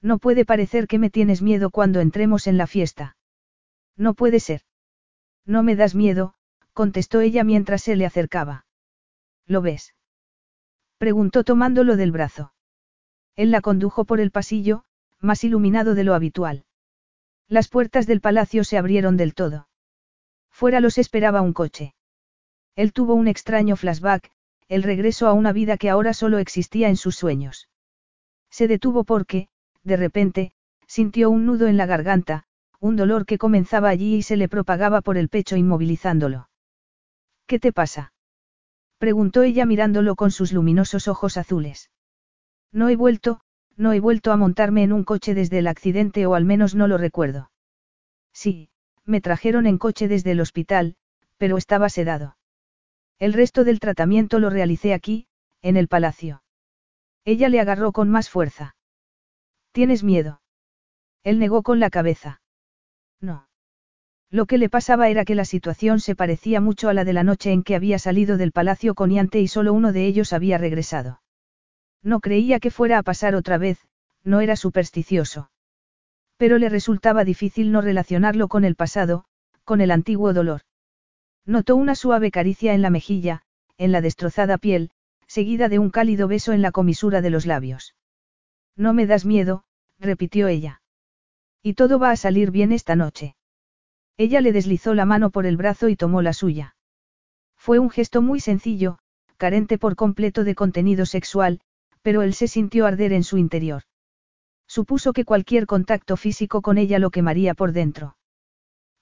No 0.00 0.18
puede 0.18 0.46
parecer 0.46 0.86
que 0.86 0.98
me 0.98 1.10
tienes 1.10 1.42
miedo 1.42 1.68
cuando 1.68 2.00
entremos 2.00 2.46
en 2.46 2.56
la 2.56 2.66
fiesta. 2.66 3.16
No 3.96 4.14
puede 4.14 4.40
ser. 4.40 4.62
No 5.44 5.62
me 5.62 5.76
das 5.76 5.94
miedo, 5.94 6.34
contestó 6.72 7.20
ella 7.20 7.44
mientras 7.44 7.82
se 7.82 7.96
le 7.96 8.06
acercaba. 8.06 8.66
¿Lo 9.46 9.60
ves? 9.60 9.94
Preguntó 10.98 11.44
tomándolo 11.44 11.96
del 11.96 12.12
brazo. 12.12 12.52
Él 13.34 13.50
la 13.50 13.60
condujo 13.60 14.04
por 14.04 14.20
el 14.20 14.30
pasillo, 14.30 14.84
más 15.20 15.44
iluminado 15.44 15.94
de 15.94 16.04
lo 16.04 16.14
habitual. 16.14 16.64
Las 17.48 17.68
puertas 17.68 18.06
del 18.06 18.20
palacio 18.20 18.64
se 18.64 18.78
abrieron 18.78 19.16
del 19.16 19.34
todo. 19.34 19.68
Fuera 20.50 20.80
los 20.80 20.98
esperaba 20.98 21.40
un 21.40 21.52
coche. 21.52 21.94
Él 22.76 22.92
tuvo 22.92 23.14
un 23.14 23.28
extraño 23.28 23.76
flashback, 23.76 24.30
el 24.68 24.82
regreso 24.82 25.26
a 25.26 25.32
una 25.32 25.52
vida 25.52 25.76
que 25.76 25.90
ahora 25.90 26.14
solo 26.14 26.38
existía 26.38 26.88
en 26.88 26.96
sus 26.96 27.16
sueños. 27.16 27.68
Se 28.50 28.68
detuvo 28.68 29.04
porque, 29.04 29.48
de 29.82 29.96
repente, 29.96 30.52
sintió 30.86 31.30
un 31.30 31.46
nudo 31.46 31.66
en 31.66 31.76
la 31.76 31.86
garganta, 31.86 32.44
un 32.82 32.96
dolor 32.96 33.26
que 33.26 33.38
comenzaba 33.38 33.90
allí 33.90 34.16
y 34.16 34.22
se 34.22 34.36
le 34.36 34.48
propagaba 34.48 35.02
por 35.02 35.16
el 35.16 35.28
pecho 35.28 35.56
inmovilizándolo. 35.56 36.48
¿Qué 37.46 37.60
te 37.60 37.72
pasa? 37.72 38.12
preguntó 38.98 39.42
ella 39.44 39.66
mirándolo 39.66 40.16
con 40.16 40.32
sus 40.32 40.52
luminosos 40.52 41.06
ojos 41.06 41.36
azules. 41.36 41.92
No 42.72 42.88
he 42.88 42.96
vuelto, 42.96 43.40
no 43.76 43.92
he 43.92 44.00
vuelto 44.00 44.32
a 44.32 44.36
montarme 44.36 44.82
en 44.82 44.92
un 44.92 45.04
coche 45.04 45.32
desde 45.32 45.60
el 45.60 45.68
accidente 45.68 46.26
o 46.26 46.34
al 46.34 46.44
menos 46.44 46.74
no 46.74 46.88
lo 46.88 46.98
recuerdo. 46.98 47.52
Sí, 48.32 48.68
me 49.04 49.20
trajeron 49.20 49.66
en 49.66 49.78
coche 49.78 50.08
desde 50.08 50.32
el 50.32 50.40
hospital, 50.40 50.96
pero 51.36 51.58
estaba 51.58 51.88
sedado. 51.88 52.36
El 53.20 53.32
resto 53.32 53.62
del 53.62 53.78
tratamiento 53.78 54.40
lo 54.40 54.50
realicé 54.50 54.92
aquí, 54.92 55.28
en 55.60 55.76
el 55.76 55.86
palacio. 55.86 56.42
Ella 57.24 57.48
le 57.48 57.60
agarró 57.60 57.92
con 57.92 58.10
más 58.10 58.28
fuerza. 58.28 58.74
¿Tienes 59.70 60.02
miedo? 60.02 60.42
Él 61.22 61.38
negó 61.38 61.62
con 61.62 61.78
la 61.78 61.88
cabeza. 61.88 62.41
No. 63.22 63.48
Lo 64.30 64.46
que 64.46 64.58
le 64.58 64.68
pasaba 64.68 65.08
era 65.08 65.24
que 65.24 65.34
la 65.34 65.44
situación 65.44 66.00
se 66.00 66.14
parecía 66.14 66.60
mucho 66.60 66.88
a 66.88 66.94
la 66.94 67.04
de 67.04 67.12
la 67.12 67.22
noche 67.22 67.52
en 67.52 67.62
que 67.62 67.76
había 67.76 67.98
salido 67.98 68.36
del 68.36 68.52
palacio 68.52 68.94
con 68.94 69.10
Yante 69.10 69.40
y 69.40 69.48
solo 69.48 69.72
uno 69.72 69.92
de 69.92 70.06
ellos 70.06 70.32
había 70.32 70.58
regresado. 70.58 71.22
No 72.02 72.20
creía 72.20 72.58
que 72.58 72.70
fuera 72.70 72.98
a 72.98 73.02
pasar 73.02 73.34
otra 73.34 73.58
vez, 73.58 73.78
no 74.24 74.40
era 74.40 74.56
supersticioso. 74.56 75.50
Pero 76.36 76.58
le 76.58 76.68
resultaba 76.68 77.24
difícil 77.24 77.70
no 77.70 77.80
relacionarlo 77.80 78.48
con 78.48 78.64
el 78.64 78.74
pasado, 78.74 79.24
con 79.64 79.80
el 79.80 79.90
antiguo 79.92 80.32
dolor. 80.32 80.62
Notó 81.46 81.76
una 81.76 81.94
suave 81.94 82.30
caricia 82.30 82.74
en 82.74 82.82
la 82.82 82.90
mejilla, 82.90 83.42
en 83.78 83.92
la 83.92 84.00
destrozada 84.00 84.58
piel, 84.58 84.90
seguida 85.26 85.68
de 85.68 85.78
un 85.78 85.90
cálido 85.90 86.28
beso 86.28 86.52
en 86.52 86.62
la 86.62 86.72
comisura 86.72 87.20
de 87.20 87.30
los 87.30 87.46
labios. 87.46 87.94
No 88.76 88.92
me 88.94 89.06
das 89.06 89.24
miedo, 89.24 89.64
repitió 89.98 90.48
ella. 90.48 90.81
Y 91.62 91.74
todo 91.74 91.98
va 91.98 92.10
a 92.10 92.16
salir 92.16 92.50
bien 92.50 92.72
esta 92.72 92.96
noche. 92.96 93.36
Ella 94.16 94.40
le 94.40 94.52
deslizó 94.52 94.94
la 94.94 95.04
mano 95.04 95.30
por 95.30 95.46
el 95.46 95.56
brazo 95.56 95.88
y 95.88 95.96
tomó 95.96 96.22
la 96.22 96.32
suya. 96.32 96.76
Fue 97.56 97.78
un 97.78 97.90
gesto 97.90 98.20
muy 98.20 98.40
sencillo, 98.40 98.98
carente 99.36 99.78
por 99.78 99.96
completo 99.96 100.44
de 100.44 100.54
contenido 100.54 101.06
sexual, 101.06 101.60
pero 102.02 102.22
él 102.22 102.34
se 102.34 102.48
sintió 102.48 102.86
arder 102.86 103.12
en 103.12 103.24
su 103.24 103.38
interior. 103.38 103.82
Supuso 104.66 105.12
que 105.12 105.24
cualquier 105.24 105.66
contacto 105.66 106.16
físico 106.16 106.62
con 106.62 106.78
ella 106.78 106.98
lo 106.98 107.10
quemaría 107.10 107.54
por 107.54 107.72
dentro. 107.72 108.16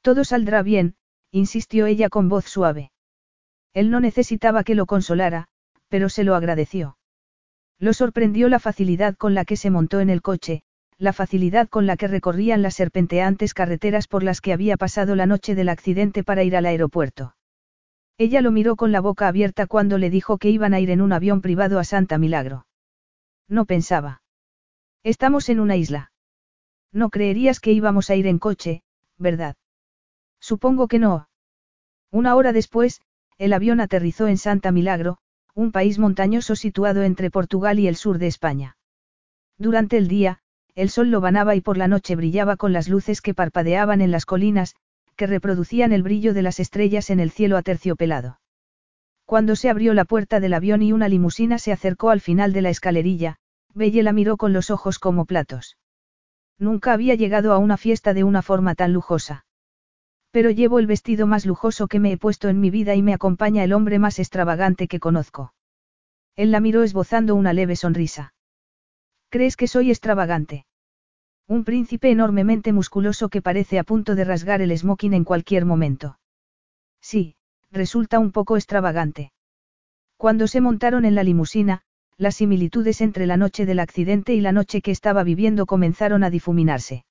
Todo 0.02 0.24
saldrá 0.24 0.62
bien, 0.62 0.96
insistió 1.30 1.86
ella 1.86 2.08
con 2.08 2.28
voz 2.28 2.44
suave. 2.44 2.90
Él 3.72 3.90
no 3.90 4.00
necesitaba 4.00 4.64
que 4.64 4.74
lo 4.74 4.86
consolara, 4.86 5.48
pero 5.88 6.08
se 6.08 6.24
lo 6.24 6.34
agradeció. 6.34 6.98
Lo 7.78 7.92
sorprendió 7.92 8.48
la 8.48 8.58
facilidad 8.58 9.16
con 9.16 9.34
la 9.34 9.44
que 9.44 9.56
se 9.56 9.70
montó 9.70 10.00
en 10.00 10.10
el 10.10 10.22
coche, 10.22 10.62
la 11.00 11.14
facilidad 11.14 11.66
con 11.70 11.86
la 11.86 11.96
que 11.96 12.08
recorrían 12.08 12.60
las 12.60 12.74
serpenteantes 12.74 13.54
carreteras 13.54 14.06
por 14.06 14.22
las 14.22 14.42
que 14.42 14.52
había 14.52 14.76
pasado 14.76 15.16
la 15.16 15.24
noche 15.24 15.54
del 15.54 15.70
accidente 15.70 16.22
para 16.22 16.44
ir 16.44 16.54
al 16.54 16.66
aeropuerto. 16.66 17.34
Ella 18.18 18.42
lo 18.42 18.52
miró 18.52 18.76
con 18.76 18.92
la 18.92 19.00
boca 19.00 19.26
abierta 19.26 19.66
cuando 19.66 19.96
le 19.96 20.10
dijo 20.10 20.36
que 20.36 20.50
iban 20.50 20.74
a 20.74 20.80
ir 20.80 20.90
en 20.90 21.00
un 21.00 21.14
avión 21.14 21.40
privado 21.40 21.78
a 21.78 21.84
Santa 21.84 22.18
Milagro. 22.18 22.66
No 23.48 23.64
pensaba. 23.64 24.20
Estamos 25.02 25.48
en 25.48 25.60
una 25.60 25.76
isla. 25.76 26.12
No 26.92 27.08
creerías 27.08 27.60
que 27.60 27.72
íbamos 27.72 28.10
a 28.10 28.16
ir 28.16 28.26
en 28.26 28.38
coche, 28.38 28.82
¿verdad? 29.16 29.56
Supongo 30.38 30.86
que 30.86 30.98
no. 30.98 31.30
Una 32.10 32.36
hora 32.36 32.52
después, 32.52 33.00
el 33.38 33.54
avión 33.54 33.80
aterrizó 33.80 34.28
en 34.28 34.36
Santa 34.36 34.70
Milagro, 34.70 35.16
un 35.54 35.72
país 35.72 35.98
montañoso 35.98 36.56
situado 36.56 37.04
entre 37.04 37.30
Portugal 37.30 37.78
y 37.78 37.88
el 37.88 37.96
sur 37.96 38.18
de 38.18 38.26
España. 38.26 38.76
Durante 39.56 39.96
el 39.96 40.06
día, 40.06 40.42
el 40.74 40.90
sol 40.90 41.10
lo 41.10 41.20
banaba 41.20 41.54
y 41.54 41.60
por 41.60 41.76
la 41.76 41.88
noche 41.88 42.16
brillaba 42.16 42.56
con 42.56 42.72
las 42.72 42.88
luces 42.88 43.20
que 43.20 43.34
parpadeaban 43.34 44.00
en 44.00 44.10
las 44.10 44.26
colinas, 44.26 44.74
que 45.16 45.26
reproducían 45.26 45.92
el 45.92 46.02
brillo 46.02 46.34
de 46.34 46.42
las 46.42 46.60
estrellas 46.60 47.10
en 47.10 47.20
el 47.20 47.30
cielo 47.30 47.56
aterciopelado. 47.56 48.40
Cuando 49.26 49.54
se 49.54 49.70
abrió 49.70 49.94
la 49.94 50.04
puerta 50.04 50.40
del 50.40 50.54
avión 50.54 50.82
y 50.82 50.92
una 50.92 51.08
limusina 51.08 51.58
se 51.58 51.72
acercó 51.72 52.10
al 52.10 52.20
final 52.20 52.52
de 52.52 52.62
la 52.62 52.70
escalerilla, 52.70 53.36
Belle 53.74 54.02
la 54.02 54.12
miró 54.12 54.36
con 54.36 54.52
los 54.52 54.70
ojos 54.70 54.98
como 54.98 55.24
platos. 55.24 55.76
Nunca 56.58 56.92
había 56.92 57.14
llegado 57.14 57.52
a 57.52 57.58
una 57.58 57.76
fiesta 57.76 58.12
de 58.12 58.24
una 58.24 58.42
forma 58.42 58.74
tan 58.74 58.92
lujosa. 58.92 59.44
Pero 60.30 60.50
llevo 60.50 60.78
el 60.78 60.86
vestido 60.86 61.26
más 61.26 61.46
lujoso 61.46 61.88
que 61.88 61.98
me 61.98 62.12
he 62.12 62.16
puesto 62.16 62.48
en 62.48 62.60
mi 62.60 62.70
vida 62.70 62.94
y 62.94 63.02
me 63.02 63.14
acompaña 63.14 63.64
el 63.64 63.72
hombre 63.72 63.98
más 63.98 64.18
extravagante 64.18 64.88
que 64.88 65.00
conozco. 65.00 65.54
Él 66.36 66.50
la 66.50 66.60
miró 66.60 66.82
esbozando 66.82 67.34
una 67.34 67.52
leve 67.52 67.76
sonrisa. 67.76 68.34
¿Crees 69.30 69.56
que 69.56 69.68
soy 69.68 69.90
extravagante? 69.90 70.66
Un 71.46 71.62
príncipe 71.62 72.10
enormemente 72.10 72.72
musculoso 72.72 73.28
que 73.28 73.40
parece 73.40 73.78
a 73.78 73.84
punto 73.84 74.16
de 74.16 74.24
rasgar 74.24 74.60
el 74.60 74.76
smoking 74.76 75.14
en 75.14 75.22
cualquier 75.22 75.64
momento. 75.64 76.18
Sí, 77.00 77.36
resulta 77.70 78.18
un 78.18 78.32
poco 78.32 78.56
extravagante. 78.56 79.32
Cuando 80.16 80.48
se 80.48 80.60
montaron 80.60 81.04
en 81.04 81.14
la 81.14 81.22
limusina, 81.22 81.82
las 82.16 82.34
similitudes 82.36 83.00
entre 83.00 83.28
la 83.28 83.36
noche 83.36 83.66
del 83.66 83.78
accidente 83.78 84.34
y 84.34 84.40
la 84.40 84.50
noche 84.50 84.82
que 84.82 84.90
estaba 84.90 85.22
viviendo 85.22 85.64
comenzaron 85.64 86.24
a 86.24 86.30
difuminarse. 86.30 87.04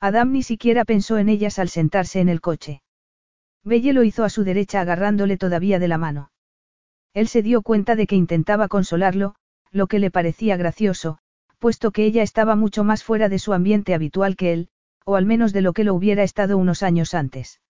Adam 0.00 0.32
ni 0.32 0.42
siquiera 0.42 0.86
pensó 0.86 1.18
en 1.18 1.28
ellas 1.28 1.58
al 1.58 1.68
sentarse 1.68 2.20
en 2.20 2.30
el 2.30 2.40
coche. 2.40 2.80
Belle 3.62 3.92
lo 3.92 4.02
hizo 4.02 4.24
a 4.24 4.30
su 4.30 4.44
derecha 4.44 4.80
agarrándole 4.80 5.36
todavía 5.36 5.78
de 5.78 5.88
la 5.88 5.98
mano. 5.98 6.30
Él 7.12 7.28
se 7.28 7.42
dio 7.42 7.60
cuenta 7.60 7.96
de 7.96 8.06
que 8.06 8.16
intentaba 8.16 8.66
consolarlo, 8.68 9.34
lo 9.70 9.86
que 9.86 9.98
le 9.98 10.10
parecía 10.10 10.56
gracioso, 10.56 11.18
puesto 11.64 11.92
que 11.92 12.04
ella 12.04 12.22
estaba 12.22 12.56
mucho 12.56 12.84
más 12.84 13.02
fuera 13.02 13.30
de 13.30 13.38
su 13.38 13.54
ambiente 13.54 13.94
habitual 13.94 14.36
que 14.36 14.52
él, 14.52 14.68
o 15.06 15.16
al 15.16 15.24
menos 15.24 15.54
de 15.54 15.62
lo 15.62 15.72
que 15.72 15.82
lo 15.82 15.94
hubiera 15.94 16.22
estado 16.22 16.58
unos 16.58 16.82
años 16.82 17.14
antes. 17.14 17.62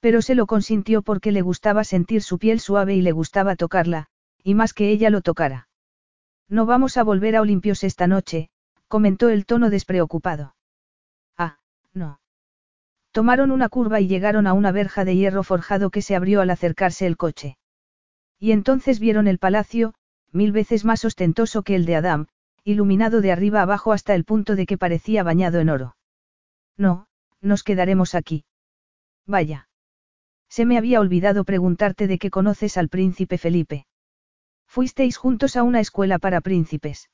Pero 0.00 0.20
se 0.20 0.34
lo 0.34 0.44
consintió 0.44 1.00
porque 1.00 1.32
le 1.32 1.40
gustaba 1.40 1.82
sentir 1.84 2.20
su 2.20 2.38
piel 2.38 2.60
suave 2.60 2.94
y 2.94 3.00
le 3.00 3.12
gustaba 3.12 3.56
tocarla, 3.56 4.08
y 4.44 4.52
más 4.52 4.74
que 4.74 4.90
ella 4.90 5.08
lo 5.08 5.22
tocara. 5.22 5.70
No 6.50 6.66
vamos 6.66 6.98
a 6.98 7.04
volver 7.04 7.36
a 7.36 7.40
Olimpios 7.40 7.84
esta 7.84 8.06
noche, 8.06 8.50
comentó 8.86 9.30
el 9.30 9.46
tono 9.46 9.70
despreocupado. 9.70 10.54
Ah, 11.38 11.56
no. 11.94 12.20
Tomaron 13.12 13.50
una 13.50 13.70
curva 13.70 13.98
y 13.98 14.08
llegaron 14.08 14.46
a 14.46 14.52
una 14.52 14.72
verja 14.72 15.06
de 15.06 15.16
hierro 15.16 15.42
forjado 15.42 15.88
que 15.88 16.02
se 16.02 16.16
abrió 16.16 16.42
al 16.42 16.50
acercarse 16.50 17.06
el 17.06 17.16
coche. 17.16 17.56
Y 18.38 18.52
entonces 18.52 19.00
vieron 19.00 19.26
el 19.26 19.38
palacio, 19.38 19.94
mil 20.32 20.52
veces 20.52 20.84
más 20.84 21.06
ostentoso 21.06 21.62
que 21.62 21.76
el 21.76 21.86
de 21.86 21.96
Adam, 21.96 22.26
iluminado 22.66 23.20
de 23.20 23.30
arriba 23.30 23.62
abajo 23.62 23.92
hasta 23.92 24.16
el 24.16 24.24
punto 24.24 24.56
de 24.56 24.66
que 24.66 24.76
parecía 24.76 25.22
bañado 25.22 25.60
en 25.60 25.68
oro. 25.68 25.96
No, 26.76 27.06
nos 27.40 27.62
quedaremos 27.62 28.16
aquí. 28.16 28.44
Vaya. 29.24 29.68
Se 30.48 30.66
me 30.66 30.76
había 30.76 30.98
olvidado 30.98 31.44
preguntarte 31.44 32.08
de 32.08 32.18
qué 32.18 32.28
conoces 32.28 32.76
al 32.76 32.88
príncipe 32.88 33.38
Felipe. 33.38 33.86
Fuisteis 34.66 35.16
juntos 35.16 35.56
a 35.56 35.62
una 35.62 35.78
escuela 35.78 36.18
para 36.18 36.40
príncipes. 36.40 37.08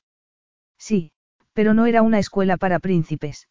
Sí, 0.78 1.12
pero 1.52 1.74
no 1.74 1.84
era 1.84 2.00
una 2.00 2.18
escuela 2.18 2.56
para 2.56 2.78
príncipes. 2.78 3.46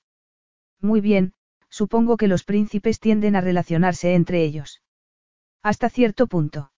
Muy 0.79 1.01
bien, 1.01 1.33
supongo 1.69 2.17
que 2.17 2.27
los 2.27 2.43
príncipes 2.43 2.99
tienden 2.99 3.35
a 3.35 3.41
relacionarse 3.41 4.15
entre 4.15 4.43
ellos. 4.43 4.81
Hasta 5.61 5.87
cierto 5.87 6.25
punto. 6.25 6.71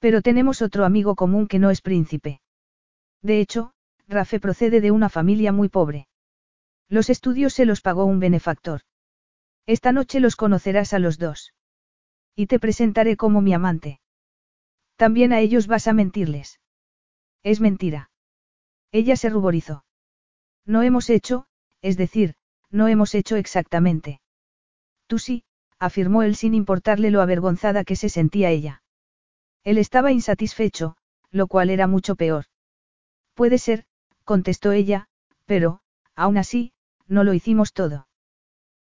Pero 0.00 0.20
tenemos 0.20 0.62
otro 0.62 0.84
amigo 0.84 1.14
común 1.14 1.46
que 1.46 1.60
no 1.60 1.70
es 1.70 1.80
príncipe. 1.80 2.40
De 3.22 3.38
hecho, 3.38 3.72
Rafe 4.12 4.38
procede 4.38 4.80
de 4.80 4.90
una 4.90 5.08
familia 5.08 5.52
muy 5.52 5.68
pobre. 5.68 6.06
Los 6.88 7.10
estudios 7.10 7.54
se 7.54 7.64
los 7.64 7.80
pagó 7.80 8.04
un 8.04 8.20
benefactor. 8.20 8.82
Esta 9.66 9.92
noche 9.92 10.20
los 10.20 10.36
conocerás 10.36 10.92
a 10.92 10.98
los 10.98 11.18
dos. 11.18 11.54
Y 12.36 12.46
te 12.46 12.58
presentaré 12.58 13.16
como 13.16 13.40
mi 13.40 13.54
amante. 13.54 14.00
También 14.96 15.32
a 15.32 15.40
ellos 15.40 15.66
vas 15.66 15.88
a 15.88 15.94
mentirles. 15.94 16.60
Es 17.42 17.60
mentira. 17.60 18.10
Ella 18.92 19.16
se 19.16 19.30
ruborizó. 19.30 19.84
No 20.66 20.82
hemos 20.82 21.10
hecho, 21.10 21.46
es 21.80 21.96
decir, 21.96 22.34
no 22.70 22.88
hemos 22.88 23.14
hecho 23.14 23.36
exactamente. 23.36 24.20
Tú 25.06 25.18
sí, 25.18 25.44
afirmó 25.78 26.22
él 26.22 26.36
sin 26.36 26.54
importarle 26.54 27.10
lo 27.10 27.20
avergonzada 27.20 27.84
que 27.84 27.96
se 27.96 28.08
sentía 28.08 28.50
ella. 28.50 28.82
Él 29.64 29.78
estaba 29.78 30.12
insatisfecho, 30.12 30.96
lo 31.30 31.46
cual 31.46 31.70
era 31.70 31.86
mucho 31.86 32.14
peor. 32.14 32.44
Puede 33.34 33.58
ser, 33.58 33.86
contestó 34.24 34.72
ella, 34.72 35.08
pero, 35.46 35.80
aún 36.14 36.38
así, 36.38 36.72
no 37.08 37.24
lo 37.24 37.34
hicimos 37.34 37.72
todo. 37.72 38.06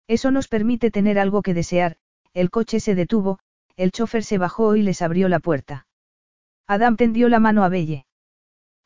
Eso 0.06 0.30
nos 0.30 0.48
permite 0.48 0.90
tener 0.90 1.18
algo 1.18 1.42
que 1.42 1.54
desear, 1.54 1.96
el 2.32 2.50
coche 2.50 2.80
se 2.80 2.94
detuvo, 2.94 3.38
el 3.76 3.92
chofer 3.92 4.24
se 4.24 4.38
bajó 4.38 4.76
y 4.76 4.82
les 4.82 5.02
abrió 5.02 5.28
la 5.28 5.40
puerta. 5.40 5.86
Adam 6.66 6.96
tendió 6.96 7.28
la 7.28 7.40
mano 7.40 7.64
a 7.64 7.68
Belle. 7.68 8.06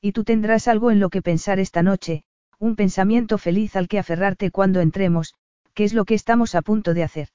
Y 0.00 0.12
tú 0.12 0.24
tendrás 0.24 0.68
algo 0.68 0.90
en 0.90 1.00
lo 1.00 1.10
que 1.10 1.22
pensar 1.22 1.58
esta 1.58 1.82
noche, 1.82 2.24
un 2.58 2.76
pensamiento 2.76 3.38
feliz 3.38 3.76
al 3.76 3.88
que 3.88 3.98
aferrarte 3.98 4.50
cuando 4.50 4.80
entremos, 4.80 5.34
que 5.74 5.84
es 5.84 5.92
lo 5.92 6.04
que 6.04 6.14
estamos 6.14 6.54
a 6.54 6.62
punto 6.62 6.94
de 6.94 7.02
hacer. 7.02 7.28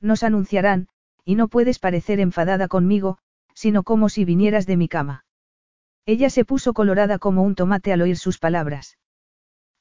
Nos 0.00 0.22
anunciarán, 0.22 0.88
y 1.24 1.36
no 1.36 1.48
puedes 1.48 1.78
parecer 1.78 2.18
enfadada 2.20 2.68
conmigo, 2.68 3.18
sino 3.54 3.82
como 3.82 4.08
si 4.08 4.24
vinieras 4.24 4.66
de 4.66 4.76
mi 4.76 4.88
cama. 4.88 5.24
Ella 6.04 6.30
se 6.30 6.44
puso 6.44 6.72
colorada 6.72 7.18
como 7.18 7.42
un 7.42 7.54
tomate 7.54 7.92
al 7.92 8.02
oír 8.02 8.16
sus 8.16 8.38
palabras. 8.38 8.98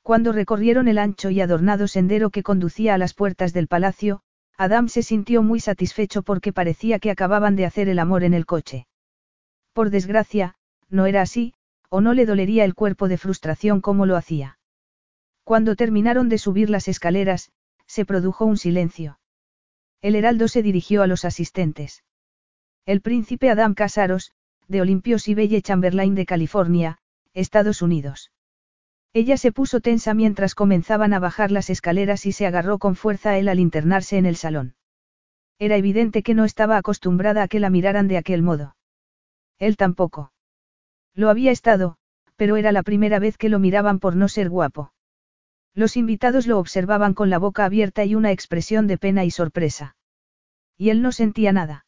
Cuando 0.03 0.31
recorrieron 0.31 0.87
el 0.87 0.97
ancho 0.97 1.29
y 1.29 1.41
adornado 1.41 1.87
sendero 1.87 2.29
que 2.29 2.43
conducía 2.43 2.95
a 2.95 2.97
las 2.97 3.13
puertas 3.13 3.53
del 3.53 3.67
palacio, 3.67 4.21
Adam 4.57 4.89
se 4.89 5.03
sintió 5.03 5.41
muy 5.41 5.59
satisfecho 5.59 6.21
porque 6.21 6.53
parecía 6.53 6.99
que 6.99 7.11
acababan 7.11 7.55
de 7.55 7.65
hacer 7.65 7.89
el 7.89 7.99
amor 7.99 8.23
en 8.23 8.33
el 8.33 8.45
coche. 8.45 8.87
Por 9.73 9.89
desgracia, 9.89 10.55
no 10.89 11.05
era 11.05 11.21
así, 11.21 11.53
o 11.89 12.01
no 12.01 12.13
le 12.13 12.25
dolería 12.25 12.65
el 12.65 12.75
cuerpo 12.75 13.07
de 13.07 13.17
frustración 13.17 13.81
como 13.81 14.05
lo 14.05 14.15
hacía. 14.15 14.59
Cuando 15.43 15.75
terminaron 15.75 16.29
de 16.29 16.37
subir 16.37 16.69
las 16.69 16.87
escaleras, 16.87 17.51
se 17.87 18.05
produjo 18.05 18.45
un 18.45 18.57
silencio. 18.57 19.19
El 20.01 20.15
heraldo 20.15 20.47
se 20.47 20.61
dirigió 20.61 21.03
a 21.03 21.07
los 21.07 21.25
asistentes. 21.25 22.03
El 22.85 23.01
príncipe 23.01 23.49
Adam 23.49 23.73
Casaros, 23.73 24.31
de 24.67 24.81
Olympios 24.81 25.27
y 25.27 25.33
Belle 25.33 25.61
Chamberlain 25.61 26.15
de 26.15 26.25
California, 26.25 26.97
Estados 27.33 27.81
Unidos. 27.81 28.31
Ella 29.13 29.35
se 29.37 29.51
puso 29.51 29.81
tensa 29.81 30.13
mientras 30.13 30.55
comenzaban 30.55 31.13
a 31.13 31.19
bajar 31.19 31.51
las 31.51 31.69
escaleras 31.69 32.25
y 32.25 32.31
se 32.31 32.45
agarró 32.45 32.79
con 32.79 32.95
fuerza 32.95 33.31
a 33.31 33.37
él 33.37 33.49
al 33.49 33.59
internarse 33.59 34.17
en 34.17 34.25
el 34.25 34.37
salón. 34.37 34.75
Era 35.59 35.75
evidente 35.75 36.23
que 36.23 36.33
no 36.33 36.45
estaba 36.45 36.77
acostumbrada 36.77 37.43
a 37.43 37.47
que 37.47 37.59
la 37.59 37.69
miraran 37.69 38.07
de 38.07 38.17
aquel 38.17 38.41
modo. 38.41 38.75
Él 39.59 39.77
tampoco. 39.77 40.31
Lo 41.13 41.29
había 41.29 41.51
estado, 41.51 41.97
pero 42.35 42.57
era 42.57 42.71
la 42.71 42.83
primera 42.83 43.19
vez 43.19 43.37
que 43.37 43.49
lo 43.49 43.59
miraban 43.59 43.99
por 43.99 44.15
no 44.15 44.27
ser 44.27 44.49
guapo. 44.49 44.93
Los 45.75 45.97
invitados 45.97 46.47
lo 46.47 46.57
observaban 46.57 47.13
con 47.13 47.29
la 47.29 47.37
boca 47.37 47.65
abierta 47.65 48.03
y 48.05 48.15
una 48.15 48.31
expresión 48.31 48.87
de 48.87 48.97
pena 48.97 49.23
y 49.23 49.31
sorpresa. 49.31 49.95
Y 50.77 50.89
él 50.89 51.01
no 51.01 51.11
sentía 51.11 51.51
nada. 51.53 51.85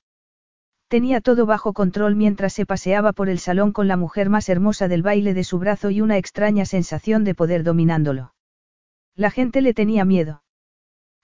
Tenía 0.93 1.21
todo 1.21 1.47
bajo 1.47 1.73
control 1.73 2.15
mientras 2.15 2.53
se 2.53 2.67
paseaba 2.67 3.13
por 3.13 3.27
el 3.27 3.39
salón 3.39 3.71
con 3.71 3.87
la 3.87 3.97
mujer 3.97 4.29
más 4.29 4.47
hermosa 4.47 4.87
del 4.87 5.01
baile 5.01 5.33
de 5.33 5.43
su 5.43 5.57
brazo 5.57 5.89
y 5.89 6.01
una 6.01 6.19
extraña 6.19 6.67
sensación 6.67 7.23
de 7.23 7.33
poder 7.33 7.63
dominándolo. 7.63 8.35
La 9.15 9.31
gente 9.31 9.61
le 9.61 9.73
tenía 9.73 10.05
miedo. 10.05 10.43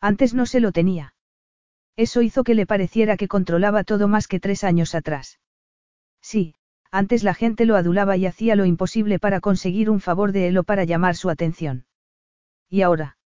Antes 0.02 0.34
no 0.34 0.48
se 0.48 0.60
lo 0.60 0.72
tenía. 0.72 1.14
Eso 1.96 2.24
hizo 2.24 2.44
que 2.44 2.56
le 2.56 2.66
pareciera 2.66 3.16
que 3.16 3.28
controlaba 3.28 3.84
todo 3.84 4.08
más 4.08 4.28
que 4.28 4.40
tres 4.40 4.64
años 4.64 4.96
atrás. 4.96 5.40
Sí, 6.20 6.56
antes 6.90 7.24
la 7.24 7.36
gente 7.36 7.66
lo 7.66 7.76
adulaba 7.76 8.18
y 8.18 8.26
hacía 8.26 8.56
lo 8.56 8.66
imposible 8.66 9.20
para 9.20 9.40
conseguir 9.40 9.92
un 9.92 10.00
favor 10.00 10.32
de 10.32 10.48
él 10.48 10.58
o 10.58 10.64
para 10.64 10.84
llamar 10.84 11.16
su 11.16 11.30
atención. 11.30 11.86
¿Y 12.70 12.82
ahora? 12.82 13.20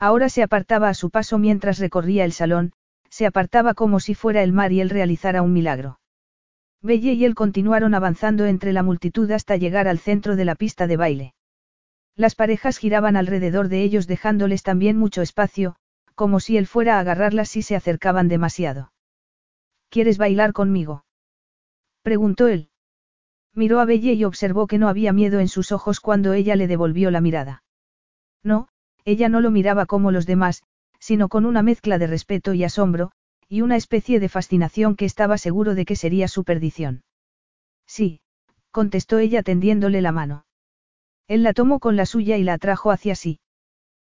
Ahora 0.00 0.30
se 0.30 0.42
apartaba 0.42 0.88
a 0.88 0.94
su 0.94 1.10
paso 1.10 1.38
mientras 1.38 1.78
recorría 1.78 2.24
el 2.24 2.32
salón, 2.32 2.72
se 3.10 3.26
apartaba 3.26 3.74
como 3.74 4.00
si 4.00 4.14
fuera 4.14 4.42
el 4.42 4.52
mar 4.52 4.72
y 4.72 4.80
él 4.80 4.88
realizara 4.88 5.42
un 5.42 5.52
milagro. 5.52 6.00
Belle 6.82 7.12
y 7.12 7.24
él 7.24 7.34
continuaron 7.34 7.94
avanzando 7.94 8.46
entre 8.46 8.72
la 8.72 8.82
multitud 8.82 9.30
hasta 9.30 9.56
llegar 9.56 9.86
al 9.86 9.98
centro 9.98 10.36
de 10.36 10.44
la 10.46 10.54
pista 10.54 10.86
de 10.86 10.96
baile. 10.96 11.34
Las 12.16 12.34
parejas 12.34 12.78
giraban 12.78 13.16
alrededor 13.16 13.68
de 13.68 13.82
ellos 13.82 14.06
dejándoles 14.06 14.62
también 14.62 14.96
mucho 14.96 15.20
espacio, 15.20 15.76
como 16.14 16.40
si 16.40 16.56
él 16.56 16.66
fuera 16.66 16.96
a 16.96 17.00
agarrarlas 17.00 17.50
si 17.50 17.62
se 17.62 17.76
acercaban 17.76 18.28
demasiado. 18.28 18.92
¿Quieres 19.90 20.18
bailar 20.18 20.52
conmigo? 20.52 21.04
preguntó 22.02 22.46
él. 22.46 22.70
Miró 23.54 23.80
a 23.80 23.84
Belle 23.84 24.12
y 24.12 24.24
observó 24.24 24.66
que 24.66 24.78
no 24.78 24.88
había 24.88 25.12
miedo 25.12 25.40
en 25.40 25.48
sus 25.48 25.72
ojos 25.72 26.00
cuando 26.00 26.32
ella 26.32 26.56
le 26.56 26.66
devolvió 26.66 27.10
la 27.10 27.20
mirada. 27.20 27.62
No, 28.42 28.68
ella 29.04 29.28
no 29.28 29.40
lo 29.40 29.50
miraba 29.50 29.86
como 29.86 30.12
los 30.12 30.26
demás, 30.26 30.62
sino 31.00 31.28
con 31.28 31.44
una 31.46 31.62
mezcla 31.62 31.98
de 31.98 32.06
respeto 32.06 32.54
y 32.54 32.62
asombro, 32.62 33.10
y 33.48 33.62
una 33.62 33.76
especie 33.76 34.20
de 34.20 34.28
fascinación 34.28 34.94
que 34.94 35.06
estaba 35.06 35.36
seguro 35.36 35.74
de 35.74 35.84
que 35.84 35.96
sería 35.96 36.28
su 36.28 36.44
perdición. 36.44 37.02
Sí, 37.86 38.20
contestó 38.70 39.18
ella 39.18 39.42
tendiéndole 39.42 40.02
la 40.02 40.12
mano. 40.12 40.44
Él 41.26 41.42
la 41.42 41.52
tomó 41.52 41.80
con 41.80 41.96
la 41.96 42.06
suya 42.06 42.36
y 42.36 42.44
la 42.44 42.54
atrajo 42.54 42.92
hacia 42.92 43.16
sí. 43.16 43.40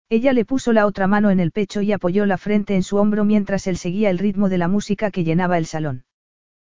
Ella 0.09 0.33
le 0.33 0.45
puso 0.45 0.73
la 0.73 0.87
otra 0.87 1.07
mano 1.07 1.31
en 1.31 1.39
el 1.39 1.53
pecho 1.53 1.83
y 1.83 1.93
apoyó 1.93 2.25
la 2.27 2.39
frente 2.39 2.75
en 2.75 2.83
su 2.83 2.97
hombro 2.97 3.25
mientras 3.25 3.67
él 3.67 3.77
seguía 3.77 4.11
el 4.11 4.19
ritmo 4.19 4.49
de 4.49 4.59
la 4.59 4.67
música 4.67 5.11
que 5.11 5.23
llenaba 5.23 5.59
el 5.59 5.67
salón. 5.67 6.05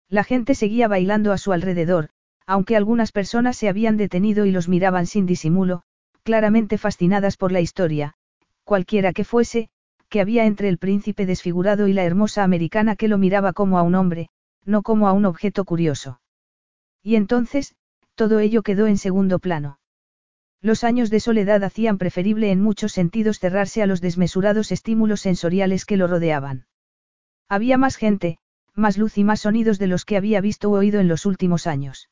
La 0.09 0.23
gente 0.23 0.55
seguía 0.55 0.87
bailando 0.87 1.31
a 1.31 1.37
su 1.37 1.53
alrededor, 1.53 2.09
aunque 2.47 2.75
algunas 2.75 3.11
personas 3.11 3.55
se 3.57 3.69
habían 3.69 3.95
detenido 3.95 4.45
y 4.45 4.51
los 4.51 4.67
miraban 4.67 5.05
sin 5.05 5.27
disimulo, 5.27 5.83
claramente 6.23 6.79
fascinadas 6.79 7.37
por 7.37 7.51
la 7.51 7.61
historia, 7.61 8.15
cualquiera 8.63 9.13
que 9.13 9.23
fuese, 9.23 9.69
que 10.09 10.21
había 10.21 10.45
entre 10.45 10.69
el 10.69 10.77
príncipe 10.77 11.25
desfigurado 11.25 11.87
y 11.87 11.93
la 11.93 12.03
hermosa 12.03 12.43
americana 12.43 12.95
que 12.95 13.07
lo 13.07 13.17
miraba 13.17 13.53
como 13.53 13.77
a 13.77 13.83
un 13.83 13.95
hombre, 13.95 14.29
no 14.65 14.81
como 14.81 15.07
a 15.07 15.13
un 15.13 15.25
objeto 15.25 15.65
curioso. 15.65 16.19
Y 17.03 17.15
entonces, 17.15 17.75
todo 18.15 18.39
ello 18.39 18.63
quedó 18.63 18.87
en 18.87 18.97
segundo 18.97 19.39
plano. 19.39 19.79
Los 20.61 20.83
años 20.83 21.09
de 21.09 21.21
soledad 21.21 21.63
hacían 21.63 21.97
preferible 21.97 22.51
en 22.51 22.61
muchos 22.61 22.91
sentidos 22.91 23.39
cerrarse 23.39 23.81
a 23.81 23.85
los 23.85 24.01
desmesurados 24.01 24.71
estímulos 24.71 25.21
sensoriales 25.21 25.85
que 25.85 25.95
lo 25.95 26.07
rodeaban. 26.07 26.65
Había 27.47 27.77
más 27.77 27.95
gente, 27.95 28.39
más 28.75 28.97
luz 28.97 29.17
y 29.17 29.23
más 29.23 29.41
sonidos 29.41 29.79
de 29.79 29.87
los 29.87 30.03
que 30.03 30.17
había 30.17 30.41
visto 30.41 30.69
o 30.69 30.77
oído 30.77 30.99
en 30.99 31.07
los 31.07 31.25
últimos 31.25 31.65
años. 31.65 32.09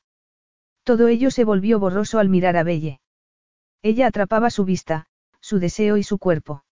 Todo 0.83 1.09
ello 1.09 1.31
se 1.31 1.43
volvió 1.43 1.79
borroso 1.79 2.19
al 2.19 2.29
mirar 2.29 2.55
a 2.55 2.63
Belle. 2.63 3.01
Ella 3.81 4.07
atrapaba 4.07 4.49
su 4.49 4.63
vista, 4.63 5.07
su 5.41 5.59
deseo 5.59 5.97
y 5.97 6.03
su 6.03 6.17
cuerpo. 6.17 6.63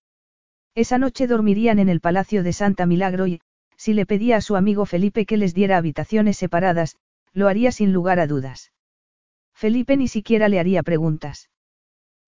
Esa 0.76 0.98
noche 0.98 1.26
dormirían 1.26 1.80
en 1.80 1.88
el 1.88 2.02
Palacio 2.02 2.44
de 2.44 2.52
Santa 2.52 2.86
Milagro 2.86 3.28
y, 3.28 3.40
si 3.78 3.94
le 3.94 4.06
pedía 4.06 4.36
a 4.38 4.42
su 4.42 4.58
amigo 4.58 4.86
Felipe 4.86 5.26
que 5.26 5.38
les 5.38 5.54
diera 5.54 5.78
habitaciones 5.78 6.38
separadas, 6.38 6.98
lo 7.34 7.48
haría 7.48 7.72
sin 7.72 7.94
lugar 7.94 8.20
a 8.20 8.28
dudas. 8.28 8.74
Felipe 9.54 9.96
ni 9.96 10.10
siquiera 10.10 10.50
le 10.50 10.60
haría 10.60 10.84
preguntas. 10.84 11.50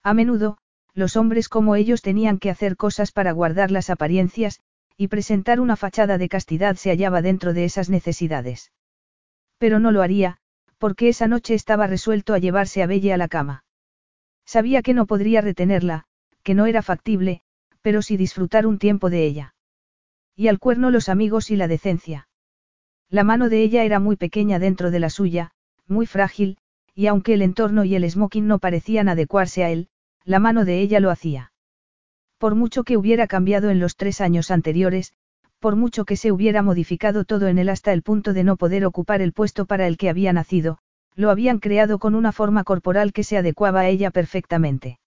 A 0.02 0.14
menudo, 0.14 0.58
los 0.94 1.18
hombres 1.18 1.50
como 1.50 1.76
ellos 1.76 2.02
tenían 2.02 2.40
que 2.40 2.50
hacer 2.50 2.78
cosas 2.78 3.12
para 3.12 3.34
guardar 3.34 3.70
las 3.70 3.90
apariencias, 3.90 4.62
y 4.96 5.10
presentar 5.10 5.60
una 5.60 5.76
fachada 5.76 6.18
de 6.18 6.30
castidad 6.30 6.78
se 6.78 6.90
hallaba 6.90 7.22
dentro 7.22 7.54
de 7.54 7.66
esas 7.66 7.90
necesidades. 7.90 8.72
Pero 9.58 9.80
no 9.80 9.92
lo 9.92 10.02
haría, 10.02 10.38
porque 10.78 11.10
esa 11.10 11.28
noche 11.28 11.54
estaba 11.54 11.86
resuelto 11.86 12.34
a 12.34 12.40
llevarse 12.40 12.82
a 12.82 12.88
Belle 12.88 13.14
a 13.14 13.18
la 13.18 13.28
cama. 13.28 13.66
Sabía 14.46 14.82
que 14.82 14.94
no 14.94 15.06
podría 15.06 15.42
retenerla, 15.42 16.06
que 16.44 16.56
no 16.56 16.66
era 16.66 16.82
factible, 16.82 17.42
pero 17.88 18.02
sí 18.02 18.18
disfrutar 18.18 18.68
un 18.68 18.80
tiempo 18.80 19.10
de 19.10 19.26
ella. 19.26 19.56
Y 20.36 20.50
al 20.50 20.60
cuerno 20.60 20.92
los 20.92 21.08
amigos 21.08 21.52
y 21.52 21.56
la 21.56 21.70
decencia. 21.70 22.28
La 23.10 23.24
mano 23.24 23.48
de 23.48 23.64
ella 23.64 23.86
era 23.86 24.02
muy 24.02 24.18
pequeña 24.18 24.60
dentro 24.60 24.92
de 24.92 25.00
la 25.00 25.10
suya, 25.10 25.52
muy 25.88 26.06
frágil, 26.06 26.58
y 26.94 27.08
aunque 27.08 27.34
el 27.34 27.42
entorno 27.42 27.86
y 27.86 27.96
el 27.96 28.04
smoking 28.12 28.46
no 28.46 28.60
parecían 28.60 29.08
adecuarse 29.08 29.64
a 29.64 29.70
él, 29.70 29.88
la 30.26 30.40
mano 30.40 30.66
de 30.66 30.82
ella 30.82 31.00
lo 31.00 31.12
hacía. 31.12 31.54
Por 32.38 32.56
mucho 32.56 32.84
que 32.84 32.98
hubiera 32.98 33.26
cambiado 33.26 33.70
en 33.70 33.80
los 33.80 33.96
tres 33.96 34.20
años 34.20 34.52
anteriores, 34.52 35.14
por 35.60 35.78
mucho 35.78 36.04
que 36.04 36.18
se 36.18 36.34
hubiera 36.34 36.62
modificado 36.62 37.24
todo 37.24 37.48
en 37.48 37.58
él 37.58 37.70
hasta 37.70 37.94
el 37.94 38.04
punto 38.04 38.34
de 38.34 38.44
no 38.44 38.58
poder 38.58 38.84
ocupar 38.84 39.22
el 39.22 39.32
puesto 39.32 39.66
para 39.66 39.88
el 39.88 39.96
que 39.96 40.10
había 40.10 40.34
nacido, 40.34 40.80
lo 41.16 41.30
habían 41.30 41.60
creado 41.60 42.00
con 42.00 42.16
una 42.16 42.34
forma 42.34 42.66
corporal 42.66 43.14
que 43.14 43.24
se 43.24 43.38
adecuaba 43.38 43.80
a 43.80 43.88
ella 43.88 44.12
perfectamente. 44.12 45.00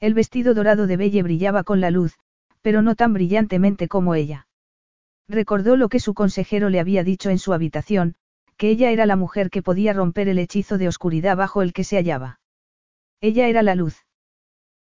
El 0.00 0.14
vestido 0.14 0.54
dorado 0.54 0.86
de 0.86 0.96
Belle 0.96 1.22
brillaba 1.22 1.64
con 1.64 1.80
la 1.80 1.90
luz, 1.90 2.14
pero 2.60 2.82
no 2.82 2.94
tan 2.94 3.12
brillantemente 3.12 3.88
como 3.88 4.14
ella. 4.14 4.46
Recordó 5.28 5.76
lo 5.76 5.88
que 5.88 6.00
su 6.00 6.14
consejero 6.14 6.68
le 6.68 6.80
había 6.80 7.02
dicho 7.02 7.30
en 7.30 7.38
su 7.38 7.52
habitación, 7.52 8.14
que 8.56 8.70
ella 8.70 8.90
era 8.90 9.06
la 9.06 9.16
mujer 9.16 9.50
que 9.50 9.62
podía 9.62 9.92
romper 9.92 10.28
el 10.28 10.38
hechizo 10.38 10.78
de 10.78 10.88
oscuridad 10.88 11.36
bajo 11.36 11.62
el 11.62 11.72
que 11.72 11.84
se 11.84 11.96
hallaba. 11.96 12.40
Ella 13.20 13.48
era 13.48 13.62
la 13.62 13.74
luz. 13.74 14.04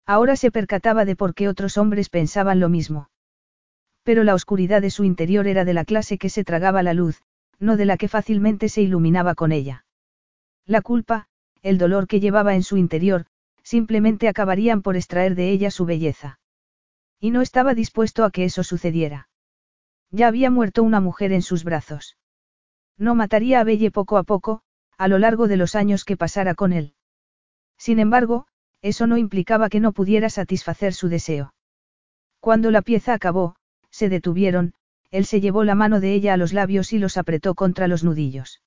Ahora 0.07 0.37
se 0.37 0.51
percataba 0.51 1.05
de 1.05 1.17
por 1.17 1.35
qué 1.35 1.49
otros 1.49 1.79
hombres 1.79 2.09
pensaban 2.09 2.61
lo 2.61 2.69
mismo. 2.69 3.09
Pero 4.03 4.25
la 4.25 4.35
oscuridad 4.35 4.83
de 4.83 4.91
su 4.91 5.05
interior 5.05 5.47
era 5.47 5.65
de 5.65 5.75
la 5.75 5.85
clase 5.85 6.19
que 6.19 6.29
se 6.29 6.45
tragaba 6.45 6.83
la 6.83 6.95
luz, 6.95 7.23
no 7.61 7.77
de 7.77 7.85
la 7.85 7.97
que 7.97 8.09
fácilmente 8.09 8.69
se 8.69 8.83
iluminaba 8.83 9.35
con 9.35 9.53
ella. 9.53 9.85
La 10.67 10.83
culpa, 10.83 11.29
el 11.63 11.79
dolor 11.79 12.09
que 12.09 12.19
llevaba 12.19 12.55
en 12.55 12.65
su 12.65 12.77
interior, 12.77 13.27
simplemente 13.63 14.29
acabarían 14.29 14.83
por 14.83 14.97
extraer 14.97 15.35
de 15.35 15.51
ella 15.51 15.71
su 15.71 15.85
belleza. 15.85 16.39
Y 17.21 17.31
no 17.31 17.41
estaba 17.41 17.75
dispuesto 17.75 18.25
a 18.25 18.31
que 18.31 18.45
eso 18.45 18.65
sucediera. 18.65 19.29
Ya 20.11 20.29
había 20.29 20.51
muerto 20.51 20.83
una 20.83 21.01
mujer 21.01 21.33
en 21.33 21.43
sus 21.43 21.65
brazos. 21.65 22.17
No 22.99 23.15
mataría 23.15 23.61
a 23.61 23.65
Belle 23.65 23.91
poco 23.91 24.19
a 24.19 24.25
poco, 24.25 24.63
a 24.99 25.09
lo 25.09 25.19
largo 25.19 25.49
de 25.49 25.57
los 25.57 25.75
años 25.75 26.05
que 26.05 26.17
pasara 26.17 26.55
con 26.55 26.73
él. 26.73 26.95
Sin 27.79 27.99
embargo, 27.99 28.47
eso 28.83 29.07
no 29.07 29.17
implicaba 29.17 29.69
que 29.69 29.81
no 29.81 29.93
pudiera 29.93 30.29
satisfacer 30.29 30.93
su 30.93 31.09
deseo. 31.09 31.55
Cuando 32.41 32.71
la 32.71 32.83
pieza 32.83 33.15
acabó, 33.15 33.57
se 33.91 34.09
detuvieron, 34.09 34.75
él 35.11 35.27
se 35.27 35.41
llevó 35.41 35.65
la 35.65 35.75
mano 35.75 36.01
de 36.01 36.15
ella 36.15 36.35
a 36.35 36.37
los 36.37 36.53
labios 36.53 36.93
y 36.93 36.99
los 36.99 37.17
apretó 37.17 37.55
contra 37.55 37.87
los 37.87 38.03
nudillos. 38.03 38.63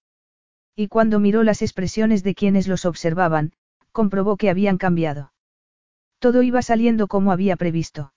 Y 0.76 0.88
cuando 0.88 1.20
miró 1.20 1.44
las 1.44 1.62
expresiones 1.62 2.24
de 2.24 2.36
quienes 2.36 2.68
los 2.68 2.86
observaban, 2.86 3.54
comprobó 3.96 4.36
que 4.36 4.50
habían 4.52 4.78
cambiado. 4.78 5.32
Todo 6.20 6.44
iba 6.44 6.62
saliendo 6.62 7.08
como 7.08 7.32
había 7.32 7.56
previsto. 7.56 8.12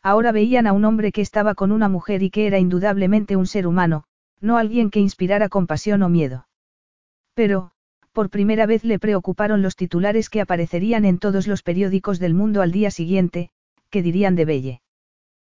Ahora 0.00 0.30
veían 0.32 0.66
a 0.68 0.72
un 0.72 0.84
hombre 0.84 1.10
que 1.10 1.20
estaba 1.20 1.54
con 1.54 1.72
una 1.72 1.88
mujer 1.88 2.22
y 2.22 2.30
que 2.30 2.46
era 2.46 2.58
indudablemente 2.58 3.36
un 3.36 3.46
ser 3.46 3.66
humano, 3.66 4.04
no 4.40 4.56
alguien 4.56 4.90
que 4.90 5.00
inspirara 5.00 5.48
compasión 5.48 6.02
o 6.02 6.08
miedo. 6.08 6.46
Pero, 7.34 7.72
por 8.12 8.30
primera 8.30 8.64
vez 8.66 8.84
le 8.84 9.00
preocuparon 9.00 9.60
los 9.60 9.74
titulares 9.74 10.30
que 10.30 10.40
aparecerían 10.40 11.04
en 11.04 11.18
todos 11.18 11.46
los 11.48 11.62
periódicos 11.62 12.20
del 12.20 12.34
mundo 12.34 12.62
al 12.62 12.70
día 12.70 12.90
siguiente, 12.92 13.50
que 13.90 14.02
dirían 14.02 14.36
de 14.36 14.44
Belle. 14.44 14.82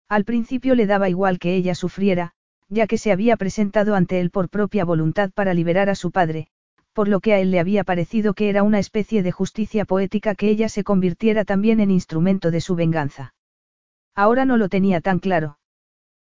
Al 0.08 0.24
principio 0.24 0.74
le 0.74 0.86
daba 0.86 1.08
igual 1.08 1.38
que 1.38 1.54
ella 1.54 1.74
sufriera, 1.74 2.32
ya 2.68 2.86
que 2.86 2.98
se 2.98 3.12
había 3.12 3.36
presentado 3.38 3.94
ante 3.94 4.20
él 4.20 4.30
por 4.30 4.50
propia 4.50 4.84
voluntad 4.84 5.30
para 5.32 5.54
liberar 5.54 5.88
a 5.88 5.94
su 5.94 6.10
padre, 6.10 6.48
por 6.98 7.06
lo 7.06 7.20
que 7.20 7.32
a 7.32 7.38
él 7.38 7.52
le 7.52 7.60
había 7.60 7.84
parecido 7.84 8.34
que 8.34 8.48
era 8.48 8.64
una 8.64 8.80
especie 8.80 9.22
de 9.22 9.30
justicia 9.30 9.84
poética 9.84 10.34
que 10.34 10.48
ella 10.48 10.68
se 10.68 10.82
convirtiera 10.82 11.44
también 11.44 11.78
en 11.78 11.92
instrumento 11.92 12.50
de 12.50 12.60
su 12.60 12.74
venganza. 12.74 13.34
Ahora 14.16 14.44
no 14.44 14.56
lo 14.56 14.68
tenía 14.68 15.00
tan 15.00 15.20
claro. 15.20 15.60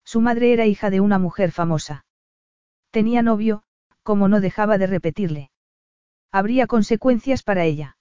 Su 0.04 0.20
madre 0.20 0.52
era 0.52 0.64
hija 0.66 0.88
de 0.88 1.00
una 1.00 1.18
mujer 1.18 1.50
famosa. 1.50 2.04
Tenía 2.92 3.22
novio, 3.22 3.64
como 4.04 4.28
no 4.28 4.40
dejaba 4.40 4.78
de 4.78 4.86
repetirle. 4.86 5.50
Habría 6.30 6.68
consecuencias 6.68 7.42
para 7.42 7.64
ella. 7.64 7.96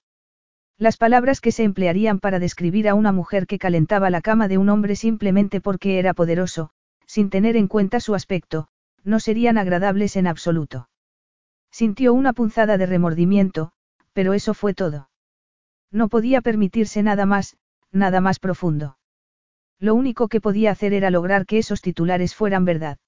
Las 0.78 0.96
palabras 0.96 1.40
que 1.40 1.50
se 1.50 1.64
emplearían 1.64 2.20
para 2.20 2.38
describir 2.38 2.88
a 2.88 2.94
una 2.94 3.10
mujer 3.10 3.48
que 3.48 3.58
calentaba 3.58 4.08
la 4.08 4.20
cama 4.20 4.46
de 4.46 4.58
un 4.58 4.68
hombre 4.68 4.94
simplemente 4.94 5.60
porque 5.60 5.98
era 5.98 6.14
poderoso, 6.14 6.70
sin 7.08 7.28
tener 7.28 7.56
en 7.56 7.66
cuenta 7.66 7.98
su 7.98 8.14
aspecto, 8.14 8.68
no 9.02 9.18
serían 9.18 9.58
agradables 9.58 10.14
en 10.14 10.28
absoluto. 10.28 10.90
Sintió 11.72 12.12
una 12.12 12.34
punzada 12.34 12.76
de 12.76 12.86
remordimiento, 12.86 13.72
pero 14.12 14.34
eso 14.34 14.52
fue 14.52 14.74
todo. 14.74 15.08
No 15.90 16.08
podía 16.08 16.42
permitirse 16.42 17.02
nada 17.02 17.26
más, 17.26 17.56
nada 17.90 18.20
más 18.20 18.38
profundo. 18.38 18.98
Lo 19.80 19.94
único 19.94 20.28
que 20.28 20.40
podía 20.40 20.70
hacer 20.70 20.92
era 20.92 21.10
lograr 21.10 21.46
que 21.46 21.58
esos 21.58 21.80
titulares 21.80 22.34
fueran 22.34 22.64
verdad. 22.64 22.98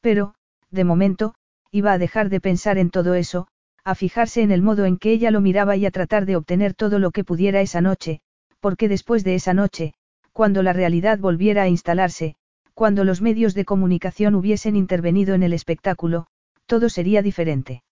Pero, 0.00 0.34
de 0.70 0.84
momento, 0.84 1.34
iba 1.70 1.92
a 1.92 1.98
dejar 1.98 2.28
de 2.28 2.40
pensar 2.40 2.76
en 2.76 2.90
todo 2.90 3.14
eso, 3.14 3.46
a 3.84 3.94
fijarse 3.94 4.42
en 4.42 4.50
el 4.50 4.62
modo 4.62 4.84
en 4.84 4.98
que 4.98 5.12
ella 5.12 5.30
lo 5.30 5.40
miraba 5.40 5.76
y 5.76 5.86
a 5.86 5.92
tratar 5.92 6.26
de 6.26 6.36
obtener 6.36 6.74
todo 6.74 6.98
lo 6.98 7.12
que 7.12 7.24
pudiera 7.24 7.60
esa 7.60 7.80
noche, 7.80 8.20
porque 8.58 8.88
después 8.88 9.22
de 9.22 9.36
esa 9.36 9.54
noche, 9.54 9.94
cuando 10.32 10.62
la 10.62 10.72
realidad 10.72 11.18
volviera 11.18 11.62
a 11.62 11.68
instalarse, 11.68 12.34
cuando 12.74 13.04
los 13.04 13.22
medios 13.22 13.54
de 13.54 13.64
comunicación 13.64 14.34
hubiesen 14.34 14.74
intervenido 14.74 15.34
en 15.34 15.44
el 15.44 15.52
espectáculo, 15.52 16.26
todo 16.66 16.88
sería 16.88 17.22
diferente. 17.22 17.82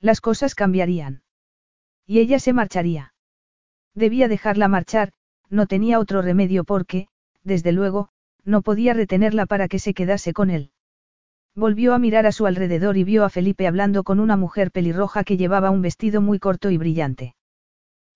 Las 0.00 0.20
cosas 0.20 0.54
cambiarían. 0.54 1.22
Y 2.06 2.18
ella 2.18 2.38
se 2.38 2.52
marcharía. 2.52 3.14
Debía 3.94 4.28
dejarla 4.28 4.68
marchar, 4.68 5.12
no 5.48 5.66
tenía 5.66 5.98
otro 5.98 6.22
remedio 6.22 6.64
porque, 6.64 7.08
desde 7.44 7.72
luego, 7.72 8.08
no 8.44 8.62
podía 8.62 8.94
retenerla 8.94 9.46
para 9.46 9.68
que 9.68 9.78
se 9.78 9.94
quedase 9.94 10.32
con 10.32 10.50
él. 10.50 10.70
Volvió 11.54 11.92
a 11.94 11.98
mirar 11.98 12.26
a 12.26 12.32
su 12.32 12.46
alrededor 12.46 12.96
y 12.96 13.04
vio 13.04 13.24
a 13.24 13.30
Felipe 13.30 13.66
hablando 13.66 14.04
con 14.04 14.20
una 14.20 14.36
mujer 14.36 14.70
pelirroja 14.70 15.22
que 15.22 15.36
llevaba 15.36 15.70
un 15.70 15.82
vestido 15.82 16.22
muy 16.22 16.38
corto 16.38 16.70
y 16.70 16.78
brillante. 16.78 17.34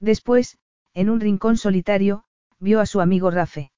Después, 0.00 0.58
en 0.94 1.10
un 1.10 1.20
rincón 1.20 1.58
solitario, 1.58 2.24
vio 2.58 2.80
a 2.80 2.86
su 2.86 3.00
amigo 3.00 3.30
Rafe. 3.30 3.70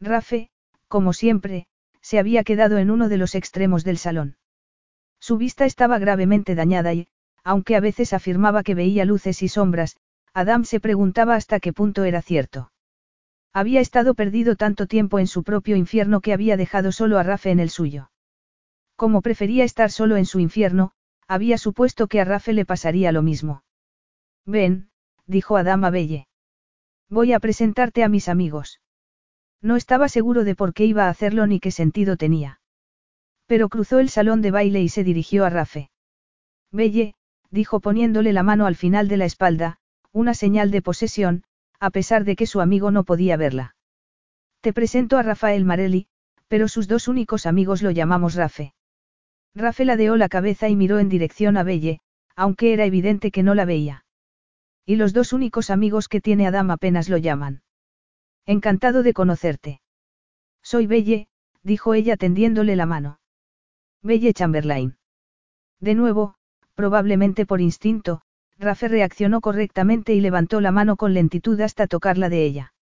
Rafe, 0.00 0.50
como 0.88 1.14
siempre, 1.14 1.66
se 2.02 2.18
había 2.18 2.44
quedado 2.44 2.76
en 2.76 2.90
uno 2.90 3.08
de 3.08 3.16
los 3.16 3.34
extremos 3.34 3.84
del 3.84 3.96
salón. 3.96 4.36
Su 5.26 5.38
vista 5.38 5.64
estaba 5.64 5.98
gravemente 5.98 6.54
dañada 6.54 6.92
y, 6.92 7.08
aunque 7.44 7.76
a 7.76 7.80
veces 7.80 8.12
afirmaba 8.12 8.62
que 8.62 8.74
veía 8.74 9.06
luces 9.06 9.42
y 9.42 9.48
sombras, 9.48 9.96
Adam 10.34 10.66
se 10.66 10.80
preguntaba 10.80 11.34
hasta 11.34 11.60
qué 11.60 11.72
punto 11.72 12.04
era 12.04 12.20
cierto. 12.20 12.70
Había 13.50 13.80
estado 13.80 14.12
perdido 14.12 14.54
tanto 14.54 14.86
tiempo 14.86 15.18
en 15.18 15.26
su 15.26 15.42
propio 15.42 15.76
infierno 15.76 16.20
que 16.20 16.34
había 16.34 16.58
dejado 16.58 16.92
solo 16.92 17.18
a 17.18 17.22
Rafe 17.22 17.50
en 17.50 17.58
el 17.58 17.70
suyo. 17.70 18.10
Como 18.96 19.22
prefería 19.22 19.64
estar 19.64 19.90
solo 19.90 20.18
en 20.18 20.26
su 20.26 20.40
infierno, 20.40 20.92
había 21.26 21.56
supuesto 21.56 22.06
que 22.06 22.20
a 22.20 22.26
Rafe 22.26 22.52
le 22.52 22.66
pasaría 22.66 23.10
lo 23.10 23.22
mismo. 23.22 23.64
Ven, 24.44 24.90
dijo 25.26 25.56
Adama 25.56 25.88
Belle. 25.88 26.28
Voy 27.08 27.32
a 27.32 27.40
presentarte 27.40 28.04
a 28.04 28.10
mis 28.10 28.28
amigos. 28.28 28.82
No 29.62 29.76
estaba 29.76 30.10
seguro 30.10 30.44
de 30.44 30.54
por 30.54 30.74
qué 30.74 30.84
iba 30.84 31.06
a 31.06 31.08
hacerlo 31.08 31.46
ni 31.46 31.60
qué 31.60 31.70
sentido 31.70 32.18
tenía. 32.18 32.60
Pero 33.46 33.68
cruzó 33.68 33.98
el 33.98 34.08
salón 34.08 34.42
de 34.42 34.50
baile 34.50 34.80
y 34.80 34.88
se 34.88 35.04
dirigió 35.04 35.44
a 35.44 35.50
Rafe. 35.50 35.90
Belle, 36.72 37.14
dijo 37.50 37.80
poniéndole 37.80 38.32
la 38.32 38.42
mano 38.42 38.66
al 38.66 38.76
final 38.76 39.08
de 39.08 39.16
la 39.16 39.26
espalda, 39.26 39.78
una 40.12 40.34
señal 40.34 40.70
de 40.70 40.82
posesión, 40.82 41.44
a 41.78 41.90
pesar 41.90 42.24
de 42.24 42.36
que 42.36 42.46
su 42.46 42.60
amigo 42.60 42.90
no 42.90 43.04
podía 43.04 43.36
verla. 43.36 43.76
Te 44.60 44.72
presento 44.72 45.18
a 45.18 45.22
Rafael 45.22 45.64
Marelli, 45.64 46.06
pero 46.48 46.68
sus 46.68 46.88
dos 46.88 47.08
únicos 47.08 47.46
amigos 47.46 47.82
lo 47.82 47.90
llamamos 47.90 48.34
Rafe. 48.34 48.74
Rafael 49.54 49.88
ladeó 49.88 50.16
la 50.16 50.28
cabeza 50.28 50.68
y 50.68 50.76
miró 50.76 50.98
en 50.98 51.08
dirección 51.08 51.56
a 51.56 51.62
Belle, 51.62 52.00
aunque 52.34 52.72
era 52.72 52.84
evidente 52.84 53.30
que 53.30 53.42
no 53.42 53.54
la 53.54 53.64
veía. 53.64 54.04
Y 54.86 54.96
los 54.96 55.12
dos 55.12 55.32
únicos 55.32 55.70
amigos 55.70 56.08
que 56.08 56.20
tiene 56.20 56.46
Adam 56.46 56.70
apenas 56.70 57.08
lo 57.08 57.18
llaman. 57.18 57.62
Encantado 58.46 59.02
de 59.02 59.12
conocerte. 59.12 59.80
Soy 60.62 60.86
Belle, 60.86 61.28
dijo 61.62 61.94
ella 61.94 62.16
tendiéndole 62.16 62.76
la 62.76 62.86
mano. 62.86 63.18
Belle 64.04 64.34
Chamberlain. 64.34 64.98
De 65.80 65.94
nuevo, 65.94 66.34
probablemente 66.74 67.46
por 67.46 67.62
instinto, 67.62 68.20
Rafe 68.58 68.86
reaccionó 68.86 69.40
correctamente 69.40 70.12
y 70.12 70.20
levantó 70.20 70.60
la 70.60 70.72
mano 70.72 70.96
con 70.96 71.14
lentitud 71.14 71.58
hasta 71.62 71.86
tocarla 71.86 72.28
de 72.28 72.44
ella. 72.44 72.74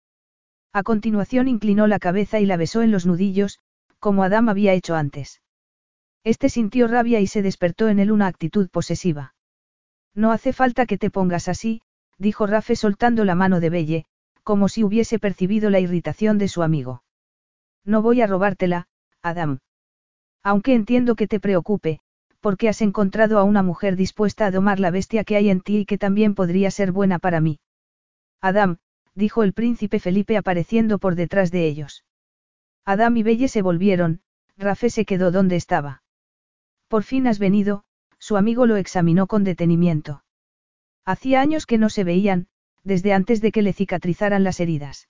A 0.73 0.83
continuación 0.83 1.47
inclinó 1.47 1.87
la 1.87 2.01
cabeza 2.01 2.41
y 2.41 2.47
la 2.47 2.57
besó 2.57 2.83
en 2.83 2.91
los 2.91 3.07
nudillos, 3.07 3.61
como 4.01 4.25
Adam 4.25 4.49
había 4.49 4.73
hecho 4.73 4.97
antes. 4.97 5.41
Este 6.25 6.49
sintió 6.49 6.89
rabia 6.89 7.21
y 7.21 7.29
se 7.29 7.41
despertó 7.41 7.89
en 7.89 8.01
él 8.01 8.11
una 8.11 8.27
actitud 8.27 8.69
posesiva. 8.69 9.35
No 10.17 10.33
hace 10.33 10.53
falta 10.53 10.87
que 10.87 10.99
te 10.99 11.09
pongas 11.09 11.47
así, 11.47 11.83
dijo 12.19 12.49
Rafe 12.49 12.75
soltando 12.75 13.25
la 13.25 13.37
mano 13.37 13.61
de 13.61 13.71
Belle, 13.71 14.07
como 14.43 14.69
si 14.69 14.83
hubiese 14.83 15.21
percibido 15.21 15.71
la 15.71 15.79
irritación 15.79 16.39
de 16.39 16.49
su 16.49 16.65
amigo. 16.65 17.05
No 17.85 18.03
voy 18.03 18.23
a 18.23 18.27
robártela, 18.27 18.89
Adam. 19.23 19.61
Aunque 20.43 20.75
entiendo 20.75 21.15
que 21.15 21.29
te 21.29 21.41
preocupe, 21.41 22.01
porque 22.41 22.69
has 22.69 22.83
encontrado 22.83 23.39
a 23.39 23.45
una 23.45 23.63
mujer 23.63 23.97
dispuesta 23.97 24.47
a 24.47 24.51
domar 24.51 24.81
la 24.81 24.91
bestia 24.91 25.25
que 25.25 25.37
hay 25.37 25.49
en 25.49 25.61
ti 25.61 25.79
y 25.79 25.85
que 25.87 25.99
también 25.99 26.35
podría 26.35 26.71
ser 26.71 26.91
buena 26.91 27.19
para 27.19 27.41
mí. 27.41 27.61
Adam, 28.41 28.79
dijo 29.15 29.45
el 29.45 29.53
príncipe 29.53 30.01
Felipe 30.01 30.37
apareciendo 30.37 30.99
por 30.99 31.15
detrás 31.15 31.51
de 31.53 31.67
ellos. 31.67 32.05
Adam 32.85 33.17
y 33.17 33.23
Belle 33.23 33.47
se 33.47 33.63
volvieron, 33.63 34.23
Rafe 34.57 34.91
se 34.91 35.05
quedó 35.05 35.31
donde 35.31 35.57
estaba. 35.57 36.03
Por 36.89 37.05
fin 37.05 37.29
has 37.29 37.39
venido, 37.39 37.85
su 38.19 38.37
amigo 38.37 38.67
lo 38.67 38.77
examinó 38.77 39.27
con 39.29 39.45
detenimiento. 39.45 40.25
Hacía 41.05 41.41
años 41.41 41.67
que 41.67 41.79
no 41.79 41.89
se 41.89 42.05
veían, 42.05 42.49
desde 42.85 43.13
antes 43.13 43.41
de 43.41 43.53
que 43.53 43.63
le 43.63 43.73
cicatrizaran 43.73 44.43
las 44.45 44.61
heridas. 44.61 45.09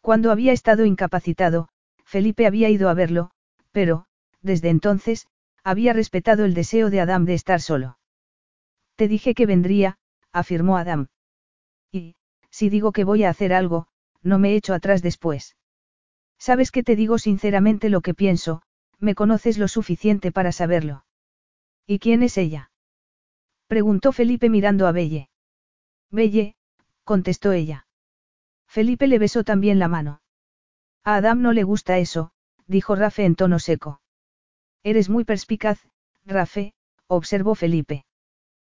Cuando 0.00 0.32
había 0.32 0.52
estado 0.52 0.84
incapacitado, 0.84 1.68
Felipe 2.04 2.46
había 2.46 2.68
ido 2.70 2.88
a 2.88 2.94
verlo, 2.94 3.30
pero, 3.70 4.06
desde 4.42 4.68
entonces, 4.68 5.26
había 5.64 5.92
respetado 5.92 6.44
el 6.44 6.54
deseo 6.54 6.90
de 6.90 7.00
Adam 7.00 7.24
de 7.24 7.34
estar 7.34 7.60
solo. 7.60 7.98
Te 8.96 9.08
dije 9.08 9.34
que 9.34 9.46
vendría, 9.46 9.98
afirmó 10.32 10.76
Adam. 10.76 11.08
Y, 11.92 12.16
si 12.50 12.68
digo 12.68 12.92
que 12.92 13.04
voy 13.04 13.24
a 13.24 13.30
hacer 13.30 13.52
algo, 13.52 13.86
no 14.22 14.38
me 14.38 14.54
echo 14.54 14.74
atrás 14.74 15.02
después. 15.02 15.56
Sabes 16.38 16.70
que 16.70 16.82
te 16.82 16.96
digo 16.96 17.18
sinceramente 17.18 17.90
lo 17.90 18.00
que 18.00 18.14
pienso, 18.14 18.62
me 18.98 19.14
conoces 19.14 19.58
lo 19.58 19.68
suficiente 19.68 20.32
para 20.32 20.52
saberlo. 20.52 21.04
¿Y 21.86 21.98
quién 21.98 22.22
es 22.22 22.38
ella? 22.38 22.70
Preguntó 23.66 24.12
Felipe 24.12 24.48
mirando 24.48 24.86
a 24.86 24.92
Belle. 24.92 25.30
Belle, 26.10 26.56
contestó 27.04 27.52
ella. 27.52 27.86
Felipe 28.66 29.06
le 29.06 29.18
besó 29.18 29.44
también 29.44 29.78
la 29.78 29.88
mano. 29.88 30.22
A 31.04 31.16
Adam 31.16 31.42
no 31.42 31.52
le 31.52 31.62
gusta 31.62 31.98
eso, 31.98 32.32
dijo 32.66 32.94
Rafe 32.94 33.24
en 33.24 33.34
tono 33.34 33.58
seco. 33.58 33.99
Eres 34.82 35.08
muy 35.08 35.24
perspicaz, 35.24 35.78
Rafe, 36.24 36.72
observó 37.06 37.54
Felipe. 37.54 38.04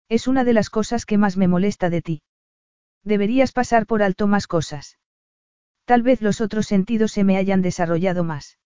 Es 0.08 0.26
una 0.26 0.44
de 0.44 0.52
las 0.52 0.68
cosas 0.68 1.06
que 1.06 1.18
más 1.18 1.36
me 1.36 1.48
molesta 1.48 1.90
de 1.90 2.02
ti. 2.02 2.22
Deberías 3.04 3.52
pasar 3.52 3.86
por 3.86 4.02
alto 4.02 4.26
más 4.26 4.46
cosas. 4.46 4.98
Tal 5.84 6.02
vez 6.02 6.20
los 6.22 6.40
otros 6.40 6.66
sentidos 6.66 7.12
se 7.12 7.24
me 7.24 7.36
hayan 7.36 7.62
desarrollado 7.62 8.24
más. 8.24 8.58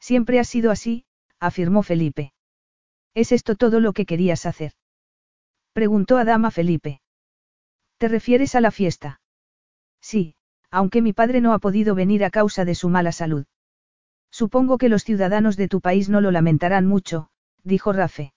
Siempre 0.00 0.40
ha 0.40 0.44
sido 0.44 0.70
así, 0.70 1.04
afirmó 1.38 1.82
Felipe. 1.82 2.32
¿Es 3.14 3.32
esto 3.32 3.56
todo 3.56 3.80
lo 3.80 3.92
que 3.92 4.06
querías 4.06 4.46
hacer? 4.46 4.72
Preguntó 5.72 6.16
a 6.16 6.24
Dama 6.24 6.50
Felipe. 6.50 7.00
¿Te 7.98 8.08
refieres 8.08 8.54
a 8.54 8.60
la 8.60 8.70
fiesta? 8.70 9.20
Sí, 10.00 10.34
aunque 10.70 11.02
mi 11.02 11.12
padre 11.12 11.40
no 11.40 11.52
ha 11.52 11.58
podido 11.58 11.94
venir 11.94 12.24
a 12.24 12.30
causa 12.30 12.64
de 12.64 12.74
su 12.74 12.88
mala 12.88 13.12
salud. 13.12 13.46
Supongo 14.32 14.78
que 14.78 14.88
los 14.88 15.04
ciudadanos 15.04 15.56
de 15.56 15.68
tu 15.68 15.82
país 15.82 16.08
no 16.08 16.22
lo 16.22 16.30
lamentarán 16.30 16.86
mucho, 16.86 17.28
dijo 17.62 17.92
Rafe. 17.92 18.32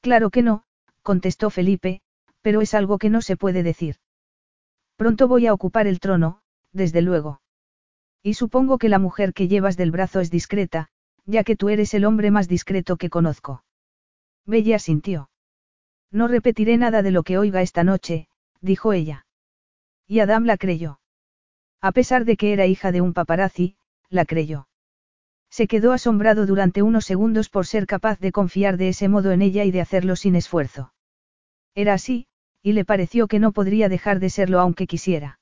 Claro 0.00 0.30
que 0.30 0.42
no, 0.42 0.64
contestó 1.02 1.50
Felipe, 1.50 2.02
pero 2.42 2.60
es 2.60 2.74
algo 2.74 2.98
que 2.98 3.10
no 3.10 3.22
se 3.22 3.36
puede 3.36 3.62
decir. 3.62 3.96
Pronto 4.96 5.28
voy 5.28 5.46
a 5.46 5.54
ocupar 5.54 5.86
el 5.86 6.00
trono, 6.00 6.40
desde 6.72 7.00
luego. 7.00 7.40
Y 8.22 8.34
supongo 8.34 8.76
que 8.76 8.88
la 8.88 8.98
mujer 8.98 9.32
que 9.32 9.46
llevas 9.46 9.76
del 9.76 9.92
brazo 9.92 10.18
es 10.18 10.30
discreta, 10.30 10.88
ya 11.26 11.44
que 11.44 11.56
tú 11.56 11.68
eres 11.68 11.94
el 11.94 12.04
hombre 12.04 12.32
más 12.32 12.48
discreto 12.48 12.96
que 12.96 13.08
conozco. 13.08 13.64
Bella 14.44 14.78
sintió. 14.78 15.30
No 16.10 16.26
repetiré 16.26 16.76
nada 16.76 17.02
de 17.02 17.12
lo 17.12 17.22
que 17.22 17.38
oiga 17.38 17.62
esta 17.62 17.84
noche, 17.84 18.28
dijo 18.60 18.92
ella. 18.92 19.26
Y 20.08 20.20
Adam 20.20 20.44
la 20.44 20.56
creyó. 20.56 21.00
A 21.80 21.92
pesar 21.92 22.24
de 22.24 22.36
que 22.36 22.52
era 22.52 22.66
hija 22.66 22.92
de 22.92 23.00
un 23.00 23.14
paparazzi, 23.14 23.76
la 24.10 24.24
creyó. 24.24 24.68
Se 25.54 25.68
quedó 25.68 25.92
asombrado 25.92 26.46
durante 26.46 26.82
unos 26.82 27.04
segundos 27.04 27.48
por 27.48 27.64
ser 27.64 27.86
capaz 27.86 28.18
de 28.18 28.32
confiar 28.32 28.76
de 28.76 28.88
ese 28.88 29.06
modo 29.06 29.30
en 29.30 29.40
ella 29.40 29.62
y 29.62 29.70
de 29.70 29.80
hacerlo 29.80 30.16
sin 30.16 30.34
esfuerzo. 30.34 30.92
Era 31.76 31.94
así, 31.94 32.26
y 32.60 32.72
le 32.72 32.84
pareció 32.84 33.28
que 33.28 33.38
no 33.38 33.52
podría 33.52 33.88
dejar 33.88 34.18
de 34.18 34.30
serlo 34.30 34.58
aunque 34.58 34.88
quisiera. 34.88 35.38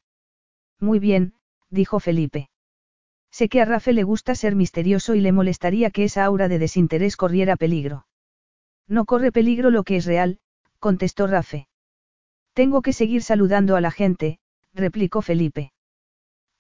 Muy 0.79 0.99
bien, 0.99 1.33
dijo 1.71 1.99
Felipe. 1.99 2.51
Sé 3.31 3.49
que 3.49 3.63
a 3.63 3.65
Rafe 3.65 3.95
le 3.95 4.03
gusta 4.03 4.35
ser 4.35 4.55
misterioso 4.55 5.15
y 5.15 5.23
le 5.23 5.33
molestaría 5.33 5.91
que 5.91 6.05
esa 6.05 6.27
aura 6.27 6.49
de 6.49 6.59
desinterés 6.59 7.17
corriera 7.17 7.57
peligro. 7.57 8.07
No 8.87 9.07
corre 9.07 9.33
peligro 9.33 9.71
lo 9.71 9.83
que 9.83 9.97
es 9.97 10.05
real, 10.05 10.41
contestó 10.79 11.27
Rafe. 11.27 11.69
Tengo 12.53 12.83
que 12.83 12.93
seguir 12.93 13.23
saludando 13.23 13.77
a 13.77 13.81
la 13.81 13.91
gente, 13.91 14.41
replicó 14.75 15.23
Felipe. 15.23 15.73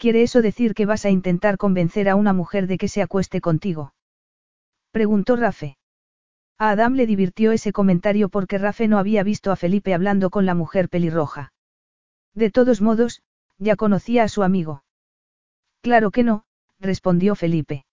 ¿Quiere 0.03 0.25
eso 0.25 0.43
decir 0.43 0.75
que 0.75 0.85
vas 0.85 1.05
a 1.05 1.11
intentar 1.11 1.59
convencer 1.59 2.09
a 2.09 2.17
una 2.17 2.33
mujer 2.33 2.67
de 2.67 2.77
que 2.77 2.89
se 2.89 3.03
acueste 3.03 3.41
contigo? 3.41 3.95
Preguntó 4.91 5.37
Rafe. 5.37 5.77
A 6.59 6.71
Adam 6.71 6.95
le 6.95 7.07
divirtió 7.07 7.53
ese 7.53 7.73
comentario 7.73 8.29
porque 8.29 8.59
Rafe 8.59 8.89
no 8.89 8.99
había 8.99 9.23
visto 9.23 9.53
a 9.53 9.57
Felipe 9.57 9.95
hablando 9.95 10.31
con 10.31 10.45
la 10.45 10.57
mujer 10.57 10.89
pelirroja. 10.89 11.53
De 12.35 12.51
todos 12.51 12.81
modos, 12.81 13.23
ya 13.59 13.77
conocía 13.77 14.25
a 14.25 14.29
su 14.29 14.43
amigo. 14.43 14.83
Claro 15.83 16.11
que 16.11 16.25
no, 16.25 16.47
respondió 16.81 17.37
Felipe. 17.37 17.85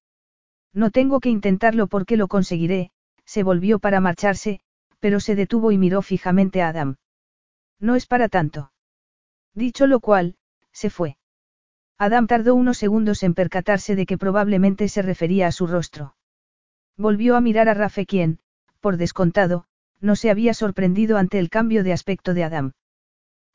No 0.73 0.89
tengo 0.89 1.19
que 1.19 1.29
intentarlo 1.29 1.85
porque 1.85 2.17
lo 2.17 2.27
conseguiré, 2.27 2.89
se 3.23 3.43
volvió 3.43 3.77
para 3.77 3.99
marcharse, 3.99 4.61
pero 4.99 5.19
se 5.19 5.35
detuvo 5.35 5.71
y 5.71 5.77
miró 5.77 6.01
fijamente 6.01 6.63
a 6.63 6.69
Adam. 6.69 6.95
No 7.79 7.93
es 7.93 8.07
para 8.07 8.29
tanto. 8.29 8.71
Dicho 9.53 9.85
lo 9.85 9.99
cual, 9.99 10.37
se 10.71 10.89
fue. 10.89 11.18
Adam 12.01 12.27
tardó 12.27 12.55
unos 12.55 12.77
segundos 12.77 13.23
en 13.23 13.33
percatarse 13.33 13.93
de 13.97 14.05
que 14.05 14.17
probablemente 14.17 14.87
se 14.87 15.01
refería 15.01 15.47
a 15.47 15.51
su 15.51 15.67
rostro. 15.67 16.15
Volvió 16.97 17.35
a 17.35 17.41
mirar 17.41 17.67
a 17.67 17.73
Rafe 17.73 18.05
quien, 18.05 18.39
por 18.79 18.95
descontado, 18.95 19.65
no 19.99 20.15
se 20.15 20.29
había 20.29 20.53
sorprendido 20.53 21.17
ante 21.17 21.39
el 21.39 21.49
cambio 21.49 21.83
de 21.83 21.91
aspecto 21.91 22.33
de 22.33 22.45
Adam. 22.45 22.71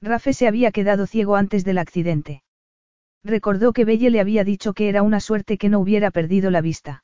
Rafe 0.03 0.35
se 0.35 0.47
había 0.47 0.73
quedado 0.73 1.07
ciego 1.07 1.37
antes 1.37 1.65
del 1.65 1.79
accidente. 1.79 2.43
Recordó 3.23 3.73
que 3.73 3.87
Belle 3.87 4.11
le 4.11 4.21
había 4.21 4.45
dicho 4.45 4.75
que 4.75 4.91
era 4.91 5.03
una 5.03 5.21
suerte 5.21 5.57
que 5.57 5.71
no 5.71 5.81
hubiera 5.81 6.11
perdido 6.11 6.51
la 6.51 6.61
vista. 6.61 7.03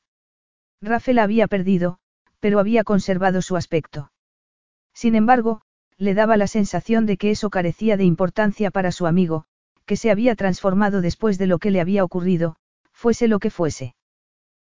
Rafe 0.79 1.13
la 1.13 1.23
había 1.23 1.47
perdido, 1.47 1.97
pero 2.39 2.59
había 2.59 2.83
conservado 2.83 3.41
su 3.41 3.57
aspecto. 3.57 4.11
Sin 4.93 5.15
embargo, 5.15 5.61
le 5.97 6.13
daba 6.13 6.37
la 6.37 6.45
sensación 6.45 7.07
de 7.07 7.17
que 7.17 7.31
eso 7.31 7.49
carecía 7.49 7.97
de 7.97 8.03
importancia 8.03 8.69
para 8.69 8.91
su 8.91 9.07
amigo, 9.07 9.45
que 9.91 9.97
se 9.97 10.09
había 10.09 10.37
transformado 10.37 11.01
después 11.01 11.37
de 11.37 11.47
lo 11.47 11.59
que 11.59 11.69
le 11.69 11.81
había 11.81 12.05
ocurrido, 12.05 12.55
fuese 12.93 13.27
lo 13.27 13.39
que 13.39 13.49
fuese. 13.49 13.93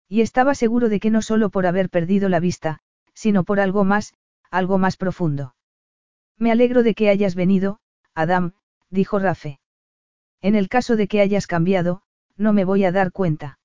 Y 0.10 0.20
estaba 0.20 0.54
seguro 0.54 0.90
de 0.90 1.00
que 1.00 1.12
no 1.12 1.22
solo 1.22 1.50
por 1.50 1.66
haber 1.66 1.90
perdido 1.90 2.28
la 2.28 2.42
vista, 2.42 2.82
sino 3.14 3.46
por 3.46 3.62
algo 3.62 3.86
más, 3.86 4.16
algo 4.52 4.78
más 4.78 4.98
profundo. 4.98 5.56
Me 6.38 6.52
alegro 6.52 6.84
de 6.84 6.94
que 6.94 7.08
hayas 7.08 7.36
venido, 7.36 7.80
Adam, 8.14 8.52
dijo 8.90 9.18
Rafe. 9.18 9.62
En 10.42 10.56
el 10.56 10.68
caso 10.68 10.98
de 10.98 11.08
que 11.08 11.22
hayas 11.22 11.48
cambiado, 11.48 12.02
no 12.36 12.52
me 12.52 12.66
voy 12.66 12.84
a 12.84 12.92
dar 12.92 13.14
cuenta. 13.14 13.60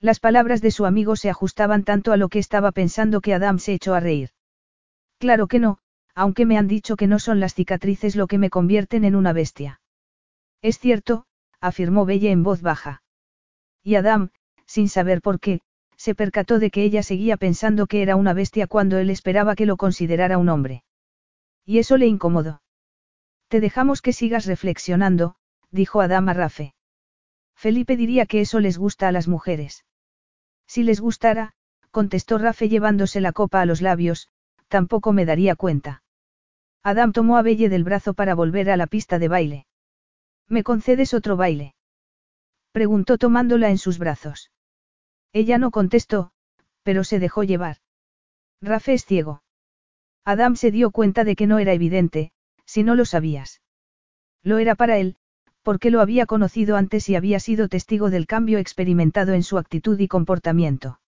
Las 0.00 0.20
palabras 0.20 0.60
de 0.60 0.70
su 0.70 0.84
amigo 0.84 1.16
se 1.16 1.30
ajustaban 1.30 1.84
tanto 1.84 2.12
a 2.12 2.18
lo 2.18 2.28
que 2.28 2.40
estaba 2.40 2.72
pensando 2.72 3.22
que 3.22 3.32
Adam 3.32 3.58
se 3.58 3.72
echó 3.72 3.94
a 3.94 4.00
reír. 4.00 4.32
Claro 5.16 5.46
que 5.46 5.60
no, 5.60 5.78
aunque 6.14 6.44
me 6.44 6.58
han 6.58 6.68
dicho 6.68 6.96
que 6.96 7.06
no 7.06 7.20
son 7.20 7.40
las 7.40 7.54
cicatrices 7.54 8.16
lo 8.16 8.26
que 8.26 8.36
me 8.36 8.50
convierten 8.50 9.06
en 9.06 9.16
una 9.16 9.32
bestia. 9.32 9.80
Es 10.64 10.78
cierto, 10.78 11.26
afirmó 11.60 12.06
Belle 12.06 12.30
en 12.30 12.42
voz 12.42 12.62
baja. 12.62 13.02
Y 13.82 13.96
Adam, 13.96 14.30
sin 14.64 14.88
saber 14.88 15.20
por 15.20 15.38
qué, 15.38 15.60
se 15.94 16.14
percató 16.14 16.58
de 16.58 16.70
que 16.70 16.84
ella 16.84 17.02
seguía 17.02 17.36
pensando 17.36 17.86
que 17.86 18.00
era 18.00 18.16
una 18.16 18.32
bestia 18.32 18.66
cuando 18.66 18.96
él 18.96 19.10
esperaba 19.10 19.56
que 19.56 19.66
lo 19.66 19.76
considerara 19.76 20.38
un 20.38 20.48
hombre. 20.48 20.82
Y 21.66 21.80
eso 21.80 21.98
le 21.98 22.06
incomodó. 22.06 22.62
Te 23.48 23.60
dejamos 23.60 24.00
que 24.00 24.14
sigas 24.14 24.46
reflexionando, 24.46 25.34
dijo 25.70 26.00
Adam 26.00 26.30
a 26.30 26.32
Rafe. 26.32 26.74
Felipe 27.54 27.98
diría 27.98 28.24
que 28.24 28.40
eso 28.40 28.58
les 28.58 28.78
gusta 28.78 29.06
a 29.08 29.12
las 29.12 29.28
mujeres. 29.28 29.84
Si 30.66 30.82
les 30.82 30.98
gustara, 30.98 31.52
contestó 31.90 32.38
Rafe 32.38 32.70
llevándose 32.70 33.20
la 33.20 33.32
copa 33.32 33.60
a 33.60 33.66
los 33.66 33.82
labios, 33.82 34.30
tampoco 34.68 35.12
me 35.12 35.26
daría 35.26 35.56
cuenta. 35.56 36.02
Adam 36.82 37.12
tomó 37.12 37.36
a 37.36 37.42
Belle 37.42 37.68
del 37.68 37.84
brazo 37.84 38.14
para 38.14 38.34
volver 38.34 38.70
a 38.70 38.78
la 38.78 38.86
pista 38.86 39.18
de 39.18 39.28
baile. 39.28 39.66
¿Me 40.48 40.62
concedes 40.62 41.14
otro 41.14 41.36
baile? 41.36 41.74
Preguntó 42.72 43.18
tomándola 43.18 43.70
en 43.70 43.78
sus 43.78 43.98
brazos. 43.98 44.50
Ella 45.32 45.58
no 45.58 45.70
contestó, 45.70 46.32
pero 46.82 47.04
se 47.04 47.18
dejó 47.18 47.44
llevar. 47.44 47.78
Rafe 48.60 48.94
es 48.94 49.04
ciego. 49.04 49.42
Adam 50.24 50.56
se 50.56 50.70
dio 50.70 50.90
cuenta 50.90 51.24
de 51.24 51.36
que 51.36 51.46
no 51.46 51.58
era 51.58 51.72
evidente, 51.72 52.32
si 52.64 52.82
no 52.82 52.94
lo 52.94 53.04
sabías. 53.04 53.60
Lo 54.42 54.58
era 54.58 54.74
para 54.74 54.98
él, 54.98 55.16
porque 55.62 55.90
lo 55.90 56.00
había 56.00 56.26
conocido 56.26 56.76
antes 56.76 57.08
y 57.08 57.16
había 57.16 57.40
sido 57.40 57.68
testigo 57.68 58.10
del 58.10 58.26
cambio 58.26 58.58
experimentado 58.58 59.32
en 59.32 59.42
su 59.42 59.58
actitud 59.58 59.98
y 59.98 60.08
comportamiento. 60.08 61.00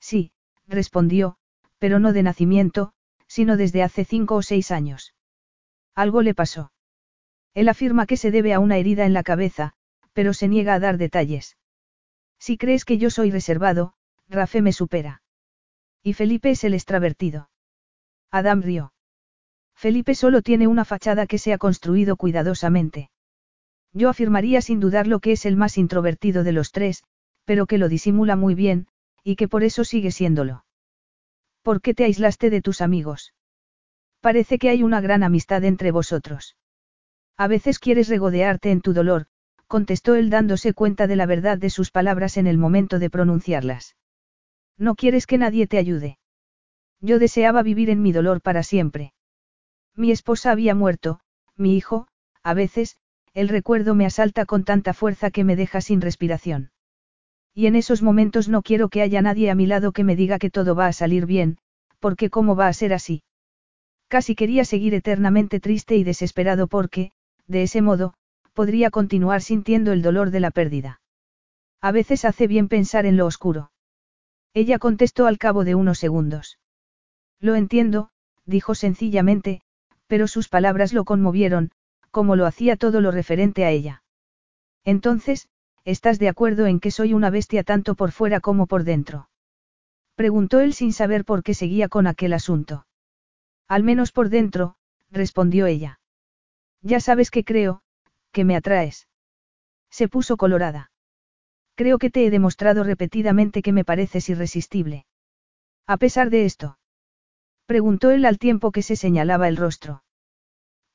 Sí, 0.00 0.32
respondió, 0.66 1.36
pero 1.78 1.98
no 1.98 2.12
de 2.12 2.22
nacimiento, 2.22 2.92
sino 3.26 3.56
desde 3.56 3.82
hace 3.82 4.04
cinco 4.04 4.36
o 4.36 4.42
seis 4.42 4.70
años. 4.70 5.14
Algo 5.94 6.22
le 6.22 6.34
pasó. 6.34 6.72
Él 7.54 7.68
afirma 7.68 8.06
que 8.06 8.16
se 8.16 8.30
debe 8.30 8.54
a 8.54 8.60
una 8.60 8.78
herida 8.78 9.04
en 9.04 9.12
la 9.12 9.22
cabeza, 9.22 9.74
pero 10.12 10.34
se 10.34 10.48
niega 10.48 10.74
a 10.74 10.80
dar 10.80 10.98
detalles. 10.98 11.56
Si 12.38 12.56
crees 12.56 12.84
que 12.84 12.98
yo 12.98 13.10
soy 13.10 13.30
reservado, 13.30 13.94
Rafe 14.28 14.62
me 14.62 14.72
supera. 14.72 15.22
Y 16.02 16.14
Felipe 16.14 16.50
es 16.50 16.64
el 16.64 16.74
extravertido. 16.74 17.50
Adam 18.30 18.62
rió. 18.62 18.92
Felipe 19.74 20.14
solo 20.14 20.42
tiene 20.42 20.66
una 20.66 20.84
fachada 20.84 21.26
que 21.26 21.38
se 21.38 21.52
ha 21.52 21.58
construido 21.58 22.16
cuidadosamente. 22.16 23.10
Yo 23.92 24.08
afirmaría 24.08 24.62
sin 24.62 24.80
dudarlo 24.80 25.20
que 25.20 25.32
es 25.32 25.44
el 25.44 25.56
más 25.56 25.76
introvertido 25.76 26.44
de 26.44 26.52
los 26.52 26.72
tres, 26.72 27.04
pero 27.44 27.66
que 27.66 27.78
lo 27.78 27.88
disimula 27.88 28.36
muy 28.36 28.54
bien, 28.54 28.86
y 29.22 29.36
que 29.36 29.48
por 29.48 29.64
eso 29.64 29.84
sigue 29.84 30.10
siéndolo. 30.10 30.64
¿Por 31.62 31.80
qué 31.80 31.94
te 31.94 32.04
aislaste 32.04 32.50
de 32.50 32.62
tus 32.62 32.80
amigos? 32.80 33.34
Parece 34.20 34.58
que 34.58 34.70
hay 34.70 34.82
una 34.82 35.00
gran 35.00 35.22
amistad 35.22 35.64
entre 35.64 35.90
vosotros. 35.90 36.56
A 37.42 37.48
veces 37.48 37.80
quieres 37.80 38.08
regodearte 38.08 38.70
en 38.70 38.80
tu 38.80 38.92
dolor, 38.92 39.26
contestó 39.66 40.14
él 40.14 40.30
dándose 40.30 40.74
cuenta 40.74 41.08
de 41.08 41.16
la 41.16 41.26
verdad 41.26 41.58
de 41.58 41.70
sus 41.70 41.90
palabras 41.90 42.36
en 42.36 42.46
el 42.46 42.56
momento 42.56 43.00
de 43.00 43.10
pronunciarlas. 43.10 43.96
No 44.78 44.94
quieres 44.94 45.26
que 45.26 45.38
nadie 45.38 45.66
te 45.66 45.76
ayude. 45.76 46.18
Yo 47.00 47.18
deseaba 47.18 47.64
vivir 47.64 47.90
en 47.90 48.00
mi 48.00 48.12
dolor 48.12 48.42
para 48.42 48.62
siempre. 48.62 49.12
Mi 49.96 50.12
esposa 50.12 50.52
había 50.52 50.76
muerto, 50.76 51.18
mi 51.56 51.76
hijo, 51.76 52.06
a 52.44 52.54
veces, 52.54 52.96
el 53.34 53.48
recuerdo 53.48 53.96
me 53.96 54.06
asalta 54.06 54.46
con 54.46 54.62
tanta 54.62 54.94
fuerza 54.94 55.32
que 55.32 55.42
me 55.42 55.56
deja 55.56 55.80
sin 55.80 56.00
respiración. 56.00 56.70
Y 57.52 57.66
en 57.66 57.74
esos 57.74 58.02
momentos 58.02 58.48
no 58.48 58.62
quiero 58.62 58.88
que 58.88 59.02
haya 59.02 59.20
nadie 59.20 59.50
a 59.50 59.56
mi 59.56 59.66
lado 59.66 59.90
que 59.90 60.04
me 60.04 60.14
diga 60.14 60.38
que 60.38 60.50
todo 60.50 60.76
va 60.76 60.86
a 60.86 60.92
salir 60.92 61.26
bien, 61.26 61.58
porque 61.98 62.30
cómo 62.30 62.54
va 62.54 62.68
a 62.68 62.72
ser 62.72 62.92
así. 62.92 63.24
Casi 64.06 64.36
quería 64.36 64.64
seguir 64.64 64.94
eternamente 64.94 65.58
triste 65.58 65.96
y 65.96 66.04
desesperado 66.04 66.68
porque, 66.68 67.10
de 67.46 67.62
ese 67.62 67.82
modo, 67.82 68.14
podría 68.52 68.90
continuar 68.90 69.42
sintiendo 69.42 69.92
el 69.92 70.02
dolor 70.02 70.30
de 70.30 70.40
la 70.40 70.50
pérdida. 70.50 71.00
A 71.80 71.92
veces 71.92 72.24
hace 72.24 72.46
bien 72.46 72.68
pensar 72.68 73.06
en 73.06 73.16
lo 73.16 73.26
oscuro. 73.26 73.72
Ella 74.54 74.78
contestó 74.78 75.26
al 75.26 75.38
cabo 75.38 75.64
de 75.64 75.74
unos 75.74 75.98
segundos. 75.98 76.58
Lo 77.40 77.54
entiendo, 77.54 78.10
dijo 78.44 78.74
sencillamente, 78.74 79.62
pero 80.06 80.28
sus 80.28 80.48
palabras 80.48 80.92
lo 80.92 81.04
conmovieron, 81.04 81.70
como 82.10 82.36
lo 82.36 82.46
hacía 82.46 82.76
todo 82.76 83.00
lo 83.00 83.10
referente 83.10 83.64
a 83.64 83.70
ella. 83.70 84.02
Entonces, 84.84 85.48
¿estás 85.84 86.18
de 86.18 86.28
acuerdo 86.28 86.66
en 86.66 86.80
que 86.80 86.90
soy 86.90 87.14
una 87.14 87.30
bestia 87.30 87.64
tanto 87.64 87.94
por 87.94 88.12
fuera 88.12 88.40
como 88.40 88.66
por 88.66 88.84
dentro? 88.84 89.30
Preguntó 90.14 90.60
él 90.60 90.74
sin 90.74 90.92
saber 90.92 91.24
por 91.24 91.42
qué 91.42 91.54
seguía 91.54 91.88
con 91.88 92.06
aquel 92.06 92.34
asunto. 92.34 92.86
Al 93.66 93.82
menos 93.82 94.12
por 94.12 94.28
dentro, 94.28 94.76
respondió 95.10 95.66
ella. 95.66 95.98
Ya 96.82 97.00
sabes 97.00 97.30
que 97.30 97.44
creo, 97.44 97.82
que 98.32 98.44
me 98.44 98.56
atraes. 98.56 99.08
Se 99.90 100.08
puso 100.08 100.36
colorada. 100.36 100.90
Creo 101.74 101.98
que 101.98 102.10
te 102.10 102.26
he 102.26 102.30
demostrado 102.30 102.84
repetidamente 102.84 103.62
que 103.62 103.72
me 103.72 103.84
pareces 103.84 104.28
irresistible. 104.28 105.06
A 105.86 105.96
pesar 105.96 106.30
de 106.30 106.44
esto. 106.44 106.78
Preguntó 107.66 108.10
él 108.10 108.24
al 108.24 108.38
tiempo 108.38 108.72
que 108.72 108.82
se 108.82 108.96
señalaba 108.96 109.48
el 109.48 109.56
rostro. 109.56 110.02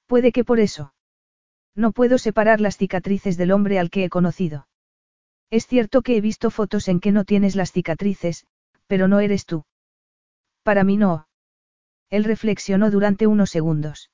Puede 0.06 0.32
que 0.32 0.44
por 0.44 0.60
eso. 0.60 0.94
No 1.76 1.92
puedo 1.92 2.18
separar 2.18 2.60
las 2.62 2.78
cicatrices 2.78 3.38
del 3.38 3.52
hombre 3.52 3.80
al 3.80 3.90
que 3.90 4.04
he 4.04 4.10
conocido. 4.10 4.68
Es 5.50 5.68
cierto 5.68 6.02
que 6.02 6.18
he 6.18 6.22
visto 6.22 6.52
fotos 6.52 6.88
en 6.88 7.00
que 7.00 7.12
no 7.12 7.24
tienes 7.24 7.56
las 7.56 7.72
cicatrices, 7.72 8.46
pero 8.88 9.08
no 9.08 9.20
eres 9.20 9.46
tú. 9.46 9.66
Para 10.64 10.84
mí 10.84 10.98
no. 10.98 11.28
Él 12.10 12.24
reflexionó 12.24 12.92
durante 12.92 13.28
unos 13.28 13.50
segundos. 13.50 14.10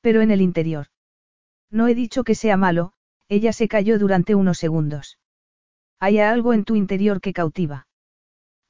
Pero 0.00 0.20
en 0.20 0.30
el 0.30 0.40
interior. 0.40 0.86
No 1.70 1.88
he 1.88 1.94
dicho 1.94 2.24
que 2.24 2.34
sea 2.34 2.56
malo, 2.56 2.92
ella 3.28 3.52
se 3.52 3.68
cayó 3.68 3.98
durante 3.98 4.34
unos 4.34 4.58
segundos. 4.58 5.18
Hay 5.98 6.18
algo 6.18 6.52
en 6.52 6.64
tu 6.64 6.74
interior 6.76 7.20
que 7.20 7.32
cautiva. 7.32 7.86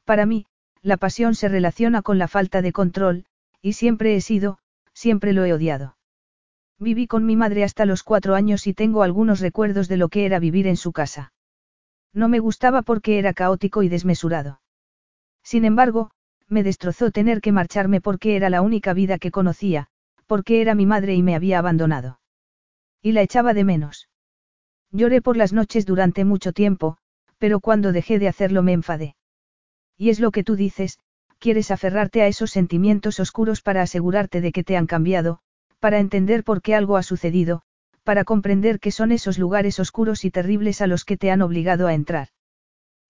Para 0.04 0.26
mí, 0.26 0.46
la 0.82 0.96
pasión 0.96 1.34
se 1.34 1.48
relaciona 1.48 2.02
con 2.02 2.18
la 2.18 2.28
falta 2.28 2.62
de 2.62 2.72
control, 2.72 3.24
y 3.62 3.74
siempre 3.74 4.16
he 4.16 4.20
sido, 4.20 4.58
siempre 4.92 5.32
lo 5.32 5.44
he 5.44 5.52
odiado. 5.52 5.96
Viví 6.78 7.06
con 7.06 7.26
mi 7.26 7.36
madre 7.36 7.62
hasta 7.62 7.84
los 7.84 8.02
cuatro 8.02 8.34
años 8.34 8.66
y 8.66 8.74
tengo 8.74 9.02
algunos 9.02 9.40
recuerdos 9.40 9.86
de 9.88 9.98
lo 9.98 10.08
que 10.08 10.24
era 10.24 10.38
vivir 10.38 10.66
en 10.66 10.76
su 10.76 10.92
casa. 10.92 11.32
No 12.12 12.28
me 12.28 12.38
gustaba 12.38 12.82
porque 12.82 13.18
era 13.18 13.34
caótico 13.34 13.82
y 13.82 13.88
desmesurado. 13.88 14.60
Sin 15.42 15.64
embargo, 15.64 16.10
me 16.48 16.62
destrozó 16.62 17.10
tener 17.10 17.40
que 17.40 17.52
marcharme 17.52 18.00
porque 18.00 18.34
era 18.34 18.50
la 18.50 18.62
única 18.62 18.94
vida 18.94 19.18
que 19.18 19.30
conocía, 19.30 19.88
porque 20.30 20.60
era 20.60 20.76
mi 20.76 20.86
madre 20.86 21.16
y 21.16 21.24
me 21.24 21.34
había 21.34 21.58
abandonado. 21.58 22.20
Y 23.02 23.10
la 23.10 23.22
echaba 23.22 23.52
de 23.52 23.64
menos. 23.64 24.08
Lloré 24.92 25.20
por 25.20 25.36
las 25.36 25.52
noches 25.52 25.86
durante 25.86 26.24
mucho 26.24 26.52
tiempo, 26.52 26.98
pero 27.38 27.58
cuando 27.58 27.90
dejé 27.90 28.20
de 28.20 28.28
hacerlo 28.28 28.62
me 28.62 28.72
enfadé. 28.72 29.16
Y 29.98 30.08
es 30.08 30.20
lo 30.20 30.30
que 30.30 30.44
tú 30.44 30.54
dices, 30.54 31.00
quieres 31.40 31.72
aferrarte 31.72 32.22
a 32.22 32.28
esos 32.28 32.52
sentimientos 32.52 33.18
oscuros 33.18 33.60
para 33.60 33.82
asegurarte 33.82 34.40
de 34.40 34.52
que 34.52 34.62
te 34.62 34.76
han 34.76 34.86
cambiado, 34.86 35.40
para 35.80 35.98
entender 35.98 36.44
por 36.44 36.62
qué 36.62 36.76
algo 36.76 36.96
ha 36.96 37.02
sucedido, 37.02 37.62
para 38.04 38.22
comprender 38.22 38.78
que 38.78 38.92
son 38.92 39.10
esos 39.10 39.36
lugares 39.36 39.80
oscuros 39.80 40.24
y 40.24 40.30
terribles 40.30 40.80
a 40.80 40.86
los 40.86 41.04
que 41.04 41.16
te 41.16 41.32
han 41.32 41.42
obligado 41.42 41.88
a 41.88 41.94
entrar. 41.94 42.28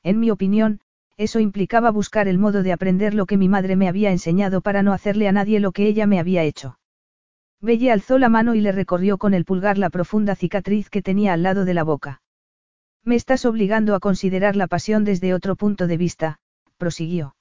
En 0.02 0.20
mi 0.20 0.30
opinión, 0.30 0.80
eso 1.18 1.38
implicaba 1.38 1.90
buscar 1.90 2.28
el 2.28 2.38
modo 2.38 2.62
de 2.62 2.72
aprender 2.72 3.12
lo 3.12 3.26
que 3.26 3.36
mi 3.36 3.50
madre 3.50 3.76
me 3.76 3.88
había 3.88 4.10
enseñado 4.10 4.62
para 4.62 4.82
no 4.82 4.94
hacerle 4.94 5.28
a 5.28 5.32
nadie 5.32 5.60
lo 5.60 5.72
que 5.72 5.86
ella 5.86 6.06
me 6.06 6.18
había 6.18 6.44
hecho. 6.44 6.79
Belle 7.60 7.92
alzó 7.92 8.18
la 8.18 8.28
mano 8.28 8.54
y 8.54 8.60
le 8.60 8.72
recorrió 8.72 9.18
con 9.18 9.34
el 9.34 9.44
pulgar 9.44 9.76
la 9.76 9.90
profunda 9.90 10.34
cicatriz 10.34 10.88
que 10.88 11.02
tenía 11.02 11.34
al 11.34 11.42
lado 11.42 11.64
de 11.64 11.74
la 11.74 11.82
boca. 11.82 12.22
Me 13.04 13.16
estás 13.16 13.44
obligando 13.44 13.94
a 13.94 14.00
considerar 14.00 14.56
la 14.56 14.66
pasión 14.66 15.04
desde 15.04 15.34
otro 15.34 15.56
punto 15.56 15.86
de 15.86 15.96
vista, 15.96 16.38
prosiguió. 16.78 17.36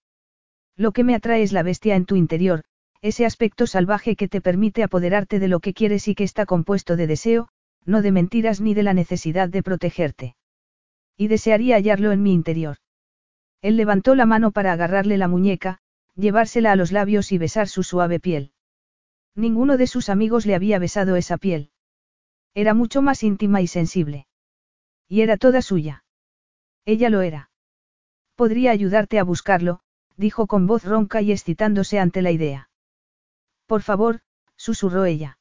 Lo 0.75 0.91
que 0.91 1.03
me 1.03 1.15
atrae 1.15 1.41
es 1.41 1.53
la 1.53 1.63
bestia 1.63 1.95
en 1.95 2.05
tu 2.05 2.15
interior, 2.15 2.63
ese 3.01 3.25
aspecto 3.25 3.65
salvaje 3.65 4.15
que 4.15 4.27
te 4.27 4.41
permite 4.41 4.83
apoderarte 4.83 5.39
de 5.39 5.47
lo 5.47 5.61
que 5.61 5.73
quieres 5.73 6.07
y 6.07 6.15
que 6.15 6.25
está 6.25 6.45
compuesto 6.45 6.97
de 6.97 7.07
deseo, 7.07 7.47
no 7.85 8.01
de 8.01 8.11
mentiras 8.11 8.59
ni 8.59 8.73
de 8.73 8.83
la 8.83 8.93
necesidad 8.93 9.47
de 9.47 9.63
protegerte. 9.63 10.35
Y 11.17 11.27
desearía 11.27 11.75
hallarlo 11.75 12.11
en 12.11 12.21
mi 12.21 12.33
interior. 12.33 12.77
Él 13.61 13.77
levantó 13.77 14.15
la 14.15 14.25
mano 14.25 14.51
para 14.51 14.73
agarrarle 14.73 15.17
la 15.17 15.27
muñeca, 15.27 15.79
llevársela 16.15 16.73
a 16.73 16.75
los 16.75 16.91
labios 16.91 17.31
y 17.31 17.37
besar 17.37 17.67
su 17.67 17.83
suave 17.83 18.19
piel. 18.19 18.51
Ninguno 19.35 19.77
de 19.77 19.87
sus 19.87 20.09
amigos 20.09 20.45
le 20.45 20.55
había 20.55 20.79
besado 20.79 21.15
esa 21.15 21.37
piel. 21.37 21.71
Era 22.53 22.73
mucho 22.73 23.01
más 23.01 23.23
íntima 23.23 23.61
y 23.61 23.67
sensible. 23.67 24.27
Y 25.07 25.21
era 25.21 25.37
toda 25.37 25.61
suya. 25.61 26.03
Ella 26.85 27.09
lo 27.09 27.21
era. 27.21 27.51
Podría 28.35 28.71
ayudarte 28.71 29.19
a 29.19 29.23
buscarlo, 29.23 29.81
dijo 30.17 30.47
con 30.47 30.65
voz 30.65 30.83
ronca 30.85 31.21
y 31.21 31.31
excitándose 31.31 31.99
ante 31.99 32.21
la 32.21 32.31
idea. 32.31 32.69
Por 33.65 33.81
favor, 33.81 34.21
susurró 34.55 35.05
ella. 35.05 35.37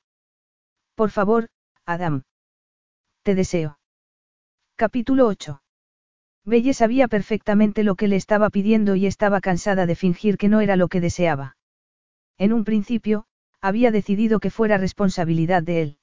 Por 0.94 1.10
favor, 1.10 1.48
Adam. 1.86 2.24
Te 3.22 3.34
deseo. 3.34 3.78
Capítulo 4.76 5.26
8. 5.26 5.62
Belle 6.44 6.74
sabía 6.74 7.08
perfectamente 7.08 7.84
lo 7.84 7.94
que 7.94 8.08
le 8.08 8.16
estaba 8.16 8.50
pidiendo 8.50 8.96
y 8.96 9.06
estaba 9.06 9.40
cansada 9.40 9.86
de 9.86 9.94
fingir 9.94 10.38
que 10.38 10.48
no 10.48 10.60
era 10.60 10.76
lo 10.76 10.88
que 10.88 11.00
deseaba. 11.00 11.56
En 12.36 12.52
un 12.52 12.64
principio, 12.64 13.27
había 13.60 13.90
decidido 13.90 14.40
que 14.40 14.50
fuera 14.50 14.78
responsabilidad 14.78 15.62
de 15.62 15.82
él. 15.82 15.98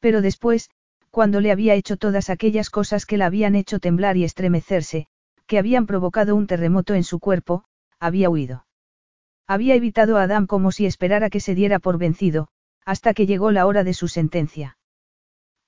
Pero 0.00 0.22
después, 0.22 0.70
cuando 1.10 1.40
le 1.40 1.50
había 1.50 1.74
hecho 1.74 1.96
todas 1.96 2.30
aquellas 2.30 2.70
cosas 2.70 3.04
que 3.06 3.16
la 3.16 3.26
habían 3.26 3.54
hecho 3.54 3.80
temblar 3.80 4.16
y 4.16 4.24
estremecerse, 4.24 5.08
que 5.46 5.58
habían 5.58 5.86
provocado 5.86 6.36
un 6.36 6.46
terremoto 6.46 6.94
en 6.94 7.02
su 7.02 7.18
cuerpo, 7.18 7.64
había 7.98 8.30
huido. 8.30 8.66
Había 9.48 9.74
evitado 9.74 10.16
a 10.16 10.22
Adam 10.22 10.46
como 10.46 10.70
si 10.70 10.86
esperara 10.86 11.28
que 11.28 11.40
se 11.40 11.56
diera 11.56 11.80
por 11.80 11.98
vencido, 11.98 12.48
hasta 12.84 13.14
que 13.14 13.26
llegó 13.26 13.50
la 13.50 13.66
hora 13.66 13.82
de 13.82 13.94
su 13.94 14.06
sentencia. 14.06 14.78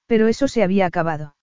Pero 0.07 0.29
eso 0.29 0.47
se 0.47 0.63
había 0.63 0.87
acabado. 0.87 1.35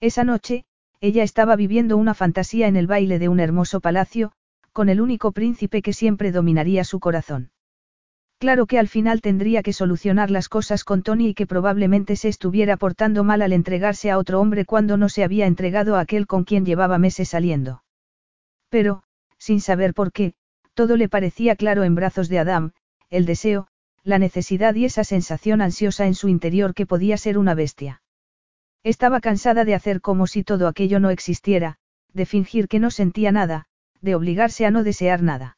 Esa 0.00 0.24
noche, 0.24 0.66
ella 1.00 1.22
estaba 1.22 1.56
viviendo 1.56 1.96
una 1.96 2.12
fantasía 2.12 2.68
en 2.68 2.76
el 2.76 2.86
baile 2.86 3.18
de 3.18 3.30
un 3.30 3.40
hermoso 3.40 3.80
palacio, 3.80 4.32
con 4.72 4.90
el 4.90 5.00
único 5.00 5.32
príncipe 5.32 5.80
que 5.80 5.94
siempre 5.94 6.32
dominaría 6.32 6.84
su 6.84 7.00
corazón. 7.00 7.53
Claro 8.38 8.66
que 8.66 8.78
al 8.78 8.88
final 8.88 9.20
tendría 9.20 9.62
que 9.62 9.72
solucionar 9.72 10.30
las 10.30 10.48
cosas 10.48 10.84
con 10.84 11.02
Tony 11.02 11.28
y 11.28 11.34
que 11.34 11.46
probablemente 11.46 12.16
se 12.16 12.28
estuviera 12.28 12.76
portando 12.76 13.24
mal 13.24 13.42
al 13.42 13.52
entregarse 13.52 14.10
a 14.10 14.18
otro 14.18 14.40
hombre 14.40 14.64
cuando 14.64 14.96
no 14.96 15.08
se 15.08 15.24
había 15.24 15.46
entregado 15.46 15.96
a 15.96 16.00
aquel 16.00 16.26
con 16.26 16.44
quien 16.44 16.66
llevaba 16.66 16.98
meses 16.98 17.30
saliendo. 17.30 17.84
Pero, 18.68 19.02
sin 19.38 19.60
saber 19.60 19.94
por 19.94 20.12
qué, 20.12 20.34
todo 20.74 20.96
le 20.96 21.08
parecía 21.08 21.56
claro 21.56 21.84
en 21.84 21.94
brazos 21.94 22.28
de 22.28 22.38
Adam, 22.40 22.72
el 23.08 23.26
deseo, 23.26 23.68
la 24.02 24.18
necesidad 24.18 24.74
y 24.74 24.84
esa 24.84 25.04
sensación 25.04 25.62
ansiosa 25.62 26.06
en 26.06 26.14
su 26.14 26.28
interior 26.28 26.74
que 26.74 26.86
podía 26.86 27.16
ser 27.16 27.38
una 27.38 27.54
bestia. 27.54 28.02
Estaba 28.82 29.20
cansada 29.20 29.64
de 29.64 29.74
hacer 29.74 30.02
como 30.02 30.26
si 30.26 30.44
todo 30.44 30.68
aquello 30.68 31.00
no 31.00 31.08
existiera, 31.10 31.78
de 32.12 32.26
fingir 32.26 32.68
que 32.68 32.80
no 32.80 32.90
sentía 32.90 33.32
nada, 33.32 33.66
de 34.02 34.14
obligarse 34.14 34.66
a 34.66 34.70
no 34.70 34.84
desear 34.84 35.22
nada. 35.22 35.56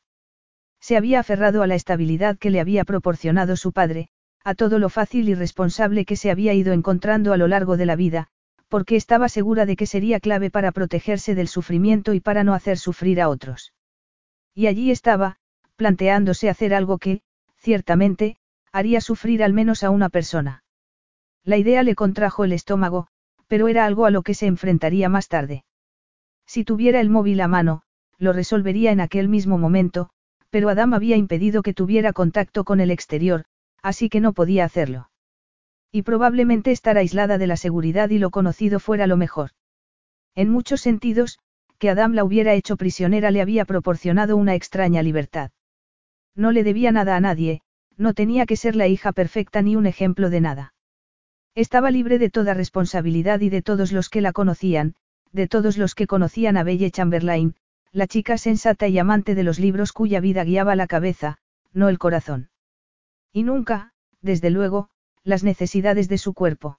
Se 0.80 0.96
había 0.96 1.20
aferrado 1.20 1.62
a 1.62 1.66
la 1.66 1.74
estabilidad 1.74 2.38
que 2.38 2.50
le 2.50 2.60
había 2.60 2.84
proporcionado 2.84 3.56
su 3.56 3.72
padre, 3.72 4.08
a 4.44 4.55
todo 4.55 4.78
lo 4.78 4.88
fácil 4.88 5.28
y 5.28 5.34
responsable 5.34 6.05
que 6.05 6.16
se 6.16 6.30
había 6.30 6.55
ido 6.55 6.72
encontrando 6.72 7.32
a 7.32 7.36
lo 7.36 7.48
largo 7.48 7.76
de 7.76 7.86
la 7.86 7.96
vida, 7.96 8.28
porque 8.68 8.96
estaba 8.96 9.28
segura 9.28 9.66
de 9.66 9.76
que 9.76 9.86
sería 9.86 10.20
clave 10.20 10.50
para 10.50 10.72
protegerse 10.72 11.34
del 11.34 11.48
sufrimiento 11.48 12.14
y 12.14 12.20
para 12.20 12.44
no 12.44 12.55
hacer 12.55 12.78
sufrir 12.78 13.20
a 13.20 13.28
otros. 13.28 13.72
Y 14.55 14.66
allí 14.66 14.90
estaba, 14.90 15.38
planteándose 15.76 16.48
hacer 16.48 16.74
algo 16.74 16.98
que, 16.98 17.22
ciertamente, 17.58 18.36
haría 18.72 19.00
sufrir 19.00 19.42
al 19.42 19.52
menos 19.52 19.82
a 19.82 19.90
una 19.90 20.08
persona. 20.08 20.64
La 21.44 21.56
idea 21.56 21.82
le 21.82 21.94
contrajo 21.94 22.44
el 22.44 22.52
estómago, 22.52 23.08
pero 23.46 23.68
era 23.68 23.84
algo 23.84 24.06
a 24.06 24.10
lo 24.10 24.22
que 24.22 24.34
se 24.34 24.46
enfrentaría 24.46 25.08
más 25.08 25.28
tarde. 25.28 25.64
Si 26.46 26.64
tuviera 26.64 27.00
el 27.00 27.10
móvil 27.10 27.40
a 27.40 27.48
mano, 27.48 27.82
lo 28.18 28.32
resolvería 28.32 28.92
en 28.92 29.00
aquel 29.00 29.28
mismo 29.28 29.58
momento, 29.58 30.10
pero 30.50 30.68
Adam 30.68 30.94
había 30.94 31.16
impedido 31.16 31.62
que 31.62 31.75
tuviera 31.75 32.12
contacto 32.12 32.65
con 32.65 32.81
el 32.81 32.91
exterior, 32.91 33.44
así 33.83 34.08
que 34.08 34.20
no 34.20 34.33
podía 34.33 34.65
hacerlo. 34.65 35.10
Y 35.92 36.02
probablemente 36.02 36.73
estar 36.73 36.99
aislada 36.99 37.39
de 37.39 37.47
la 37.47 37.57
seguridad 37.57 38.10
y 38.10 38.18
lo 38.18 38.31
conocido 38.31 38.81
fuera 38.81 39.07
lo 39.07 39.16
mejor. 39.16 39.50
En 40.34 40.50
muchos 40.50 40.81
sentidos, 40.81 41.39
que 41.78 41.91
Adam 41.91 42.12
la 42.12 42.25
hubiera 42.25 42.55
hecho 42.55 42.76
prisionera 42.76 43.31
le 43.31 43.41
había 43.41 43.65
proporcionado 43.65 44.36
una 44.36 44.55
extraña 44.55 45.02
libertad. 45.02 45.50
No 46.34 46.52
le 46.52 46.65
debía 46.65 46.92
nada 46.92 47.16
a 47.16 47.20
nadie, 47.20 47.62
no 47.97 48.15
tenía 48.15 48.47
que 48.47 48.57
ser 48.57 48.76
la 48.76 48.89
hija 48.89 49.12
perfecta 49.12 49.62
ni 49.62 49.76
un 49.76 49.86
ejemplo 49.86 50.31
de 50.31 50.41
nada. 50.41 50.75
Estaba 51.55 51.91
libre 51.91 52.18
de 52.18 52.28
toda 52.28 52.52
responsabilidad 52.52 53.41
y 53.41 53.49
de 53.49 53.62
todos 53.62 53.92
los 53.92 54.10
que 54.10 54.20
la 54.20 54.33
conocían, 54.33 54.94
de 55.33 55.49
todos 55.49 55.78
los 55.78 55.94
que 55.94 56.07
conocían 56.07 56.57
a 56.57 56.62
Belle 56.62 56.91
Chamberlain, 56.91 57.55
la 57.97 58.07
chica 58.07 58.36
sensata 58.36 58.89
y 58.89 58.99
amante 58.99 59.34
de 59.34 59.42
los 59.42 59.58
libros 59.58 59.94
cuya 59.94 60.20
vida 60.20 60.44
guiaba 60.44 60.76
la 60.76 60.86
cabeza, 60.86 61.39
no 61.73 61.89
el 61.89 61.99
corazón. 61.99 62.50
Y 63.33 63.42
nunca, 63.42 63.94
desde 64.20 64.50
luego, 64.50 64.91
las 65.25 65.42
necesidades 65.42 66.07
de 66.07 66.18
su 66.18 66.34
cuerpo. 66.34 66.78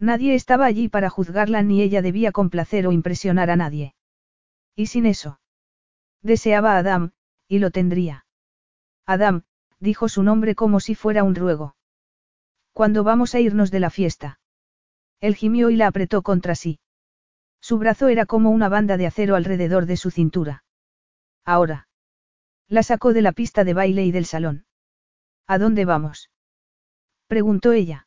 Nadie 0.00 0.34
estaba 0.34 0.66
allí 0.66 0.88
para 0.88 1.08
juzgarla 1.08 1.62
ni 1.62 1.82
ella 1.82 2.02
debía 2.02 2.32
complacer 2.32 2.88
o 2.88 2.90
impresionar 2.90 3.48
a 3.48 3.54
nadie. 3.54 3.94
Y 4.74 4.86
sin 4.86 5.06
eso. 5.06 5.38
Deseaba 6.20 6.72
a 6.72 6.78
Adam, 6.78 7.12
y 7.46 7.60
lo 7.60 7.70
tendría. 7.70 8.26
Adam, 9.06 9.44
dijo 9.78 10.08
su 10.08 10.24
nombre 10.24 10.56
como 10.56 10.80
si 10.80 10.96
fuera 10.96 11.22
un 11.22 11.36
ruego. 11.36 11.76
¿Cuándo 12.72 13.04
vamos 13.04 13.36
a 13.36 13.38
irnos 13.40 13.70
de 13.70 13.78
la 13.78 13.90
fiesta? 13.90 14.40
Él 15.20 15.36
gimió 15.36 15.70
y 15.70 15.76
la 15.76 15.86
apretó 15.86 16.22
contra 16.22 16.56
sí. 16.56 16.80
Su 17.64 17.78
brazo 17.78 18.08
era 18.08 18.26
como 18.26 18.50
una 18.50 18.68
banda 18.68 18.98
de 18.98 19.06
acero 19.06 19.36
alrededor 19.36 19.86
de 19.86 19.96
su 19.96 20.10
cintura. 20.10 20.64
Ahora. 21.46 21.88
La 22.68 22.82
sacó 22.82 23.14
de 23.14 23.22
la 23.22 23.32
pista 23.32 23.64
de 23.64 23.72
baile 23.72 24.04
y 24.04 24.12
del 24.12 24.26
salón. 24.26 24.66
¿A 25.46 25.56
dónde 25.56 25.86
vamos? 25.86 26.30
preguntó 27.26 27.72
ella. 27.72 28.06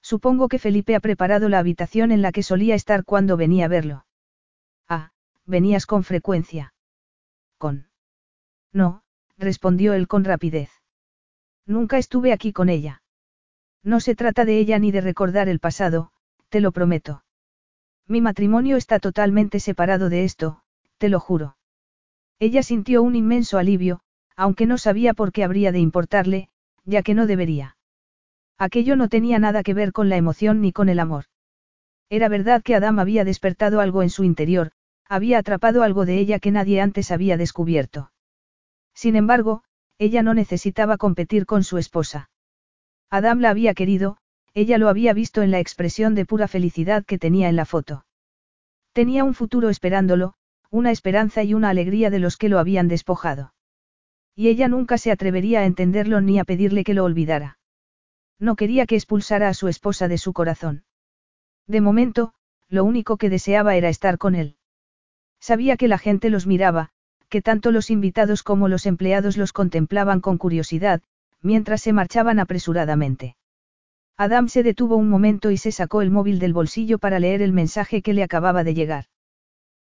Supongo 0.00 0.46
que 0.46 0.60
Felipe 0.60 0.94
ha 0.94 1.00
preparado 1.00 1.48
la 1.48 1.58
habitación 1.58 2.12
en 2.12 2.22
la 2.22 2.30
que 2.30 2.44
solía 2.44 2.76
estar 2.76 3.04
cuando 3.04 3.36
venía 3.36 3.64
a 3.64 3.68
verlo. 3.68 4.06
Ah, 4.88 5.10
venías 5.44 5.84
con 5.84 6.04
frecuencia. 6.04 6.72
¿Con? 7.56 7.88
No, 8.72 9.02
respondió 9.38 9.92
él 9.94 10.06
con 10.06 10.22
rapidez. 10.22 10.70
Nunca 11.66 11.98
estuve 11.98 12.32
aquí 12.32 12.52
con 12.52 12.68
ella. 12.68 13.02
No 13.82 13.98
se 13.98 14.14
trata 14.14 14.44
de 14.44 14.56
ella 14.56 14.78
ni 14.78 14.92
de 14.92 15.00
recordar 15.00 15.48
el 15.48 15.58
pasado, 15.58 16.12
te 16.48 16.60
lo 16.60 16.70
prometo. 16.70 17.24
Mi 18.08 18.22
matrimonio 18.22 18.78
está 18.78 19.00
totalmente 19.00 19.60
separado 19.60 20.08
de 20.08 20.24
esto, 20.24 20.62
te 20.96 21.10
lo 21.10 21.20
juro. 21.20 21.58
Ella 22.38 22.62
sintió 22.62 23.02
un 23.02 23.14
inmenso 23.14 23.58
alivio, 23.58 24.00
aunque 24.34 24.64
no 24.64 24.78
sabía 24.78 25.12
por 25.12 25.30
qué 25.30 25.44
habría 25.44 25.72
de 25.72 25.80
importarle, 25.80 26.48
ya 26.84 27.02
que 27.02 27.14
no 27.14 27.26
debería. 27.26 27.76
Aquello 28.56 28.96
no 28.96 29.08
tenía 29.08 29.38
nada 29.38 29.62
que 29.62 29.74
ver 29.74 29.92
con 29.92 30.08
la 30.08 30.16
emoción 30.16 30.62
ni 30.62 30.72
con 30.72 30.88
el 30.88 31.00
amor. 31.00 31.26
Era 32.08 32.28
verdad 32.28 32.62
que 32.62 32.74
Adam 32.74 32.98
había 32.98 33.24
despertado 33.24 33.80
algo 33.80 34.02
en 34.02 34.08
su 34.08 34.24
interior, 34.24 34.72
había 35.06 35.38
atrapado 35.38 35.82
algo 35.82 36.06
de 36.06 36.18
ella 36.18 36.38
que 36.38 36.50
nadie 36.50 36.80
antes 36.80 37.10
había 37.10 37.36
descubierto. 37.36 38.10
Sin 38.94 39.16
embargo, 39.16 39.64
ella 39.98 40.22
no 40.22 40.32
necesitaba 40.32 40.96
competir 40.96 41.44
con 41.44 41.62
su 41.62 41.76
esposa. 41.76 42.30
Adam 43.10 43.40
la 43.40 43.50
había 43.50 43.74
querido, 43.74 44.16
ella 44.54 44.78
lo 44.78 44.88
había 44.88 45.12
visto 45.12 45.42
en 45.42 45.50
la 45.50 45.60
expresión 45.60 46.14
de 46.14 46.26
pura 46.26 46.48
felicidad 46.48 47.04
que 47.04 47.18
tenía 47.18 47.48
en 47.48 47.56
la 47.56 47.64
foto. 47.64 48.04
Tenía 48.92 49.24
un 49.24 49.34
futuro 49.34 49.68
esperándolo, 49.68 50.34
una 50.70 50.90
esperanza 50.90 51.42
y 51.42 51.54
una 51.54 51.70
alegría 51.70 52.10
de 52.10 52.18
los 52.18 52.36
que 52.36 52.48
lo 52.48 52.58
habían 52.58 52.88
despojado. 52.88 53.54
Y 54.34 54.48
ella 54.48 54.68
nunca 54.68 54.98
se 54.98 55.10
atrevería 55.10 55.60
a 55.60 55.64
entenderlo 55.64 56.20
ni 56.20 56.38
a 56.38 56.44
pedirle 56.44 56.84
que 56.84 56.94
lo 56.94 57.04
olvidara. 57.04 57.58
No 58.38 58.54
quería 58.54 58.86
que 58.86 58.94
expulsara 58.94 59.48
a 59.48 59.54
su 59.54 59.68
esposa 59.68 60.08
de 60.08 60.18
su 60.18 60.32
corazón. 60.32 60.84
De 61.66 61.80
momento, 61.80 62.34
lo 62.68 62.84
único 62.84 63.16
que 63.16 63.30
deseaba 63.30 63.76
era 63.76 63.88
estar 63.88 64.18
con 64.18 64.34
él. 64.34 64.56
Sabía 65.40 65.76
que 65.76 65.88
la 65.88 65.98
gente 65.98 66.30
los 66.30 66.46
miraba, 66.46 66.90
que 67.28 67.42
tanto 67.42 67.70
los 67.70 67.90
invitados 67.90 68.42
como 68.42 68.68
los 68.68 68.86
empleados 68.86 69.36
los 69.36 69.52
contemplaban 69.52 70.20
con 70.20 70.38
curiosidad, 70.38 71.02
mientras 71.40 71.82
se 71.82 71.92
marchaban 71.92 72.38
apresuradamente. 72.38 73.36
Adam 74.20 74.48
se 74.48 74.64
detuvo 74.64 74.96
un 74.96 75.08
momento 75.08 75.52
y 75.52 75.56
se 75.56 75.70
sacó 75.70 76.02
el 76.02 76.10
móvil 76.10 76.40
del 76.40 76.52
bolsillo 76.52 76.98
para 76.98 77.20
leer 77.20 77.40
el 77.40 77.52
mensaje 77.52 78.02
que 78.02 78.12
le 78.12 78.24
acababa 78.24 78.64
de 78.64 78.74
llegar. 78.74 79.04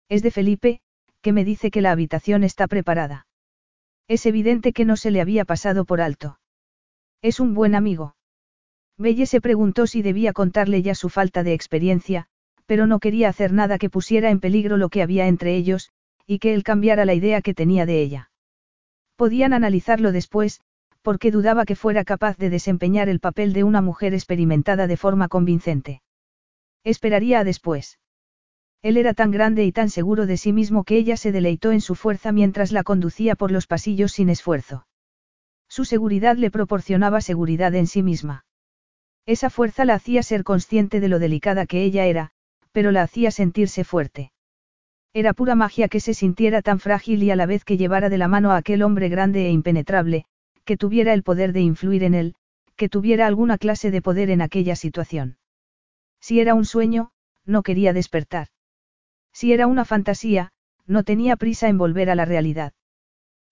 Es 0.09 0.21
de 0.21 0.29
Felipe, 0.29 0.79
que 1.21 1.33
me 1.33 1.43
dice 1.43 1.71
que 1.71 1.81
la 1.81 1.91
habitación 1.91 2.43
está 2.43 2.67
preparada. 2.67 3.25
Es 4.07 4.27
evidente 4.27 4.73
que 4.73 4.85
no 4.85 4.95
se 4.95 5.09
le 5.09 5.21
había 5.21 5.43
pasado 5.43 5.85
por 5.85 6.01
alto. 6.01 6.39
Es 7.23 7.39
un 7.39 7.55
buen 7.55 7.73
amigo. 7.73 8.15
Belle 8.95 9.25
se 9.25 9.41
preguntó 9.41 9.87
si 9.87 10.03
debía 10.03 10.33
contarle 10.33 10.83
ya 10.83 10.93
su 10.93 11.09
falta 11.09 11.41
de 11.41 11.53
experiencia, 11.53 12.27
pero 12.67 12.85
no 12.85 12.99
quería 12.99 13.29
hacer 13.29 13.53
nada 13.53 13.79
que 13.79 13.89
pusiera 13.89 14.29
en 14.29 14.39
peligro 14.39 14.77
lo 14.77 14.89
que 14.89 15.01
había 15.01 15.27
entre 15.27 15.55
ellos, 15.55 15.89
y 16.27 16.37
que 16.37 16.53
él 16.53 16.63
cambiara 16.63 17.05
la 17.05 17.15
idea 17.15 17.41
que 17.41 17.55
tenía 17.55 17.87
de 17.87 18.01
ella. 18.03 18.31
Podían 19.15 19.53
analizarlo 19.53 20.11
después, 20.11 20.61
porque 21.07 21.31
dudaba 21.31 21.63
que 21.63 21.77
fuera 21.77 22.03
capaz 22.03 22.35
de 22.35 22.49
desempeñar 22.49 23.07
el 23.07 23.21
papel 23.21 23.53
de 23.53 23.63
una 23.63 23.81
mujer 23.81 24.13
experimentada 24.13 24.87
de 24.87 24.97
forma 24.97 25.29
convincente. 25.29 26.01
Esperaría 26.83 27.39
a 27.39 27.43
después. 27.45 27.97
Él 28.81 28.97
era 28.97 29.13
tan 29.13 29.31
grande 29.31 29.63
y 29.63 29.71
tan 29.71 29.89
seguro 29.89 30.25
de 30.25 30.35
sí 30.35 30.51
mismo 30.51 30.83
que 30.83 30.97
ella 30.97 31.15
se 31.15 31.31
deleitó 31.31 31.71
en 31.71 31.79
su 31.79 31.95
fuerza 31.95 32.33
mientras 32.33 32.73
la 32.73 32.83
conducía 32.83 33.37
por 33.37 33.53
los 33.53 33.67
pasillos 33.67 34.11
sin 34.11 34.27
esfuerzo. 34.27 34.85
Su 35.69 35.85
seguridad 35.85 36.35
le 36.35 36.51
proporcionaba 36.51 37.21
seguridad 37.21 37.73
en 37.73 37.87
sí 37.87 38.03
misma. 38.03 38.43
Esa 39.25 39.49
fuerza 39.49 39.85
la 39.85 39.93
hacía 39.93 40.23
ser 40.23 40.43
consciente 40.43 40.99
de 40.99 41.07
lo 41.07 41.19
delicada 41.19 41.67
que 41.67 41.83
ella 41.83 42.03
era, 42.03 42.31
pero 42.73 42.91
la 42.91 43.03
hacía 43.03 43.31
sentirse 43.31 43.85
fuerte. 43.85 44.33
Era 45.13 45.31
pura 45.31 45.55
magia 45.55 45.87
que 45.87 46.01
se 46.01 46.13
sintiera 46.13 46.61
tan 46.61 46.81
frágil 46.81 47.23
y 47.23 47.31
a 47.31 47.37
la 47.37 47.45
vez 47.45 47.63
que 47.63 47.77
llevara 47.77 48.09
de 48.09 48.17
la 48.17 48.27
mano 48.27 48.51
a 48.51 48.57
aquel 48.57 48.83
hombre 48.83 49.07
grande 49.07 49.45
e 49.45 49.51
impenetrable, 49.51 50.25
que 50.67 50.75
tuviera 50.75 51.13
el 51.13 51.23
poder 51.23 51.53
de 51.53 51.61
influir 51.61 52.03
en 52.03 52.13
él, 52.13 52.35
que 52.75 52.89
tuviera 52.89 53.25
alguna 53.25 53.57
clase 53.57 53.89
de 53.89 54.01
poder 54.01 54.29
en 54.29 54.41
aquella 54.41 54.75
situación. 54.75 55.37
Si 56.19 56.41
era 56.41 56.55
un 56.55 56.65
sueño, 56.65 57.11
no 57.45 57.63
quería 57.63 57.93
despertar. 57.93 58.49
Si 59.31 59.53
era 59.53 59.65
una 59.65 59.85
fantasía, 59.85 60.51
no 60.85 61.03
tenía 61.03 61.37
prisa 61.37 61.69
en 61.69 61.77
volver 61.77 62.09
a 62.09 62.15
la 62.15 62.25
realidad. 62.25 62.73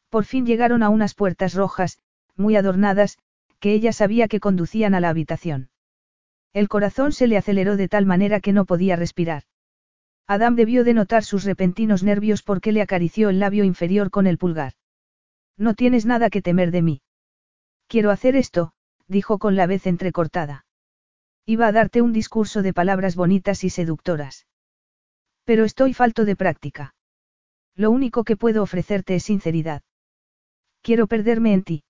Por 0.10 0.26
fin 0.26 0.46
llegaron 0.46 0.84
a 0.84 0.90
unas 0.90 1.14
puertas 1.16 1.54
rojas, 1.54 2.00
muy 2.36 2.58
adornadas, 2.58 3.18
que 3.62 3.74
ella 3.74 3.94
sabía 3.94 4.28
que 4.28 4.42
conducían 4.42 4.94
a 4.94 5.00
la 5.00 5.08
habitación. 5.08 5.70
El 6.52 6.68
corazón 6.68 7.14
se 7.14 7.28
le 7.28 7.38
aceleró 7.38 7.78
de 7.78 7.88
tal 7.88 8.06
manera 8.06 8.42
que 8.42 8.52
no 8.52 8.66
podía 8.66 8.98
respirar. 8.98 9.44
Adam 10.28 10.56
debió 10.56 10.84
de 10.84 10.94
notar 10.94 11.24
sus 11.24 11.46
repentinos 11.46 12.04
nervios 12.04 12.44
porque 12.44 12.74
le 12.74 12.82
acarició 12.82 13.30
el 13.30 13.40
labio 13.40 13.64
inferior 13.64 14.12
con 14.12 14.28
el 14.28 14.38
pulgar. 14.38 14.74
No 15.58 15.76
tienes 15.76 16.06
nada 16.06 16.30
que 16.30 16.42
temer 16.42 16.72
de 16.72 16.82
mí. 16.82 17.02
Quiero 17.88 18.12
hacer 18.12 18.36
esto, 18.36 18.74
dijo 19.08 19.38
con 19.38 19.56
la 19.56 19.68
vez 19.68 19.88
entrecortada. 19.88 20.66
Iba 21.46 21.68
a 21.68 21.72
darte 21.72 22.02
un 22.02 22.12
discurso 22.14 22.62
de 22.62 22.74
palabras 22.74 23.16
bonitas 23.16 23.64
y 23.64 23.70
seductoras. 23.70 24.48
Pero 25.44 25.64
estoy 25.64 25.94
falto 25.94 26.26
de 26.26 26.36
práctica. 26.36 26.96
Lo 27.76 27.92
único 27.92 28.24
que 28.24 28.38
puedo 28.38 28.64
ofrecerte 28.64 29.16
es 29.16 29.24
sinceridad. 29.24 29.84
Quiero 30.82 31.08
perderme 31.08 31.54
en 31.54 31.64
ti. 31.64 31.84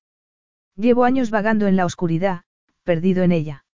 Llevo 0.75 1.05
años 1.05 1.29
vagando 1.29 1.67
en 1.67 1.77
la 1.77 1.85
oscuridad, 1.85 2.43
perdido 2.83 3.23
en 3.23 3.31
ella. 3.31 3.65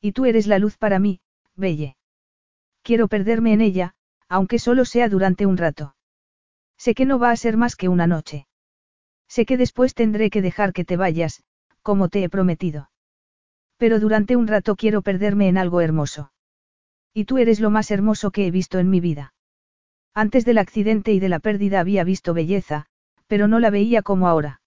Y 0.00 0.12
tú 0.12 0.26
eres 0.26 0.46
la 0.46 0.58
luz 0.58 0.76
para 0.76 0.98
mí, 0.98 1.20
Belle. 1.56 1.96
Quiero 2.82 3.08
perderme 3.08 3.52
en 3.52 3.60
ella, 3.60 3.94
aunque 4.28 4.58
solo 4.58 4.84
sea 4.84 5.08
durante 5.08 5.44
un 5.44 5.56
rato. 5.56 5.96
Sé 6.78 6.94
que 6.94 7.04
no 7.04 7.18
va 7.18 7.30
a 7.30 7.36
ser 7.36 7.56
más 7.56 7.74
que 7.74 7.88
una 7.88 8.06
noche. 8.06 8.46
Sé 9.34 9.46
que 9.46 9.56
después 9.56 9.94
tendré 9.94 10.28
que 10.28 10.42
dejar 10.42 10.72
que 10.72 10.84
te 10.84 10.96
vayas, 10.96 11.44
como 11.82 12.08
te 12.08 12.24
he 12.24 12.28
prometido. 12.28 12.90
Pero 13.76 14.00
durante 14.00 14.34
un 14.34 14.48
rato 14.48 14.74
quiero 14.74 15.02
perderme 15.02 15.46
en 15.46 15.56
algo 15.56 15.80
hermoso. 15.80 16.32
Y 17.14 17.26
tú 17.26 17.38
eres 17.38 17.60
lo 17.60 17.70
más 17.70 17.92
hermoso 17.92 18.32
que 18.32 18.46
he 18.46 18.50
visto 18.50 18.80
en 18.80 18.90
mi 18.90 18.98
vida. 18.98 19.32
Antes 20.14 20.44
del 20.44 20.58
accidente 20.58 21.12
y 21.12 21.20
de 21.20 21.28
la 21.28 21.38
pérdida 21.38 21.78
había 21.78 22.02
visto 22.02 22.34
belleza, 22.34 22.86
pero 23.28 23.46
no 23.46 23.60
la 23.60 23.70
veía 23.70 24.02
como 24.02 24.26
ahora. 24.26 24.62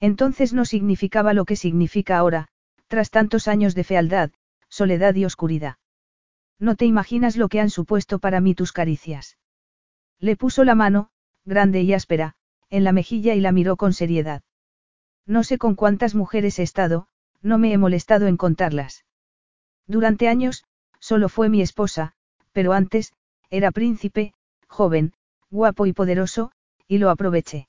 Entonces 0.00 0.52
no 0.52 0.66
significaba 0.66 1.32
lo 1.32 1.46
que 1.46 1.56
significa 1.56 2.18
ahora, 2.18 2.48
tras 2.88 3.10
tantos 3.10 3.48
años 3.48 3.74
de 3.74 3.84
fealdad, 3.84 4.30
soledad 4.68 5.14
y 5.14 5.24
oscuridad. 5.24 5.76
No 6.58 6.76
te 6.76 6.84
imaginas 6.84 7.38
lo 7.38 7.48
que 7.48 7.60
han 7.60 7.70
supuesto 7.70 8.18
para 8.18 8.40
mí 8.42 8.54
tus 8.54 8.72
caricias. 8.72 9.38
Le 10.20 10.36
puso 10.36 10.64
la 10.64 10.74
mano, 10.74 11.08
grande 11.46 11.80
y 11.80 11.94
áspera, 11.94 12.36
en 12.70 12.84
la 12.84 12.92
mejilla 12.92 13.34
y 13.34 13.40
la 13.40 13.52
miró 13.52 13.76
con 13.76 13.92
seriedad. 13.92 14.42
No 15.26 15.44
sé 15.44 15.58
con 15.58 15.74
cuántas 15.74 16.14
mujeres 16.14 16.58
he 16.58 16.62
estado, 16.62 17.08
no 17.42 17.58
me 17.58 17.72
he 17.72 17.78
molestado 17.78 18.26
en 18.26 18.36
contarlas. 18.36 19.04
Durante 19.86 20.28
años, 20.28 20.64
solo 20.98 21.28
fue 21.28 21.48
mi 21.48 21.62
esposa, 21.62 22.14
pero 22.52 22.72
antes, 22.72 23.12
era 23.50 23.70
príncipe, 23.70 24.34
joven, 24.66 25.12
guapo 25.50 25.86
y 25.86 25.92
poderoso, 25.92 26.52
y 26.86 26.98
lo 26.98 27.10
aproveché. 27.10 27.68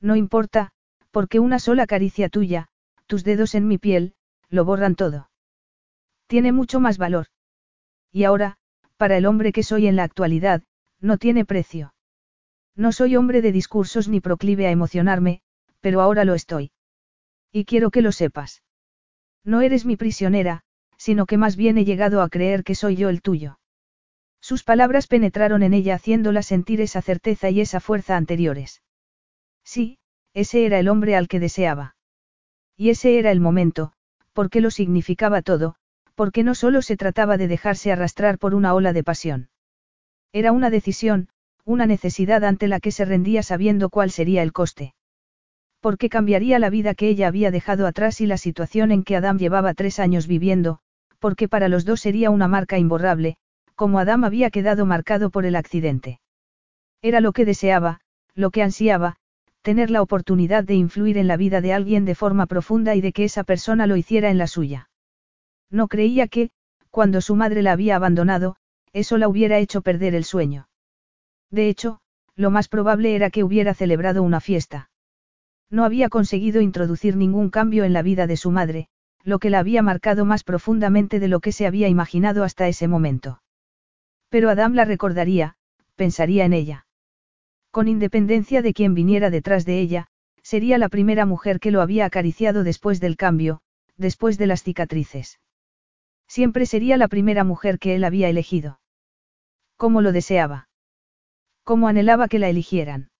No 0.00 0.16
importa, 0.16 0.72
porque 1.10 1.40
una 1.40 1.58
sola 1.58 1.86
caricia 1.86 2.28
tuya, 2.28 2.68
tus 3.06 3.24
dedos 3.24 3.54
en 3.54 3.68
mi 3.68 3.78
piel, 3.78 4.14
lo 4.48 4.64
borran 4.64 4.96
todo. 4.96 5.30
Tiene 6.26 6.52
mucho 6.52 6.80
más 6.80 6.98
valor. 6.98 7.26
Y 8.12 8.24
ahora, 8.24 8.56
para 8.96 9.16
el 9.16 9.26
hombre 9.26 9.52
que 9.52 9.62
soy 9.62 9.86
en 9.86 9.96
la 9.96 10.04
actualidad, 10.04 10.62
no 11.00 11.18
tiene 11.18 11.44
precio. 11.44 11.94
No 12.76 12.92
soy 12.92 13.16
hombre 13.16 13.42
de 13.42 13.52
discursos 13.52 14.08
ni 14.08 14.20
proclive 14.20 14.66
a 14.66 14.70
emocionarme, 14.70 15.42
pero 15.80 16.00
ahora 16.00 16.24
lo 16.24 16.34
estoy. 16.34 16.72
Y 17.52 17.64
quiero 17.64 17.90
que 17.90 18.02
lo 18.02 18.12
sepas. 18.12 18.62
No 19.44 19.60
eres 19.60 19.84
mi 19.84 19.96
prisionera, 19.96 20.62
sino 20.96 21.26
que 21.26 21.38
más 21.38 21.56
bien 21.56 21.78
he 21.78 21.84
llegado 21.84 22.22
a 22.22 22.28
creer 22.28 22.62
que 22.62 22.74
soy 22.74 22.96
yo 22.96 23.08
el 23.08 23.22
tuyo. 23.22 23.58
Sus 24.40 24.64
palabras 24.64 25.06
penetraron 25.06 25.62
en 25.62 25.74
ella 25.74 25.94
haciéndola 25.94 26.42
sentir 26.42 26.80
esa 26.80 27.02
certeza 27.02 27.50
y 27.50 27.60
esa 27.60 27.80
fuerza 27.80 28.16
anteriores. 28.16 28.82
Sí, 29.64 29.98
ese 30.34 30.64
era 30.66 30.78
el 30.78 30.88
hombre 30.88 31.16
al 31.16 31.28
que 31.28 31.40
deseaba. 31.40 31.96
Y 32.76 32.90
ese 32.90 33.18
era 33.18 33.30
el 33.30 33.40
momento, 33.40 33.92
porque 34.32 34.60
lo 34.60 34.70
significaba 34.70 35.42
todo, 35.42 35.76
porque 36.14 36.42
no 36.42 36.54
solo 36.54 36.82
se 36.82 36.96
trataba 36.96 37.36
de 37.36 37.48
dejarse 37.48 37.92
arrastrar 37.92 38.38
por 38.38 38.54
una 38.54 38.74
ola 38.74 38.92
de 38.92 39.04
pasión. 39.04 39.50
Era 40.32 40.52
una 40.52 40.70
decisión, 40.70 41.28
una 41.70 41.86
necesidad 41.86 42.44
ante 42.44 42.68
la 42.68 42.80
que 42.80 42.90
se 42.90 43.04
rendía 43.04 43.42
sabiendo 43.42 43.90
cuál 43.90 44.10
sería 44.10 44.42
el 44.42 44.52
coste. 44.52 44.94
Porque 45.80 46.08
cambiaría 46.08 46.58
la 46.58 46.68
vida 46.68 46.94
que 46.94 47.08
ella 47.08 47.28
había 47.28 47.50
dejado 47.50 47.86
atrás 47.86 48.20
y 48.20 48.26
la 48.26 48.36
situación 48.36 48.90
en 48.90 49.04
que 49.04 49.16
Adam 49.16 49.38
llevaba 49.38 49.72
tres 49.74 49.98
años 49.98 50.26
viviendo, 50.26 50.80
porque 51.20 51.48
para 51.48 51.68
los 51.68 51.84
dos 51.84 52.00
sería 52.00 52.30
una 52.30 52.48
marca 52.48 52.78
imborrable, 52.78 53.36
como 53.76 53.98
Adam 53.98 54.24
había 54.24 54.50
quedado 54.50 54.84
marcado 54.84 55.30
por 55.30 55.46
el 55.46 55.56
accidente. 55.56 56.20
Era 57.02 57.20
lo 57.20 57.32
que 57.32 57.44
deseaba, 57.44 58.00
lo 58.34 58.50
que 58.50 58.62
ansiaba, 58.62 59.16
tener 59.62 59.90
la 59.90 60.02
oportunidad 60.02 60.64
de 60.64 60.74
influir 60.74 61.18
en 61.18 61.28
la 61.28 61.36
vida 61.36 61.60
de 61.60 61.72
alguien 61.72 62.04
de 62.04 62.14
forma 62.14 62.46
profunda 62.46 62.94
y 62.94 63.00
de 63.00 63.12
que 63.12 63.24
esa 63.24 63.44
persona 63.44 63.86
lo 63.86 63.96
hiciera 63.96 64.30
en 64.30 64.38
la 64.38 64.46
suya. 64.46 64.90
No 65.70 65.86
creía 65.86 66.26
que, 66.26 66.50
cuando 66.90 67.20
su 67.20 67.36
madre 67.36 67.62
la 67.62 67.72
había 67.72 67.96
abandonado, 67.96 68.56
eso 68.92 69.18
la 69.18 69.28
hubiera 69.28 69.58
hecho 69.58 69.82
perder 69.82 70.14
el 70.14 70.24
sueño. 70.24 70.66
De 71.50 71.68
hecho, 71.68 72.00
lo 72.36 72.50
más 72.50 72.68
probable 72.68 73.14
era 73.14 73.30
que 73.30 73.44
hubiera 73.44 73.74
celebrado 73.74 74.22
una 74.22 74.40
fiesta. 74.40 74.90
No 75.68 75.84
había 75.84 76.08
conseguido 76.08 76.60
introducir 76.60 77.16
ningún 77.16 77.50
cambio 77.50 77.84
en 77.84 77.92
la 77.92 78.02
vida 78.02 78.26
de 78.26 78.36
su 78.36 78.50
madre, 78.50 78.88
lo 79.22 79.38
que 79.38 79.50
la 79.50 79.58
había 79.58 79.82
marcado 79.82 80.24
más 80.24 80.44
profundamente 80.44 81.20
de 81.20 81.28
lo 81.28 81.40
que 81.40 81.52
se 81.52 81.66
había 81.66 81.88
imaginado 81.88 82.44
hasta 82.44 82.68
ese 82.68 82.88
momento. 82.88 83.42
Pero 84.28 84.48
Adam 84.48 84.74
la 84.74 84.84
recordaría, 84.84 85.56
pensaría 85.96 86.44
en 86.44 86.52
ella. 86.52 86.86
Con 87.70 87.88
independencia 87.88 88.62
de 88.62 88.72
quien 88.72 88.94
viniera 88.94 89.30
detrás 89.30 89.64
de 89.64 89.80
ella, 89.80 90.06
sería 90.42 90.78
la 90.78 90.88
primera 90.88 91.26
mujer 91.26 91.60
que 91.60 91.70
lo 91.70 91.82
había 91.82 92.06
acariciado 92.06 92.64
después 92.64 93.00
del 93.00 93.16
cambio, 93.16 93.60
después 93.96 94.38
de 94.38 94.46
las 94.46 94.62
cicatrices. 94.62 95.38
Siempre 96.26 96.64
sería 96.64 96.96
la 96.96 97.08
primera 97.08 97.44
mujer 97.44 97.78
que 97.78 97.94
él 97.94 98.04
había 98.04 98.28
elegido. 98.28 98.80
¿Cómo 99.76 100.00
lo 100.00 100.12
deseaba? 100.12 100.69
¿Cómo 101.70 101.86
anhelaba 101.86 102.26
que 102.26 102.40
la 102.40 102.48
eligieran? 102.48 103.10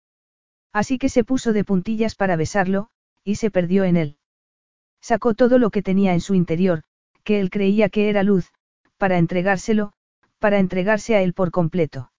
Así 0.72 0.98
que 0.98 1.08
se 1.08 1.22
puso 1.22 1.52
de 1.52 1.62
puntillas 1.62 2.16
para 2.16 2.34
besarlo, 2.34 2.88
y 3.22 3.36
se 3.36 3.48
perdió 3.48 3.84
en 3.84 3.96
él. 3.96 4.16
Sacó 5.00 5.34
todo 5.34 5.56
lo 5.60 5.70
que 5.70 5.82
tenía 5.84 6.14
en 6.14 6.20
su 6.20 6.34
interior, 6.34 6.82
que 7.22 7.38
él 7.38 7.48
creía 7.48 7.90
que 7.90 8.08
era 8.10 8.24
luz, 8.24 8.50
para 8.98 9.18
entregárselo, 9.18 9.92
para 10.40 10.58
entregarse 10.58 11.14
a 11.14 11.22
él 11.22 11.32
por 11.32 11.52
completo. 11.52 12.10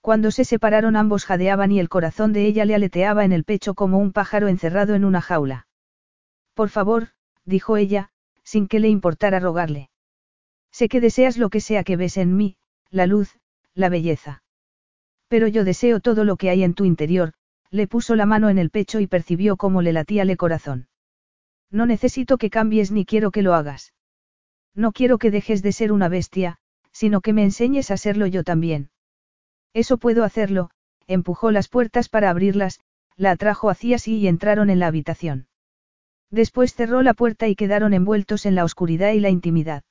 Cuando 0.00 0.32
se 0.32 0.44
separaron 0.44 0.96
ambos 0.96 1.24
jadeaban 1.24 1.70
y 1.70 1.78
el 1.78 1.88
corazón 1.88 2.32
de 2.32 2.46
ella 2.46 2.64
le 2.64 2.74
aleteaba 2.74 3.24
en 3.24 3.30
el 3.30 3.44
pecho 3.44 3.74
como 3.74 3.98
un 3.98 4.10
pájaro 4.10 4.48
encerrado 4.48 4.96
en 4.96 5.04
una 5.04 5.20
jaula. 5.20 5.68
Por 6.54 6.68
favor, 6.68 7.10
dijo 7.44 7.76
ella, 7.76 8.10
sin 8.42 8.66
que 8.66 8.80
le 8.80 8.88
importara 8.88 9.38
rogarle. 9.38 9.88
Sé 10.72 10.88
que 10.88 11.00
deseas 11.00 11.36
lo 11.36 11.48
que 11.48 11.60
sea 11.60 11.84
que 11.84 11.96
ves 11.96 12.16
en 12.16 12.36
mí, 12.36 12.56
la 12.90 13.06
luz, 13.06 13.38
la 13.72 13.88
belleza. 13.88 14.42
Pero 15.28 15.48
yo 15.48 15.64
deseo 15.64 16.00
todo 16.00 16.24
lo 16.24 16.36
que 16.36 16.50
hay 16.50 16.62
en 16.62 16.74
tu 16.74 16.84
interior, 16.84 17.32
le 17.70 17.86
puso 17.88 18.14
la 18.14 18.26
mano 18.26 18.50
en 18.50 18.58
el 18.58 18.70
pecho 18.70 19.00
y 19.00 19.06
percibió 19.06 19.56
cómo 19.56 19.82
le 19.82 19.92
latía 19.92 20.22
el 20.22 20.36
corazón. 20.36 20.88
No 21.70 21.86
necesito 21.86 22.38
que 22.38 22.50
cambies 22.50 22.92
ni 22.92 23.04
quiero 23.04 23.30
que 23.30 23.42
lo 23.42 23.54
hagas. 23.54 23.94
No 24.74 24.92
quiero 24.92 25.18
que 25.18 25.30
dejes 25.30 25.62
de 25.62 25.72
ser 25.72 25.92
una 25.92 26.08
bestia, 26.08 26.58
sino 26.92 27.20
que 27.20 27.32
me 27.32 27.42
enseñes 27.42 27.90
a 27.90 27.96
serlo 27.96 28.26
yo 28.26 28.44
también. 28.44 28.90
Eso 29.72 29.98
puedo 29.98 30.22
hacerlo, 30.22 30.70
empujó 31.06 31.50
las 31.50 31.68
puertas 31.68 32.08
para 32.08 32.30
abrirlas, 32.30 32.80
la 33.16 33.32
atrajo 33.32 33.70
hacia 33.70 33.98
sí 33.98 34.18
y 34.18 34.28
entraron 34.28 34.70
en 34.70 34.78
la 34.78 34.86
habitación. 34.86 35.48
Después 36.30 36.74
cerró 36.74 37.02
la 37.02 37.14
puerta 37.14 37.48
y 37.48 37.56
quedaron 37.56 37.94
envueltos 37.94 38.46
en 38.46 38.54
la 38.54 38.64
oscuridad 38.64 39.12
y 39.12 39.20
la 39.20 39.30
intimidad. 39.30 39.82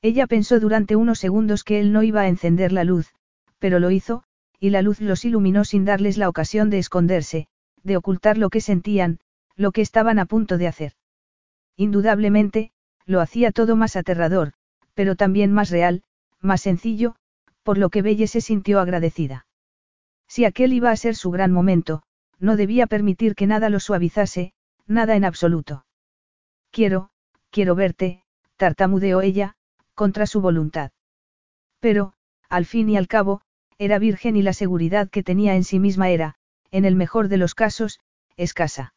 Ella 0.00 0.26
pensó 0.26 0.60
durante 0.60 0.96
unos 0.96 1.18
segundos 1.18 1.64
que 1.64 1.80
él 1.80 1.92
no 1.92 2.02
iba 2.02 2.22
a 2.22 2.28
encender 2.28 2.72
la 2.72 2.84
luz, 2.84 3.12
pero 3.58 3.78
lo 3.78 3.90
hizo, 3.90 4.24
y 4.60 4.70
la 4.70 4.82
luz 4.82 5.00
los 5.00 5.24
iluminó 5.24 5.64
sin 5.64 5.84
darles 5.84 6.18
la 6.18 6.28
ocasión 6.28 6.70
de 6.70 6.78
esconderse, 6.78 7.48
de 7.82 7.96
ocultar 7.96 8.38
lo 8.38 8.50
que 8.50 8.60
sentían, 8.60 9.20
lo 9.56 9.72
que 9.72 9.82
estaban 9.82 10.18
a 10.18 10.26
punto 10.26 10.58
de 10.58 10.66
hacer. 10.66 10.92
Indudablemente, 11.76 12.72
lo 13.06 13.20
hacía 13.20 13.52
todo 13.52 13.76
más 13.76 13.96
aterrador, 13.96 14.52
pero 14.94 15.16
también 15.16 15.52
más 15.52 15.70
real, 15.70 16.02
más 16.40 16.60
sencillo, 16.62 17.14
por 17.62 17.78
lo 17.78 17.88
que 17.88 18.02
Belle 18.02 18.26
se 18.26 18.40
sintió 18.40 18.80
agradecida. 18.80 19.46
Si 20.26 20.44
aquel 20.44 20.72
iba 20.72 20.90
a 20.90 20.96
ser 20.96 21.14
su 21.14 21.30
gran 21.30 21.52
momento, 21.52 22.02
no 22.38 22.56
debía 22.56 22.86
permitir 22.86 23.34
que 23.34 23.46
nada 23.46 23.70
lo 23.70 23.80
suavizase, 23.80 24.52
nada 24.86 25.16
en 25.16 25.24
absoluto. 25.24 25.86
Quiero, 26.70 27.10
quiero 27.50 27.74
verte, 27.74 28.24
tartamudeó 28.56 29.22
ella, 29.22 29.56
contra 29.94 30.26
su 30.26 30.40
voluntad. 30.40 30.90
Pero, 31.80 32.12
al 32.48 32.66
fin 32.66 32.88
y 32.90 32.96
al 32.96 33.08
cabo, 33.08 33.40
era 33.78 33.98
virgen 33.98 34.36
y 34.36 34.42
la 34.42 34.52
seguridad 34.52 35.08
que 35.08 35.22
tenía 35.22 35.54
en 35.54 35.64
sí 35.64 35.78
misma 35.78 36.10
era, 36.10 36.34
en 36.70 36.84
el 36.84 36.96
mejor 36.96 37.28
de 37.28 37.36
los 37.36 37.54
casos, 37.54 38.00
escasa. 38.36 38.92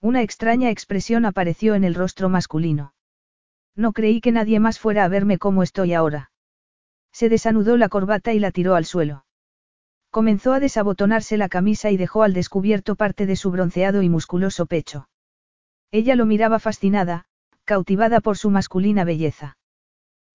Una 0.00 0.22
extraña 0.22 0.70
expresión 0.70 1.24
apareció 1.24 1.74
en 1.74 1.84
el 1.84 1.94
rostro 1.94 2.28
masculino. 2.28 2.92
No 3.74 3.92
creí 3.92 4.20
que 4.20 4.32
nadie 4.32 4.60
más 4.60 4.78
fuera 4.78 5.04
a 5.04 5.08
verme 5.08 5.38
como 5.38 5.62
estoy 5.62 5.94
ahora. 5.94 6.30
Se 7.12 7.28
desanudó 7.28 7.76
la 7.76 7.88
corbata 7.88 8.32
y 8.32 8.38
la 8.38 8.50
tiró 8.50 8.74
al 8.74 8.84
suelo. 8.84 9.24
Comenzó 10.10 10.52
a 10.52 10.60
desabotonarse 10.60 11.36
la 11.36 11.48
camisa 11.48 11.90
y 11.90 11.96
dejó 11.96 12.22
al 12.22 12.34
descubierto 12.34 12.94
parte 12.94 13.26
de 13.26 13.36
su 13.36 13.50
bronceado 13.50 14.02
y 14.02 14.08
musculoso 14.08 14.66
pecho. 14.66 15.08
Ella 15.90 16.14
lo 16.14 16.26
miraba 16.26 16.58
fascinada, 16.58 17.24
cautivada 17.64 18.20
por 18.20 18.36
su 18.36 18.50
masculina 18.50 19.04
belleza. 19.04 19.56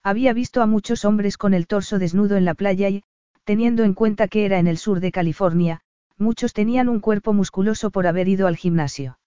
Había 0.03 0.33
visto 0.33 0.61
a 0.61 0.65
muchos 0.65 1.05
hombres 1.05 1.37
con 1.37 1.53
el 1.53 1.67
torso 1.67 1.99
desnudo 1.99 2.35
en 2.37 2.45
la 2.45 2.55
playa 2.55 2.89
y, 2.89 3.03
teniendo 3.49 3.83
en 3.83 3.95
cuenta 3.95 4.27
que 4.27 4.45
era 4.45 4.59
en 4.59 4.67
el 4.67 4.77
sur 4.77 4.99
de 4.99 5.11
California, 5.11 5.81
muchos 6.19 6.53
tenían 6.53 6.87
un 6.87 6.99
cuerpo 6.99 7.33
musculoso 7.33 7.89
por 7.89 8.05
haber 8.05 8.27
ido 8.27 8.45
al 8.45 8.55
gimnasio. 8.55 9.17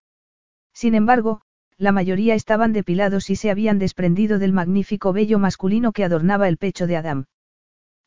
Sin 0.73 0.95
embargo, 0.95 1.41
la 1.77 1.91
mayoría 1.91 2.37
estaban 2.37 2.73
depilados 2.73 3.31
y 3.31 3.35
se 3.35 3.51
habían 3.51 3.81
desprendido 3.81 4.39
del 4.39 4.53
magnífico 4.53 5.13
vello 5.13 5.41
masculino 5.41 5.91
que 5.91 6.05
adornaba 6.05 6.47
el 6.47 6.57
pecho 6.57 6.87
de 6.87 6.99
Adam. 6.99 7.25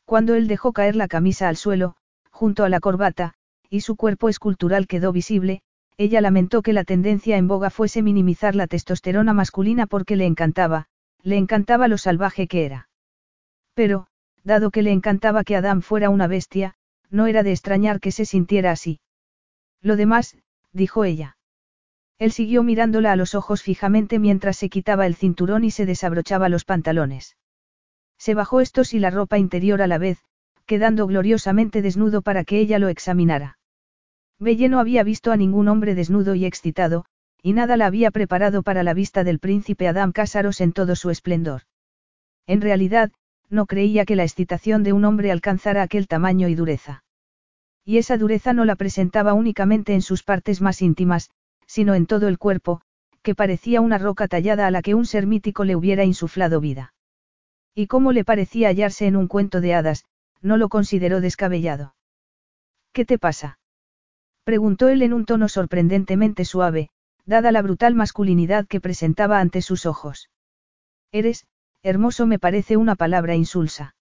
Cuando 0.05 0.35
él 0.35 0.47
dejó 0.47 0.71
caer 0.71 0.95
la 0.95 1.09
camisa 1.09 1.49
al 1.49 1.57
suelo, 1.57 1.97
junto 2.31 2.63
a 2.63 2.69
la 2.69 2.79
corbata, 2.79 3.33
y 3.69 3.81
su 3.81 3.97
cuerpo 3.97 4.29
escultural 4.29 4.87
quedó 4.87 5.11
visible, 5.11 5.63
ella 5.97 6.21
lamentó 6.21 6.61
que 6.61 6.71
la 6.71 6.85
tendencia 6.85 7.35
en 7.35 7.49
boga 7.49 7.69
fuese 7.69 8.01
minimizar 8.01 8.55
la 8.55 8.67
testosterona 8.67 9.33
masculina 9.33 9.85
porque 9.85 10.15
le 10.15 10.27
encantaba, 10.27 10.85
le 11.23 11.35
encantaba 11.35 11.89
lo 11.89 11.97
salvaje 11.97 12.47
que 12.47 12.63
era. 12.63 12.87
Pero, 13.73 14.07
dado 14.45 14.71
que 14.71 14.83
le 14.83 14.91
encantaba 14.91 15.43
que 15.43 15.57
Adam 15.57 15.81
fuera 15.81 16.09
una 16.09 16.27
bestia, 16.27 16.75
no 17.09 17.27
era 17.27 17.43
de 17.43 17.51
extrañar 17.51 17.99
que 17.99 18.11
se 18.11 18.25
sintiera 18.25 18.71
así. 18.71 19.01
Lo 19.81 19.97
demás, 19.97 20.37
dijo 20.71 21.03
ella. 21.03 21.37
Él 22.17 22.31
siguió 22.31 22.63
mirándola 22.63 23.11
a 23.11 23.15
los 23.17 23.35
ojos 23.35 23.61
fijamente 23.61 24.19
mientras 24.19 24.55
se 24.55 24.69
quitaba 24.69 25.05
el 25.05 25.15
cinturón 25.15 25.65
y 25.65 25.71
se 25.71 25.85
desabrochaba 25.85 26.47
los 26.47 26.63
pantalones. 26.63 27.35
Se 28.17 28.33
bajó 28.33 28.61
estos 28.61 28.93
y 28.93 28.99
la 28.99 29.09
ropa 29.09 29.37
interior 29.37 29.81
a 29.81 29.87
la 29.87 29.97
vez, 29.97 30.19
quedando 30.65 31.07
gloriosamente 31.07 31.81
desnudo 31.81 32.21
para 32.21 32.45
que 32.45 32.59
ella 32.59 32.79
lo 32.79 32.87
examinara. 32.87 33.57
Belle 34.39 34.69
no 34.69 34.79
había 34.79 35.03
visto 35.03 35.31
a 35.31 35.37
ningún 35.37 35.67
hombre 35.67 35.95
desnudo 35.95 36.35
y 36.35 36.45
excitado, 36.45 37.05
y 37.41 37.53
nada 37.53 37.77
la 37.77 37.87
había 37.87 38.11
preparado 38.11 38.63
para 38.63 38.83
la 38.83 38.93
vista 38.93 39.23
del 39.23 39.39
príncipe 39.39 39.87
Adam 39.87 40.11
Cásaros 40.11 40.61
en 40.61 40.71
todo 40.71 40.95
su 40.95 41.09
esplendor. 41.09 41.63
En 42.47 42.61
realidad, 42.61 43.11
no 43.49 43.65
creía 43.65 44.05
que 44.05 44.15
la 44.15 44.23
excitación 44.23 44.83
de 44.83 44.93
un 44.93 45.05
hombre 45.05 45.31
alcanzara 45.31 45.81
aquel 45.81 46.07
tamaño 46.07 46.47
y 46.47 46.55
dureza. 46.55 47.03
Y 47.83 47.97
esa 47.97 48.17
dureza 48.17 48.53
no 48.53 48.65
la 48.65 48.75
presentaba 48.75 49.33
únicamente 49.33 49.93
en 49.93 50.01
sus 50.01 50.23
partes 50.23 50.61
más 50.61 50.81
íntimas, 50.81 51.29
sino 51.67 51.93
en 51.93 52.07
todo 52.07 52.27
el 52.27 52.37
cuerpo, 52.37 52.81
que 53.21 53.35
parecía 53.35 53.81
una 53.81 53.97
roca 53.97 54.27
tallada 54.27 54.67
a 54.67 54.71
la 54.71 54.81
que 54.81 54.95
un 54.95 55.05
ser 55.05 55.27
mítico 55.27 55.63
le 55.65 55.75
hubiera 55.75 56.03
insuflado 56.03 56.59
vida. 56.59 56.93
Y 57.73 57.87
como 57.87 58.11
le 58.11 58.23
parecía 58.23 58.69
hallarse 58.69 59.05
en 59.07 59.15
un 59.15 59.27
cuento 59.27 59.61
de 59.61 59.73
hadas, 59.73 60.05
no 60.41 60.57
lo 60.57 60.69
consideró 60.69 61.21
descabellado. 61.21 61.95
¿Qué 62.93 63.05
te 63.05 63.19
pasa? 63.19 63.59
preguntó 64.43 64.89
él 64.89 65.01
en 65.01 65.11
un 65.11 65.25
tono 65.25 65.49
sorprendentemente 65.49 66.45
suave, 66.45 66.89
dada 67.25 67.51
la 67.51 67.61
brutal 67.61 67.95
masculinidad 67.95 68.67
que 68.67 68.79
presentaba 68.79 69.39
ante 69.39 69.61
sus 69.61 69.85
ojos. 69.85 70.29
Eres, 71.11 71.45
hermoso 71.85 72.25
me 72.25 72.39
parece 72.39 72.77
una 72.77 72.95
palabra 72.95 73.35
insulsa. 73.35 73.95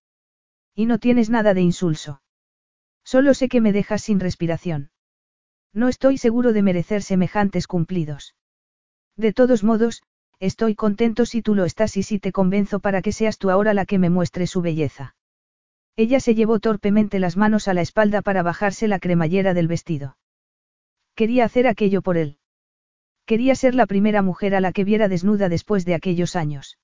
Y 0.74 0.86
no 0.86 0.98
tienes 0.98 1.28
nada 1.28 1.52
de 1.52 1.60
insulso. 1.60 2.22
Solo 3.04 3.34
sé 3.34 3.50
que 3.50 3.60
me 3.60 3.72
dejas 3.72 4.02
sin 4.02 4.20
respiración. 4.20 4.90
No 5.74 5.88
estoy 5.88 6.16
seguro 6.16 6.54
de 6.54 6.62
merecer 6.62 7.02
semejantes 7.02 7.66
cumplidos. 7.66 8.34
De 9.16 9.34
todos 9.34 9.62
modos, 9.62 10.02
estoy 10.40 10.74
contento 10.74 11.26
si 11.26 11.42
tú 11.42 11.54
lo 11.54 11.66
estás 11.66 11.98
y 11.98 12.02
si 12.02 12.18
te 12.18 12.32
convenzo 12.32 12.80
para 12.80 13.02
que 13.02 13.12
seas 13.12 13.36
tú 13.36 13.50
ahora 13.50 13.74
la 13.74 13.84
que 13.84 13.98
me 13.98 14.08
muestre 14.08 14.46
su 14.46 14.62
belleza. 14.62 15.14
Ella 15.94 16.20
se 16.20 16.34
llevó 16.34 16.60
torpemente 16.60 17.18
las 17.18 17.36
manos 17.36 17.68
a 17.68 17.74
la 17.74 17.82
espalda 17.82 18.22
para 18.22 18.42
bajarse 18.42 18.88
la 18.88 18.98
cremallera 18.98 19.52
del 19.52 19.68
vestido. 19.68 20.16
Quería 21.14 21.44
hacer 21.44 21.66
aquello 21.66 22.00
por 22.00 22.16
él. 22.16 22.38
Quería 23.26 23.54
ser 23.54 23.74
la 23.74 23.86
primera 23.86 24.22
mujer 24.22 24.54
a 24.54 24.60
la 24.60 24.72
que 24.72 24.84
viera 24.84 25.08
desnuda 25.08 25.50
después 25.50 25.84
de 25.84 25.94
aquellos 25.94 26.34
años. 26.34 26.78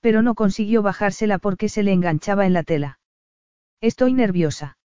Pero 0.00 0.22
no 0.22 0.34
consiguió 0.34 0.82
bajársela 0.82 1.38
porque 1.38 1.68
se 1.68 1.82
le 1.82 1.92
enganchaba 1.92 2.46
en 2.46 2.52
la 2.52 2.62
tela. 2.62 2.98
Estoy 3.80 4.12
nerviosa. 4.12 4.78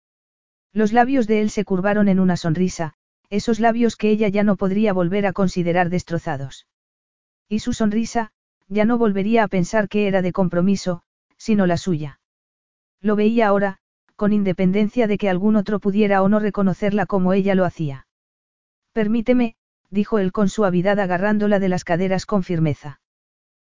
Los 0.74 0.94
labios 0.94 1.28
de 1.28 1.42
él 1.42 1.50
se 1.50 1.64
curvaron 1.64 2.10
en 2.10 2.20
una 2.20 2.38
sonrisa, 2.38 2.94
esos 3.30 3.60
labios 3.60 3.96
que 3.96 4.10
ella 4.10 4.28
ya 4.28 4.44
no 4.44 4.56
podría 4.56 4.94
volver 4.94 5.26
a 5.26 5.34
considerar 5.34 5.90
destrozados. 5.90 6.68
Y 7.48 7.60
su 7.60 7.74
sonrisa, 7.74 8.32
ya 8.68 8.86
no 8.86 8.98
volvería 8.98 9.44
a 9.44 9.48
pensar 9.48 9.88
que 9.88 10.08
era 10.08 10.22
de 10.22 10.32
compromiso, 10.32 11.02
sino 11.38 11.66
la 11.66 11.78
suya. 11.78 12.20
Lo 13.02 13.16
veía 13.16 13.48
ahora, 13.48 13.78
con 14.16 14.34
independencia 14.34 15.08
de 15.08 15.18
que 15.18 15.30
algún 15.30 15.56
otro 15.56 15.80
pudiera 15.80 16.24
o 16.24 16.30
no 16.30 16.40
reconocerla 16.40 17.06
como 17.06 17.34
ella 17.34 17.56
lo 17.56 17.66
hacía. 17.66 18.08
Permíteme, 18.94 19.56
dijo 19.90 20.20
él 20.20 20.32
con 20.32 20.50
suavidad 20.50 21.00
agarrándola 21.00 21.60
de 21.60 21.70
las 21.70 21.84
caderas 21.84 22.26
con 22.26 22.44
firmeza. 22.44 23.00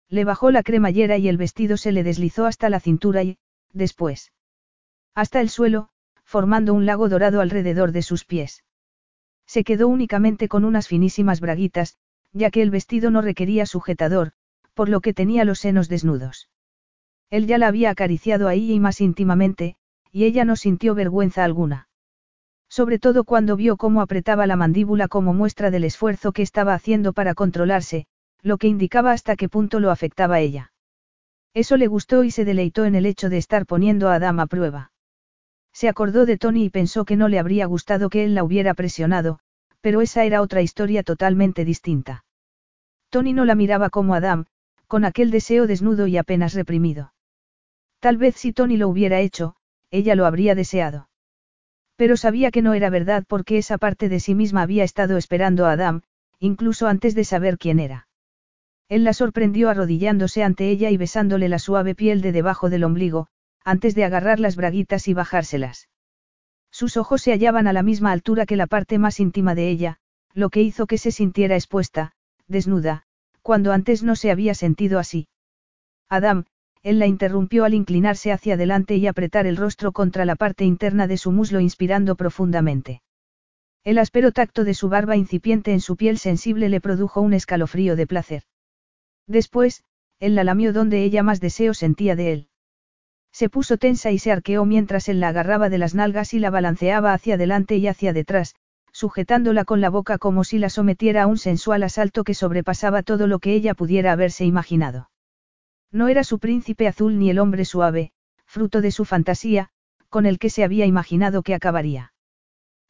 Le 0.09 0.25
bajó 0.25 0.51
la 0.51 0.63
cremallera 0.63 1.17
y 1.17 1.27
el 1.27 1.37
vestido 1.37 1.77
se 1.77 1.91
le 1.91 2.03
deslizó 2.03 2.45
hasta 2.45 2.69
la 2.69 2.79
cintura 2.79 3.23
y, 3.23 3.37
después, 3.71 4.31
hasta 5.15 5.41
el 5.41 5.49
suelo, 5.49 5.89
formando 6.23 6.73
un 6.73 6.85
lago 6.85 7.09
dorado 7.09 7.41
alrededor 7.41 7.91
de 7.91 8.01
sus 8.01 8.25
pies. 8.25 8.63
Se 9.45 9.63
quedó 9.63 9.87
únicamente 9.87 10.47
con 10.47 10.65
unas 10.65 10.87
finísimas 10.87 11.39
braguitas, 11.39 11.97
ya 12.31 12.49
que 12.49 12.61
el 12.61 12.71
vestido 12.71 13.11
no 13.11 13.21
requería 13.21 13.65
sujetador, 13.65 14.31
por 14.73 14.89
lo 14.89 15.01
que 15.01 15.13
tenía 15.13 15.45
los 15.45 15.59
senos 15.59 15.89
desnudos. 15.89 16.49
Él 17.29 17.47
ya 17.47 17.57
la 17.57 17.67
había 17.67 17.91
acariciado 17.91 18.47
ahí 18.47 18.71
y 18.71 18.79
más 18.79 19.01
íntimamente, 19.01 19.75
y 20.11 20.25
ella 20.25 20.45
no 20.45 20.55
sintió 20.55 20.95
vergüenza 20.95 21.43
alguna. 21.43 21.87
Sobre 22.69 22.97
todo 22.97 23.23
cuando 23.23 23.55
vio 23.55 23.77
cómo 23.77 24.01
apretaba 24.01 24.47
la 24.47 24.55
mandíbula 24.55 25.07
como 25.07 25.33
muestra 25.33 25.69
del 25.69 25.83
esfuerzo 25.83 26.31
que 26.31 26.41
estaba 26.41 26.73
haciendo 26.73 27.13
para 27.13 27.35
controlarse, 27.35 28.07
lo 28.43 28.57
que 28.57 28.67
indicaba 28.67 29.11
hasta 29.13 29.35
qué 29.35 29.49
punto 29.49 29.79
lo 29.79 29.89
afectaba 29.89 30.41
ella. 30.41 30.73
Eso 31.53 31.77
le 31.77 31.87
gustó 31.87 32.23
y 32.23 32.31
se 32.31 32.45
deleitó 32.45 32.85
en 32.85 32.95
el 32.95 33.05
hecho 33.05 33.29
de 33.29 33.37
estar 33.37 33.65
poniendo 33.65 34.09
a 34.09 34.15
Adam 34.15 34.39
a 34.39 34.47
prueba. 34.47 34.91
Se 35.71 35.87
acordó 35.87 36.25
de 36.25 36.37
Tony 36.37 36.65
y 36.65 36.69
pensó 36.69 37.05
que 37.05 37.15
no 37.15 37.29
le 37.29 37.39
habría 37.39 37.65
gustado 37.65 38.09
que 38.09 38.23
él 38.23 38.35
la 38.35 38.43
hubiera 38.43 38.73
presionado, 38.73 39.39
pero 39.81 40.01
esa 40.01 40.23
era 40.25 40.41
otra 40.41 40.61
historia 40.61 41.03
totalmente 41.03 41.65
distinta. 41.65 42.25
Tony 43.09 43.33
no 43.33 43.45
la 43.45 43.55
miraba 43.55 43.89
como 43.89 44.13
Adam, 44.13 44.45
con 44.87 45.05
aquel 45.05 45.31
deseo 45.31 45.65
desnudo 45.65 46.07
y 46.07 46.17
apenas 46.17 46.53
reprimido. 46.53 47.13
Tal 47.99 48.17
vez 48.17 48.35
si 48.35 48.51
Tony 48.51 48.77
lo 48.77 48.89
hubiera 48.89 49.21
hecho, 49.21 49.55
ella 49.89 50.15
lo 50.15 50.25
habría 50.25 50.55
deseado. 50.55 51.09
Pero 51.95 52.17
sabía 52.17 52.51
que 52.51 52.61
no 52.61 52.73
era 52.73 52.89
verdad 52.89 53.23
porque 53.27 53.57
esa 53.57 53.77
parte 53.77 54.09
de 54.09 54.19
sí 54.19 54.35
misma 54.35 54.63
había 54.63 54.83
estado 54.83 55.17
esperando 55.17 55.65
a 55.65 55.71
Adam, 55.71 56.01
incluso 56.39 56.87
antes 56.87 57.15
de 57.15 57.23
saber 57.23 57.57
quién 57.57 57.79
era. 57.79 58.07
Él 58.93 59.05
la 59.05 59.13
sorprendió 59.13 59.71
arrodillándose 59.71 60.43
ante 60.43 60.69
ella 60.69 60.91
y 60.91 60.97
besándole 60.97 61.49
la 61.49 61.57
suave 61.57 61.95
piel 61.95 62.21
de 62.21 62.31
debajo 62.31 62.69
del 62.69 62.83
ombligo, 62.83 63.25
antes 63.65 63.95
de 63.95 64.05
agarrar 64.05 64.39
las 64.39 64.55
braguitas 64.55 65.07
y 65.07 65.15
bajárselas. 65.15 65.89
Sus 66.69 66.95
ojos 66.95 67.23
se 67.23 67.31
hallaban 67.31 67.65
a 67.65 67.73
la 67.73 67.81
misma 67.81 68.11
altura 68.11 68.45
que 68.45 68.55
la 68.55 68.67
parte 68.67 68.99
más 68.99 69.19
íntima 69.19 69.55
de 69.55 69.67
ella, 69.67 69.97
lo 70.35 70.51
que 70.51 70.61
hizo 70.61 70.85
que 70.85 70.99
se 70.99 71.09
sintiera 71.09 71.55
expuesta, 71.55 72.11
desnuda, 72.47 73.07
cuando 73.41 73.71
antes 73.71 74.03
no 74.03 74.15
se 74.15 74.29
había 74.29 74.53
sentido 74.53 74.99
así. 74.99 75.27
Adam, 76.07 76.45
él 76.83 76.99
la 76.99 77.07
interrumpió 77.07 77.65
al 77.65 77.73
inclinarse 77.73 78.31
hacia 78.31 78.53
adelante 78.53 78.95
y 78.97 79.07
apretar 79.07 79.47
el 79.47 79.57
rostro 79.57 79.91
contra 79.91 80.23
la 80.23 80.35
parte 80.35 80.65
interna 80.65 81.07
de 81.07 81.17
su 81.17 81.31
muslo 81.31 81.59
inspirando 81.59 82.15
profundamente. 82.15 83.01
El 83.83 83.97
áspero 83.97 84.31
tacto 84.31 84.63
de 84.63 84.75
su 84.75 84.87
barba 84.87 85.15
incipiente 85.15 85.73
en 85.73 85.81
su 85.81 85.97
piel 85.97 86.19
sensible 86.19 86.69
le 86.69 86.79
produjo 86.79 87.21
un 87.21 87.33
escalofrío 87.33 87.95
de 87.95 88.05
placer. 88.05 88.43
Después, 89.27 89.83
él 90.19 90.35
la 90.35 90.43
lamió 90.43 90.73
donde 90.73 91.03
ella 91.03 91.23
más 91.23 91.39
deseo 91.39 91.73
sentía 91.73 92.15
de 92.15 92.33
él. 92.33 92.47
Se 93.31 93.49
puso 93.49 93.77
tensa 93.77 94.11
y 94.11 94.19
se 94.19 94.31
arqueó 94.31 94.63
mientras 94.65 95.09
él 95.09 95.19
la 95.19 95.29
agarraba 95.29 95.69
de 95.69 95.79
las 95.79 95.95
nalgas 95.95 96.33
y 96.33 96.39
la 96.39 96.51
balanceaba 96.51 97.13
hacia 97.13 97.33
adelante 97.35 97.77
y 97.77 97.87
hacia 97.87 98.13
detrás, 98.13 98.55
sujetándola 98.91 99.65
con 99.65 99.81
la 99.81 99.89
boca 99.89 100.19
como 100.19 100.43
si 100.43 100.59
la 100.59 100.69
sometiera 100.69 101.23
a 101.23 101.27
un 101.27 101.37
sensual 101.37 101.81
asalto 101.83 102.23
que 102.23 102.35
sobrepasaba 102.35 103.01
todo 103.01 103.25
lo 103.25 103.39
que 103.39 103.53
ella 103.53 103.73
pudiera 103.73 104.11
haberse 104.11 104.45
imaginado. 104.45 105.09
No 105.91 106.07
era 106.09 106.23
su 106.23 106.37
príncipe 106.39 106.87
azul 106.87 107.17
ni 107.17 107.31
el 107.31 107.39
hombre 107.39 107.65
suave, 107.65 108.11
fruto 108.45 108.81
de 108.81 108.91
su 108.91 109.03
fantasía, 109.03 109.69
con 110.09 110.27
el 110.27 110.37
que 110.37 110.51
se 110.51 110.63
había 110.63 110.85
imaginado 110.85 111.41
que 111.41 111.55
acabaría. 111.55 112.13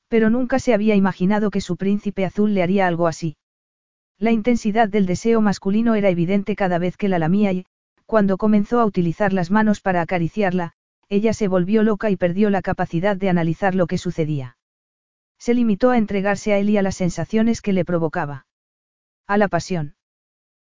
Pero 0.10 0.30
nunca 0.30 0.60
se 0.60 0.74
había 0.74 0.96
imaginado 0.96 1.52
que 1.52 1.62
su 1.62 1.78
príncipe 1.78 2.26
azul 2.26 2.54
le 2.54 2.64
haría 2.64 2.86
algo 2.86 3.08
así. 3.08 3.38
La 4.24 4.32
intensidad 4.32 4.88
del 4.88 5.06
deseo 5.06 5.42
masculino 5.42 5.96
era 5.96 6.08
evidente 6.08 6.56
cada 6.56 6.78
vez 6.78 6.96
que 6.96 7.10
la 7.10 7.20
lamía 7.20 7.52
y, 7.52 7.66
cuando 8.06 8.38
comenzó 8.38 8.80
a 8.80 8.86
utilizar 8.86 9.34
las 9.34 9.52
manos 9.52 9.82
para 9.82 10.00
acariciarla, 10.00 10.72
ella 11.10 11.34
se 11.34 11.50
volvió 11.50 11.84
loca 11.84 12.10
y 12.10 12.16
perdió 12.16 12.50
la 12.50 12.62
capacidad 12.62 13.18
de 13.18 13.28
analizar 13.28 13.76
lo 13.76 13.86
que 13.86 13.98
sucedía. 13.98 14.56
Se 15.38 15.54
limitó 15.54 15.90
a 15.90 15.98
entregarse 15.98 16.54
a 16.54 16.58
él 16.58 16.70
y 16.70 16.78
a 16.78 16.82
las 16.82 16.96
sensaciones 16.96 17.62
que 17.62 17.74
le 17.74 17.84
provocaba. 17.84 18.46
A 19.28 19.38
la 19.38 19.50
pasión. 19.50 19.96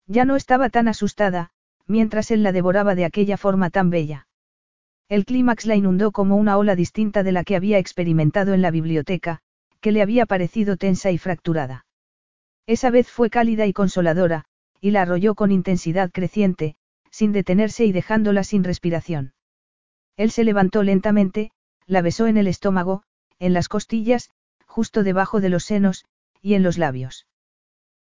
Ya 0.08 0.24
no 0.24 0.38
estaba 0.38 0.70
tan 0.70 0.88
asustada, 0.88 1.50
mientras 1.88 2.32
él 2.32 2.44
la 2.44 2.54
devoraba 2.54 2.96
de 2.96 3.04
aquella 3.04 3.36
forma 3.36 3.70
tan 3.70 3.90
bella. 3.90 4.30
El 5.10 5.26
clímax 5.26 5.66
la 5.66 5.76
inundó 5.76 6.14
como 6.14 6.38
una 6.38 6.58
ola 6.58 6.78
distinta 6.78 7.22
de 7.22 7.34
la 7.34 7.44
que 7.44 7.58
había 7.58 7.80
experimentado 7.80 8.54
en 8.54 8.62
la 8.62 8.72
biblioteca, 8.72 9.42
que 9.82 9.92
le 9.92 10.02
había 10.02 10.26
parecido 10.26 10.78
tensa 10.78 11.12
y 11.12 11.18
fracturada. 11.18 11.84
Esa 12.68 12.90
vez 12.90 13.10
fue 13.10 13.30
cálida 13.30 13.66
y 13.66 13.74
consoladora, 13.74 14.46
y 14.80 14.92
la 14.92 15.04
arrolló 15.04 15.36
con 15.36 15.52
intensidad 15.52 16.12
creciente, 16.12 16.76
sin 17.10 17.32
detenerse 17.32 17.86
y 17.86 17.92
dejándola 17.92 18.44
sin 18.44 18.64
respiración. 18.64 19.34
Él 20.18 20.32
se 20.32 20.44
levantó 20.44 20.84
lentamente, 20.84 21.52
la 21.86 22.02
besó 22.02 22.28
en 22.28 22.38
el 22.38 22.48
estómago, 22.48 23.04
en 23.40 23.54
las 23.54 23.68
costillas, 23.68 24.30
justo 24.66 25.04
debajo 25.04 25.42
de 25.42 25.50
los 25.50 25.66
senos, 25.66 26.06
y 26.42 26.54
en 26.54 26.64
los 26.64 26.78
labios. 26.78 27.28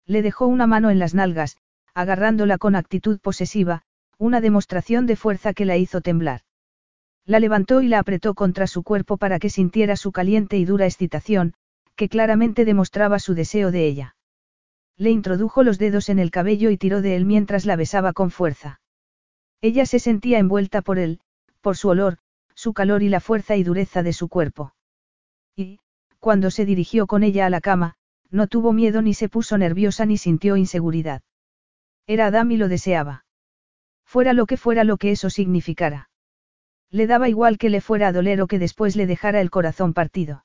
Le 0.06 0.22
dejó 0.22 0.48
una 0.48 0.68
mano 0.68 0.90
en 0.90 1.00
las 1.00 1.14
nalgas, 1.14 1.58
agarrándola 1.94 2.58
con 2.58 2.76
actitud 2.76 3.20
posesiva, 3.20 3.84
una 4.18 4.42
demostración 4.42 5.06
de 5.06 5.16
fuerza 5.16 5.54
que 5.54 5.66
la 5.66 5.78
hizo 5.78 6.02
temblar. 6.02 6.42
La 7.26 7.40
levantó 7.40 7.82
y 7.82 7.88
la 7.88 8.00
apretó 8.00 8.34
contra 8.34 8.68
su 8.68 8.84
cuerpo 8.84 9.18
para 9.18 9.40
que 9.40 9.50
sintiera 9.50 9.96
su 9.96 10.12
caliente 10.12 10.58
y 10.58 10.66
dura 10.66 10.86
excitación, 10.86 11.54
que 11.96 12.10
claramente 12.10 12.66
demostraba 12.66 13.20
su 13.20 13.34
deseo 13.34 13.72
de 13.72 13.88
ella. 13.88 14.16
Le 15.00 15.12
introdujo 15.12 15.64
los 15.64 15.80
dedos 15.80 16.10
en 16.10 16.20
el 16.20 16.30
cabello 16.30 16.70
y 16.70 16.78
tiró 16.78 17.02
de 17.02 17.16
él 17.16 17.24
mientras 17.24 17.66
la 17.66 17.78
besaba 17.78 18.12
con 18.12 18.32
fuerza. 18.32 18.82
Ella 19.62 19.86
se 19.86 19.98
sentía 19.98 20.40
envuelta 20.40 20.82
por 20.82 21.00
él, 21.00 21.22
por 21.62 21.78
su 21.78 21.88
olor, 21.88 22.18
su 22.54 22.74
calor 22.74 23.02
y 23.02 23.08
la 23.08 23.22
fuerza 23.22 23.56
y 23.56 23.64
dureza 23.64 24.04
de 24.04 24.12
su 24.12 24.28
cuerpo. 24.28 24.76
Y, 25.56 25.80
cuando 26.20 26.52
se 26.52 26.66
dirigió 26.66 27.08
con 27.08 27.24
ella 27.24 27.46
a 27.46 27.50
la 27.50 27.62
cama, 27.62 27.96
no 28.30 28.48
tuvo 28.48 28.74
miedo 28.74 29.02
ni 29.02 29.14
se 29.14 29.30
puso 29.30 29.58
nerviosa 29.58 30.06
ni 30.06 30.18
sintió 30.18 30.58
inseguridad. 30.58 31.22
Era 32.06 32.28
Adam 32.28 32.52
y 32.52 32.58
lo 32.58 32.68
deseaba. 32.68 33.24
Fuera 34.04 34.34
lo 34.34 34.48
que 34.48 34.58
fuera 34.58 34.84
lo 34.84 34.98
que 34.98 35.12
eso 35.12 35.30
significara. 35.30 36.10
Le 36.92 37.08
daba 37.08 37.30
igual 37.30 37.58
que 37.58 37.70
le 37.70 37.80
fuera 37.80 38.10
a 38.10 38.12
doler 38.12 38.42
o 38.42 38.48
que 38.48 38.60
después 38.60 38.98
le 38.98 39.08
dejara 39.08 39.40
el 39.40 39.50
corazón 39.50 39.94
partido. 39.94 40.44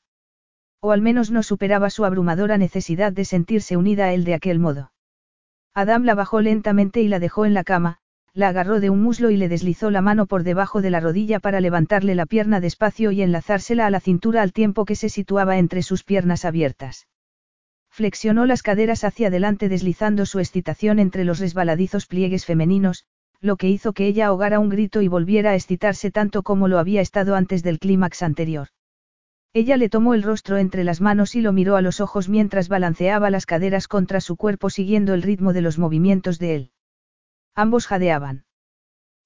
O 0.86 0.92
al 0.92 1.00
menos 1.00 1.30
no 1.30 1.42
superaba 1.42 1.88
su 1.88 2.04
abrumadora 2.04 2.58
necesidad 2.58 3.10
de 3.10 3.24
sentirse 3.24 3.78
unida 3.78 4.04
a 4.04 4.12
él 4.12 4.24
de 4.24 4.34
aquel 4.34 4.58
modo. 4.58 4.92
Adam 5.72 6.04
la 6.04 6.14
bajó 6.14 6.42
lentamente 6.42 7.00
y 7.00 7.08
la 7.08 7.20
dejó 7.20 7.46
en 7.46 7.54
la 7.54 7.64
cama, 7.64 8.00
la 8.34 8.48
agarró 8.48 8.80
de 8.80 8.90
un 8.90 9.02
muslo 9.02 9.30
y 9.30 9.38
le 9.38 9.48
deslizó 9.48 9.90
la 9.90 10.02
mano 10.02 10.26
por 10.26 10.42
debajo 10.42 10.82
de 10.82 10.90
la 10.90 11.00
rodilla 11.00 11.40
para 11.40 11.62
levantarle 11.62 12.14
la 12.14 12.26
pierna 12.26 12.60
despacio 12.60 13.12
y 13.12 13.22
enlazársela 13.22 13.86
a 13.86 13.90
la 13.90 13.98
cintura 13.98 14.42
al 14.42 14.52
tiempo 14.52 14.84
que 14.84 14.94
se 14.94 15.08
situaba 15.08 15.56
entre 15.56 15.82
sus 15.82 16.04
piernas 16.04 16.44
abiertas. 16.44 17.08
Flexionó 17.88 18.44
las 18.44 18.62
caderas 18.62 19.04
hacia 19.04 19.28
adelante 19.28 19.70
deslizando 19.70 20.26
su 20.26 20.38
excitación 20.38 20.98
entre 20.98 21.24
los 21.24 21.38
resbaladizos 21.38 22.04
pliegues 22.04 22.44
femeninos, 22.44 23.06
lo 23.40 23.56
que 23.56 23.70
hizo 23.70 23.94
que 23.94 24.06
ella 24.06 24.26
ahogara 24.26 24.58
un 24.58 24.68
grito 24.68 25.00
y 25.00 25.08
volviera 25.08 25.52
a 25.52 25.54
excitarse 25.54 26.10
tanto 26.10 26.42
como 26.42 26.68
lo 26.68 26.78
había 26.78 27.00
estado 27.00 27.36
antes 27.36 27.62
del 27.62 27.78
clímax 27.78 28.22
anterior. 28.22 28.68
Ella 29.56 29.76
le 29.76 29.88
tomó 29.88 30.14
el 30.14 30.24
rostro 30.24 30.56
entre 30.56 30.82
las 30.82 31.00
manos 31.00 31.36
y 31.36 31.40
lo 31.40 31.52
miró 31.52 31.76
a 31.76 31.80
los 31.80 32.00
ojos 32.00 32.28
mientras 32.28 32.68
balanceaba 32.68 33.30
las 33.30 33.46
caderas 33.46 33.86
contra 33.86 34.20
su 34.20 34.36
cuerpo 34.36 34.68
siguiendo 34.68 35.14
el 35.14 35.22
ritmo 35.22 35.52
de 35.52 35.60
los 35.60 35.78
movimientos 35.78 36.40
de 36.40 36.56
él. 36.56 36.70
Ambos 37.54 37.86
jadeaban. 37.86 38.46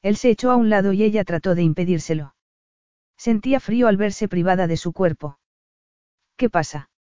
Él 0.02 0.16
se 0.16 0.28
echó 0.28 0.50
a 0.50 0.56
un 0.56 0.68
lado 0.68 0.92
y 0.92 1.02
ella 1.02 1.24
trató 1.24 1.54
de 1.54 1.62
impedírselo. 1.62 2.34
Sentía 3.16 3.58
frío 3.58 3.88
al 3.88 3.96
verse 3.96 4.28
privada 4.28 4.66
de 4.66 4.76
su 4.76 4.92
cuerpo. 4.92 5.38
¿Qué 6.36 6.50
pasa? 6.50 6.90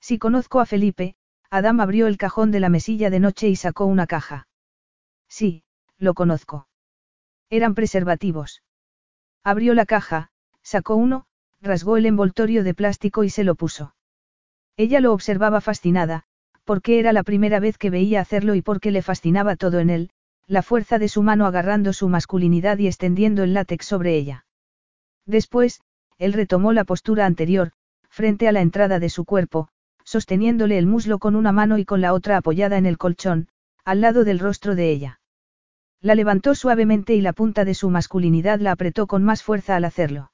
Si 0.00 0.18
conozco 0.18 0.58
a 0.58 0.66
Felipe, 0.66 1.14
Adam 1.50 1.80
abrió 1.80 2.08
el 2.08 2.18
cajón 2.18 2.50
de 2.50 2.58
la 2.58 2.70
mesilla 2.70 3.08
de 3.08 3.20
noche 3.20 3.48
y 3.48 3.54
sacó 3.54 3.86
una 3.86 4.08
caja. 4.08 4.48
Sí, 5.28 5.62
lo 5.96 6.12
conozco. 6.12 6.66
Eran 7.50 7.76
preservativos. 7.76 8.64
Abrió 9.44 9.74
la 9.74 9.86
caja, 9.86 10.30
sacó 10.62 10.96
uno, 10.96 11.26
rasgó 11.60 11.96
el 11.96 12.06
envoltorio 12.06 12.64
de 12.64 12.74
plástico 12.74 13.24
y 13.24 13.30
se 13.30 13.44
lo 13.44 13.54
puso. 13.54 13.94
Ella 14.76 15.00
lo 15.00 15.12
observaba 15.12 15.60
fascinada, 15.60 16.24
porque 16.64 16.98
era 16.98 17.12
la 17.12 17.22
primera 17.22 17.60
vez 17.60 17.78
que 17.78 17.90
veía 17.90 18.20
hacerlo 18.20 18.54
y 18.54 18.62
porque 18.62 18.90
le 18.90 19.02
fascinaba 19.02 19.56
todo 19.56 19.80
en 19.80 19.90
él, 19.90 20.10
la 20.46 20.62
fuerza 20.62 20.98
de 20.98 21.08
su 21.08 21.22
mano 21.22 21.46
agarrando 21.46 21.92
su 21.92 22.08
masculinidad 22.08 22.78
y 22.78 22.86
extendiendo 22.86 23.42
el 23.42 23.54
látex 23.54 23.86
sobre 23.86 24.16
ella. 24.16 24.46
Después, 25.26 25.80
él 26.18 26.32
retomó 26.32 26.72
la 26.72 26.84
postura 26.84 27.26
anterior, 27.26 27.72
frente 28.08 28.48
a 28.48 28.52
la 28.52 28.60
entrada 28.60 28.98
de 28.98 29.10
su 29.10 29.24
cuerpo, 29.24 29.68
sosteniéndole 30.04 30.78
el 30.78 30.86
muslo 30.86 31.18
con 31.18 31.36
una 31.36 31.52
mano 31.52 31.76
y 31.76 31.84
con 31.84 32.00
la 32.00 32.14
otra 32.14 32.38
apoyada 32.38 32.78
en 32.78 32.86
el 32.86 32.98
colchón, 32.98 33.48
al 33.84 34.00
lado 34.00 34.24
del 34.24 34.38
rostro 34.38 34.74
de 34.74 34.90
ella. 34.90 35.20
La 36.00 36.14
levantó 36.14 36.54
suavemente 36.54 37.14
y 37.14 37.20
la 37.20 37.32
punta 37.32 37.64
de 37.64 37.74
su 37.74 37.90
masculinidad 37.90 38.60
la 38.60 38.72
apretó 38.72 39.06
con 39.06 39.24
más 39.24 39.42
fuerza 39.42 39.76
al 39.76 39.84
hacerlo. 39.84 40.30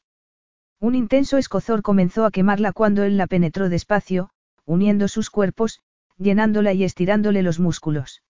Un 0.81 0.95
intenso 0.95 1.39
escozor 1.39 1.83
comenzó 1.83 2.25
a 2.25 2.31
quemarla 2.31 2.73
cuando 2.73 3.03
él 3.05 3.17
la 3.17 3.27
penetró 3.27 3.69
despacio, 3.69 4.31
uniendo 4.65 5.09
sus 5.09 5.31
cuerpos, 5.31 5.81
llenándola 6.19 6.73
y 6.73 6.85
estirándole 6.85 7.43
los 7.43 7.59
músculos. 7.59 8.23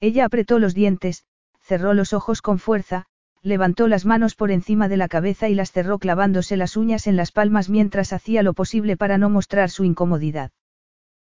Ella 0.00 0.24
apretó 0.24 0.58
los 0.58 0.74
dientes, 0.74 1.24
cerró 1.60 1.94
los 1.94 2.12
ojos 2.12 2.42
con 2.42 2.58
fuerza, 2.58 3.06
levantó 3.42 3.88
las 3.88 4.04
manos 4.04 4.34
por 4.34 4.50
encima 4.50 4.88
de 4.88 4.96
la 4.96 5.08
cabeza 5.08 5.48
y 5.48 5.54
las 5.54 5.72
cerró 5.72 5.98
clavándose 5.98 6.56
las 6.56 6.76
uñas 6.76 7.06
en 7.06 7.16
las 7.16 7.32
palmas 7.32 7.68
mientras 7.68 8.12
hacía 8.12 8.42
lo 8.42 8.54
posible 8.54 8.96
para 8.96 9.18
no 9.18 9.30
mostrar 9.30 9.70
su 9.70 9.84
incomodidad. 9.84 10.50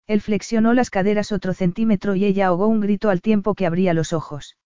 Él 0.08 0.20
flexionó 0.20 0.74
las 0.74 0.90
caderas 0.90 1.32
otro 1.32 1.54
centímetro 1.54 2.16
y 2.16 2.26
ella 2.26 2.48
ahogó 2.48 2.68
un 2.68 2.82
grito 2.82 3.10
al 3.10 3.22
tiempo 3.22 3.56
que 3.56 3.66
abría 3.66 3.94
los 3.94 4.14
ojos. 4.14 4.58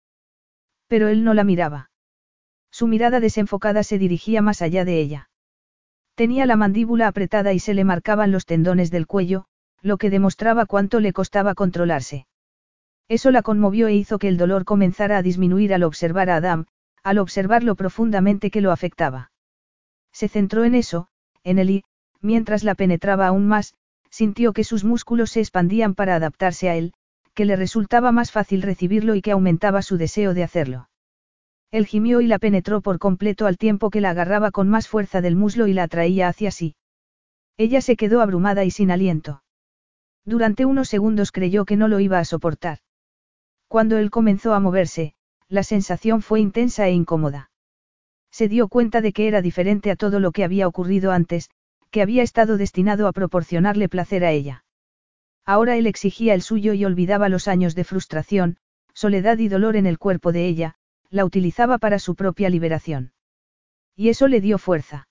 Pero 0.86 1.08
él 1.08 1.24
no 1.24 1.34
la 1.34 1.44
miraba. 1.44 1.90
Su 2.70 2.86
mirada 2.86 3.20
desenfocada 3.20 3.82
se 3.82 3.98
dirigía 3.98 4.42
más 4.42 4.62
allá 4.62 4.84
de 4.84 5.00
ella. 5.00 5.28
Tenía 6.14 6.46
la 6.46 6.56
mandíbula 6.56 7.08
apretada 7.08 7.52
y 7.52 7.58
se 7.58 7.74
le 7.74 7.84
marcaban 7.84 8.30
los 8.30 8.46
tendones 8.46 8.90
del 8.90 9.06
cuello, 9.06 9.46
lo 9.82 9.96
que 9.98 10.10
demostraba 10.10 10.64
cuánto 10.64 11.00
le 11.00 11.12
costaba 11.12 11.54
controlarse. 11.54 12.26
Eso 13.08 13.30
la 13.30 13.42
conmovió 13.42 13.88
e 13.88 13.94
hizo 13.94 14.18
que 14.18 14.28
el 14.28 14.36
dolor 14.36 14.64
comenzara 14.64 15.18
a 15.18 15.22
disminuir 15.22 15.74
al 15.74 15.82
observar 15.82 16.30
a 16.30 16.36
Adam, 16.36 16.66
al 17.02 17.18
observar 17.18 17.62
lo 17.62 17.74
profundamente 17.74 18.50
que 18.50 18.60
lo 18.60 18.72
afectaba. 18.72 19.32
Se 20.12 20.28
centró 20.28 20.64
en 20.64 20.74
eso, 20.74 21.08
en 21.42 21.58
él 21.58 21.82
mientras 22.20 22.64
la 22.64 22.74
penetraba 22.74 23.26
aún 23.26 23.46
más, 23.46 23.74
sintió 24.08 24.52
que 24.52 24.64
sus 24.64 24.84
músculos 24.84 25.30
se 25.30 25.40
expandían 25.40 25.94
para 25.94 26.14
adaptarse 26.14 26.70
a 26.70 26.76
él, 26.76 26.94
que 27.34 27.44
le 27.44 27.56
resultaba 27.56 28.12
más 28.12 28.32
fácil 28.32 28.62
recibirlo 28.62 29.14
y 29.16 29.20
que 29.20 29.32
aumentaba 29.32 29.82
su 29.82 29.98
deseo 29.98 30.32
de 30.32 30.44
hacerlo. 30.44 30.88
Él 31.74 31.86
gimió 31.86 32.20
y 32.20 32.28
la 32.28 32.38
penetró 32.38 32.82
por 32.82 33.00
completo 33.00 33.46
al 33.48 33.58
tiempo 33.58 33.90
que 33.90 34.00
la 34.00 34.10
agarraba 34.10 34.52
con 34.52 34.68
más 34.68 34.86
fuerza 34.86 35.20
del 35.20 35.34
muslo 35.34 35.66
y 35.66 35.72
la 35.72 35.82
atraía 35.82 36.28
hacia 36.28 36.52
sí. 36.52 36.76
Ella 37.56 37.80
se 37.80 37.96
quedó 37.96 38.20
abrumada 38.20 38.62
y 38.62 38.70
sin 38.70 38.92
aliento. 38.92 39.42
Durante 40.24 40.66
unos 40.66 40.88
segundos 40.88 41.32
creyó 41.32 41.64
que 41.64 41.76
no 41.76 41.88
lo 41.88 41.98
iba 41.98 42.20
a 42.20 42.24
soportar. 42.24 42.78
Cuando 43.66 43.98
él 43.98 44.12
comenzó 44.12 44.54
a 44.54 44.60
moverse, 44.60 45.14
la 45.48 45.64
sensación 45.64 46.22
fue 46.22 46.38
intensa 46.38 46.86
e 46.86 46.92
incómoda. 46.92 47.50
Se 48.30 48.46
dio 48.46 48.68
cuenta 48.68 49.00
de 49.00 49.12
que 49.12 49.26
era 49.26 49.42
diferente 49.42 49.90
a 49.90 49.96
todo 49.96 50.20
lo 50.20 50.30
que 50.30 50.44
había 50.44 50.68
ocurrido 50.68 51.10
antes, 51.10 51.50
que 51.90 52.02
había 52.02 52.22
estado 52.22 52.56
destinado 52.56 53.08
a 53.08 53.12
proporcionarle 53.12 53.88
placer 53.88 54.24
a 54.24 54.30
ella. 54.30 54.64
Ahora 55.44 55.76
él 55.76 55.88
exigía 55.88 56.34
el 56.34 56.42
suyo 56.42 56.72
y 56.72 56.84
olvidaba 56.84 57.28
los 57.28 57.48
años 57.48 57.74
de 57.74 57.82
frustración, 57.82 58.58
soledad 58.92 59.38
y 59.38 59.48
dolor 59.48 59.74
en 59.74 59.86
el 59.86 59.98
cuerpo 59.98 60.30
de 60.30 60.46
ella, 60.46 60.76
la 61.14 61.24
utilizaba 61.24 61.78
para 61.78 62.00
su 62.00 62.16
propia 62.16 62.50
liberación. 62.50 63.12
Y 63.94 64.08
eso 64.08 64.26
le 64.26 64.40
dio 64.40 64.58
fuerza. 64.58 65.06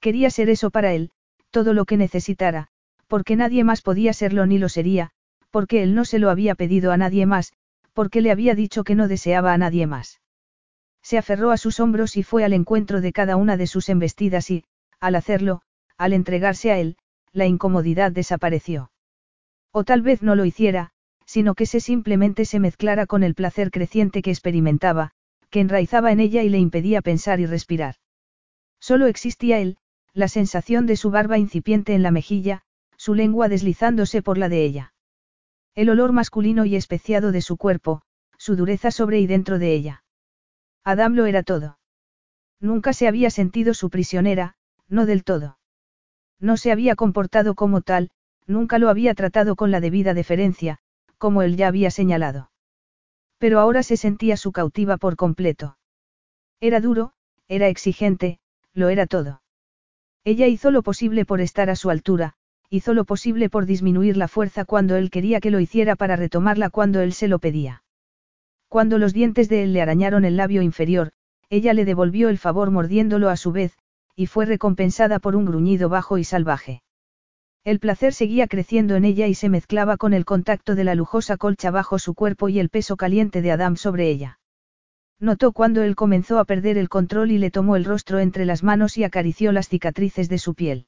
Quería 0.00 0.30
ser 0.30 0.50
eso 0.50 0.72
para 0.72 0.94
él, 0.94 1.12
todo 1.52 1.74
lo 1.74 1.84
que 1.84 1.96
necesitara, 1.96 2.66
porque 3.06 3.36
nadie 3.36 3.62
más 3.62 3.82
podía 3.82 4.14
serlo 4.14 4.46
ni 4.46 4.58
lo 4.58 4.68
sería, 4.68 5.10
porque 5.50 5.84
él 5.84 5.94
no 5.94 6.04
se 6.04 6.18
lo 6.18 6.28
había 6.28 6.56
pedido 6.56 6.90
a 6.90 6.96
nadie 6.96 7.24
más, 7.24 7.52
porque 7.92 8.20
le 8.20 8.32
había 8.32 8.56
dicho 8.56 8.82
que 8.82 8.96
no 8.96 9.06
deseaba 9.06 9.52
a 9.52 9.58
nadie 9.58 9.86
más. 9.86 10.20
Se 11.02 11.18
aferró 11.18 11.52
a 11.52 11.56
sus 11.56 11.78
hombros 11.78 12.16
y 12.16 12.24
fue 12.24 12.42
al 12.44 12.52
encuentro 12.52 13.00
de 13.00 13.12
cada 13.12 13.36
una 13.36 13.56
de 13.56 13.68
sus 13.68 13.88
embestidas 13.90 14.50
y, 14.50 14.64
al 14.98 15.14
hacerlo, 15.14 15.62
al 15.96 16.14
entregarse 16.14 16.72
a 16.72 16.80
él, 16.80 16.96
la 17.32 17.46
incomodidad 17.46 18.10
desapareció. 18.10 18.90
O 19.70 19.84
tal 19.84 20.02
vez 20.02 20.20
no 20.20 20.34
lo 20.34 20.44
hiciera, 20.44 20.90
sino 21.32 21.54
que 21.54 21.64
se 21.64 21.80
simplemente 21.80 22.44
se 22.44 22.60
mezclara 22.60 23.06
con 23.06 23.22
el 23.22 23.34
placer 23.34 23.70
creciente 23.70 24.20
que 24.20 24.28
experimentaba, 24.28 25.12
que 25.48 25.60
enraizaba 25.60 26.12
en 26.12 26.20
ella 26.20 26.42
y 26.42 26.50
le 26.50 26.58
impedía 26.58 27.00
pensar 27.00 27.40
y 27.40 27.46
respirar. 27.46 27.94
Solo 28.78 29.06
existía 29.06 29.58
él, 29.58 29.78
la 30.12 30.28
sensación 30.28 30.84
de 30.84 30.96
su 30.96 31.10
barba 31.10 31.38
incipiente 31.38 31.94
en 31.94 32.02
la 32.02 32.10
mejilla, 32.10 32.64
su 32.98 33.14
lengua 33.14 33.48
deslizándose 33.48 34.20
por 34.20 34.36
la 34.36 34.50
de 34.50 34.62
ella. 34.62 34.92
El 35.74 35.88
olor 35.88 36.12
masculino 36.12 36.66
y 36.66 36.76
especiado 36.76 37.32
de 37.32 37.40
su 37.40 37.56
cuerpo, 37.56 38.02
su 38.36 38.54
dureza 38.54 38.90
sobre 38.90 39.18
y 39.18 39.26
dentro 39.26 39.58
de 39.58 39.72
ella. 39.72 40.04
Adam 40.84 41.14
lo 41.14 41.24
era 41.24 41.42
todo. 41.42 41.78
Nunca 42.60 42.92
se 42.92 43.08
había 43.08 43.30
sentido 43.30 43.72
su 43.72 43.88
prisionera, 43.88 44.56
no 44.86 45.06
del 45.06 45.24
todo. 45.24 45.56
No 46.38 46.58
se 46.58 46.72
había 46.72 46.94
comportado 46.94 47.54
como 47.54 47.80
tal, 47.80 48.10
nunca 48.46 48.78
lo 48.78 48.90
había 48.90 49.14
tratado 49.14 49.56
con 49.56 49.70
la 49.70 49.80
debida 49.80 50.12
deferencia, 50.12 50.81
como 51.22 51.42
él 51.42 51.56
ya 51.56 51.68
había 51.68 51.92
señalado. 51.92 52.50
Pero 53.38 53.60
ahora 53.60 53.84
se 53.84 53.96
sentía 53.96 54.36
su 54.36 54.50
cautiva 54.50 54.96
por 54.96 55.14
completo. 55.14 55.76
Era 56.60 56.80
duro, 56.80 57.12
era 57.46 57.68
exigente, 57.68 58.40
lo 58.74 58.88
era 58.88 59.06
todo. 59.06 59.40
Ella 60.24 60.48
hizo 60.48 60.72
lo 60.72 60.82
posible 60.82 61.24
por 61.24 61.40
estar 61.40 61.70
a 61.70 61.76
su 61.76 61.90
altura, 61.90 62.32
hizo 62.70 62.92
lo 62.92 63.04
posible 63.04 63.48
por 63.48 63.66
disminuir 63.66 64.16
la 64.16 64.26
fuerza 64.26 64.64
cuando 64.64 64.96
él 64.96 65.10
quería 65.10 65.38
que 65.38 65.52
lo 65.52 65.60
hiciera 65.60 65.94
para 65.94 66.16
retomarla 66.16 66.70
cuando 66.70 67.00
él 67.00 67.12
se 67.12 67.28
lo 67.28 67.38
pedía. 67.38 67.84
Cuando 68.66 68.98
los 68.98 69.12
dientes 69.12 69.48
de 69.48 69.62
él 69.62 69.72
le 69.74 69.80
arañaron 69.80 70.24
el 70.24 70.36
labio 70.36 70.60
inferior, 70.60 71.12
ella 71.50 71.72
le 71.72 71.84
devolvió 71.84 72.30
el 72.30 72.38
favor 72.38 72.72
mordiéndolo 72.72 73.28
a 73.28 73.36
su 73.36 73.52
vez, 73.52 73.78
y 74.16 74.26
fue 74.26 74.44
recompensada 74.44 75.20
por 75.20 75.36
un 75.36 75.44
gruñido 75.44 75.88
bajo 75.88 76.18
y 76.18 76.24
salvaje. 76.24 76.82
El 77.64 77.78
placer 77.78 78.12
seguía 78.12 78.48
creciendo 78.48 78.96
en 78.96 79.04
ella 79.04 79.28
y 79.28 79.34
se 79.34 79.48
mezclaba 79.48 79.96
con 79.96 80.14
el 80.14 80.24
contacto 80.24 80.74
de 80.74 80.82
la 80.82 80.96
lujosa 80.96 81.36
colcha 81.36 81.70
bajo 81.70 82.00
su 82.00 82.14
cuerpo 82.14 82.48
y 82.48 82.58
el 82.58 82.70
peso 82.70 82.96
caliente 82.96 83.40
de 83.40 83.52
Adam 83.52 83.76
sobre 83.76 84.08
ella. 84.08 84.40
Notó 85.20 85.52
cuando 85.52 85.84
él 85.84 85.94
comenzó 85.94 86.40
a 86.40 86.44
perder 86.44 86.76
el 86.76 86.88
control 86.88 87.30
y 87.30 87.38
le 87.38 87.52
tomó 87.52 87.76
el 87.76 87.84
rostro 87.84 88.18
entre 88.18 88.46
las 88.46 88.64
manos 88.64 88.98
y 88.98 89.04
acarició 89.04 89.52
las 89.52 89.68
cicatrices 89.68 90.28
de 90.28 90.38
su 90.38 90.54
piel. 90.54 90.86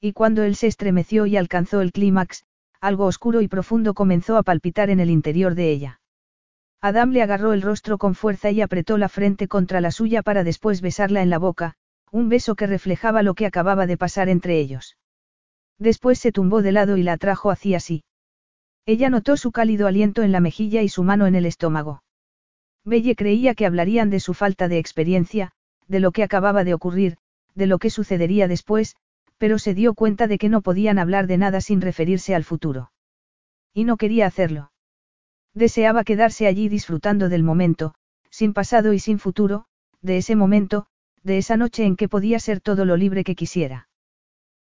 Y 0.00 0.14
cuando 0.14 0.42
él 0.44 0.56
se 0.56 0.66
estremeció 0.66 1.26
y 1.26 1.36
alcanzó 1.36 1.82
el 1.82 1.92
clímax, 1.92 2.46
algo 2.80 3.04
oscuro 3.04 3.42
y 3.42 3.48
profundo 3.48 3.92
comenzó 3.92 4.38
a 4.38 4.42
palpitar 4.42 4.88
en 4.88 4.98
el 4.98 5.10
interior 5.10 5.54
de 5.54 5.70
ella. 5.70 6.00
Adam 6.80 7.10
le 7.10 7.20
agarró 7.20 7.52
el 7.52 7.60
rostro 7.60 7.98
con 7.98 8.14
fuerza 8.14 8.50
y 8.50 8.62
apretó 8.62 8.96
la 8.96 9.10
frente 9.10 9.46
contra 9.46 9.82
la 9.82 9.90
suya 9.90 10.22
para 10.22 10.42
después 10.42 10.80
besarla 10.80 11.20
en 11.20 11.28
la 11.28 11.38
boca, 11.38 11.74
un 12.10 12.30
beso 12.30 12.54
que 12.54 12.66
reflejaba 12.66 13.22
lo 13.22 13.34
que 13.34 13.44
acababa 13.44 13.86
de 13.86 13.98
pasar 13.98 14.30
entre 14.30 14.58
ellos. 14.58 14.96
Después 15.82 16.20
se 16.20 16.30
tumbó 16.30 16.62
de 16.62 16.70
lado 16.70 16.96
y 16.96 17.02
la 17.02 17.14
atrajo 17.14 17.50
hacia 17.50 17.80
sí. 17.80 18.04
Ella 18.86 19.10
notó 19.10 19.36
su 19.36 19.50
cálido 19.50 19.88
aliento 19.88 20.22
en 20.22 20.30
la 20.30 20.38
mejilla 20.38 20.82
y 20.82 20.88
su 20.88 21.02
mano 21.02 21.26
en 21.26 21.34
el 21.34 21.44
estómago. 21.44 22.04
Belle 22.84 23.16
creía 23.16 23.56
que 23.56 23.66
hablarían 23.66 24.08
de 24.08 24.20
su 24.20 24.32
falta 24.32 24.68
de 24.68 24.78
experiencia, 24.78 25.50
de 25.88 25.98
lo 25.98 26.12
que 26.12 26.22
acababa 26.22 26.62
de 26.62 26.72
ocurrir, 26.72 27.16
de 27.56 27.66
lo 27.66 27.80
que 27.80 27.90
sucedería 27.90 28.46
después, 28.46 28.94
pero 29.38 29.58
se 29.58 29.74
dio 29.74 29.94
cuenta 29.94 30.28
de 30.28 30.38
que 30.38 30.48
no 30.48 30.60
podían 30.62 31.00
hablar 31.00 31.26
de 31.26 31.36
nada 31.36 31.60
sin 31.60 31.80
referirse 31.80 32.36
al 32.36 32.44
futuro. 32.44 32.92
Y 33.74 33.82
no 33.82 33.96
quería 33.96 34.26
hacerlo. 34.26 34.70
Deseaba 35.52 36.04
quedarse 36.04 36.46
allí 36.46 36.68
disfrutando 36.68 37.28
del 37.28 37.42
momento, 37.42 37.94
sin 38.30 38.52
pasado 38.52 38.92
y 38.92 39.00
sin 39.00 39.18
futuro, 39.18 39.64
de 40.00 40.18
ese 40.18 40.36
momento, 40.36 40.86
de 41.24 41.38
esa 41.38 41.56
noche 41.56 41.84
en 41.84 41.96
que 41.96 42.08
podía 42.08 42.38
ser 42.38 42.60
todo 42.60 42.84
lo 42.84 42.96
libre 42.96 43.24
que 43.24 43.34
quisiera. 43.34 43.88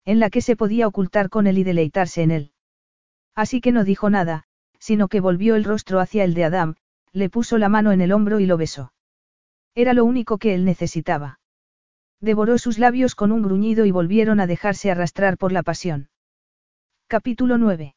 En 0.04 0.20
la 0.20 0.30
que 0.30 0.40
se 0.40 0.56
podía 0.56 0.86
ocultar 0.86 1.28
con 1.28 1.46
él 1.46 1.58
y 1.58 1.64
deleitarse 1.64 2.22
en 2.22 2.30
él. 2.30 2.52
Así 3.34 3.60
que 3.60 3.72
no 3.72 3.84
dijo 3.84 4.10
nada, 4.10 4.44
sino 4.78 5.08
que 5.08 5.20
volvió 5.20 5.54
el 5.54 5.64
rostro 5.64 6.00
hacia 6.00 6.24
el 6.24 6.34
de 6.34 6.44
Adam, 6.44 6.76
le 7.12 7.30
puso 7.30 7.58
la 7.58 7.68
mano 7.68 7.92
en 7.92 8.00
el 8.00 8.12
hombro 8.12 8.40
y 8.40 8.46
lo 8.46 8.56
besó. 8.56 8.92
Era 9.74 9.92
lo 9.92 10.04
único 10.04 10.38
que 10.38 10.54
él 10.54 10.64
necesitaba. 10.64 11.40
Devoró 12.20 12.58
sus 12.58 12.78
labios 12.78 13.14
con 13.14 13.30
un 13.30 13.42
gruñido 13.42 13.84
y 13.86 13.90
volvieron 13.92 14.40
a 14.40 14.46
dejarse 14.46 14.90
arrastrar 14.90 15.38
por 15.38 15.52
la 15.52 15.62
pasión. 15.62 16.08
Capítulo 17.06 17.58
9. 17.58 17.94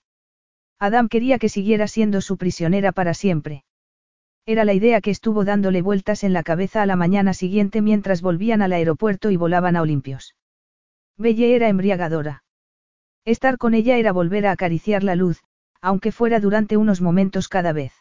Adam 0.79 1.09
quería 1.09 1.39
que 1.39 1.49
siguiera 1.49 1.87
siendo 1.87 2.21
su 2.21 2.37
prisionera 2.37 2.91
para 2.91 3.13
siempre. 3.13 3.63
Era 4.45 4.65
la 4.65 4.73
idea 4.73 5.01
que 5.01 5.11
estuvo 5.11 5.45
dándole 5.45 5.81
vueltas 5.81 6.23
en 6.23 6.33
la 6.33 6.43
cabeza 6.43 6.81
a 6.81 6.85
la 6.85 6.95
mañana 6.95 7.33
siguiente 7.33 7.81
mientras 7.81 8.21
volvían 8.21 8.61
al 8.61 8.73
aeropuerto 8.73 9.29
y 9.29 9.37
volaban 9.37 9.75
a 9.75 9.81
Olimpios. 9.81 10.35
Belle 11.21 11.55
era 11.55 11.69
embriagadora. 11.69 12.43
Estar 13.25 13.57
con 13.57 13.73
ella 13.75 13.97
era 13.97 14.11
volver 14.11 14.47
a 14.47 14.51
acariciar 14.51 15.03
la 15.03 15.15
luz, 15.15 15.41
aunque 15.79 16.11
fuera 16.11 16.39
durante 16.39 16.77
unos 16.77 16.99
momentos 16.99 17.47
cada 17.47 17.73
vez. 17.73 17.93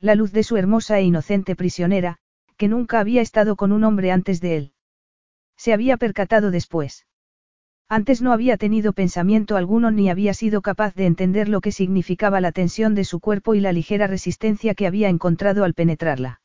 La 0.00 0.14
luz 0.14 0.32
de 0.32 0.42
su 0.42 0.56
hermosa 0.56 0.98
e 0.98 1.02
inocente 1.02 1.54
prisionera, 1.54 2.16
que 2.56 2.68
nunca 2.68 3.00
había 3.00 3.20
estado 3.20 3.54
con 3.56 3.70
un 3.70 3.84
hombre 3.84 4.10
antes 4.10 4.40
de 4.40 4.56
él. 4.56 4.72
Se 5.56 5.72
había 5.72 5.96
percatado 5.96 6.50
después. 6.50 7.06
Antes 7.88 8.22
no 8.22 8.32
había 8.32 8.56
tenido 8.56 8.94
pensamiento 8.94 9.56
alguno 9.56 9.90
ni 9.90 10.08
había 10.08 10.32
sido 10.32 10.62
capaz 10.62 10.94
de 10.94 11.04
entender 11.04 11.48
lo 11.48 11.60
que 11.60 11.72
significaba 11.72 12.40
la 12.40 12.52
tensión 12.52 12.94
de 12.94 13.04
su 13.04 13.20
cuerpo 13.20 13.54
y 13.54 13.60
la 13.60 13.72
ligera 13.72 14.06
resistencia 14.06 14.74
que 14.74 14.86
había 14.86 15.10
encontrado 15.10 15.64
al 15.64 15.74
penetrarla. 15.74 16.40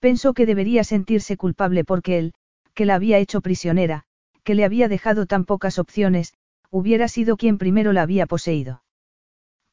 Pensó 0.00 0.34
que 0.34 0.44
debería 0.44 0.82
sentirse 0.82 1.36
culpable 1.36 1.84
porque 1.84 2.18
él, 2.18 2.34
que 2.74 2.84
la 2.84 2.96
había 2.96 3.18
hecho 3.18 3.40
prisionera, 3.40 4.06
que 4.46 4.54
le 4.54 4.64
había 4.64 4.86
dejado 4.86 5.26
tan 5.26 5.44
pocas 5.44 5.76
opciones, 5.80 6.32
hubiera 6.70 7.08
sido 7.08 7.36
quien 7.36 7.58
primero 7.58 7.92
la 7.92 8.02
había 8.02 8.26
poseído. 8.26 8.84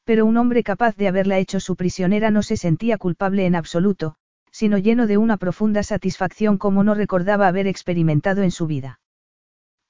Pero 0.02 0.26
un 0.26 0.36
hombre 0.36 0.64
capaz 0.64 0.96
de 0.96 1.06
haberla 1.06 1.38
hecho 1.38 1.60
su 1.60 1.76
prisionera 1.76 2.32
no 2.32 2.42
se 2.42 2.56
sentía 2.56 2.98
culpable 2.98 3.46
en 3.46 3.54
absoluto, 3.54 4.16
sino 4.50 4.76
lleno 4.76 5.06
de 5.06 5.16
una 5.16 5.36
profunda 5.36 5.84
satisfacción 5.84 6.58
como 6.58 6.82
no 6.82 6.94
recordaba 6.94 7.46
haber 7.46 7.68
experimentado 7.68 8.42
en 8.42 8.50
su 8.50 8.66
vida. 8.66 8.98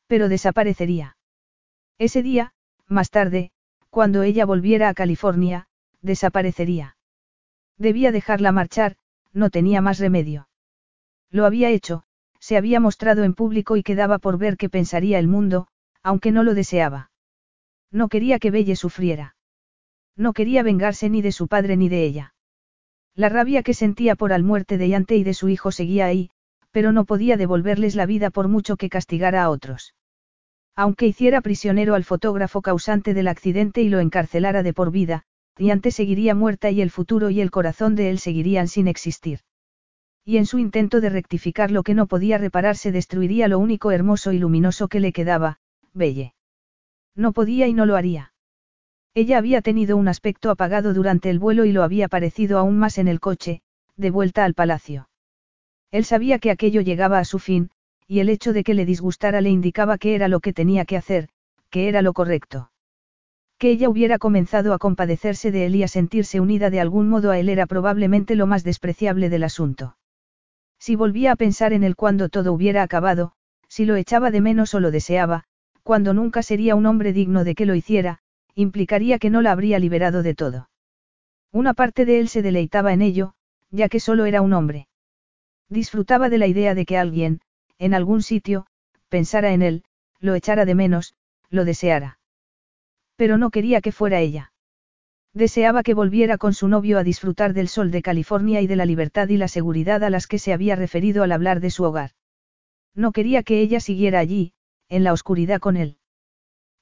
Pero 0.06 0.28
desaparecería. 0.28 1.16
Ese 1.96 2.22
día, 2.22 2.52
más 2.86 3.08
tarde, 3.08 3.52
cuando 3.88 4.22
ella 4.22 4.44
volviera 4.44 4.90
a 4.90 4.94
California, 4.94 5.66
desaparecería. 6.02 6.98
Debía 7.78 8.12
dejarla 8.12 8.52
marchar, 8.52 8.96
no 9.32 9.48
tenía 9.48 9.80
más 9.80 9.98
remedio. 9.98 10.46
Lo 11.30 11.46
había 11.46 11.70
hecho, 11.70 12.04
se 12.44 12.58
había 12.58 12.78
mostrado 12.78 13.24
en 13.24 13.32
público 13.32 13.78
y 13.78 13.82
quedaba 13.82 14.18
por 14.18 14.36
ver 14.36 14.58
qué 14.58 14.68
pensaría 14.68 15.18
el 15.18 15.28
mundo, 15.28 15.66
aunque 16.02 16.31
no 16.31 16.42
lo 16.42 16.52
deseaba. 16.52 17.10
No 17.90 18.10
quería 18.10 18.39
que 18.39 18.50
Belle 18.50 18.76
sufriera. 18.76 19.34
No 20.14 20.34
quería 20.34 20.62
vengarse 20.62 21.08
ni 21.08 21.23
de 21.23 21.32
su 21.32 21.48
padre 21.48 21.78
ni 21.78 21.89
de 21.89 22.05
ella. 22.05 22.34
La 23.14 23.31
rabia 23.31 23.62
que 23.62 23.73
sentía 23.73 24.14
por 24.14 24.28
la 24.28 24.39
muerte 24.40 24.76
de 24.76 24.90
Yante 24.90 25.16
y 25.16 25.24
de 25.24 25.32
su 25.32 25.48
hijo 25.48 25.73
seguía 25.73 26.05
ahí, 26.05 26.28
pero 26.70 26.92
no 26.92 27.06
podía 27.06 27.39
devolverles 27.39 27.94
la 27.94 28.05
vida 28.05 28.28
por 28.28 28.48
mucho 28.48 28.76
que 28.76 28.90
castigara 28.90 29.42
a 29.42 29.48
otros. 29.48 29.94
Aunque 30.76 31.06
hiciera 31.06 31.40
prisionero 31.40 31.94
al 31.94 32.05
fotógrafo 32.05 32.60
causante 32.60 33.14
del 33.14 33.28
accidente 33.28 33.81
y 33.81 33.89
lo 33.89 34.00
encarcelara 34.00 34.62
de 34.62 34.74
por 34.74 34.90
vida, 34.90 35.23
Yante 35.56 35.90
seguiría 35.90 36.34
muerta 36.34 36.70
y 36.70 36.82
el 36.82 36.90
futuro 36.90 37.31
y 37.31 37.40
el 37.40 37.50
corazón 37.50 37.97
de 37.97 38.10
él 38.10 38.18
seguirían 38.18 38.68
sin 38.68 38.86
existir. 38.86 39.40
Y 40.25 40.39
en 40.39 40.47
su 40.47 40.59
intento 40.59 41.01
de 41.01 41.11
rectificar 41.11 41.70
lo 41.70 41.83
que 41.83 41.94
no 41.94 42.07
podía 42.07 42.39
repararse 42.39 42.93
destruiría 42.93 43.47
lo 43.47 43.59
único 43.59 43.91
hermoso 43.91 44.33
y 44.33 44.39
luminoso 44.39 44.89
que 44.89 45.01
le 45.01 45.12
quedaba, 45.12 45.59
Belle. 45.93 46.35
No 47.15 47.33
podía 47.33 47.67
y 47.67 47.75
no 47.75 47.85
lo 47.85 47.97
haría. 47.97 48.33
Ella 49.15 49.39
había 49.39 49.61
tenido 49.61 49.97
un 49.97 50.09
aspecto 50.09 50.51
apagado 50.51 50.94
durante 50.94 51.31
el 51.31 51.39
vuelo 51.39 51.65
y 51.67 51.73
lo 51.73 51.83
había 51.83 52.09
parecido 52.09 52.59
aún 52.59 52.78
más 52.78 52.99
en 52.99 53.07
el 53.07 53.20
coche, 53.20 53.61
de 53.97 54.11
vuelta 54.11 54.44
al 54.44 54.55
palacio. 54.55 55.09
Él 55.91 56.05
sabía 56.05 56.39
que 56.39 56.51
aquello 56.51 56.81
llegaba 56.81 57.19
a 57.19 57.25
su 57.25 57.39
fin, 57.39 57.70
y 58.09 58.20
el 58.20 58.28
hecho 58.28 58.53
de 58.53 58.65
que 58.65 58.75
le 58.75 58.86
disgustara 58.86 59.41
le 59.41 59.51
indicaba 59.51 59.99
que 59.99 60.15
era 60.15 60.27
lo 60.28 60.41
que 60.41 60.53
tenía 60.53 60.85
que 60.85 60.97
hacer, 60.97 61.28
que 61.70 61.89
era 61.89 62.03
lo 62.03 62.12
correcto. 62.12 62.70
Que 63.59 63.70
ella 63.70 63.89
hubiera 63.89 64.19
comenzado 64.19 64.75
a 64.75 64.78
compadecerse 64.78 65.53
de 65.53 65.67
él 65.67 65.77
y 65.77 65.83
a 65.85 65.89
sentirse 65.89 66.41
unida 66.41 66.70
de 66.70 66.81
algún 66.81 67.09
modo 67.09 67.31
a 67.31 67.39
él 67.39 67.49
era 67.49 67.67
probablemente 67.67 68.35
lo 68.35 68.47
más 68.47 68.65
despreciable 68.65 69.28
del 69.28 69.44
asunto. 69.44 69.97
Si 70.84 70.96
volvía 70.96 71.32
a 71.32 71.36
pensar 71.36 71.72
en 71.72 71.82
él 71.82 71.96
cuando 71.96 72.28
todo 72.28 72.52
hubiera 72.52 72.82
acabado, 72.82 73.32
si 73.68 73.86
lo 73.86 73.96
echaba 73.96 74.30
de 74.30 74.42
menos 74.42 74.74
o 74.74 74.80
lo 74.80 74.90
deseaba, 74.90 75.44
cuando 75.82 76.12
nunca 76.12 76.42
sería 76.42 76.74
un 76.74 76.84
hombre 76.84 77.14
digno 77.14 77.42
de 77.42 77.54
que 77.54 77.64
lo 77.64 77.74
hiciera, 77.74 78.18
implicaría 78.54 79.18
que 79.18 79.30
no 79.30 79.40
la 79.40 79.52
habría 79.52 79.78
liberado 79.78 80.22
de 80.22 80.34
todo. 80.34 80.68
Una 81.52 81.72
parte 81.72 82.04
de 82.04 82.20
él 82.20 82.28
se 82.28 82.42
deleitaba 82.42 82.92
en 82.92 83.00
ello, 83.00 83.32
ya 83.70 83.88
que 83.88 83.98
solo 83.98 84.26
era 84.26 84.42
un 84.42 84.52
hombre. 84.52 84.86
Disfrutaba 85.70 86.28
de 86.28 86.36
la 86.36 86.48
idea 86.48 86.74
de 86.74 86.84
que 86.84 86.98
alguien, 86.98 87.40
en 87.78 87.94
algún 87.94 88.22
sitio, 88.22 88.66
pensara 89.08 89.54
en 89.54 89.62
él, 89.62 89.84
lo 90.20 90.34
echara 90.34 90.66
de 90.66 90.74
menos, 90.74 91.14
lo 91.48 91.64
deseara. 91.64 92.18
Pero 93.16 93.38
no 93.38 93.48
quería 93.48 93.80
que 93.80 93.90
fuera 93.90 94.20
ella. 94.20 94.52
Deseaba 95.34 95.82
que 95.82 95.94
volviera 95.94 96.38
con 96.38 96.54
su 96.54 96.68
novio 96.68 96.96
a 96.96 97.02
disfrutar 97.02 97.54
del 97.54 97.68
sol 97.68 97.90
de 97.90 98.02
California 98.02 98.60
y 98.60 98.68
de 98.68 98.76
la 98.76 98.86
libertad 98.86 99.28
y 99.28 99.36
la 99.36 99.48
seguridad 99.48 100.04
a 100.04 100.10
las 100.10 100.28
que 100.28 100.38
se 100.38 100.52
había 100.52 100.76
referido 100.76 101.24
al 101.24 101.32
hablar 101.32 101.58
de 101.58 101.70
su 101.70 101.82
hogar. 101.82 102.12
No 102.94 103.10
quería 103.10 103.42
que 103.42 103.60
ella 103.60 103.80
siguiera 103.80 104.20
allí, 104.20 104.52
en 104.88 105.02
la 105.02 105.12
oscuridad 105.12 105.58
con 105.58 105.76
él. 105.76 105.98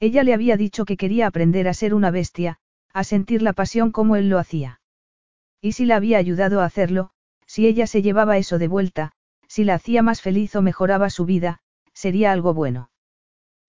Ella 0.00 0.22
le 0.22 0.34
había 0.34 0.58
dicho 0.58 0.84
que 0.84 0.98
quería 0.98 1.26
aprender 1.26 1.66
a 1.66 1.72
ser 1.72 1.94
una 1.94 2.10
bestia, 2.10 2.58
a 2.92 3.04
sentir 3.04 3.40
la 3.40 3.54
pasión 3.54 3.90
como 3.90 4.16
él 4.16 4.28
lo 4.28 4.38
hacía. 4.38 4.80
Y 5.62 5.72
si 5.72 5.86
la 5.86 5.96
había 5.96 6.18
ayudado 6.18 6.60
a 6.60 6.66
hacerlo, 6.66 7.10
si 7.46 7.66
ella 7.66 7.86
se 7.86 8.02
llevaba 8.02 8.36
eso 8.36 8.58
de 8.58 8.68
vuelta, 8.68 9.12
si 9.46 9.64
la 9.64 9.74
hacía 9.74 10.02
más 10.02 10.20
feliz 10.20 10.54
o 10.56 10.62
mejoraba 10.62 11.08
su 11.08 11.24
vida, 11.24 11.60
sería 11.94 12.32
algo 12.32 12.52
bueno. 12.52 12.90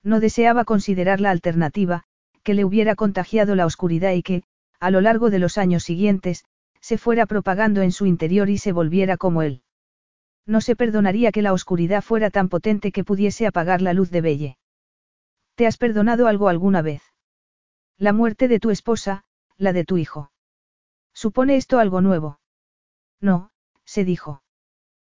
No 0.03 0.19
deseaba 0.19 0.65
considerar 0.65 1.21
la 1.21 1.31
alternativa, 1.31 2.03
que 2.43 2.53
le 2.53 2.65
hubiera 2.65 2.95
contagiado 2.95 3.55
la 3.55 3.65
oscuridad 3.65 4.11
y 4.11 4.23
que, 4.23 4.43
a 4.83 4.91
lo 4.91 4.99
largo 4.99 5.29
de 5.29 5.39
los 5.39 5.57
años 5.57 5.85
siguientes, 5.85 6.43
se 6.81 6.97
fuera 6.97 7.25
propagando 7.25 7.81
en 7.81 7.93
su 7.93 8.05
interior 8.05 8.49
y 8.49 8.57
se 8.57 8.73
volviera 8.73 9.15
como 9.15 9.41
él. 9.41 9.61
No 10.45 10.59
se 10.59 10.75
perdonaría 10.75 11.31
que 11.31 11.41
la 11.41 11.53
oscuridad 11.53 12.01
fuera 12.01 12.29
tan 12.29 12.49
potente 12.49 12.91
que 12.91 13.05
pudiese 13.05 13.47
apagar 13.47 13.81
la 13.81 13.93
luz 13.93 14.11
de 14.11 14.19
Belle. 14.19 14.57
¿Te 15.55 15.67
has 15.67 15.77
perdonado 15.77 16.27
algo 16.27 16.49
alguna 16.49 16.81
vez? 16.81 17.01
La 17.97 18.11
muerte 18.11 18.49
de 18.49 18.59
tu 18.59 18.71
esposa, 18.71 19.23
la 19.55 19.71
de 19.71 19.85
tu 19.85 19.95
hijo. 19.95 20.33
¿Supone 21.13 21.55
esto 21.55 21.79
algo 21.79 22.01
nuevo? 22.01 22.41
No, 23.21 23.51
se 23.85 24.03
dijo. 24.03 24.43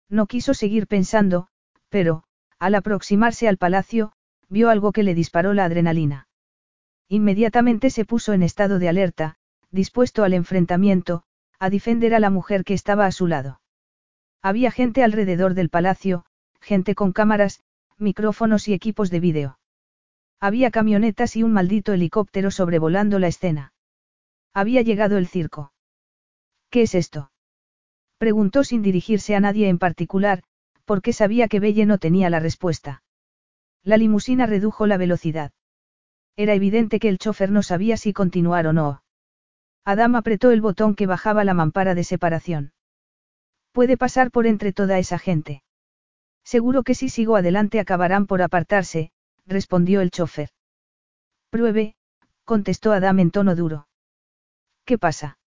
No 0.09 0.29
quiso 0.29 0.55
seguir 0.55 0.87
pensando, 0.87 1.49
pero, 1.91 2.25
al 2.59 2.75
aproximarse 2.75 3.49
al 3.49 3.59
palacio, 3.59 4.13
vio 4.49 4.71
algo 4.71 4.93
que 4.93 5.03
le 5.03 5.13
disparó 5.13 5.53
la 5.53 5.67
adrenalina. 5.67 6.27
Inmediatamente 7.07 7.91
se 7.91 8.07
puso 8.07 8.33
en 8.33 8.43
estado 8.43 8.79
de 8.79 8.89
alerta, 8.89 9.38
dispuesto 9.71 10.25
al 10.25 10.35
enfrentamiento, 10.35 11.23
a 11.59 11.71
defender 11.71 12.15
a 12.15 12.21
la 12.21 12.31
mujer 12.31 12.65
que 12.65 12.75
estaba 12.75 13.07
a 13.07 13.13
su 13.13 13.27
lado. 13.27 13.61
Había 14.43 14.71
gente 14.71 15.03
alrededor 15.03 15.55
del 15.55 15.69
palacio, 15.69 16.25
gente 16.61 16.95
con 16.95 17.13
cámaras, 17.13 17.61
micrófonos 17.99 18.69
y 18.69 18.75
equipos 18.75 19.11
de 19.11 19.21
vídeo. 19.21 19.59
Había 20.41 20.71
camionetas 20.71 21.35
y 21.37 21.43
un 21.43 21.53
maldito 21.53 21.93
helicóptero 21.93 22.51
sobrevolando 22.51 23.19
la 23.19 23.27
escena. 23.27 23.73
Había 24.55 24.83
llegado 24.83 25.19
el 25.19 25.27
circo. 25.27 25.73
¿Qué 26.71 26.83
es 26.83 26.95
esto? 26.95 27.33
Preguntó 28.19 28.63
sin 28.63 28.83
dirigirse 28.83 29.35
a 29.35 29.41
nadie 29.41 29.69
en 29.69 29.79
particular, 29.79 30.43
porque 30.85 31.13
sabía 31.13 31.49
que 31.49 31.61
Belle 31.61 31.87
no 31.87 31.99
tenía 31.99 32.31
la 32.31 32.41
respuesta. 32.41 33.03
La 33.83 33.97
limusina 33.97 34.47
redujo 34.47 34.87
la 34.87 34.97
velocidad. 34.97 35.53
Era 36.37 36.55
evidente 36.55 37.01
que 37.01 37.09
el 37.09 37.19
chofer 37.19 37.51
no 37.51 37.63
sabía 37.63 37.97
si 37.97 38.13
continuar 38.13 38.67
o 38.67 38.73
no. 38.73 39.03
Adam 39.85 40.17
apretó 40.17 40.51
el 40.51 40.61
botón 40.61 40.95
que 40.95 41.07
bajaba 41.07 41.45
la 41.45 41.55
mampara 41.55 41.95
de 41.95 42.05
separación. 42.05 42.73
Puede 43.73 43.97
pasar 43.97 44.31
por 44.31 44.47
entre 44.47 44.73
toda 44.73 44.99
esa 44.99 45.19
gente. 45.19 45.63
Seguro 46.45 46.83
que 46.83 46.95
si 46.95 47.09
sigo 47.09 47.37
adelante 47.37 47.81
acabarán 47.81 48.27
por 48.27 48.43
apartarse, 48.43 49.13
respondió 49.47 50.01
el 50.01 50.11
chofer. 50.11 50.51
Pruebe, 51.51 51.95
contestó 52.45 52.93
Adam 52.93 53.19
en 53.21 53.31
tono 53.31 53.55
duro. 53.55 53.89
¿Qué 54.85 54.99
pasa? 54.99 55.39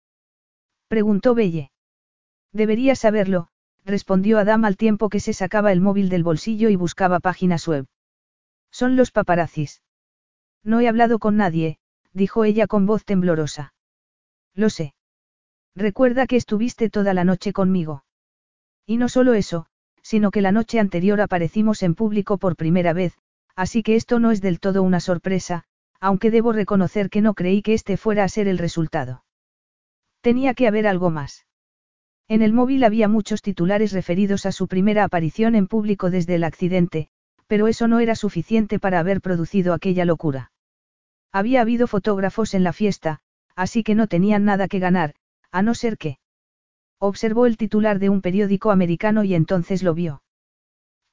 preguntó 0.87 1.33
Belle. 1.33 1.71
Debería 2.53 2.95
saberlo, 2.95 3.47
respondió 3.85 4.39
Adam 4.39 4.65
al 4.65 4.77
tiempo 4.77 5.09
que 5.09 5.19
se 5.19 5.33
sacaba 5.33 5.71
el 5.71 5.81
móvil 5.81 6.09
del 6.09 6.23
bolsillo 6.23 6.69
y 6.69 6.75
buscaba 6.75 7.19
páginas 7.19 7.67
web. 7.67 7.87
Son 8.71 8.95
los 8.95 9.11
paparazzis. 9.11 9.81
No 10.63 10.79
he 10.79 10.87
hablado 10.87 11.17
con 11.19 11.37
nadie, 11.37 11.79
dijo 12.13 12.43
ella 12.43 12.67
con 12.67 12.85
voz 12.85 13.05
temblorosa. 13.05 13.73
Lo 14.55 14.69
sé. 14.69 14.93
Recuerda 15.75 16.27
que 16.27 16.35
estuviste 16.35 16.89
toda 16.89 17.13
la 17.13 17.23
noche 17.23 17.53
conmigo. 17.53 18.03
Y 18.85 18.97
no 18.97 19.09
solo 19.09 19.33
eso, 19.33 19.67
sino 20.01 20.31
que 20.31 20.41
la 20.41 20.51
noche 20.51 20.79
anterior 20.79 21.21
aparecimos 21.21 21.83
en 21.83 21.95
público 21.95 22.37
por 22.37 22.55
primera 22.55 22.93
vez, 22.93 23.17
así 23.55 23.83
que 23.83 23.95
esto 23.95 24.19
no 24.19 24.31
es 24.31 24.41
del 24.41 24.59
todo 24.59 24.83
una 24.83 24.99
sorpresa, 24.99 25.63
aunque 25.99 26.31
debo 26.31 26.51
reconocer 26.51 27.09
que 27.09 27.21
no 27.21 27.33
creí 27.33 27.61
que 27.61 27.73
este 27.73 27.95
fuera 27.95 28.23
a 28.23 28.29
ser 28.29 28.47
el 28.47 28.57
resultado. 28.57 29.23
Tenía 30.21 30.53
que 30.53 30.67
haber 30.67 30.87
algo 30.87 31.09
más. 31.09 31.45
En 32.27 32.41
el 32.41 32.53
móvil 32.53 32.83
había 32.83 33.07
muchos 33.07 33.41
titulares 33.41 33.91
referidos 33.91 34.45
a 34.45 34.51
su 34.51 34.67
primera 34.67 35.03
aparición 35.03 35.55
en 35.55 35.67
público 35.67 36.09
desde 36.09 36.35
el 36.35 36.43
accidente, 36.43 37.09
pero 37.47 37.67
eso 37.67 37.87
no 37.87 37.99
era 37.99 38.15
suficiente 38.15 38.79
para 38.79 38.99
haber 38.99 39.21
producido 39.21 39.73
aquella 39.73 40.05
locura. 40.05 40.51
Había 41.31 41.61
habido 41.61 41.87
fotógrafos 41.87 42.53
en 42.53 42.63
la 42.63 42.73
fiesta, 42.73 43.19
así 43.55 43.83
que 43.83 43.95
no 43.95 44.07
tenían 44.07 44.45
nada 44.45 44.67
que 44.67 44.79
ganar, 44.79 45.15
a 45.51 45.61
no 45.61 45.73
ser 45.73 45.97
que. 45.97 46.19
Observó 46.99 47.45
el 47.45 47.57
titular 47.57 47.99
de 47.99 48.09
un 48.09 48.21
periódico 48.21 48.71
americano 48.71 49.23
y 49.23 49.33
entonces 49.33 49.83
lo 49.83 49.93
vio. 49.93 50.21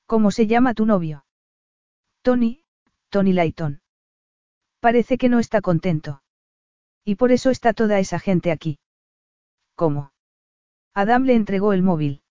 ¿Cómo 0.07 0.31
se 0.31 0.47
llama 0.47 0.75
tu 0.75 0.87
novio? 0.87 1.25
Tony, 2.23 2.63
Tony 3.09 3.33
Layton. 3.33 3.81
Parece 4.81 5.19
que 5.19 5.29
no 5.29 5.39
está 5.39 5.61
contento. 5.61 6.23
Y 7.05 7.15
por 7.15 7.33
eso 7.33 7.51
está 7.51 7.73
toda 7.73 7.99
esa 7.99 8.19
gente 8.19 8.53
aquí. 8.53 8.79
¿Cómo? 9.75 10.13
Adam 10.95 11.25
le 11.25 11.35
entregó 11.35 11.73
el 11.73 11.83
móvil. 11.83 12.23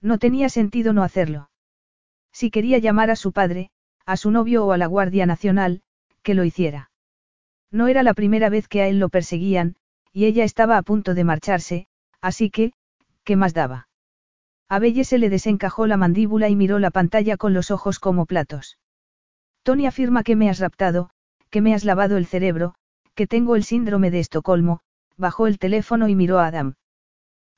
No 0.00 0.18
tenía 0.18 0.48
sentido 0.48 0.92
no 0.92 1.02
hacerlo. 1.02 1.50
Si 2.32 2.50
quería 2.50 2.78
llamar 2.78 3.10
a 3.10 3.16
su 3.16 3.32
padre, 3.32 3.70
a 4.04 4.16
su 4.16 4.30
novio 4.30 4.66
o 4.66 4.72
a 4.72 4.76
la 4.76 4.86
Guardia 4.86 5.24
Nacional, 5.24 5.82
que 6.22 6.34
lo 6.34 6.44
hiciera. 6.44 6.90
No 7.74 7.88
era 7.88 8.04
la 8.04 8.14
primera 8.14 8.50
vez 8.50 8.68
que 8.68 8.82
a 8.82 8.86
él 8.86 9.00
lo 9.00 9.08
perseguían, 9.08 9.74
y 10.12 10.26
ella 10.26 10.44
estaba 10.44 10.78
a 10.78 10.82
punto 10.82 11.12
de 11.12 11.24
marcharse, 11.24 11.88
así 12.20 12.48
que, 12.48 12.72
¿qué 13.24 13.34
más 13.34 13.52
daba? 13.52 13.88
A 14.68 14.78
Belle 14.78 15.02
se 15.02 15.18
le 15.18 15.28
desencajó 15.28 15.88
la 15.88 15.96
mandíbula 15.96 16.48
y 16.48 16.54
miró 16.54 16.78
la 16.78 16.92
pantalla 16.92 17.36
con 17.36 17.52
los 17.52 17.72
ojos 17.72 17.98
como 17.98 18.26
platos. 18.26 18.78
Tony 19.64 19.86
afirma 19.86 20.22
que 20.22 20.36
me 20.36 20.48
has 20.48 20.60
raptado, 20.60 21.10
que 21.50 21.62
me 21.62 21.74
has 21.74 21.84
lavado 21.84 22.16
el 22.16 22.26
cerebro, 22.26 22.76
que 23.16 23.26
tengo 23.26 23.56
el 23.56 23.64
síndrome 23.64 24.12
de 24.12 24.20
Estocolmo, 24.20 24.80
bajó 25.16 25.48
el 25.48 25.58
teléfono 25.58 26.06
y 26.06 26.14
miró 26.14 26.38
a 26.38 26.46
Adam. 26.46 26.74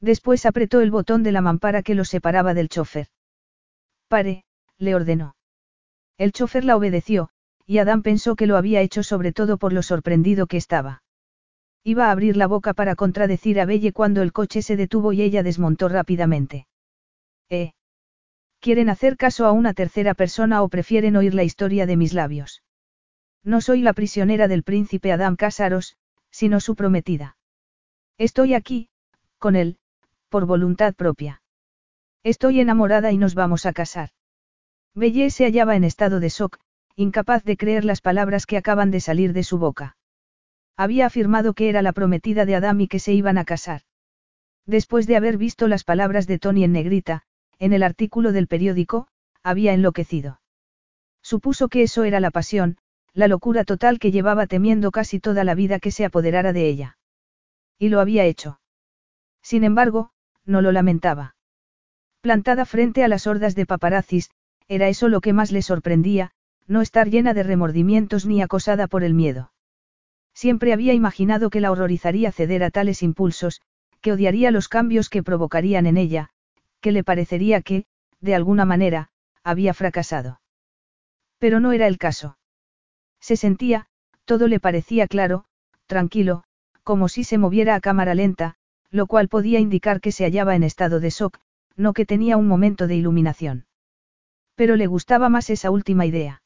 Después 0.00 0.46
apretó 0.46 0.80
el 0.80 0.90
botón 0.90 1.24
de 1.24 1.32
la 1.32 1.42
mampara 1.42 1.82
que 1.82 1.94
lo 1.94 2.06
separaba 2.06 2.54
del 2.54 2.70
chofer. 2.70 3.08
Pare, 4.08 4.44
le 4.78 4.94
ordenó. 4.94 5.36
El 6.16 6.32
chofer 6.32 6.64
la 6.64 6.78
obedeció, 6.78 7.28
y 7.66 7.78
Adam 7.78 8.02
pensó 8.02 8.36
que 8.36 8.46
lo 8.46 8.56
había 8.56 8.80
hecho 8.80 9.02
sobre 9.02 9.32
todo 9.32 9.58
por 9.58 9.72
lo 9.72 9.82
sorprendido 9.82 10.46
que 10.46 10.56
estaba. 10.56 11.02
Iba 11.82 12.06
a 12.06 12.10
abrir 12.12 12.36
la 12.36 12.46
boca 12.46 12.74
para 12.74 12.96
contradecir 12.96 13.60
a 13.60 13.64
Belle 13.64 13.92
cuando 13.92 14.22
el 14.22 14.32
coche 14.32 14.62
se 14.62 14.76
detuvo 14.76 15.12
y 15.12 15.22
ella 15.22 15.42
desmontó 15.42 15.88
rápidamente. 15.88 16.66
¿Eh? 17.48 17.72
¿Quieren 18.60 18.88
hacer 18.88 19.16
caso 19.16 19.46
a 19.46 19.52
una 19.52 19.74
tercera 19.74 20.14
persona 20.14 20.62
o 20.62 20.68
prefieren 20.68 21.16
oír 21.16 21.34
la 21.34 21.44
historia 21.44 21.86
de 21.86 21.96
mis 21.96 22.12
labios? 22.12 22.62
No 23.44 23.60
soy 23.60 23.82
la 23.82 23.92
prisionera 23.92 24.48
del 24.48 24.64
príncipe 24.64 25.12
Adam 25.12 25.36
Casaros, 25.36 25.96
sino 26.30 26.58
su 26.60 26.74
prometida. 26.74 27.36
Estoy 28.18 28.54
aquí, 28.54 28.88
con 29.38 29.54
él, 29.54 29.78
por 30.28 30.46
voluntad 30.46 30.94
propia. 30.94 31.42
Estoy 32.24 32.60
enamorada 32.60 33.12
y 33.12 33.18
nos 33.18 33.34
vamos 33.34 33.66
a 33.66 33.72
casar. 33.72 34.10
Belle 34.94 35.30
se 35.30 35.44
hallaba 35.44 35.76
en 35.76 35.84
estado 35.84 36.18
de 36.18 36.30
shock, 36.30 36.58
incapaz 36.96 37.44
de 37.44 37.58
creer 37.58 37.84
las 37.84 38.00
palabras 38.00 38.46
que 38.46 38.56
acaban 38.56 38.90
de 38.90 39.00
salir 39.00 39.34
de 39.34 39.44
su 39.44 39.58
boca. 39.58 39.96
Había 40.78 41.06
afirmado 41.06 41.52
que 41.52 41.68
era 41.68 41.82
la 41.82 41.92
prometida 41.92 42.46
de 42.46 42.56
Adam 42.56 42.80
y 42.80 42.88
que 42.88 42.98
se 42.98 43.12
iban 43.12 43.36
a 43.36 43.44
casar. 43.44 43.82
Después 44.64 45.06
de 45.06 45.16
haber 45.16 45.36
visto 45.36 45.68
las 45.68 45.84
palabras 45.84 46.26
de 46.26 46.38
Tony 46.38 46.64
en 46.64 46.72
negrita, 46.72 47.22
en 47.58 47.74
el 47.74 47.82
artículo 47.82 48.32
del 48.32 48.48
periódico, 48.48 49.08
había 49.42 49.74
enloquecido. 49.74 50.40
Supuso 51.22 51.68
que 51.68 51.82
eso 51.82 52.04
era 52.04 52.18
la 52.18 52.30
pasión, 52.30 52.78
la 53.12 53.28
locura 53.28 53.64
total 53.64 53.98
que 53.98 54.10
llevaba 54.10 54.46
temiendo 54.46 54.90
casi 54.90 55.20
toda 55.20 55.44
la 55.44 55.54
vida 55.54 55.78
que 55.78 55.90
se 55.90 56.04
apoderara 56.04 56.52
de 56.52 56.66
ella. 56.66 56.98
Y 57.78 57.90
lo 57.90 58.00
había 58.00 58.24
hecho. 58.24 58.60
Sin 59.42 59.64
embargo, 59.64 60.10
no 60.44 60.62
lo 60.62 60.72
lamentaba. 60.72 61.36
Plantada 62.20 62.64
frente 62.64 63.04
a 63.04 63.08
las 63.08 63.26
hordas 63.26 63.54
de 63.54 63.66
paparazzis, 63.66 64.30
era 64.68 64.88
eso 64.88 65.08
lo 65.08 65.20
que 65.20 65.32
más 65.32 65.52
le 65.52 65.62
sorprendía, 65.62 66.32
no 66.66 66.82
estar 66.82 67.08
llena 67.08 67.34
de 67.34 67.42
remordimientos 67.42 68.26
ni 68.26 68.42
acosada 68.42 68.86
por 68.86 69.04
el 69.04 69.14
miedo. 69.14 69.52
Siempre 70.34 70.72
había 70.72 70.92
imaginado 70.92 71.50
que 71.50 71.60
la 71.60 71.70
horrorizaría 71.70 72.32
ceder 72.32 72.62
a 72.62 72.70
tales 72.70 73.02
impulsos, 73.02 73.62
que 74.00 74.12
odiaría 74.12 74.50
los 74.50 74.68
cambios 74.68 75.08
que 75.08 75.22
provocarían 75.22 75.86
en 75.86 75.96
ella, 75.96 76.30
que 76.80 76.92
le 76.92 77.04
parecería 77.04 77.62
que, 77.62 77.86
de 78.20 78.34
alguna 78.34 78.64
manera, 78.64 79.08
había 79.42 79.74
fracasado. 79.74 80.40
Pero 81.38 81.60
no 81.60 81.72
era 81.72 81.86
el 81.86 81.98
caso. 81.98 82.38
Se 83.20 83.36
sentía, 83.36 83.86
todo 84.24 84.48
le 84.48 84.60
parecía 84.60 85.06
claro, 85.06 85.44
tranquilo, 85.86 86.44
como 86.82 87.08
si 87.08 87.24
se 87.24 87.38
moviera 87.38 87.74
a 87.74 87.80
cámara 87.80 88.14
lenta, 88.14 88.56
lo 88.90 89.06
cual 89.06 89.28
podía 89.28 89.58
indicar 89.58 90.00
que 90.00 90.12
se 90.12 90.24
hallaba 90.24 90.54
en 90.54 90.62
estado 90.62 91.00
de 91.00 91.10
shock, 91.10 91.38
no 91.76 91.92
que 91.92 92.06
tenía 92.06 92.36
un 92.36 92.46
momento 92.46 92.86
de 92.86 92.96
iluminación. 92.96 93.66
Pero 94.54 94.76
le 94.76 94.86
gustaba 94.86 95.28
más 95.28 95.50
esa 95.50 95.70
última 95.70 96.06
idea. 96.06 96.42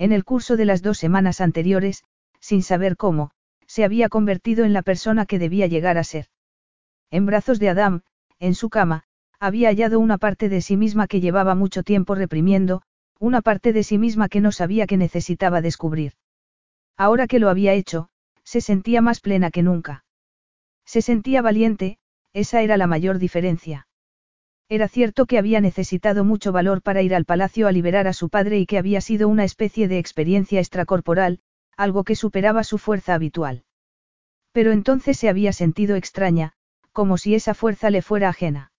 En 0.00 0.12
el 0.12 0.24
curso 0.24 0.56
de 0.56 0.64
las 0.64 0.80
dos 0.80 0.96
semanas 0.96 1.42
anteriores, 1.42 2.04
sin 2.40 2.62
saber 2.62 2.96
cómo, 2.96 3.32
se 3.66 3.84
había 3.84 4.08
convertido 4.08 4.64
en 4.64 4.72
la 4.72 4.80
persona 4.80 5.26
que 5.26 5.38
debía 5.38 5.66
llegar 5.66 5.98
a 5.98 6.04
ser. 6.04 6.28
En 7.10 7.26
brazos 7.26 7.58
de 7.58 7.68
Adam, 7.68 8.00
en 8.38 8.54
su 8.54 8.70
cama, 8.70 9.04
había 9.38 9.68
hallado 9.68 10.00
una 10.00 10.16
parte 10.16 10.48
de 10.48 10.62
sí 10.62 10.78
misma 10.78 11.06
que 11.06 11.20
llevaba 11.20 11.54
mucho 11.54 11.82
tiempo 11.82 12.14
reprimiendo, 12.14 12.80
una 13.18 13.42
parte 13.42 13.74
de 13.74 13.82
sí 13.82 13.98
misma 13.98 14.30
que 14.30 14.40
no 14.40 14.52
sabía 14.52 14.86
que 14.86 14.96
necesitaba 14.96 15.60
descubrir. 15.60 16.14
Ahora 16.96 17.26
que 17.26 17.38
lo 17.38 17.50
había 17.50 17.74
hecho, 17.74 18.08
se 18.42 18.62
sentía 18.62 19.02
más 19.02 19.20
plena 19.20 19.50
que 19.50 19.62
nunca. 19.62 20.06
Se 20.86 21.02
sentía 21.02 21.42
valiente, 21.42 21.98
esa 22.32 22.62
era 22.62 22.78
la 22.78 22.86
mayor 22.86 23.18
diferencia. 23.18 23.86
Era 24.72 24.86
cierto 24.86 25.26
que 25.26 25.36
había 25.36 25.60
necesitado 25.60 26.24
mucho 26.24 26.52
valor 26.52 26.80
para 26.80 27.02
ir 27.02 27.12
al 27.12 27.24
palacio 27.24 27.66
a 27.66 27.72
liberar 27.72 28.06
a 28.06 28.12
su 28.12 28.28
padre 28.28 28.60
y 28.60 28.66
que 28.66 28.78
había 28.78 29.00
sido 29.00 29.26
una 29.26 29.42
especie 29.42 29.88
de 29.88 29.98
experiencia 29.98 30.60
extracorporal, 30.60 31.40
algo 31.76 32.04
que 32.04 32.14
superaba 32.14 32.62
su 32.62 32.78
fuerza 32.78 33.14
habitual. 33.14 33.64
Pero 34.52 34.70
entonces 34.70 35.18
se 35.18 35.28
había 35.28 35.52
sentido 35.52 35.96
extraña, 35.96 36.52
como 36.92 37.18
si 37.18 37.34
esa 37.34 37.52
fuerza 37.52 37.90
le 37.90 38.00
fuera 38.00 38.28
ajena. 38.28 38.70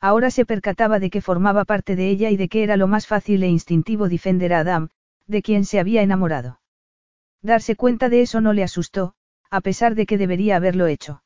Ahora 0.00 0.30
se 0.30 0.46
percataba 0.46 1.00
de 1.00 1.10
que 1.10 1.20
formaba 1.20 1.64
parte 1.64 1.96
de 1.96 2.10
ella 2.10 2.30
y 2.30 2.36
de 2.36 2.48
que 2.48 2.62
era 2.62 2.76
lo 2.76 2.86
más 2.86 3.08
fácil 3.08 3.42
e 3.42 3.48
instintivo 3.48 4.08
defender 4.08 4.54
a 4.54 4.60
Adam, 4.60 4.88
de 5.26 5.42
quien 5.42 5.64
se 5.64 5.80
había 5.80 6.02
enamorado. 6.02 6.60
Darse 7.42 7.74
cuenta 7.74 8.08
de 8.08 8.20
eso 8.20 8.40
no 8.40 8.52
le 8.52 8.62
asustó, 8.62 9.14
a 9.50 9.62
pesar 9.62 9.96
de 9.96 10.06
que 10.06 10.16
debería 10.16 10.54
haberlo 10.54 10.86
hecho. 10.86 11.24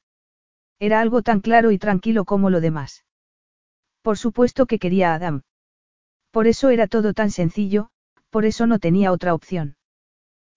Era 0.79 1.03
algo 1.03 1.21
tan 1.21 1.41
claro 1.41 1.73
y 1.73 1.79
tranquilo 1.79 2.25
como 2.25 2.49
lo 2.49 2.63
demás. 2.63 3.05
Por 4.03 4.19
supuesto 4.19 4.67
que 4.67 4.79
quería 4.79 5.13
a 5.13 5.15
Adam. 5.15 5.43
Por 6.31 6.47
eso 6.47 6.71
era 6.71 6.87
todo 6.87 7.15
tan 7.15 7.31
sencillo, 7.31 7.89
por 8.31 8.45
eso 8.45 8.67
no 8.67 8.79
tenía 8.79 9.13
otra 9.13 9.35
opción. 9.35 9.77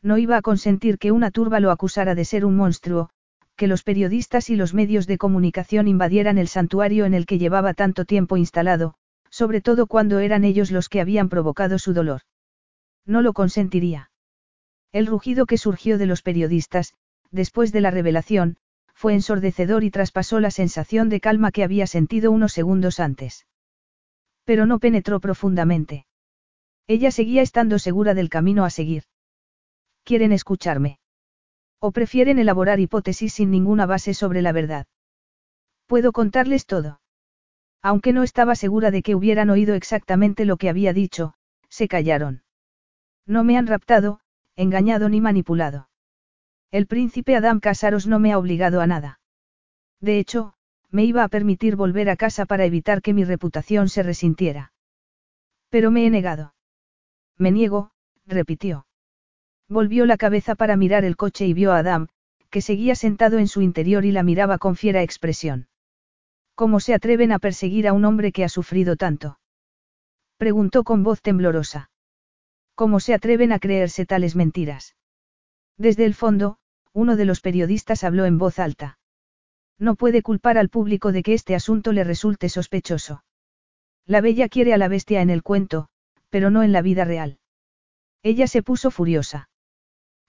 No 0.01 0.17
iba 0.17 0.37
a 0.37 0.41
consentir 0.41 0.97
que 0.97 1.11
una 1.11 1.31
turba 1.31 1.59
lo 1.59 1.71
acusara 1.71 2.15
de 2.15 2.25
ser 2.25 2.45
un 2.45 2.55
monstruo, 2.55 3.09
que 3.55 3.67
los 3.67 3.83
periodistas 3.83 4.49
y 4.49 4.55
los 4.55 4.73
medios 4.73 5.07
de 5.07 5.17
comunicación 5.17 5.87
invadieran 5.87 6.37
el 6.37 6.47
santuario 6.47 7.05
en 7.05 7.13
el 7.13 7.25
que 7.25 7.37
llevaba 7.37 7.73
tanto 7.73 8.05
tiempo 8.05 8.37
instalado, 8.37 8.95
sobre 9.29 9.61
todo 9.61 9.87
cuando 9.87 10.19
eran 10.19 10.43
ellos 10.43 10.71
los 10.71 10.89
que 10.89 11.01
habían 11.01 11.29
provocado 11.29 11.79
su 11.79 11.93
dolor. 11.93 12.21
No 13.05 13.21
lo 13.21 13.33
consentiría. 13.33 14.11
El 14.91 15.07
rugido 15.07 15.45
que 15.45 15.57
surgió 15.57 15.97
de 15.97 16.05
los 16.05 16.21
periodistas, 16.21 16.93
después 17.31 17.71
de 17.71 17.81
la 17.81 17.91
revelación, 17.91 18.57
fue 18.95 19.13
ensordecedor 19.13 19.83
y 19.83 19.91
traspasó 19.91 20.39
la 20.39 20.49
sensación 20.49 21.09
de 21.09 21.19
calma 21.19 21.51
que 21.51 21.63
había 21.63 21.85
sentido 21.85 22.31
unos 22.31 22.53
segundos 22.53 22.99
antes. 22.99 23.45
Pero 24.45 24.65
no 24.65 24.79
penetró 24.79 25.19
profundamente. 25.19 26.07
Ella 26.87 27.11
seguía 27.11 27.41
estando 27.41 27.77
segura 27.77 28.13
del 28.13 28.29
camino 28.29 28.63
a 28.63 28.69
seguir. 28.69 29.03
¿Quieren 30.03 30.31
escucharme? 30.31 30.99
¿O 31.79 31.91
prefieren 31.91 32.39
elaborar 32.39 32.79
hipótesis 32.79 33.33
sin 33.33 33.51
ninguna 33.51 33.85
base 33.85 34.13
sobre 34.13 34.41
la 34.41 34.51
verdad? 34.51 34.87
Puedo 35.87 36.11
contarles 36.11 36.65
todo. 36.65 37.01
Aunque 37.81 38.13
no 38.13 38.23
estaba 38.23 38.55
segura 38.55 38.91
de 38.91 39.03
que 39.03 39.13
hubieran 39.13 39.49
oído 39.49 39.75
exactamente 39.75 40.45
lo 40.45 40.57
que 40.57 40.69
había 40.69 40.93
dicho, 40.93 41.33
se 41.69 41.87
callaron. 41.87 42.43
No 43.27 43.43
me 43.43 43.57
han 43.57 43.67
raptado, 43.67 44.21
engañado 44.55 45.09
ni 45.09 45.21
manipulado. 45.21 45.89
El 46.71 46.87
príncipe 46.87 47.35
Adam 47.35 47.59
Casaros 47.59 48.07
no 48.07 48.19
me 48.19 48.33
ha 48.33 48.37
obligado 48.37 48.81
a 48.81 48.87
nada. 48.87 49.19
De 50.01 50.19
hecho, 50.19 50.53
me 50.91 51.05
iba 51.05 51.23
a 51.23 51.27
permitir 51.27 51.75
volver 51.75 52.09
a 52.09 52.15
casa 52.15 52.45
para 52.45 52.65
evitar 52.65 53.01
que 53.01 53.13
mi 53.13 53.23
reputación 53.23 53.89
se 53.89 54.03
resintiera. 54.03 54.73
Pero 55.69 55.91
me 55.91 56.05
he 56.05 56.09
negado. 56.09 56.53
Me 57.37 57.51
niego, 57.51 57.91
repitió. 58.25 58.87
Volvió 59.67 60.05
la 60.05 60.17
cabeza 60.17 60.55
para 60.55 60.77
mirar 60.77 61.05
el 61.05 61.15
coche 61.15 61.45
y 61.45 61.53
vio 61.53 61.71
a 61.71 61.79
Adam, 61.79 62.07
que 62.49 62.61
seguía 62.61 62.95
sentado 62.95 63.39
en 63.39 63.47
su 63.47 63.61
interior 63.61 64.05
y 64.05 64.11
la 64.11 64.23
miraba 64.23 64.57
con 64.57 64.75
fiera 64.75 65.01
expresión. 65.01 65.67
¿Cómo 66.55 66.79
se 66.79 66.93
atreven 66.93 67.31
a 67.31 67.39
perseguir 67.39 67.87
a 67.87 67.93
un 67.93 68.05
hombre 68.05 68.31
que 68.31 68.45
ha 68.45 68.49
sufrido 68.49 68.95
tanto? 68.95 69.39
Preguntó 70.37 70.83
con 70.83 71.03
voz 71.03 71.21
temblorosa. 71.21 71.89
¿Cómo 72.75 72.99
se 72.99 73.13
atreven 73.13 73.51
a 73.51 73.59
creerse 73.59 74.05
tales 74.05 74.35
mentiras? 74.35 74.95
Desde 75.77 76.05
el 76.05 76.13
fondo, 76.13 76.57
uno 76.93 77.15
de 77.15 77.25
los 77.25 77.41
periodistas 77.41 78.03
habló 78.03 78.25
en 78.25 78.37
voz 78.37 78.59
alta. 78.59 78.97
No 79.77 79.95
puede 79.95 80.21
culpar 80.21 80.57
al 80.57 80.69
público 80.69 81.11
de 81.11 81.23
que 81.23 81.33
este 81.33 81.55
asunto 81.55 81.91
le 81.91 82.03
resulte 82.03 82.47
sospechoso. 82.47 83.23
La 84.05 84.21
bella 84.21 84.47
quiere 84.47 84.73
a 84.73 84.77
la 84.77 84.87
bestia 84.87 85.21
en 85.21 85.29
el 85.29 85.43
cuento, 85.43 85.89
pero 86.29 86.49
no 86.49 86.63
en 86.63 86.71
la 86.71 86.81
vida 86.81 87.03
real. 87.03 87.39
Ella 88.23 88.47
se 88.47 88.63
puso 88.63 88.91
furiosa. 88.91 89.49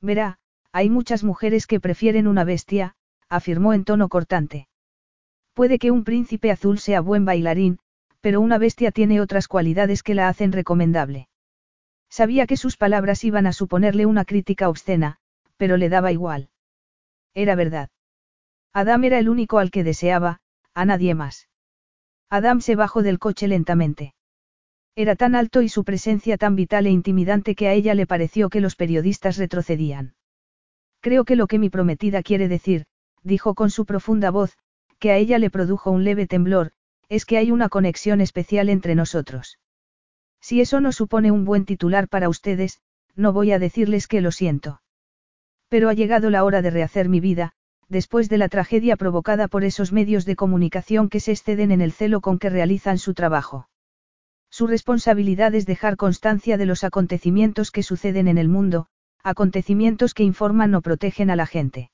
Verá, 0.00 0.38
hay 0.72 0.90
muchas 0.90 1.24
mujeres 1.24 1.66
que 1.66 1.80
prefieren 1.80 2.26
una 2.26 2.44
bestia, 2.44 2.94
afirmó 3.28 3.72
en 3.72 3.84
tono 3.84 4.08
cortante. 4.08 4.68
Puede 5.54 5.78
que 5.78 5.90
un 5.90 6.04
príncipe 6.04 6.50
azul 6.50 6.78
sea 6.78 7.00
buen 7.00 7.24
bailarín, 7.24 7.78
pero 8.20 8.40
una 8.40 8.58
bestia 8.58 8.90
tiene 8.90 9.20
otras 9.20 9.48
cualidades 9.48 10.02
que 10.02 10.14
la 10.14 10.28
hacen 10.28 10.52
recomendable. 10.52 11.28
Sabía 12.10 12.46
que 12.46 12.56
sus 12.56 12.76
palabras 12.76 13.24
iban 13.24 13.46
a 13.46 13.52
suponerle 13.52 14.04
una 14.06 14.24
crítica 14.24 14.68
obscena, 14.68 15.18
pero 15.56 15.76
le 15.76 15.88
daba 15.88 16.12
igual. 16.12 16.50
Era 17.34 17.54
verdad. 17.54 17.90
Adam 18.72 19.04
era 19.04 19.18
el 19.18 19.28
único 19.28 19.58
al 19.58 19.70
que 19.70 19.84
deseaba, 19.84 20.40
a 20.74 20.84
nadie 20.84 21.14
más. 21.14 21.48
Adam 22.28 22.60
se 22.60 22.76
bajó 22.76 23.02
del 23.02 23.18
coche 23.18 23.48
lentamente. 23.48 24.14
Era 24.94 25.14
tan 25.14 25.34
alto 25.34 25.62
y 25.62 25.68
su 25.68 25.84
presencia 25.84 26.38
tan 26.38 26.56
vital 26.56 26.86
e 26.86 26.90
intimidante 26.90 27.54
que 27.54 27.68
a 27.68 27.72
ella 27.72 27.94
le 27.94 28.06
pareció 28.06 28.48
que 28.48 28.60
los 28.60 28.76
periodistas 28.76 29.36
retrocedían. 29.36 30.14
Creo 31.00 31.24
que 31.24 31.36
lo 31.36 31.46
que 31.46 31.58
mi 31.58 31.70
prometida 31.70 32.22
quiere 32.22 32.48
decir, 32.48 32.86
dijo 33.22 33.54
con 33.54 33.70
su 33.70 33.84
profunda 33.84 34.30
voz, 34.30 34.56
que 34.98 35.10
a 35.10 35.16
ella 35.16 35.38
le 35.38 35.50
produjo 35.50 35.90
un 35.90 36.04
leve 36.04 36.26
temblor, 36.26 36.72
es 37.08 37.24
que 37.26 37.36
hay 37.36 37.50
una 37.50 37.68
conexión 37.68 38.20
especial 38.20 38.68
entre 38.68 38.94
nosotros. 38.94 39.58
Si 40.40 40.60
eso 40.60 40.80
no 40.80 40.92
supone 40.92 41.30
un 41.30 41.44
buen 41.44 41.64
titular 41.64 42.08
para 42.08 42.28
ustedes, 42.28 42.80
no 43.14 43.32
voy 43.32 43.52
a 43.52 43.58
decirles 43.58 44.08
que 44.08 44.20
lo 44.20 44.32
siento. 44.32 44.80
Pero 45.68 45.88
ha 45.88 45.94
llegado 45.94 46.30
la 46.30 46.44
hora 46.44 46.62
de 46.62 46.70
rehacer 46.70 47.08
mi 47.08 47.20
vida, 47.20 47.52
después 47.88 48.28
de 48.28 48.38
la 48.38 48.48
tragedia 48.48 48.96
provocada 48.96 49.48
por 49.48 49.64
esos 49.64 49.92
medios 49.92 50.24
de 50.24 50.36
comunicación 50.36 51.08
que 51.08 51.20
se 51.20 51.32
exceden 51.32 51.70
en 51.70 51.80
el 51.80 51.92
celo 51.92 52.20
con 52.20 52.38
que 52.38 52.50
realizan 52.50 52.98
su 52.98 53.14
trabajo. 53.14 53.68
Su 54.50 54.66
responsabilidad 54.66 55.54
es 55.54 55.66
dejar 55.66 55.96
constancia 55.96 56.56
de 56.56 56.66
los 56.66 56.84
acontecimientos 56.84 57.70
que 57.70 57.82
suceden 57.82 58.28
en 58.28 58.38
el 58.38 58.48
mundo, 58.48 58.86
acontecimientos 59.22 60.14
que 60.14 60.22
informan 60.22 60.74
o 60.74 60.82
protegen 60.82 61.30
a 61.30 61.36
la 61.36 61.46
gente. 61.46 61.90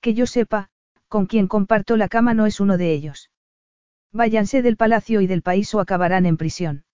Que 0.00 0.14
yo 0.14 0.26
sepa, 0.26 0.70
con 1.08 1.26
quien 1.26 1.46
comparto 1.46 1.96
la 1.96 2.08
cama 2.08 2.34
no 2.34 2.46
es 2.46 2.60
uno 2.60 2.76
de 2.76 2.92
ellos. 2.92 3.30
Váyanse 4.12 4.62
del 4.62 4.76
palacio 4.76 5.20
y 5.20 5.26
del 5.26 5.42
país 5.42 5.72
o 5.74 5.80
acabarán 5.80 6.26
en 6.26 6.36
prisión. 6.36 6.84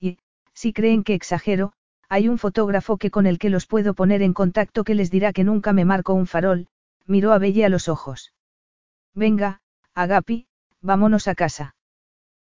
Y, 0.00 0.18
si 0.52 0.72
creen 0.72 1.04
que 1.04 1.14
exagero, 1.14 1.72
hay 2.12 2.28
un 2.28 2.36
fotógrafo 2.36 2.98
que 2.98 3.10
con 3.10 3.24
el 3.24 3.38
que 3.38 3.48
los 3.48 3.66
puedo 3.66 3.94
poner 3.94 4.20
en 4.20 4.34
contacto 4.34 4.84
que 4.84 4.94
les 4.94 5.10
dirá 5.10 5.32
que 5.32 5.44
nunca 5.44 5.72
me 5.72 5.86
marco 5.86 6.12
un 6.12 6.26
farol, 6.26 6.66
miró 7.06 7.32
a 7.32 7.38
Belle 7.38 7.64
a 7.64 7.70
los 7.70 7.88
ojos. 7.88 8.34
Venga, 9.14 9.62
Agapi, 9.94 10.46
vámonos 10.82 11.26
a 11.26 11.34
casa. 11.34 11.74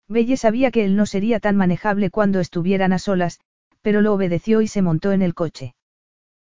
Belle 0.07 0.37
sabía 0.37 0.71
que 0.71 0.85
él 0.85 0.97
no 0.97 1.07
sería 1.07 1.41
tan 1.41 1.57
manejable 1.57 2.11
cuando 2.11 2.41
estuvieran 2.41 2.93
a 2.93 2.99
solas, 2.99 3.41
pero 3.81 4.03
lo 4.03 4.13
obedeció 4.13 4.61
y 4.61 4.69
se 4.69 4.83
montó 4.83 5.13
en 5.13 5.23
el 5.23 5.33
coche. 5.33 5.75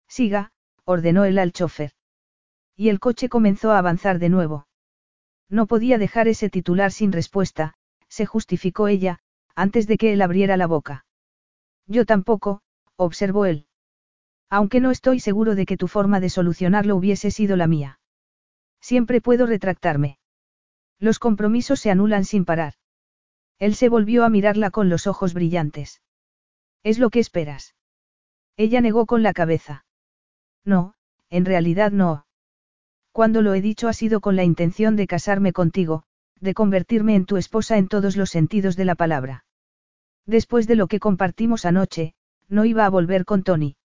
Siga, 0.09 0.51
ordenó 0.83 1.23
él 1.23 1.39
al 1.39 1.53
chofer. 1.53 1.91
Y 2.75 2.89
el 2.89 2.99
coche 2.99 3.29
comenzó 3.29 3.71
a 3.71 3.77
avanzar 3.77 4.19
de 4.19 4.27
nuevo. 4.27 4.67
No 5.49 5.67
podía 5.67 5.97
dejar 5.97 6.27
ese 6.27 6.49
titular 6.49 6.91
sin 6.91 7.13
respuesta, 7.13 7.75
se 8.09 8.25
justificó 8.25 8.89
ella, 8.89 9.19
antes 9.55 9.87
de 9.87 9.97
que 9.97 10.11
él 10.11 10.21
abriera 10.21 10.57
la 10.57 10.67
boca. 10.67 11.05
Yo 11.87 12.05
tampoco, 12.05 12.61
observó 12.97 13.45
él. 13.45 13.67
Aunque 14.49 14.79
no 14.79 14.91
estoy 14.91 15.19
seguro 15.19 15.55
de 15.55 15.65
que 15.65 15.77
tu 15.77 15.87
forma 15.87 16.19
de 16.19 16.29
solucionarlo 16.29 16.95
hubiese 16.95 17.31
sido 17.31 17.55
la 17.55 17.67
mía. 17.67 17.99
Siempre 18.79 19.21
puedo 19.21 19.45
retractarme. 19.47 20.19
Los 20.99 21.19
compromisos 21.19 21.79
se 21.79 21.91
anulan 21.91 22.25
sin 22.25 22.45
parar. 22.45 22.73
Él 23.57 23.75
se 23.75 23.89
volvió 23.89 24.23
a 24.23 24.29
mirarla 24.29 24.69
con 24.71 24.89
los 24.89 25.07
ojos 25.07 25.33
brillantes. 25.33 26.01
¿Es 26.83 26.99
lo 26.99 27.09
que 27.09 27.19
esperas? 27.19 27.75
Ella 28.57 28.81
negó 28.81 29.05
con 29.05 29.23
la 29.23 29.33
cabeza. 29.33 29.85
No, 30.63 30.93
en 31.29 31.45
realidad 31.45 31.91
no. 31.91 32.25
Cuando 33.11 33.41
lo 33.41 33.53
he 33.53 33.61
dicho 33.61 33.87
ha 33.87 33.93
sido 33.93 34.19
con 34.19 34.35
la 34.35 34.43
intención 34.43 34.95
de 34.95 35.07
casarme 35.07 35.53
contigo, 35.53 36.03
de 36.39 36.53
convertirme 36.53 37.15
en 37.15 37.25
tu 37.25 37.37
esposa 37.37 37.77
en 37.77 37.87
todos 37.87 38.17
los 38.17 38.29
sentidos 38.29 38.75
de 38.75 38.85
la 38.85 38.95
palabra. 38.95 39.45
Después 40.25 40.67
de 40.67 40.75
lo 40.75 40.87
que 40.87 40.99
compartimos 40.99 41.65
anoche, 41.65 42.14
no 42.49 42.65
iba 42.65 42.85
a 42.85 42.89
volver 42.89 43.25
con 43.25 43.43
Tony. 43.43 43.75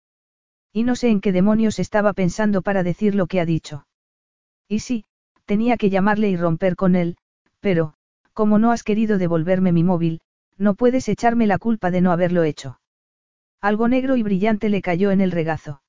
Y 0.72 0.84
no 0.84 0.96
sé 0.96 1.08
en 1.08 1.20
qué 1.20 1.32
demonios 1.32 1.78
estaba 1.78 2.12
pensando 2.12 2.62
para 2.62 2.82
decir 2.82 3.14
lo 3.14 3.26
que 3.26 3.40
ha 3.40 3.44
dicho. 3.44 3.86
Y 4.68 4.80
sí, 4.80 5.04
tenía 5.44 5.76
que 5.76 5.90
llamarle 5.90 6.28
y 6.30 6.36
romper 6.36 6.76
con 6.76 6.94
él, 6.94 7.16
pero, 7.60 7.94
como 8.32 8.58
no 8.58 8.70
has 8.70 8.84
querido 8.84 9.18
devolverme 9.18 9.72
mi 9.72 9.82
móvil, 9.82 10.20
no 10.56 10.74
puedes 10.74 11.08
echarme 11.08 11.46
la 11.46 11.58
culpa 11.58 11.90
de 11.90 12.00
no 12.00 12.12
haberlo 12.12 12.44
hecho. 12.44 12.80
Algo 13.60 13.88
negro 13.88 14.16
y 14.16 14.22
brillante 14.22 14.68
le 14.68 14.80
cayó 14.80 15.10
en 15.10 15.20
el 15.20 15.32
regazo. 15.32 15.82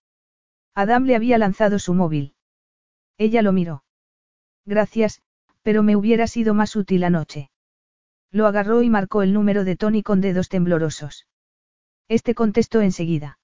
Adam 0.73 1.03
le 1.05 1.15
había 1.15 1.37
lanzado 1.37 1.79
su 1.79 1.93
móvil. 1.93 2.33
Ella 3.17 3.41
lo 3.41 3.51
miró. 3.51 3.83
Gracias, 4.65 5.21
pero 5.61 5.83
me 5.83 5.95
hubiera 5.95 6.27
sido 6.27 6.53
más 6.53 6.75
útil 6.75 7.03
anoche. 7.03 7.51
Lo 8.31 8.47
agarró 8.47 8.81
y 8.81 8.89
marcó 8.89 9.21
el 9.21 9.33
número 9.33 9.63
de 9.63 9.75
Tony 9.75 10.03
con 10.03 10.21
dedos 10.21 10.49
temblorosos. 10.49 11.27
Este 12.11 12.35
contestó 12.35 12.81
enseguida. 12.81 13.39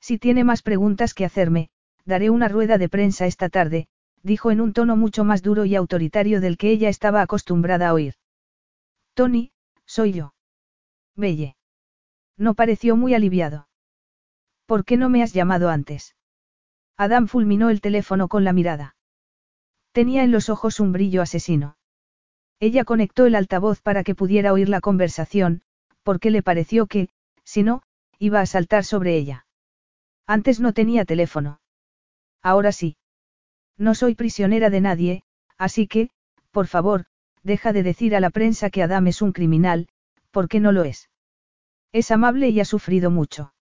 Si 0.00 0.16
tiene 0.16 0.44
más 0.44 0.62
preguntas 0.62 1.12
que 1.12 1.26
hacerme, 1.26 1.68
daré 2.06 2.30
una 2.30 2.48
rueda 2.48 2.78
de 2.78 2.88
prensa 2.88 3.26
esta 3.26 3.50
tarde, 3.50 3.86
dijo 4.22 4.50
en 4.50 4.62
un 4.62 4.72
tono 4.72 4.96
mucho 4.96 5.24
más 5.24 5.42
duro 5.42 5.66
y 5.66 5.74
autoritario 5.74 6.40
del 6.40 6.56
que 6.56 6.70
ella 6.70 6.88
estaba 6.88 7.20
acostumbrada 7.20 7.90
a 7.90 7.92
oír. 7.92 8.14
Tony, 9.12 9.52
soy 9.84 10.14
yo. 10.14 10.32
Belle. 11.16 11.54
No 12.38 12.54
pareció 12.54 12.96
muy 12.96 13.12
aliviado. 13.12 13.68
¿Por 14.64 14.86
qué 14.86 14.96
no 14.96 15.10
me 15.10 15.22
has 15.22 15.34
llamado 15.34 15.68
antes? 15.68 16.16
Adam 16.96 17.26
fulminó 17.26 17.68
el 17.68 17.82
teléfono 17.82 18.28
con 18.28 18.42
la 18.42 18.54
mirada. 18.54 18.96
Tenía 19.92 20.24
en 20.24 20.32
los 20.32 20.48
ojos 20.48 20.80
un 20.80 20.92
brillo 20.92 21.20
asesino. 21.20 21.76
Ella 22.58 22.84
conectó 22.84 23.26
el 23.26 23.34
altavoz 23.34 23.82
para 23.82 24.02
que 24.02 24.14
pudiera 24.14 24.54
oír 24.54 24.70
la 24.70 24.80
conversación, 24.80 25.60
porque 26.02 26.30
le 26.30 26.42
pareció 26.42 26.86
que, 26.86 27.10
si 27.52 27.62
no, 27.62 27.82
iba 28.18 28.40
a 28.40 28.46
saltar 28.46 28.82
sobre 28.82 29.14
ella. 29.14 29.44
Antes 30.26 30.58
no 30.58 30.72
tenía 30.72 31.04
teléfono. 31.04 31.60
Ahora 32.42 32.72
sí. 32.72 32.96
No 33.76 33.94
soy 33.94 34.14
prisionera 34.14 34.70
de 34.70 34.80
nadie, 34.80 35.22
así 35.58 35.86
que, 35.86 36.08
por 36.50 36.66
favor, 36.66 37.04
deja 37.42 37.74
de 37.74 37.82
decir 37.82 38.16
a 38.16 38.20
la 38.20 38.30
prensa 38.30 38.70
que 38.70 38.82
Adam 38.82 39.06
es 39.06 39.20
un 39.20 39.32
criminal, 39.32 39.88
porque 40.30 40.60
no 40.60 40.72
lo 40.72 40.84
es. 40.84 41.10
Es 41.92 42.10
amable 42.10 42.48
y 42.48 42.58
ha 42.58 42.64
sufrido 42.64 43.10
mucho. 43.10 43.52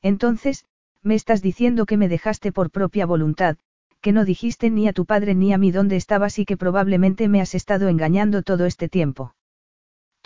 Entonces, 0.00 0.64
me 1.02 1.16
estás 1.16 1.42
diciendo 1.42 1.86
que 1.86 1.96
me 1.96 2.08
dejaste 2.08 2.52
por 2.52 2.70
propia 2.70 3.04
voluntad, 3.04 3.56
que 4.00 4.12
no 4.12 4.24
dijiste 4.24 4.70
ni 4.70 4.86
a 4.86 4.92
tu 4.92 5.06
padre 5.06 5.34
ni 5.34 5.52
a 5.52 5.58
mí 5.58 5.72
dónde 5.72 5.96
estabas 5.96 6.38
y 6.38 6.44
que 6.44 6.56
probablemente 6.56 7.26
me 7.26 7.40
has 7.40 7.56
estado 7.56 7.88
engañando 7.88 8.44
todo 8.44 8.64
este 8.64 8.88
tiempo. 8.88 9.34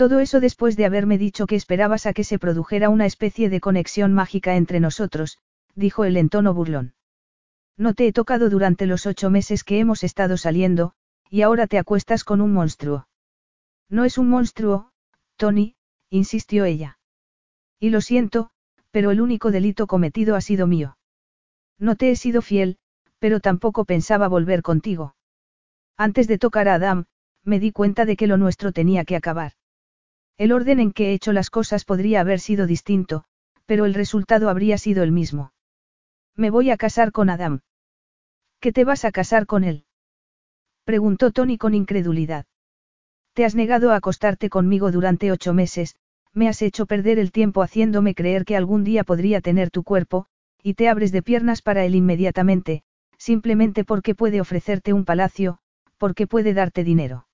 Todo 0.02 0.18
eso 0.18 0.40
después 0.40 0.76
de 0.76 0.84
haberme 0.84 1.16
dicho 1.16 1.46
que 1.46 1.54
esperabas 1.54 2.06
a 2.06 2.12
que 2.12 2.24
se 2.24 2.40
produjera 2.40 2.88
una 2.88 3.06
especie 3.06 3.48
de 3.48 3.60
conexión 3.60 4.12
mágica 4.12 4.56
entre 4.56 4.80
nosotros, 4.80 5.38
dijo 5.76 6.04
él 6.04 6.16
en 6.16 6.28
tono 6.28 6.52
burlón. 6.52 6.94
No 7.76 7.94
te 7.94 8.08
he 8.08 8.12
tocado 8.12 8.50
durante 8.50 8.86
los 8.86 9.06
ocho 9.06 9.30
meses 9.30 9.62
que 9.62 9.78
hemos 9.78 10.02
estado 10.02 10.36
saliendo, 10.36 10.94
y 11.30 11.42
ahora 11.42 11.68
te 11.68 11.78
acuestas 11.78 12.24
con 12.24 12.40
un 12.40 12.52
monstruo. 12.52 13.06
No 13.88 14.02
es 14.04 14.18
un 14.18 14.28
monstruo, 14.28 14.90
Tony, 15.36 15.76
insistió 16.10 16.64
ella. 16.64 16.98
Y 17.78 17.90
lo 17.90 18.00
siento, 18.00 18.50
pero 18.90 19.12
el 19.12 19.20
único 19.20 19.52
delito 19.52 19.86
cometido 19.86 20.34
ha 20.34 20.40
sido 20.40 20.66
mío. 20.66 20.96
No 21.78 21.94
te 21.94 22.10
he 22.10 22.16
sido 22.16 22.42
fiel, 22.42 22.76
pero 23.20 23.38
tampoco 23.38 23.84
pensaba 23.84 24.26
volver 24.26 24.62
contigo. 24.62 25.14
Antes 25.96 26.26
de 26.26 26.38
tocar 26.38 26.66
a 26.66 26.74
Adam, 26.74 27.04
me 27.44 27.60
di 27.60 27.70
cuenta 27.70 28.04
de 28.04 28.16
que 28.16 28.26
lo 28.26 28.36
nuestro 28.36 28.72
tenía 28.72 29.04
que 29.04 29.14
acabar. 29.14 29.52
El 30.42 30.50
orden 30.50 30.80
en 30.80 30.90
que 30.90 31.10
he 31.10 31.12
hecho 31.12 31.32
las 31.32 31.50
cosas 31.50 31.84
podría 31.84 32.20
haber 32.20 32.40
sido 32.40 32.66
distinto, 32.66 33.22
pero 33.64 33.84
el 33.84 33.94
resultado 33.94 34.48
habría 34.48 34.76
sido 34.76 35.04
el 35.04 35.12
mismo. 35.12 35.52
Me 36.34 36.50
voy 36.50 36.70
a 36.70 36.76
casar 36.76 37.12
con 37.12 37.30
Adam. 37.30 37.60
¿Qué 38.58 38.72
te 38.72 38.82
vas 38.82 39.04
a 39.04 39.12
casar 39.12 39.46
con 39.46 39.62
él? 39.62 39.84
Preguntó 40.82 41.30
Tony 41.30 41.58
con 41.58 41.74
incredulidad. 41.74 42.44
Te 43.34 43.44
has 43.44 43.54
negado 43.54 43.92
a 43.92 43.94
acostarte 43.94 44.50
conmigo 44.50 44.90
durante 44.90 45.30
ocho 45.30 45.54
meses, 45.54 45.94
me 46.32 46.48
has 46.48 46.60
hecho 46.60 46.86
perder 46.86 47.20
el 47.20 47.30
tiempo 47.30 47.62
haciéndome 47.62 48.16
creer 48.16 48.44
que 48.44 48.56
algún 48.56 48.82
día 48.82 49.04
podría 49.04 49.40
tener 49.40 49.70
tu 49.70 49.84
cuerpo, 49.84 50.26
y 50.60 50.74
te 50.74 50.88
abres 50.88 51.12
de 51.12 51.22
piernas 51.22 51.62
para 51.62 51.84
él 51.84 51.94
inmediatamente, 51.94 52.82
simplemente 53.16 53.84
porque 53.84 54.16
puede 54.16 54.40
ofrecerte 54.40 54.92
un 54.92 55.04
palacio, 55.04 55.58
porque 55.98 56.26
puede 56.26 56.52
darte 56.52 56.82
dinero. 56.82 57.28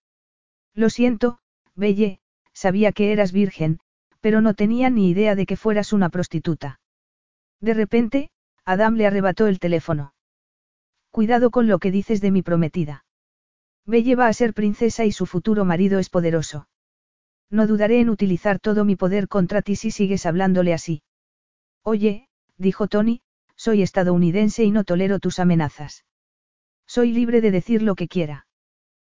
Lo 0.74 0.90
siento, 0.90 1.38
Belle, 1.74 2.20
sabía 2.58 2.90
que 2.90 3.12
eras 3.12 3.30
virgen, 3.30 3.78
pero 4.20 4.40
no 4.40 4.54
tenía 4.54 4.90
ni 4.90 5.10
idea 5.10 5.36
de 5.36 5.46
que 5.46 5.56
fueras 5.56 5.92
una 5.92 6.08
prostituta. 6.08 6.80
De 7.60 7.72
repente, 7.72 8.30
Adam 8.64 8.96
le 8.96 9.06
arrebató 9.06 9.46
el 9.46 9.60
teléfono. 9.60 10.12
Cuidado 11.12 11.50
con 11.50 11.68
lo 11.68 11.78
que 11.78 11.92
dices 11.92 12.20
de 12.20 12.32
mi 12.32 12.42
prometida. 12.42 13.04
Belle 13.86 14.16
va 14.16 14.26
a 14.26 14.32
ser 14.32 14.54
princesa 14.54 15.04
y 15.04 15.12
su 15.12 15.24
futuro 15.24 15.64
marido 15.64 16.00
es 16.00 16.10
poderoso. 16.10 16.68
No 17.48 17.68
dudaré 17.68 18.00
en 18.00 18.10
utilizar 18.10 18.58
todo 18.58 18.84
mi 18.84 18.96
poder 18.96 19.28
contra 19.28 19.62
ti 19.62 19.76
si 19.76 19.92
sigues 19.92 20.26
hablándole 20.26 20.74
así. 20.74 21.02
Oye, 21.82 22.28
dijo 22.56 22.88
Tony, 22.88 23.22
soy 23.54 23.82
estadounidense 23.82 24.64
y 24.64 24.72
no 24.72 24.82
tolero 24.82 25.20
tus 25.20 25.38
amenazas. 25.38 26.04
Soy 26.86 27.12
libre 27.12 27.40
de 27.40 27.52
decir 27.52 27.82
lo 27.82 27.94
que 27.94 28.08
quiera. 28.08 28.46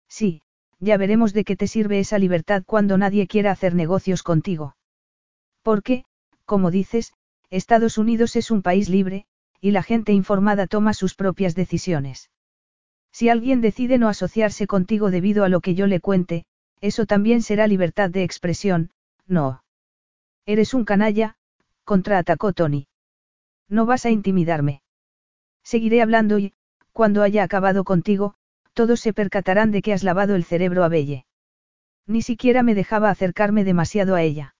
Sí, 0.09 0.41
ya 0.79 0.97
veremos 0.97 1.33
de 1.33 1.43
qué 1.43 1.55
te 1.55 1.67
sirve 1.67 1.99
esa 1.99 2.17
libertad 2.17 2.63
cuando 2.65 2.97
nadie 2.97 3.27
quiera 3.27 3.51
hacer 3.51 3.75
negocios 3.75 4.23
contigo. 4.23 4.75
Porque, 5.61 6.05
como 6.45 6.71
dices, 6.71 7.13
Estados 7.49 7.97
Unidos 7.97 8.35
es 8.35 8.51
un 8.51 8.61
país 8.61 8.89
libre, 8.89 9.25
y 9.61 9.71
la 9.71 9.83
gente 9.83 10.13
informada 10.13 10.67
toma 10.67 10.93
sus 10.93 11.15
propias 11.15 11.55
decisiones. 11.55 12.29
Si 13.11 13.27
alguien 13.27 13.59
decide 13.59 13.97
no 13.97 14.07
asociarse 14.07 14.67
contigo 14.67 15.11
debido 15.11 15.43
a 15.43 15.49
lo 15.49 15.61
que 15.61 15.75
yo 15.75 15.87
le 15.87 15.99
cuente, 15.99 16.45
eso 16.79 17.05
también 17.05 17.41
será 17.41 17.67
libertad 17.67 18.09
de 18.09 18.23
expresión, 18.23 18.91
no. 19.27 19.63
Eres 20.45 20.73
un 20.73 20.85
canalla, 20.85 21.35
contraatacó 21.83 22.53
Tony. 22.53 22.87
No 23.67 23.85
vas 23.85 24.05
a 24.05 24.09
intimidarme. 24.09 24.81
Seguiré 25.63 26.01
hablando 26.01 26.39
y, 26.39 26.53
cuando 26.93 27.21
haya 27.21 27.43
acabado 27.43 27.83
contigo, 27.83 28.35
todos 28.79 29.01
se 29.01 29.11
percatarán 29.11 29.71
de 29.71 29.81
que 29.81 29.91
has 29.91 30.05
lavado 30.05 30.35
el 30.35 30.45
cerebro 30.45 30.85
a 30.85 30.87
Belle. 30.87 31.25
Ni 32.07 32.21
siquiera 32.21 32.63
me 32.63 32.75
dejaba 32.75 33.09
acercarme 33.09 33.65
demasiado 33.65 34.15
a 34.15 34.21
ella. 34.21 34.55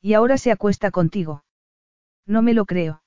Y 0.00 0.14
ahora 0.14 0.38
se 0.38 0.50
acuesta 0.50 0.90
contigo. 0.90 1.44
No 2.26 2.40
me 2.40 2.54
lo 2.54 2.64
creo. 2.64 3.02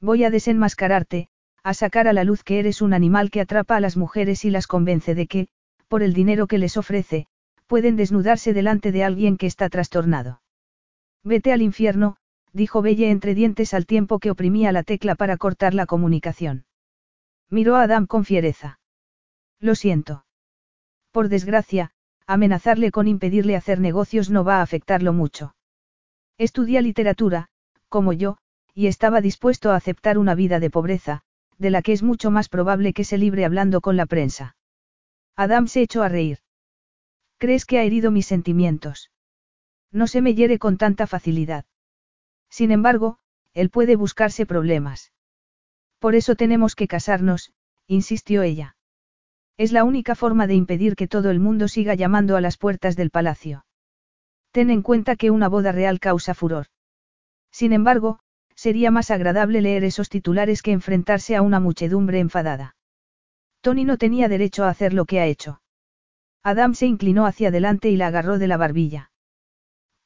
Voy 0.00 0.24
a 0.24 0.30
desenmascararte, 0.30 1.28
a 1.62 1.74
sacar 1.74 2.08
a 2.08 2.14
la 2.14 2.24
luz 2.24 2.42
que 2.42 2.58
eres 2.58 2.80
un 2.80 2.94
animal 2.94 3.30
que 3.30 3.42
atrapa 3.42 3.76
a 3.76 3.80
las 3.80 3.98
mujeres 3.98 4.46
y 4.46 4.50
las 4.50 4.66
convence 4.66 5.14
de 5.14 5.26
que, 5.26 5.48
por 5.88 6.02
el 6.02 6.14
dinero 6.14 6.46
que 6.46 6.56
les 6.56 6.78
ofrece, 6.78 7.26
pueden 7.66 7.96
desnudarse 7.96 8.54
delante 8.54 8.92
de 8.92 9.04
alguien 9.04 9.36
que 9.36 9.44
está 9.44 9.68
trastornado. 9.68 10.40
Vete 11.22 11.52
al 11.52 11.60
infierno, 11.60 12.16
dijo 12.54 12.80
Belle 12.80 13.10
entre 13.10 13.34
dientes 13.34 13.74
al 13.74 13.84
tiempo 13.84 14.20
que 14.20 14.30
oprimía 14.30 14.72
la 14.72 14.84
tecla 14.84 15.16
para 15.16 15.36
cortar 15.36 15.74
la 15.74 15.84
comunicación. 15.84 16.64
Miró 17.50 17.76
a 17.76 17.82
Adam 17.82 18.06
con 18.06 18.24
fiereza. 18.24 18.79
Lo 19.60 19.74
siento. 19.74 20.24
Por 21.12 21.28
desgracia, 21.28 21.92
amenazarle 22.26 22.90
con 22.90 23.06
impedirle 23.08 23.56
hacer 23.56 23.78
negocios 23.80 24.30
no 24.30 24.44
va 24.44 24.58
a 24.58 24.62
afectarlo 24.62 25.12
mucho. 25.12 25.54
Estudia 26.38 26.80
literatura, 26.80 27.48
como 27.88 28.12
yo, 28.12 28.38
y 28.74 28.86
estaba 28.86 29.20
dispuesto 29.20 29.70
a 29.70 29.76
aceptar 29.76 30.16
una 30.16 30.34
vida 30.34 30.60
de 30.60 30.70
pobreza, 30.70 31.22
de 31.58 31.70
la 31.70 31.82
que 31.82 31.92
es 31.92 32.02
mucho 32.02 32.30
más 32.30 32.48
probable 32.48 32.94
que 32.94 33.04
se 33.04 33.18
libre 33.18 33.44
hablando 33.44 33.82
con 33.82 33.96
la 33.96 34.06
prensa. 34.06 34.56
Adam 35.36 35.66
se 35.66 35.82
echó 35.82 36.02
a 36.02 36.08
reír. 36.08 36.38
¿Crees 37.36 37.66
que 37.66 37.78
ha 37.78 37.82
herido 37.82 38.10
mis 38.10 38.26
sentimientos? 38.26 39.10
No 39.92 40.06
se 40.06 40.22
me 40.22 40.34
hiere 40.34 40.58
con 40.58 40.78
tanta 40.78 41.06
facilidad. 41.06 41.66
Sin 42.48 42.70
embargo, 42.70 43.18
él 43.52 43.70
puede 43.70 43.96
buscarse 43.96 44.46
problemas. 44.46 45.12
Por 45.98 46.14
eso 46.14 46.36
tenemos 46.36 46.74
que 46.74 46.88
casarnos, 46.88 47.52
insistió 47.86 48.42
ella. 48.42 48.76
Es 49.60 49.72
la 49.72 49.84
única 49.84 50.14
forma 50.14 50.46
de 50.46 50.54
impedir 50.54 50.96
que 50.96 51.06
todo 51.06 51.28
el 51.30 51.38
mundo 51.38 51.68
siga 51.68 51.94
llamando 51.94 52.34
a 52.34 52.40
las 52.40 52.56
puertas 52.56 52.96
del 52.96 53.10
palacio. 53.10 53.66
Ten 54.52 54.70
en 54.70 54.80
cuenta 54.80 55.16
que 55.16 55.30
una 55.30 55.50
boda 55.50 55.70
real 55.70 56.00
causa 56.00 56.32
furor. 56.32 56.68
Sin 57.52 57.74
embargo, 57.74 58.20
sería 58.54 58.90
más 58.90 59.10
agradable 59.10 59.60
leer 59.60 59.84
esos 59.84 60.08
titulares 60.08 60.62
que 60.62 60.72
enfrentarse 60.72 61.36
a 61.36 61.42
una 61.42 61.60
muchedumbre 61.60 62.20
enfadada. 62.20 62.74
Tony 63.60 63.84
no 63.84 63.98
tenía 63.98 64.30
derecho 64.30 64.64
a 64.64 64.70
hacer 64.70 64.94
lo 64.94 65.04
que 65.04 65.20
ha 65.20 65.26
hecho. 65.26 65.60
Adam 66.42 66.72
se 66.72 66.86
inclinó 66.86 67.26
hacia 67.26 67.48
adelante 67.48 67.90
y 67.90 67.98
la 67.98 68.06
agarró 68.06 68.38
de 68.38 68.48
la 68.48 68.56
barbilla. 68.56 69.12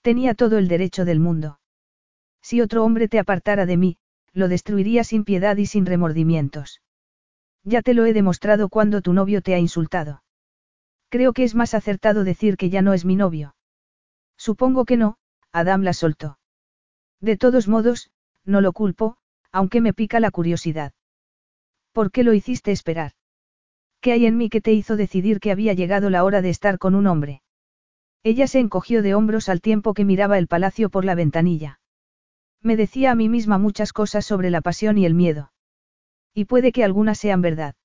Tenía 0.03 0.35
todo 0.35 0.59
el 0.59 0.67
derecho 0.67 1.05
del 1.05 1.21
mundo. 1.21 1.61
Si 2.43 2.61
otro 2.61 2.83
hombre 2.83 3.07
te 3.07 3.21
apartara 3.21 3.67
de 3.67 3.77
mí, 3.77 3.99
lo 4.33 4.49
destruiría 4.49 5.05
sin 5.05 5.23
piedad 5.23 5.57
y 5.59 5.67
sin 5.67 5.87
remordimientos. 5.87 6.81
Ya 7.65 7.81
te 7.83 7.95
lo 7.95 8.05
he 8.05 8.13
demostrado 8.13 8.69
cuando 8.69 9.01
tu 9.01 9.13
novio 9.13 9.41
te 9.41 9.55
ha 9.55 9.59
insultado. 9.59 10.23
Creo 11.09 11.33
que 11.33 11.45
es 11.45 11.55
más 11.55 11.75
acertado 11.75 12.23
decir 12.23 12.57
que 12.57 12.71
ya 12.71 12.83
no 12.83 12.93
es 12.93 13.05
mi 13.05 13.17
novio. 13.17 13.57
Supongo 14.37 14.85
que 14.85 14.97
no, 14.97 15.17
Adam 15.53 15.83
la 15.83 15.95
soltó. 15.95 16.39
De 17.21 17.37
todos 17.39 17.69
modos, 17.69 18.11
no 18.45 18.61
lo 18.61 18.73
culpo, 18.73 19.17
aunque 19.51 19.81
me 19.81 19.95
pica 19.95 20.21
la 20.21 20.31
curiosidad. 20.31 20.93
¿Por 21.93 22.11
qué 22.11 22.25
lo 22.25 22.35
hiciste 22.35 22.73
esperar? 22.73 23.13
¿Qué 24.03 24.13
hay 24.13 24.27
en 24.27 24.37
mí 24.37 24.51
que 24.51 24.61
te 24.61 24.73
hizo 24.73 24.97
decidir 24.97 25.41
que 25.41 25.51
había 25.51 25.73
llegado 25.73 26.11
la 26.11 26.25
hora 26.25 26.43
de 26.43 26.51
estar 26.51 26.79
con 26.79 26.95
un 26.95 27.07
hombre? 27.07 27.41
Ella 28.23 28.47
se 28.47 28.59
encogió 28.59 29.01
de 29.01 29.15
hombros 29.15 29.49
al 29.49 29.63
tiempo 29.63 29.95
que 29.95 30.05
miraba 30.05 30.37
el 30.37 30.49
palacio 30.49 30.91
por 30.91 31.07
la 31.07 31.15
ventanilla. 31.15 31.81
Me 32.61 32.77
decía 32.77 33.13
a 33.13 33.15
mí 33.15 33.31
misma 33.31 33.57
muchas 33.57 33.95
cosas 33.95 34.27
sobre 34.27 34.51
la 34.51 34.61
pasión 34.61 34.99
y 34.99 35.07
el 35.07 35.15
miedo. 35.15 35.54
Y 36.35 36.47
puede 36.47 36.73
que 36.73 36.85
algunas 36.85 37.19
sean 37.19 37.41
verdad. 37.41 37.77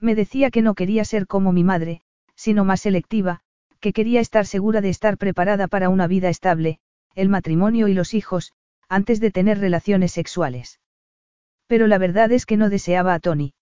Me 0.00 0.14
decía 0.14 0.50
que 0.50 0.62
no 0.62 0.74
quería 0.74 1.04
ser 1.04 1.26
como 1.26 1.52
mi 1.52 1.64
madre, 1.64 2.02
sino 2.36 2.64
más 2.64 2.80
selectiva, 2.80 3.40
que 3.80 3.92
quería 3.92 4.20
estar 4.20 4.46
segura 4.46 4.80
de 4.80 4.88
estar 4.88 5.18
preparada 5.18 5.68
para 5.68 5.88
una 5.88 6.06
vida 6.06 6.28
estable, 6.28 6.78
el 7.14 7.28
matrimonio 7.28 7.88
y 7.88 7.94
los 7.94 8.14
hijos, 8.14 8.52
antes 8.88 9.20
de 9.20 9.30
tener 9.30 9.58
relaciones 9.58 10.12
sexuales. 10.12 10.80
Pero 11.66 11.86
la 11.86 11.98
verdad 11.98 12.30
es 12.32 12.46
que 12.46 12.56
no 12.56 12.70
deseaba 12.70 13.14
a 13.14 13.20
Tony. 13.20 13.54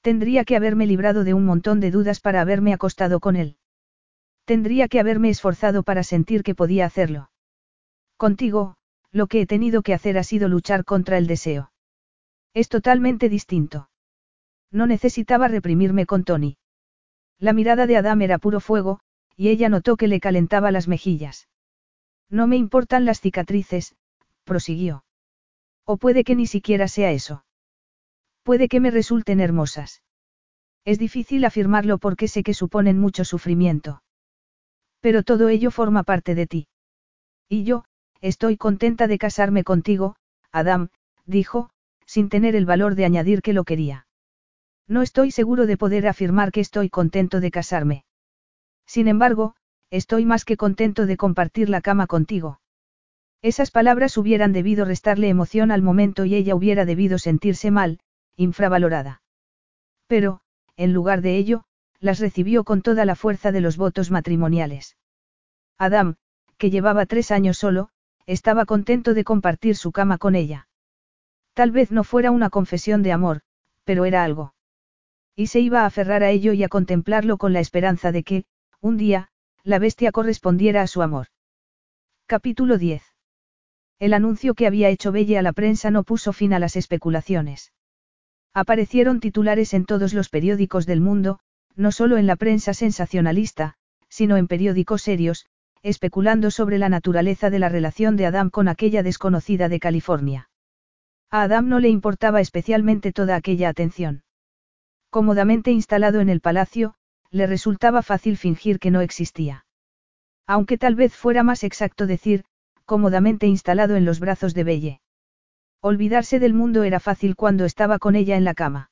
Tendría 0.00 0.44
que 0.44 0.56
haberme 0.56 0.86
librado 0.86 1.24
de 1.24 1.34
un 1.34 1.44
montón 1.44 1.80
de 1.80 1.90
dudas 1.90 2.20
para 2.20 2.40
haberme 2.40 2.72
acostado 2.72 3.20
con 3.20 3.36
él. 3.36 3.56
Tendría 4.44 4.88
que 4.88 5.00
haberme 5.00 5.28
esforzado 5.28 5.82
para 5.82 6.04
sentir 6.04 6.42
que 6.42 6.54
podía 6.54 6.86
hacerlo. 6.86 7.30
Contigo, 8.16 8.76
lo 9.10 9.26
que 9.26 9.40
he 9.40 9.46
tenido 9.46 9.82
que 9.82 9.94
hacer 9.94 10.16
ha 10.18 10.22
sido 10.22 10.48
luchar 10.48 10.84
contra 10.84 11.18
el 11.18 11.26
deseo. 11.26 11.70
Es 12.56 12.70
totalmente 12.70 13.28
distinto. 13.28 13.90
No 14.72 14.86
necesitaba 14.86 15.46
reprimirme 15.46 16.06
con 16.06 16.24
Tony. 16.24 16.56
La 17.38 17.52
mirada 17.52 17.86
de 17.86 17.98
Adam 17.98 18.22
era 18.22 18.38
puro 18.38 18.60
fuego, 18.60 19.00
y 19.36 19.50
ella 19.50 19.68
notó 19.68 19.98
que 19.98 20.08
le 20.08 20.20
calentaba 20.20 20.70
las 20.70 20.88
mejillas. 20.88 21.48
No 22.30 22.46
me 22.46 22.56
importan 22.56 23.04
las 23.04 23.20
cicatrices, 23.20 23.94
prosiguió. 24.44 25.04
O 25.84 25.98
puede 25.98 26.24
que 26.24 26.34
ni 26.34 26.46
siquiera 26.46 26.88
sea 26.88 27.10
eso. 27.12 27.44
Puede 28.42 28.68
que 28.68 28.80
me 28.80 28.90
resulten 28.90 29.40
hermosas. 29.40 30.02
Es 30.86 30.98
difícil 30.98 31.44
afirmarlo 31.44 31.98
porque 31.98 32.26
sé 32.26 32.42
que 32.42 32.54
suponen 32.54 32.98
mucho 32.98 33.26
sufrimiento. 33.26 34.02
Pero 35.00 35.22
todo 35.24 35.50
ello 35.50 35.70
forma 35.70 36.04
parte 36.04 36.34
de 36.34 36.46
ti. 36.46 36.68
Y 37.48 37.64
yo, 37.64 37.84
Estoy 38.20 38.56
contenta 38.56 39.06
de 39.06 39.18
casarme 39.18 39.62
contigo, 39.62 40.16
Adam, 40.50 40.88
dijo, 41.26 41.70
sin 42.06 42.28
tener 42.28 42.56
el 42.56 42.64
valor 42.64 42.94
de 42.94 43.04
añadir 43.04 43.42
que 43.42 43.52
lo 43.52 43.64
quería. 43.64 44.06
No 44.88 45.02
estoy 45.02 45.30
seguro 45.30 45.66
de 45.66 45.76
poder 45.76 46.06
afirmar 46.06 46.52
que 46.52 46.60
estoy 46.60 46.88
contento 46.88 47.40
de 47.40 47.50
casarme. 47.50 48.04
Sin 48.86 49.08
embargo, 49.08 49.56
estoy 49.90 50.24
más 50.24 50.44
que 50.44 50.56
contento 50.56 51.06
de 51.06 51.16
compartir 51.16 51.68
la 51.68 51.80
cama 51.80 52.06
contigo. 52.06 52.60
Esas 53.42 53.70
palabras 53.70 54.16
hubieran 54.16 54.52
debido 54.52 54.84
restarle 54.84 55.28
emoción 55.28 55.70
al 55.70 55.82
momento 55.82 56.24
y 56.24 56.34
ella 56.34 56.54
hubiera 56.54 56.84
debido 56.84 57.18
sentirse 57.18 57.70
mal, 57.70 58.00
infravalorada. 58.36 59.22
Pero, 60.06 60.40
en 60.76 60.92
lugar 60.92 61.20
de 61.20 61.36
ello, 61.36 61.64
las 62.00 62.20
recibió 62.20 62.64
con 62.64 62.82
toda 62.82 63.04
la 63.04 63.16
fuerza 63.16 63.52
de 63.52 63.60
los 63.60 63.76
votos 63.76 64.10
matrimoniales. 64.10 64.96
Adam, 65.78 66.16
que 66.58 66.70
llevaba 66.70 67.06
tres 67.06 67.30
años 67.30 67.58
solo, 67.58 67.90
estaba 68.26 68.64
contento 68.64 69.14
de 69.14 69.24
compartir 69.24 69.76
su 69.76 69.92
cama 69.92 70.18
con 70.18 70.34
ella. 70.34 70.68
Tal 71.56 71.70
vez 71.70 71.90
no 71.90 72.04
fuera 72.04 72.32
una 72.32 72.50
confesión 72.50 73.02
de 73.02 73.12
amor, 73.12 73.40
pero 73.84 74.04
era 74.04 74.24
algo. 74.24 74.52
Y 75.34 75.46
se 75.46 75.58
iba 75.60 75.80
a 75.80 75.86
aferrar 75.86 76.22
a 76.22 76.28
ello 76.28 76.52
y 76.52 76.62
a 76.62 76.68
contemplarlo 76.68 77.38
con 77.38 77.54
la 77.54 77.60
esperanza 77.60 78.12
de 78.12 78.24
que, 78.24 78.44
un 78.82 78.98
día, 78.98 79.30
la 79.64 79.78
bestia 79.78 80.12
correspondiera 80.12 80.82
a 80.82 80.86
su 80.86 81.00
amor. 81.00 81.28
Capítulo 82.26 82.76
10. 82.76 83.02
El 83.98 84.12
anuncio 84.12 84.52
que 84.52 84.66
había 84.66 84.90
hecho 84.90 85.12
Belle 85.12 85.38
a 85.38 85.42
la 85.42 85.54
prensa 85.54 85.90
no 85.90 86.04
puso 86.04 86.34
fin 86.34 86.52
a 86.52 86.58
las 86.58 86.76
especulaciones. 86.76 87.72
Aparecieron 88.52 89.18
titulares 89.20 89.72
en 89.72 89.86
todos 89.86 90.12
los 90.12 90.28
periódicos 90.28 90.84
del 90.84 91.00
mundo, 91.00 91.38
no 91.74 91.90
solo 91.90 92.18
en 92.18 92.26
la 92.26 92.36
prensa 92.36 92.74
sensacionalista, 92.74 93.78
sino 94.10 94.36
en 94.36 94.46
periódicos 94.46 95.00
serios, 95.00 95.46
especulando 95.82 96.50
sobre 96.50 96.76
la 96.76 96.90
naturaleza 96.90 97.48
de 97.48 97.60
la 97.60 97.70
relación 97.70 98.16
de 98.16 98.26
Adam 98.26 98.50
con 98.50 98.68
aquella 98.68 99.02
desconocida 99.02 99.70
de 99.70 99.80
California. 99.80 100.50
A 101.30 101.42
Adam 101.42 101.68
no 101.68 101.80
le 101.80 101.88
importaba 101.88 102.40
especialmente 102.40 103.12
toda 103.12 103.36
aquella 103.36 103.68
atención. 103.68 104.22
Cómodamente 105.10 105.70
instalado 105.70 106.20
en 106.20 106.28
el 106.28 106.40
palacio, 106.40 106.94
le 107.30 107.46
resultaba 107.46 108.02
fácil 108.02 108.36
fingir 108.36 108.78
que 108.78 108.90
no 108.90 109.00
existía. 109.00 109.66
Aunque 110.46 110.78
tal 110.78 110.94
vez 110.94 111.14
fuera 111.14 111.42
más 111.42 111.64
exacto 111.64 112.06
decir, 112.06 112.44
cómodamente 112.84 113.46
instalado 113.46 113.96
en 113.96 114.04
los 114.04 114.20
brazos 114.20 114.54
de 114.54 114.64
Belle. 114.64 115.00
Olvidarse 115.80 116.38
del 116.38 116.54
mundo 116.54 116.84
era 116.84 117.00
fácil 117.00 117.36
cuando 117.36 117.64
estaba 117.64 117.98
con 117.98 118.14
ella 118.14 118.36
en 118.36 118.44
la 118.44 118.54
cama. 118.54 118.90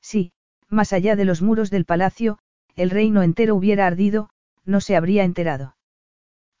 Sí, 0.00 0.32
más 0.68 0.92
allá 0.92 1.16
de 1.16 1.24
los 1.24 1.42
muros 1.42 1.70
del 1.70 1.84
palacio, 1.84 2.38
el 2.74 2.90
reino 2.90 3.22
entero 3.22 3.54
hubiera 3.54 3.86
ardido, 3.86 4.28
no 4.64 4.80
se 4.80 4.96
habría 4.96 5.24
enterado. 5.24 5.76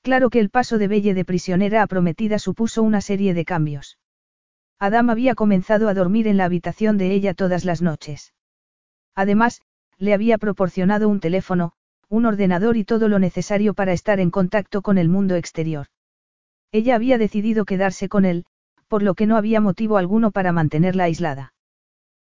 Claro 0.02 0.30
que 0.30 0.40
el 0.40 0.50
paso 0.50 0.78
de 0.78 0.88
Belle 0.88 1.14
de 1.14 1.24
prisionera 1.24 1.82
a 1.82 1.86
prometida 1.86 2.38
supuso 2.38 2.82
una 2.82 3.00
serie 3.00 3.34
de 3.34 3.44
cambios. 3.44 3.98
Adam 4.78 5.08
había 5.10 5.34
comenzado 5.34 5.88
a 5.88 5.94
dormir 5.94 6.28
en 6.28 6.36
la 6.36 6.44
habitación 6.44 6.98
de 6.98 7.12
ella 7.12 7.32
todas 7.32 7.64
las 7.64 7.80
noches. 7.80 8.34
Además, 9.14 9.62
le 9.98 10.12
había 10.12 10.36
proporcionado 10.36 11.08
un 11.08 11.20
teléfono, 11.20 11.72
un 12.08 12.26
ordenador 12.26 12.76
y 12.76 12.84
todo 12.84 13.08
lo 13.08 13.18
necesario 13.18 13.72
para 13.72 13.92
estar 13.92 14.20
en 14.20 14.30
contacto 14.30 14.82
con 14.82 14.98
el 14.98 15.08
mundo 15.08 15.36
exterior. 15.36 15.86
Ella 16.72 16.94
había 16.94 17.16
decidido 17.16 17.64
quedarse 17.64 18.08
con 18.08 18.26
él, 18.26 18.44
por 18.86 19.02
lo 19.02 19.14
que 19.14 19.26
no 19.26 19.36
había 19.36 19.60
motivo 19.60 19.96
alguno 19.96 20.30
para 20.30 20.52
mantenerla 20.52 21.04
aislada. 21.04 21.54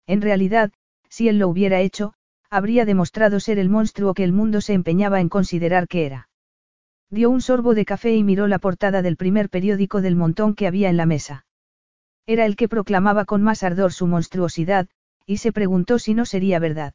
En 0.06 0.22
realidad, 0.22 0.72
si 1.10 1.28
él 1.28 1.38
lo 1.38 1.48
hubiera 1.48 1.80
hecho, 1.80 2.14
habría 2.48 2.86
demostrado 2.86 3.40
ser 3.40 3.58
el 3.58 3.68
monstruo 3.68 4.14
que 4.14 4.24
el 4.24 4.32
mundo 4.32 4.62
se 4.62 4.72
empeñaba 4.72 5.20
en 5.20 5.28
considerar 5.28 5.86
que 5.86 6.06
era. 6.06 6.30
Dio 7.10 7.28
un 7.28 7.42
sorbo 7.42 7.74
de 7.74 7.84
café 7.84 8.14
y 8.16 8.24
miró 8.24 8.46
la 8.46 8.58
portada 8.58 9.02
del 9.02 9.16
primer 9.16 9.50
periódico 9.50 10.00
del 10.00 10.16
montón 10.16 10.54
que 10.54 10.66
había 10.66 10.88
en 10.88 10.96
la 10.96 11.06
mesa. 11.06 11.44
Era 12.28 12.44
el 12.44 12.56
que 12.56 12.68
proclamaba 12.68 13.24
con 13.24 13.42
más 13.42 13.62
ardor 13.62 13.90
su 13.94 14.06
monstruosidad, 14.06 14.86
y 15.24 15.38
se 15.38 15.50
preguntó 15.50 15.98
si 15.98 16.12
no 16.12 16.26
sería 16.26 16.58
verdad. 16.58 16.92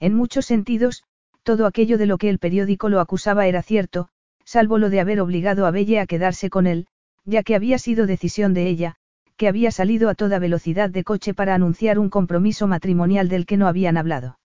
En 0.00 0.12
muchos 0.12 0.44
sentidos, 0.44 1.04
todo 1.44 1.66
aquello 1.66 1.98
de 1.98 2.06
lo 2.06 2.18
que 2.18 2.28
el 2.28 2.40
periódico 2.40 2.88
lo 2.88 2.98
acusaba 2.98 3.46
era 3.46 3.62
cierto, 3.62 4.08
salvo 4.44 4.76
lo 4.78 4.90
de 4.90 4.98
haber 4.98 5.20
obligado 5.20 5.66
a 5.66 5.70
Belle 5.70 6.00
a 6.00 6.06
quedarse 6.06 6.50
con 6.50 6.66
él, 6.66 6.88
ya 7.24 7.44
que 7.44 7.54
había 7.54 7.78
sido 7.78 8.08
decisión 8.08 8.52
de 8.52 8.66
ella, 8.66 8.96
que 9.36 9.46
había 9.46 9.70
salido 9.70 10.08
a 10.08 10.16
toda 10.16 10.40
velocidad 10.40 10.90
de 10.90 11.04
coche 11.04 11.32
para 11.32 11.54
anunciar 11.54 12.00
un 12.00 12.10
compromiso 12.10 12.66
matrimonial 12.66 13.28
del 13.28 13.46
que 13.46 13.56
no 13.56 13.68
habían 13.68 13.96
hablado. 13.96 14.40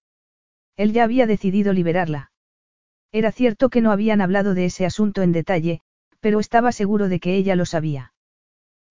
Él 0.78 0.94
ya 0.94 1.04
había 1.04 1.26
decidido 1.26 1.74
liberarla. 1.74 2.30
Era 3.12 3.32
cierto 3.32 3.70
que 3.70 3.82
no 3.82 3.92
habían 3.92 4.22
hablado 4.22 4.54
de 4.54 4.66
ese 4.66 4.86
asunto 4.86 5.24
en 5.24 5.32
detalle, 5.32 5.82
pero 6.20 6.40
estaba 6.40 6.72
seguro 6.72 7.10
de 7.10 7.20
que 7.20 7.36
ella 7.36 7.56
lo 7.56 7.66
sabía. 7.66 8.14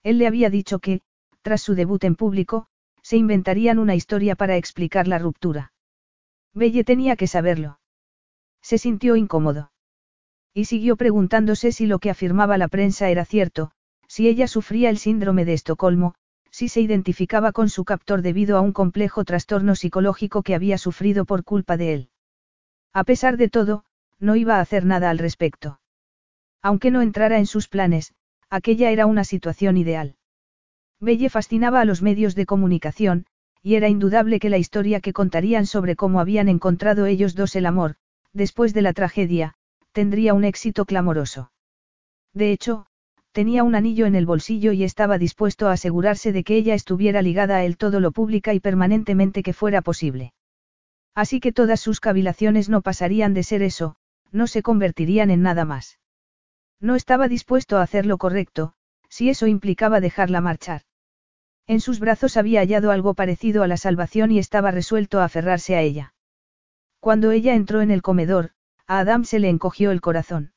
Él 0.04 0.18
le 0.18 0.28
había 0.28 0.50
dicho 0.50 0.78
que, 0.78 1.00
tras 1.42 1.62
su 1.62 1.74
debut 1.74 2.04
en 2.04 2.14
público, 2.14 2.68
se 3.02 3.16
inventarían 3.16 3.78
una 3.78 3.96
historia 3.96 4.36
para 4.36 4.56
explicar 4.56 5.08
la 5.08 5.18
ruptura. 5.18 5.72
Belle 6.52 6.84
tenía 6.84 7.16
que 7.16 7.26
saberlo. 7.26 7.80
Se 8.62 8.78
sintió 8.78 9.16
incómodo. 9.16 9.72
Y 10.54 10.66
siguió 10.66 10.96
preguntándose 10.96 11.72
si 11.72 11.86
lo 11.86 11.98
que 11.98 12.10
afirmaba 12.10 12.56
la 12.58 12.68
prensa 12.68 13.10
era 13.10 13.24
cierto, 13.24 13.72
si 14.06 14.28
ella 14.28 14.46
sufría 14.46 14.88
el 14.90 14.98
síndrome 14.98 15.44
de 15.44 15.54
Estocolmo, 15.54 16.14
si 16.50 16.68
se 16.68 16.80
identificaba 16.80 17.50
con 17.50 17.68
su 17.68 17.84
captor 17.84 18.22
debido 18.22 18.56
a 18.56 18.60
un 18.60 18.72
complejo 18.72 19.24
trastorno 19.24 19.74
psicológico 19.74 20.42
que 20.42 20.54
había 20.54 20.78
sufrido 20.78 21.24
por 21.24 21.42
culpa 21.42 21.76
de 21.76 21.94
él. 21.94 22.10
A 22.92 23.02
pesar 23.02 23.36
de 23.36 23.48
todo, 23.48 23.84
no 24.20 24.36
iba 24.36 24.56
a 24.56 24.60
hacer 24.60 24.84
nada 24.84 25.10
al 25.10 25.18
respecto. 25.18 25.80
Aunque 26.62 26.92
no 26.92 27.02
entrara 27.02 27.38
en 27.38 27.46
sus 27.46 27.66
planes, 27.68 28.14
aquella 28.54 28.92
era 28.92 29.06
una 29.06 29.24
situación 29.24 29.76
ideal. 29.76 30.14
Belle 31.00 31.28
fascinaba 31.28 31.80
a 31.80 31.84
los 31.84 32.02
medios 32.02 32.36
de 32.36 32.46
comunicación, 32.46 33.26
y 33.62 33.74
era 33.74 33.88
indudable 33.88 34.38
que 34.38 34.48
la 34.48 34.58
historia 34.58 35.00
que 35.00 35.12
contarían 35.12 35.66
sobre 35.66 35.96
cómo 35.96 36.20
habían 36.20 36.48
encontrado 36.48 37.06
ellos 37.06 37.34
dos 37.34 37.56
el 37.56 37.66
amor, 37.66 37.96
después 38.32 38.72
de 38.72 38.82
la 38.82 38.92
tragedia, 38.92 39.54
tendría 39.90 40.34
un 40.34 40.44
éxito 40.44 40.84
clamoroso. 40.84 41.50
De 42.32 42.52
hecho, 42.52 42.86
tenía 43.32 43.64
un 43.64 43.74
anillo 43.74 44.06
en 44.06 44.14
el 44.14 44.24
bolsillo 44.24 44.70
y 44.70 44.84
estaba 44.84 45.18
dispuesto 45.18 45.66
a 45.66 45.72
asegurarse 45.72 46.30
de 46.30 46.44
que 46.44 46.54
ella 46.54 46.74
estuviera 46.74 47.22
ligada 47.22 47.56
a 47.56 47.64
él 47.64 47.76
todo 47.76 47.98
lo 47.98 48.12
pública 48.12 48.54
y 48.54 48.60
permanentemente 48.60 49.42
que 49.42 49.52
fuera 49.52 49.82
posible. 49.82 50.32
Así 51.12 51.40
que 51.40 51.50
todas 51.50 51.80
sus 51.80 51.98
cavilaciones 51.98 52.68
no 52.68 52.82
pasarían 52.82 53.34
de 53.34 53.42
ser 53.42 53.62
eso, 53.62 53.96
no 54.30 54.46
se 54.46 54.62
convertirían 54.62 55.30
en 55.32 55.42
nada 55.42 55.64
más. 55.64 55.98
No 56.84 56.96
estaba 56.96 57.28
dispuesto 57.28 57.78
a 57.78 57.82
hacer 57.82 58.04
lo 58.04 58.18
correcto, 58.18 58.74
si 59.08 59.30
eso 59.30 59.46
implicaba 59.46 60.00
dejarla 60.00 60.42
marchar. 60.42 60.82
En 61.66 61.80
sus 61.80 61.98
brazos 61.98 62.36
había 62.36 62.60
hallado 62.60 62.90
algo 62.90 63.14
parecido 63.14 63.62
a 63.62 63.66
la 63.66 63.78
salvación 63.78 64.30
y 64.30 64.38
estaba 64.38 64.70
resuelto 64.70 65.18
a 65.18 65.24
aferrarse 65.24 65.76
a 65.76 65.80
ella. 65.80 66.12
Cuando 67.00 67.30
ella 67.30 67.54
entró 67.54 67.80
en 67.80 67.90
el 67.90 68.02
comedor, 68.02 68.50
a 68.86 68.98
Adam 68.98 69.24
se 69.24 69.38
le 69.38 69.48
encogió 69.48 69.92
el 69.92 70.02
corazón. 70.02 70.52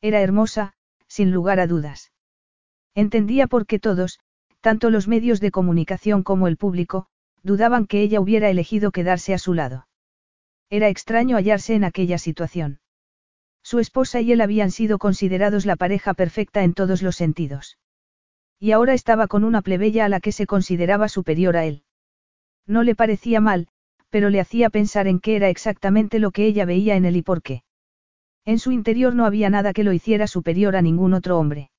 Era 0.00 0.20
hermosa, 0.20 0.74
sin 1.08 1.32
lugar 1.32 1.58
a 1.58 1.66
dudas. 1.66 2.12
Entendía 2.94 3.48
por 3.48 3.66
qué 3.66 3.80
todos, 3.80 4.20
tanto 4.60 4.88
los 4.88 5.08
medios 5.08 5.40
de 5.40 5.50
comunicación 5.50 6.22
como 6.22 6.46
el 6.46 6.58
público, 6.58 7.08
dudaban 7.42 7.88
que 7.88 8.02
ella 8.02 8.20
hubiera 8.20 8.50
elegido 8.50 8.92
quedarse 8.92 9.34
a 9.34 9.38
su 9.38 9.54
lado. 9.54 9.88
Era 10.68 10.88
extraño 10.88 11.36
hallarse 11.36 11.74
en 11.74 11.82
aquella 11.82 12.18
situación. 12.18 12.78
Su 13.62 13.78
esposa 13.78 14.20
y 14.20 14.32
él 14.32 14.40
habían 14.40 14.70
sido 14.70 14.98
considerados 14.98 15.66
la 15.66 15.76
pareja 15.76 16.14
perfecta 16.14 16.62
en 16.64 16.74
todos 16.74 17.02
los 17.02 17.16
sentidos. 17.16 17.78
Y 18.58 18.72
ahora 18.72 18.94
estaba 18.94 19.26
con 19.26 19.44
una 19.44 19.62
plebeya 19.62 20.04
a 20.04 20.08
la 20.08 20.20
que 20.20 20.32
se 20.32 20.46
consideraba 20.46 21.08
superior 21.08 21.56
a 21.56 21.64
él. 21.64 21.84
No 22.66 22.82
le 22.82 22.94
parecía 22.94 23.40
mal, 23.40 23.68
pero 24.10 24.28
le 24.28 24.40
hacía 24.40 24.70
pensar 24.70 25.06
en 25.06 25.20
qué 25.20 25.36
era 25.36 25.48
exactamente 25.48 26.18
lo 26.18 26.30
que 26.30 26.46
ella 26.46 26.64
veía 26.64 26.96
en 26.96 27.04
él 27.04 27.16
y 27.16 27.22
por 27.22 27.42
qué. 27.42 27.62
En 28.44 28.58
su 28.58 28.72
interior 28.72 29.14
no 29.14 29.24
había 29.24 29.50
nada 29.50 29.72
que 29.72 29.84
lo 29.84 29.92
hiciera 29.92 30.26
superior 30.26 30.76
a 30.76 30.82
ningún 30.82 31.14
otro 31.14 31.38
hombre. 31.38 31.70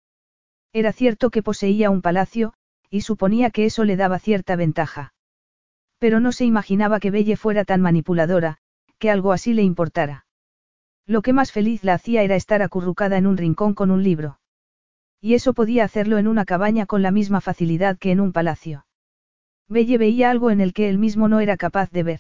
Era 0.74 0.94
cierto 0.94 1.30
que 1.30 1.44
poseía 1.44 1.90
un 1.90 2.02
palacio, 2.02 2.54
y 2.90 3.02
suponía 3.02 3.52
que 3.52 3.66
eso 3.66 3.84
le 3.84 3.98
daba 3.98 4.20
cierta 4.20 4.56
ventaja. 4.56 5.14
Pero 6.00 6.20
no 6.20 6.32
se 6.32 6.46
imaginaba 6.46 7.00
que 7.00 7.12
Belle 7.12 7.38
fuera 7.38 7.66
tan 7.66 7.82
manipuladora, 7.82 8.58
que 8.98 9.10
algo 9.10 9.34
así 9.34 9.54
le 9.54 9.64
importara. 9.64 10.26
Lo 11.12 11.22
que 11.22 11.34
más 11.34 11.52
feliz 11.52 11.84
la 11.84 11.96
hacía 11.96 12.24
era 12.24 12.38
estar 12.38 12.62
acurrucada 12.62 13.18
en 13.18 13.28
un 13.28 13.36
rincón 13.36 13.74
con 13.74 13.92
un 13.92 14.02
libro. 14.02 14.40
Y 15.20 15.34
eso 15.34 15.54
podía 15.54 15.84
hacerlo 15.84 16.18
en 16.18 16.26
una 16.26 16.46
cabaña 16.46 16.86
con 16.86 17.02
la 17.02 17.12
misma 17.12 17.42
facilidad 17.42 17.98
que 17.98 18.12
en 18.12 18.22
un 18.22 18.32
palacio. 18.32 18.86
Belle 19.68 19.98
veía 19.98 20.30
algo 20.30 20.52
en 20.52 20.62
el 20.62 20.72
que 20.72 20.88
él 20.88 20.98
mismo 20.98 21.28
no 21.28 21.42
era 21.42 21.58
capaz 21.58 21.92
de 21.92 22.04
ver. 22.04 22.20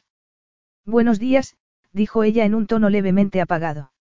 Buenos 0.85 1.19
días, 1.19 1.55
dijo 1.93 2.25
ella 2.25 2.43
en 2.43 2.53
un 2.53 2.67
tono 2.67 2.89
levemente 2.89 3.39
apagado. 3.39 3.93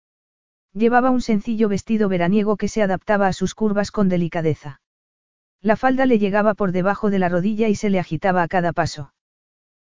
Llevaba 0.74 1.11
un 1.11 1.22
sencillo 1.22 1.69
vestido 1.69 2.09
veraniego 2.09 2.58
que 2.58 2.68
se 2.68 2.82
adaptaba 2.82 3.27
a 3.27 3.34
sus 3.34 3.53
curvas 3.53 3.92
con 3.92 4.09
delicadeza. 4.09 4.82
La 5.61 5.76
falda 5.76 6.08
le 6.08 6.18
llegaba 6.18 6.56
por 6.56 6.72
debajo 6.72 7.11
de 7.11 7.19
la 7.19 7.30
rodilla 7.30 7.68
y 7.68 7.76
se 7.76 7.92
le 7.92 8.00
agitaba 8.00 8.42
a 8.42 8.48
cada 8.48 8.74
paso. 8.74 9.14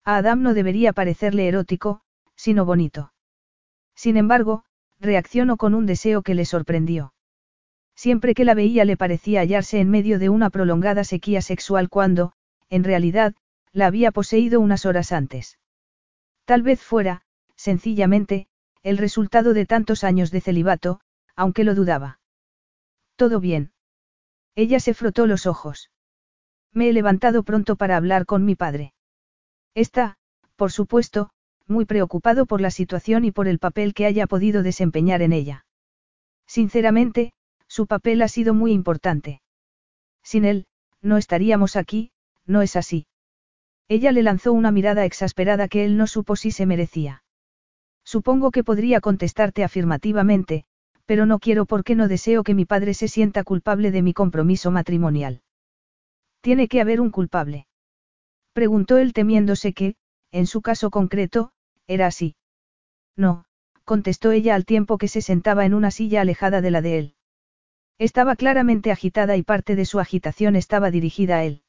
A 0.04 0.18
Adam 0.18 0.42
no 0.42 0.54
debería 0.54 0.92
parecerle 0.92 1.48
erótico, 1.48 2.02
sino 2.36 2.66
bonito. 2.66 3.14
Sin 3.96 4.18
embargo, 4.18 4.66
reaccionó 5.00 5.58
con 5.58 5.74
un 5.74 5.86
deseo 5.86 6.22
que 6.22 6.36
le 6.36 6.46
sorprendió. 6.46 7.14
Siempre 7.96 8.34
que 8.34 8.46
la 8.46 8.54
veía 8.54 8.86
le 8.86 8.98
parecía 8.98 9.42
hallarse 9.42 9.80
en 9.80 9.90
medio 9.90 10.20
de 10.20 10.30
una 10.30 10.50
prolongada 10.50 11.04
sequía 11.04 11.42
sexual 11.42 11.90
cuando, 11.90 12.34
en 12.70 12.84
realidad, 12.84 13.34
la 13.74 13.88
había 13.88 14.12
poseído 14.12 14.60
unas 14.60 14.86
horas 14.86 15.12
antes. 15.12 15.60
Tal 16.46 16.62
vez 16.62 16.82
fuera, 16.82 17.24
sencillamente, 17.56 18.48
el 18.84 18.98
resultado 18.98 19.54
de 19.54 19.66
tantos 19.66 20.04
años 20.04 20.32
de 20.32 20.42
celibato, 20.42 21.02
aunque 21.36 21.64
lo 21.64 21.76
dudaba. 21.76 22.20
Todo 23.16 23.40
bien. 23.40 23.72
Ella 24.56 24.80
se 24.80 24.94
frotó 24.94 25.28
los 25.28 25.46
ojos. 25.46 25.92
Me 26.74 26.90
he 26.90 26.94
levantado 26.94 27.44
pronto 27.44 27.76
para 27.76 27.98
hablar 27.98 28.26
con 28.26 28.46
mi 28.46 28.56
padre. 28.56 28.94
Está, 29.76 30.18
por 30.56 30.72
supuesto, 30.72 31.30
muy 31.70 31.86
preocupado 31.86 32.46
por 32.46 32.62
la 32.62 32.72
situación 32.72 33.24
y 33.26 33.32
por 33.32 33.48
el 33.48 33.60
papel 33.60 33.94
que 33.94 34.06
haya 34.06 34.28
podido 34.28 34.64
desempeñar 34.64 35.22
en 35.22 35.34
ella. 35.34 35.66
Sinceramente, 36.48 37.32
su 37.68 37.86
papel 37.86 38.22
ha 38.24 38.28
sido 38.28 38.54
muy 38.54 38.72
importante. 38.72 39.42
Sin 40.24 40.46
él, 40.46 40.66
no 41.02 41.18
estaríamos 41.18 41.76
aquí, 41.76 42.12
no 42.46 42.62
es 42.62 42.76
así. 42.76 43.06
Ella 43.88 44.12
le 44.12 44.24
lanzó 44.24 44.52
una 44.54 44.72
mirada 44.72 45.06
exasperada 45.06 45.68
que 45.68 45.86
él 45.86 45.96
no 45.98 46.08
supo 46.08 46.36
si 46.36 46.52
se 46.52 46.66
merecía. 46.66 47.24
Supongo 48.04 48.52
que 48.52 48.64
podría 48.64 49.02
contestarte 49.02 49.64
afirmativamente, 49.64 50.66
pero 51.06 51.26
no 51.26 51.40
quiero 51.40 51.66
porque 51.66 51.96
no 51.96 52.08
deseo 52.08 52.44
que 52.44 52.54
mi 52.56 52.66
padre 52.66 52.94
se 52.94 53.08
sienta 53.08 53.44
culpable 53.44 53.92
de 53.92 54.02
mi 54.02 54.14
compromiso 54.14 54.72
matrimonial. 54.72 55.42
Tiene 56.42 56.68
que 56.68 56.82
haber 56.82 57.02
un 57.02 57.12
culpable. 57.12 57.68
Preguntó 58.54 58.98
él 58.98 59.14
temiéndose 59.14 59.74
que, 59.74 59.96
en 60.32 60.48
su 60.48 60.62
caso 60.62 60.90
concreto, 60.90 61.52
era 61.90 62.06
así. 62.06 62.36
No, 63.18 63.46
contestó 63.84 64.32
ella 64.32 64.54
al 64.54 64.66
tiempo 64.66 65.00
que 65.00 65.08
se 65.08 65.22
sentaba 65.22 65.66
en 65.66 65.74
una 65.74 65.90
silla 65.90 66.22
alejada 66.22 66.62
de 66.62 66.72
la 66.72 66.82
de 66.82 67.00
él. 67.00 67.16
Estaba 67.98 68.36
claramente 68.36 68.92
agitada 68.92 69.36
y 69.36 69.44
parte 69.44 69.76
de 69.76 69.86
su 69.86 70.00
agitación 70.00 70.56
estaba 70.56 70.92
dirigida 70.92 71.40
a 71.40 71.44
él. 71.44 71.64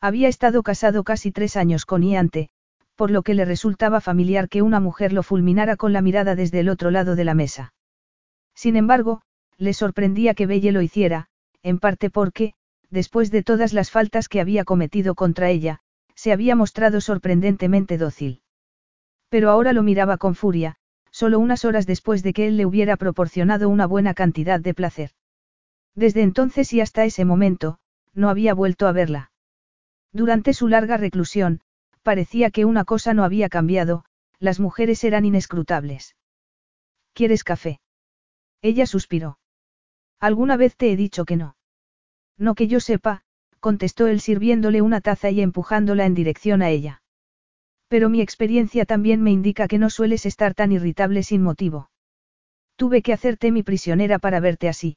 Había 0.00 0.28
estado 0.28 0.62
casado 0.62 1.04
casi 1.04 1.30
tres 1.30 1.56
años 1.56 1.84
con 1.84 2.02
Iante, 2.02 2.48
por 2.94 3.10
lo 3.10 3.22
que 3.22 3.34
le 3.34 3.44
resultaba 3.44 4.00
familiar 4.00 4.48
que 4.48 4.62
una 4.62 4.80
mujer 4.80 5.12
lo 5.12 5.22
fulminara 5.22 5.76
con 5.76 5.92
la 5.92 6.00
mirada 6.00 6.34
desde 6.34 6.60
el 6.60 6.70
otro 6.70 6.90
lado 6.90 7.14
de 7.14 7.24
la 7.24 7.34
mesa. 7.34 7.74
Sin 8.54 8.76
embargo, 8.76 9.20
le 9.58 9.74
sorprendía 9.74 10.34
que 10.34 10.46
Belle 10.46 10.72
lo 10.72 10.80
hiciera, 10.80 11.26
en 11.62 11.78
parte 11.78 12.08
porque, 12.08 12.54
después 12.88 13.30
de 13.30 13.42
todas 13.42 13.74
las 13.74 13.90
faltas 13.90 14.28
que 14.28 14.40
había 14.40 14.64
cometido 14.64 15.14
contra 15.14 15.50
ella, 15.50 15.80
se 16.14 16.32
había 16.32 16.56
mostrado 16.56 17.02
sorprendentemente 17.02 17.98
dócil. 17.98 18.40
Pero 19.34 19.50
ahora 19.50 19.72
lo 19.72 19.82
miraba 19.82 20.16
con 20.16 20.36
furia, 20.36 20.76
solo 21.10 21.40
unas 21.40 21.64
horas 21.64 21.86
después 21.86 22.22
de 22.22 22.32
que 22.32 22.46
él 22.46 22.56
le 22.56 22.66
hubiera 22.66 22.96
proporcionado 22.96 23.68
una 23.68 23.84
buena 23.84 24.14
cantidad 24.14 24.60
de 24.60 24.74
placer. 24.74 25.10
Desde 25.96 26.22
entonces 26.22 26.72
y 26.72 26.80
hasta 26.80 27.04
ese 27.04 27.24
momento, 27.24 27.80
no 28.12 28.28
había 28.28 28.54
vuelto 28.54 28.86
a 28.86 28.92
verla. 28.92 29.32
Durante 30.12 30.54
su 30.54 30.68
larga 30.68 30.98
reclusión, 30.98 31.62
parecía 32.04 32.52
que 32.52 32.64
una 32.64 32.84
cosa 32.84 33.12
no 33.12 33.24
había 33.24 33.48
cambiado, 33.48 34.04
las 34.38 34.60
mujeres 34.60 35.02
eran 35.02 35.24
inescrutables. 35.24 36.14
¿Quieres 37.12 37.42
café? 37.42 37.80
Ella 38.62 38.86
suspiró. 38.86 39.40
¿Alguna 40.20 40.56
vez 40.56 40.76
te 40.76 40.92
he 40.92 40.96
dicho 40.96 41.24
que 41.24 41.34
no? 41.34 41.56
No 42.38 42.54
que 42.54 42.68
yo 42.68 42.78
sepa, 42.78 43.22
contestó 43.58 44.06
él 44.06 44.20
sirviéndole 44.20 44.80
una 44.80 45.00
taza 45.00 45.30
y 45.30 45.40
empujándola 45.40 46.06
en 46.06 46.14
dirección 46.14 46.62
a 46.62 46.70
ella. 46.70 47.02
Pero 47.94 48.08
mi 48.08 48.20
experiencia 48.20 48.86
también 48.86 49.22
me 49.22 49.30
indica 49.30 49.68
que 49.68 49.78
no 49.78 49.88
sueles 49.88 50.26
estar 50.26 50.52
tan 50.52 50.72
irritable 50.72 51.22
sin 51.22 51.44
motivo. 51.44 51.90
Tuve 52.74 53.02
que 53.02 53.12
hacerte 53.12 53.52
mi 53.52 53.62
prisionera 53.62 54.18
para 54.18 54.40
verte 54.40 54.68
así. 54.68 54.96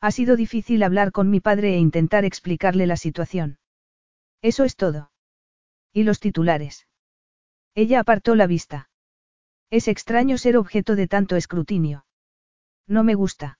Ha 0.00 0.10
sido 0.12 0.34
difícil 0.34 0.82
hablar 0.82 1.12
con 1.12 1.28
mi 1.28 1.40
padre 1.40 1.74
e 1.74 1.78
intentar 1.78 2.24
explicarle 2.24 2.86
la 2.86 2.96
situación. 2.96 3.58
Eso 4.40 4.64
es 4.64 4.76
todo. 4.76 5.10
¿Y 5.92 6.04
los 6.04 6.18
titulares? 6.18 6.86
Ella 7.74 8.00
apartó 8.00 8.34
la 8.34 8.46
vista. 8.46 8.88
Es 9.68 9.86
extraño 9.86 10.38
ser 10.38 10.56
objeto 10.56 10.96
de 10.96 11.08
tanto 11.08 11.36
escrutinio. 11.36 12.06
No 12.88 13.04
me 13.04 13.12
gusta. 13.12 13.58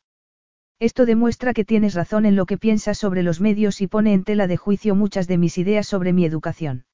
Esto 0.78 1.04
demuestra 1.04 1.52
que 1.52 1.66
tienes 1.66 1.92
razón 1.92 2.24
en 2.24 2.36
lo 2.36 2.46
que 2.46 2.56
piensas 2.56 2.96
sobre 2.96 3.22
los 3.22 3.38
medios 3.38 3.82
y 3.82 3.86
pone 3.86 4.14
en 4.14 4.24
tela 4.24 4.46
de 4.46 4.56
juicio 4.56 4.94
muchas 4.94 5.28
de 5.28 5.36
mis 5.36 5.58
ideas 5.58 5.86
sobre 5.86 6.14
mi 6.14 6.24
educación. 6.24 6.85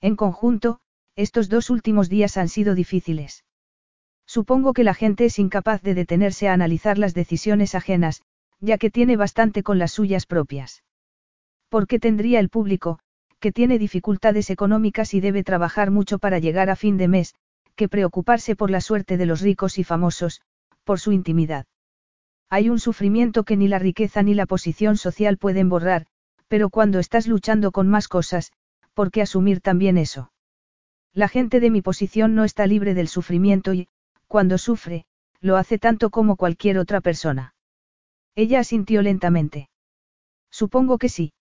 En 0.00 0.16
conjunto, 0.16 0.80
estos 1.16 1.48
dos 1.48 1.70
últimos 1.70 2.08
días 2.08 2.36
han 2.36 2.48
sido 2.48 2.74
difíciles. 2.74 3.44
Supongo 4.26 4.72
que 4.72 4.84
la 4.84 4.94
gente 4.94 5.24
es 5.24 5.38
incapaz 5.38 5.82
de 5.82 5.94
detenerse 5.94 6.48
a 6.48 6.52
analizar 6.52 6.98
las 6.98 7.14
decisiones 7.14 7.74
ajenas, 7.74 8.22
ya 8.60 8.78
que 8.78 8.90
tiene 8.90 9.16
bastante 9.16 9.62
con 9.62 9.78
las 9.78 9.92
suyas 9.92 10.26
propias. 10.26 10.84
¿Por 11.68 11.86
qué 11.86 11.98
tendría 11.98 12.38
el 12.38 12.48
público, 12.48 12.98
que 13.40 13.52
tiene 13.52 13.78
dificultades 13.78 14.50
económicas 14.50 15.14
y 15.14 15.20
debe 15.20 15.44
trabajar 15.44 15.90
mucho 15.90 16.18
para 16.18 16.38
llegar 16.38 16.70
a 16.70 16.76
fin 16.76 16.96
de 16.96 17.08
mes, 17.08 17.34
que 17.74 17.88
preocuparse 17.88 18.56
por 18.56 18.70
la 18.70 18.80
suerte 18.80 19.16
de 19.16 19.26
los 19.26 19.40
ricos 19.40 19.78
y 19.78 19.84
famosos, 19.84 20.42
por 20.84 21.00
su 21.00 21.12
intimidad? 21.12 21.66
Hay 22.50 22.70
un 22.70 22.80
sufrimiento 22.80 23.44
que 23.44 23.56
ni 23.56 23.68
la 23.68 23.78
riqueza 23.78 24.22
ni 24.22 24.34
la 24.34 24.46
posición 24.46 24.96
social 24.96 25.36
pueden 25.36 25.68
borrar, 25.68 26.06
pero 26.48 26.70
cuando 26.70 26.98
estás 26.98 27.26
luchando 27.26 27.72
con 27.72 27.88
más 27.88 28.08
cosas, 28.08 28.52
¿por 28.98 29.12
qué 29.12 29.22
asumir 29.22 29.60
también 29.60 29.96
eso? 29.96 30.32
La 31.14 31.28
gente 31.28 31.60
de 31.60 31.70
mi 31.70 31.82
posición 31.82 32.34
no 32.34 32.42
está 32.42 32.66
libre 32.66 32.94
del 32.94 33.06
sufrimiento 33.06 33.72
y, 33.72 33.86
cuando 34.26 34.58
sufre, 34.58 35.04
lo 35.40 35.56
hace 35.56 35.78
tanto 35.78 36.10
como 36.10 36.34
cualquier 36.34 36.78
otra 36.78 37.00
persona. 37.00 37.54
Ella 38.34 38.58
asintió 38.58 39.00
lentamente. 39.02 39.70
Supongo 40.50 40.98
que 40.98 41.08
sí. 41.08 41.32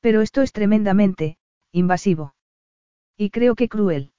Pero 0.00 0.20
esto 0.20 0.42
es 0.42 0.52
tremendamente, 0.52 1.38
invasivo. 1.72 2.34
Y 3.16 3.30
creo 3.30 3.54
que 3.54 3.70
cruel. 3.70 4.12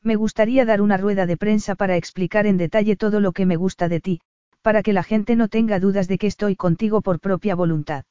Me 0.00 0.14
gustaría 0.14 0.64
dar 0.64 0.80
una 0.80 0.96
rueda 0.96 1.26
de 1.26 1.36
prensa 1.36 1.74
para 1.74 1.96
explicar 1.96 2.46
en 2.46 2.56
detalle 2.56 2.94
todo 2.94 3.18
lo 3.18 3.32
que 3.32 3.46
me 3.46 3.56
gusta 3.56 3.88
de 3.88 3.98
ti, 3.98 4.20
para 4.62 4.84
que 4.84 4.92
la 4.92 5.02
gente 5.02 5.34
no 5.34 5.48
tenga 5.48 5.80
dudas 5.80 6.06
de 6.06 6.18
que 6.18 6.28
estoy 6.28 6.54
contigo 6.54 7.02
por 7.02 7.18
propia 7.18 7.56
voluntad. 7.56 8.04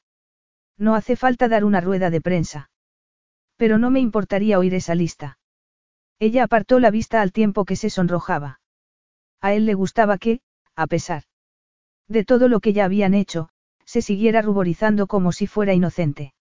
No 0.77 0.95
hace 0.95 1.15
falta 1.15 1.47
dar 1.47 1.63
una 1.63 1.79
rueda 1.79 2.09
de 2.09 2.19
prensa. 2.19 2.71
Pero 3.63 3.77
no 3.77 3.91
me 3.91 4.01
importaría 4.01 4.59
oír 4.59 4.73
esa 4.73 4.93
lista. 4.93 5.39
Ella 6.19 6.43
apartó 6.43 6.81
la 6.81 6.91
vista 6.91 7.21
al 7.21 7.31
tiempo 7.31 7.63
que 7.63 7.77
se 7.77 7.89
sonrojaba. 7.89 8.59
A 9.39 9.53
él 9.53 9.65
le 9.65 9.73
gustaba 9.73 10.17
que, 10.17 10.41
a 10.75 10.85
pesar 10.85 11.23
de 12.09 12.25
todo 12.25 12.49
lo 12.49 12.59
que 12.59 12.73
ya 12.73 12.83
habían 12.83 13.13
hecho, 13.13 13.47
se 13.85 14.01
siguiera 14.01 14.41
ruborizando 14.41 15.07
como 15.07 15.31
si 15.31 15.47
fuera 15.47 15.73
inocente. 15.73 16.33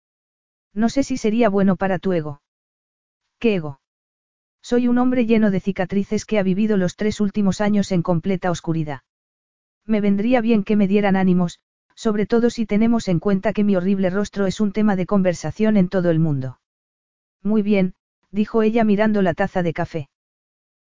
No 0.75 0.89
sé 0.89 1.05
si 1.05 1.17
sería 1.17 1.49
bueno 1.49 1.77
para 1.77 2.01
tu 2.01 2.13
ego. 2.13 2.43
¿Qué 3.39 3.55
ego? 3.55 3.79
Soy 4.61 4.89
un 4.89 4.99
hombre 4.99 5.25
lleno 5.25 5.53
de 5.53 5.61
cicatrices 5.61 6.25
que 6.25 6.41
ha 6.41 6.43
vivido 6.43 6.77
los 6.77 6.97
tres 6.97 7.21
últimos 7.21 7.61
años 7.61 7.93
en 7.93 8.03
completa 8.03 8.51
oscuridad. 8.51 9.03
Me 9.87 10.01
vendría 10.01 10.41
bien 10.41 10.65
que 10.65 10.75
me 10.75 10.89
dieran 10.89 11.15
ánimos, 11.15 11.61
sobre 11.95 12.27
todo 12.27 12.51
si 12.51 12.67
tenemos 12.67 13.07
en 13.07 13.21
cuenta 13.21 13.53
que 13.53 13.63
mi 13.63 13.77
horrible 13.77 14.11
rostro 14.11 14.47
es 14.47 14.61
un 14.61 14.73
tema 14.73 14.97
de 14.97 15.07
conversación 15.07 15.77
en 15.77 15.89
todo 15.89 16.11
el 16.11 16.19
mundo. 16.19 16.59
Muy 17.43 17.63
bien, 17.63 17.95
dijo 18.31 18.63
ella 18.63 18.85
mirando 18.85 19.23
la 19.23 19.35
taza 19.35 19.63
de 19.63 19.73
café. 19.73 20.09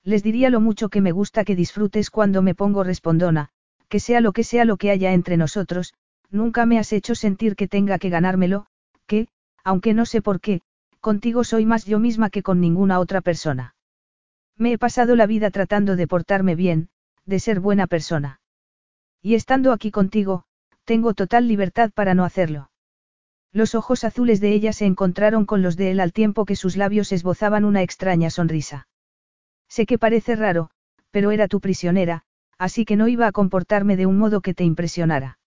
Les 0.03 0.23
diría 0.23 0.49
lo 0.49 0.61
mucho 0.61 0.89
que 0.89 1.01
me 1.01 1.11
gusta 1.11 1.43
que 1.43 1.55
disfrutes 1.55 2.09
cuando 2.09 2.41
me 2.41 2.55
pongo 2.55 2.83
respondona, 2.83 3.49
que 3.89 3.99
sea 3.99 4.21
lo 4.21 4.33
que 4.33 4.43
sea 4.43 4.65
lo 4.65 4.77
que 4.77 4.91
haya 4.91 5.13
entre 5.13 5.37
nosotros, 5.37 5.93
nunca 6.29 6.65
me 6.65 6.79
has 6.79 6.93
hecho 6.93 7.15
sentir 7.15 7.55
que 7.55 7.67
tenga 7.67 7.97
que 7.99 8.09
ganármelo, 8.09 8.67
que, 9.07 9.27
aunque 9.63 9.93
no 9.93 10.05
sé 10.05 10.21
por 10.21 10.39
qué, 10.39 10.61
contigo 10.99 11.43
soy 11.43 11.65
más 11.65 11.85
yo 11.85 11.99
misma 11.99 12.29
que 12.29 12.43
con 12.43 12.59
ninguna 12.61 12.99
otra 12.99 13.21
persona. 13.21 13.75
Me 14.57 14.73
he 14.73 14.77
pasado 14.77 15.15
la 15.15 15.25
vida 15.25 15.51
tratando 15.51 15.95
de 15.95 16.07
portarme 16.07 16.55
bien, 16.55 16.89
de 17.25 17.39
ser 17.39 17.59
buena 17.59 17.87
persona. 17.87 18.39
Y 19.21 19.35
estando 19.35 19.71
aquí 19.71 19.91
contigo, 19.91 20.45
tengo 20.85 21.13
total 21.13 21.47
libertad 21.47 21.91
para 21.93 22.13
no 22.13 22.23
hacerlo. 22.23 22.69
Los 23.55 23.73
ojos 23.73 24.03
azules 24.03 24.41
de 24.41 24.51
ella 24.51 24.73
se 24.73 24.85
encontraron 24.85 25.45
con 25.45 25.61
los 25.61 25.77
de 25.77 25.91
él 25.91 26.01
al 26.01 26.11
tiempo 26.11 26.43
que 26.43 26.57
sus 26.57 26.75
labios 26.75 27.13
esbozaban 27.13 27.63
una 27.63 27.83
extraña 27.83 28.29
sonrisa. 28.29 28.89
Sé 29.69 29.85
que 29.85 29.97
parece 29.97 30.35
raro, 30.35 30.71
pero 31.09 31.31
era 31.31 31.47
tu 31.47 31.61
prisionera, 31.61 32.23
así 32.57 32.83
que 32.83 32.97
no 32.97 33.07
iba 33.07 33.27
a 33.27 33.31
comportarme 33.31 33.95
de 33.95 34.07
un 34.07 34.17
modo 34.17 34.41
que 34.41 34.53
te 34.53 34.65
impresionara. 34.65 35.39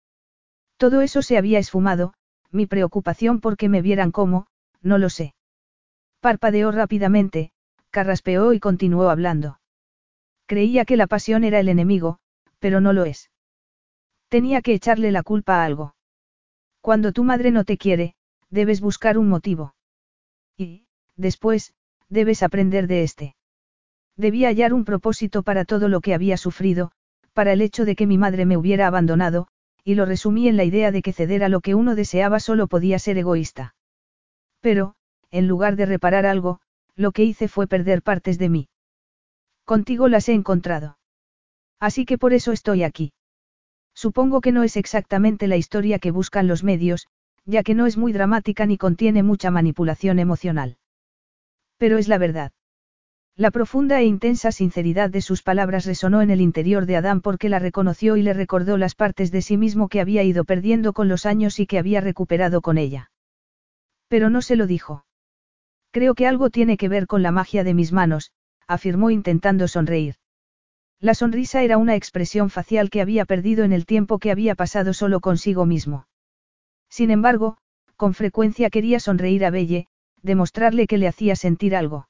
Todo 0.79 1.03
eso 1.03 1.21
se 1.21 1.37
había 1.37 1.59
esfumado, 1.59 2.15
mi 2.51 2.65
preocupación 2.65 3.41
por 3.41 3.59
que 3.59 3.69
me 3.69 3.83
vieran 3.83 4.11
como, 4.11 4.47
no 4.81 4.97
lo 4.97 5.11
sé. 5.11 5.35
Parpadeó 6.21 6.73
rápidamente, 6.73 7.53
carraspeó 7.91 8.55
y 8.55 8.59
continuó 8.59 9.11
hablando. 9.11 9.61
Creía 10.47 10.87
que 10.87 10.97
la 10.97 11.09
pasión 11.09 11.45
era 11.45 11.61
el 11.61 11.69
enemigo, 11.69 12.21
pero 12.59 12.81
no 12.81 12.95
lo 12.95 13.05
es. 13.05 13.31
Tenía 14.31 14.63
que 14.63 14.73
echarle 14.73 15.13
la 15.13 15.23
culpa 15.23 15.57
a 15.61 15.67
algo. 15.67 15.95
Cuando 16.81 17.13
tu 17.13 17.25
madre 17.25 17.51
no 17.51 17.65
te 17.65 17.77
quiere, 17.77 18.15
debes 18.51 18.81
buscar 18.81 19.19
un 19.19 19.29
motivo. 19.29 19.75
Y, 20.57 20.87
después, 21.17 21.75
debes 22.09 22.43
aprender 22.43 22.87
de 22.87 23.03
este. 23.03 23.37
Debía 24.17 24.49
hallar 24.49 24.73
un 24.73 24.85
propósito 24.85 25.43
para 25.43 25.65
todo 25.65 25.89
lo 25.89 26.01
que 26.01 26.15
había 26.15 26.37
sufrido, 26.37 26.91
para 27.33 27.53
el 27.53 27.61
hecho 27.63 27.85
de 27.85 27.95
que 27.95 28.07
mi 28.07 28.19
madre 28.19 28.47
me 28.47 28.57
hubiera 28.57 28.87
abandonado, 28.87 29.49
y 29.85 29.95
lo 29.95 30.07
resumí 30.07 30.49
en 30.49 30.57
la 30.57 30.65
idea 30.65 30.91
de 30.91 31.03
que 31.03 31.13
ceder 31.13 31.45
a 31.45 31.49
lo 31.49 31.61
que 31.61 31.75
uno 31.75 31.95
deseaba 31.95 32.41
solo 32.41 32.67
podía 32.67 32.99
ser 32.99 33.17
egoísta. 33.19 33.75
Pero, 34.61 34.95
en 35.31 35.47
lugar 35.47 35.77
de 35.77 35.87
reparar 35.87 36.27
algo, 36.27 36.61
lo 36.97 37.13
que 37.13 37.25
hice 37.25 37.49
fue 37.49 37.67
perder 37.67 38.03
partes 38.03 38.39
de 38.39 38.49
mí. 38.49 38.69
Contigo 39.65 40.09
las 40.09 40.29
he 40.29 40.33
encontrado. 40.33 40.99
Así 41.79 42.05
que 42.05 42.19
por 42.19 42.33
eso 42.33 42.53
estoy 42.53 42.83
aquí. 42.83 43.13
Supongo 44.05 44.41
que 44.41 44.53
no 44.53 44.63
es 44.63 44.77
exactamente 44.77 45.49
la 45.49 45.57
historia 45.57 45.99
que 45.99 46.13
buscan 46.13 46.47
los 46.47 46.63
medios, 46.63 47.09
ya 47.47 47.65
que 47.65 47.75
no 47.75 47.85
es 47.85 47.97
muy 47.97 48.13
dramática 48.13 48.65
ni 48.65 48.79
contiene 48.79 49.25
mucha 49.25 49.51
manipulación 49.51 50.21
emocional. 50.21 50.77
Pero 51.79 51.99
es 51.99 52.07
la 52.07 52.17
verdad. 52.17 52.53
La 53.35 53.51
profunda 53.51 54.01
e 54.01 54.05
intensa 54.05 54.53
sinceridad 54.53 55.11
de 55.11 55.21
sus 55.21 55.43
palabras 55.43 55.85
resonó 55.85 56.23
en 56.23 56.31
el 56.31 56.41
interior 56.41 56.87
de 56.87 56.95
Adán 56.95 57.21
porque 57.21 57.49
la 57.49 57.59
reconoció 57.59 58.17
y 58.17 58.23
le 58.23 58.35
recordó 58.35 58.77
las 58.79 58.95
partes 58.95 59.33
de 59.33 59.43
sí 59.43 59.57
mismo 59.57 59.89
que 59.89 60.01
había 60.01 60.23
ido 60.23 60.45
perdiendo 60.45 60.93
con 60.93 61.09
los 61.09 61.27
años 61.27 61.59
y 61.59 61.67
que 61.67 61.81
había 61.81 62.01
recuperado 62.01 62.61
con 62.61 62.79
ella. 62.79 63.11
Pero 64.07 64.31
no 64.31 64.43
se 64.43 64.55
lo 64.55 64.69
dijo. 64.69 65.07
Creo 65.91 66.15
que 66.15 66.29
algo 66.29 66.51
tiene 66.51 66.77
que 66.77 66.89
ver 66.89 67.09
con 67.09 67.25
la 67.25 67.33
magia 67.33 67.65
de 67.65 67.75
mis 67.75 67.93
manos, 67.93 68.31
afirmó 68.69 69.11
intentando 69.11 69.67
sonreír. 69.67 70.15
La 71.01 71.15
sonrisa 71.15 71.63
era 71.63 71.79
una 71.79 71.95
expresión 71.95 72.51
facial 72.51 72.91
que 72.91 73.01
había 73.01 73.25
perdido 73.25 73.65
en 73.65 73.73
el 73.73 73.87
tiempo 73.87 74.19
que 74.19 74.33
había 74.33 74.57
pasado 74.57 74.93
solo 74.93 75.21
consigo 75.21 75.65
mismo. 75.65 76.09
Sin 76.89 77.11
embargo, 77.11 77.59
con 77.97 78.15
frecuencia 78.15 78.69
quería 78.71 78.99
sonreír 78.99 79.45
a 79.45 79.51
Belle, 79.51 79.87
demostrarle 80.23 80.87
que 80.87 80.99
le 80.99 81.07
hacía 81.07 81.37
sentir 81.37 81.77
algo. 81.77 82.09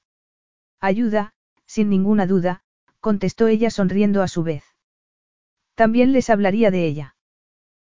Ayuda, 0.81 1.35
sin 1.67 1.91
ninguna 1.91 2.27
duda, 2.27 2.63
contestó 3.01 3.47
ella 3.47 3.71
sonriendo 3.71 4.23
a 4.23 4.29
su 4.29 4.43
vez. 4.43 4.65
También 5.75 6.13
les 6.13 6.31
hablaría 6.31 6.71
de 6.71 6.87
ella. 6.87 7.17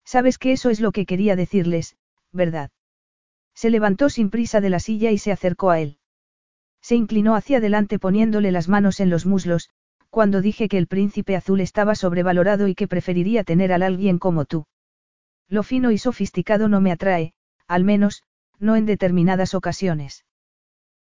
Sabes 0.05 0.39
que 0.39 0.53
eso 0.53 0.71
es 0.71 0.81
lo 0.81 0.93
que 0.93 1.05
quería 1.05 1.37
decirles, 1.37 1.97
¿verdad? 2.33 2.71
Se 3.55 3.71
levantó 3.71 4.09
sin 4.09 4.31
prisa 4.31 4.61
de 4.61 4.71
la 4.71 4.81
silla 4.81 5.11
y 5.11 5.19
se 5.19 5.33
acercó 5.33 5.71
a 5.71 5.81
él. 5.81 5.99
Se 6.81 6.95
inclinó 6.95 7.35
hacia 7.35 7.59
adelante 7.59 7.99
poniéndole 7.99 8.53
las 8.53 8.69
manos 8.69 9.01
en 9.01 9.11
los 9.11 9.27
muslos, 9.27 9.71
cuando 10.11 10.41
dije 10.41 10.69
que 10.69 10.79
el 10.79 10.87
príncipe 10.87 11.37
azul 11.37 11.61
estaba 11.61 11.95
sobrevalorado 11.95 12.69
y 12.69 12.75
que 12.75 12.89
preferiría 12.89 13.45
tener 13.45 13.73
al 13.73 13.83
alguien 13.83 14.19
como 14.19 14.45
tú. 14.45 14.67
Lo 15.49 15.63
fino 15.63 15.91
y 15.91 15.99
sofisticado 15.99 16.69
no 16.69 16.81
me 16.81 16.93
atrae, 16.93 17.35
al 17.67 17.85
menos, 17.85 18.23
no 18.59 18.77
en 18.77 18.87
determinadas 18.87 19.55
ocasiones. 19.55 20.25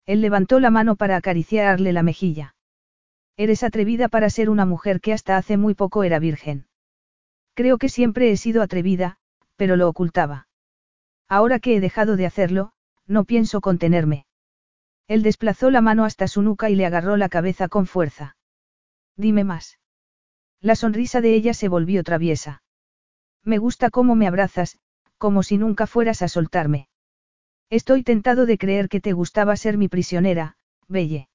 Él 0.06 0.22
levantó 0.22 0.60
la 0.60 0.70
mano 0.70 0.96
para 0.96 1.16
acariciarle 1.16 1.94
la 1.94 2.04
mejilla. 2.04 2.56
Eres 3.38 3.64
atrevida 3.64 4.08
para 4.08 4.30
ser 4.30 4.50
una 4.50 4.66
mujer 4.66 5.02
que 5.02 5.14
hasta 5.14 5.38
hace 5.38 5.58
muy 5.58 5.74
poco 5.74 6.04
era 6.04 6.20
virgen. 6.20 6.68
Creo 7.54 7.78
que 7.78 7.90
siempre 7.90 8.32
he 8.32 8.38
sido 8.38 8.62
atrevida, 8.62 9.18
pero 9.56 9.76
lo 9.76 9.90
ocultaba. 9.90 10.48
Ahora 11.28 11.60
que 11.60 11.76
he 11.76 11.80
dejado 11.80 12.18
de 12.18 12.26
hacerlo, 12.26 12.72
no 13.08 13.24
pienso 13.24 13.62
contenerme. 13.62 14.26
Él 15.08 15.24
desplazó 15.24 15.70
la 15.70 15.82
mano 15.82 16.06
hasta 16.06 16.28
su 16.28 16.42
nuca 16.42 16.70
y 16.70 16.76
le 16.76 16.86
agarró 16.86 17.18
la 17.18 17.30
cabeza 17.30 17.68
con 17.68 17.86
fuerza. 17.86 18.36
Dime 19.18 19.44
más. 19.44 19.80
La 20.62 20.76
sonrisa 20.76 21.22
de 21.22 21.36
ella 21.36 21.54
se 21.54 21.68
volvió 21.68 22.04
traviesa. 22.04 22.64
Me 23.44 23.58
gusta 23.58 23.90
cómo 23.90 24.16
me 24.16 24.28
abrazas, 24.28 24.80
como 25.18 25.44
si 25.44 25.58
nunca 25.58 25.88
fueras 25.88 26.22
a 26.22 26.28
soltarme. 26.28 26.90
Estoy 27.70 28.04
tentado 28.04 28.46
de 28.46 28.58
creer 28.58 28.90
que 28.90 29.02
te 29.02 29.14
gustaba 29.14 29.56
ser 29.56 29.78
mi 29.78 29.88
prisionera, 29.88 30.58
Belle. 30.88 31.30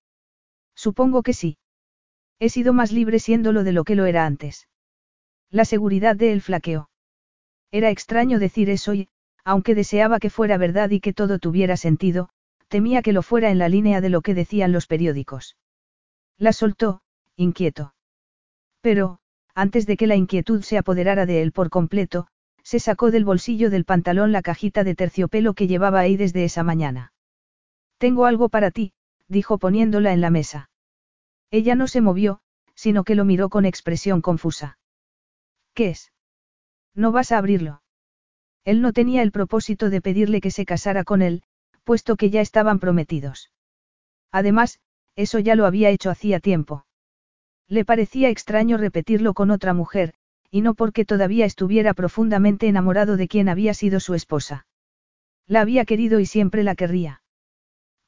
Supongo 0.75 1.23
que 1.23 1.33
sí. 1.33 1.59
He 2.39 2.49
sido 2.49 2.73
más 2.73 2.92
libre 2.92 3.18
siéndolo 3.18 3.65
de 3.65 3.73
lo 3.73 3.84
que 3.84 3.94
lo 3.94 4.07
era 4.07 4.26
antes. 4.26 4.68
La 5.50 5.65
seguridad 5.65 6.17
de 6.17 6.33
él 6.33 6.41
flaqueó. 6.41 6.91
Era 7.70 7.91
extraño 7.91 8.39
decir 8.39 8.70
eso 8.70 8.94
y, 8.94 9.09
aunque 9.44 9.75
deseaba 9.75 10.18
que 10.18 10.31
fuera 10.31 10.59
verdad 10.59 10.91
y 10.91 11.00
que 11.00 11.12
todo 11.12 11.39
tuviera 11.39 11.76
sentido, 11.76 12.31
temía 12.68 13.02
que 13.02 13.12
lo 13.12 13.23
fuera 13.23 13.50
en 13.50 13.59
la 13.59 13.68
línea 13.68 14.00
de 14.00 14.10
lo 14.10 14.23
que 14.23 14.34
decían 14.34 14.73
los 14.73 14.86
periódicos. 14.86 15.57
La 16.39 16.52
soltó, 16.52 17.02
inquieto. 17.40 17.94
Pero, 18.80 19.18
antes 19.54 19.86
de 19.86 19.96
que 19.96 20.06
la 20.06 20.16
inquietud 20.16 20.62
se 20.62 20.78
apoderara 20.78 21.26
de 21.26 21.42
él 21.42 21.52
por 21.52 21.70
completo, 21.70 22.26
se 22.62 22.78
sacó 22.78 23.10
del 23.10 23.24
bolsillo 23.24 23.70
del 23.70 23.84
pantalón 23.84 24.32
la 24.32 24.42
cajita 24.42 24.84
de 24.84 24.94
terciopelo 24.94 25.54
que 25.54 25.66
llevaba 25.66 26.00
ahí 26.00 26.16
desde 26.16 26.44
esa 26.44 26.62
mañana. 26.62 27.12
Tengo 27.98 28.26
algo 28.26 28.48
para 28.48 28.70
ti, 28.70 28.92
dijo 29.28 29.58
poniéndola 29.58 30.12
en 30.12 30.20
la 30.20 30.30
mesa. 30.30 30.70
Ella 31.50 31.74
no 31.74 31.88
se 31.88 32.00
movió, 32.00 32.40
sino 32.74 33.04
que 33.04 33.14
lo 33.14 33.24
miró 33.24 33.48
con 33.48 33.64
expresión 33.64 34.20
confusa. 34.20 34.78
¿Qué 35.74 35.90
es? 35.90 36.12
No 36.94 37.12
vas 37.12 37.32
a 37.32 37.38
abrirlo. 37.38 37.82
Él 38.64 38.82
no 38.82 38.92
tenía 38.92 39.22
el 39.22 39.32
propósito 39.32 39.88
de 39.88 40.00
pedirle 40.02 40.40
que 40.40 40.50
se 40.50 40.66
casara 40.66 41.04
con 41.04 41.22
él, 41.22 41.42
puesto 41.84 42.16
que 42.16 42.30
ya 42.30 42.40
estaban 42.40 42.78
prometidos. 42.78 43.50
Además, 44.30 44.80
eso 45.16 45.38
ya 45.38 45.54
lo 45.54 45.66
había 45.66 45.90
hecho 45.90 46.10
hacía 46.10 46.40
tiempo. 46.40 46.84
Le 47.70 47.84
parecía 47.84 48.31
extraño 48.31 48.78
repetirlo 48.78 49.32
con 49.32 49.52
otra 49.52 49.74
mujer, 49.74 50.12
y 50.50 50.60
no 50.60 50.74
porque 50.74 51.05
todavía 51.05 51.47
estuviera 51.47 51.94
profundamente 51.94 52.66
enamorado 52.66 53.16
de 53.16 53.28
quien 53.28 53.49
había 53.49 53.74
sido 53.74 54.00
su 54.00 54.15
esposa. 54.15 54.66
La 55.47 55.60
había 55.60 55.84
querido 55.84 56.18
y 56.18 56.26
siempre 56.26 56.65
la 56.65 56.74
querría. 56.74 57.23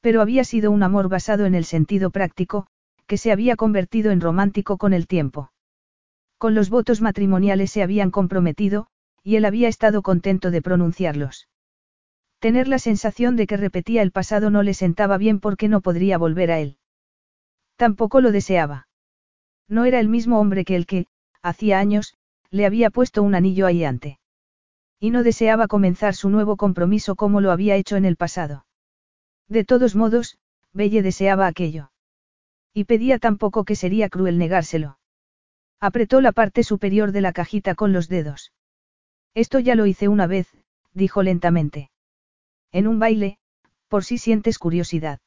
Pero 0.01 0.21
había 0.21 0.43
sido 0.43 0.69
un 0.69 0.83
amor 0.83 1.07
basado 1.07 1.45
en 1.45 1.55
el 1.55 1.63
sentido 1.63 2.11
práctico, 2.11 2.67
que 3.07 3.17
se 3.17 3.31
había 3.31 3.55
convertido 3.55 4.11
en 4.11 4.19
romántico 4.19 4.77
con 4.77 4.91
el 4.91 5.07
tiempo. 5.07 5.53
Con 6.37 6.55
los 6.55 6.69
votos 6.69 6.99
matrimoniales 6.99 7.71
se 7.71 7.83
habían 7.83 8.11
comprometido, 8.11 8.87
y 9.23 9.37
él 9.37 9.45
había 9.45 9.69
estado 9.69 10.01
contento 10.01 10.51
de 10.51 10.61
pronunciarlos. 10.61 11.47
Tener 12.39 12.67
la 12.67 12.79
sensación 12.79 13.37
de 13.37 13.47
que 13.47 13.55
repetía 13.55 14.01
el 14.01 14.11
pasado 14.11 14.49
no 14.49 14.61
le 14.61 14.73
sentaba 14.73 15.17
bien 15.17 15.39
porque 15.39 15.69
no 15.69 15.79
podría 15.79 16.17
volver 16.17 16.51
a 16.51 16.59
él. 16.59 16.77
Tampoco 17.77 18.19
lo 18.19 18.33
deseaba. 18.33 18.87
No 19.67 19.85
era 19.85 19.99
el 19.99 20.09
mismo 20.09 20.39
hombre 20.39 20.65
que 20.65 20.75
el 20.75 20.85
que, 20.85 21.07
hacía 21.41 21.79
años, 21.79 22.15
le 22.49 22.65
había 22.65 22.89
puesto 22.89 23.23
un 23.23 23.35
anillo 23.35 23.67
ante. 23.67 24.19
Y 24.99 25.09
no 25.09 25.23
deseaba 25.23 25.67
comenzar 25.67 26.15
su 26.15 26.29
nuevo 26.29 26.55
compromiso 26.55 27.15
como 27.15 27.41
lo 27.41 27.51
había 27.51 27.75
hecho 27.75 27.95
en 27.95 28.05
el 28.05 28.15
pasado. 28.15 28.65
De 29.49 29.65
todos 29.65 29.95
modos, 29.95 30.37
Belle 30.71 31.01
deseaba 31.01 31.47
aquello. 31.47 31.91
Y 32.73 32.85
pedía 32.85 33.19
tampoco 33.19 33.65
que 33.65 33.75
sería 33.75 34.09
cruel 34.09 34.37
negárselo. 34.37 34.97
Apretó 35.79 36.21
la 36.21 36.31
parte 36.31 36.63
superior 36.63 37.11
de 37.11 37.21
la 37.21 37.33
cajita 37.33 37.75
con 37.75 37.91
los 37.91 38.07
dedos. 38.07 38.53
Esto 39.33 39.59
ya 39.59 39.75
lo 39.75 39.85
hice 39.85 40.07
una 40.07 40.27
vez, 40.27 40.47
dijo 40.93 41.23
lentamente. 41.23 41.91
En 42.71 42.87
un 42.87 42.99
baile, 42.99 43.37
por 43.87 44.03
si 44.03 44.17
sientes 44.17 44.57
curiosidad. 44.57 45.19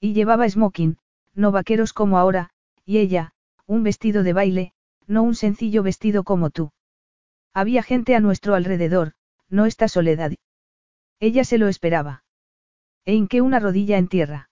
Y 0.00 0.12
llevaba 0.12 0.48
smoking, 0.48 0.98
no 1.34 1.52
vaqueros 1.52 1.92
como 1.92 2.18
ahora, 2.18 2.50
y 2.84 2.98
ella, 2.98 3.32
un 3.70 3.84
vestido 3.84 4.24
de 4.24 4.32
baile, 4.32 4.72
no 5.06 5.22
un 5.22 5.36
sencillo 5.36 5.84
vestido 5.84 6.24
como 6.24 6.50
tú. 6.50 6.72
Había 7.54 7.84
gente 7.84 8.16
a 8.16 8.20
nuestro 8.20 8.56
alrededor, 8.56 9.12
no 9.48 9.64
esta 9.64 9.86
soledad. 9.86 10.32
Ella 11.20 11.44
se 11.44 11.56
lo 11.56 11.68
esperaba. 11.68 12.24
E 13.04 13.14
hinqué 13.14 13.40
una 13.40 13.60
rodilla 13.60 13.96
en 13.96 14.08
tierra. 14.08 14.50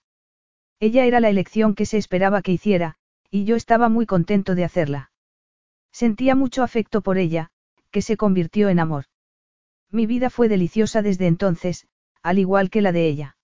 Ella 0.79 1.03
era 1.03 1.19
la 1.19 1.27
elección 1.27 1.75
que 1.75 1.85
se 1.85 1.97
esperaba 1.97 2.41
que 2.41 2.53
hiciera, 2.53 2.95
y 3.29 3.43
yo 3.43 3.57
estaba 3.57 3.89
muy 3.89 4.05
contento 4.05 4.55
de 4.55 4.63
hacerla. 4.63 5.11
Sentía 5.91 6.33
mucho 6.33 6.63
afecto 6.63 7.01
por 7.01 7.17
ella, 7.17 7.51
que 7.91 8.01
se 8.01 8.15
convirtió 8.15 8.69
en 8.69 8.79
amor. 8.79 9.03
Mi 9.91 10.05
vida 10.05 10.29
fue 10.29 10.47
deliciosa 10.47 11.01
desde 11.01 11.27
entonces, 11.27 11.89
al 12.23 12.39
igual 12.39 12.69
que 12.69 12.81
la 12.81 12.93
de 12.93 13.09
ella. 13.09 13.35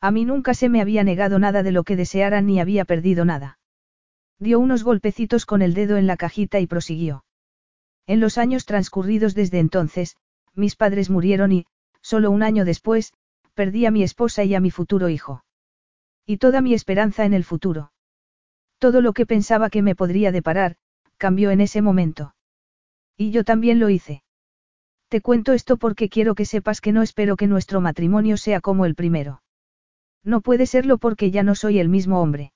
A 0.00 0.12
mí 0.12 0.24
nunca 0.24 0.54
se 0.54 0.68
me 0.68 0.80
había 0.80 1.02
negado 1.02 1.40
nada 1.40 1.64
de 1.64 1.72
lo 1.72 1.82
que 1.82 1.96
deseara 1.96 2.40
ni 2.40 2.60
había 2.60 2.84
perdido 2.84 3.24
nada. 3.24 3.58
Dio 4.42 4.58
unos 4.58 4.82
golpecitos 4.82 5.46
con 5.46 5.62
el 5.62 5.72
dedo 5.72 5.96
en 5.98 6.08
la 6.08 6.16
cajita 6.16 6.58
y 6.58 6.66
prosiguió. 6.66 7.24
En 8.08 8.18
los 8.18 8.38
años 8.38 8.64
transcurridos 8.64 9.36
desde 9.36 9.60
entonces, 9.60 10.16
mis 10.52 10.74
padres 10.74 11.10
murieron 11.10 11.52
y, 11.52 11.64
solo 12.00 12.32
un 12.32 12.42
año 12.42 12.64
después, 12.64 13.12
perdí 13.54 13.86
a 13.86 13.92
mi 13.92 14.02
esposa 14.02 14.42
y 14.42 14.56
a 14.56 14.60
mi 14.60 14.72
futuro 14.72 15.08
hijo. 15.08 15.44
Y 16.26 16.38
toda 16.38 16.60
mi 16.60 16.74
esperanza 16.74 17.24
en 17.24 17.34
el 17.34 17.44
futuro. 17.44 17.92
Todo 18.80 19.00
lo 19.00 19.12
que 19.12 19.26
pensaba 19.26 19.70
que 19.70 19.80
me 19.80 19.94
podría 19.94 20.32
deparar, 20.32 20.74
cambió 21.18 21.52
en 21.52 21.60
ese 21.60 21.80
momento. 21.80 22.34
Y 23.16 23.30
yo 23.30 23.44
también 23.44 23.78
lo 23.78 23.90
hice. 23.90 24.24
Te 25.06 25.20
cuento 25.20 25.52
esto 25.52 25.76
porque 25.76 26.08
quiero 26.08 26.34
que 26.34 26.46
sepas 26.46 26.80
que 26.80 26.90
no 26.90 27.02
espero 27.02 27.36
que 27.36 27.46
nuestro 27.46 27.80
matrimonio 27.80 28.36
sea 28.36 28.60
como 28.60 28.86
el 28.86 28.96
primero. 28.96 29.40
No 30.24 30.40
puede 30.40 30.66
serlo 30.66 30.98
porque 30.98 31.30
ya 31.30 31.44
no 31.44 31.54
soy 31.54 31.78
el 31.78 31.88
mismo 31.88 32.20
hombre. 32.20 32.52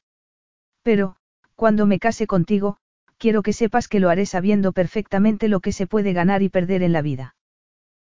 Pero, 0.83 1.17
cuando 1.57 1.87
me 1.87 1.99
case 1.99 2.27
contigo, 2.27 2.77
quiero 3.19 3.43
que 3.43 3.53
sepas 3.53 3.89
que 3.89 3.99
lo 3.99 4.11
haré 4.11 4.27
sabiendo 4.27 4.73
perfectamente 4.73 5.49
lo 5.49 5.61
que 5.61 5.73
se 5.73 5.87
puede 5.87 6.13
ganar 6.13 6.43
y 6.43 6.49
perder 6.49 6.83
en 6.83 6.93
la 6.93 7.03
vida. 7.03 7.35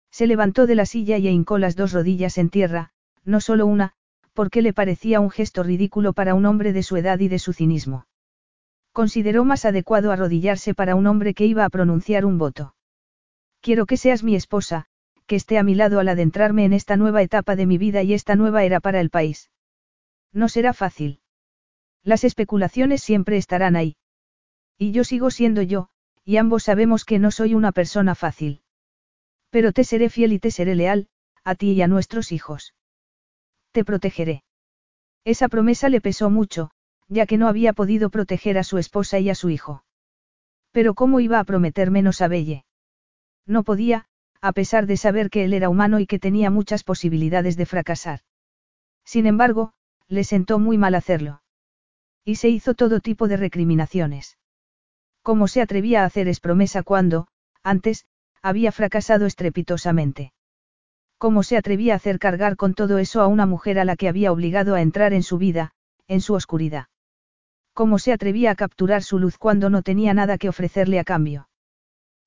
Se 0.09 0.25
levantó 0.25 0.67
de 0.67 0.75
la 0.75 0.85
silla 0.85 1.17
y 1.17 1.27
hincó 1.27 1.57
las 1.57 1.75
dos 1.75 1.91
rodillas 1.91 2.37
en 2.37 2.49
tierra, 2.49 2.91
no 3.23 3.41
solo 3.41 3.65
una, 3.65 3.93
porque 4.33 4.61
le 4.61 4.73
parecía 4.73 5.19
un 5.19 5.29
gesto 5.29 5.63
ridículo 5.63 6.13
para 6.13 6.33
un 6.33 6.45
hombre 6.45 6.73
de 6.73 6.83
su 6.83 6.97
edad 6.97 7.19
y 7.19 7.27
de 7.27 7.39
su 7.39 7.53
cinismo. 7.53 8.07
Consideró 8.93 9.45
más 9.45 9.65
adecuado 9.65 10.11
arrodillarse 10.11 10.73
para 10.73 10.95
un 10.95 11.07
hombre 11.07 11.33
que 11.33 11.45
iba 11.45 11.63
a 11.63 11.69
pronunciar 11.69 12.25
un 12.25 12.37
voto. 12.37 12.75
Quiero 13.61 13.85
que 13.85 13.95
seas 13.95 14.23
mi 14.23 14.35
esposa, 14.35 14.85
que 15.27 15.35
esté 15.35 15.57
a 15.57 15.63
mi 15.63 15.75
lado 15.75 15.99
al 15.99 16.09
adentrarme 16.09 16.65
en 16.65 16.73
esta 16.73 16.97
nueva 16.97 17.21
etapa 17.21 17.55
de 17.55 17.65
mi 17.65 17.77
vida 17.77 18.03
y 18.03 18.13
esta 18.13 18.35
nueva 18.35 18.63
era 18.63 18.79
para 18.79 18.99
el 18.99 19.09
país. 19.09 19.49
No 20.33 20.49
será 20.49 20.73
fácil. 20.73 21.20
Las 22.03 22.23
especulaciones 22.23 23.01
siempre 23.01 23.37
estarán 23.37 23.75
ahí. 23.75 23.95
Y 24.77 24.91
yo 24.91 25.03
sigo 25.03 25.29
siendo 25.29 25.61
yo, 25.61 25.89
y 26.25 26.37
ambos 26.37 26.63
sabemos 26.63 27.05
que 27.05 27.19
no 27.19 27.31
soy 27.31 27.53
una 27.53 27.71
persona 27.71 28.15
fácil. 28.15 28.61
Pero 29.49 29.71
te 29.71 29.83
seré 29.83 30.09
fiel 30.09 30.33
y 30.33 30.39
te 30.39 30.49
seré 30.49 30.75
leal, 30.75 31.07
a 31.43 31.55
ti 31.55 31.73
y 31.73 31.81
a 31.81 31.87
nuestros 31.87 32.31
hijos. 32.31 32.73
Te 33.71 33.85
protegeré. 33.85 34.43
Esa 35.23 35.49
promesa 35.49 35.89
le 35.89 36.01
pesó 36.01 36.29
mucho, 36.29 36.71
ya 37.07 37.25
que 37.25 37.37
no 37.37 37.47
había 37.47 37.73
podido 37.73 38.09
proteger 38.09 38.57
a 38.57 38.63
su 38.63 38.77
esposa 38.77 39.19
y 39.19 39.29
a 39.29 39.35
su 39.35 39.49
hijo. 39.49 39.83
Pero 40.71 40.93
¿cómo 40.93 41.19
iba 41.19 41.39
a 41.39 41.43
prometer 41.43 41.91
menos 41.91 42.21
a 42.21 42.27
Belle? 42.27 42.65
No 43.45 43.63
podía, 43.63 44.05
a 44.39 44.53
pesar 44.53 44.87
de 44.87 44.97
saber 44.97 45.29
que 45.29 45.43
él 45.43 45.53
era 45.53 45.69
humano 45.69 45.99
y 45.99 46.07
que 46.07 46.19
tenía 46.19 46.49
muchas 46.49 46.83
posibilidades 46.83 47.57
de 47.57 47.65
fracasar. 47.65 48.21
Sin 49.05 49.25
embargo, 49.25 49.73
le 50.07 50.23
sentó 50.23 50.57
muy 50.57 50.77
mal 50.77 50.95
hacerlo. 50.95 51.40
Y 52.23 52.35
se 52.35 52.49
hizo 52.49 52.73
todo 52.73 52.99
tipo 52.99 53.27
de 53.27 53.37
recriminaciones. 53.37 54.37
¿Cómo 55.23 55.47
se 55.47 55.61
atrevía 55.61 56.01
a 56.01 56.05
hacer 56.05 56.27
es 56.27 56.39
promesa 56.39 56.83
cuando, 56.83 57.27
antes, 57.63 58.05
había 58.41 58.71
fracasado 58.71 59.25
estrepitosamente? 59.25 60.33
¿Cómo 61.17 61.43
se 61.43 61.57
atrevía 61.57 61.93
a 61.93 61.97
hacer 61.97 62.17
cargar 62.17 62.55
con 62.55 62.73
todo 62.73 62.97
eso 62.97 63.21
a 63.21 63.27
una 63.27 63.45
mujer 63.45 63.77
a 63.77 63.85
la 63.85 63.95
que 63.95 64.07
había 64.07 64.31
obligado 64.31 64.73
a 64.73 64.81
entrar 64.81 65.13
en 65.13 65.21
su 65.21 65.37
vida, 65.37 65.73
en 66.07 66.21
su 66.21 66.33
oscuridad? 66.33 66.87
¿Cómo 67.73 67.99
se 67.99 68.11
atrevía 68.11 68.51
a 68.51 68.55
capturar 68.55 69.03
su 69.03 69.19
luz 69.19 69.37
cuando 69.37 69.69
no 69.69 69.81
tenía 69.81 70.13
nada 70.13 70.37
que 70.37 70.49
ofrecerle 70.49 70.99
a 70.99 71.03
cambio? 71.03 71.47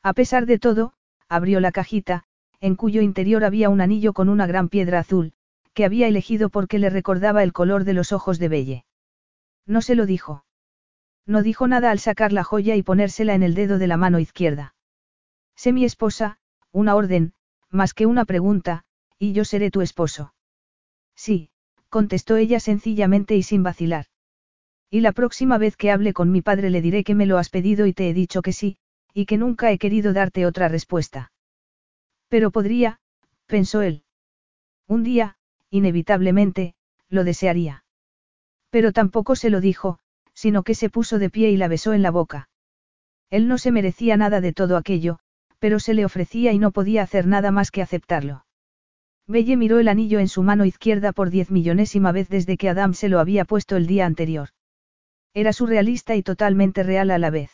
A 0.02 0.12
pesar 0.12 0.46
de 0.46 0.58
todo, 0.58 0.92
abrió 1.28 1.60
la 1.60 1.72
cajita, 1.72 2.24
en 2.60 2.76
cuyo 2.76 3.02
interior 3.02 3.44
había 3.44 3.68
un 3.68 3.80
anillo 3.80 4.12
con 4.12 4.28
una 4.28 4.46
gran 4.46 4.68
piedra 4.68 5.00
azul, 5.00 5.32
que 5.74 5.84
había 5.84 6.06
elegido 6.06 6.48
porque 6.48 6.78
le 6.78 6.88
recordaba 6.88 7.42
el 7.42 7.52
color 7.52 7.84
de 7.84 7.94
los 7.94 8.12
ojos 8.12 8.38
de 8.38 8.48
Belle. 8.48 8.84
No 9.66 9.80
se 9.80 9.94
lo 9.94 10.06
dijo. 10.06 10.44
No 11.26 11.42
dijo 11.42 11.66
nada 11.66 11.90
al 11.90 11.98
sacar 11.98 12.32
la 12.32 12.44
joya 12.44 12.76
y 12.76 12.82
ponérsela 12.82 13.34
en 13.34 13.42
el 13.42 13.54
dedo 13.54 13.78
de 13.78 13.86
la 13.86 13.96
mano 13.96 14.18
izquierda. 14.18 14.74
Sé 15.56 15.72
mi 15.72 15.84
esposa, 15.84 16.38
una 16.70 16.94
orden, 16.94 17.32
más 17.70 17.94
que 17.94 18.06
una 18.06 18.24
pregunta, 18.24 18.84
y 19.18 19.32
yo 19.32 19.44
seré 19.44 19.70
tu 19.70 19.80
esposo. 19.80 20.34
Sí, 21.14 21.50
contestó 21.88 22.36
ella 22.36 22.60
sencillamente 22.60 23.36
y 23.36 23.42
sin 23.42 23.62
vacilar. 23.62 24.06
Y 24.90 25.00
la 25.00 25.12
próxima 25.12 25.58
vez 25.58 25.76
que 25.76 25.90
hable 25.90 26.12
con 26.12 26.30
mi 26.30 26.42
padre 26.42 26.70
le 26.70 26.82
diré 26.82 27.04
que 27.04 27.14
me 27.14 27.26
lo 27.26 27.38
has 27.38 27.48
pedido 27.48 27.86
y 27.86 27.92
te 27.92 28.10
he 28.10 28.14
dicho 28.14 28.42
que 28.42 28.52
sí, 28.52 28.76
y 29.12 29.26
que 29.26 29.38
nunca 29.38 29.70
he 29.70 29.78
querido 29.78 30.12
darte 30.12 30.44
otra 30.44 30.68
respuesta. 30.68 31.32
Pero 32.28 32.50
podría, 32.50 33.00
pensó 33.46 33.80
él. 33.82 34.02
Un 34.86 35.04
día, 35.04 35.36
inevitablemente, 35.70 36.74
lo 37.08 37.24
desearía. 37.24 37.83
Pero 38.74 38.90
tampoco 38.90 39.36
se 39.36 39.50
lo 39.50 39.60
dijo, 39.60 40.00
sino 40.32 40.64
que 40.64 40.74
se 40.74 40.90
puso 40.90 41.20
de 41.20 41.30
pie 41.30 41.48
y 41.52 41.56
la 41.56 41.68
besó 41.68 41.92
en 41.92 42.02
la 42.02 42.10
boca. 42.10 42.48
Él 43.30 43.46
no 43.46 43.56
se 43.56 43.70
merecía 43.70 44.16
nada 44.16 44.40
de 44.40 44.52
todo 44.52 44.76
aquello, 44.76 45.20
pero 45.60 45.78
se 45.78 45.94
le 45.94 46.04
ofrecía 46.04 46.50
y 46.50 46.58
no 46.58 46.72
podía 46.72 47.04
hacer 47.04 47.28
nada 47.28 47.52
más 47.52 47.70
que 47.70 47.82
aceptarlo. 47.82 48.46
Belle 49.28 49.56
miró 49.56 49.78
el 49.78 49.86
anillo 49.86 50.18
en 50.18 50.26
su 50.26 50.42
mano 50.42 50.64
izquierda 50.64 51.12
por 51.12 51.30
diez 51.30 51.52
millonésima 51.52 52.10
vez 52.10 52.28
desde 52.28 52.56
que 52.56 52.68
Adam 52.68 52.94
se 52.94 53.08
lo 53.08 53.20
había 53.20 53.44
puesto 53.44 53.76
el 53.76 53.86
día 53.86 54.06
anterior. 54.06 54.48
Era 55.34 55.52
surrealista 55.52 56.16
y 56.16 56.24
totalmente 56.24 56.82
real 56.82 57.12
a 57.12 57.18
la 57.18 57.30
vez. 57.30 57.52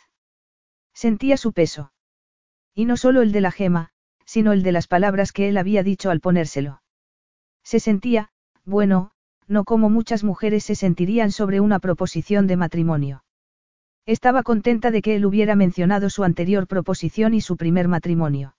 Sentía 0.91 1.37
su 1.37 1.53
peso. 1.53 1.93
Y 2.73 2.85
no 2.85 2.97
solo 2.97 3.21
el 3.21 3.31
de 3.31 3.41
la 3.41 3.51
gema, 3.51 3.91
sino 4.25 4.53
el 4.53 4.63
de 4.63 4.71
las 4.71 4.87
palabras 4.87 5.33
que 5.33 5.49
él 5.49 5.57
había 5.57 5.83
dicho 5.83 6.09
al 6.09 6.19
ponérselo. 6.19 6.81
Se 7.61 7.79
sentía, 7.79 8.31
bueno, 8.65 9.11
no 9.51 9.65
como 9.65 9.89
muchas 9.89 10.23
mujeres 10.23 10.63
se 10.63 10.75
sentirían 10.75 11.29
sobre 11.29 11.59
una 11.59 11.79
proposición 11.79 12.47
de 12.47 12.55
matrimonio. 12.55 13.25
Estaba 14.05 14.43
contenta 14.43 14.91
de 14.91 15.01
que 15.01 15.15
él 15.15 15.25
hubiera 15.25 15.57
mencionado 15.57 16.09
su 16.09 16.23
anterior 16.23 16.67
proposición 16.67 17.33
y 17.33 17.41
su 17.41 17.57
primer 17.57 17.89
matrimonio. 17.89 18.55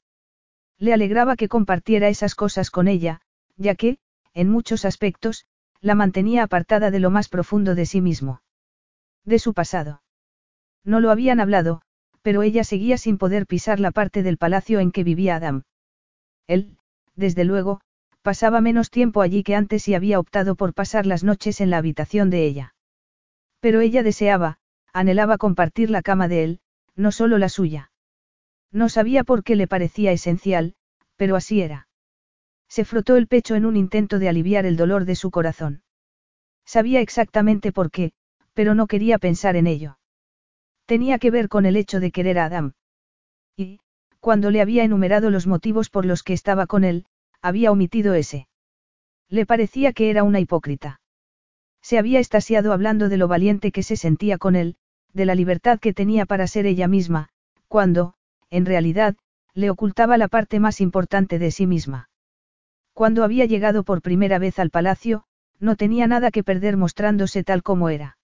Le 0.79 0.93
alegraba 0.93 1.37
que 1.37 1.49
compartiera 1.49 2.09
esas 2.09 2.35
cosas 2.35 2.71
con 2.71 2.89
ella, 2.89 3.23
ya 3.57 3.75
que, 3.75 3.97
en 4.35 4.51
muchos 4.51 4.85
aspectos, 4.85 5.47
la 5.81 5.95
mantenía 5.95 6.43
apartada 6.43 6.91
de 6.91 7.01
lo 7.01 7.11
más 7.11 7.31
profundo 7.31 7.75
de 7.75 7.87
sí 7.87 8.03
mismo. 8.03 8.43
De 9.25 9.39
su 9.39 9.55
pasado. 9.55 10.03
No 10.85 11.01
lo 11.01 11.11
habían 11.11 11.41
hablado, 11.41 11.81
pero 12.21 12.43
ella 12.43 12.65
seguía 12.65 12.99
sin 12.99 13.17
poder 13.17 13.47
pisar 13.47 13.81
la 13.81 13.93
parte 13.93 14.23
del 14.23 14.37
palacio 14.37 14.79
en 14.79 14.93
que 14.93 15.05
vivía 15.05 15.37
Adam. 15.37 15.63
Él, 16.47 16.77
desde 17.17 17.45
luego, 17.45 17.81
pasaba 18.23 18.61
menos 18.61 18.91
tiempo 18.91 19.21
allí 19.21 19.43
que 19.43 19.55
antes 19.55 19.87
y 19.89 19.95
había 19.95 20.19
optado 20.19 20.55
por 20.55 20.75
pasar 20.75 21.07
las 21.07 21.25
noches 21.25 21.61
en 21.61 21.71
la 21.71 21.79
habitación 21.79 22.31
de 22.31 22.45
ella. 22.47 22.75
Pero 23.61 23.81
ella 23.81 24.03
deseaba, 24.03 24.59
anhelaba 24.93 25.39
compartir 25.39 25.91
la 25.91 26.03
cama 26.03 26.29
de 26.29 26.45
él, 26.45 26.61
no 26.95 27.13
solo 27.13 27.39
la 27.39 27.49
suya. 27.49 27.91
No 28.71 28.89
sabía 28.89 29.25
por 29.25 29.45
qué 29.45 29.57
le 29.57 29.67
parecía 29.67 30.13
esencial, 30.13 30.75
pero 31.17 31.37
así 31.37 31.61
era. 31.61 31.89
Se 32.69 32.85
frotó 32.85 33.17
el 33.17 33.27
pecho 33.27 33.55
en 33.55 33.67
un 33.67 33.77
intento 33.77 34.19
de 34.19 34.29
aliviar 34.29 34.65
el 34.65 34.77
dolor 34.77 35.05
de 35.05 35.15
su 35.15 35.31
corazón. 35.31 35.83
Sabía 36.65 37.01
exactamente 37.01 37.73
por 37.73 37.91
qué, 37.91 38.13
pero 38.55 38.75
no 38.75 38.87
quería 38.87 39.19
pensar 39.19 39.57
en 39.57 39.67
ello. 39.67 39.99
Tenía 40.87 41.19
que 41.19 41.31
ver 41.31 41.49
con 41.49 41.67
el 41.67 41.77
hecho 41.77 42.01
de 42.01 42.13
querer 42.13 42.39
a 42.39 42.47
Adam. 42.47 42.73
Y, 43.57 43.81
cuando 44.21 44.51
le 44.51 44.61
había 44.61 44.85
enumerado 44.85 45.31
los 45.31 45.47
motivos 45.47 45.91
por 45.91 46.07
los 46.07 46.23
que 46.23 46.33
estaba 46.33 46.67
con 46.67 46.85
él, 46.85 47.07
había 47.43 47.73
omitido 47.73 48.15
ese. 48.15 48.47
Le 49.29 49.45
parecía 49.47 49.93
que 49.93 50.11
era 50.11 50.23
una 50.23 50.41
hipócrita. 50.41 51.01
Se 51.83 51.99
había 51.99 52.21
estasiado 52.21 52.73
hablando 52.73 53.09
de 53.09 53.17
lo 53.17 53.29
valiente 53.29 53.73
que 53.73 53.83
se 53.83 53.97
sentía 53.97 54.39
con 54.39 54.55
él, 54.55 54.77
de 55.13 55.27
la 55.27 55.35
libertad 55.35 55.81
que 55.81 55.93
tenía 55.93 56.25
para 56.25 56.47
ser 56.47 56.65
ella 56.67 56.87
misma, 56.89 57.29
cuando, 57.69 58.15
en 58.51 58.65
realidad, 58.65 59.17
le 59.55 59.69
ocultaba 59.69 60.17
la 60.17 60.29
parte 60.29 60.61
más 60.61 60.81
importante 60.81 61.39
de 61.39 61.51
sí 61.51 61.67
misma. 61.67 62.09
Cuando 62.95 63.25
había 63.25 63.47
llegado 63.47 63.83
por 63.83 64.03
primera 64.03 64.39
vez 64.39 64.59
al 64.59 64.71
palacio, 64.71 65.25
no 65.59 65.77
tenía 65.77 66.07
nada 66.07 66.31
que 66.31 66.45
perder 66.45 66.77
mostrándose 66.77 67.45
tal 67.45 67.63
como 67.63 67.89
era. 67.89 68.19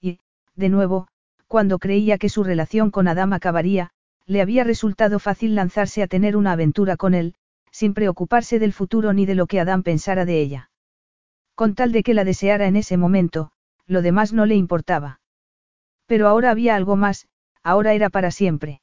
Y, 0.00 0.18
de 0.54 0.68
nuevo, 0.68 1.08
cuando 1.46 1.78
creía 1.78 2.18
que 2.18 2.28
su 2.28 2.44
relación 2.44 2.90
con 2.90 3.08
Adam 3.08 3.32
acabaría, 3.32 3.90
le 4.26 4.40
había 4.40 4.64
resultado 4.64 5.18
fácil 5.18 5.54
lanzarse 5.54 6.02
a 6.02 6.06
tener 6.06 6.36
una 6.36 6.52
aventura 6.52 6.96
con 6.96 7.14
él, 7.14 7.34
sin 7.74 7.92
preocuparse 7.92 8.60
del 8.60 8.72
futuro 8.72 9.12
ni 9.12 9.26
de 9.26 9.34
lo 9.34 9.48
que 9.48 9.58
Adam 9.58 9.82
pensara 9.82 10.24
de 10.24 10.40
ella. 10.40 10.70
Con 11.56 11.74
tal 11.74 11.90
de 11.90 12.04
que 12.04 12.14
la 12.14 12.22
deseara 12.22 12.68
en 12.68 12.76
ese 12.76 12.96
momento, 12.96 13.50
lo 13.88 14.00
demás 14.00 14.32
no 14.32 14.46
le 14.46 14.54
importaba. 14.54 15.20
Pero 16.06 16.28
ahora 16.28 16.52
había 16.52 16.76
algo 16.76 16.94
más, 16.94 17.26
ahora 17.64 17.92
era 17.92 18.10
para 18.10 18.30
siempre. 18.30 18.80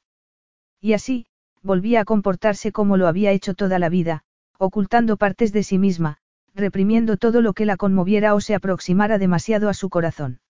Y 0.78 0.92
así, 0.92 1.24
volvía 1.62 2.02
a 2.02 2.04
comportarse 2.04 2.70
como 2.70 2.98
lo 2.98 3.08
había 3.08 3.30
hecho 3.30 3.54
toda 3.54 3.78
la 3.78 3.88
vida, 3.88 4.24
ocultando 4.58 5.16
partes 5.16 5.54
de 5.54 5.62
sí 5.62 5.78
misma, 5.78 6.18
reprimiendo 6.54 7.16
todo 7.16 7.40
lo 7.40 7.54
que 7.54 7.64
la 7.64 7.78
conmoviera 7.78 8.34
o 8.34 8.42
se 8.42 8.54
aproximara 8.54 9.16
demasiado 9.16 9.70
a 9.70 9.74
su 9.74 9.88
corazón. 9.88 10.40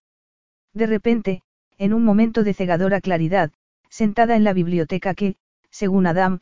De 0.74 0.86
repente, 0.86 1.42
en 1.78 1.94
un 1.94 2.04
momento 2.04 2.42
de 2.42 2.54
cegadora 2.54 3.00
claridad, 3.00 3.52
sentada 3.88 4.34
en 4.34 4.42
la 4.42 4.52
biblioteca 4.52 5.14
que, 5.14 5.36
según 5.70 6.08
Adam, 6.08 6.40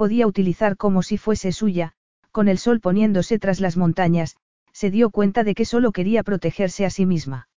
podía 0.00 0.26
utilizar 0.26 0.78
como 0.78 1.02
si 1.02 1.18
fuese 1.18 1.52
suya, 1.52 1.92
con 2.30 2.48
el 2.48 2.56
sol 2.56 2.80
poniéndose 2.80 3.38
tras 3.38 3.60
las 3.60 3.76
montañas, 3.76 4.34
se 4.72 4.90
dio 4.90 5.10
cuenta 5.10 5.44
de 5.44 5.54
que 5.54 5.66
solo 5.66 5.92
quería 5.92 6.22
protegerse 6.22 6.86
a 6.86 6.90
sí 6.90 7.04
misma. 7.04 7.50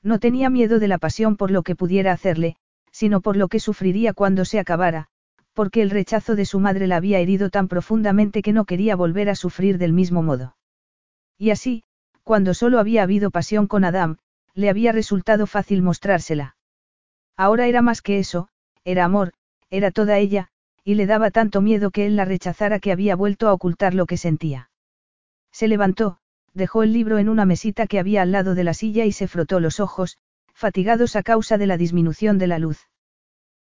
No 0.00 0.20
tenía 0.20 0.50
miedo 0.50 0.78
de 0.78 0.86
la 0.86 0.98
pasión 0.98 1.36
por 1.36 1.50
lo 1.50 1.64
que 1.64 1.74
pudiera 1.74 2.12
hacerle, 2.12 2.54
sino 2.92 3.20
por 3.20 3.36
lo 3.36 3.48
que 3.48 3.58
sufriría 3.58 4.12
cuando 4.12 4.44
se 4.44 4.60
acabara, 4.60 5.08
porque 5.52 5.82
el 5.82 5.90
rechazo 5.90 6.36
de 6.36 6.44
su 6.44 6.60
madre 6.60 6.86
la 6.86 6.94
había 6.94 7.18
herido 7.18 7.50
tan 7.50 7.66
profundamente 7.66 8.40
que 8.40 8.52
no 8.52 8.66
quería 8.66 8.94
volver 8.94 9.28
a 9.28 9.34
sufrir 9.34 9.76
del 9.76 9.92
mismo 9.92 10.22
modo. 10.22 10.56
Y 11.38 11.50
así, 11.50 11.82
cuando 12.22 12.54
solo 12.54 12.78
había 12.78 13.02
habido 13.02 13.32
pasión 13.32 13.66
con 13.66 13.82
Adam, 13.82 14.18
le 14.54 14.70
había 14.70 14.92
resultado 14.92 15.48
fácil 15.48 15.82
mostrársela. 15.82 16.54
Ahora 17.36 17.66
era 17.66 17.82
más 17.82 18.00
que 18.00 18.20
eso, 18.20 18.46
era 18.84 19.04
amor, 19.04 19.32
era 19.70 19.90
toda 19.90 20.18
ella, 20.18 20.52
y 20.84 20.94
le 20.94 21.06
daba 21.06 21.30
tanto 21.30 21.62
miedo 21.62 21.90
que 21.90 22.06
él 22.06 22.14
la 22.14 22.26
rechazara 22.26 22.78
que 22.78 22.92
había 22.92 23.16
vuelto 23.16 23.48
a 23.48 23.52
ocultar 23.52 23.94
lo 23.94 24.06
que 24.06 24.18
sentía. 24.18 24.70
Se 25.50 25.66
levantó, 25.66 26.18
dejó 26.52 26.82
el 26.82 26.92
libro 26.92 27.18
en 27.18 27.28
una 27.28 27.46
mesita 27.46 27.86
que 27.86 27.98
había 27.98 28.22
al 28.22 28.32
lado 28.32 28.54
de 28.54 28.64
la 28.64 28.74
silla 28.74 29.04
y 29.06 29.12
se 29.12 29.26
frotó 29.26 29.60
los 29.60 29.80
ojos, 29.80 30.18
fatigados 30.52 31.16
a 31.16 31.22
causa 31.22 31.58
de 31.58 31.66
la 31.66 31.76
disminución 31.76 32.38
de 32.38 32.46
la 32.46 32.58
luz. 32.58 32.88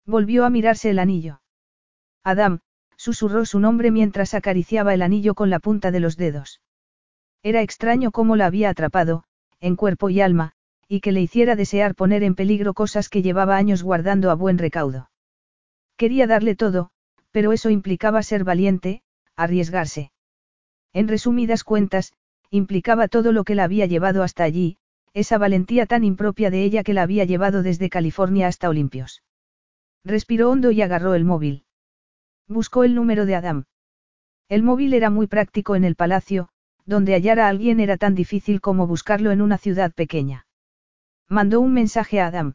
Volvió 0.04 0.44
a 0.44 0.50
mirarse 0.50 0.90
el 0.90 0.98
anillo. 0.98 1.40
Adam, 2.22 2.60
susurró 2.96 3.44
su 3.44 3.60
nombre 3.60 3.90
mientras 3.90 4.34
acariciaba 4.34 4.94
el 4.94 5.02
anillo 5.02 5.34
con 5.34 5.50
la 5.50 5.58
punta 5.58 5.90
de 5.90 6.00
los 6.00 6.16
dedos. 6.16 6.60
Era 7.42 7.62
extraño 7.62 8.10
cómo 8.10 8.36
la 8.36 8.46
había 8.46 8.70
atrapado, 8.70 9.24
en 9.60 9.76
cuerpo 9.76 10.10
y 10.10 10.20
alma, 10.20 10.52
y 10.88 11.00
que 11.00 11.12
le 11.12 11.22
hiciera 11.22 11.56
desear 11.56 11.94
poner 11.94 12.22
en 12.22 12.34
peligro 12.34 12.74
cosas 12.74 13.08
que 13.08 13.22
llevaba 13.22 13.56
años 13.56 13.82
guardando 13.82 14.30
a 14.30 14.34
buen 14.34 14.58
recaudo. 14.58 15.10
Quería 15.96 16.26
darle 16.26 16.54
todo, 16.54 16.90
pero 17.36 17.52
eso 17.52 17.68
implicaba 17.68 18.22
ser 18.22 18.44
valiente, 18.44 19.02
arriesgarse. 19.36 20.10
En 20.94 21.06
resumidas 21.06 21.64
cuentas, 21.64 22.14
implicaba 22.48 23.08
todo 23.08 23.30
lo 23.30 23.44
que 23.44 23.54
la 23.54 23.64
había 23.64 23.84
llevado 23.84 24.22
hasta 24.22 24.42
allí, 24.42 24.78
esa 25.12 25.36
valentía 25.36 25.84
tan 25.84 26.02
impropia 26.02 26.48
de 26.50 26.64
ella 26.64 26.82
que 26.82 26.94
la 26.94 27.02
había 27.02 27.26
llevado 27.26 27.62
desde 27.62 27.90
California 27.90 28.46
hasta 28.46 28.70
Olimpios. 28.70 29.22
Respiró 30.02 30.50
hondo 30.50 30.70
y 30.70 30.80
agarró 30.80 31.12
el 31.12 31.26
móvil. 31.26 31.66
Buscó 32.48 32.84
el 32.84 32.94
número 32.94 33.26
de 33.26 33.34
Adam. 33.34 33.64
El 34.48 34.62
móvil 34.62 34.94
era 34.94 35.10
muy 35.10 35.26
práctico 35.26 35.76
en 35.76 35.84
el 35.84 35.94
palacio, 35.94 36.48
donde 36.86 37.12
hallar 37.12 37.38
a 37.38 37.48
alguien 37.48 37.80
era 37.80 37.98
tan 37.98 38.14
difícil 38.14 38.62
como 38.62 38.86
buscarlo 38.86 39.30
en 39.30 39.42
una 39.42 39.58
ciudad 39.58 39.92
pequeña. 39.92 40.46
Mandó 41.28 41.60
un 41.60 41.74
mensaje 41.74 42.18
a 42.18 42.28
Adam. 42.28 42.54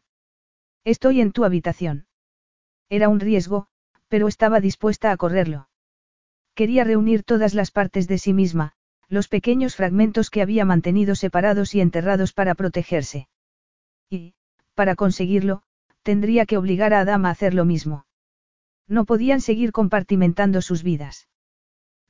Estoy 0.82 1.20
en 1.20 1.30
tu 1.30 1.44
habitación. 1.44 2.06
Era 2.88 3.08
un 3.08 3.20
riesgo, 3.20 3.68
pero 4.12 4.28
estaba 4.28 4.60
dispuesta 4.60 5.10
a 5.10 5.16
correrlo. 5.16 5.70
Quería 6.54 6.84
reunir 6.84 7.22
todas 7.22 7.54
las 7.54 7.70
partes 7.70 8.08
de 8.08 8.18
sí 8.18 8.34
misma, 8.34 8.74
los 9.08 9.26
pequeños 9.26 9.74
fragmentos 9.74 10.28
que 10.28 10.42
había 10.42 10.66
mantenido 10.66 11.14
separados 11.14 11.74
y 11.74 11.80
enterrados 11.80 12.34
para 12.34 12.54
protegerse. 12.54 13.28
Y, 14.10 14.34
para 14.74 14.96
conseguirlo, 14.96 15.62
tendría 16.02 16.44
que 16.44 16.58
obligar 16.58 16.92
a 16.92 17.00
Adam 17.00 17.24
a 17.24 17.30
hacer 17.30 17.54
lo 17.54 17.64
mismo. 17.64 18.04
No 18.86 19.06
podían 19.06 19.40
seguir 19.40 19.72
compartimentando 19.72 20.60
sus 20.60 20.82
vidas. 20.82 21.30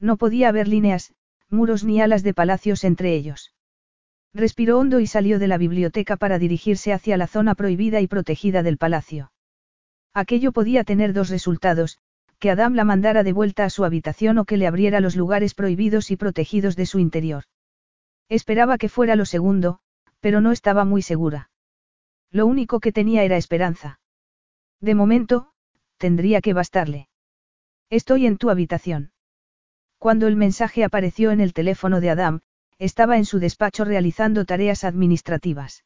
No 0.00 0.16
podía 0.16 0.48
haber 0.48 0.66
líneas, 0.66 1.14
muros 1.50 1.84
ni 1.84 2.00
alas 2.00 2.24
de 2.24 2.34
palacios 2.34 2.82
entre 2.82 3.14
ellos. 3.14 3.54
Respiró 4.34 4.80
hondo 4.80 4.98
y 4.98 5.06
salió 5.06 5.38
de 5.38 5.46
la 5.46 5.56
biblioteca 5.56 6.16
para 6.16 6.40
dirigirse 6.40 6.92
hacia 6.92 7.16
la 7.16 7.28
zona 7.28 7.54
prohibida 7.54 8.00
y 8.00 8.08
protegida 8.08 8.64
del 8.64 8.76
palacio. 8.76 9.30
Aquello 10.14 10.52
podía 10.52 10.84
tener 10.84 11.12
dos 11.12 11.30
resultados, 11.30 11.98
que 12.38 12.50
Adam 12.50 12.74
la 12.74 12.84
mandara 12.84 13.22
de 13.22 13.32
vuelta 13.32 13.64
a 13.64 13.70
su 13.70 13.84
habitación 13.84 14.38
o 14.38 14.44
que 14.44 14.56
le 14.56 14.66
abriera 14.66 15.00
los 15.00 15.16
lugares 15.16 15.54
prohibidos 15.54 16.10
y 16.10 16.16
protegidos 16.16 16.76
de 16.76 16.86
su 16.86 16.98
interior. 16.98 17.44
Esperaba 18.28 18.78
que 18.78 18.88
fuera 18.88 19.16
lo 19.16 19.24
segundo, 19.24 19.78
pero 20.20 20.40
no 20.40 20.52
estaba 20.52 20.84
muy 20.84 21.02
segura. 21.02 21.50
Lo 22.30 22.46
único 22.46 22.80
que 22.80 22.92
tenía 22.92 23.24
era 23.24 23.36
esperanza. 23.36 24.00
De 24.80 24.94
momento, 24.94 25.52
tendría 25.98 26.40
que 26.40 26.52
bastarle. 26.52 27.08
Estoy 27.90 28.26
en 28.26 28.38
tu 28.38 28.50
habitación. 28.50 29.12
Cuando 29.98 30.26
el 30.26 30.34
mensaje 30.34 30.82
apareció 30.82 31.30
en 31.30 31.40
el 31.40 31.52
teléfono 31.52 32.00
de 32.00 32.10
Adam, 32.10 32.40
estaba 32.78 33.18
en 33.18 33.24
su 33.24 33.38
despacho 33.38 33.84
realizando 33.84 34.44
tareas 34.44 34.82
administrativas. 34.82 35.84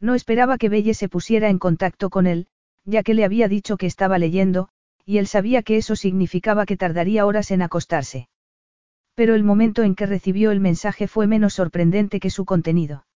No 0.00 0.14
esperaba 0.14 0.56
que 0.56 0.70
Belle 0.70 0.94
se 0.94 1.08
pusiera 1.08 1.50
en 1.50 1.58
contacto 1.58 2.08
con 2.08 2.26
él, 2.26 2.48
ya 2.86 3.02
que 3.02 3.14
le 3.14 3.24
había 3.24 3.48
dicho 3.48 3.76
que 3.76 3.86
estaba 3.86 4.18
leyendo, 4.18 4.68
y 5.04 5.18
él 5.18 5.26
sabía 5.26 5.62
que 5.62 5.76
eso 5.76 5.96
significaba 5.96 6.64
que 6.64 6.76
tardaría 6.76 7.26
horas 7.26 7.50
en 7.50 7.60
acostarse. 7.62 8.28
Pero 9.14 9.34
el 9.34 9.44
momento 9.44 9.82
en 9.82 9.94
que 9.94 10.06
recibió 10.06 10.52
el 10.52 10.60
mensaje 10.60 11.08
fue 11.08 11.26
menos 11.26 11.54
sorprendente 11.54 12.20
que 12.20 12.30
su 12.30 12.44
contenido. 12.44 13.06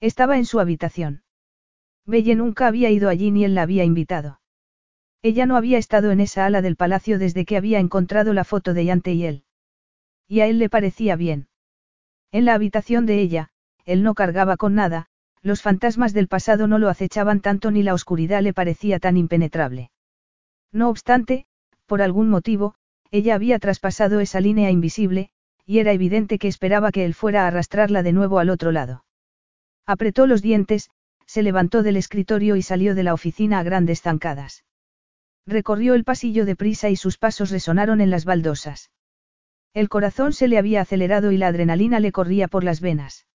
Estaba 0.00 0.36
en 0.36 0.44
su 0.44 0.60
habitación. 0.60 1.22
Belle 2.06 2.34
nunca 2.34 2.66
había 2.66 2.90
ido 2.90 3.08
allí 3.08 3.30
ni 3.30 3.44
él 3.44 3.54
la 3.54 3.62
había 3.62 3.84
invitado. 3.84 4.40
Ella 5.22 5.46
no 5.46 5.56
había 5.56 5.78
estado 5.78 6.10
en 6.10 6.20
esa 6.20 6.46
ala 6.46 6.62
del 6.62 6.76
palacio 6.76 7.18
desde 7.18 7.44
que 7.44 7.56
había 7.56 7.80
encontrado 7.80 8.32
la 8.32 8.44
foto 8.44 8.74
de 8.74 8.84
Yante 8.84 9.12
y 9.12 9.24
él. 9.24 9.44
Y 10.28 10.40
a 10.40 10.46
él 10.46 10.58
le 10.58 10.68
parecía 10.68 11.16
bien. 11.16 11.48
En 12.30 12.44
la 12.44 12.54
habitación 12.54 13.06
de 13.06 13.20
ella, 13.20 13.50
él 13.84 14.02
no 14.02 14.14
cargaba 14.14 14.56
con 14.56 14.74
nada, 14.74 15.06
los 15.42 15.62
fantasmas 15.62 16.12
del 16.12 16.28
pasado 16.28 16.66
no 16.66 16.78
lo 16.78 16.88
acechaban 16.88 17.40
tanto 17.40 17.70
ni 17.70 17.82
la 17.82 17.94
oscuridad 17.94 18.42
le 18.42 18.52
parecía 18.52 18.98
tan 18.98 19.16
impenetrable. 19.16 19.90
No 20.72 20.88
obstante, 20.88 21.46
por 21.86 22.02
algún 22.02 22.28
motivo, 22.28 22.74
ella 23.10 23.34
había 23.34 23.58
traspasado 23.58 24.20
esa 24.20 24.40
línea 24.40 24.70
invisible, 24.70 25.30
y 25.64 25.78
era 25.78 25.92
evidente 25.92 26.38
que 26.38 26.48
esperaba 26.48 26.90
que 26.92 27.04
él 27.04 27.14
fuera 27.14 27.44
a 27.44 27.48
arrastrarla 27.48 28.02
de 28.02 28.12
nuevo 28.12 28.38
al 28.38 28.50
otro 28.50 28.72
lado. 28.72 29.04
Apretó 29.86 30.26
los 30.26 30.42
dientes, 30.42 30.90
se 31.26 31.42
levantó 31.42 31.82
del 31.82 31.96
escritorio 31.96 32.56
y 32.56 32.62
salió 32.62 32.94
de 32.94 33.02
la 33.02 33.14
oficina 33.14 33.58
a 33.58 33.62
grandes 33.62 34.02
zancadas. 34.02 34.64
Recorrió 35.46 35.94
el 35.94 36.04
pasillo 36.04 36.44
de 36.44 36.56
prisa 36.56 36.90
y 36.90 36.96
sus 36.96 37.16
pasos 37.16 37.50
resonaron 37.50 38.00
en 38.00 38.10
las 38.10 38.24
baldosas. 38.24 38.90
El 39.74 39.88
corazón 39.88 40.32
se 40.32 40.48
le 40.48 40.58
había 40.58 40.80
acelerado 40.80 41.32
y 41.32 41.38
la 41.38 41.48
adrenalina 41.48 42.00
le 42.00 42.12
corría 42.12 42.48
por 42.48 42.64
las 42.64 42.80
venas. 42.80 43.27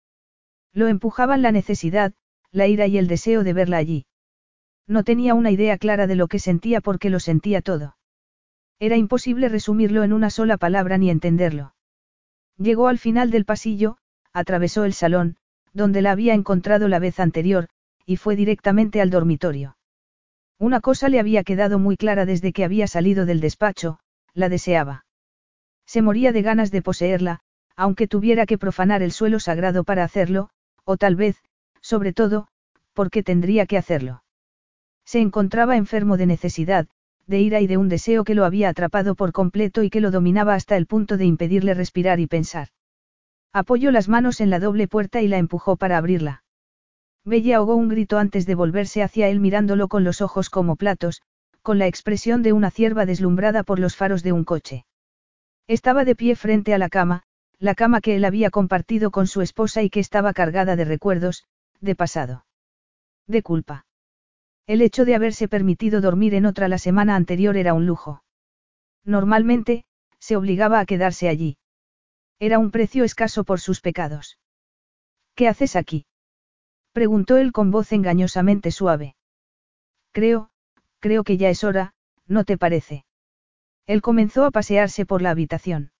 Lo 0.74 0.88
empujaban 0.88 1.42
la 1.42 1.52
necesidad, 1.52 2.14
la 2.52 2.68
ira 2.68 2.88
y 2.88 2.98
el 2.98 3.08
deseo 3.08 3.44
de 3.44 3.54
verla 3.54 3.78
allí. 3.78 4.06
No 4.88 5.04
tenía 5.04 5.34
una 5.34 5.52
idea 5.52 5.78
clara 5.78 6.08
de 6.08 6.16
lo 6.16 6.28
que 6.28 6.40
sentía 6.40 6.82
porque 6.82 7.10
lo 7.10 7.20
sentía 7.20 7.62
todo. 7.62 7.96
Era 8.80 8.98
imposible 8.98 9.50
resumirlo 9.50 10.04
en 10.04 10.14
una 10.14 10.30
sola 10.30 10.58
palabra 10.58 10.98
ni 10.98 11.10
entenderlo. 11.10 11.74
Llegó 12.58 12.88
al 12.88 12.98
final 12.98 13.32
del 13.32 13.46
pasillo, 13.46 13.98
atravesó 14.34 14.84
el 14.84 14.94
salón, 14.94 15.38
donde 15.74 16.02
la 16.02 16.12
había 16.12 16.34
encontrado 16.34 16.88
la 16.88 17.00
vez 17.00 17.20
anterior, 17.20 17.70
y 18.06 18.18
fue 18.18 18.36
directamente 18.36 19.00
al 19.00 19.10
dormitorio. 19.10 19.78
Una 20.60 20.82
cosa 20.82 21.10
le 21.10 21.20
había 21.20 21.44
quedado 21.44 21.80
muy 21.80 21.98
clara 21.98 22.26
desde 22.26 22.52
que 22.52 22.64
había 22.64 22.88
salido 22.88 23.26
del 23.26 23.42
despacho, 23.42 24.00
la 24.34 24.50
deseaba. 24.50 25.06
Se 25.86 26.02
moría 26.02 26.32
de 26.32 26.42
ganas 26.42 26.72
de 26.72 26.82
poseerla, 26.82 27.40
aunque 27.76 28.08
tuviera 28.08 28.46
que 28.46 28.58
profanar 28.58 29.02
el 29.02 29.12
suelo 29.12 29.40
sagrado 29.40 29.84
para 29.84 30.04
hacerlo, 30.04 30.50
o 30.86 30.98
tal 30.98 31.16
vez, 31.16 31.38
sobre 31.82 32.14
todo, 32.14 32.48
porque 32.94 33.24
tendría 33.24 33.66
que 33.66 33.78
hacerlo. 33.78 34.24
Se 35.06 35.20
encontraba 35.20 35.76
enfermo 35.76 36.18
de 36.18 36.26
necesidad, 36.26 36.88
de 37.28 37.40
ira 37.40 37.62
y 37.62 37.68
de 37.68 37.78
un 37.78 37.90
deseo 37.90 38.24
que 38.24 38.36
lo 38.36 38.46
había 38.46 38.70
atrapado 38.70 39.16
por 39.16 39.32
completo 39.32 39.84
y 39.84 39.90
que 39.90 40.02
lo 40.02 40.12
dominaba 40.12 40.56
hasta 40.56 40.78
el 40.78 40.88
punto 40.88 41.18
de 41.18 41.26
impedirle 41.26 41.74
respirar 41.74 42.20
y 42.20 42.28
pensar. 42.28 42.70
Apoyó 43.54 43.92
las 43.92 44.10
manos 44.10 44.42
en 44.42 44.50
la 44.50 44.60
doble 44.60 44.88
puerta 44.88 45.22
y 45.22 45.28
la 45.28 45.38
empujó 45.38 45.76
para 45.76 45.98
abrirla. 45.98 46.44
Bella 47.26 47.58
ahogó 47.58 47.76
un 47.76 47.88
grito 47.88 48.18
antes 48.18 48.46
de 48.46 48.56
volverse 48.56 49.02
hacia 49.02 49.30
él 49.30 49.40
mirándolo 49.40 49.88
con 49.88 50.04
los 50.04 50.22
ojos 50.22 50.50
como 50.50 50.76
platos, 50.76 51.22
con 51.62 51.80
la 51.80 51.88
expresión 51.88 52.44
de 52.44 52.52
una 52.52 52.72
cierva 52.72 53.06
deslumbrada 53.06 53.64
por 53.64 53.80
los 53.80 53.96
faros 53.96 54.24
de 54.24 54.34
un 54.34 54.44
coche. 54.44 54.86
Estaba 55.68 56.04
de 56.04 56.16
pie 56.16 56.36
frente 56.36 56.74
a 56.74 56.78
la 56.78 56.90
cama, 56.90 57.24
la 57.64 57.76
cama 57.76 58.02
que 58.02 58.18
él 58.18 58.26
había 58.26 58.50
compartido 58.50 59.10
con 59.10 59.26
su 59.26 59.40
esposa 59.42 59.84
y 59.84 59.90
que 59.90 60.02
estaba 60.02 60.34
cargada 60.34 60.76
de 60.76 60.84
recuerdos, 60.84 61.46
de 61.80 61.96
pasado. 61.96 62.46
De 63.26 63.42
culpa. 63.42 63.86
El 64.68 64.82
hecho 64.82 65.06
de 65.06 65.16
haberse 65.16 65.48
permitido 65.48 66.02
dormir 66.02 66.34
en 66.36 66.46
otra 66.46 66.68
la 66.68 66.78
semana 66.78 67.16
anterior 67.16 67.56
era 67.56 67.74
un 67.74 67.86
lujo. 67.86 68.22
Normalmente, 69.06 69.86
se 70.20 70.36
obligaba 70.36 70.82
a 70.82 70.86
quedarse 70.86 71.30
allí. 71.30 71.58
Era 72.38 72.60
un 72.60 72.70
precio 72.70 73.06
escaso 73.06 73.46
por 73.46 73.62
sus 73.62 73.80
pecados. 73.80 74.40
¿Qué 75.34 75.48
haces 75.48 75.78
aquí? 75.78 76.06
preguntó 76.92 77.38
él 77.38 77.54
con 77.54 77.72
voz 77.72 77.94
engañosamente 77.94 78.72
suave. 78.72 79.16
Creo, 80.12 80.50
creo 81.00 81.24
que 81.24 81.38
ya 81.38 81.48
es 81.48 81.64
hora, 81.64 81.94
¿no 82.28 82.44
te 82.44 82.58
parece? 82.58 83.06
Él 83.88 84.02
comenzó 84.02 84.44
a 84.44 84.52
pasearse 84.52 85.06
por 85.06 85.22
la 85.22 85.30
habitación. 85.30 85.94